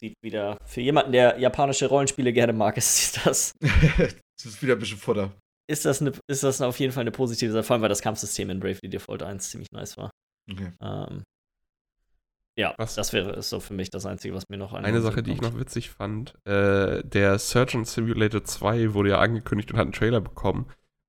Sieht 0.00 0.14
wieder, 0.22 0.58
für 0.66 0.80
jemanden, 0.80 1.12
der 1.12 1.38
japanische 1.38 1.86
Rollenspiele 1.86 2.32
gerne 2.32 2.52
mag, 2.52 2.76
ist 2.76 3.24
das. 3.24 3.52
das 3.60 4.44
ist 4.44 4.62
wieder 4.62 4.74
ein 4.74 4.78
bisschen 4.78 4.98
Futter. 4.98 5.32
Ist 5.68 5.84
das, 5.84 6.00
eine, 6.00 6.12
ist 6.28 6.42
das 6.42 6.60
auf 6.60 6.78
jeden 6.78 6.92
Fall 6.92 7.02
eine 7.02 7.12
positive 7.12 7.52
Sache, 7.52 7.62
vor 7.62 7.74
allem 7.74 7.82
weil 7.82 7.88
das 7.88 8.02
Kampfsystem 8.02 8.50
in 8.50 8.60
Bravely 8.60 8.88
Default 8.88 9.22
1 9.22 9.50
ziemlich 9.50 9.68
nice 9.72 9.96
war. 9.96 10.10
Okay. 10.50 10.72
Ähm, 10.80 11.22
ja, 12.56 12.74
was? 12.78 12.94
das 12.94 13.12
wäre 13.12 13.42
so 13.42 13.60
für 13.60 13.74
mich 13.74 13.90
das 13.90 14.06
Einzige, 14.06 14.34
was 14.34 14.48
mir 14.48 14.56
noch 14.56 14.72
Eine 14.72 15.00
Sache, 15.00 15.22
die 15.22 15.32
ich 15.32 15.42
noch 15.42 15.58
witzig 15.58 15.90
fand, 15.90 16.34
äh, 16.46 17.02
der 17.04 17.38
Surgeon 17.38 17.84
Simulator 17.84 18.44
2 18.44 18.94
wurde 18.94 19.10
ja 19.10 19.18
angekündigt 19.18 19.70
und 19.72 19.78
hat 19.78 19.84
einen 19.84 19.92
Trailer 19.92 20.20
bekommen. 20.20 20.66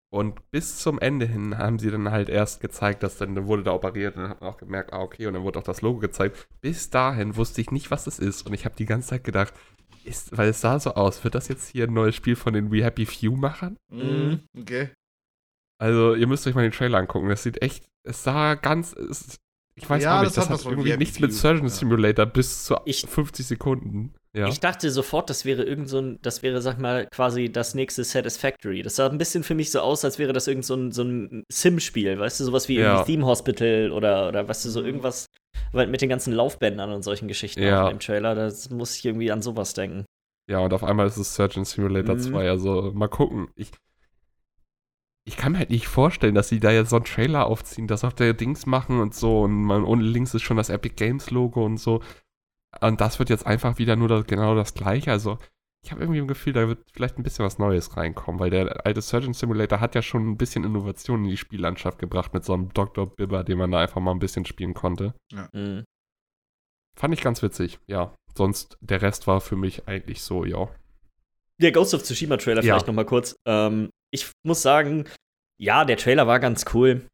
Und 0.09 0.51
bis 0.51 0.77
zum 0.77 0.99
Ende 0.99 1.25
hin 1.25 1.57
haben 1.57 1.79
sie 1.79 1.91
dann 1.91 2.11
halt 2.11 2.29
erst 2.29 2.61
gezeigt, 2.61 3.03
dass 3.03 3.17
dann, 3.17 3.35
dann 3.35 3.47
wurde 3.47 3.63
da 3.63 3.73
operiert 3.73 4.15
und 4.15 4.23
dann 4.23 4.31
hat 4.31 4.41
man 4.41 4.49
auch 4.49 4.57
gemerkt, 4.57 4.93
ah, 4.93 5.01
okay, 5.01 5.27
und 5.27 5.33
dann 5.33 5.43
wurde 5.43 5.59
auch 5.59 5.63
das 5.63 5.81
Logo 5.81 5.99
gezeigt. 5.99 6.47
Bis 6.61 6.89
dahin 6.89 7.35
wusste 7.35 7.59
ich 7.59 7.71
nicht, 7.71 7.91
was 7.91 8.05
das 8.05 8.19
ist. 8.19 8.45
Und 8.45 8.53
ich 8.53 8.63
habe 8.63 8.75
die 8.75 8.85
ganze 8.85 9.09
Zeit 9.09 9.25
gedacht, 9.25 9.53
ist, 10.05 10.37
weil 10.37 10.49
es 10.49 10.61
sah 10.61 10.79
so 10.79 10.93
aus, 10.93 11.23
wird 11.23 11.35
das 11.35 11.49
jetzt 11.49 11.67
hier 11.67 11.85
ein 11.85 11.93
neues 11.93 12.15
Spiel 12.15 12.37
von 12.37 12.53
den 12.53 12.71
We 12.71 12.83
Happy 12.83 13.05
Few-Machern? 13.05 13.77
Mhm, 13.91 14.39
okay. 14.57 14.91
Also, 15.79 16.15
ihr 16.15 16.27
müsst 16.27 16.47
euch 16.47 16.55
mal 16.55 16.63
den 16.63 16.71
Trailer 16.71 16.97
angucken. 16.97 17.27
Das 17.27 17.43
sieht 17.43 17.61
echt, 17.61 17.89
es 18.03 18.23
sah 18.23 18.55
ganz, 18.55 18.93
es, 18.93 19.37
ich 19.77 19.87
weiß 19.87 20.03
ja, 20.03 20.17
auch 20.17 20.23
nicht, 20.23 20.35
das, 20.35 20.47
das 20.47 20.65
hat, 20.65 20.71
irgendwie 20.71 20.97
nichts 20.97 21.19
mit 21.19 21.31
Surgeon 21.31 21.69
Simulator 21.69 22.25
ja. 22.25 22.31
bis 22.31 22.63
zu 22.63 22.75
ich, 22.85 23.05
50 23.07 23.45
Sekunden. 23.45 24.15
Ja. 24.33 24.47
Ich 24.47 24.59
dachte 24.59 24.89
sofort, 24.89 25.29
das 25.29 25.45
wäre 25.45 25.63
irgend 25.63 25.87
so 25.87 25.99
ein, 25.99 26.19
das 26.23 26.41
wäre, 26.41 26.61
sag 26.61 26.79
mal, 26.79 27.05
quasi 27.07 27.51
das 27.51 27.75
nächste 27.75 28.03
Satisfactory. 28.03 28.81
Das 28.81 28.95
sah 28.95 29.07
ein 29.07 29.19
bisschen 29.19 29.43
für 29.43 29.53
mich 29.53 29.71
so 29.71 29.79
aus, 29.79 30.03
als 30.03 30.17
wäre 30.17 30.33
das 30.33 30.47
irgend 30.47 30.65
so 30.65 30.75
ein, 30.75 30.91
so 30.91 31.03
ein 31.03 31.43
Sim-Spiel, 31.51 32.19
weißt 32.19 32.39
du, 32.39 32.45
sowas 32.45 32.67
wie 32.67 32.79
ja. 32.79 33.03
Theme 33.03 33.25
Hospital 33.25 33.91
oder, 33.91 34.27
oder 34.29 34.47
weißt 34.47 34.65
du, 34.65 34.69
so 34.69 34.83
irgendwas 34.83 35.27
mit 35.73 36.01
den 36.01 36.09
ganzen 36.09 36.33
Laufbändern 36.33 36.91
und 36.91 37.03
solchen 37.03 37.27
Geschichten 37.27 37.61
ja. 37.61 37.87
im 37.89 37.99
Trailer. 37.99 38.33
Da 38.33 38.51
muss 38.71 38.95
ich 38.95 39.05
irgendwie 39.05 39.31
an 39.31 39.43
sowas 39.43 39.73
denken. 39.73 40.05
Ja, 40.49 40.59
und 40.59 40.73
auf 40.73 40.83
einmal 40.83 41.05
ist 41.05 41.17
es 41.17 41.35
Surgeon 41.35 41.65
Simulator 41.65 42.15
mhm. 42.15 42.19
2. 42.19 42.49
Also 42.49 42.91
mal 42.95 43.09
gucken. 43.09 43.49
Ich, 43.55 43.71
ich 45.27 45.35
kann 45.35 45.51
mir 45.51 45.57
halt 45.59 45.71
nicht 45.71 45.89
vorstellen, 45.89 46.35
dass 46.35 46.47
sie 46.47 46.61
da 46.61 46.71
jetzt 46.71 46.89
so 46.89 46.95
einen 46.95 47.05
Trailer 47.05 47.47
aufziehen, 47.47 47.85
das 47.85 48.05
auf 48.05 48.13
der 48.13 48.33
Dings 48.33 48.65
machen 48.65 49.01
und 49.01 49.13
so 49.13 49.41
und 49.41 49.61
man, 49.61 49.83
unten 49.83 50.05
links 50.05 50.33
ist 50.33 50.43
schon 50.43 50.55
das 50.55 50.69
Epic 50.69 50.95
Games 50.95 51.31
Logo 51.31 51.65
und 51.65 51.77
so. 51.77 52.01
Und 52.79 53.01
das 53.01 53.19
wird 53.19 53.29
jetzt 53.29 53.45
einfach 53.45 53.77
wieder 53.77 53.97
nur 53.97 54.07
das, 54.07 54.25
genau 54.25 54.55
das 54.55 54.73
gleiche. 54.73 55.11
Also 55.11 55.37
ich 55.83 55.91
habe 55.91 56.01
irgendwie 56.01 56.21
ein 56.21 56.29
Gefühl, 56.29 56.53
da 56.53 56.69
wird 56.69 56.79
vielleicht 56.93 57.17
ein 57.17 57.23
bisschen 57.23 57.43
was 57.43 57.59
Neues 57.59 57.97
reinkommen, 57.97 58.39
weil 58.39 58.49
der 58.49 58.85
alte 58.85 59.01
Surgeon 59.01 59.33
Simulator 59.33 59.81
hat 59.81 59.95
ja 59.95 60.01
schon 60.01 60.29
ein 60.29 60.37
bisschen 60.37 60.63
Innovation 60.63 61.25
in 61.25 61.31
die 61.31 61.37
Spiellandschaft 61.37 61.99
gebracht 61.99 62.33
mit 62.33 62.45
so 62.45 62.53
einem 62.53 62.73
Dr. 62.73 63.13
Bibber, 63.13 63.43
den 63.43 63.57
man 63.57 63.71
da 63.71 63.79
einfach 63.79 63.99
mal 63.99 64.11
ein 64.11 64.19
bisschen 64.19 64.45
spielen 64.45 64.73
konnte. 64.73 65.13
Ja. 65.33 65.49
Mhm. 65.51 65.83
Fand 66.97 67.13
ich 67.13 67.21
ganz 67.21 67.41
witzig, 67.41 67.79
ja. 67.85 68.15
Sonst, 68.33 68.77
der 68.79 69.01
Rest 69.01 69.27
war 69.27 69.41
für 69.41 69.57
mich 69.57 69.89
eigentlich 69.89 70.21
so, 70.21 70.45
ja. 70.45 70.69
Der 71.59 71.73
Ghost 71.73 71.93
of 71.93 72.03
Tsushima 72.03 72.37
Trailer 72.37 72.63
ja. 72.63 72.73
vielleicht 72.73 72.87
noch 72.87 72.93
mal 72.93 73.05
kurz. 73.05 73.35
Ähm, 73.45 73.89
ich 74.11 74.31
muss 74.45 74.61
sagen, 74.61 75.05
ja, 75.59 75.85
der 75.85 75.97
Trailer 75.97 76.27
war 76.27 76.39
ganz 76.39 76.65
cool. 76.73 77.07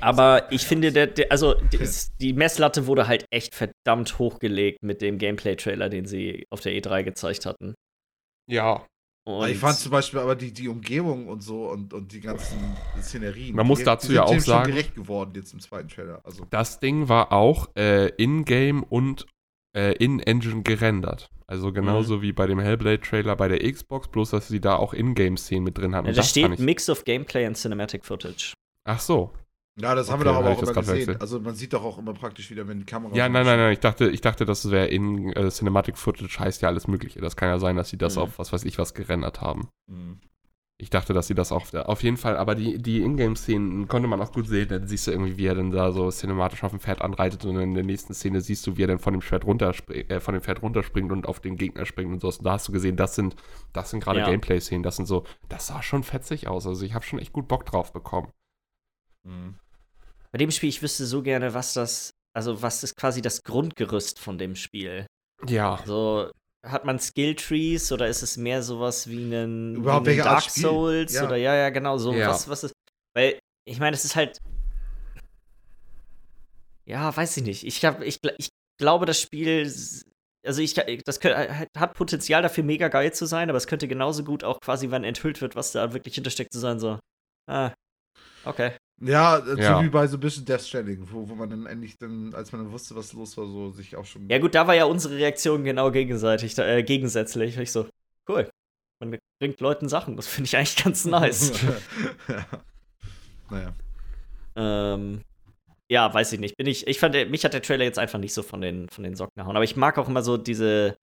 Aber 0.00 0.52
ich 0.52 0.66
finde, 0.66 0.92
der, 0.92 1.06
der 1.06 1.32
also 1.32 1.54
die, 1.54 1.78
die, 2.20 2.32
Messlatte 2.34 2.86
wurde 2.86 3.06
halt 3.06 3.24
echt 3.30 3.54
verdammt 3.54 4.18
hochgelegt 4.18 4.82
mit 4.82 5.00
dem 5.00 5.16
Gameplay-Trailer, 5.16 5.88
den 5.88 6.04
sie 6.04 6.44
auf 6.50 6.60
der 6.60 6.72
E3 6.72 7.04
gezeigt 7.04 7.46
hatten. 7.46 7.74
Ja. 8.46 8.86
Und 9.26 9.48
ich 9.48 9.56
fand 9.56 9.78
zum 9.78 9.90
Beispiel 9.90 10.20
aber 10.20 10.36
die, 10.36 10.52
die 10.52 10.68
Umgebung 10.68 11.28
und 11.28 11.42
so 11.42 11.70
und, 11.70 11.94
und 11.94 12.12
die 12.12 12.20
ganzen 12.20 12.58
Szenerien. 13.00 13.56
Man 13.56 13.66
muss 13.66 13.78
die, 13.78 13.86
dazu 13.86 14.08
die 14.08 14.14
ja 14.14 14.24
auch 14.24 14.38
sagen. 14.38 14.70
gerecht 14.70 14.94
geworden 14.94 15.32
jetzt 15.34 15.54
im 15.54 15.60
zweiten 15.60 15.88
Trailer. 15.88 16.20
Also. 16.24 16.44
Das 16.50 16.80
Ding 16.80 17.08
war 17.08 17.32
auch 17.32 17.74
äh, 17.74 18.08
in-game 18.18 18.82
und 18.82 19.26
äh, 19.74 19.92
in-Engine 19.96 20.62
gerendert. 20.62 21.30
Also 21.46 21.72
genauso 21.72 22.18
mhm. 22.18 22.22
wie 22.22 22.32
bei 22.32 22.46
dem 22.46 22.58
Hellblade-Trailer 22.58 23.36
bei 23.36 23.48
der 23.48 23.70
Xbox, 23.70 24.08
bloß 24.08 24.30
dass 24.30 24.48
sie 24.48 24.60
da 24.60 24.76
auch 24.76 24.94
In-Game-Szenen 24.94 25.64
mit 25.64 25.76
drin 25.76 25.94
haben. 25.94 26.06
Ja, 26.06 26.12
da 26.12 26.22
steht 26.22 26.58
Mix 26.58 26.88
of 26.88 27.04
Gameplay 27.04 27.44
and 27.44 27.56
Cinematic 27.56 28.04
Footage. 28.04 28.54
Ach 28.84 29.00
so. 29.00 29.32
Ja, 29.76 29.94
das 29.94 30.08
haben 30.08 30.20
okay, 30.20 30.28
wir 30.28 30.32
doch 30.32 30.38
aber 30.38 30.50
auch 30.50 30.62
immer 30.62 30.72
gesehen. 30.72 30.96
Wechselt. 30.98 31.20
Also 31.20 31.40
man 31.40 31.54
sieht 31.54 31.72
doch 31.72 31.82
auch 31.82 31.98
immer 31.98 32.14
praktisch 32.14 32.48
wieder, 32.50 32.68
wenn 32.68 32.78
die 32.78 32.86
Kamera. 32.86 33.14
Ja, 33.14 33.28
nein, 33.28 33.44
nein, 33.44 33.58
nein. 33.58 33.72
Ich 33.72 33.80
dachte, 33.80 34.08
ich 34.08 34.20
dachte, 34.20 34.44
das 34.44 34.70
wäre 34.70 34.86
in 34.86 35.32
äh, 35.32 35.50
Cinematic 35.50 35.98
Footage 35.98 36.38
heißt 36.38 36.62
ja 36.62 36.68
alles 36.68 36.86
Mögliche. 36.86 37.20
Das 37.20 37.36
kann 37.36 37.48
ja 37.48 37.58
sein, 37.58 37.76
dass 37.76 37.88
sie 37.88 37.98
das 37.98 38.14
mhm. 38.14 38.22
auf 38.22 38.38
was 38.38 38.52
weiß 38.52 38.64
ich 38.64 38.78
was 38.78 38.94
gerendert 38.94 39.40
haben. 39.40 39.68
Mhm. 39.86 40.20
Ich 40.76 40.90
dachte, 40.90 41.12
dass 41.12 41.28
sie 41.28 41.36
das 41.36 41.52
auch 41.52 41.72
auf 41.72 42.02
jeden 42.02 42.16
Fall, 42.16 42.36
aber 42.36 42.56
die, 42.56 42.78
die 42.78 43.00
Ingame-Szenen 43.00 43.86
konnte 43.86 44.08
man 44.08 44.20
auch 44.20 44.32
gut 44.32 44.48
sehen. 44.48 44.68
Dann 44.68 44.88
siehst 44.88 45.06
du 45.06 45.12
irgendwie, 45.12 45.36
wie 45.36 45.46
er 45.46 45.54
dann 45.54 45.70
da 45.70 45.92
so 45.92 46.10
cinematisch 46.10 46.64
auf 46.64 46.72
dem 46.72 46.80
Pferd 46.80 47.00
anreitet 47.00 47.44
und 47.44 47.56
in 47.60 47.74
der 47.74 47.84
nächsten 47.84 48.12
Szene 48.12 48.40
siehst 48.40 48.66
du, 48.66 48.76
wie 48.76 48.82
er 48.82 48.88
dann 48.88 48.98
von 48.98 49.12
dem 49.12 49.22
Pferd 49.22 49.44
runterspringt, 49.44 50.10
äh, 50.10 50.18
von 50.18 50.34
dem 50.34 50.42
Pferd 50.42 50.62
runterspringt 50.62 51.12
und 51.12 51.28
auf 51.28 51.38
den 51.38 51.56
Gegner 51.56 51.86
springt 51.86 52.12
und 52.12 52.20
so. 52.20 52.26
Und 52.26 52.42
da 52.44 52.52
hast 52.52 52.66
du 52.66 52.72
gesehen, 52.72 52.96
das 52.96 53.14
sind, 53.14 53.36
das 53.72 53.90
sind 53.90 54.02
gerade 54.02 54.18
ja. 54.18 54.26
Gameplay-Szenen. 54.26 54.82
Das 54.82 54.96
sind 54.96 55.06
so, 55.06 55.24
das 55.48 55.68
sah 55.68 55.80
schon 55.80 56.02
fetzig 56.02 56.48
aus. 56.48 56.66
Also 56.66 56.84
ich 56.84 56.92
habe 56.92 57.04
schon 57.04 57.20
echt 57.20 57.32
gut 57.32 57.46
Bock 57.46 57.64
drauf 57.66 57.92
bekommen. 57.92 58.32
Mhm. 59.22 59.54
Bei 60.32 60.38
dem 60.38 60.50
Spiel, 60.50 60.70
ich 60.70 60.82
wüsste 60.82 61.06
so 61.06 61.22
gerne, 61.22 61.54
was 61.54 61.74
das, 61.74 62.14
also 62.34 62.62
was 62.62 62.82
ist 62.82 62.96
quasi 62.96 63.22
das 63.22 63.44
Grundgerüst 63.44 64.18
von 64.18 64.38
dem 64.38 64.56
Spiel. 64.56 65.06
Ja. 65.46 65.78
So, 65.84 66.32
hat 66.64 66.84
man 66.84 66.98
Skilltrees 66.98 67.92
oder 67.92 68.08
ist 68.08 68.22
es 68.22 68.36
mehr 68.36 68.62
sowas 68.62 69.08
wie 69.08 69.34
ein, 69.34 69.76
Überhaupt 69.76 70.06
wie 70.06 70.16
Dark 70.16 70.50
Souls 70.50 71.14
ja. 71.14 71.26
oder 71.26 71.36
ja, 71.36 71.54
ja, 71.54 71.70
genau 71.70 71.98
so. 71.98 72.12
Ja. 72.12 72.28
Was, 72.28 72.48
was 72.48 72.64
ist, 72.64 72.74
weil 73.14 73.38
ich 73.66 73.78
meine, 73.78 73.94
es 73.94 74.04
ist 74.04 74.16
halt 74.16 74.40
ja, 76.86 77.16
weiß 77.16 77.36
ich 77.38 77.44
nicht. 77.44 77.64
Ich, 77.64 77.84
hab, 77.84 78.02
ich, 78.02 78.18
ich 78.38 78.48
glaube, 78.78 79.06
das 79.06 79.20
Spiel, 79.20 79.62
also 80.44 80.60
ich, 80.60 80.74
das 81.04 81.20
könnte, 81.20 81.68
hat 81.76 81.94
Potenzial 81.94 82.42
dafür 82.42 82.64
mega 82.64 82.88
geil 82.88 83.12
zu 83.12 83.26
sein, 83.26 83.48
aber 83.48 83.56
es 83.56 83.66
könnte 83.66 83.88
genauso 83.88 84.24
gut 84.24 84.44
auch 84.44 84.60
quasi, 84.60 84.90
wenn 84.90 85.04
enthüllt 85.04 85.40
wird, 85.40 85.56
was 85.56 85.72
da 85.72 85.92
wirklich 85.92 86.14
hintersteckt, 86.14 86.52
zu 86.52 86.58
sein, 86.58 86.78
so, 86.78 86.98
ah, 87.48 87.72
okay. 88.44 88.72
Ja, 89.00 89.38
äh, 89.38 89.60
ja, 89.60 89.78
so 89.78 89.84
wie 89.84 89.88
bei 89.88 90.06
so 90.06 90.16
ein 90.16 90.20
bisschen 90.20 90.44
Death 90.44 90.62
Stranding, 90.62 91.06
wo, 91.10 91.28
wo 91.28 91.34
man 91.34 91.50
dann 91.50 91.66
endlich 91.66 91.98
dann, 91.98 92.32
als 92.34 92.52
man 92.52 92.62
dann 92.62 92.72
wusste, 92.72 92.94
was 92.94 93.12
los 93.12 93.36
war, 93.36 93.46
so 93.46 93.70
sich 93.70 93.96
auch 93.96 94.04
schon. 94.04 94.28
Ja, 94.28 94.38
gut, 94.38 94.54
da 94.54 94.66
war 94.66 94.74
ja 94.74 94.84
unsere 94.84 95.16
Reaktion 95.16 95.64
genau 95.64 95.90
gegenseitig, 95.90 96.56
äh, 96.58 96.82
gegensätzlich. 96.82 97.58
Ich 97.58 97.72
so, 97.72 97.88
cool. 98.28 98.48
Man 99.00 99.18
bringt 99.40 99.60
Leuten 99.60 99.88
Sachen, 99.88 100.16
das 100.16 100.26
finde 100.28 100.46
ich 100.46 100.56
eigentlich 100.56 100.82
ganz 100.82 101.04
nice. 101.04 101.52
ja. 102.28 102.46
Naja. 103.50 103.74
Ähm, 104.56 105.22
ja, 105.90 106.12
weiß 106.12 106.32
ich 106.32 106.40
nicht. 106.40 106.56
Bin 106.56 106.66
ich, 106.66 106.86
ich 106.86 106.98
fand, 106.98 107.14
mich 107.30 107.44
hat 107.44 107.52
der 107.52 107.62
Trailer 107.62 107.84
jetzt 107.84 107.98
einfach 107.98 108.18
nicht 108.18 108.32
so 108.32 108.42
von 108.42 108.60
den, 108.60 108.88
von 108.88 109.04
den 109.04 109.16
Socken 109.16 109.34
gehauen. 109.36 109.56
Aber 109.56 109.64
ich 109.64 109.76
mag 109.76 109.98
auch 109.98 110.08
immer 110.08 110.22
so 110.22 110.36
diese, 110.36 110.96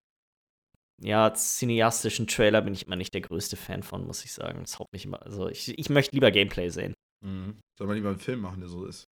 ja, 1.00 1.32
cineastischen 1.34 2.26
Trailer 2.26 2.62
bin 2.62 2.74
ich 2.74 2.86
immer 2.86 2.96
nicht 2.96 3.12
der 3.14 3.20
größte 3.20 3.56
Fan 3.56 3.82
von, 3.82 4.06
muss 4.06 4.24
ich 4.24 4.32
sagen. 4.32 4.60
Das 4.62 4.78
haut 4.78 4.92
mich 4.92 5.04
immer. 5.04 5.22
Also 5.22 5.48
ich, 5.48 5.78
ich 5.78 5.90
möchte 5.90 6.14
lieber 6.14 6.30
Gameplay 6.30 6.68
sehen. 6.70 6.94
Mhm. 7.22 7.58
Soll 7.78 7.86
man 7.86 7.96
lieber 7.96 8.10
einen 8.10 8.18
Film 8.18 8.40
machen, 8.40 8.60
der 8.60 8.68
so 8.68 8.84
ist. 8.84 9.04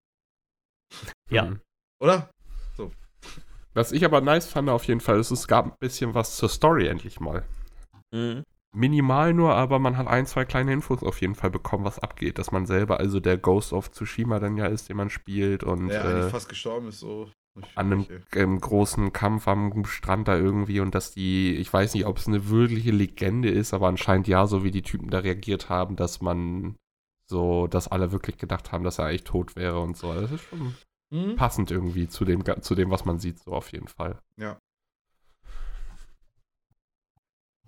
Ja. 1.30 1.54
Oder? 2.00 2.30
So. 2.74 2.90
Was 3.74 3.92
ich 3.92 4.02
aber 4.04 4.22
nice 4.22 4.48
fand 4.48 4.70
auf 4.70 4.84
jeden 4.84 5.00
Fall, 5.00 5.20
ist, 5.20 5.30
es 5.30 5.46
gab 5.46 5.66
ein 5.66 5.76
bisschen 5.78 6.14
was 6.14 6.36
zur 6.36 6.48
Story 6.48 6.86
endlich 6.86 7.20
mal. 7.20 7.44
Mhm. 8.12 8.44
Minimal 8.74 9.34
nur, 9.34 9.54
aber 9.54 9.78
man 9.78 9.96
hat 9.96 10.06
ein, 10.06 10.26
zwei 10.26 10.44
kleine 10.44 10.72
Infos 10.72 11.02
auf 11.02 11.20
jeden 11.20 11.34
Fall 11.34 11.50
bekommen, 11.50 11.84
was 11.84 11.98
abgeht. 11.98 12.38
Dass 12.38 12.50
man 12.50 12.66
selber 12.66 12.98
also 12.98 13.20
der 13.20 13.36
Ghost 13.36 13.72
of 13.72 13.90
Tsushima 13.90 14.38
dann 14.38 14.56
ja 14.56 14.66
ist, 14.66 14.88
den 14.88 14.96
man 14.96 15.10
spielt 15.10 15.64
und. 15.64 15.88
Der 15.88 16.04
eigentlich 16.04 16.26
äh, 16.26 16.30
fast 16.30 16.48
gestorben 16.48 16.88
ist, 16.88 17.00
so. 17.00 17.30
An 17.74 17.92
einem 17.92 18.06
ähm, 18.34 18.60
großen 18.60 19.12
Kampf 19.12 19.48
am 19.48 19.84
Strand 19.84 20.28
da 20.28 20.36
irgendwie 20.36 20.80
und 20.80 20.94
dass 20.94 21.12
die, 21.12 21.56
ich 21.56 21.72
weiß 21.72 21.94
nicht, 21.94 22.06
ob 22.06 22.18
es 22.18 22.28
eine 22.28 22.48
wirkliche 22.48 22.92
Legende 22.92 23.50
ist, 23.50 23.74
aber 23.74 23.88
anscheinend 23.88 24.28
ja, 24.28 24.46
so 24.46 24.62
wie 24.62 24.70
die 24.70 24.82
Typen 24.82 25.10
da 25.10 25.18
reagiert 25.18 25.68
haben, 25.68 25.96
dass 25.96 26.20
man 26.20 26.76
so, 27.28 27.66
dass 27.66 27.88
alle 27.88 28.12
wirklich 28.12 28.38
gedacht 28.38 28.72
haben, 28.72 28.84
dass 28.84 28.98
er 28.98 29.06
eigentlich 29.06 29.24
tot 29.24 29.56
wäre 29.56 29.80
und 29.80 29.96
so. 29.96 30.12
Das 30.14 30.32
ist 30.32 30.42
schon 30.42 30.74
mhm. 31.10 31.36
passend 31.36 31.70
irgendwie 31.70 32.08
zu 32.08 32.24
dem, 32.24 32.42
zu 32.62 32.74
dem, 32.74 32.90
was 32.90 33.04
man 33.04 33.18
sieht, 33.18 33.38
so 33.38 33.52
auf 33.52 33.72
jeden 33.72 33.88
Fall. 33.88 34.18
Ja. 34.36 34.58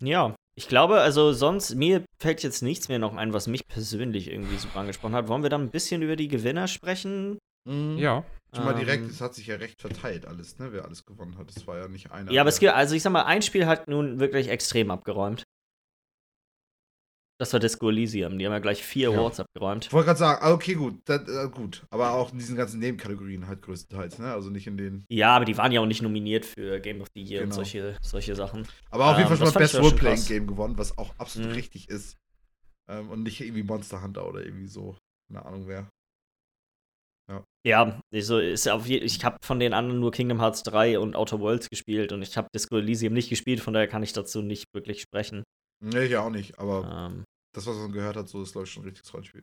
Ja, 0.02 0.34
ich 0.56 0.66
glaube, 0.66 1.00
also 1.00 1.32
sonst, 1.32 1.74
mir 1.74 2.04
fällt 2.18 2.42
jetzt 2.42 2.62
nichts 2.62 2.88
mehr 2.88 2.98
noch 2.98 3.14
ein, 3.14 3.34
was 3.34 3.46
mich 3.46 3.66
persönlich 3.68 4.30
irgendwie 4.30 4.56
super 4.56 4.80
angesprochen 4.80 5.14
hat. 5.14 5.28
Wollen 5.28 5.42
wir 5.42 5.50
dann 5.50 5.64
ein 5.64 5.70
bisschen 5.70 6.02
über 6.02 6.16
die 6.16 6.28
Gewinner 6.28 6.68
sprechen? 6.68 7.38
Mhm. 7.68 7.98
Ja. 7.98 8.24
Schon 8.54 8.64
mal 8.64 8.74
direkt, 8.74 9.04
ähm, 9.04 9.10
es 9.10 9.20
hat 9.20 9.34
sich 9.34 9.46
ja 9.46 9.56
recht 9.56 9.80
verteilt 9.80 10.26
alles, 10.26 10.58
ne, 10.58 10.72
wer 10.72 10.84
alles 10.84 11.04
gewonnen 11.04 11.38
hat. 11.38 11.50
Es 11.54 11.66
war 11.66 11.78
ja 11.78 11.86
nicht 11.86 12.10
einer. 12.10 12.32
Ja, 12.32 12.40
aber 12.40 12.48
es 12.48 12.58
gibt, 12.58 12.72
also 12.72 12.94
ich 12.94 13.02
sag 13.02 13.12
mal, 13.12 13.22
ein 13.22 13.42
Spiel 13.42 13.66
hat 13.66 13.86
nun 13.86 14.18
wirklich 14.18 14.48
extrem 14.48 14.90
abgeräumt. 14.90 15.44
Das 17.40 17.54
war 17.54 17.58
Disco 17.60 17.88
Elysium. 17.88 18.38
Die 18.38 18.44
haben 18.44 18.52
ja 18.52 18.58
gleich 18.58 18.82
vier 18.82 19.10
Ja. 19.12 19.18
Awards 19.18 19.40
abgeräumt. 19.40 19.86
Ich 19.86 19.92
wollte 19.94 20.08
gerade 20.08 20.18
sagen, 20.18 20.40
ah, 20.44 20.52
okay, 20.52 20.74
gut, 20.74 21.00
das, 21.06 21.26
äh, 21.26 21.48
gut. 21.48 21.86
Aber 21.88 22.10
auch 22.12 22.32
in 22.32 22.38
diesen 22.38 22.54
ganzen 22.54 22.80
Nebenkategorien 22.80 23.46
halt 23.48 23.62
größtenteils, 23.62 24.18
ne? 24.18 24.30
Also 24.30 24.50
nicht 24.50 24.66
in 24.66 24.76
den. 24.76 25.04
Ja, 25.08 25.34
aber 25.36 25.46
die 25.46 25.56
waren 25.56 25.72
ja 25.72 25.80
auch 25.80 25.86
nicht 25.86 26.02
nominiert 26.02 26.44
für 26.44 26.78
Game 26.80 27.00
of 27.00 27.08
the 27.14 27.22
Year 27.22 27.40
und 27.40 27.44
Genau. 27.48 27.56
solche, 27.56 27.96
solche 28.02 28.36
Sachen. 28.36 28.68
Aber 28.90 29.06
auf 29.06 29.16
jeden 29.16 29.22
Ähm, 29.22 29.28
Fall 29.28 29.36
schon 29.38 29.46
das 29.46 29.54
mal 29.54 29.60
Best 29.60 29.72
schon 29.74 29.84
Roleplaying. 29.84 30.24
Game 30.26 30.46
gewonnen, 30.46 30.76
was 30.76 30.98
auch 30.98 31.14
absolut 31.16 31.48
Mhm. 31.48 31.54
richtig 31.54 31.88
ist. 31.88 32.18
Ähm, 32.90 33.08
und 33.08 33.22
nicht 33.22 33.40
irgendwie 33.40 33.62
Monster 33.62 34.02
Hunter 34.02 34.28
oder 34.28 34.44
irgendwie 34.44 34.66
so. 34.66 34.98
Keine 35.32 35.46
Ahnung 35.46 35.66
wer. 35.66 35.88
Ja, 37.66 38.00
so 38.20 38.38
ist 38.38 38.68
auf 38.68 38.86
je 38.86 38.96
ich 38.98 39.22
habe 39.24 39.36
von 39.42 39.60
den 39.60 39.72
anderen 39.74 40.00
nur 40.00 40.10
Kingdom 40.12 40.40
Hearts 40.40 40.62
3 40.62 40.98
und 40.98 41.14
Outer 41.14 41.40
Worlds 41.40 41.68
gespielt 41.70 42.10
und 42.12 42.22
ich 42.22 42.36
habe 42.38 42.48
Disco 42.54 42.76
Elysium 42.78 43.12
nicht 43.12 43.28
gespielt, 43.28 43.60
von 43.60 43.72
daher 43.74 43.86
kann 43.86 44.02
ich 44.02 44.12
dazu 44.14 44.40
nicht 44.42 44.64
wirklich 44.74 45.02
sprechen. 45.02 45.42
Nee, 45.82 46.04
ich 46.06 46.16
auch 46.16 46.30
nicht, 46.30 46.58
aber 46.58 47.10
Ähm, 47.10 47.24
das, 47.54 47.66
was 47.66 47.76
man 47.76 47.92
gehört 47.92 48.16
hat, 48.16 48.28
so 48.28 48.42
ist, 48.42 48.52
glaube 48.52 48.66
ich, 48.66 48.72
schon 48.72 48.82
ein 48.82 48.88
richtiges 48.88 49.12
Rollenspiel. 49.12 49.42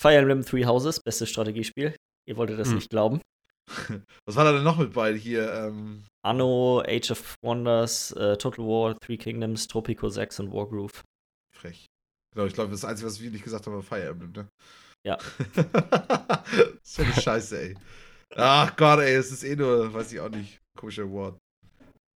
Fire 0.00 0.16
Emblem 0.16 0.44
Three 0.44 0.64
Houses, 0.64 1.00
bestes 1.00 1.28
Strategiespiel. 1.28 1.94
Ihr 2.28 2.36
wolltet 2.36 2.58
das 2.58 2.68
Hm. 2.68 2.76
nicht 2.76 2.90
glauben. 2.90 3.20
Was 4.26 4.36
war 4.36 4.44
da 4.44 4.52
denn 4.52 4.64
noch 4.64 4.78
mit 4.78 4.92
bei 4.94 5.14
hier? 5.16 5.52
Ähm, 5.52 6.04
Anno, 6.24 6.82
Age 6.86 7.12
of 7.12 7.34
Wonders, 7.44 8.12
äh, 8.12 8.36
Total 8.36 8.64
War, 8.64 8.96
Three 8.98 9.16
Kingdoms, 9.16 9.68
Tropico 9.68 10.08
6 10.08 10.40
und 10.40 10.52
Wargroove. 10.52 11.02
frech. 11.54 11.86
Genau, 12.34 12.46
ich 12.46 12.54
glaube, 12.54 12.70
das 12.72 12.84
Einzige, 12.84 13.08
was 13.08 13.20
wir 13.20 13.30
nicht 13.30 13.44
gesagt 13.44 13.66
haben, 13.66 13.74
war 13.74 13.82
Fire 13.82 14.06
Emblem, 14.08 14.32
ne? 14.32 14.48
Ja. 15.06 15.16
das 15.16 16.78
ist 16.82 16.98
ja 16.98 17.04
eine 17.04 17.14
Scheiße, 17.14 17.60
ey. 17.60 17.76
Ach 18.36 18.76
Gott, 18.76 19.00
ey, 19.00 19.14
es 19.14 19.32
ist 19.32 19.42
eh 19.44 19.56
nur, 19.56 19.92
weiß 19.92 20.12
ich 20.12 20.20
auch 20.20 20.28
nicht, 20.30 20.58
komischer 20.78 21.02
Award. 21.02 21.38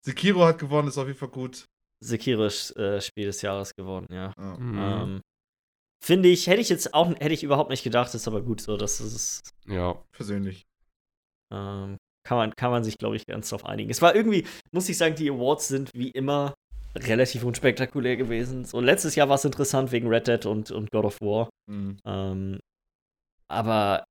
Sekiro 0.05 0.45
hat 0.45 0.59
gewonnen, 0.59 0.89
ist 0.89 0.99
auf 0.99 1.07
jeden 1.07 1.19
Fall 1.19 1.29
gut. 1.29 1.65
Sekiro 2.01 2.45
ist 2.45 2.77
äh, 2.77 3.01
Spiel 3.01 3.27
des 3.27 3.43
Jahres 3.43 3.75
geworden, 3.75 4.07
ja. 4.11 4.33
Ja. 4.37 4.57
Mhm. 4.59 4.79
Ähm, 4.79 5.21
Finde 6.05 6.29
ich, 6.29 6.47
hätte 6.49 6.61
ich 6.61 6.69
jetzt 6.69 6.93
auch, 6.93 7.09
hätte 7.19 7.33
ich 7.33 7.43
überhaupt 7.43 7.71
nicht 7.71 7.83
gedacht, 7.83 8.15
ist 8.15 8.29
aber 8.29 8.43
gut 8.43 8.61
so, 8.61 8.77
dass 8.77 9.01
es 9.01 9.43
Ja. 9.67 10.03
Persönlich. 10.13 10.67
Ähm, 11.51 11.97
kann, 12.27 12.37
man, 12.39 12.55
kann 12.57 12.71
man 12.71 12.85
sich, 12.85 12.99
glaube 12.99 13.17
ich, 13.17 13.25
ganz 13.27 13.49
drauf 13.49 13.65
einigen. 13.65 13.91
Es 13.91 14.03
war 14.03 14.15
irgendwie, 14.15 14.47
muss 14.71 14.89
ich 14.89 14.99
sagen, 14.99 15.15
die 15.15 15.31
Awards 15.31 15.69
sind 15.69 15.91
wie 15.95 16.11
immer 16.11 16.55
relativ 16.95 17.43
unspektakulär 17.45 18.17
gewesen. 18.17 18.65
So, 18.65 18.81
letztes 18.81 19.15
Jahr 19.15 19.29
war 19.29 19.37
es 19.37 19.45
interessant 19.45 19.93
wegen 19.93 20.09
Red 20.09 20.29
Dead 20.29 20.47
und, 20.47 20.71
und 20.71 20.91
God 20.91 21.07
of 21.07 21.21
War. 21.21 21.49
Mhm. 21.71 21.97
Ähm, 22.05 22.61
aber 23.49 24.05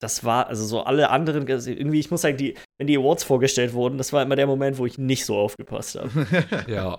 das 0.00 0.24
war, 0.24 0.46
also 0.48 0.64
so 0.64 0.82
alle 0.82 1.10
anderen, 1.10 1.46
also 1.50 1.70
irgendwie, 1.70 2.00
ich 2.00 2.10
muss 2.10 2.22
sagen, 2.22 2.36
die, 2.36 2.56
wenn 2.78 2.86
die 2.86 2.96
Awards 2.98 3.22
vorgestellt 3.24 3.72
wurden, 3.74 3.98
das 3.98 4.12
war 4.12 4.22
immer 4.22 4.36
der 4.36 4.46
Moment, 4.46 4.78
wo 4.78 4.86
ich 4.86 4.98
nicht 4.98 5.24
so 5.26 5.36
aufgepasst 5.36 5.96
habe. 5.96 6.10
Ja. 6.68 6.98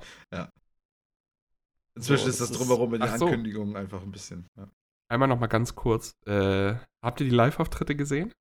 Inzwischen 1.95 2.23
So, 2.23 2.29
ist 2.29 2.39
das 2.41 2.49
das 2.49 2.51
ist- 2.51 2.59
drumherum 2.59 2.93
in 2.93 3.01
den 3.01 3.09
Ach 3.09 3.17
so. 3.17 3.25
Ankündigungen 3.25 3.75
einfach 3.75 4.01
ein 4.01 4.11
bisschen. 4.11 4.47
Ja. 4.57 4.67
Einmal 5.09 5.27
noch 5.27 5.39
mal 5.39 5.47
ganz 5.47 5.75
kurz. 5.75 6.13
Äh, 6.25 6.75
habt 7.03 7.19
ihr 7.19 7.25
die 7.29 7.35
Live-Auftritte 7.35 7.95
gesehen? 7.95 8.31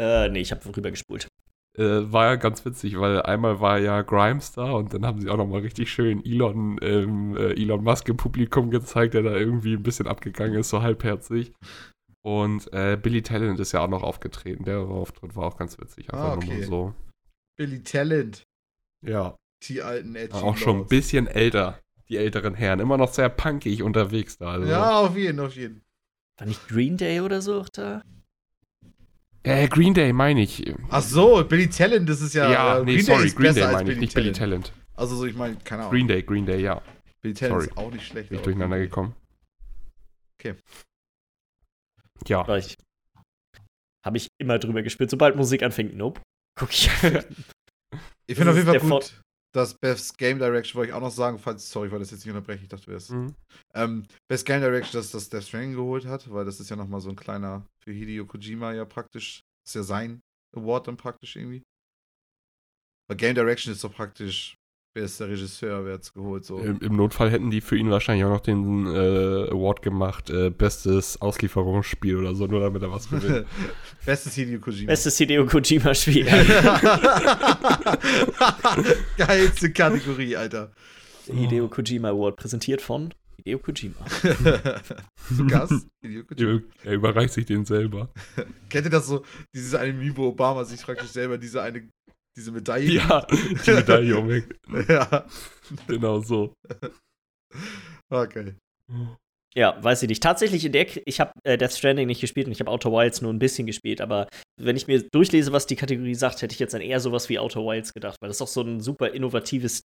äh, 0.00 0.28
nee, 0.28 0.40
ich 0.40 0.50
habe 0.50 0.64
rübergespult. 0.74 1.28
Äh, 1.78 2.12
war 2.12 2.24
ja 2.26 2.36
ganz 2.36 2.64
witzig, 2.64 2.98
weil 2.98 3.20
einmal 3.22 3.60
war 3.60 3.78
ja 3.78 4.02
Grimes 4.02 4.52
da 4.52 4.72
und 4.72 4.94
dann 4.94 5.04
haben 5.04 5.20
sie 5.20 5.28
auch 5.28 5.36
noch 5.36 5.46
mal 5.46 5.60
richtig 5.60 5.92
schön 5.92 6.24
Elon, 6.24 6.78
ähm, 6.82 7.36
äh, 7.36 7.52
Elon 7.60 7.84
Musk 7.84 8.08
im 8.08 8.16
Publikum 8.16 8.70
gezeigt, 8.70 9.14
der 9.14 9.22
da 9.22 9.32
irgendwie 9.36 9.74
ein 9.74 9.82
bisschen 9.82 10.06
abgegangen 10.08 10.58
ist, 10.58 10.70
so 10.70 10.82
halbherzig. 10.82 11.52
Und 12.24 12.72
äh, 12.72 12.96
Billy 13.00 13.20
Talent 13.22 13.60
ist 13.60 13.72
ja 13.72 13.80
auch 13.80 13.88
noch 13.88 14.02
aufgetreten. 14.02 14.64
Der 14.64 14.78
Auftritt 14.78 15.36
war 15.36 15.44
auch 15.44 15.56
ganz 15.58 15.78
witzig. 15.78 16.10
Einfach 16.12 16.32
Ah, 16.32 16.36
nur 16.36 16.44
mal 16.46 16.54
okay. 16.56 16.64
so. 16.64 16.94
Billy 17.58 17.82
Talent, 17.82 18.44
Ja. 19.04 19.36
die 19.64 19.82
alten 19.82 20.16
Edgy 20.16 20.32
Auch 20.34 20.56
schon 20.56 20.80
ein 20.80 20.86
bisschen 20.86 21.26
älter, 21.26 21.78
die 22.08 22.16
älteren 22.16 22.54
Herren. 22.54 22.80
Immer 22.80 22.96
noch 22.96 23.12
sehr 23.12 23.28
punkig 23.28 23.82
unterwegs 23.82 24.38
da. 24.38 24.52
Also. 24.52 24.66
Ja, 24.70 25.00
auf 25.00 25.16
jeden, 25.16 25.38
auf 25.40 25.54
jeden. 25.54 25.82
War 26.38 26.46
nicht 26.46 26.66
Green 26.66 26.96
Day 26.96 27.20
oder 27.20 27.42
so 27.42 27.60
auch 27.60 27.68
da? 27.68 28.02
Äh, 29.42 29.68
Green 29.68 29.92
Day 29.92 30.12
meine 30.14 30.40
ich. 30.42 30.64
Ach 30.88 31.02
so, 31.02 31.44
Billy 31.44 31.68
Talent, 31.68 32.08
das 32.08 32.22
ist 32.22 32.34
ja. 32.34 32.50
Ja, 32.50 32.78
äh, 32.78 32.84
nee, 32.84 32.94
Green 32.94 33.04
sorry, 33.04 33.26
ist 33.26 33.36
Green 33.36 33.54
Day 33.54 33.70
meine 33.70 33.92
ich, 33.92 33.98
nicht 33.98 34.14
Billy 34.14 34.32
Talent. 34.32 34.72
Also, 34.94 35.14
so, 35.16 35.26
ich 35.26 35.34
meine, 35.36 35.56
keine 35.56 35.82
Ahnung. 35.82 35.92
Green 35.92 36.08
Day, 36.08 36.22
Green 36.22 36.46
Day, 36.46 36.62
ja. 36.62 36.80
Billy 37.20 37.34
Talent 37.34 37.54
sorry. 37.62 37.66
ist 37.66 37.76
auch 37.76 37.92
nicht 37.92 38.06
schlecht. 38.06 38.30
Bin 38.30 38.38
ich 38.38 38.44
durcheinander 38.44 38.78
Day- 38.78 38.86
gekommen. 38.86 39.14
Okay. 40.40 40.54
Ja. 42.26 42.46
War 42.46 42.58
ich. 42.58 42.76
Habe 44.04 44.16
ich 44.18 44.28
immer 44.38 44.58
drüber 44.58 44.82
gespielt. 44.82 45.10
Sobald 45.10 45.36
Musik 45.36 45.62
anfängt, 45.62 45.94
nope. 45.96 46.20
Guck 46.58 46.70
ich. 46.70 46.90
Ich 48.26 48.36
finde 48.36 48.52
auf 48.52 48.56
jeden 48.56 48.68
Fall 48.68 48.80
gut, 48.80 49.20
dass 49.54 49.74
Best 49.74 50.18
Game 50.18 50.38
Direction, 50.38 50.78
wollte 50.78 50.90
ich 50.90 50.94
auch 50.94 51.00
noch 51.00 51.10
sagen, 51.10 51.38
falls, 51.38 51.70
sorry, 51.70 51.86
ich 51.86 51.92
wollte 51.92 52.04
das 52.04 52.10
jetzt 52.10 52.24
nicht 52.24 52.34
unterbrechen, 52.34 52.62
ich 52.62 52.68
dachte, 52.68 52.86
du 52.86 52.92
wärst. 52.92 53.10
Mhm. 53.10 53.34
Ähm, 53.74 54.06
Best 54.28 54.46
Game 54.46 54.60
Direction, 54.60 54.98
dass 54.98 55.10
das 55.10 55.28
Death 55.28 55.44
Stranding 55.44 55.74
geholt 55.74 56.06
hat, 56.06 56.30
weil 56.32 56.44
das 56.44 56.58
ist 56.58 56.70
ja 56.70 56.76
nochmal 56.76 57.00
so 57.00 57.10
ein 57.10 57.16
kleiner, 57.16 57.66
für 57.82 57.92
Hideo 57.92 58.26
Kojima 58.26 58.72
ja 58.72 58.84
praktisch, 58.84 59.42
das 59.64 59.70
ist 59.70 59.74
ja 59.74 59.82
sein 59.82 60.20
Award 60.56 60.88
dann 60.88 60.96
praktisch 60.96 61.36
irgendwie. 61.36 61.62
Weil 63.08 63.16
Game 63.16 63.34
Direction 63.34 63.72
ist 63.72 63.84
doch 63.84 63.94
praktisch, 63.94 64.56
der 64.94 65.28
Regisseur, 65.28 65.84
wer 65.84 65.94
hat's 65.94 66.14
geholt, 66.14 66.44
so. 66.44 66.58
Im, 66.58 66.78
Im 66.80 66.94
Notfall 66.94 67.28
hätten 67.30 67.50
die 67.50 67.60
für 67.60 67.76
ihn 67.76 67.90
wahrscheinlich 67.90 68.24
auch 68.24 68.30
noch 68.30 68.40
den 68.40 68.86
äh, 68.86 69.50
Award 69.50 69.82
gemacht, 69.82 70.30
äh, 70.30 70.50
bestes 70.50 71.20
Auslieferungsspiel 71.20 72.16
oder 72.16 72.36
so, 72.36 72.46
nur 72.46 72.60
damit 72.60 72.80
er 72.82 72.92
was 72.92 73.10
gewinnt. 73.10 73.44
Bestes 74.06 74.34
Hideo 74.34 74.60
Kojima. 74.60 74.86
Bestes 74.86 75.18
Hideo 75.18 75.46
Kojima-Spiel. 75.46 76.26
Geilste 79.16 79.72
Kategorie, 79.72 80.36
Alter. 80.36 80.70
Hideo 81.26 81.66
Kojima 81.68 82.10
Award, 82.10 82.36
präsentiert 82.36 82.80
von 82.80 83.12
Hideo 83.36 83.58
Kojima. 83.58 83.96
Zu 85.36 85.46
Gast, 85.48 85.88
Hideo 86.02 86.22
Kojima. 86.24 86.60
er 86.84 86.92
überreicht 86.92 87.34
sich 87.34 87.46
den 87.46 87.64
selber. 87.64 88.10
Kennt 88.68 88.86
ihr 88.86 88.90
das 88.90 89.08
so, 89.08 89.24
dieses 89.52 89.74
eine 89.74 90.16
wo 90.16 90.28
Obama 90.28 90.64
sich 90.64 90.80
praktisch 90.82 91.10
selber 91.10 91.36
diese 91.36 91.62
eine, 91.62 91.88
diese 92.36 92.52
Medaille 92.52 92.90
Ja, 92.92 93.26
die 93.66 93.70
Medaille 93.70 94.16
umhängt. 94.16 94.54
ja. 94.88 95.26
Genau 95.86 96.20
so. 96.20 96.52
Okay. 98.10 98.54
Ja, 99.56 99.82
weiß 99.82 100.02
ich 100.02 100.08
nicht. 100.08 100.22
Tatsächlich, 100.22 100.64
in 100.64 100.72
der, 100.72 100.84
K- 100.86 101.02
ich 101.06 101.20
habe 101.20 101.32
äh, 101.44 101.56
Death 101.56 101.72
Stranding 101.72 102.08
nicht 102.08 102.20
gespielt 102.20 102.46
und 102.46 102.52
ich 102.52 102.60
habe 102.60 102.70
Outer 102.70 102.90
Wilds 102.90 103.22
nur 103.22 103.32
ein 103.32 103.38
bisschen 103.38 103.66
gespielt, 103.66 104.00
aber 104.00 104.28
wenn 104.60 104.76
ich 104.76 104.88
mir 104.88 105.02
durchlese, 105.12 105.52
was 105.52 105.66
die 105.66 105.76
Kategorie 105.76 106.14
sagt, 106.16 106.42
hätte 106.42 106.52
ich 106.52 106.58
jetzt 106.58 106.74
an 106.74 106.80
eher 106.80 106.98
sowas 107.00 107.28
wie 107.28 107.38
Outer 107.38 107.60
Wilds 107.64 107.92
gedacht, 107.94 108.16
weil 108.20 108.28
das 108.28 108.42
auch 108.42 108.48
so 108.48 108.62
ein 108.62 108.80
super 108.80 109.10
innovatives 109.12 109.82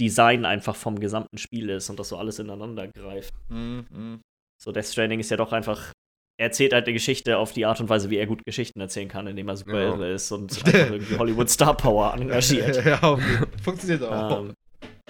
Design 0.00 0.44
einfach 0.44 0.76
vom 0.76 1.00
gesamten 1.00 1.38
Spiel 1.38 1.68
ist 1.70 1.90
und 1.90 1.98
das 1.98 2.10
so 2.10 2.16
alles 2.16 2.38
ineinander 2.38 2.86
greift. 2.86 3.34
Mhm, 3.48 3.86
mhm. 3.90 4.20
So, 4.62 4.70
Death 4.70 4.86
Stranding 4.86 5.18
ist 5.18 5.30
ja 5.30 5.36
doch 5.36 5.52
einfach. 5.52 5.92
Er 6.38 6.46
erzählt 6.46 6.72
halt 6.72 6.86
eine 6.86 6.92
Geschichte 6.92 7.36
auf 7.36 7.52
die 7.52 7.66
Art 7.66 7.80
und 7.80 7.88
Weise, 7.88 8.10
wie 8.10 8.16
er 8.16 8.26
gut 8.26 8.44
Geschichten 8.44 8.80
erzählen 8.80 9.08
kann, 9.08 9.26
indem 9.26 9.48
er 9.48 9.56
super 9.56 9.98
Ja. 9.98 10.14
ist 10.14 10.30
und 10.30 10.56
irgendwie 10.72 11.18
Hollywood 11.18 11.50
Star 11.50 11.76
Power 11.76 12.14
engagiert. 12.14 12.84
ja. 12.84 13.18
Funktioniert 13.62 14.04
auch. 14.04 14.40
ähm, 14.40 14.54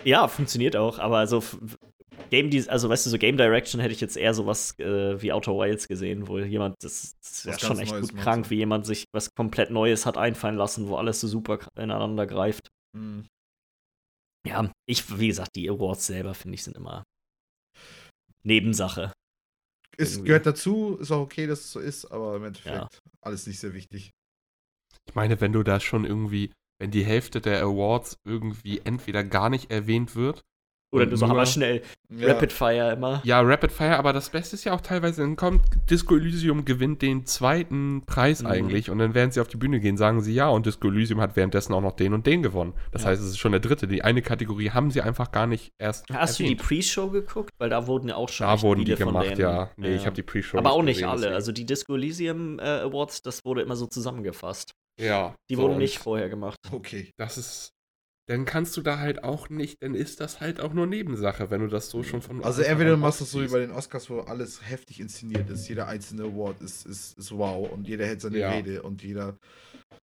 ja, 0.04 0.26
funktioniert 0.26 0.74
auch, 0.76 0.98
aber 0.98 1.18
also 1.18 1.42
Game 2.30 2.50
also 2.68 2.88
weißt 2.88 3.06
du, 3.06 3.10
so 3.10 3.18
Game 3.18 3.36
Direction 3.36 3.80
hätte 3.80 3.92
ich 3.92 4.00
jetzt 4.00 4.16
eher 4.16 4.34
sowas 4.34 4.78
äh, 4.78 5.20
wie 5.20 5.32
Outer 5.32 5.52
Wilds 5.56 5.86
gesehen, 5.88 6.28
wo 6.28 6.38
jemand, 6.38 6.76
das, 6.82 7.14
das 7.22 7.30
ist 7.30 7.44
ja 7.44 7.58
schon 7.58 7.78
echt 7.78 7.92
Neues 7.92 8.08
gut 8.08 8.20
krank, 8.20 8.50
wie 8.50 8.56
jemand 8.56 8.86
sich 8.86 9.04
was 9.14 9.34
komplett 9.34 9.70
Neues 9.70 10.06
hat 10.06 10.16
einfallen 10.16 10.56
lassen, 10.56 10.88
wo 10.88 10.96
alles 10.96 11.20
so 11.20 11.28
super 11.28 11.58
ineinander 11.76 12.26
greift. 12.26 12.68
Mhm. 12.96 13.26
Ja, 14.46 14.70
ich, 14.88 15.18
wie 15.18 15.28
gesagt, 15.28 15.56
die 15.56 15.68
Awards 15.68 16.06
selber, 16.06 16.34
finde 16.34 16.54
ich, 16.54 16.64
sind 16.64 16.76
immer 16.76 17.04
Nebensache. 18.44 19.12
Es 20.00 20.22
gehört 20.22 20.46
dazu, 20.46 20.96
ist 21.00 21.10
auch 21.10 21.20
okay, 21.22 21.46
dass 21.46 21.60
es 21.60 21.72
so 21.72 21.80
ist, 21.80 22.06
aber 22.06 22.36
im 22.36 22.44
Endeffekt 22.44 22.74
Ja. 22.74 22.88
alles 23.20 23.46
nicht 23.46 23.58
sehr 23.58 23.74
wichtig. 23.74 24.12
Ich 25.06 25.14
meine, 25.14 25.40
wenn 25.40 25.52
du 25.52 25.62
da 25.62 25.80
schon 25.80 26.04
irgendwie, 26.04 26.52
wenn 26.78 26.90
die 26.90 27.04
Hälfte 27.04 27.40
der 27.40 27.62
Awards 27.62 28.16
irgendwie 28.24 28.80
entweder 28.84 29.24
gar 29.24 29.50
nicht 29.50 29.70
erwähnt 29.70 30.14
wird. 30.14 30.44
Oder 30.90 31.04
und 31.04 31.10
du 31.10 31.16
so 31.16 31.26
nur- 31.26 31.34
hammer 31.34 31.44
schnell, 31.46 31.82
Ja. 32.08 32.28
Rapid 32.28 32.50
Fire 32.52 32.92
immer. 32.92 33.20
Ja, 33.24 33.40
Rapid 33.42 33.70
Fire, 33.70 33.98
aber 33.98 34.14
das 34.14 34.30
Beste 34.30 34.56
ist 34.56 34.64
ja 34.64 34.72
auch 34.72 34.80
teilweise, 34.80 35.20
dann 35.20 35.36
kommt 35.36 35.60
Disco 35.90 36.16
Elysium 36.16 36.64
gewinnt 36.64 37.02
den 37.02 37.26
zweiten 37.26 38.04
Preis 38.06 38.40
Mhm. 38.42 38.46
eigentlich 38.48 38.90
und 38.90 38.98
dann 38.98 39.12
werden 39.14 39.30
sie 39.30 39.40
auf 39.42 39.48
die 39.48 39.58
Bühne 39.58 39.80
gehen, 39.80 39.98
sagen 39.98 40.22
sie 40.22 40.32
ja 40.32 40.48
und 40.48 40.64
Disco 40.64 40.88
Elysium 40.88 41.20
hat 41.20 41.36
währenddessen 41.36 41.74
auch 41.74 41.82
noch 41.82 41.92
den 41.92 42.14
und 42.14 42.26
den 42.26 42.42
gewonnen. 42.42 42.72
Das 42.90 43.02
Ja. 43.02 43.08
heißt, 43.10 43.20
es 43.22 43.28
ist 43.28 43.38
schon 43.38 43.52
der 43.52 43.60
dritte. 43.60 43.86
Die 43.86 44.02
eine 44.02 44.22
Kategorie 44.22 44.70
haben 44.70 44.90
sie 44.90 45.02
einfach 45.02 45.30
gar 45.30 45.46
nicht 45.46 45.72
erst 45.78 46.06
Hast 46.10 46.38
du 46.38 46.44
die 46.44 46.52
erwähnt. 46.54 46.62
Pre-Show 46.62 47.10
geguckt? 47.10 47.50
Weil 47.58 47.68
da 47.68 47.86
wurden 47.86 48.08
ja 48.08 48.16
auch 48.16 48.30
schon 48.30 48.46
Da 48.46 48.62
wurden 48.62 48.84
die 48.86 48.94
gemacht, 48.94 49.36
ja. 49.38 49.70
Nee, 49.76 49.94
ich 49.94 50.06
habe 50.06 50.16
die 50.16 50.22
Pre-Show 50.22 50.56
Aber 50.56 50.72
auch 50.72 50.82
nicht 50.82 50.96
gesehen, 50.96 51.08
alle. 51.10 51.18
deswegen. 51.20 51.34
Also 51.34 51.52
die 51.52 51.66
Disco 51.66 51.94
Elysium 51.96 52.58
äh, 52.60 52.62
Awards, 52.62 53.20
das 53.22 53.44
wurde 53.44 53.60
immer 53.60 53.76
so 53.76 53.86
zusammengefasst. 53.86 54.72
ja. 54.98 55.34
Die 55.50 55.54
so, 55.56 55.62
wurden 55.62 55.76
nicht 55.78 55.98
vorher 55.98 56.28
gemacht. 56.30 56.58
Okay. 56.72 57.10
Das 57.18 57.36
ist. 57.36 57.72
Dann 58.28 58.44
kannst 58.44 58.76
du 58.76 58.82
da 58.82 58.98
halt 58.98 59.24
auch 59.24 59.48
nicht, 59.48 59.82
dann 59.82 59.94
ist 59.94 60.20
das 60.20 60.40
halt 60.40 60.60
auch 60.60 60.74
nur 60.74 60.86
Nebensache, 60.86 61.50
wenn 61.50 61.62
du 61.62 61.66
das 61.66 61.88
so 61.88 62.02
schon 62.02 62.20
von. 62.20 62.44
Also 62.44 62.60
entweder 62.60 62.90
du 62.90 62.96
machst 62.98 63.22
das 63.22 63.30
so 63.30 63.40
wie 63.42 63.48
bei 63.48 63.60
den 63.60 63.70
Oscars, 63.70 64.10
wo 64.10 64.20
alles 64.20 64.60
heftig 64.68 65.00
inszeniert 65.00 65.48
ist. 65.48 65.66
Jeder 65.66 65.86
einzelne 65.88 66.24
Award 66.24 66.60
ist, 66.60 66.84
ist, 66.84 67.18
ist 67.18 67.32
wow 67.32 67.70
und 67.72 67.88
jeder 67.88 68.04
hält 68.04 68.20
seine 68.20 68.38
Ja. 68.38 68.50
Rede 68.50 68.82
und 68.82 69.02
jeder. 69.02 69.38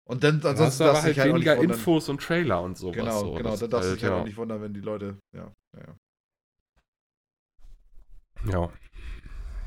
Und 0.06 0.24
dann 0.24 0.42
Da 0.42 0.50
hast 0.50 0.60
ansonsten 0.60 0.84
du 0.84 0.90
aber 0.90 0.94
darfst 0.94 1.04
du 1.06 1.08
halt 1.08 1.18
halt 1.20 1.34
weniger. 1.36 1.56
Infos 1.58 2.10
und 2.10 2.20
Trailer 2.20 2.62
und 2.64 2.78
sowas. 2.80 2.96
Genau, 2.96 3.20
so. 3.20 3.34
genau. 3.34 3.50
Das 3.52 3.60
Dann 3.60 3.70
darfst 3.70 3.92
du 3.92 3.94
dich 3.94 4.04
halt 4.04 4.14
ja. 4.14 4.20
auch 4.22 4.26
nicht 4.26 4.38
wundern, 4.38 4.62
wenn 4.62 4.74
die 4.74 4.82
Leute. 4.82 5.18
Ja, 5.36 5.52
ja, 5.78 5.84
ja. 5.88 5.96
Ja. 8.52 8.74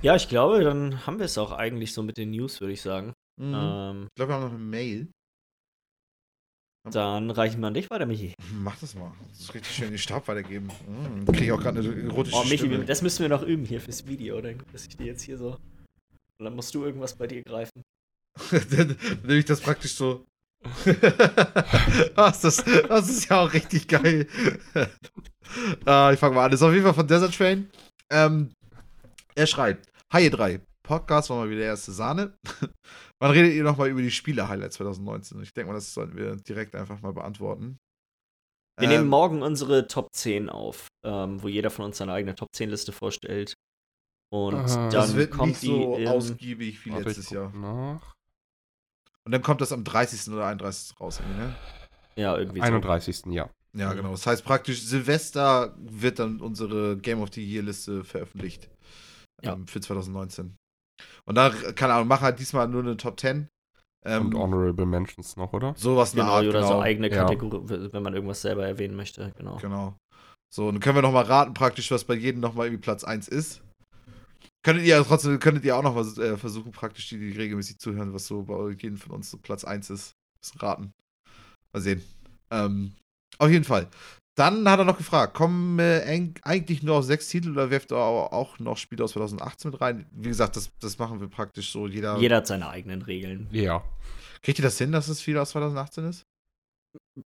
Ja, 0.03 0.15
ich 0.17 0.29
glaube, 0.29 0.63
dann 0.63 1.07
haben 1.07 1.19
wir 1.19 1.27
es 1.27 1.39
auch 1.39 1.53
eigentlich 1.53 1.93
so 1.93 2.03
mit 2.03 2.17
den 2.19 2.31
News, 2.31 2.61
würde 2.61 2.73
ich 2.73 2.83
sagen. 2.83 3.13
Mhm. 3.41 3.55
Ähm, 3.55 4.07
Ich 4.11 4.15
glaube, 4.17 4.31
wir 4.33 4.35
haben 4.37 4.43
noch 4.45 4.51
eine 4.51 4.59
Mail. 4.59 5.09
Dann 6.95 7.31
reichen 7.31 7.61
wir 7.61 7.69
an 7.69 7.75
dich 7.75 7.91
weiter, 7.91 8.07
Michi. 8.07 8.35
Mach 8.53 8.77
das 8.79 8.95
mal. 8.95 9.13
Das 9.31 9.41
ist 9.41 9.55
richtig 9.55 9.75
schön 9.75 9.89
den 9.91 9.99
Stab 9.99 10.29
weitergeben. 10.29 10.71
Mhm. 10.87 11.27
Kriege 11.27 11.45
ich 11.45 11.53
auch 11.53 11.61
gerade 11.61 11.81
eine 11.81 12.03
erotische 12.03 12.37
Oh, 12.37 12.45
Michi, 12.45 12.59
Stimme. 12.59 12.85
das 12.85 13.03
müssen 13.03 13.23
wir 13.23 13.29
noch 13.29 13.43
üben 13.43 13.65
hier 13.65 13.81
fürs 13.81 14.07
Video, 14.07 14.41
dann 14.41 14.63
dass 14.73 14.87
ich 14.87 14.97
dir 14.97 15.07
jetzt 15.07 15.23
hier 15.23 15.39
so. 15.39 15.59
Und 16.39 16.45
dann 16.45 16.55
musst 16.55 16.75
du 16.75 16.85
irgendwas 16.85 17.15
bei 17.15 17.27
dir 17.27 17.43
greifen. 17.43 17.83
dann 18.71 18.97
nehme 19.23 19.39
ich 19.39 19.45
das 19.45 19.61
praktisch 19.61 19.95
so. 19.95 20.25
das, 22.17 22.45
ist, 22.45 22.65
das 22.89 23.09
ist 23.09 23.29
ja 23.29 23.41
auch 23.41 23.53
richtig 23.53 23.87
geil. 23.87 24.27
ah, 25.85 26.11
ich 26.13 26.19
fange 26.19 26.35
mal 26.35 26.45
an. 26.45 26.51
Das 26.51 26.61
ist 26.61 26.67
auf 26.67 26.73
jeden 26.73 26.85
Fall 26.85 26.95
von 26.95 27.07
Desert 27.07 27.35
Train. 27.35 27.71
Ähm, 28.11 28.53
er 29.35 29.47
schreibt: 29.47 29.89
Hi, 30.13 30.25
ihr 30.25 30.31
drei. 30.31 30.61
Podcast 30.83 31.31
war 31.31 31.37
mal 31.37 31.51
wieder 31.51 31.65
erste 31.65 31.93
Sahne. 31.93 32.33
Wann 33.21 33.33
redet 33.33 33.53
ihr 33.55 33.65
nochmal 33.65 33.89
über 33.89 34.01
die 34.03 34.11
Spiele-Highlights 34.11 34.77
2019? 34.77 35.43
Ich 35.43 35.53
denke 35.53 35.69
mal, 35.69 35.75
das 35.75 35.93
sollten 35.93 36.17
wir 36.17 36.37
direkt 36.37 36.75
einfach 36.77 37.01
mal 37.03 37.13
beantworten. 37.13 37.79
Wir 38.79 38.89
Ähm, 38.89 38.95
nehmen 38.97 39.09
morgen 39.09 39.43
unsere 39.43 39.89
Top 39.89 40.09
10 40.15 40.49
auf, 40.49 40.87
ähm, 41.05 41.43
wo 41.43 41.49
jeder 41.49 41.71
von 41.71 41.85
uns 41.87 41.99
seine 41.99 42.13
eigene 42.13 42.35
Top 42.37 42.49
10 42.55 42.71
Liste 42.71 42.93
vorstellt. 42.93 43.55
Und 44.31 44.55
Aha. 44.55 44.67
dann 44.67 44.91
das 44.91 45.17
wird 45.17 45.33
kommt 45.33 45.49
nicht 45.49 45.61
so 45.63 45.97
die. 45.97 46.03
im- 46.05 46.09
ausgiebig 46.09 46.85
wie 46.85 46.93
Warte, 46.93 47.05
letztes 47.09 47.31
Jahr. 47.31 47.51
Nach. 47.55 48.15
Und 49.25 49.33
dann 49.33 49.43
kommt 49.43 49.61
das 49.63 49.73
am 49.73 49.83
30. 49.85 50.33
oder 50.33 50.47
31. 50.47 50.99
raus, 51.01 51.19
irgendwie, 51.21 51.39
ne? 51.41 51.57
ja, 52.17 52.37
irgendwie 52.39 52.61
31. 52.63 53.27
Ja. 53.33 53.51
Ja, 53.75 53.91
Mhm. 53.93 53.97
genau. 53.97 54.11
Das 54.13 54.27
heißt 54.27 54.45
praktisch, 54.45 54.83
Silvester 54.83 55.75
wird 55.79 56.19
dann 56.19 56.41
unsere 56.41 56.97
Game 56.99 57.21
of 57.21 57.31
the 57.33 57.45
Year 57.45 57.63
Liste 57.63 58.05
veröffentlicht. 58.05 58.69
Ja. 59.43 59.55
Ähm, 59.55 59.67
für 59.67 59.81
2019. 59.81 60.57
Und 61.25 61.35
da, 61.37 61.51
keine 61.51 61.95
Ahnung, 61.95 62.09
mach 62.09 62.21
halt 62.21 62.39
diesmal 62.39 62.69
nur 62.69 62.83
eine 62.83 62.97
Top 62.97 63.19
10. 63.21 63.49
Ähm, 64.05 64.27
Und 64.27 64.35
Honorable 64.35 64.87
Mentions 64.87 65.37
noch, 65.37 65.53
oder? 65.53 65.75
sowas 65.77 66.13
Genau, 66.13 66.25
Art, 66.25 66.45
oder 66.47 66.61
genau. 66.61 66.73
so 66.73 66.81
eigene 66.81 67.11
Ja. 67.11 67.25
Kategorie, 67.25 67.89
wenn 67.93 68.03
man 68.03 68.15
irgendwas 68.15 68.41
selber 68.43 68.67
erwähnen 68.67 68.95
möchte. 68.97 69.33
Genau. 69.37 69.57
Genau. 69.57 69.97
So, 70.55 70.69
und 70.69 70.75
dann 70.75 70.81
können 70.81 70.97
wir 70.97 71.03
nochmal 71.03 71.25
raten, 71.25 71.53
praktisch, 71.53 71.91
was 71.91 72.05
bei 72.05 72.15
jedem 72.15 72.41
nochmal 72.41 72.67
irgendwie 72.67 72.83
Platz 72.83 73.05
1 73.05 73.29
ist. 73.29 73.61
Könntet 74.65 74.85
ihr 74.87 74.97
ja 74.97 75.03
trotzdem, 75.05 75.39
könntet 75.39 75.65
ihr 75.65 75.77
auch 75.77 75.83
noch 75.83 75.95
was 75.95 76.17
äh, 76.19 76.37
versuchen, 76.37 76.73
praktisch, 76.73 77.09
die, 77.09 77.19
die 77.19 77.33
regelmäßig 77.37 77.79
zuhören, 77.79 78.13
was 78.15 78.27
so 78.27 78.43
bei 78.43 78.71
jedem 78.71 78.97
von 78.97 79.13
uns 79.13 79.31
so 79.31 79.37
Platz 79.37 79.65
1 79.65 79.91
ist. 79.91 80.13
Das 80.41 80.63
raten. 80.63 80.93
Mal 81.73 81.81
sehen. 81.81 82.03
Ähm, 82.51 82.93
auf 83.39 83.51
jeden 83.51 83.65
Fall. 83.65 83.89
Dann 84.39 84.69
hat 84.69 84.79
er 84.79 84.85
noch 84.85 84.97
gefragt, 84.97 85.35
kommen 85.35 85.81
äh, 85.81 86.31
eigentlich 86.43 86.85
nur 86.85 86.97
auf 86.97 87.05
sechs 87.05 87.29
Titel 87.29 87.51
oder 87.51 87.71
werft 87.71 87.91
ihr 87.91 87.97
auch 87.97 88.31
auch 88.31 88.59
noch 88.61 88.77
Spiele 88.77 89.03
aus 89.03 89.13
2018 89.13 89.73
mit 89.73 89.81
rein? 89.81 90.07
Wie 90.13 90.29
gesagt, 90.29 90.55
das, 90.55 90.71
das 90.79 90.97
machen 90.99 91.21
wir 91.21 91.29
praktisch 91.29 91.73
so. 91.73 91.89
Jeder, 91.89 92.17
Jeder 92.19 92.37
hat 92.37 92.47
seine 92.47 92.69
eigenen 92.69 93.03
Regeln. 93.03 93.49
Ja. 93.51 93.83
Kriegt 94.43 94.61
ihr 94.61 94.63
das 94.63 94.79
hin, 94.79 94.93
dass 94.93 95.09
es 95.09 95.21
viel 95.21 95.37
aus 95.39 95.51
2018 95.51 96.05
ist? 96.05 96.23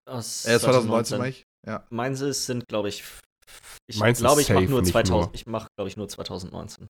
Aus 0.07 0.45
Äh, 0.45 0.57
2019 0.57 1.17
meine 1.17 1.29
ich. 1.31 1.43
Ja. 1.67 1.85
Meins 1.89 2.21
ist, 2.21 2.45
sind, 2.45 2.65
glaube 2.69 2.87
ich, 2.87 3.03
ich 3.87 3.97
glaube, 3.97 4.11
ich 4.13 4.21
mache 4.21 4.43
safe, 4.43 4.71
nur 4.71 4.81
nicht 4.81 4.91
2000, 4.93 5.11
nur. 5.11 5.35
ich 5.35 5.45
mache, 5.47 5.67
glaube 5.75 5.89
ich, 5.89 5.97
nur 5.97 6.07
2019. 6.07 6.87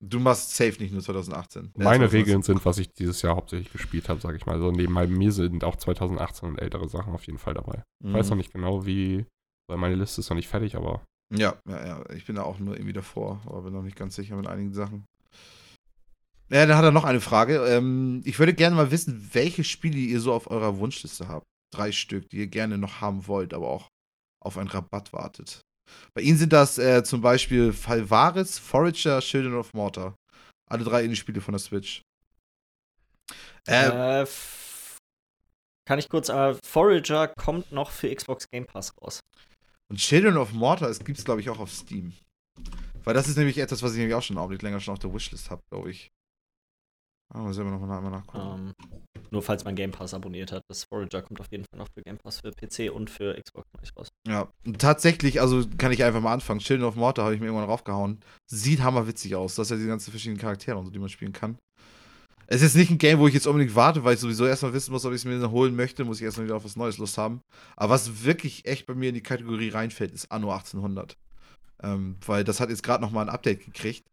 Du 0.00 0.20
machst 0.20 0.54
safe 0.54 0.80
nicht 0.80 0.92
nur 0.92 1.02
2018. 1.02 1.72
Ja, 1.76 1.84
Meine 1.84 2.08
2019. 2.08 2.18
Regeln 2.20 2.42
sind, 2.42 2.64
was 2.64 2.78
ich 2.78 2.92
dieses 2.92 3.20
Jahr 3.22 3.34
hauptsächlich 3.36 3.72
gespielt 3.72 4.08
habe, 4.08 4.20
sage 4.20 4.36
ich 4.36 4.46
mal. 4.46 4.52
Also 4.52 4.70
neben 4.70 4.92
mir 4.94 5.32
sind 5.32 5.64
auch 5.64 5.74
2018 5.76 6.48
und 6.50 6.58
ältere 6.60 6.88
Sachen 6.88 7.12
auf 7.14 7.26
jeden 7.26 7.38
Fall 7.38 7.54
dabei. 7.54 7.82
Ich 8.04 8.12
weiß 8.12 8.26
Mhm. 8.26 8.30
noch 8.30 8.36
nicht 8.36 8.52
genau, 8.52 8.86
wie, 8.86 9.26
weil 9.68 9.76
meine 9.78 9.96
Liste 9.96 10.20
ist 10.20 10.30
noch 10.30 10.36
nicht 10.36 10.48
fertig, 10.48 10.76
aber 10.76 11.02
Ja, 11.34 11.58
ja, 11.68 11.86
ja. 11.86 12.10
Ich 12.10 12.24
bin 12.26 12.36
da 12.36 12.42
auch 12.44 12.58
nur 12.58 12.74
irgendwie 12.76 12.92
davor, 12.92 13.42
aber 13.44 13.62
bin 13.62 13.72
noch 13.74 13.82
nicht 13.82 13.96
ganz 13.96 14.14
sicher 14.14 14.36
mit 14.36 14.46
einigen 14.46 14.72
Sachen. 14.72 15.04
Ja, 16.50 16.64
dann 16.64 16.78
hat 16.78 16.84
er 16.84 16.92
noch 16.92 17.04
eine 17.04 17.20
Frage. 17.20 17.56
Ähm, 17.66 18.22
ich 18.24 18.38
würde 18.38 18.54
gerne 18.54 18.74
mal 18.76 18.90
wissen, 18.90 19.28
welche 19.32 19.64
Spiele 19.64 19.98
ihr 19.98 20.20
so 20.20 20.32
auf 20.32 20.50
eurer 20.50 20.78
Wunschliste 20.78 21.28
habt. 21.28 21.44
Drei 21.74 21.92
Stück, 21.92 22.30
die 22.30 22.38
ihr 22.38 22.46
gerne 22.46 22.78
noch 22.78 23.02
haben 23.02 23.26
wollt, 23.26 23.52
aber 23.52 23.68
auch 23.68 23.88
auf 24.42 24.56
einen 24.56 24.68
Rabatt 24.70 25.12
wartet. 25.12 25.60
Bei 26.14 26.20
Ihnen 26.22 26.38
sind 26.38 26.52
das 26.52 26.78
äh, 26.78 27.02
zum 27.04 27.20
Beispiel 27.20 27.72
Falvaris, 27.72 28.58
Forager, 28.58 29.20
Children 29.20 29.54
of 29.54 29.72
Mortar. 29.74 30.14
Alle 30.70 30.84
drei 30.84 31.04
Indie-Spiele 31.04 31.40
von 31.40 31.52
der 31.52 31.58
Switch. 31.60 32.02
Äh, 33.66 33.88
Äh, 33.88 34.22
f- 34.22 34.96
kann 35.86 35.98
ich 35.98 36.08
kurz, 36.08 36.28
äh, 36.28 36.54
Forager 36.64 37.28
kommt 37.28 37.72
noch 37.72 37.90
für 37.90 38.14
Xbox 38.14 38.48
Game 38.50 38.66
Pass 38.66 38.92
raus. 39.00 39.20
Und 39.90 39.98
Children 39.98 40.36
of 40.36 40.52
Mortar 40.52 40.92
gibt 40.94 41.18
es, 41.18 41.24
glaube 41.24 41.40
ich, 41.40 41.48
auch 41.48 41.58
auf 41.58 41.72
Steam. 41.72 42.12
Weil 43.04 43.14
das 43.14 43.28
ist 43.28 43.36
nämlich 43.38 43.56
etwas, 43.58 43.82
was 43.82 43.92
ich 43.92 43.98
nämlich 43.98 44.14
auch 44.14 44.22
schon 44.22 44.36
einen 44.36 44.44
Augenblick 44.44 44.62
länger 44.62 44.80
schon 44.80 44.92
auf 44.92 44.98
der 44.98 45.12
Wishlist 45.14 45.48
habe, 45.50 45.62
glaube 45.70 45.90
ich. 45.90 46.10
Ah, 47.34 47.42
mal 47.42 47.52
selber 47.52 47.70
nochmal 47.70 47.98
einmal 47.98 48.12
nachgucken. 48.12 48.74
Ähm, 48.78 49.22
nur 49.30 49.42
falls 49.42 49.64
man 49.64 49.74
Game 49.74 49.90
Pass 49.90 50.14
abonniert 50.14 50.52
hat. 50.52 50.62
Das 50.68 50.84
Forager 50.84 51.22
kommt 51.22 51.40
auf 51.40 51.50
jeden 51.50 51.64
Fall 51.64 51.78
noch 51.78 51.88
für 51.94 52.02
Game 52.02 52.16
Pass 52.16 52.40
für 52.40 52.52
PC 52.52 52.90
und 52.90 53.10
für 53.10 53.38
Xbox 53.40 53.66
gleich 53.76 53.90
raus. 53.96 54.08
Ja, 54.26 54.48
tatsächlich, 54.78 55.40
also 55.40 55.64
kann 55.76 55.92
ich 55.92 56.02
einfach 56.04 56.20
mal 56.20 56.32
anfangen. 56.32 56.60
Children 56.60 56.88
of 56.88 56.96
Mortar 56.96 57.26
habe 57.26 57.34
ich 57.34 57.40
mir 57.40 57.46
irgendwann 57.46 57.68
raufgehauen. 57.68 58.20
Sieht 58.50 58.82
hammerwitzig 58.82 59.36
aus. 59.36 59.54
Das 59.56 59.66
ist 59.66 59.76
ja 59.76 59.82
die 59.82 59.88
ganzen 59.88 60.10
verschiedenen 60.10 60.40
Charaktere 60.40 60.78
und 60.78 60.86
so, 60.86 60.90
die 60.90 60.98
man 60.98 61.10
spielen 61.10 61.32
kann. 61.32 61.58
Es 62.50 62.62
ist 62.62 62.76
nicht 62.76 62.90
ein 62.90 62.96
Game, 62.96 63.18
wo 63.18 63.28
ich 63.28 63.34
jetzt 63.34 63.46
unbedingt 63.46 63.74
warte, 63.74 64.04
weil 64.04 64.14
ich 64.14 64.20
sowieso 64.20 64.46
erstmal 64.46 64.72
wissen 64.72 64.92
muss, 64.92 65.04
ob 65.04 65.12
ich 65.12 65.22
es 65.22 65.24
mir 65.26 65.50
holen 65.50 65.76
möchte, 65.76 66.04
muss 66.04 66.18
ich 66.18 66.24
erstmal 66.24 66.46
wieder 66.46 66.56
auf 66.56 66.64
was 66.64 66.76
Neues 66.76 66.96
Lust 66.96 67.18
haben. 67.18 67.42
Aber 67.76 67.92
was 67.92 68.24
wirklich 68.24 68.64
echt 68.64 68.86
bei 68.86 68.94
mir 68.94 69.10
in 69.10 69.14
die 69.14 69.22
Kategorie 69.22 69.68
reinfällt, 69.68 70.12
ist 70.12 70.32
Anno 70.32 70.50
1800. 70.50 71.14
Ähm, 71.82 72.16
weil 72.24 72.44
das 72.44 72.58
hat 72.58 72.70
jetzt 72.70 72.82
gerade 72.82 73.02
nochmal 73.02 73.26
ein 73.26 73.34
Update 73.34 73.66
gekriegt. 73.66 74.06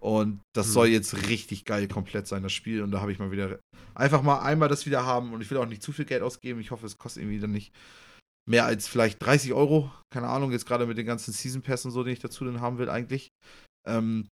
Und 0.00 0.40
das 0.54 0.68
Mhm. 0.68 0.72
soll 0.72 0.86
jetzt 0.88 1.28
richtig 1.28 1.64
geil 1.64 1.86
komplett 1.88 2.26
sein, 2.26 2.42
das 2.42 2.52
Spiel. 2.52 2.82
Und 2.82 2.90
da 2.90 3.00
habe 3.00 3.12
ich 3.12 3.18
mal 3.18 3.30
wieder 3.30 3.58
einfach 3.94 4.22
mal 4.22 4.40
einmal 4.40 4.68
das 4.68 4.86
wieder 4.86 5.04
haben. 5.04 5.32
Und 5.32 5.42
ich 5.42 5.50
will 5.50 5.58
auch 5.58 5.66
nicht 5.66 5.82
zu 5.82 5.92
viel 5.92 6.06
Geld 6.06 6.22
ausgeben. 6.22 6.60
Ich 6.60 6.70
hoffe, 6.70 6.86
es 6.86 6.96
kostet 6.98 7.22
irgendwie 7.22 7.40
dann 7.40 7.52
nicht 7.52 7.72
mehr 8.48 8.64
als 8.64 8.88
vielleicht 8.88 9.22
30 9.22 9.52
Euro. 9.52 9.92
Keine 10.12 10.28
Ahnung, 10.28 10.52
jetzt 10.52 10.66
gerade 10.66 10.86
mit 10.86 10.96
den 10.98 11.06
ganzen 11.06 11.32
Season 11.32 11.62
Pass 11.62 11.84
und 11.84 11.90
so, 11.90 12.02
den 12.02 12.14
ich 12.14 12.18
dazu 12.20 12.44
dann 12.44 12.60
haben 12.60 12.78
will, 12.78 12.88
eigentlich. 12.88 13.28
Ähm, 13.86 14.28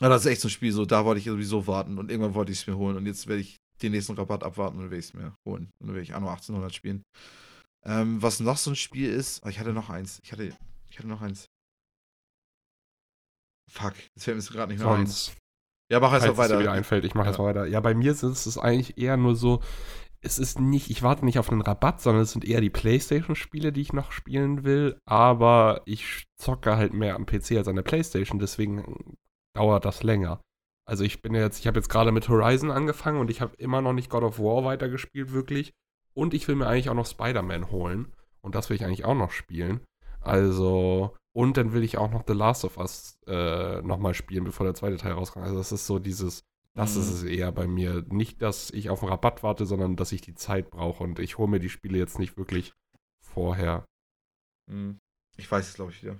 aber 0.00 0.10
das 0.10 0.24
ist 0.26 0.30
echt 0.30 0.40
so 0.42 0.48
ein 0.48 0.50
Spiel, 0.50 0.72
so 0.72 0.84
da 0.84 1.04
wollte 1.06 1.20
ich 1.20 1.24
sowieso 1.24 1.66
warten 1.66 1.98
und 1.98 2.10
irgendwann 2.10 2.34
wollte 2.34 2.52
ich 2.52 2.60
es 2.60 2.66
mir 2.66 2.76
holen 2.76 2.96
und 2.98 3.06
jetzt 3.06 3.26
werde 3.28 3.40
ich 3.40 3.56
den 3.82 3.92
nächsten 3.92 4.12
Rabatt 4.14 4.44
abwarten 4.44 4.76
und 4.76 4.82
dann 4.84 4.90
werde 4.90 5.00
ich 5.00 5.06
es 5.06 5.14
mir 5.14 5.34
holen. 5.48 5.70
Und 5.80 5.86
dann 5.86 5.94
werde 5.94 6.02
ich 6.02 6.14
Anno 6.14 6.28
1800 6.28 6.74
spielen. 6.74 7.02
Ähm, 7.84 8.20
was 8.20 8.40
noch 8.40 8.58
so 8.58 8.70
ein 8.70 8.76
Spiel 8.76 9.10
ist, 9.10 9.42
oh, 9.44 9.48
ich 9.48 9.58
hatte 9.58 9.72
noch 9.72 9.88
eins. 9.90 10.18
Ich 10.22 10.32
hatte, 10.32 10.54
ich 10.90 10.98
hatte 10.98 11.08
noch 11.08 11.22
eins. 11.22 11.46
Fuck, 13.70 13.94
jetzt 14.14 14.24
fällt 14.24 14.36
mir 14.36 14.40
es 14.40 14.50
gerade 14.50 14.72
nicht 14.72 14.82
mehr 14.82 14.92
ein. 14.92 15.06
sonst, 15.06 15.36
Ja, 15.90 16.00
mach 16.00 16.12
erst 16.12 16.26
mal 16.26 16.30
es 16.32 16.36
dir 16.36 16.42
weiter. 16.42 16.60
wieder 16.60 16.72
einfällt, 16.72 17.04
ich 17.04 17.14
mache 17.14 17.26
Ja. 17.26 17.30
jetzt 17.32 17.38
mal 17.38 17.44
weiter. 17.46 17.66
Ja, 17.66 17.80
bei 17.80 17.94
mir 17.94 18.12
ist 18.12 18.22
es 18.22 18.58
eigentlich 18.58 18.98
eher 18.98 19.16
nur 19.16 19.34
so, 19.36 19.62
es 20.20 20.38
ist 20.38 20.58
nicht, 20.60 20.90
ich 20.90 21.02
warte 21.02 21.24
nicht 21.24 21.38
auf 21.38 21.50
einen 21.50 21.60
Rabatt, 21.60 22.00
sondern 22.00 22.22
es 22.24 22.32
sind 22.32 22.44
eher 22.44 22.60
die 22.60 22.70
Playstation-Spiele, 22.70 23.72
die 23.72 23.82
ich 23.82 23.92
noch 23.92 24.12
spielen 24.12 24.64
will, 24.64 24.98
aber 25.04 25.82
ich 25.84 26.24
zocke 26.36 26.76
halt 26.76 26.92
mehr 26.94 27.14
am 27.14 27.26
PC 27.26 27.52
als 27.58 27.68
an 27.68 27.76
der 27.76 27.82
Playstation, 27.82 28.38
deswegen 28.38 29.16
dauert 29.54 29.84
das 29.84 30.02
länger. 30.02 30.40
Also 30.88 31.02
ich 31.04 31.20
bin 31.22 31.34
jetzt, 31.34 31.58
ich 31.58 31.66
habe 31.66 31.78
jetzt 31.78 31.88
gerade 31.88 32.12
mit 32.12 32.28
Horizon 32.28 32.70
angefangen 32.70 33.18
und 33.20 33.30
ich 33.30 33.40
habe 33.40 33.56
immer 33.56 33.80
noch 33.82 33.92
nicht 33.92 34.08
God 34.10 34.22
of 34.22 34.38
War 34.38 34.64
weitergespielt, 34.64 35.32
wirklich. 35.32 35.72
Und 36.14 36.32
ich 36.32 36.46
will 36.48 36.54
mir 36.54 36.66
eigentlich 36.66 36.88
auch 36.88 36.94
noch 36.94 37.06
Spider-Man 37.06 37.70
holen. 37.70 38.12
Und 38.40 38.54
das 38.54 38.70
will 38.70 38.76
ich 38.76 38.84
eigentlich 38.84 39.04
auch 39.04 39.14
noch 39.16 39.32
spielen. 39.32 39.80
Also, 40.20 41.14
und 41.36 41.56
dann 41.58 41.72
will 41.74 41.82
ich 41.84 41.98
auch 41.98 42.10
noch 42.10 42.24
The 42.26 42.32
Last 42.32 42.64
of 42.64 42.78
Us 42.78 43.18
äh, 43.26 43.82
nochmal 43.82 44.14
spielen, 44.14 44.44
bevor 44.44 44.64
der 44.64 44.74
zweite 44.74 44.96
Teil 44.96 45.12
rauskommt. 45.12 45.44
Also 45.44 45.58
das 45.58 45.70
ist 45.70 45.86
so 45.86 45.98
dieses, 45.98 46.42
das 46.74 46.94
Mhm. 46.94 47.00
ist 47.02 47.10
es 47.10 47.22
eher 47.24 47.52
bei 47.52 47.66
mir. 47.66 48.04
Nicht, 48.08 48.40
dass 48.40 48.70
ich 48.70 48.88
auf 48.90 49.02
einen 49.02 49.10
Rabatt 49.10 49.42
warte, 49.42 49.66
sondern 49.66 49.96
dass 49.96 50.12
ich 50.12 50.22
die 50.22 50.34
Zeit 50.34 50.70
brauche. 50.70 51.04
Und 51.04 51.18
ich 51.18 51.36
hole 51.38 51.48
mir 51.48 51.60
die 51.60 51.68
Spiele 51.68 51.98
jetzt 51.98 52.18
nicht 52.18 52.36
wirklich 52.38 52.72
vorher. 53.22 53.84
Hm, 54.70 54.98
Ich 55.38 55.50
weiß 55.50 55.68
es, 55.68 55.74
glaube 55.74 55.90
ich, 55.92 56.02
wieder. 56.02 56.18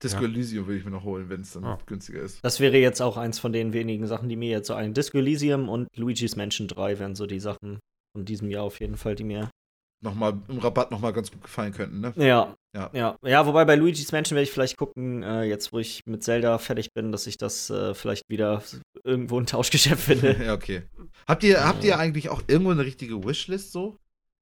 Disco 0.00 0.20
Ja. 0.22 0.28
Elysium 0.28 0.68
will 0.68 0.76
ich 0.76 0.84
mir 0.84 0.92
noch 0.92 1.02
holen, 1.02 1.28
wenn 1.28 1.40
es 1.40 1.54
dann 1.54 1.64
Ah. 1.64 1.76
günstiger 1.86 2.20
ist. 2.22 2.38
Das 2.44 2.60
wäre 2.60 2.76
jetzt 2.78 3.00
auch 3.02 3.16
eins 3.16 3.40
von 3.40 3.52
den 3.52 3.72
wenigen 3.72 4.06
Sachen, 4.06 4.28
die 4.28 4.36
mir 4.36 4.48
jetzt 4.50 4.68
so 4.68 4.74
ein 4.74 4.94
Disco 4.94 5.18
Elysium 5.18 5.68
und 5.68 5.88
Luigi's 5.96 6.36
Mansion 6.36 6.68
3 6.68 7.00
wären 7.00 7.16
so 7.16 7.26
die 7.26 7.40
Sachen 7.40 7.80
von 8.14 8.24
diesem 8.24 8.48
Jahr 8.48 8.62
auf 8.62 8.78
jeden 8.78 8.96
Fall, 8.96 9.16
die 9.16 9.24
mir. 9.24 9.50
Nochmal 10.00 10.38
im 10.48 10.58
Rabatt 10.58 10.92
nochmal 10.92 11.12
ganz 11.12 11.32
gut 11.32 11.42
gefallen 11.42 11.72
könnten, 11.72 12.00
ne? 12.00 12.12
Ja. 12.16 12.56
Ja. 12.72 12.90
Ja, 12.92 13.18
ja 13.22 13.46
wobei 13.46 13.64
bei 13.64 13.74
Luigi's 13.74 14.12
Mansion 14.12 14.36
werde 14.36 14.44
ich 14.44 14.52
vielleicht 14.52 14.76
gucken, 14.76 15.24
äh, 15.24 15.42
jetzt 15.42 15.72
wo 15.72 15.80
ich 15.80 16.06
mit 16.06 16.22
Zelda 16.22 16.58
fertig 16.58 16.92
bin, 16.92 17.10
dass 17.10 17.26
ich 17.26 17.36
das 17.36 17.68
äh, 17.70 17.94
vielleicht 17.94 18.28
wieder 18.28 18.62
irgendwo 19.02 19.40
ein 19.40 19.46
Tauschgeschäft 19.46 20.02
finde. 20.02 20.36
ja, 20.44 20.54
okay. 20.54 20.82
Habt 21.26 21.42
ihr, 21.42 21.64
habt 21.64 21.82
ihr 21.82 21.98
eigentlich 21.98 22.28
auch 22.28 22.42
irgendwo 22.46 22.70
eine 22.70 22.84
richtige 22.84 23.24
Wishlist 23.24 23.72
so? 23.72 23.98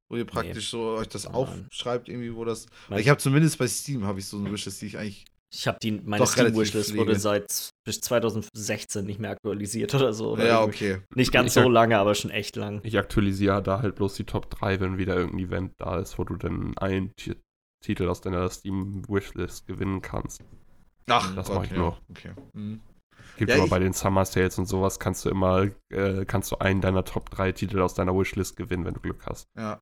Wo 0.08 0.16
ihr 0.16 0.24
praktisch 0.24 0.70
so 0.70 0.96
euch 0.96 1.08
das 1.08 1.24
Nein. 1.24 1.34
aufschreibt, 1.34 2.08
irgendwie, 2.08 2.34
wo 2.34 2.44
das. 2.44 2.66
Ich 2.96 3.08
habe 3.08 3.18
zumindest 3.18 3.58
bei 3.58 3.66
Steam 3.66 4.04
habe 4.04 4.20
ich 4.20 4.26
so 4.26 4.36
eine 4.36 4.52
Wishlist, 4.52 4.80
die 4.82 4.86
ich 4.86 4.98
eigentlich. 4.98 5.24
Ich 5.54 5.66
habe 5.68 5.78
die 5.80 5.92
meine 5.92 6.18
Doch 6.24 6.30
Steam-Wishlist 6.30 6.90
pflege. 6.90 7.06
wurde 7.06 7.18
seit 7.18 7.70
bis 7.86 8.00
2016 8.00 9.04
nicht 9.06 9.20
mehr 9.20 9.30
aktualisiert 9.30 9.94
oder 9.94 10.12
so. 10.12 10.32
Oder 10.32 10.46
ja, 10.46 10.60
irgendwie. 10.60 10.92
okay. 10.94 11.02
Nicht 11.14 11.32
ganz 11.32 11.56
Ich 11.56 11.62
so 11.62 11.68
lange, 11.68 11.96
aber 11.98 12.14
schon 12.14 12.30
echt 12.30 12.56
lang. 12.56 12.80
Ich 12.82 12.98
aktualisiere 12.98 13.62
da 13.62 13.80
halt 13.80 13.94
bloß 13.94 14.14
die 14.14 14.24
Top 14.24 14.50
3, 14.50 14.80
wenn 14.80 14.98
wieder 14.98 15.16
irgendein 15.16 15.46
Event 15.46 15.72
da 15.78 15.98
ist, 15.98 16.18
wo 16.18 16.24
du 16.24 16.36
dann 16.36 16.76
einen 16.78 17.12
Ti- 17.16 17.36
Titel 17.84 18.08
aus 18.08 18.20
deiner 18.20 18.48
Steam-Wishlist 18.50 19.66
gewinnen 19.66 20.02
kannst. 20.02 20.42
Ach, 21.08 21.34
Das 21.36 21.46
Gott, 21.46 21.56
mach 21.56 21.64
ich 21.64 21.70
ja. 21.70 21.76
nur. 21.78 21.98
Okay. 22.10 22.32
Mhm. 22.52 22.80
Gibt 23.38 23.50
Ja, 23.50 23.56
immer 23.58 23.68
bei 23.68 23.78
den 23.78 23.92
Summer 23.92 24.24
Sales 24.24 24.58
und 24.58 24.66
sowas, 24.66 24.98
kannst 24.98 25.24
du 25.24 25.28
immer, 25.30 25.68
äh, 25.90 26.24
kannst 26.26 26.50
du 26.52 26.56
einen 26.58 26.80
deiner 26.80 27.04
Top 27.04 27.30
3 27.30 27.52
Titel 27.52 27.80
aus 27.80 27.94
deiner 27.94 28.14
Wishlist 28.18 28.56
gewinnen, 28.56 28.84
wenn 28.84 28.94
du 28.94 29.00
Glück 29.00 29.24
hast. 29.26 29.46
Ja. 29.56 29.78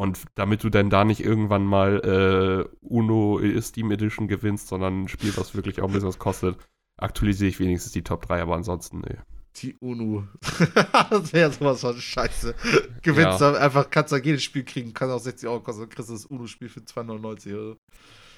Und 0.00 0.18
damit 0.34 0.64
du 0.64 0.70
dann 0.70 0.88
da 0.88 1.04
nicht 1.04 1.22
irgendwann 1.22 1.62
mal 1.66 2.00
äh, 2.00 2.76
Uno 2.80 3.38
Steam 3.60 3.90
Edition 3.90 4.28
gewinnst, 4.28 4.68
sondern 4.68 5.02
ein 5.02 5.08
Spiel, 5.08 5.36
was 5.36 5.54
wirklich 5.54 5.82
auch 5.82 5.88
ein 5.88 5.92
bisschen 5.92 6.08
was 6.08 6.18
kostet, 6.18 6.56
aktualisiere 6.96 7.50
ich 7.50 7.60
wenigstens 7.60 7.92
die 7.92 8.00
Top 8.00 8.24
3, 8.24 8.40
aber 8.40 8.54
ansonsten, 8.54 9.00
nee. 9.00 9.18
Die 9.56 9.76
UNO. 9.78 10.24
das 11.10 11.34
wäre 11.34 11.52
sowas 11.52 11.82
von 11.82 12.00
scheiße. 12.00 12.54
Gewinnst 13.02 13.42
Ja. 13.42 13.52
einfach, 13.52 13.90
kannst 13.90 14.14
dann 14.14 14.24
jedes 14.24 14.42
Spiel 14.42 14.64
kriegen, 14.64 14.94
kann 14.94 15.10
auch 15.10 15.18
60 15.18 15.46
Euro 15.46 15.60
kosten, 15.60 15.82
dann 15.82 15.90
kriegst 15.90 16.08
du 16.08 16.14
das 16.14 16.24
UNO-Spiel 16.24 16.70
für 16.70 16.80
2,99 16.80 17.54
Euro. 17.54 17.76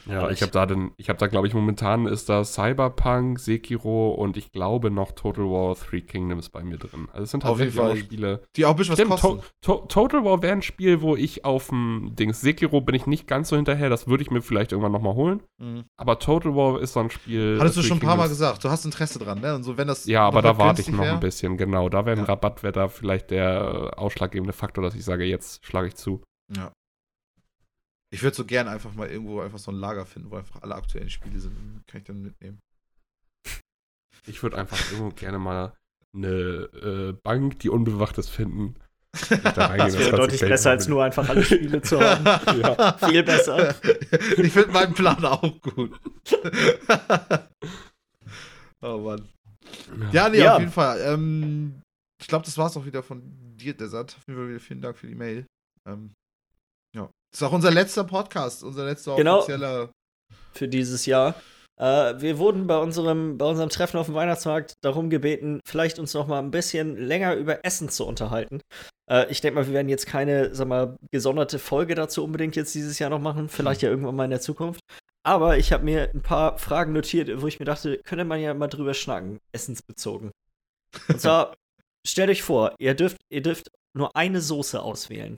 Ja, 0.06 0.30
ich 0.30 0.42
habe 0.42 0.52
da 0.52 0.66
den, 0.66 0.92
ich 0.96 1.08
habe 1.08 1.18
da 1.18 1.26
glaube 1.26 1.46
ich 1.46 1.54
momentan 1.54 2.06
ist 2.06 2.28
da 2.28 2.44
Cyberpunk, 2.44 3.38
Sekiro 3.38 4.12
und 4.14 4.36
ich 4.36 4.50
glaube 4.52 4.90
noch 4.90 5.12
Total 5.12 5.44
War 5.44 5.74
Three 5.76 6.00
Kingdoms 6.00 6.48
bei 6.48 6.62
mir 6.64 6.78
drin. 6.78 7.08
Also 7.12 7.24
es 7.24 7.30
sind 7.30 7.44
Auf 7.44 7.58
jeden 7.60 7.70
tatsächlich 7.74 7.80
auch 7.80 7.88
Fall. 7.88 7.96
Spiele. 7.98 8.42
Die 8.56 8.64
auch 8.66 8.70
ein 8.70 8.76
bisschen 8.76 9.10
was 9.10 9.20
kosten. 9.20 9.42
to 9.60 9.74
to 9.78 9.86
Total 9.86 10.24
War 10.24 10.42
wäre 10.42 10.52
ein 10.54 10.62
Spiel, 10.62 11.02
wo 11.02 11.16
ich 11.16 11.44
auf 11.44 11.68
dem 11.68 12.12
Dings 12.14 12.40
Sekiro 12.40 12.80
bin 12.80 12.94
ich 12.94 13.06
nicht 13.06 13.26
ganz 13.26 13.48
so 13.48 13.56
hinterher, 13.56 13.88
das 13.90 14.06
würde 14.08 14.22
ich 14.22 14.30
mir 14.30 14.42
vielleicht 14.42 14.72
irgendwann 14.72 14.92
nochmal 14.92 15.14
holen. 15.14 15.42
Mhm. 15.58 15.84
Aber 15.96 16.18
Total 16.18 16.54
War 16.56 16.80
ist 16.80 16.92
so 16.94 17.00
ein 17.00 17.10
Spiel. 17.10 17.58
Hattest 17.60 17.76
du 17.76 17.82
schon 17.82 17.98
ein 17.98 18.00
paar 18.00 18.16
Mal 18.16 18.28
gesagt, 18.28 18.64
du 18.64 18.70
hast 18.70 18.84
Interesse 18.84 19.18
dran, 19.18 19.40
ne? 19.40 19.54
Und 19.54 19.62
so, 19.62 19.76
wenn 19.76 19.88
das. 19.88 20.06
Ja, 20.06 20.26
aber 20.26 20.42
noch 20.42 20.50
da 20.50 20.52
mal 20.54 20.64
warte 20.66 20.82
ich 20.82 20.88
noch 20.88 21.00
wär- 21.00 21.12
ein 21.14 21.20
bisschen, 21.20 21.56
genau. 21.56 21.88
Da 21.88 22.04
wäre 22.06 22.16
ein 22.16 22.24
Ja. 22.24 22.28
Rabatt, 22.32 22.62
wäre 22.62 22.72
da 22.72 22.88
vielleicht 22.88 23.30
der 23.30 23.90
äh, 23.94 23.96
ausschlaggebende 24.00 24.52
Faktor, 24.52 24.82
dass 24.82 24.94
ich 24.94 25.04
sage, 25.04 25.24
jetzt 25.24 25.64
schlage 25.64 25.88
ich 25.88 25.94
zu. 25.94 26.22
Ja. 26.56 26.72
Ich 28.12 28.22
würde 28.22 28.36
so 28.36 28.44
gern 28.44 28.68
einfach 28.68 28.94
mal 28.94 29.08
irgendwo 29.08 29.40
einfach 29.40 29.58
so 29.58 29.70
ein 29.70 29.76
Lager 29.78 30.04
finden, 30.04 30.30
wo 30.30 30.36
einfach 30.36 30.62
alle 30.62 30.74
aktuellen 30.74 31.08
Spiele 31.10 31.40
sind. 31.40 31.56
Kann 31.86 32.00
ich 32.00 32.06
dann 32.06 32.20
mitnehmen. 32.22 32.58
Ich 34.26 34.42
würde 34.42 34.58
einfach 34.58 34.78
irgendwo 34.92 35.14
gerne 35.14 35.38
mal 35.38 35.72
eine 36.14 36.28
äh, 36.28 37.12
Bank, 37.22 37.58
die 37.60 37.70
unbewacht 37.70 38.18
ist, 38.18 38.28
finden. 38.28 38.74
Da 39.42 39.76
Das 39.76 39.98
wäre 39.98 40.16
deutlich 40.16 40.40
besser, 40.40 40.70
als 40.70 40.88
nur 40.88 41.02
einfach 41.04 41.28
alle 41.28 41.42
Spiele 41.44 41.80
zu 41.82 42.00
haben. 42.00 42.24
Ja. 42.60 42.98
Viel 43.08 43.22
besser. 43.22 43.74
Ich 44.38 44.52
finde 44.52 44.72
meinen 44.72 44.94
Plan 44.94 45.24
auch 45.24 45.60
gut. 45.60 45.98
oh 48.82 48.98
Mann. 48.98 49.28
Ja, 50.12 50.28
nee, 50.28 50.38
Ja. 50.38 50.54
auf 50.54 50.60
jeden 50.60 50.72
Fall. 50.72 51.00
Ähm, 51.00 51.80
ich 52.20 52.26
glaube, 52.28 52.44
das 52.44 52.56
war's 52.58 52.76
auch 52.76 52.84
wieder 52.84 53.02
von 53.02 53.22
dir, 53.56 53.74
Desert. 53.74 54.16
Auf 54.16 54.26
jeden 54.26 54.38
Fall 54.38 54.48
wieder 54.48 54.60
vielen 54.60 54.80
Dank 54.80 54.98
für 54.98 55.06
die 55.06 55.14
Mail. 55.14 55.46
Ähm, 55.86 56.12
ja. 56.94 57.08
Das 57.30 57.40
ist 57.40 57.42
auch 57.42 57.52
unser 57.52 57.70
letzter 57.70 58.04
Podcast, 58.04 58.62
unser 58.62 58.84
letzter 58.84 59.16
Genau. 59.16 59.38
offizieller. 59.38 59.90
für 60.52 60.68
dieses 60.68 61.06
Jahr. 61.06 61.34
Äh, 61.80 62.20
wir 62.20 62.38
wurden 62.38 62.66
bei 62.66 62.76
unserem, 62.76 63.38
bei 63.38 63.46
unserem 63.46 63.70
Treffen 63.70 63.96
auf 63.96 64.06
dem 64.06 64.14
Weihnachtsmarkt 64.14 64.74
darum 64.82 65.08
gebeten, 65.08 65.60
vielleicht 65.66 65.98
uns 65.98 66.12
noch 66.12 66.26
mal 66.26 66.38
ein 66.38 66.50
bisschen 66.50 66.96
länger 66.96 67.34
über 67.34 67.64
Essen 67.64 67.88
zu 67.88 68.06
unterhalten. 68.06 68.60
Äh, 69.10 69.30
ich 69.30 69.40
denke 69.40 69.58
mal, 69.58 69.66
wir 69.66 69.72
werden 69.72 69.88
jetzt 69.88 70.06
keine, 70.06 70.54
sag 70.54 70.68
mal, 70.68 70.96
gesonderte 71.10 71.58
Folge 71.58 71.94
dazu 71.94 72.22
unbedingt 72.22 72.54
jetzt 72.56 72.74
dieses 72.74 72.98
Jahr 72.98 73.08
noch 73.08 73.18
machen. 73.20 73.48
Vielleicht 73.48 73.80
ja 73.80 73.88
irgendwann 73.88 74.14
mal 74.14 74.24
in 74.24 74.30
der 74.30 74.42
Zukunft. 74.42 74.80
Aber 75.24 75.56
ich 75.56 75.72
habe 75.72 75.84
mir 75.84 76.10
ein 76.12 76.20
paar 76.22 76.58
Fragen 76.58 76.92
notiert, 76.92 77.40
wo 77.40 77.46
ich 77.46 77.58
mir 77.58 77.64
dachte, 77.64 77.98
könnte 78.04 78.24
man 78.24 78.40
ja 78.40 78.52
mal 78.52 78.68
drüber 78.68 78.92
schnacken, 78.92 79.38
essensbezogen. 79.52 80.32
Und 81.08 81.20
zwar, 81.20 81.54
stellt 82.06 82.28
euch 82.28 82.42
vor, 82.42 82.74
ihr 82.78 82.94
dürft, 82.94 83.16
ihr 83.30 83.40
dürft 83.42 83.68
nur 83.96 84.14
eine 84.14 84.40
Soße 84.42 84.82
auswählen. 84.82 85.36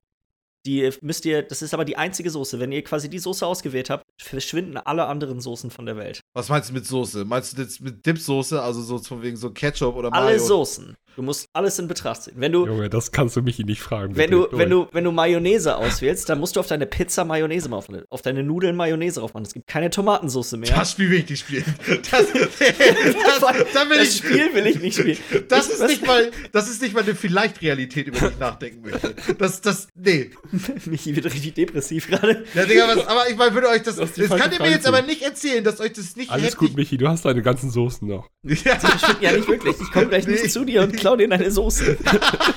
Die 0.67 0.91
müsst 1.03 1.25
ihr, 1.27 1.43
das 1.43 1.61
ist 1.61 1.75
aber 1.75 1.85
die 1.85 1.97
einzige 1.97 2.31
Soße. 2.31 2.59
Wenn 2.59 2.73
ihr 2.73 2.83
quasi 2.83 3.11
die 3.11 3.19
Soße 3.19 3.47
ausgewählt 3.47 3.91
habt, 3.91 4.05
verschwinden 4.21 4.79
alle 4.79 5.07
anderen 5.07 5.41
Soßen 5.41 5.71
von 5.71 5.85
der 5.85 5.97
Welt. 5.97 6.21
Was 6.33 6.49
meinst 6.49 6.71
du 6.71 6.75
mit 6.75 6.87
Soße? 6.87 7.25
Meinst 7.25 7.57
du 7.57 7.63
jetzt 7.63 7.81
mit 7.83 8.07
Dipsoße, 8.07 8.61
also 8.63 8.81
so 8.81 8.99
von 8.99 9.23
wegen 9.23 9.37
so 9.37 9.51
Ketchup 9.51 9.95
oder 9.95 10.13
Alle 10.13 10.37
Mayo? 10.37 10.39
Soßen. 10.39 10.97
Du 11.17 11.23
musst 11.23 11.49
alles 11.53 11.79
in 11.79 11.87
Betracht 11.89 12.23
ziehen. 12.23 12.35
Wenn 12.37 12.53
du, 12.53 12.67
Junge, 12.67 12.91
das 12.91 13.13
kannst 13.13 13.37
du 13.37 13.43
mich 13.43 13.59
nicht 13.59 13.81
fragen. 13.83 14.17
wenn 14.17 14.31
du, 14.31 14.49
wenn 14.51 14.69
du, 14.71 14.89
wenn 14.93 15.05
du 15.05 15.13
Mayonnaise 15.13 15.77
auswählst, 15.77 16.29
dann 16.29 16.41
musst 16.41 16.57
du 16.57 16.61
auf 16.61 16.67
deine 16.67 16.87
Pizza 16.87 17.25
Mayonnaise 17.25 17.69
machen, 17.69 18.03
auf 18.11 18.23
deine 18.23 18.43
Nudeln 18.43 18.75
Mayonnaise 18.77 19.21
drauf 19.21 19.33
machen. 19.35 19.45
Es 19.45 19.55
gibt 19.55 19.67
keine 19.69 19.91
Tomatensauce 19.91 20.53
mehr. 20.53 20.71
Das 20.75 20.93
Spiel 20.93 21.11
will 21.11 21.19
ich 21.21 21.31
nicht 21.31 21.41
spielen. 21.41 21.65
Das, 22.11 22.27
das, 22.33 23.41
da 23.73 23.89
will 23.91 23.99
das 23.99 24.09
ich, 24.09 24.17
Spiel 24.19 24.55
will 24.55 24.67
ich 24.67 24.81
nicht 24.81 24.99
spielen. 24.99 25.19
das, 25.49 25.69
ist 25.69 25.87
nicht 25.87 26.07
mal, 26.07 26.31
das 26.53 26.69
ist 26.69 26.83
nicht 26.83 26.95
mal 26.95 27.03
eine 27.03 27.15
Vielleicht-Realität, 27.15 28.09
über 28.09 28.19
die 28.19 28.27
ich 28.27 28.39
nachdenken 28.39 28.83
möchte. 28.83 29.15
Das, 29.39 29.61
das, 29.61 29.89
nee. 29.95 30.31
Michi 30.87 31.15
wird 31.15 31.27
richtig 31.27 31.55
depressiv 31.55 32.09
gerade. 32.09 32.45
Ja, 32.55 32.65
Digga, 32.65 32.89
was, 32.89 33.07
aber 33.07 33.29
ich 33.31 33.37
meine, 33.37 33.55
würde 33.55 33.69
euch 33.69 33.83
das. 33.83 33.97
Das 33.97 34.13
könnt 34.15 34.53
ihr 34.53 34.61
mir 34.61 34.71
jetzt 34.71 34.87
aber 34.87 35.03
nicht 35.03 35.23
erzählen, 35.23 35.63
dass 35.63 35.81
euch 35.81 35.93
das 35.93 36.17
nicht 36.17 36.31
Alles 36.31 36.57
gut, 36.57 36.75
Michi, 36.77 36.97
du 36.97 37.09
hast 37.09 37.25
deine 37.25 37.43
ganzen 37.43 37.71
Soßen 37.71 38.07
noch. 38.09 38.29
Ja. 38.65 38.79
Ja, 39.21 39.33
nicht 39.33 39.49
wirklich. 39.49 39.77
Ich 39.81 39.91
komme 39.91 40.07
gleich 40.07 40.27
Nee. 40.27 40.33
nicht 40.35 40.51
zu 40.51 40.65
dir 40.65 40.83
und 40.83 41.04
klau 41.05 41.17
dir 41.17 41.29
deine 41.29 41.51
Soße. 41.51 41.99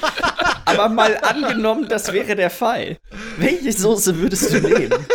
Aber 0.65 0.88
mal 0.88 1.18
angenommen, 1.22 1.88
das 1.90 2.14
wäre 2.14 2.34
der 2.34 2.49
Fall. 2.49 2.98
Welche 3.38 3.74
Soße 3.74 4.18
würdest 4.19 4.53
du 4.53 4.61
nehmen? 4.61 5.06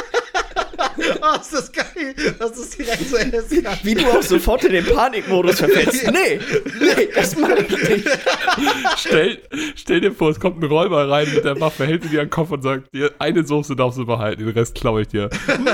Oh, 1.22 1.40
ist 1.40 1.52
das 1.52 1.72
geil, 1.72 2.14
dass 2.38 2.56
es 2.58 2.70
direkt 2.70 3.08
so 3.08 3.16
ist. 3.16 3.84
Wie 3.84 3.94
du 3.94 4.06
auch 4.06 4.22
sofort 4.22 4.64
in 4.64 4.72
den 4.72 4.84
Panikmodus 4.84 5.58
verfällst. 5.58 6.02
Nee, 6.12 6.38
nee, 6.80 7.08
das 7.14 7.36
mache 7.36 7.60
ich 7.60 7.88
nicht. 7.88 8.08
Stell, 8.98 9.38
stell 9.76 10.00
dir 10.00 10.12
vor, 10.12 10.30
es 10.30 10.40
kommt 10.40 10.62
ein 10.62 10.68
Räuber 10.68 11.08
rein 11.08 11.32
mit 11.32 11.44
der 11.44 11.58
Waffe, 11.60 11.86
hält 11.86 12.02
sie 12.02 12.10
dir 12.10 12.20
an 12.20 12.26
den 12.26 12.30
Kopf 12.30 12.50
und 12.50 12.62
sagt 12.62 12.92
dir, 12.92 13.10
eine 13.18 13.44
Soße 13.44 13.76
darfst 13.76 13.98
du 13.98 14.06
behalten, 14.06 14.44
den 14.44 14.52
Rest 14.52 14.74
klaue 14.74 15.02
ich 15.02 15.08
dir. 15.08 15.30
Nee, 15.46 15.70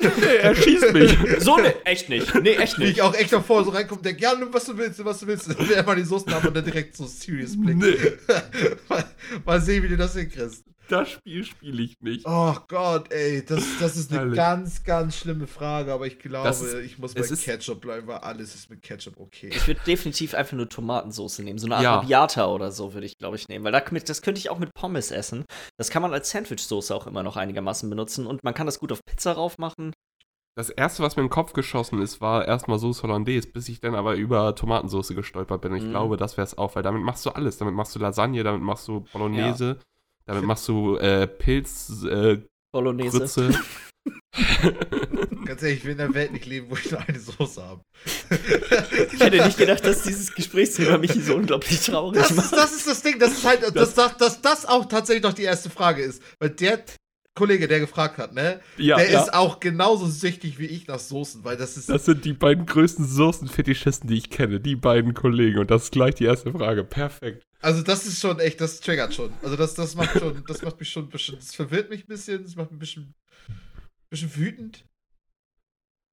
nee, 0.00 0.36
er 0.42 0.54
schießt 0.54 0.92
mich. 0.92 1.16
So 1.38 1.56
ne, 1.56 1.74
echt 1.84 2.08
nicht. 2.08 2.34
Nee, 2.36 2.54
echt 2.54 2.78
Wie 2.78 2.84
nicht. 2.84 2.92
ich 2.96 3.02
auch 3.02 3.14
echt 3.14 3.32
davor 3.32 3.64
so 3.64 3.70
reinkomme, 3.70 4.02
denke, 4.02 4.22
ja, 4.22 4.34
nimm, 4.34 4.52
was 4.52 4.64
du 4.66 4.76
willst, 4.76 5.04
was 5.04 5.20
du 5.20 5.26
willst. 5.26 5.48
Dann 5.48 5.68
wäre 5.68 5.82
mal 5.82 5.96
die 5.96 6.04
Soßen 6.04 6.32
haben 6.32 6.48
und 6.48 6.56
dann 6.56 6.64
direkt 6.64 6.96
so 6.96 7.06
serious 7.06 7.60
Blick. 7.60 7.76
Nee, 7.76 7.96
mal, 8.88 9.04
mal 9.44 9.60
sehen, 9.60 9.82
wie 9.82 9.88
du 9.88 9.96
das 9.96 10.14
hinkriegst. 10.14 10.64
Das 10.88 11.10
Spiel 11.10 11.44
spiele 11.44 11.82
ich 11.82 11.94
nicht. 12.00 12.24
Oh 12.26 12.54
Gott, 12.68 13.12
ey, 13.12 13.44
das, 13.44 13.64
das 13.80 13.96
ist 13.96 14.10
eine 14.10 14.20
Herrlich. 14.20 14.36
ganz, 14.36 14.84
ganz 14.84 15.16
schlimme 15.16 15.46
Frage, 15.46 15.92
aber 15.92 16.06
ich 16.06 16.18
glaube, 16.18 16.48
ist- 16.48 16.74
ich 16.74 16.98
muss 16.98 17.14
bei 17.14 17.22
Ketchup 17.22 17.80
bleiben, 17.80 18.06
weil 18.06 18.18
alles 18.18 18.54
ist 18.54 18.70
mit 18.70 18.82
Ketchup 18.82 19.18
okay. 19.18 19.48
Ich 19.52 19.66
würde 19.66 19.80
definitiv 19.86 20.34
einfach 20.34 20.56
nur 20.56 20.68
Tomatensauce 20.68 21.38
nehmen. 21.40 21.58
So 21.58 21.66
eine 21.66 21.82
Ja. 21.82 21.94
Arabiata 21.94 22.46
oder 22.46 22.70
so 22.72 22.94
würde 22.94 23.06
ich, 23.06 23.16
glaube 23.18 23.36
ich, 23.36 23.48
nehmen. 23.48 23.64
Weil 23.64 23.72
da, 23.72 23.80
das 23.80 24.22
könnte 24.22 24.38
ich 24.38 24.50
auch 24.50 24.58
mit 24.58 24.72
Pommes 24.74 25.10
essen. 25.10 25.44
Das 25.78 25.90
kann 25.90 26.02
man 26.02 26.12
als 26.12 26.30
Sandwich-Soße 26.30 26.94
auch 26.94 27.06
immer 27.06 27.22
noch 27.22 27.36
einigermaßen 27.36 27.88
benutzen. 27.88 28.26
Und 28.26 28.44
man 28.44 28.54
kann 28.54 28.66
das 28.66 28.78
gut 28.78 28.92
auf 28.92 29.00
Pizza 29.04 29.32
rauf 29.32 29.58
machen. 29.58 29.92
Das 30.56 30.70
erste, 30.70 31.02
was 31.02 31.16
mir 31.16 31.22
in 31.22 31.26
den 31.26 31.32
Kopf 31.32 31.52
geschossen 31.52 32.00
ist, 32.00 32.20
war 32.20 32.46
erstmal 32.46 32.78
Sauce 32.78 33.02
Hollandaise, 33.02 33.48
bis 33.48 33.68
ich 33.68 33.80
dann 33.80 33.96
aber 33.96 34.14
über 34.14 34.54
Tomatensauce 34.54 35.08
gestolpert 35.08 35.60
bin. 35.62 35.72
Und 35.72 35.78
ich 35.78 35.84
Mhm. 35.84 35.90
glaube, 35.90 36.16
das 36.16 36.36
wäre 36.36 36.46
es 36.46 36.56
auch, 36.56 36.76
weil 36.76 36.84
damit 36.84 37.02
machst 37.02 37.26
du 37.26 37.30
alles. 37.30 37.58
Damit 37.58 37.74
machst 37.74 37.92
du 37.96 37.98
Lasagne, 37.98 38.44
damit 38.44 38.62
machst 38.62 38.86
du 38.86 39.00
Bolognese, 39.12 39.80
damit 40.26 40.44
machst 40.44 40.66
du 40.68 40.96
äh, 40.96 41.26
Pilz, 41.26 42.04
äh, 42.04 42.38
Bolognese. 42.72 43.18
Grütze. 43.18 43.54
Ganz 45.44 45.62
ehrlich, 45.62 45.78
ich 45.78 45.84
will 45.84 45.92
in 45.92 45.98
der 45.98 46.14
Welt 46.14 46.32
nicht 46.32 46.46
leben, 46.46 46.68
wo 46.70 46.74
ich 46.74 46.90
nur 46.90 47.00
eine 47.00 47.18
Soße 47.18 47.62
habe. 47.62 47.82
Ich 49.12 49.20
hätte 49.20 49.44
nicht 49.44 49.58
gedacht, 49.58 49.84
dass 49.86 50.02
dieses 50.02 50.34
Gesprächsthema 50.34 50.98
mich 50.98 51.12
so 51.12 51.36
unglaublich 51.36 51.80
traurig 51.80 52.20
Das 52.20 52.34
macht. 52.34 52.46
ist, 52.46 52.52
das 52.52 52.72
ist 52.72 52.86
das 52.86 53.02
Ding, 53.02 53.18
das 53.18 53.32
ist 53.32 53.44
halt, 53.44 53.62
dass 53.76 53.94
das, 53.94 54.16
dass 54.16 54.40
das 54.40 54.66
auch 54.66 54.86
tatsächlich 54.86 55.22
noch 55.22 55.34
die 55.34 55.42
erste 55.44 55.70
Frage 55.70 56.02
ist. 56.02 56.22
Weil 56.40 56.50
der 56.50 56.84
Kollege, 57.34 57.66
der 57.66 57.80
gefragt 57.80 58.18
hat, 58.18 58.32
ne, 58.32 58.60
Ja, 58.76 58.96
der 58.96 59.10
ja. 59.10 59.22
ist 59.22 59.34
auch 59.34 59.58
genauso 59.58 60.06
süchtig 60.06 60.58
wie 60.58 60.66
ich 60.66 60.86
nach 60.86 61.00
Soßen, 61.00 61.44
weil 61.44 61.56
das 61.56 61.76
ist. 61.76 61.88
Das 61.88 62.04
sind 62.04 62.24
die 62.24 62.32
beiden 62.32 62.64
größten 62.64 63.04
Soßenfetischisten, 63.06 64.08
die 64.08 64.16
ich 64.16 64.30
kenne, 64.30 64.60
die 64.60 64.76
beiden 64.76 65.14
Kollegen. 65.14 65.58
Und 65.58 65.70
das 65.70 65.84
ist 65.84 65.92
gleich 65.92 66.14
die 66.14 66.24
erste 66.24 66.52
Frage. 66.52 66.84
Perfekt. 66.84 67.42
Also 67.60 67.82
das 67.82 68.06
ist 68.06 68.20
schon 68.20 68.38
echt, 68.40 68.60
das 68.60 68.80
triggert 68.80 69.14
schon. 69.14 69.32
Also 69.42 69.56
das, 69.56 69.74
das 69.74 69.94
macht 69.94 70.18
schon, 70.18 70.44
das 70.46 70.62
macht 70.62 70.78
mich 70.78 70.90
schon 70.90 71.04
ein 71.04 71.08
bisschen, 71.10 71.36
das 71.36 71.54
verwirrt 71.54 71.90
mich 71.90 72.04
ein 72.04 72.08
bisschen, 72.08 72.42
das 72.44 72.56
macht 72.56 72.70
mich 72.70 72.76
ein 72.76 72.78
bisschen, 72.78 73.14
bisschen 74.10 74.36
wütend. 74.36 74.84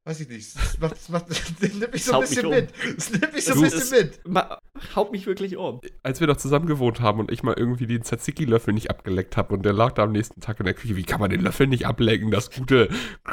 Weiß 0.03 0.19
ich 0.19 0.29
nicht. 0.29 0.55
Das 0.55 0.79
macht, 0.79 0.93
das 0.93 1.09
macht, 1.09 1.29
das 1.61 1.73
nimmt 1.73 1.93
mich 1.93 2.03
so 2.03 2.13
ein 2.13 2.21
bisschen 2.21 2.45
um. 2.47 2.51
mit. 2.51 2.69
Das 2.95 3.11
nimmt 3.11 3.33
mich 3.33 3.45
so 3.45 3.53
ein 3.53 3.61
bisschen 3.61 3.91
mit. 3.91 4.27
Ma 4.27 4.59
haut 4.95 5.11
mich 5.11 5.27
wirklich 5.27 5.57
um. 5.57 5.79
Als 6.01 6.19
wir 6.19 6.25
doch 6.25 6.37
zusammen 6.37 6.65
gewohnt 6.65 7.01
haben 7.01 7.19
und 7.19 7.31
ich 7.31 7.43
mal 7.43 7.53
irgendwie 7.55 7.85
den 7.85 8.01
Tzatziki-Löffel 8.01 8.73
nicht 8.73 8.89
abgeleckt 8.89 9.37
habe 9.37 9.53
und 9.53 9.63
der 9.63 9.73
lag 9.73 9.91
da 9.91 10.03
am 10.03 10.11
nächsten 10.11 10.41
Tag 10.41 10.59
in 10.59 10.65
der 10.65 10.73
Küche, 10.73 10.95
wie 10.95 11.03
kann 11.03 11.19
man 11.19 11.29
den 11.29 11.41
Löffel 11.41 11.67
nicht 11.67 11.85
ablecken? 11.85 12.31
Das 12.31 12.49
gute, 12.49 12.89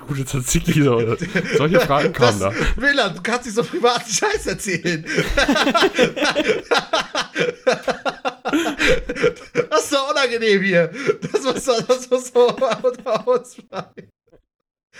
gute 0.08 0.26
Tzatziki. 0.26 0.82
So, 0.82 1.16
solche 1.56 1.80
Fragen 1.80 2.12
kamen 2.12 2.38
da. 2.38 2.50
Das, 2.50 2.76
Miller, 2.76 3.10
du 3.10 3.22
kannst 3.22 3.46
nicht 3.46 3.54
so 3.54 3.64
privaten 3.64 4.10
Scheiß 4.10 4.46
erzählen. 4.46 5.06
das 9.70 9.84
ist 9.84 9.92
doch 9.94 10.10
unangenehm 10.10 10.60
hier. 10.62 10.90
Das 11.32 11.42
muss 11.44 11.64
so, 11.64 11.80
das 11.80 12.10
muss 12.10 12.28
so 12.28 12.46
unter 12.48 13.26
uns 13.26 13.56
bleiben. 13.56 14.10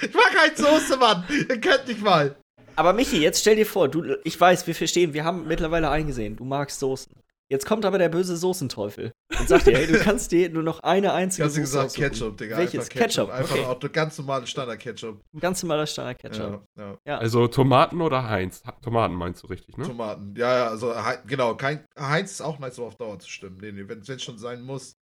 Ich 0.01 0.15
mag 0.15 0.33
kein 0.33 0.57
Soße, 0.57 0.97
Mann. 0.97 1.25
Ihr 1.29 1.61
könnt 1.61 1.89
nicht 1.89 2.03
mal. 2.03 2.37
Aber 2.77 2.93
Michi, 2.93 3.21
jetzt 3.21 3.41
stell 3.41 3.57
dir 3.57 3.67
vor, 3.67 3.89
du, 3.89 4.17
ich 4.23 4.41
weiß, 4.41 4.67
wir 4.67 4.75
verstehen, 4.75 5.13
wir 5.13 5.25
haben 5.25 5.49
mittlerweile 5.49 5.91
eingesehen, 5.91 6.37
du 6.37 6.45
magst 6.45 6.79
Soßen. 6.79 7.13
Jetzt 7.51 7.65
kommt 7.65 7.87
aber 7.87 7.97
der 7.97 8.11
böse 8.11 8.37
Soßenteufel 8.37 9.13
und 9.39 9.49
sagt 9.49 9.67
dir, 9.67 9.77
hey, 9.77 9.87
du 9.87 9.99
kannst 10.05 10.33
dir 10.33 10.51
nur 10.51 10.63
noch 10.63 10.81
eine 10.81 11.15
einzige 11.15 11.47
Hast 11.47 11.57
du 11.57 11.63
Soße 11.63 11.73
gesagt 11.73 11.87
aussuchen. 11.87 12.05
Ketchup, 12.05 12.37
Digga. 12.37 12.57
Welches? 12.59 12.81
Einfach 12.81 12.93
Ketchup. 12.93 13.29
Ketchup, 13.29 13.31
Einfach 13.31 13.57
okay. 13.57 13.87
auch 13.89 13.93
ganz 13.93 14.19
normale 14.19 14.47
Standard-Ketchup. 14.47 15.21
Ein 15.33 15.41
ganz 15.41 15.63
normaler 15.63 15.87
Standard-Ketchup. 15.87 16.65
Ja, 16.77 16.85
ja. 16.85 16.99
Ja. 17.07 17.19
Also 17.19 17.49
Tomaten 17.49 18.03
oder 18.03 18.29
Heinz? 18.29 18.63
Tomaten 18.83 19.15
meinst 19.15 19.43
du 19.43 19.47
richtig, 19.47 19.79
ne? 19.79 19.87
Tomaten. 19.87 20.35
Ja, 20.37 20.59
ja, 20.59 20.69
also 20.69 20.95
genau. 21.27 21.57
Kein, 21.57 21.87
Heinz 21.99 22.33
ist 22.33 22.43
auch 22.43 22.59
nice, 22.59 22.77
so 22.77 22.85
auf 22.85 22.97
Dauer 22.97 23.19
zu 23.19 23.31
stimmen. 23.31 23.57
Nee, 23.63 23.73
nee, 23.73 23.89
wenn 23.89 24.01
es 24.01 24.23
schon 24.23 24.37
sein 24.37 24.61
muss. 24.61 24.98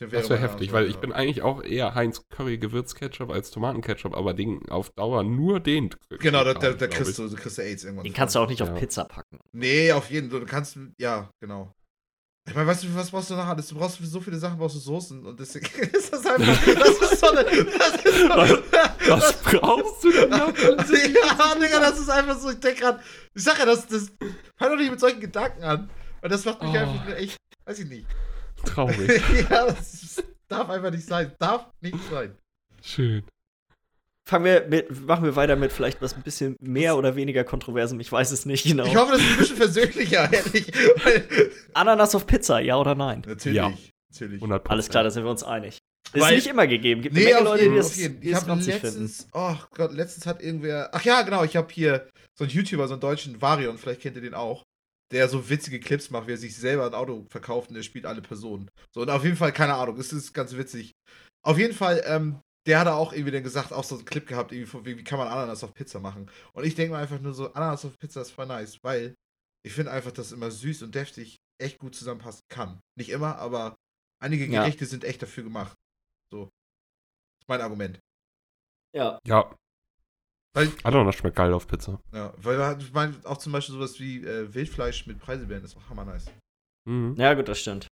Dann 0.00 0.10
Das 0.20 0.30
wäre 0.30 0.40
heftig, 0.40 0.68
Antwort, 0.68 0.72
weil 0.82 0.88
ich 0.88 0.94
ja. 0.94 1.00
bin 1.00 1.12
eigentlich 1.12 1.42
auch 1.42 1.62
eher 1.62 1.94
Heinz 1.94 2.22
Curry 2.28 2.58
Gewürzketchup 2.58 3.30
als 3.30 3.50
Tomatenketchup, 3.50 4.16
aber 4.16 4.34
den 4.34 4.68
auf 4.68 4.90
Dauer 4.90 5.22
nur 5.24 5.60
den. 5.60 5.90
Genau, 6.18 6.44
da, 6.44 6.54
da, 6.54 6.70
da 6.72 6.86
glaub 6.86 6.90
kriegst 6.90 7.18
du, 7.18 7.28
du 7.28 7.36
kriegst 7.36 7.58
du 7.58 7.62
AIDS 7.62 7.84
irgendwann. 7.84 8.04
Den 8.04 8.12
kannst 8.14 8.34
du 8.34 8.38
auch 8.40 8.48
nicht 8.48 8.62
auf 8.62 8.68
Ja. 8.68 8.74
Pizza 8.74 9.04
packen. 9.04 9.38
Nee, 9.52 9.92
auf 9.92 10.10
jeden 10.10 10.30
Fall. 10.30 10.40
Du 10.40 10.46
kannst, 10.46 10.78
ja, 10.98 11.30
genau. 11.40 11.72
Ich 12.48 12.54
meine, 12.54 12.66
weißt 12.66 12.84
du, 12.84 12.94
was 12.94 13.10
brauchst 13.10 13.30
du 13.30 13.34
noch 13.34 13.46
alles? 13.46 13.68
Du 13.68 13.76
brauchst 13.76 13.98
für 13.98 14.06
so 14.06 14.20
viele 14.20 14.38
Sachen, 14.38 14.58
brauchst 14.58 14.74
du 14.74 14.80
Soßen 14.80 15.24
und 15.24 15.38
deswegen 15.38 15.66
ist 15.92 16.12
das 16.12 16.26
einfach, 16.26 16.64
das 16.74 17.12
ist 17.12 17.20
so 17.20 17.28
eine, 17.30 17.44
das 17.44 18.04
ist 18.04 18.18
so, 18.18 18.28
Was 19.10 19.42
brauchst 19.42 20.04
du 20.04 20.10
denn 20.10 20.30
noch? 20.30 20.56
ja, 20.58 21.54
Digga, 21.54 21.80
das 21.80 22.00
ist 22.00 22.08
einfach 22.08 22.38
so, 22.38 22.50
ich 22.50 22.58
denke 22.58 22.80
gerade, 22.80 23.00
ich 23.34 23.42
sag 23.44 23.58
ja, 23.58 23.66
das, 23.66 23.86
das, 23.86 24.10
fang 24.58 24.70
doch 24.70 24.76
nicht 24.76 24.90
mit 24.90 24.98
solchen 24.98 25.20
Gedanken 25.20 25.62
an, 25.62 25.90
weil 26.22 26.30
das 26.30 26.44
macht 26.44 26.62
mich 26.62 26.72
Oh. 26.72 26.76
einfach 26.76 27.14
echt, 27.16 27.36
weiß 27.66 27.78
ich 27.80 27.88
nicht. 27.88 28.06
Traurig. 28.64 29.22
ja, 29.50 29.66
das 29.66 29.94
ist, 30.02 30.24
darf 30.48 30.68
einfach 30.70 30.90
nicht 30.90 31.06
sein, 31.06 31.32
darf 31.38 31.66
nicht 31.80 31.96
sein. 32.10 32.36
Schön. 32.82 33.24
Fangen 34.28 34.44
wir 34.44 34.66
mit, 34.68 35.06
machen 35.06 35.24
wir 35.24 35.34
weiter 35.34 35.56
mit 35.56 35.72
vielleicht 35.72 36.00
was 36.02 36.14
ein 36.14 36.22
bisschen 36.22 36.56
mehr 36.60 36.96
oder 36.96 37.16
weniger 37.16 37.42
kontroversem. 37.42 37.98
Ich 38.00 38.12
weiß 38.12 38.30
es 38.30 38.46
nicht 38.46 38.64
genau. 38.64 38.84
Ich 38.84 38.94
hoffe, 38.96 39.12
das 39.12 39.20
ist 39.22 39.30
ein 39.32 39.38
bisschen 39.38 39.56
versöhnlicher, 39.56 40.32
ehrlich. 40.32 40.70
Ananas 41.74 42.14
auf 42.14 42.26
Pizza, 42.26 42.60
ja 42.60 42.76
oder 42.76 42.94
nein? 42.94 43.22
natürlich, 43.26 43.56
Ja. 43.56 43.72
natürlich. 44.12 44.36
100 44.40 44.70
Alles 44.70 44.88
klar, 44.88 45.02
da 45.04 45.10
sind 45.10 45.24
wir 45.24 45.30
uns 45.30 45.42
einig. 45.42 45.78
Ist 46.12 46.20
Weil- 46.22 46.34
nicht 46.36 46.46
immer 46.46 46.66
gegeben. 46.66 47.02
Gibt 47.02 47.14
Nee, 47.14 47.26
eine 47.26 47.34
Menge 47.34 47.38
auf 47.38 47.44
Leute, 47.54 47.62
jeden, 47.64 47.80
die 47.92 48.00
jeden. 48.00 48.20
die 48.20 48.34
habe 48.34 48.46
ranzig 48.48 48.74
finden. 48.74 48.86
letztens, 48.86 49.28
oh 49.32 49.54
Gott, 49.74 49.92
letztens 49.92 50.26
hat 50.26 50.42
irgendwer, 50.42 50.90
ach 50.92 51.04
ja, 51.04 51.22
genau, 51.22 51.44
ich 51.44 51.56
habe 51.56 51.72
hier 51.72 52.08
so 52.34 52.44
einen 52.44 52.52
YouTuber, 52.52 52.88
so 52.88 52.94
einen 52.94 53.00
deutschen 53.00 53.40
Varion, 53.40 53.78
vielleicht 53.78 54.00
kennt 54.00 54.16
ihr 54.16 54.22
den 54.22 54.34
auch, 54.34 54.64
der 55.12 55.28
so 55.28 55.48
witzige 55.48 55.80
Clips 55.80 56.10
macht, 56.10 56.26
wie 56.26 56.32
er 56.32 56.36
sich 56.38 56.56
selber 56.56 56.86
ein 56.86 56.94
Auto 56.94 57.26
verkauft 57.28 57.70
und 57.70 57.76
er 57.76 57.82
spielt 57.82 58.06
alle 58.06 58.22
Personen. 58.22 58.70
So, 58.94 59.02
und 59.02 59.10
auf 59.10 59.24
jeden 59.24 59.36
Fall, 59.36 59.52
keine 59.52 59.74
Ahnung, 59.74 59.98
es 59.98 60.12
ist 60.12 60.32
ganz 60.32 60.56
witzig. 60.56 60.92
Auf 61.42 61.58
jeden 61.58 61.74
Fall, 61.74 62.02
ähm, 62.06 62.40
der 62.66 62.78
hat 62.78 62.86
auch 62.88 63.12
irgendwie 63.12 63.32
dann 63.32 63.42
gesagt, 63.42 63.72
auch 63.72 63.84
so 63.84 63.96
einen 63.96 64.04
Clip 64.04 64.26
gehabt, 64.26 64.52
irgendwie 64.52 64.70
von 64.70 64.84
wie 64.84 65.02
kann 65.02 65.18
man 65.18 65.28
Ananas 65.28 65.64
auf 65.64 65.74
Pizza 65.74 65.98
machen. 65.98 66.30
Und 66.52 66.64
ich 66.64 66.74
denke 66.74 66.92
mir 66.92 66.98
einfach 66.98 67.20
nur 67.20 67.34
so, 67.34 67.52
Ananas 67.52 67.84
auf 67.84 67.98
Pizza 67.98 68.20
ist 68.20 68.30
voll 68.30 68.46
nice, 68.46 68.78
weil 68.82 69.14
ich 69.66 69.72
finde 69.72 69.90
einfach, 69.90 70.12
dass 70.12 70.32
immer 70.32 70.50
süß 70.50 70.82
und 70.82 70.94
deftig 70.94 71.36
echt 71.60 71.78
gut 71.78 71.94
zusammenpassen 71.94 72.42
kann. 72.48 72.80
Nicht 72.96 73.10
immer, 73.10 73.36
aber 73.36 73.76
einige 74.22 74.46
Ja. 74.46 74.62
Gerichte 74.62 74.86
sind 74.86 75.04
echt 75.04 75.22
dafür 75.22 75.44
gemacht. 75.44 75.76
So. 76.32 76.44
Das 76.44 77.44
ist 77.44 77.48
mein 77.48 77.60
Argument. 77.60 77.98
Ja. 78.94 79.18
Ja. 79.26 79.54
Weil- 80.54 80.70
Ananas 80.82 81.14
schmeckt 81.16 81.36
geil 81.36 81.52
auf 81.52 81.66
Pizza. 81.66 82.00
Ja, 82.12 82.32
weil 82.38 82.80
ich 82.80 82.92
meine, 82.92 83.14
auch 83.24 83.38
zum 83.38 83.52
Beispiel 83.52 83.74
sowas 83.74 84.00
wie 84.00 84.24
äh, 84.24 84.52
Wildfleisch 84.52 85.06
mit 85.06 85.18
Preiselbeeren 85.20 85.64
ist 85.64 85.76
auch 85.76 85.88
hammer 85.88 86.04
nice. 86.04 86.26
Mhm. 86.86 87.14
ja, 87.16 87.34
gut, 87.34 87.48
das 87.48 87.60
stimmt. 87.60 87.86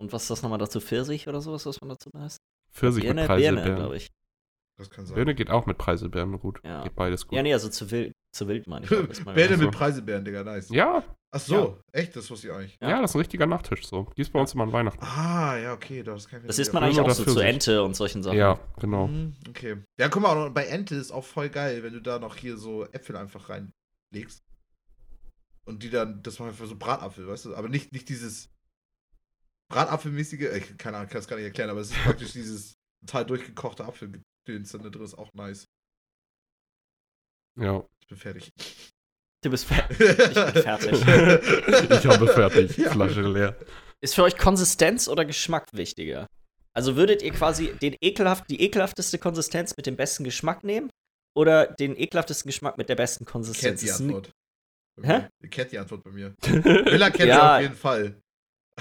Und 0.00 0.12
was 0.12 0.22
ist 0.22 0.30
das 0.30 0.42
nochmal 0.42 0.58
dazu? 0.58 0.80
Pfirsich 0.80 1.28
oder 1.28 1.40
sowas, 1.40 1.66
was 1.66 1.80
man 1.80 1.88
dazu 1.90 2.10
heißt? 2.16 2.38
Pfirsich 2.70 3.04
mit 3.04 3.14
Birne, 3.14 3.26
Birne, 3.26 3.40
Preiselbeeren. 3.42 3.76
glaube 3.76 3.96
ich. 3.96 4.08
Das 4.76 4.90
kann 4.90 5.06
sein. 5.06 5.14
Birne 5.14 5.34
geht 5.34 5.50
auch 5.50 5.66
mit 5.66 5.78
Preiselbeeren 5.78 6.38
gut. 6.38 6.60
Ja. 6.64 6.82
Geht 6.82 6.94
beides 6.96 7.26
gut. 7.26 7.36
Ja, 7.36 7.42
nee, 7.42 7.52
also 7.52 7.68
zu 7.68 7.90
wild, 7.90 8.12
zu 8.34 8.48
wild 8.48 8.66
meine 8.66 8.84
ich. 8.84 8.90
das 8.90 9.18
ich 9.18 9.24
so. 9.24 9.56
mit 9.56 9.70
Preiselbeeren, 9.70 10.24
Digga, 10.24 10.44
nice. 10.44 10.68
Ja, 10.70 11.04
Ach 11.36 11.40
so, 11.40 11.80
echt? 11.90 12.14
Das 12.14 12.30
wusste 12.30 12.48
ich 12.48 12.56
nicht. 12.56 12.80
Ja. 12.80 12.90
ja, 12.90 13.00
das 13.00 13.10
ist 13.10 13.16
ein 13.16 13.18
richtiger 13.18 13.46
Nachtisch 13.46 13.84
so. 13.84 14.04
Gibt's 14.14 14.30
bei 14.30 14.38
uns 14.38 14.54
immer 14.54 14.62
an 14.62 14.72
Weihnachten. 14.72 15.04
Ah, 15.04 15.56
ja, 15.58 15.72
okay, 15.72 16.04
das 16.04 16.28
kann 16.28 16.40
ich 16.40 16.46
Das 16.46 16.60
isst 16.60 16.72
man 16.72 16.84
eigentlich 16.84 17.00
auch 17.00 17.10
so 17.10 17.24
zu? 17.24 17.40
Ente 17.40 17.82
und 17.82 17.96
solchen 17.96 18.22
Sachen. 18.22 18.38
Ja, 18.38 18.60
genau. 18.78 19.08
Mhm, 19.08 19.34
Okay. 19.48 19.78
Ja, 19.98 20.08
guck 20.08 20.22
mal, 20.22 20.46
und 20.46 20.54
bei 20.54 20.66
Ente 20.66 20.94
ist 20.94 21.10
auch 21.10 21.24
voll 21.24 21.48
geil, 21.48 21.82
wenn 21.82 21.92
du 21.92 22.00
da 22.00 22.20
noch 22.20 22.36
hier 22.36 22.56
so 22.56 22.84
Äpfel 22.84 23.16
einfach 23.16 23.48
reinlegst. 23.48 24.44
Und 25.64 25.82
die 25.82 25.90
dann, 25.90 26.22
das 26.22 26.38
machen 26.38 26.50
wir 26.50 26.54
für 26.54 26.68
so 26.68 26.76
Bratapfel, 26.76 27.26
weißt 27.26 27.46
du? 27.46 27.56
Aber 27.56 27.68
nicht, 27.68 27.92
nicht 27.92 28.08
dieses 28.08 28.48
Bratapfelmäßige, 29.72 30.42
äh, 30.42 30.60
keine 30.60 30.98
Ahnung, 30.98 31.08
kann 31.08 31.18
es 31.18 31.26
gar 31.26 31.34
nicht 31.36 31.46
erklären, 31.46 31.70
aber 31.70 31.80
es 31.80 31.90
ist 31.90 31.96
praktisch 32.04 32.30
dieses 32.30 32.74
total 33.04 33.26
durchgekochte 33.26 33.84
Apfelgedöns 33.84 34.70
dann 34.70 34.82
da 34.84 34.90
drin, 34.90 35.02
ist 35.02 35.18
auch 35.18 35.32
nice. 35.34 35.66
Ja. 37.60 37.84
Ich 38.00 38.08
bin 38.08 38.18
fertig. 38.18 38.52
Du 39.42 39.50
bist 39.50 39.64
fer 39.66 39.86
ich 39.90 39.98
bin 39.98 40.62
fertig. 40.62 40.92
Ich 41.98 42.06
habe 42.06 42.26
fertig. 42.28 42.76
Ja. 42.78 42.90
Flasche 42.90 43.22
leer. 43.22 43.56
Ist 44.00 44.14
für 44.14 44.22
euch 44.24 44.36
Konsistenz 44.36 45.08
oder 45.08 45.24
Geschmack 45.24 45.66
wichtiger? 45.72 46.26
Also 46.72 46.96
würdet 46.96 47.22
ihr 47.22 47.30
quasi 47.32 47.72
den 47.80 47.94
ekelhaft, 48.00 48.50
die 48.50 48.60
ekelhafteste 48.60 49.18
Konsistenz 49.18 49.76
mit 49.76 49.86
dem 49.86 49.96
besten 49.96 50.24
Geschmack 50.24 50.64
nehmen? 50.64 50.90
Oder 51.36 51.66
den 51.68 51.96
ekelhaftesten 51.96 52.48
Geschmack 52.48 52.78
mit 52.78 52.88
der 52.88 52.96
besten 52.96 53.24
Kennt 53.24 53.32
Konsistenz? 53.32 53.80
die 53.80 53.86
ist 53.86 54.00
n- 54.00 54.06
Antwort. 54.08 54.30
Hä? 55.02 55.28
Ihr 55.42 55.50
kennt 55.50 55.72
die 55.72 55.78
Antwort 55.78 56.02
bei 56.04 56.10
mir. 56.10 56.34
Villa 56.42 57.10
kennt 57.10 57.28
Ja. 57.28 57.36
ihr 57.36 57.56
auf 57.56 57.62
jeden 57.62 57.74
Fall. 57.76 58.20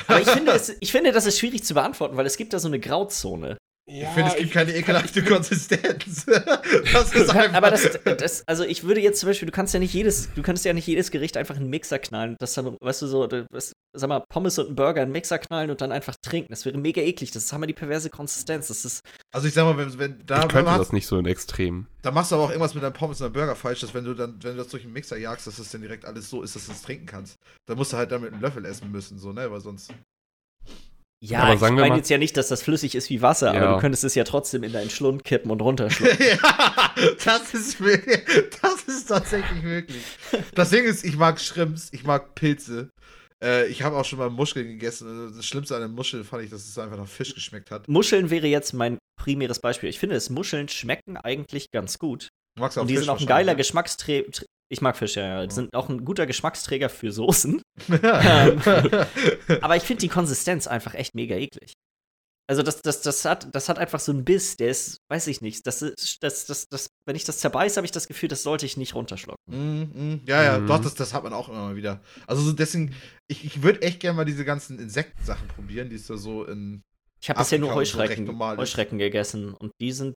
Aber 0.08 0.22
ich 0.22 0.30
finde, 0.30 0.52
es, 0.54 0.70
ich 0.80 0.92
finde, 0.92 1.12
das 1.12 1.26
ist 1.26 1.40
schwierig 1.40 1.64
zu 1.64 1.74
beantworten, 1.74 2.16
weil 2.18 2.26
es 2.26 2.38
gibt 2.38 2.54
da 2.54 2.60
so 2.60 2.68
eine 2.68 2.80
Grauzone. 2.80 3.58
Ich 3.86 4.08
finde, 4.08 4.32
es 4.32 4.38
gibt 4.38 4.54
keine 4.54 4.74
ekelhafte 4.74 5.22
Konsistenz. 5.26 6.26
das 6.94 7.14
ist 7.14 7.30
einfach. 7.30 7.54
Aber 7.54 7.70
das, 7.70 8.00
das, 8.18 8.44
also 8.48 8.64
ich 8.64 8.86
würde 8.86 9.02
jetzt 9.02 9.20
zum 9.20 9.28
Beispiel, 9.28 9.46
du 9.46 9.52
kannst 9.52 9.74
ja 9.74 9.80
nicht 9.82 9.94
jedes, 9.94 10.34
du 10.34 10.42
kannst 10.42 10.64
ja 10.64 10.72
nicht 10.72 10.88
jedes 10.88 11.12
Gericht 11.12 11.36
einfach 11.36 11.56
in 11.56 11.62
einen 11.64 11.70
Mixer 11.70 12.00
knallen. 12.00 12.38
Das 12.40 12.54
dann, 12.54 12.78
weißt 12.80 13.02
du 13.02 13.08
so, 13.08 13.28
das, 13.28 13.74
sag 13.94 14.08
mal, 14.08 14.22
Pommes 14.30 14.58
und 14.58 14.68
einen 14.68 14.76
Burger 14.78 15.02
in 15.02 15.08
einen 15.08 15.12
Mixer 15.12 15.38
knallen 15.38 15.70
und 15.70 15.82
dann 15.82 15.92
einfach 15.92 16.16
trinken. 16.22 16.48
Das 16.52 16.66
wäre 16.66 16.78
mega 16.78 17.02
eklig. 17.02 17.32
Das 17.32 17.44
ist 17.44 17.52
haben 17.52 17.62
wir 17.62 17.68
die 17.68 17.74
perverse 17.74 18.10
Konsistenz. 18.10 18.68
Das 18.70 18.86
ist, 18.86 19.02
Also 19.34 19.48
ich 19.50 19.54
sag 19.54 19.66
mal, 19.66 19.78
wenn, 19.78 20.00
wenn 20.00 20.26
da, 20.26 20.44
Ich 20.44 20.48
könnte 20.48 20.64
machst, 20.64 20.80
das 20.80 20.94
nicht 20.94 21.08
so 21.08 21.18
in 21.18 21.26
Extrem. 21.26 21.88
da 22.04 22.12
machst 22.12 22.32
du 22.32 22.36
aber 22.36 22.46
auch 22.46 22.50
irgendwas 22.52 22.74
mit 22.76 22.84
deinem 22.84 22.94
Pommes 22.94 23.20
und 23.20 23.26
deinem 23.26 23.34
Burger 23.34 23.56
falsch, 23.58 23.82
dass 23.82 23.94
wenn 23.94 24.06
du 24.06 24.14
dann, 24.14 24.42
wenn 24.44 24.52
du 24.52 24.58
das 24.64 24.70
durch 24.70 24.84
den 24.84 24.94
Mixer 24.94 25.18
jagst, 25.18 25.46
dass 25.46 25.58
das 25.58 25.70
dann 25.72 25.82
direkt 25.82 26.06
alles 26.06 26.30
so 26.30 26.42
ist, 26.42 26.56
dass 26.56 26.68
du 26.68 26.72
es 26.72 26.82
trinken 26.84 27.06
kannst. 27.06 27.36
Da 27.68 27.76
musst 27.76 27.92
du 27.92 27.98
halt 27.98 28.14
dann 28.14 28.22
mit 28.22 28.32
einem 28.32 28.42
Löffel 28.42 28.64
essen 28.64 28.92
müssen, 28.94 29.20
so, 29.20 29.34
ne? 29.34 29.52
Weil 29.52 29.60
sonst. 29.60 29.92
Ja, 31.26 31.40
Aber 31.40 31.54
ich 31.54 31.60
sagen 31.62 31.78
wir 31.78 31.84
meine 31.84 31.96
jetzt 31.96 32.10
ja 32.10 32.18
nicht, 32.18 32.36
dass 32.36 32.50
das 32.50 32.62
flüssig 32.62 32.96
ist 32.96 33.10
wie 33.10 33.22
Wasser, 33.22 33.52
aber 33.52 33.60
Ja. 33.60 33.74
du 33.76 33.80
könntest 33.80 34.04
es 34.04 34.14
ja 34.14 34.26
trotzdem 34.26 34.64
in 34.64 34.74
deinen 34.74 34.90
Schlund 34.90 35.24
kippen 35.24 35.52
und 35.52 35.62
runterschlucken. 35.62 36.18
ja, 36.20 36.94
das 37.24 37.54
ist 37.54 37.80
wirklich, 37.80 38.22
das 38.62 38.84
ist 38.84 39.06
tatsächlich 39.06 39.64
möglich. 39.64 40.04
Das 40.54 40.70
Ding 40.72 40.84
ist, 40.84 41.06
ich 41.06 41.16
mag 41.16 41.40
Shrimps, 41.40 41.88
ich 41.94 42.04
mag 42.04 42.36
Pilze. 42.36 42.90
Äh, 43.42 43.68
ich 43.68 43.84
habe 43.84 43.96
auch 43.96 44.06
schon 44.06 44.20
mal 44.20 44.30
Muscheln 44.30 44.68
gegessen. 44.68 45.34
Das 45.36 45.46
Schlimmste 45.46 45.76
an 45.76 45.82
der 45.82 45.90
Muschel 45.90 46.24
fand 46.26 46.44
ich, 46.44 46.50
dass 46.50 46.68
es 46.68 46.78
einfach 46.78 46.98
nach 46.98 47.08
Fisch 47.08 47.34
geschmeckt 47.34 47.72
hat. 47.72 47.88
Muscheln 47.88 48.30
wäre 48.30 48.48
jetzt 48.48 48.74
mein 48.74 48.98
primäres 49.18 49.60
Beispiel. 49.60 49.90
Ich 49.90 50.00
finde, 50.00 50.16
es 50.16 50.30
Muscheln 50.30 50.68
schmecken 50.68 51.16
eigentlich 51.18 51.68
ganz 51.72 52.00
gut. 52.00 52.28
Du 52.56 52.62
magst 52.62 52.78
Und 52.78 52.88
die 52.88 52.96
Fisch 52.96 53.06
sind 53.06 53.14
auch 53.14 53.20
ein 53.20 53.26
geiler 53.26 53.54
ne? 53.54 53.58
Geschmacksträger. 53.58 54.30
Ich 54.74 54.82
mag 54.82 54.98
Fisch, 54.98 55.16
ja. 55.18 55.46
Die 55.46 55.54
sind 55.54 55.76
auch 55.76 55.88
ein 55.88 56.04
guter 56.04 56.26
Geschmacksträger 56.26 56.90
für 56.90 57.12
Soßen. 57.12 57.62
Ja. 58.02 58.52
Aber 59.62 59.76
ich 59.76 59.84
finde 59.84 60.02
die 60.02 60.10
Konsistenz 60.10 60.66
einfach 60.66 60.96
echt 60.96 61.14
mega 61.14 61.36
eklig. 61.36 61.74
Also 62.48 62.64
das, 62.64 62.82
das, 62.82 63.02
das, 63.04 63.24
hat, 63.24 63.54
das 63.54 63.70
hat 63.70 63.78
einfach 63.78 64.00
so 64.00 64.12
einen 64.12 64.26
Biss, 64.26 64.58
der 64.58 64.70
ist, 64.70 64.98
weiß 65.10 65.28
ich 65.28 65.42
nicht, 65.42 65.66
das 65.68 65.84
ist, 65.84 66.24
das, 66.24 66.46
das, 66.46 66.68
das, 66.68 66.88
wenn 67.06 67.16
ich 67.16 67.24
das 67.24 67.38
zerbeiße, 67.38 67.78
habe 67.78 67.86
ich 67.86 67.92
das 67.92 68.08
Gefühl, 68.08 68.30
das 68.30 68.42
sollte 68.42 68.66
ich 68.66 68.76
nicht 68.76 68.96
runterschlucken. 68.96 69.38
Mm, 69.46 70.14
mm. 70.16 70.22
Ja, 70.26 70.44
ja, 70.44 70.58
Mhm. 70.58 70.68
doch, 70.68 70.82
das, 70.82 70.96
das 70.96 71.14
hat 71.14 71.24
man 71.24 71.34
auch 71.34 71.50
immer 71.50 71.68
mal 71.68 71.76
wieder. 71.76 72.02
Also 72.26 72.42
so 72.42 72.52
deswegen, 72.52 72.96
ich, 73.28 73.46
ich 73.46 73.62
würde 73.62 73.84
echt 73.84 74.00
gerne 74.00 74.18
mal 74.18 74.26
diese 74.26 74.44
ganzen 74.44 74.80
Insektensachen 74.80 75.48
probieren, 75.50 75.90
die 75.90 75.98
es 75.98 76.08
da 76.08 76.18
so 76.18 76.46
in. 76.46 76.82
Ich 77.22 77.30
habe 77.30 77.40
bisher 77.40 77.60
nur 77.60 77.70
so 77.70 77.76
Heuschrecken, 77.76 78.28
ist. 78.28 78.58
Heuschrecken 78.58 78.98
gegessen 78.98 79.54
und 79.54 79.72
die 79.80 79.92
sind 79.92 80.16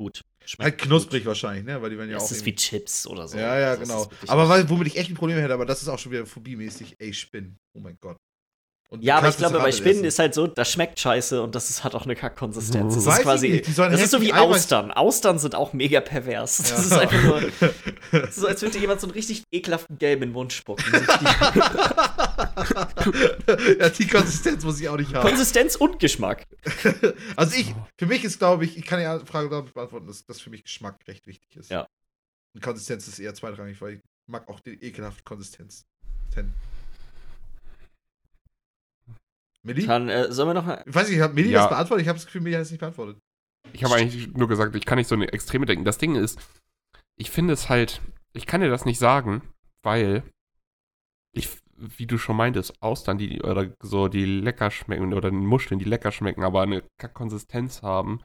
gut. 0.00 0.22
Schmecken 0.44 0.62
Halt 0.70 0.78
knusprig 0.78 1.24
wahrscheinlich, 1.26 1.64
ne? 1.64 1.80
Weil 1.80 1.90
die 1.90 1.98
werden 1.98 2.10
ja 2.10 2.16
gut. 2.16 2.24
auch. 2.24 2.30
Es 2.30 2.36
ist 2.36 2.46
wie 2.46 2.54
Chips 2.54 3.06
oder 3.06 3.26
so. 3.28 3.38
ja, 3.38 3.58
ja, 3.58 3.76
Das 3.76 3.88
genau. 3.88 4.10
Aber 4.26 4.68
womit 4.68 4.88
ich 4.88 4.96
echt 4.96 5.10
ein 5.10 5.14
Problem 5.14 5.38
hätte, 5.38 5.54
aber 5.54 5.66
das 5.66 5.82
ist 5.82 5.88
auch 5.88 5.98
schon 5.98 6.12
wieder 6.12 6.26
phobiemäßig, 6.26 6.96
ey, 6.98 7.12
Spinnen. 7.12 7.58
Oh 7.74 7.80
mein 7.80 7.96
Gott. 8.00 8.16
Und 8.90 9.02
Ja, 9.02 9.16
aber 9.16 9.28
ich 9.28 9.36
glaube, 9.36 9.58
bei 9.58 9.72
Spinnen 9.72 9.96
essen. 9.96 10.04
ist 10.04 10.18
halt 10.20 10.34
so, 10.34 10.46
das 10.46 10.70
schmeckt 10.70 11.00
scheiße 11.00 11.42
und 11.42 11.54
das 11.54 11.68
ist, 11.70 11.82
hat 11.82 11.94
auch 11.96 12.04
eine 12.04 12.14
Kackkonsistenz. 12.14 12.94
Das 12.94 13.06
Weiß 13.06 13.16
ist 13.18 13.22
quasi. 13.24 13.62
Das 13.62 14.00
ist 14.00 14.10
so 14.12 14.20
wie 14.20 14.32
Eiweiß- 14.32 14.38
Austern. 14.40 14.90
Austern 14.92 15.38
sind 15.40 15.54
auch 15.56 15.72
mega 15.72 16.00
pervers. 16.00 16.58
Das 16.58 16.70
Ja. 16.70 16.76
ist 16.78 16.92
einfach 16.92 17.22
nur. 17.22 17.42
Das 18.12 18.28
ist 18.30 18.36
so, 18.36 18.46
als 18.46 18.62
würde 18.62 18.78
jemand 18.78 19.00
so 19.00 19.06
einen 19.08 19.14
richtig 19.14 19.42
ekelhaften 19.50 19.98
Gelb 19.98 20.22
in 20.22 20.28
den 20.28 20.32
Mund 20.34 20.52
spucken. 20.52 20.84
ja, 23.80 23.88
die 23.90 24.06
Konsistenz 24.06 24.64
muss 24.64 24.80
ich 24.80 24.88
auch 24.88 24.96
nicht 24.96 25.12
haben. 25.14 25.26
Konsistenz 25.28 25.76
und 25.76 25.98
Geschmack. 25.98 26.46
Also 27.36 27.56
ich, 27.56 27.74
für 27.98 28.06
mich 28.06 28.22
ist, 28.24 28.38
glaube 28.38 28.64
ich, 28.64 28.76
ich 28.78 28.84
kann 28.86 29.00
die 29.00 29.26
Frage, 29.26 29.46
ich, 29.66 29.72
beantworten, 29.72 30.06
dass 30.06 30.24
das 30.24 30.40
für 30.40 30.50
mich 30.50 30.62
Geschmack 30.64 30.98
recht 31.08 31.26
wichtig 31.26 31.56
ist. 31.56 31.70
Ja. 31.70 31.86
Und 32.54 32.62
Konsistenz 32.62 33.08
ist 33.08 33.18
eher 33.18 33.34
zweitrangig, 33.34 33.80
weil 33.80 33.94
ich 33.94 34.00
mag 34.30 34.48
auch 34.48 34.60
die 34.60 34.74
ekelhafte 34.82 35.22
Konsistenz. 35.24 35.84
Ten. 36.32 36.52
Milli? 39.64 39.86
Dann 39.86 40.08
äh, 40.08 40.30
sollen 40.32 40.50
wir 40.50 40.54
noch 40.54 40.66
mal. 40.66 40.82
Ich 40.86 40.94
weiß 40.94 41.08
nicht, 41.10 41.20
hat 41.20 41.34
Milli 41.34 41.50
Ja. 41.50 41.60
das 41.62 41.70
beantwortet? 41.70 42.02
Ich 42.02 42.08
habe 42.08 42.18
das 42.18 42.26
Gefühl, 42.26 42.42
Milli 42.42 42.54
hat 42.54 42.62
es 42.62 42.70
nicht 42.70 42.80
beantwortet. 42.80 43.18
Ich 43.72 43.82
habe 43.82 43.94
eigentlich 43.94 44.32
nur 44.34 44.46
gesagt, 44.48 44.76
ich 44.76 44.84
kann 44.84 44.98
nicht 44.98 45.08
so 45.08 45.14
eine 45.14 45.32
Extreme 45.32 45.66
denken. 45.66 45.84
Das 45.84 45.98
Ding 45.98 46.14
ist, 46.14 46.38
ich 47.16 47.30
finde 47.30 47.54
es 47.54 47.68
halt, 47.68 48.00
ich 48.34 48.46
kann 48.46 48.60
dir 48.60 48.68
das 48.68 48.84
nicht 48.84 48.98
sagen, 48.98 49.42
weil 49.82 50.22
ich 51.32 51.48
wie 51.76 52.06
du 52.06 52.18
schon 52.18 52.36
meintest, 52.36 52.80
Austern, 52.82 53.18
die 53.18 53.42
oder 53.42 53.72
so, 53.82 54.08
die 54.08 54.24
lecker 54.24 54.70
schmecken 54.70 55.12
oder 55.12 55.30
Muscheln, 55.30 55.78
die 55.78 55.84
lecker 55.84 56.12
schmecken, 56.12 56.44
aber 56.44 56.62
eine 56.62 56.82
Konsistenz 57.12 57.82
haben. 57.82 58.22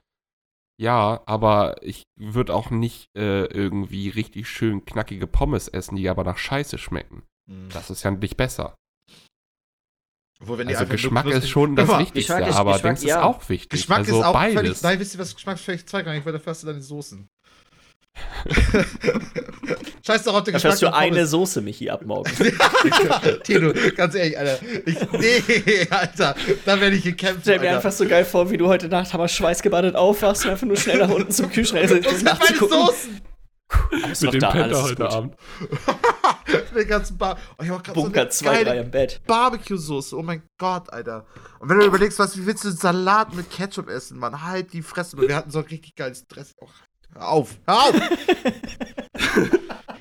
Ja, 0.79 1.21
aber 1.25 1.75
ich 1.81 2.03
würde 2.15 2.53
auch 2.53 2.69
nicht 2.69 3.09
äh, 3.17 3.45
irgendwie 3.45 4.09
richtig 4.09 4.47
schön 4.47 4.85
knackige 4.85 5.27
Pommes 5.27 5.67
essen, 5.67 5.95
die 5.97 6.07
aber 6.09 6.23
nach 6.23 6.37
Scheiße 6.37 6.77
schmecken. 6.77 7.23
Mhm. 7.47 7.69
Das 7.73 7.89
ist 7.89 8.03
ja 8.03 8.11
nicht 8.11 8.37
besser. 8.37 8.75
Obwohl, 10.41 10.57
wenn 10.59 10.67
Also 10.69 10.85
Geschmack 10.85 11.25
ist 11.25 11.49
schon 11.49 11.75
das 11.75 11.87
mal, 11.87 11.99
Wichtigste, 11.99 12.33
Geschmack 12.35 12.55
aber 12.55 12.73
Geschmack, 12.73 12.95
Dings 12.95 13.03
ja. 13.03 13.17
ist 13.17 13.23
auch 13.23 13.49
wichtig. 13.49 13.69
Geschmack 13.69 13.99
also 13.99 14.19
ist 14.19 14.25
auch 14.25 14.33
beides. 14.33 14.55
völlig. 14.55 14.81
Nein, 14.81 14.99
wisst 14.99 15.15
ihr 15.15 15.19
was? 15.19 15.35
Geschmack 15.35 15.55
ist 15.57 15.65
völlig 15.65 15.85
zweitrangig, 15.85 16.25
weil 16.25 16.33
dafür 16.33 16.51
hast 16.51 16.63
du 16.63 16.67
deine 16.67 16.81
Soßen. 16.81 17.27
Scheiß 20.05 20.23
doch 20.23 20.33
auf 20.33 20.43
den 20.43 20.53
Da 20.53 20.57
Geschmack. 20.57 20.61
fährst 20.61 20.81
du 20.81 20.93
eine 20.93 21.15
Pommes. 21.15 21.31
Soße 21.31 21.61
mich 21.61 21.91
ab 21.91 22.05
morgen. 22.05 22.31
Tino, 23.43 23.73
ganz 23.95 24.15
ehrlich, 24.15 24.37
Alter. 24.37 24.59
Ich, 24.85 24.97
nee, 25.11 25.87
Alter. 25.89 26.35
Da 26.65 26.81
werde 26.81 26.95
ich 26.95 27.03
gekämpft. 27.03 27.41
Stell 27.43 27.59
mir 27.59 27.71
einfach 27.75 27.91
so 27.91 28.07
geil 28.07 28.25
vor, 28.25 28.49
wie 28.49 28.57
du 28.57 28.67
heute 28.67 28.87
Nacht 28.87 29.13
aber 29.13 29.27
schweißgebadet 29.27 29.95
aufwachst 29.95 30.45
und 30.45 30.51
einfach 30.51 30.67
nur 30.67 30.77
schnell 30.77 30.99
nach 30.99 31.09
unten 31.09 31.31
zum 31.31 31.49
Kühlschrank 31.51 31.83
Das 31.89 32.19
sind 32.19 32.23
meine 32.23 32.57
Soßen. 32.57 33.21
Alles 33.91 34.21
Mit 34.21 34.33
dem 34.33 34.39
da, 34.41 34.51
Penta 34.51 34.81
heute 34.81 34.95
gut. 34.95 35.13
Abend. 35.13 35.35
Den 36.75 36.87
ganzen 36.87 37.17
Bar. 37.17 37.37
Oh, 37.57 37.63
ich 37.63 37.69
hab 37.69 37.83
grad 37.83 37.95
Bunker 37.95 38.23
so 38.31 38.45
2, 38.45 38.49
eine 38.49 38.57
3 38.57 38.63
geile 38.65 38.81
im 38.81 38.91
Bett. 38.91 39.21
Barbecue-Soße. 39.27 40.17
Oh 40.17 40.23
mein 40.23 40.41
Gott, 40.57 40.91
Alter. 40.91 41.25
Und 41.59 41.69
wenn 41.69 41.79
du 41.79 41.85
überlegst, 41.85 42.17
was, 42.17 42.37
wie 42.37 42.45
willst 42.45 42.63
du 42.63 42.71
Salat 42.71 43.35
mit 43.35 43.51
Ketchup 43.51 43.89
essen, 43.89 44.17
Mann? 44.17 44.43
Halt 44.43 44.73
die 44.73 44.81
Fresse. 44.81 45.17
Wir 45.17 45.35
hatten 45.35 45.51
so 45.51 45.59
ein 45.59 45.65
richtig 45.65 45.95
geiles 45.95 46.27
Dress. 46.27 46.55
Oh, 46.59 46.67
hör 47.13 47.27
auf. 47.27 47.57
Hör 47.67 47.75
auf. 47.75 47.93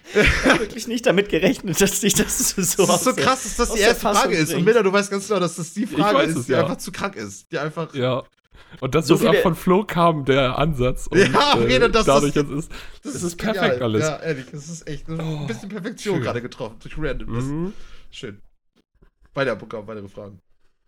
Ich 0.14 0.46
hab 0.46 0.60
wirklich 0.60 0.88
nicht 0.88 1.06
damit 1.06 1.28
gerechnet, 1.28 1.80
dass 1.80 2.00
dich 2.00 2.14
das 2.14 2.38
so 2.38 2.86
Das 2.86 2.96
ist 2.96 3.04
so 3.04 3.14
krass, 3.14 3.42
dass 3.42 3.56
das 3.56 3.72
die 3.72 3.80
erste 3.80 4.00
Frage 4.00 4.36
ist. 4.36 4.54
Und. 4.54 4.64
Miller, 4.64 4.82
du 4.82 4.92
weißt 4.92 5.10
ganz 5.10 5.28
genau, 5.28 5.40
dass 5.40 5.56
das 5.56 5.72
die 5.74 5.86
Frage 5.86 6.22
ist, 6.22 6.36
es, 6.36 6.46
die 6.46 6.52
ja. 6.52 6.60
einfach 6.60 6.78
zu 6.78 6.92
krank 6.92 7.16
ist. 7.16 7.50
Die 7.52 7.58
einfach. 7.58 7.94
Ja. 7.94 8.24
Und 8.80 8.94
das 8.94 9.06
So 9.06 9.14
ist 9.14 9.24
auch 9.26 9.34
von 9.36 9.54
Flo 9.54 9.84
kam 9.84 10.24
der 10.24 10.58
Ansatz. 10.58 11.06
Und, 11.06 11.18
Ja, 11.32 11.54
okay, 11.56 11.82
und 11.82 11.94
das 11.94 12.06
dadurch 12.06 12.36
ist- 12.36 12.50
ist, 12.50 12.70
Das 13.02 13.14
es 13.14 13.22
ist 13.22 13.36
perfekt 13.36 13.62
genial. 13.78 13.82
alles. 13.82 14.02
Ja, 14.06 14.16
ehrlich, 14.20 14.46
das 14.52 14.68
ist 14.68 14.86
echt 14.88 15.08
ein 15.08 15.46
bisschen 15.46 15.68
Perfektion 15.68 16.16
schön. 16.16 16.24
gerade 16.24 16.42
getroffen. 16.42 16.76
Durch 16.80 16.98
Randomness. 16.98 17.44
Mhm. 17.44 17.72
Schön. 18.10 18.40
Weiter, 19.34 19.56
Bunker, 19.56 19.86
weitere 19.86 20.08
Fragen. 20.08 20.40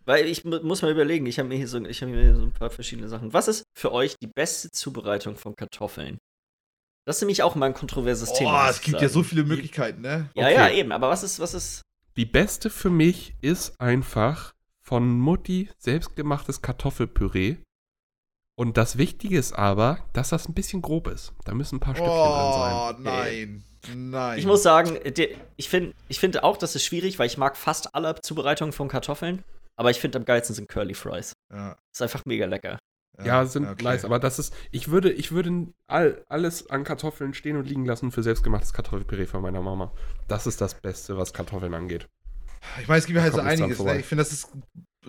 Weil 0.05 0.25
ich 0.25 0.43
mu- 0.43 0.59
muss 0.63 0.81
mal 0.81 0.91
überlegen, 0.91 1.25
ich 1.25 1.37
habe 1.39 1.47
mir, 1.49 1.55
hier 1.57 1.67
so- 1.67 1.83
ich 1.85 2.01
hab 2.01 2.09
mir 2.09 2.21
hier 2.21 2.35
so 2.35 2.41
ein 2.43 2.51
paar 2.53 2.69
verschiedene 2.69 3.07
Sachen. 3.07 3.33
Was 3.33 3.47
ist 3.47 3.63
für 3.77 3.91
euch 3.91 4.15
die 4.21 4.27
beste 4.27 4.69
Zubereitung 4.71 5.35
von 5.35 5.55
Kartoffeln? 5.55 6.17
Das 7.05 7.17
ist 7.17 7.21
nämlich 7.21 7.41
auch 7.43 7.55
mal 7.55 7.65
ein 7.67 7.73
kontroverses 7.73 8.33
Thema. 8.33 8.51
Oh, 8.51 8.65
muss 8.65 8.71
es 8.71 8.77
ich 8.77 8.83
gibt 8.85 9.01
ja 9.01 9.07
sagen. 9.09 9.13
so 9.13 9.23
viele 9.23 9.43
Möglichkeiten, 9.43 10.01
ne? 10.01 10.29
Ja, 10.35 10.45
Okay. 10.47 10.53
ja, 10.55 10.69
eben. 10.69 10.91
Aber 10.91 11.09
was 11.09 11.23
ist, 11.23 11.39
was 11.39 11.53
ist. 11.53 11.81
Die 12.17 12.25
beste 12.25 12.69
für 12.69 12.89
mich 12.89 13.33
ist 13.41 13.79
einfach 13.79 14.53
von 14.91 15.17
Mutti 15.17 15.69
selbstgemachtes 15.77 16.61
Kartoffelpüree. 16.61 17.55
Und 18.59 18.75
das 18.75 18.97
Wichtige 18.97 19.37
ist 19.39 19.53
aber, 19.53 19.99
dass 20.11 20.31
das 20.31 20.49
ein 20.49 20.53
bisschen 20.53 20.81
grob 20.81 21.07
ist. 21.07 21.31
Da 21.45 21.53
müssen 21.53 21.77
ein 21.77 21.79
paar 21.79 21.95
Stückchen 21.95 22.13
drin 22.13 22.53
sein. 22.53 22.73
Oh, 22.75 22.99
nein. 22.99 23.63
Nein. 23.95 24.37
Ich 24.37 24.45
muss 24.45 24.63
sagen, 24.63 24.99
ich 25.55 25.69
finde 25.69 25.93
ich 26.09 26.19
find 26.19 26.43
auch, 26.43 26.57
das 26.57 26.75
ist 26.75 26.83
schwierig, 26.83 27.19
weil 27.19 27.27
ich 27.27 27.37
mag 27.37 27.55
fast 27.55 27.95
alle 27.95 28.15
Zubereitungen 28.21 28.73
von 28.73 28.89
Kartoffeln. 28.89 29.45
Aber 29.77 29.91
ich 29.91 30.01
finde 30.01 30.19
am 30.19 30.25
geilsten 30.25 30.53
sind 30.53 30.67
Curly 30.67 30.93
Fries. 30.93 31.31
Ja, 31.49 31.77
Ist 31.93 32.01
einfach 32.01 32.25
mega 32.25 32.45
lecker. 32.45 32.77
Ja, 33.23 33.45
sind 33.45 33.69
okay. 33.69 33.83
nice, 33.85 34.03
aber 34.03 34.19
das 34.19 34.39
ist, 34.39 34.53
ich 34.71 34.89
würde, 34.89 35.09
ich 35.11 35.31
würde 35.31 35.67
all, 35.87 36.25
alles 36.27 36.69
an 36.69 36.83
Kartoffeln 36.83 37.33
stehen 37.33 37.55
und 37.55 37.65
liegen 37.65 37.85
lassen 37.85 38.11
für 38.11 38.23
selbstgemachtes 38.23 38.73
Kartoffelpüree 38.73 39.25
von 39.25 39.41
meiner 39.41 39.61
Mama. 39.61 39.93
Das 40.27 40.47
ist 40.47 40.59
das 40.59 40.73
Beste, 40.73 41.17
was 41.17 41.31
Kartoffeln 41.31 41.73
angeht. 41.73 42.09
Ich 42.81 42.87
meine, 42.87 42.99
es 42.99 43.05
gibt 43.05 43.17
ja 43.17 43.23
halt 43.23 43.33
so 43.33 43.39
Kommt 43.39 43.51
einiges, 43.51 43.79
ne? 43.79 43.99
Ich 43.99 44.05
finde, 44.05 44.23
das 44.23 44.31
ist. 44.31 44.49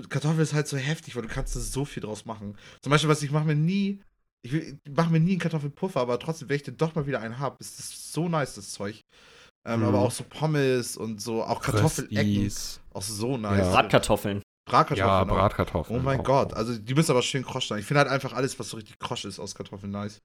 Kartoffel 0.09 0.41
ist 0.41 0.55
halt 0.55 0.67
so 0.69 0.77
heftig, 0.77 1.15
weil 1.17 1.23
du 1.23 1.29
kannst 1.29 1.55
da 1.55 1.61
so 1.61 1.85
viel 1.85 2.03
draus 2.03 2.25
machen. 2.25 2.57
Zum 2.81 2.91
Beispiel, 2.91 3.11
was 3.11 3.23
ich 3.23 3.31
mache 3.31 3.45
mir 3.45 3.55
nie. 3.55 4.01
Ich, 4.45 4.53
will- 4.53 4.79
ich 4.85 4.93
mache 4.93 5.11
mir 5.11 5.21
nie 5.21 5.33
einen 5.33 5.41
Kartoffelpuffer, 5.41 6.01
aber 6.01 6.19
trotzdem, 6.19 6.49
wenn 6.49 6.57
ich 6.57 6.63
denn 6.63 6.77
doch 6.77 6.95
mal 6.95 7.07
wieder 7.07 7.21
einen 7.21 7.39
habe, 7.39 7.57
ist 7.61 7.79
das 7.79 8.13
so 8.13 8.29
nice, 8.29 8.55
das 8.55 8.73
Zeug. 8.73 9.03
Ähm, 9.65 9.81
Mhm. 9.81 9.87
Aber 9.87 9.99
auch 10.01 10.11
so 10.11 10.25
Pommes 10.25 10.97
und 10.97 11.21
so, 11.21 11.45
auch 11.45 11.61
Kartoffelecken. 11.61 12.51
Auch 12.95 13.03
so 13.03 13.37
nice. 13.37 13.59
Ja. 13.67 13.71
Bratkartoffeln. 13.71 14.43
Bratkartoffeln. 14.69 15.09
Ja, 15.09 15.23
auch. 15.23 15.27
Bratkartoffeln. 15.27 16.01
Oh 16.01 16.03
mein 16.03 16.21
auch. 16.21 16.25
Gott, 16.25 16.55
also 16.55 16.77
die 16.77 16.95
müssen 16.95 17.11
aber 17.13 17.23
schön 17.23 17.45
krosch 17.45 17.69
sein. 17.69 17.79
Ich 17.79 17.87
finde 17.87 18.01
halt 18.01 18.11
einfach 18.11 18.33
alles, 18.33 18.59
was 18.59 18.71
so 18.71 18.77
richtig 18.79 18.99
krosch 18.99 19.25
ist 19.25 19.39
aus 19.39 19.55
Kartoffeln, 19.55 19.93
nice. 19.93 20.19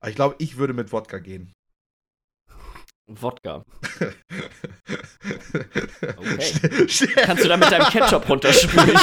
Aber 0.00 0.10
ich 0.10 0.16
glaube, 0.16 0.34
ich 0.38 0.56
würde 0.56 0.72
mit 0.72 0.90
Wodka 0.92 1.18
gehen. 1.18 1.52
Wodka. 3.08 3.64
Okay. 6.16 6.86
Kannst 7.14 7.44
du 7.44 7.48
da 7.48 7.56
mit 7.56 7.72
deinem 7.72 7.86
Ketchup 7.86 8.28
runterspülen? 8.28 8.88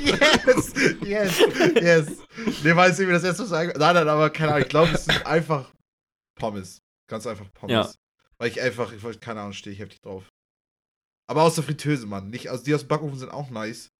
yes, 0.00 0.74
yes, 1.02 1.38
yes. 1.80 2.18
Nee, 2.62 2.76
weiß 2.76 2.98
ich, 3.00 3.08
wie 3.08 3.12
das 3.12 3.24
erste 3.24 3.46
sagen. 3.46 3.72
Nein, 3.78 3.94
nein, 3.94 4.06
aber 4.08 4.28
keine 4.28 4.52
Ahnung. 4.52 4.62
Ich 4.62 4.68
glaube, 4.68 4.92
es 4.92 5.06
sind 5.06 5.24
einfach 5.26 5.72
Pommes. 6.38 6.82
Ganz 7.08 7.26
einfach 7.26 7.50
Pommes. 7.54 7.72
Ja. 7.72 7.90
Weil 8.38 8.48
ich 8.48 8.60
einfach, 8.60 8.92
ich 8.92 9.02
wollte, 9.02 9.18
keine 9.18 9.40
Ahnung, 9.40 9.54
stehe 9.54 9.72
ich 9.72 9.80
heftig 9.80 10.02
drauf. 10.02 10.28
Aber 11.26 11.42
aus 11.44 11.54
der 11.54 11.64
Fritteuse, 11.64 12.06
Mann. 12.06 12.28
Nicht, 12.28 12.50
also 12.50 12.64
die 12.64 12.74
aus 12.74 12.82
dem 12.82 12.88
Backofen 12.88 13.18
sind 13.18 13.30
auch 13.30 13.48
nice. 13.48 13.90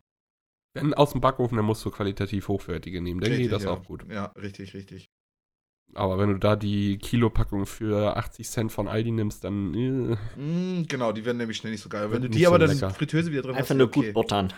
Wenn 0.74 0.92
aus 0.92 1.12
dem 1.12 1.22
Backofen, 1.22 1.56
dann 1.56 1.66
musst 1.66 1.84
du 1.84 1.90
qualitativ 1.90 2.48
hochwertige 2.48 3.00
nehmen. 3.00 3.20
Dann 3.20 3.32
geht 3.32 3.50
das 3.50 3.64
ja. 3.64 3.70
auch 3.70 3.84
gut. 3.84 4.04
Ja, 4.10 4.26
richtig, 4.36 4.74
richtig. 4.74 5.08
Aber 5.94 6.18
wenn 6.18 6.28
du 6.32 6.38
da 6.38 6.56
die 6.56 6.98
Kilopackung 6.98 7.66
für 7.66 8.16
80 8.16 8.48
Cent 8.48 8.72
von 8.72 8.88
Aldi 8.88 9.10
nimmst, 9.10 9.44
dann. 9.44 9.74
Äh, 9.74 10.16
Mm, 10.40 10.86
genau, 10.88 11.12
die 11.12 11.24
werden 11.24 11.38
nämlich 11.38 11.56
schnell 11.56 11.72
nicht 11.72 11.82
so 11.82 11.88
geil. 11.88 12.10
Wenn 12.10 12.22
du 12.22 12.28
die 12.30 12.46
aber 12.46 12.56
so 12.56 12.60
dann 12.60 12.70
in 12.70 12.76
lecker. 12.76 12.88
die 12.88 12.94
Fritteuse 12.94 13.32
wieder 13.32 13.42
drin 13.42 13.54
Einfach 13.56 13.70
hast, 13.70 13.76
nur 13.76 13.86
okay. 13.88 14.06
gut 14.06 14.12
buttern. 14.14 14.52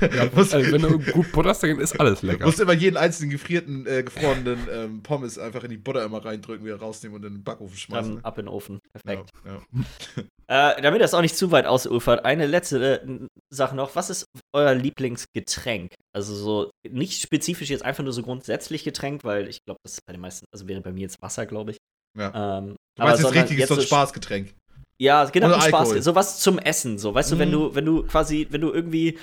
Ja, 0.00 0.28
Muss- 0.34 0.52
also, 0.52 0.72
wenn 0.72 0.82
du 0.82 0.98
gut 0.98 1.30
butterst, 1.32 1.62
dann 1.62 1.78
ist 1.78 1.98
alles 2.00 2.20
Du 2.20 2.26
lecker. 2.26 2.46
musst 2.46 2.60
immer 2.60 2.72
jeden 2.72 2.96
einzelnen 2.96 3.30
gefrierten, 3.30 3.86
äh, 3.86 4.02
gefrorenen 4.02 4.58
ähm, 4.72 5.02
Pommes 5.02 5.38
einfach 5.38 5.62
in 5.64 5.70
die 5.70 5.76
Butter 5.76 6.04
immer 6.04 6.24
reindrücken, 6.24 6.64
wieder 6.66 6.76
rausnehmen 6.80 7.16
und 7.16 7.24
in 7.24 7.34
den 7.34 7.44
Backofen 7.44 7.76
schmeißen. 7.76 8.14
Dann 8.16 8.24
ab 8.24 8.38
in 8.38 8.46
den 8.46 8.48
Ofen. 8.52 8.80
Perfekt. 8.92 9.30
Ja, 9.44 9.52
ja. 9.54 10.22
Äh, 10.48 10.82
damit 10.82 11.00
das 11.00 11.14
auch 11.14 11.22
nicht 11.22 11.34
zu 11.36 11.50
weit 11.50 11.64
ausufert, 11.64 12.26
eine 12.26 12.46
letzte 12.46 13.00
äh, 13.00 13.26
Sache 13.48 13.74
noch. 13.74 13.96
Was 13.96 14.10
ist 14.10 14.26
euer 14.54 14.74
Lieblingsgetränk? 14.74 15.94
Also 16.14 16.34
so 16.34 16.70
nicht 16.86 17.22
spezifisch 17.22 17.70
jetzt 17.70 17.84
einfach 17.84 18.04
nur 18.04 18.12
so 18.12 18.22
grundsätzlich 18.22 18.84
Getränk, 18.84 19.24
weil 19.24 19.48
ich 19.48 19.60
glaube, 19.64 19.78
das 19.82 19.94
ist 19.94 20.00
bei 20.04 20.12
den 20.12 20.20
meisten, 20.20 20.44
also 20.52 20.68
wäre 20.68 20.82
bei 20.82 20.92
mir 20.92 21.02
jetzt 21.02 21.22
Wasser, 21.22 21.46
glaube 21.46 21.70
ich. 21.70 21.78
Ja. 22.18 22.58
Ähm, 22.58 22.76
Du 22.98 23.02
meinst 23.04 23.20
jetzt 23.20 23.22
sondern 23.22 23.42
richtiges 23.44 23.68
so 23.68 23.74
ein 23.74 23.80
so- 23.80 23.86
Spaßgetränk. 23.86 24.52
Ja, 24.98 25.24
genau, 25.24 25.48
Spaß. 25.58 25.72
Alkohol. 25.72 26.02
Sowas 26.02 26.40
zum 26.40 26.58
Essen. 26.58 26.98
So, 26.98 27.14
weißt 27.14 27.32
du, 27.32 27.38
wenn 27.38 27.48
Mhm. 27.48 27.52
du, 27.52 27.74
wenn 27.74 27.84
du 27.86 28.02
quasi, 28.02 28.46
wenn 28.50 28.60
du 28.60 28.72
irgendwie 28.72 29.18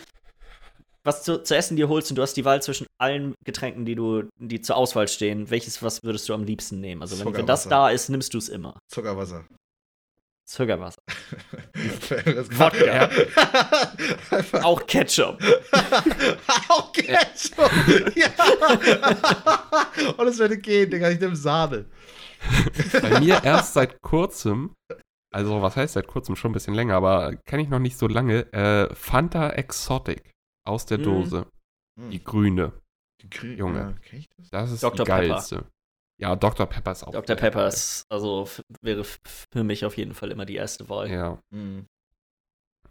was 1.09 1.23
zu, 1.23 1.41
zu 1.41 1.55
essen 1.55 1.75
dir 1.75 1.89
holst 1.89 2.11
und 2.11 2.17
du 2.17 2.21
hast 2.21 2.35
die 2.35 2.45
Wahl 2.45 2.61
zwischen 2.61 2.85
allen 2.99 3.33
Getränken, 3.43 3.83
die 3.83 3.95
du, 3.95 4.23
die 4.37 4.61
zur 4.61 4.75
Auswahl 4.75 5.07
stehen, 5.07 5.49
welches 5.49 5.81
was 5.81 6.03
würdest 6.03 6.29
du 6.29 6.35
am 6.35 6.43
liebsten 6.43 6.79
nehmen? 6.79 7.01
Also 7.01 7.19
wenn, 7.25 7.33
wenn 7.33 7.47
das 7.47 7.67
da 7.67 7.89
ist, 7.89 8.09
nimmst 8.09 8.33
du 8.33 8.37
es 8.37 8.47
immer. 8.47 8.77
Zuckerwasser. 8.87 9.45
Zuckerwasser. 10.45 11.01
Wodka. 11.73 13.09
Auch 14.63 14.85
Ketchup. 14.85 15.39
auch 16.69 16.91
Ketchup. 16.91 17.71
ja. 18.15 18.29
Und 20.17 20.27
es 20.27 20.39
würde 20.39 20.57
gehen, 20.57 20.89
Digga. 20.89 21.09
Ich 21.09 21.19
nehme 21.19 21.35
Sahne. 21.35 21.85
Bei 23.01 23.19
mir 23.19 23.43
erst 23.43 23.73
seit 23.73 24.01
kurzem, 24.01 24.73
also 25.31 25.61
was 25.61 25.75
heißt 25.75 25.93
seit 25.93 26.07
kurzem, 26.07 26.35
schon 26.35 26.51
ein 26.51 26.53
bisschen 26.53 26.73
länger, 26.73 26.95
aber 26.95 27.35
kenne 27.45 27.61
ich 27.61 27.69
noch 27.69 27.79
nicht 27.79 27.97
so 27.97 28.07
lange, 28.07 28.51
äh, 28.53 28.93
Fanta 28.95 29.49
Exotic 29.49 30.31
aus 30.69 30.85
der 30.85 30.99
Mhm. 30.99 31.03
Dose. 31.03 31.45
Hm. 31.99 32.11
Die 32.11 32.23
grüne. 32.23 32.71
Die 33.21 33.27
Grü- 33.29 33.55
Junge. 33.55 33.97
Ja, 34.11 34.17
ich 34.17 34.29
das? 34.37 34.49
Das 34.49 34.71
ist 34.71 34.83
Dr. 34.83 35.05
die 35.05 35.11
Pepper. 35.11 35.27
geilste. 35.27 35.65
Ja, 36.21 36.35
Dr. 36.35 36.65
Pepper 36.67 36.91
ist 36.91 37.03
auch. 37.03 37.11
Dr. 37.11 37.35
Pepper 37.35 37.67
ist, 37.67 38.05
also 38.09 38.47
wäre 38.81 39.03
für 39.03 39.63
mich 39.63 39.85
auf 39.85 39.97
jeden 39.97 40.13
Fall 40.13 40.31
immer 40.31 40.45
die 40.45 40.55
erste 40.55 40.87
Wahl. 40.89 41.09
Ja. 41.09 41.41
Mhm. 41.49 41.85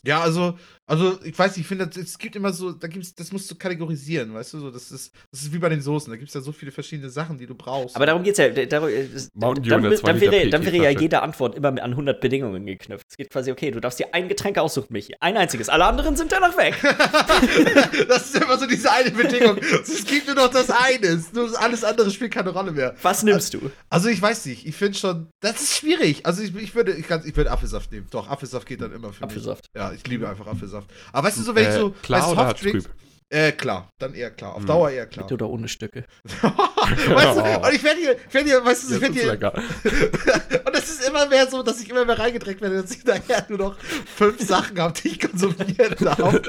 Ja, 0.04 0.20
also, 0.20 0.56
also 0.86 1.18
ich 1.24 1.38
weiß 1.38 1.52
nicht, 1.56 1.62
ich 1.64 1.66
finde, 1.66 1.90
es 2.00 2.18
gibt 2.18 2.36
immer 2.36 2.52
so, 2.52 2.72
da 2.72 2.86
gibt's, 2.88 3.14
das 3.14 3.32
musst 3.32 3.50
du 3.50 3.54
kategorisieren, 3.56 4.32
weißt 4.32 4.54
du, 4.54 4.60
so, 4.60 4.70
das 4.70 4.90
ist, 4.90 5.12
das 5.30 5.42
ist 5.42 5.52
wie 5.52 5.58
bei 5.58 5.68
den 5.68 5.80
Soßen, 5.82 6.10
da 6.10 6.16
gibt 6.16 6.28
es 6.28 6.34
ja 6.34 6.40
so 6.40 6.52
viele 6.52 6.70
verschiedene 6.72 7.10
Sachen, 7.10 7.36
die 7.36 7.46
du 7.46 7.54
brauchst. 7.54 7.96
Aber 7.96 8.06
darum 8.06 8.22
geht's 8.22 8.38
ja. 8.38 8.48
da- 8.48 8.64
Darum, 8.64 8.88
äh, 8.88 9.06
dann, 9.34 9.62
dann, 9.82 9.96
2 9.96 10.20
wäre, 10.20 10.50
dann 10.50 10.64
wäre 10.64 10.76
ja 10.76 10.90
jede 10.90 11.20
Antwort 11.22 11.56
immer 11.56 11.68
an 11.68 11.90
100 11.90 12.20
Bedingungen 12.20 12.64
geknüpft. 12.64 13.06
Es 13.10 13.16
geht 13.16 13.30
quasi, 13.30 13.50
okay, 13.50 13.70
du 13.70 13.80
darfst 13.80 13.98
dir 13.98 14.14
ein 14.14 14.28
Getränk 14.28 14.56
aussuchen, 14.58 14.88
Michi. 14.90 15.14
Ein 15.20 15.36
einziges. 15.36 15.68
Alle 15.68 15.84
anderen 15.84 16.16
sind 16.16 16.32
danach 16.32 16.56
weg. 16.56 16.74
das 18.08 18.26
ist 18.34 18.42
immer 18.42 18.58
so 18.58 18.66
diese 18.66 18.90
eine 18.90 19.10
Bedingung. 19.10 19.58
Es 19.58 20.04
gibt 20.04 20.26
nur 20.26 20.36
noch 20.36 20.48
das 20.50 20.70
eine, 20.70 21.22
nur 21.32 21.60
alles 21.60 21.84
andere 21.84 22.10
spielt 22.10 22.32
keine 22.32 22.50
Rolle 22.50 22.72
mehr. 22.72 22.94
Was 23.02 23.22
nimmst 23.22 23.54
du? 23.54 23.70
Also 23.90 24.08
ich 24.08 24.20
weiß 24.20 24.46
nicht, 24.46 24.66
ich 24.66 24.74
finde 24.74 24.98
schon, 24.98 25.28
das 25.40 25.60
ist 25.60 25.76
schwierig. 25.76 26.24
Also 26.26 26.42
ich, 26.42 26.54
ich 26.56 26.74
würde, 26.74 26.92
ich, 26.92 27.06
kann, 27.06 27.22
ich 27.26 27.36
würde 27.36 27.50
Apfelsaft 27.50 27.92
nehmen. 27.92 28.06
Doch, 28.10 28.28
Apfelsaft 28.28 28.66
geht 28.66 28.80
dann 28.80 28.92
immer 28.92 29.12
für 29.12 29.24
Apfelsaft. 29.24 29.64
mich. 29.74 29.82
Ja, 29.82 29.92
ich 29.98 30.06
liebe 30.06 30.28
einfach 30.28 30.46
Apfelsaft. 30.46 30.88
Aber 31.12 31.26
weißt 31.26 31.38
du 31.38 31.42
so, 31.42 31.54
wenn 31.54 31.68
ich 31.68 31.74
so 31.74 31.88
äh, 31.88 31.92
klar 32.02 32.30
oder 32.30 32.48
Softdrinks? 32.48 32.88
Äh, 33.30 33.52
klar, 33.52 33.90
dann 33.98 34.14
eher 34.14 34.30
klar. 34.30 34.54
Auf 34.54 34.64
Dauer 34.64 34.90
eher 34.90 35.04
klar. 35.04 35.26
Mit 35.26 35.32
oder 35.32 35.50
ohne 35.50 35.68
Stücke. 35.68 36.04
weißt 36.24 37.36
du, 37.36 37.66
und 37.66 37.74
ich 37.74 37.82
werde 37.82 38.00
hier, 38.00 38.16
ich 38.26 38.32
werd 38.32 38.46
hier, 38.46 38.64
weißt 38.64 38.90
du, 38.90 38.94
ich 38.94 39.00
Das 39.00 39.02
werd 39.02 39.16
ist 39.16 40.50
hier, 40.50 40.66
und 40.66 40.74
es 40.74 40.88
ist 40.88 41.06
immer 41.06 41.26
mehr 41.26 41.46
so, 41.46 41.62
dass 41.62 41.78
ich 41.78 41.90
immer 41.90 42.06
mehr 42.06 42.18
reingedrängt 42.18 42.62
werde, 42.62 42.80
dass 42.80 42.90
ich 42.90 43.04
nachher 43.04 43.44
nur 43.50 43.58
noch 43.58 43.76
fünf 44.16 44.40
Sachen 44.40 44.80
habe, 44.80 44.98
die 44.98 45.08
ich 45.08 45.20
konsumieren 45.20 45.94
darf. 46.00 46.40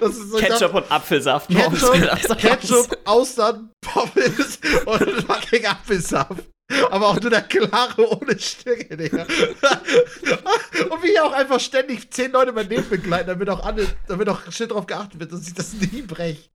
Das 0.00 0.16
ist 0.16 0.30
so, 0.30 0.38
Ketchup 0.38 0.74
und 0.74 0.90
Apfelsaft. 0.90 1.50
Ketchup. 1.50 2.38
Ketchup, 2.38 2.98
Austern, 3.04 3.70
Pommes 3.82 4.58
und 4.86 5.10
fucking 5.26 5.66
Apfelsaft. 5.66 6.44
Aber 6.90 7.08
auch 7.08 7.20
nur 7.20 7.30
der 7.30 7.42
klare 7.42 8.08
ohne 8.08 8.38
Stücke, 8.38 8.96
Digga. 8.96 9.22
Und 9.22 11.02
wie 11.02 11.18
auch 11.20 11.32
einfach 11.32 11.60
ständig 11.60 12.10
zehn 12.10 12.32
Leute 12.32 12.52
mein 12.52 12.68
Leben 12.68 12.88
begleiten, 12.88 13.26
damit 13.28 13.48
auch 13.50 13.64
alle, 13.64 13.86
damit 14.08 14.28
auch 14.28 14.50
shit 14.50 14.70
drauf 14.70 14.86
geachtet 14.86 15.20
wird, 15.20 15.32
dass 15.32 15.46
ich 15.46 15.54
das 15.54 15.74
nie 15.74 16.02
breche. 16.02 16.48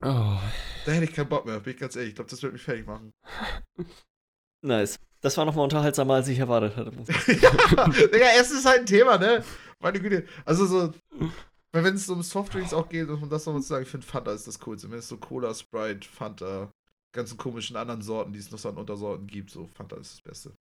Oh. 0.00 0.38
Da 0.86 0.92
hätte 0.92 1.04
ich 1.04 1.12
keinen 1.12 1.28
Bock 1.28 1.44
mehr, 1.44 1.60
bin 1.60 1.74
ich 1.74 1.80
ganz 1.80 1.96
ehrlich. 1.96 2.10
Ich 2.10 2.14
glaube, 2.14 2.30
das 2.30 2.42
wird 2.42 2.52
mich 2.52 2.62
fertig 2.62 2.86
machen. 2.86 3.12
Nice. 4.62 4.98
Das 5.20 5.36
war 5.36 5.44
nochmal 5.44 5.64
unterhaltsamer, 5.64 6.14
als 6.14 6.28
ich 6.28 6.38
erwartet 6.38 6.76
hatte. 6.76 6.92
ja, 7.40 7.88
Digga, 7.88 8.26
Essen 8.38 8.58
ist 8.58 8.66
halt 8.66 8.80
ein 8.80 8.86
Thema, 8.86 9.18
ne? 9.18 9.44
Meine 9.80 10.00
Güte. 10.00 10.24
Also 10.44 10.66
so, 10.66 10.92
wenn 11.72 11.94
es 11.94 12.08
um 12.08 12.22
Softdrinks 12.22 12.72
auch 12.72 12.88
geht, 12.88 13.08
um 13.08 13.28
das 13.28 13.46
nochmal 13.46 13.62
zu 13.62 13.68
sagen, 13.68 13.82
ich 13.82 13.90
finde 13.90 14.06
Fanta 14.06 14.32
ist 14.32 14.46
das 14.46 14.60
coolste. 14.60 14.88
Es 14.94 15.08
so 15.08 15.16
Cola, 15.16 15.52
Sprite, 15.54 16.08
Fanta, 16.08 16.70
ganzen 17.12 17.36
komischen 17.36 17.76
anderen 17.76 18.02
Sorten, 18.02 18.32
die 18.32 18.38
es 18.38 18.50
noch 18.50 18.58
so 18.58 18.68
an 18.68 18.76
Untersorten 18.76 19.26
gibt, 19.26 19.50
so 19.50 19.66
Fanta 19.66 19.96
ist 19.96 20.14
das 20.14 20.20
Beste. 20.20 20.54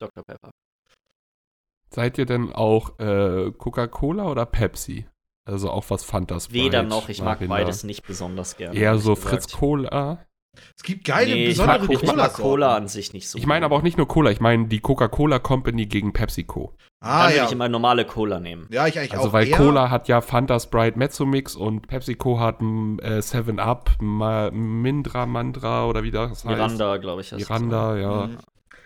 Dr. 0.00 0.24
Pepper. 0.24 0.50
Seid 1.90 2.18
ihr 2.18 2.26
denn 2.26 2.52
auch 2.52 2.98
äh, 2.98 3.52
Coca-Cola 3.52 4.30
oder 4.30 4.44
Pepsi? 4.44 5.06
Also 5.48 5.70
auch 5.70 5.84
was 5.88 6.02
Fantas 6.02 6.52
Weder 6.52 6.82
noch, 6.82 7.08
ich 7.08 7.22
mag 7.22 7.46
beides 7.46 7.84
nicht 7.84 8.04
besonders 8.04 8.56
gerne. 8.56 8.76
Eher 8.76 8.98
so 8.98 9.14
gesagt. 9.14 9.30
Fritz 9.30 9.52
Cola. 9.52 10.26
Es 10.76 10.82
gibt 10.82 11.04
geile, 11.04 11.32
nee, 11.32 11.44
ich 11.44 11.50
besondere 11.50 11.80
mag, 11.80 11.90
ich 11.90 12.02
mag 12.02 12.10
Cola-Sorten. 12.10 12.42
Cola 12.42 12.76
an 12.76 12.88
sich 12.88 13.12
nicht 13.12 13.28
so. 13.28 13.38
Ich 13.38 13.46
meine 13.46 13.64
aber 13.64 13.76
auch 13.76 13.82
nicht 13.82 13.96
nur 13.96 14.08
Cola, 14.08 14.30
ich 14.30 14.40
meine 14.40 14.66
die 14.66 14.80
Coca-Cola 14.80 15.38
Company 15.38 15.86
gegen 15.86 16.12
PepsiCo. 16.12 16.74
Ah, 17.06 17.18
Dann 17.18 17.28
würde 17.28 17.36
ja. 17.38 17.44
ich 17.46 17.52
immer 17.52 17.68
normale 17.68 18.04
Cola 18.04 18.40
nehmen. 18.40 18.66
Ja, 18.70 18.86
ich 18.86 18.98
eigentlich 18.98 19.12
Also 19.14 19.28
auch. 19.28 19.32
weil 19.32 19.48
eher, 19.48 19.56
Cola 19.56 19.90
hat 19.90 20.08
ja 20.08 20.20
Fanta 20.20 20.58
Sprite 20.60 20.98
Mezzomix 20.98 21.54
und 21.56 21.86
PepsiCo 21.88 22.38
hat 22.40 22.60
m, 22.60 22.98
äh, 23.02 23.22
7 23.22 23.58
Up, 23.60 23.90
Ma 24.00 24.50
Mindra, 24.50 25.26
Mandra 25.26 25.86
oder 25.86 26.02
wie 26.02 26.10
das 26.10 26.30
heißt. 26.30 26.44
Miranda, 26.46 26.96
glaube 26.98 27.20
ich. 27.22 27.32
Miranda, 27.32 27.96
ja. 27.96 28.26
Mhm. 28.26 28.38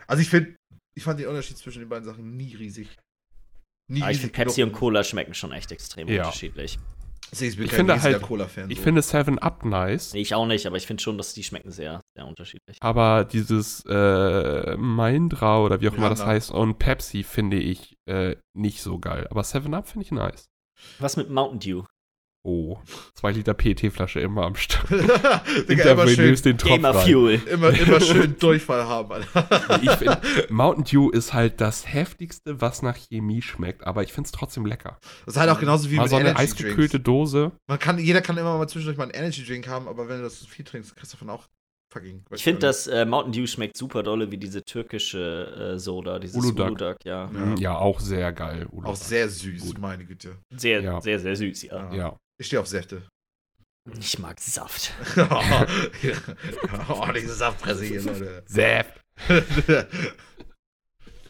Also 0.07 0.23
ich 0.23 0.29
finde, 0.31 0.55
ich 0.95 1.03
fand 1.05 1.19
den 1.21 1.29
Unterschied 1.29 1.57
zwischen 1.59 1.81
den 1.81 1.89
beiden 1.89 2.05
Sachen 2.05 2.37
nie 2.37 2.55
riesig. 2.57 2.97
Nie 3.89 4.03
Aber 4.03 4.11
ich 4.13 4.19
finde, 4.19 4.33
Pepsi 4.35 4.63
und. 4.63 4.73
Cola 4.73 5.03
schmecken 5.03 5.35
schon 5.35 5.53
echt 5.53 5.73
extrem 5.73 6.07
Ja. 6.09 6.25
unterschiedlich. 6.25 6.79
Deswegen 7.33 7.57
bin 7.57 7.65
Ich 7.67 7.71
kein 7.71 7.77
finde 7.87 8.03
halt- 8.03 8.23
Cola-Fan. 8.23 8.71
Ich 8.71 8.79
so. 8.79 8.83
finde 8.85 9.03
7 9.03 9.39
Up 9.39 9.65
nice, 9.65 10.15
Nee, 10.15 10.21
ich 10.21 10.35
auch 10.35 10.47
nicht, 10.47 10.67
aber 10.67 10.77
ich 10.77 10.87
finde 10.87 11.01
schon, 11.03 11.17
dass 11.17 11.33
die 11.35 11.45
schmecken 11.45 11.71
sehr, 11.71 12.01
sehr 12.21 12.29
unterschiedlich. 12.29 12.77
aber 12.81 13.25
dieses 13.25 13.85
äh, 13.87 14.77
Mindra 14.77 15.61
oder 15.61 15.81
wie 15.81 15.89
auch 15.89 15.95
immer 15.95 16.11
das 16.11 16.25
heißt 16.25 16.51
und 16.51 16.79
Pepsi 16.79 17.23
finde 17.23 17.59
ich 17.59 17.97
äh, 18.07 18.37
nicht 18.55 18.83
so 18.83 18.99
geil. 18.99 19.27
Aber 19.31 19.43
7 19.43 19.73
Up 19.75 19.89
finde 19.89 20.05
ich 20.05 20.13
nice. 20.13 20.49
Was 20.99 21.17
mit 21.17 21.31
Mountain 21.31 21.61
Dew? 21.61 21.85
Oh, 22.43 22.79
2 23.17 23.33
Liter 23.33 23.53
PET-Flasche 23.53 24.21
immer 24.21 24.47
am 24.47 24.55
Start. 24.55 24.91
Digga, 25.69 25.93
immer 25.93 26.09
schön, 26.09 26.35
den 26.37 26.57
Tropf 26.57 26.83
rein. 26.83 27.07
Fuel. 27.07 27.43
immer, 27.51 27.69
immer 27.69 28.01
schön 28.01 28.39
Durchfall 28.39 28.85
haben, 28.85 29.13
Alter. 29.13 29.83
Ich 29.83 29.91
find, 29.91 30.19
Mountain 30.51 30.85
Dew 30.85 31.11
ist 31.11 31.35
halt 31.35 31.61
das 31.61 31.87
heftigste, 31.87 32.63
was 32.63 32.81
nach 32.81 32.97
Chemie 32.97 33.43
schmeckt, 33.43 33.87
aber 33.87 34.05
ich 34.05 34.15
finde 34.15 34.29
es 34.29 34.33
trotzdem 34.33 34.65
lecker. 34.65 34.99
Das 35.27 35.35
ist 35.35 35.41
halt 35.41 35.51
auch 35.51 35.61
genauso 35.61 35.91
wie 35.91 35.97
Mal 35.97 36.05
mit 36.05 36.11
so 36.11 36.17
eine 36.17 36.31
Energy 36.31 36.45
eisgekühlte 36.45 36.99
Drinks. 36.99 37.05
Dose. 37.05 37.53
Man 37.69 37.79
kann, 37.79 37.99
jeder 37.99 38.23
kann 38.23 38.39
immer 38.39 38.57
mal 38.57 38.69
zwischendurch 38.69 38.97
mal 38.97 39.05
einen 39.05 39.13
Energy 39.13 39.45
Drink 39.45 39.69
haben, 39.69 39.87
aber 39.87 40.09
wenn 40.09 40.17
du 40.17 40.23
das 40.23 40.41
zu 40.41 40.49
viel 40.49 40.65
trinkst, 40.65 40.97
kriegst 40.97 41.13
du 41.13 41.19
davon 41.19 41.29
auch 41.29 41.47
fucking. 41.93 42.25
Ich 42.31 42.43
finde, 42.45 42.61
dass 42.61 42.87
äh, 42.87 43.05
Mountain 43.05 43.33
Dew 43.33 43.47
schmeckt 43.47 43.77
super 43.77 44.03
dolle 44.03 44.31
wie 44.31 44.39
diese 44.39 44.63
türkische 44.63 45.75
äh, 45.75 45.79
Soda, 45.79 46.19
dieses 46.19 46.37
Uludag. 46.37 46.67
Uludag, 46.69 46.97
ja. 47.05 47.31
Ja, 47.33 47.55
Ja. 47.59 47.77
auch 47.79 48.01
sehr 48.01 48.33
geil. 48.33 48.67
auch 48.69 48.73
Uludag. 48.73 48.97
sehr 48.97 49.29
süß, 49.29 49.63
Gut. 49.63 49.79
meine 49.79 50.05
Güte. 50.05 50.37
Sehr, 50.57 50.81
Ja. 50.83 51.01
sehr, 51.01 51.19
sehr 51.19 51.37
süß, 51.37 51.63
ja. 51.63 51.93
Ja. 51.93 52.17
Ich 52.39 52.47
stehe 52.47 52.61
auf 52.61 52.67
Säfte. 52.67 53.03
Ich 53.99 54.19
mag 54.19 54.39
Saft. 54.41 54.93
oh, 56.89 57.07
diese 57.15 57.35
Saftpresse 57.35 57.85
hier, 57.85 58.03
Leute. 58.03 58.43
Säft. 58.47 59.01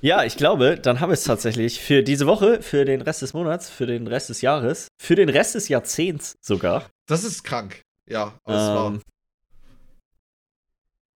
Ja, 0.02 0.24
ich 0.24 0.38
glaube, 0.38 0.78
dann 0.80 1.00
haben 1.00 1.10
wir 1.10 1.14
es 1.14 1.24
tatsächlich 1.24 1.78
für 1.80 2.02
diese 2.02 2.26
Woche, 2.26 2.62
für 2.62 2.86
den 2.86 3.02
Rest 3.02 3.20
des 3.20 3.34
Monats, 3.34 3.68
für 3.68 3.84
den 3.86 4.06
Rest 4.06 4.30
des 4.30 4.40
Jahres, 4.40 4.88
für 4.98 5.14
den 5.14 5.28
Rest 5.28 5.54
des 5.54 5.68
Jahrzehnts 5.68 6.36
sogar. 6.40 6.88
Das 7.06 7.22
ist 7.22 7.42
krank. 7.44 7.82
Ja, 8.08 8.34
aber 8.44 8.56
es 8.56 8.68
war. 8.68 8.86
Ähm, 8.92 9.02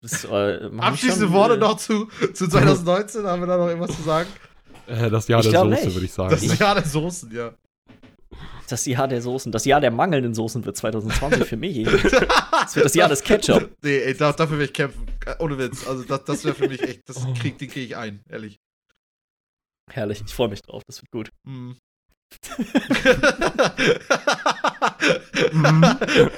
das, 0.04 0.24
äh, 0.24 0.66
ich 0.66 0.80
Abschließende 0.80 1.26
schon, 1.26 1.34
Worte 1.34 1.54
äh, 1.54 1.58
noch 1.58 1.76
zu, 1.78 2.08
zu 2.34 2.46
2019. 2.46 3.24
Haben 3.24 3.40
wir 3.40 3.46
da 3.46 3.56
noch 3.56 3.68
irgendwas 3.68 3.96
zu 3.96 4.02
sagen? 4.02 4.28
Äh, 4.86 5.10
das 5.10 5.26
Jahr 5.28 5.40
Ich 5.40 5.50
der 5.50 5.60
Soße, 5.60 5.94
würde 5.94 6.04
ich 6.04 6.12
sagen. 6.12 6.30
Das 6.30 6.42
ist 6.42 6.60
ja 6.60 6.74
der 6.74 6.84
Soßen, 6.84 7.34
ja. 7.34 7.54
Das 8.68 8.84
Jahr 8.84 9.08
der 9.08 9.22
Soßen. 9.22 9.50
Das 9.50 9.64
Jahr 9.64 9.80
der 9.80 9.90
mangelnden 9.90 10.34
Soßen 10.34 10.64
wird 10.64 10.76
2020 10.76 11.44
für 11.44 11.56
mich. 11.56 11.84
Das 11.84 12.76
wird 12.76 12.84
das 12.84 12.94
Jahr 12.94 13.08
des 13.08 13.22
Ketchup. 13.22 13.70
Nee, 13.82 13.98
ey, 13.98 14.14
da, 14.14 14.32
dafür 14.32 14.58
will 14.58 14.66
ich 14.66 14.72
kämpfen. 14.72 15.06
Äh, 15.26 15.36
Ohne 15.38 15.58
Witz. 15.58 15.86
Also, 15.86 16.04
das, 16.04 16.24
das 16.24 16.44
wäre 16.44 16.54
für 16.54 16.68
mich 16.68 16.82
echt. 16.82 17.08
Das 17.08 17.26
krieg, 17.38 17.58
den 17.58 17.68
kriege 17.68 17.86
ich 17.86 17.96
ein, 17.96 18.22
ehrlich. 18.28 18.58
Herrlich, 19.90 20.22
ich 20.24 20.32
freue 20.32 20.48
mich 20.48 20.62
drauf, 20.62 20.82
das 20.86 21.02
wird 21.02 21.10
gut. 21.10 21.30
Mm. 21.44 21.72
Mhm. 25.52 25.82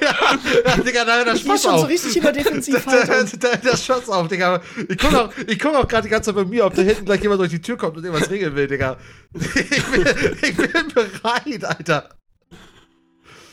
ja, 0.01 0.77
Digga, 0.85 1.05
da, 1.05 1.25
da 1.25 1.37
Spaß 1.37 1.67
auf. 1.67 1.89
richtig 1.89 2.17
in 2.17 2.23
der 2.23 2.33
Da, 2.33 2.39
Defensivhaltung. 2.43 3.31
da, 3.41 3.49
da, 3.51 3.57
da 3.71 3.77
Spaß 3.77 4.09
auf, 4.09 4.29
Digga. 4.29 4.63
Ich 4.89 4.99
gucke 4.99 5.21
auch, 5.21 5.33
ich 5.47 5.59
guck 5.59 5.75
auch 5.75 5.89
gerade 5.89 6.05
die 6.05 6.09
ganze 6.11 6.29
Zeit 6.33 6.37
bei 6.37 6.45
mir, 6.49 6.65
ob 6.67 6.75
da 6.75 6.83
hinten 6.83 7.05
gleich 7.05 7.23
jemand 7.23 7.41
durch 7.41 7.51
die 7.51 7.61
Tür 7.61 7.77
kommt 7.77 7.97
und 7.97 8.05
irgendwas 8.05 8.31
regeln 8.31 8.55
will, 8.55 8.67
Digga. 8.67 8.97
Ich 9.35 9.85
bin, 9.85 10.07
ich 10.43 10.57
bin 10.57 10.89
bereit, 10.95 11.65
Alter. 11.65 12.09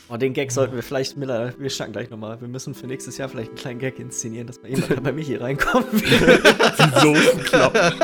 Oh, 0.08 0.16
den 0.16 0.34
Gag 0.34 0.52
sollten 0.52 0.74
wir 0.76 0.82
vielleicht, 0.82 1.16
Miller, 1.16 1.54
wir 1.58 1.70
schnacken 1.70 1.92
gleich 1.94 2.10
nochmal. 2.10 2.38
Wir 2.40 2.48
müssen 2.48 2.74
für 2.74 2.86
nächstes 2.86 3.16
Jahr 3.16 3.28
vielleicht 3.28 3.48
einen 3.50 3.58
kleinen 3.58 3.78
Gag 3.78 3.98
inszenieren, 3.98 4.46
dass 4.46 4.60
mal 4.62 4.68
jemand 4.70 5.02
bei 5.02 5.12
mir 5.12 5.24
hier 5.24 5.40
reinkommt. 5.40 5.86
Die 5.92 7.00
Soßen 7.00 7.42
klappen. 7.44 7.94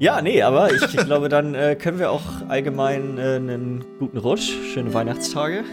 Ja, 0.00 0.22
nee, 0.22 0.42
aber 0.42 0.72
ich 0.72 0.96
glaube, 0.96 1.28
dann 1.28 1.54
äh, 1.54 1.74
können 1.74 1.98
wir 1.98 2.12
auch 2.12 2.22
allgemein 2.48 3.18
äh, 3.18 3.36
einen 3.36 3.84
guten 3.98 4.18
Rutsch, 4.18 4.52
schöne 4.72 4.94
Weihnachtstage. 4.94 5.64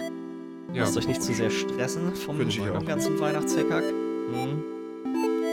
Ja. 0.73 0.81
Lasst 0.81 0.97
euch 0.97 1.07
nicht 1.07 1.21
zu 1.21 1.33
sehr 1.33 1.51
stressen 1.51 2.13
vom, 2.15 2.39
ganzen 2.85 3.19
Weihnachtshickhack. 3.19 3.83
Mhm. 3.83 4.63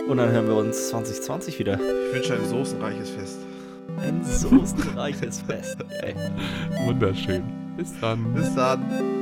Und 0.08 0.16
dann 0.16 0.32
hören 0.32 0.48
wir 0.48 0.56
uns 0.56 0.88
2020 0.88 1.58
wieder. 1.58 1.74
Ich 1.74 2.14
wünsche 2.16 2.34
ein 2.34 2.44
soßenreiches 2.46 3.10
Fest. 3.10 3.38
Ein 3.98 4.24
soßenreiches 4.24 5.42
Fest. 5.42 5.76
Ey. 6.00 6.14
Wunderschön. 6.86 7.42
Bis 7.76 7.92
dann. 8.00 8.32
Bis 8.34 8.54
dann. 8.54 9.21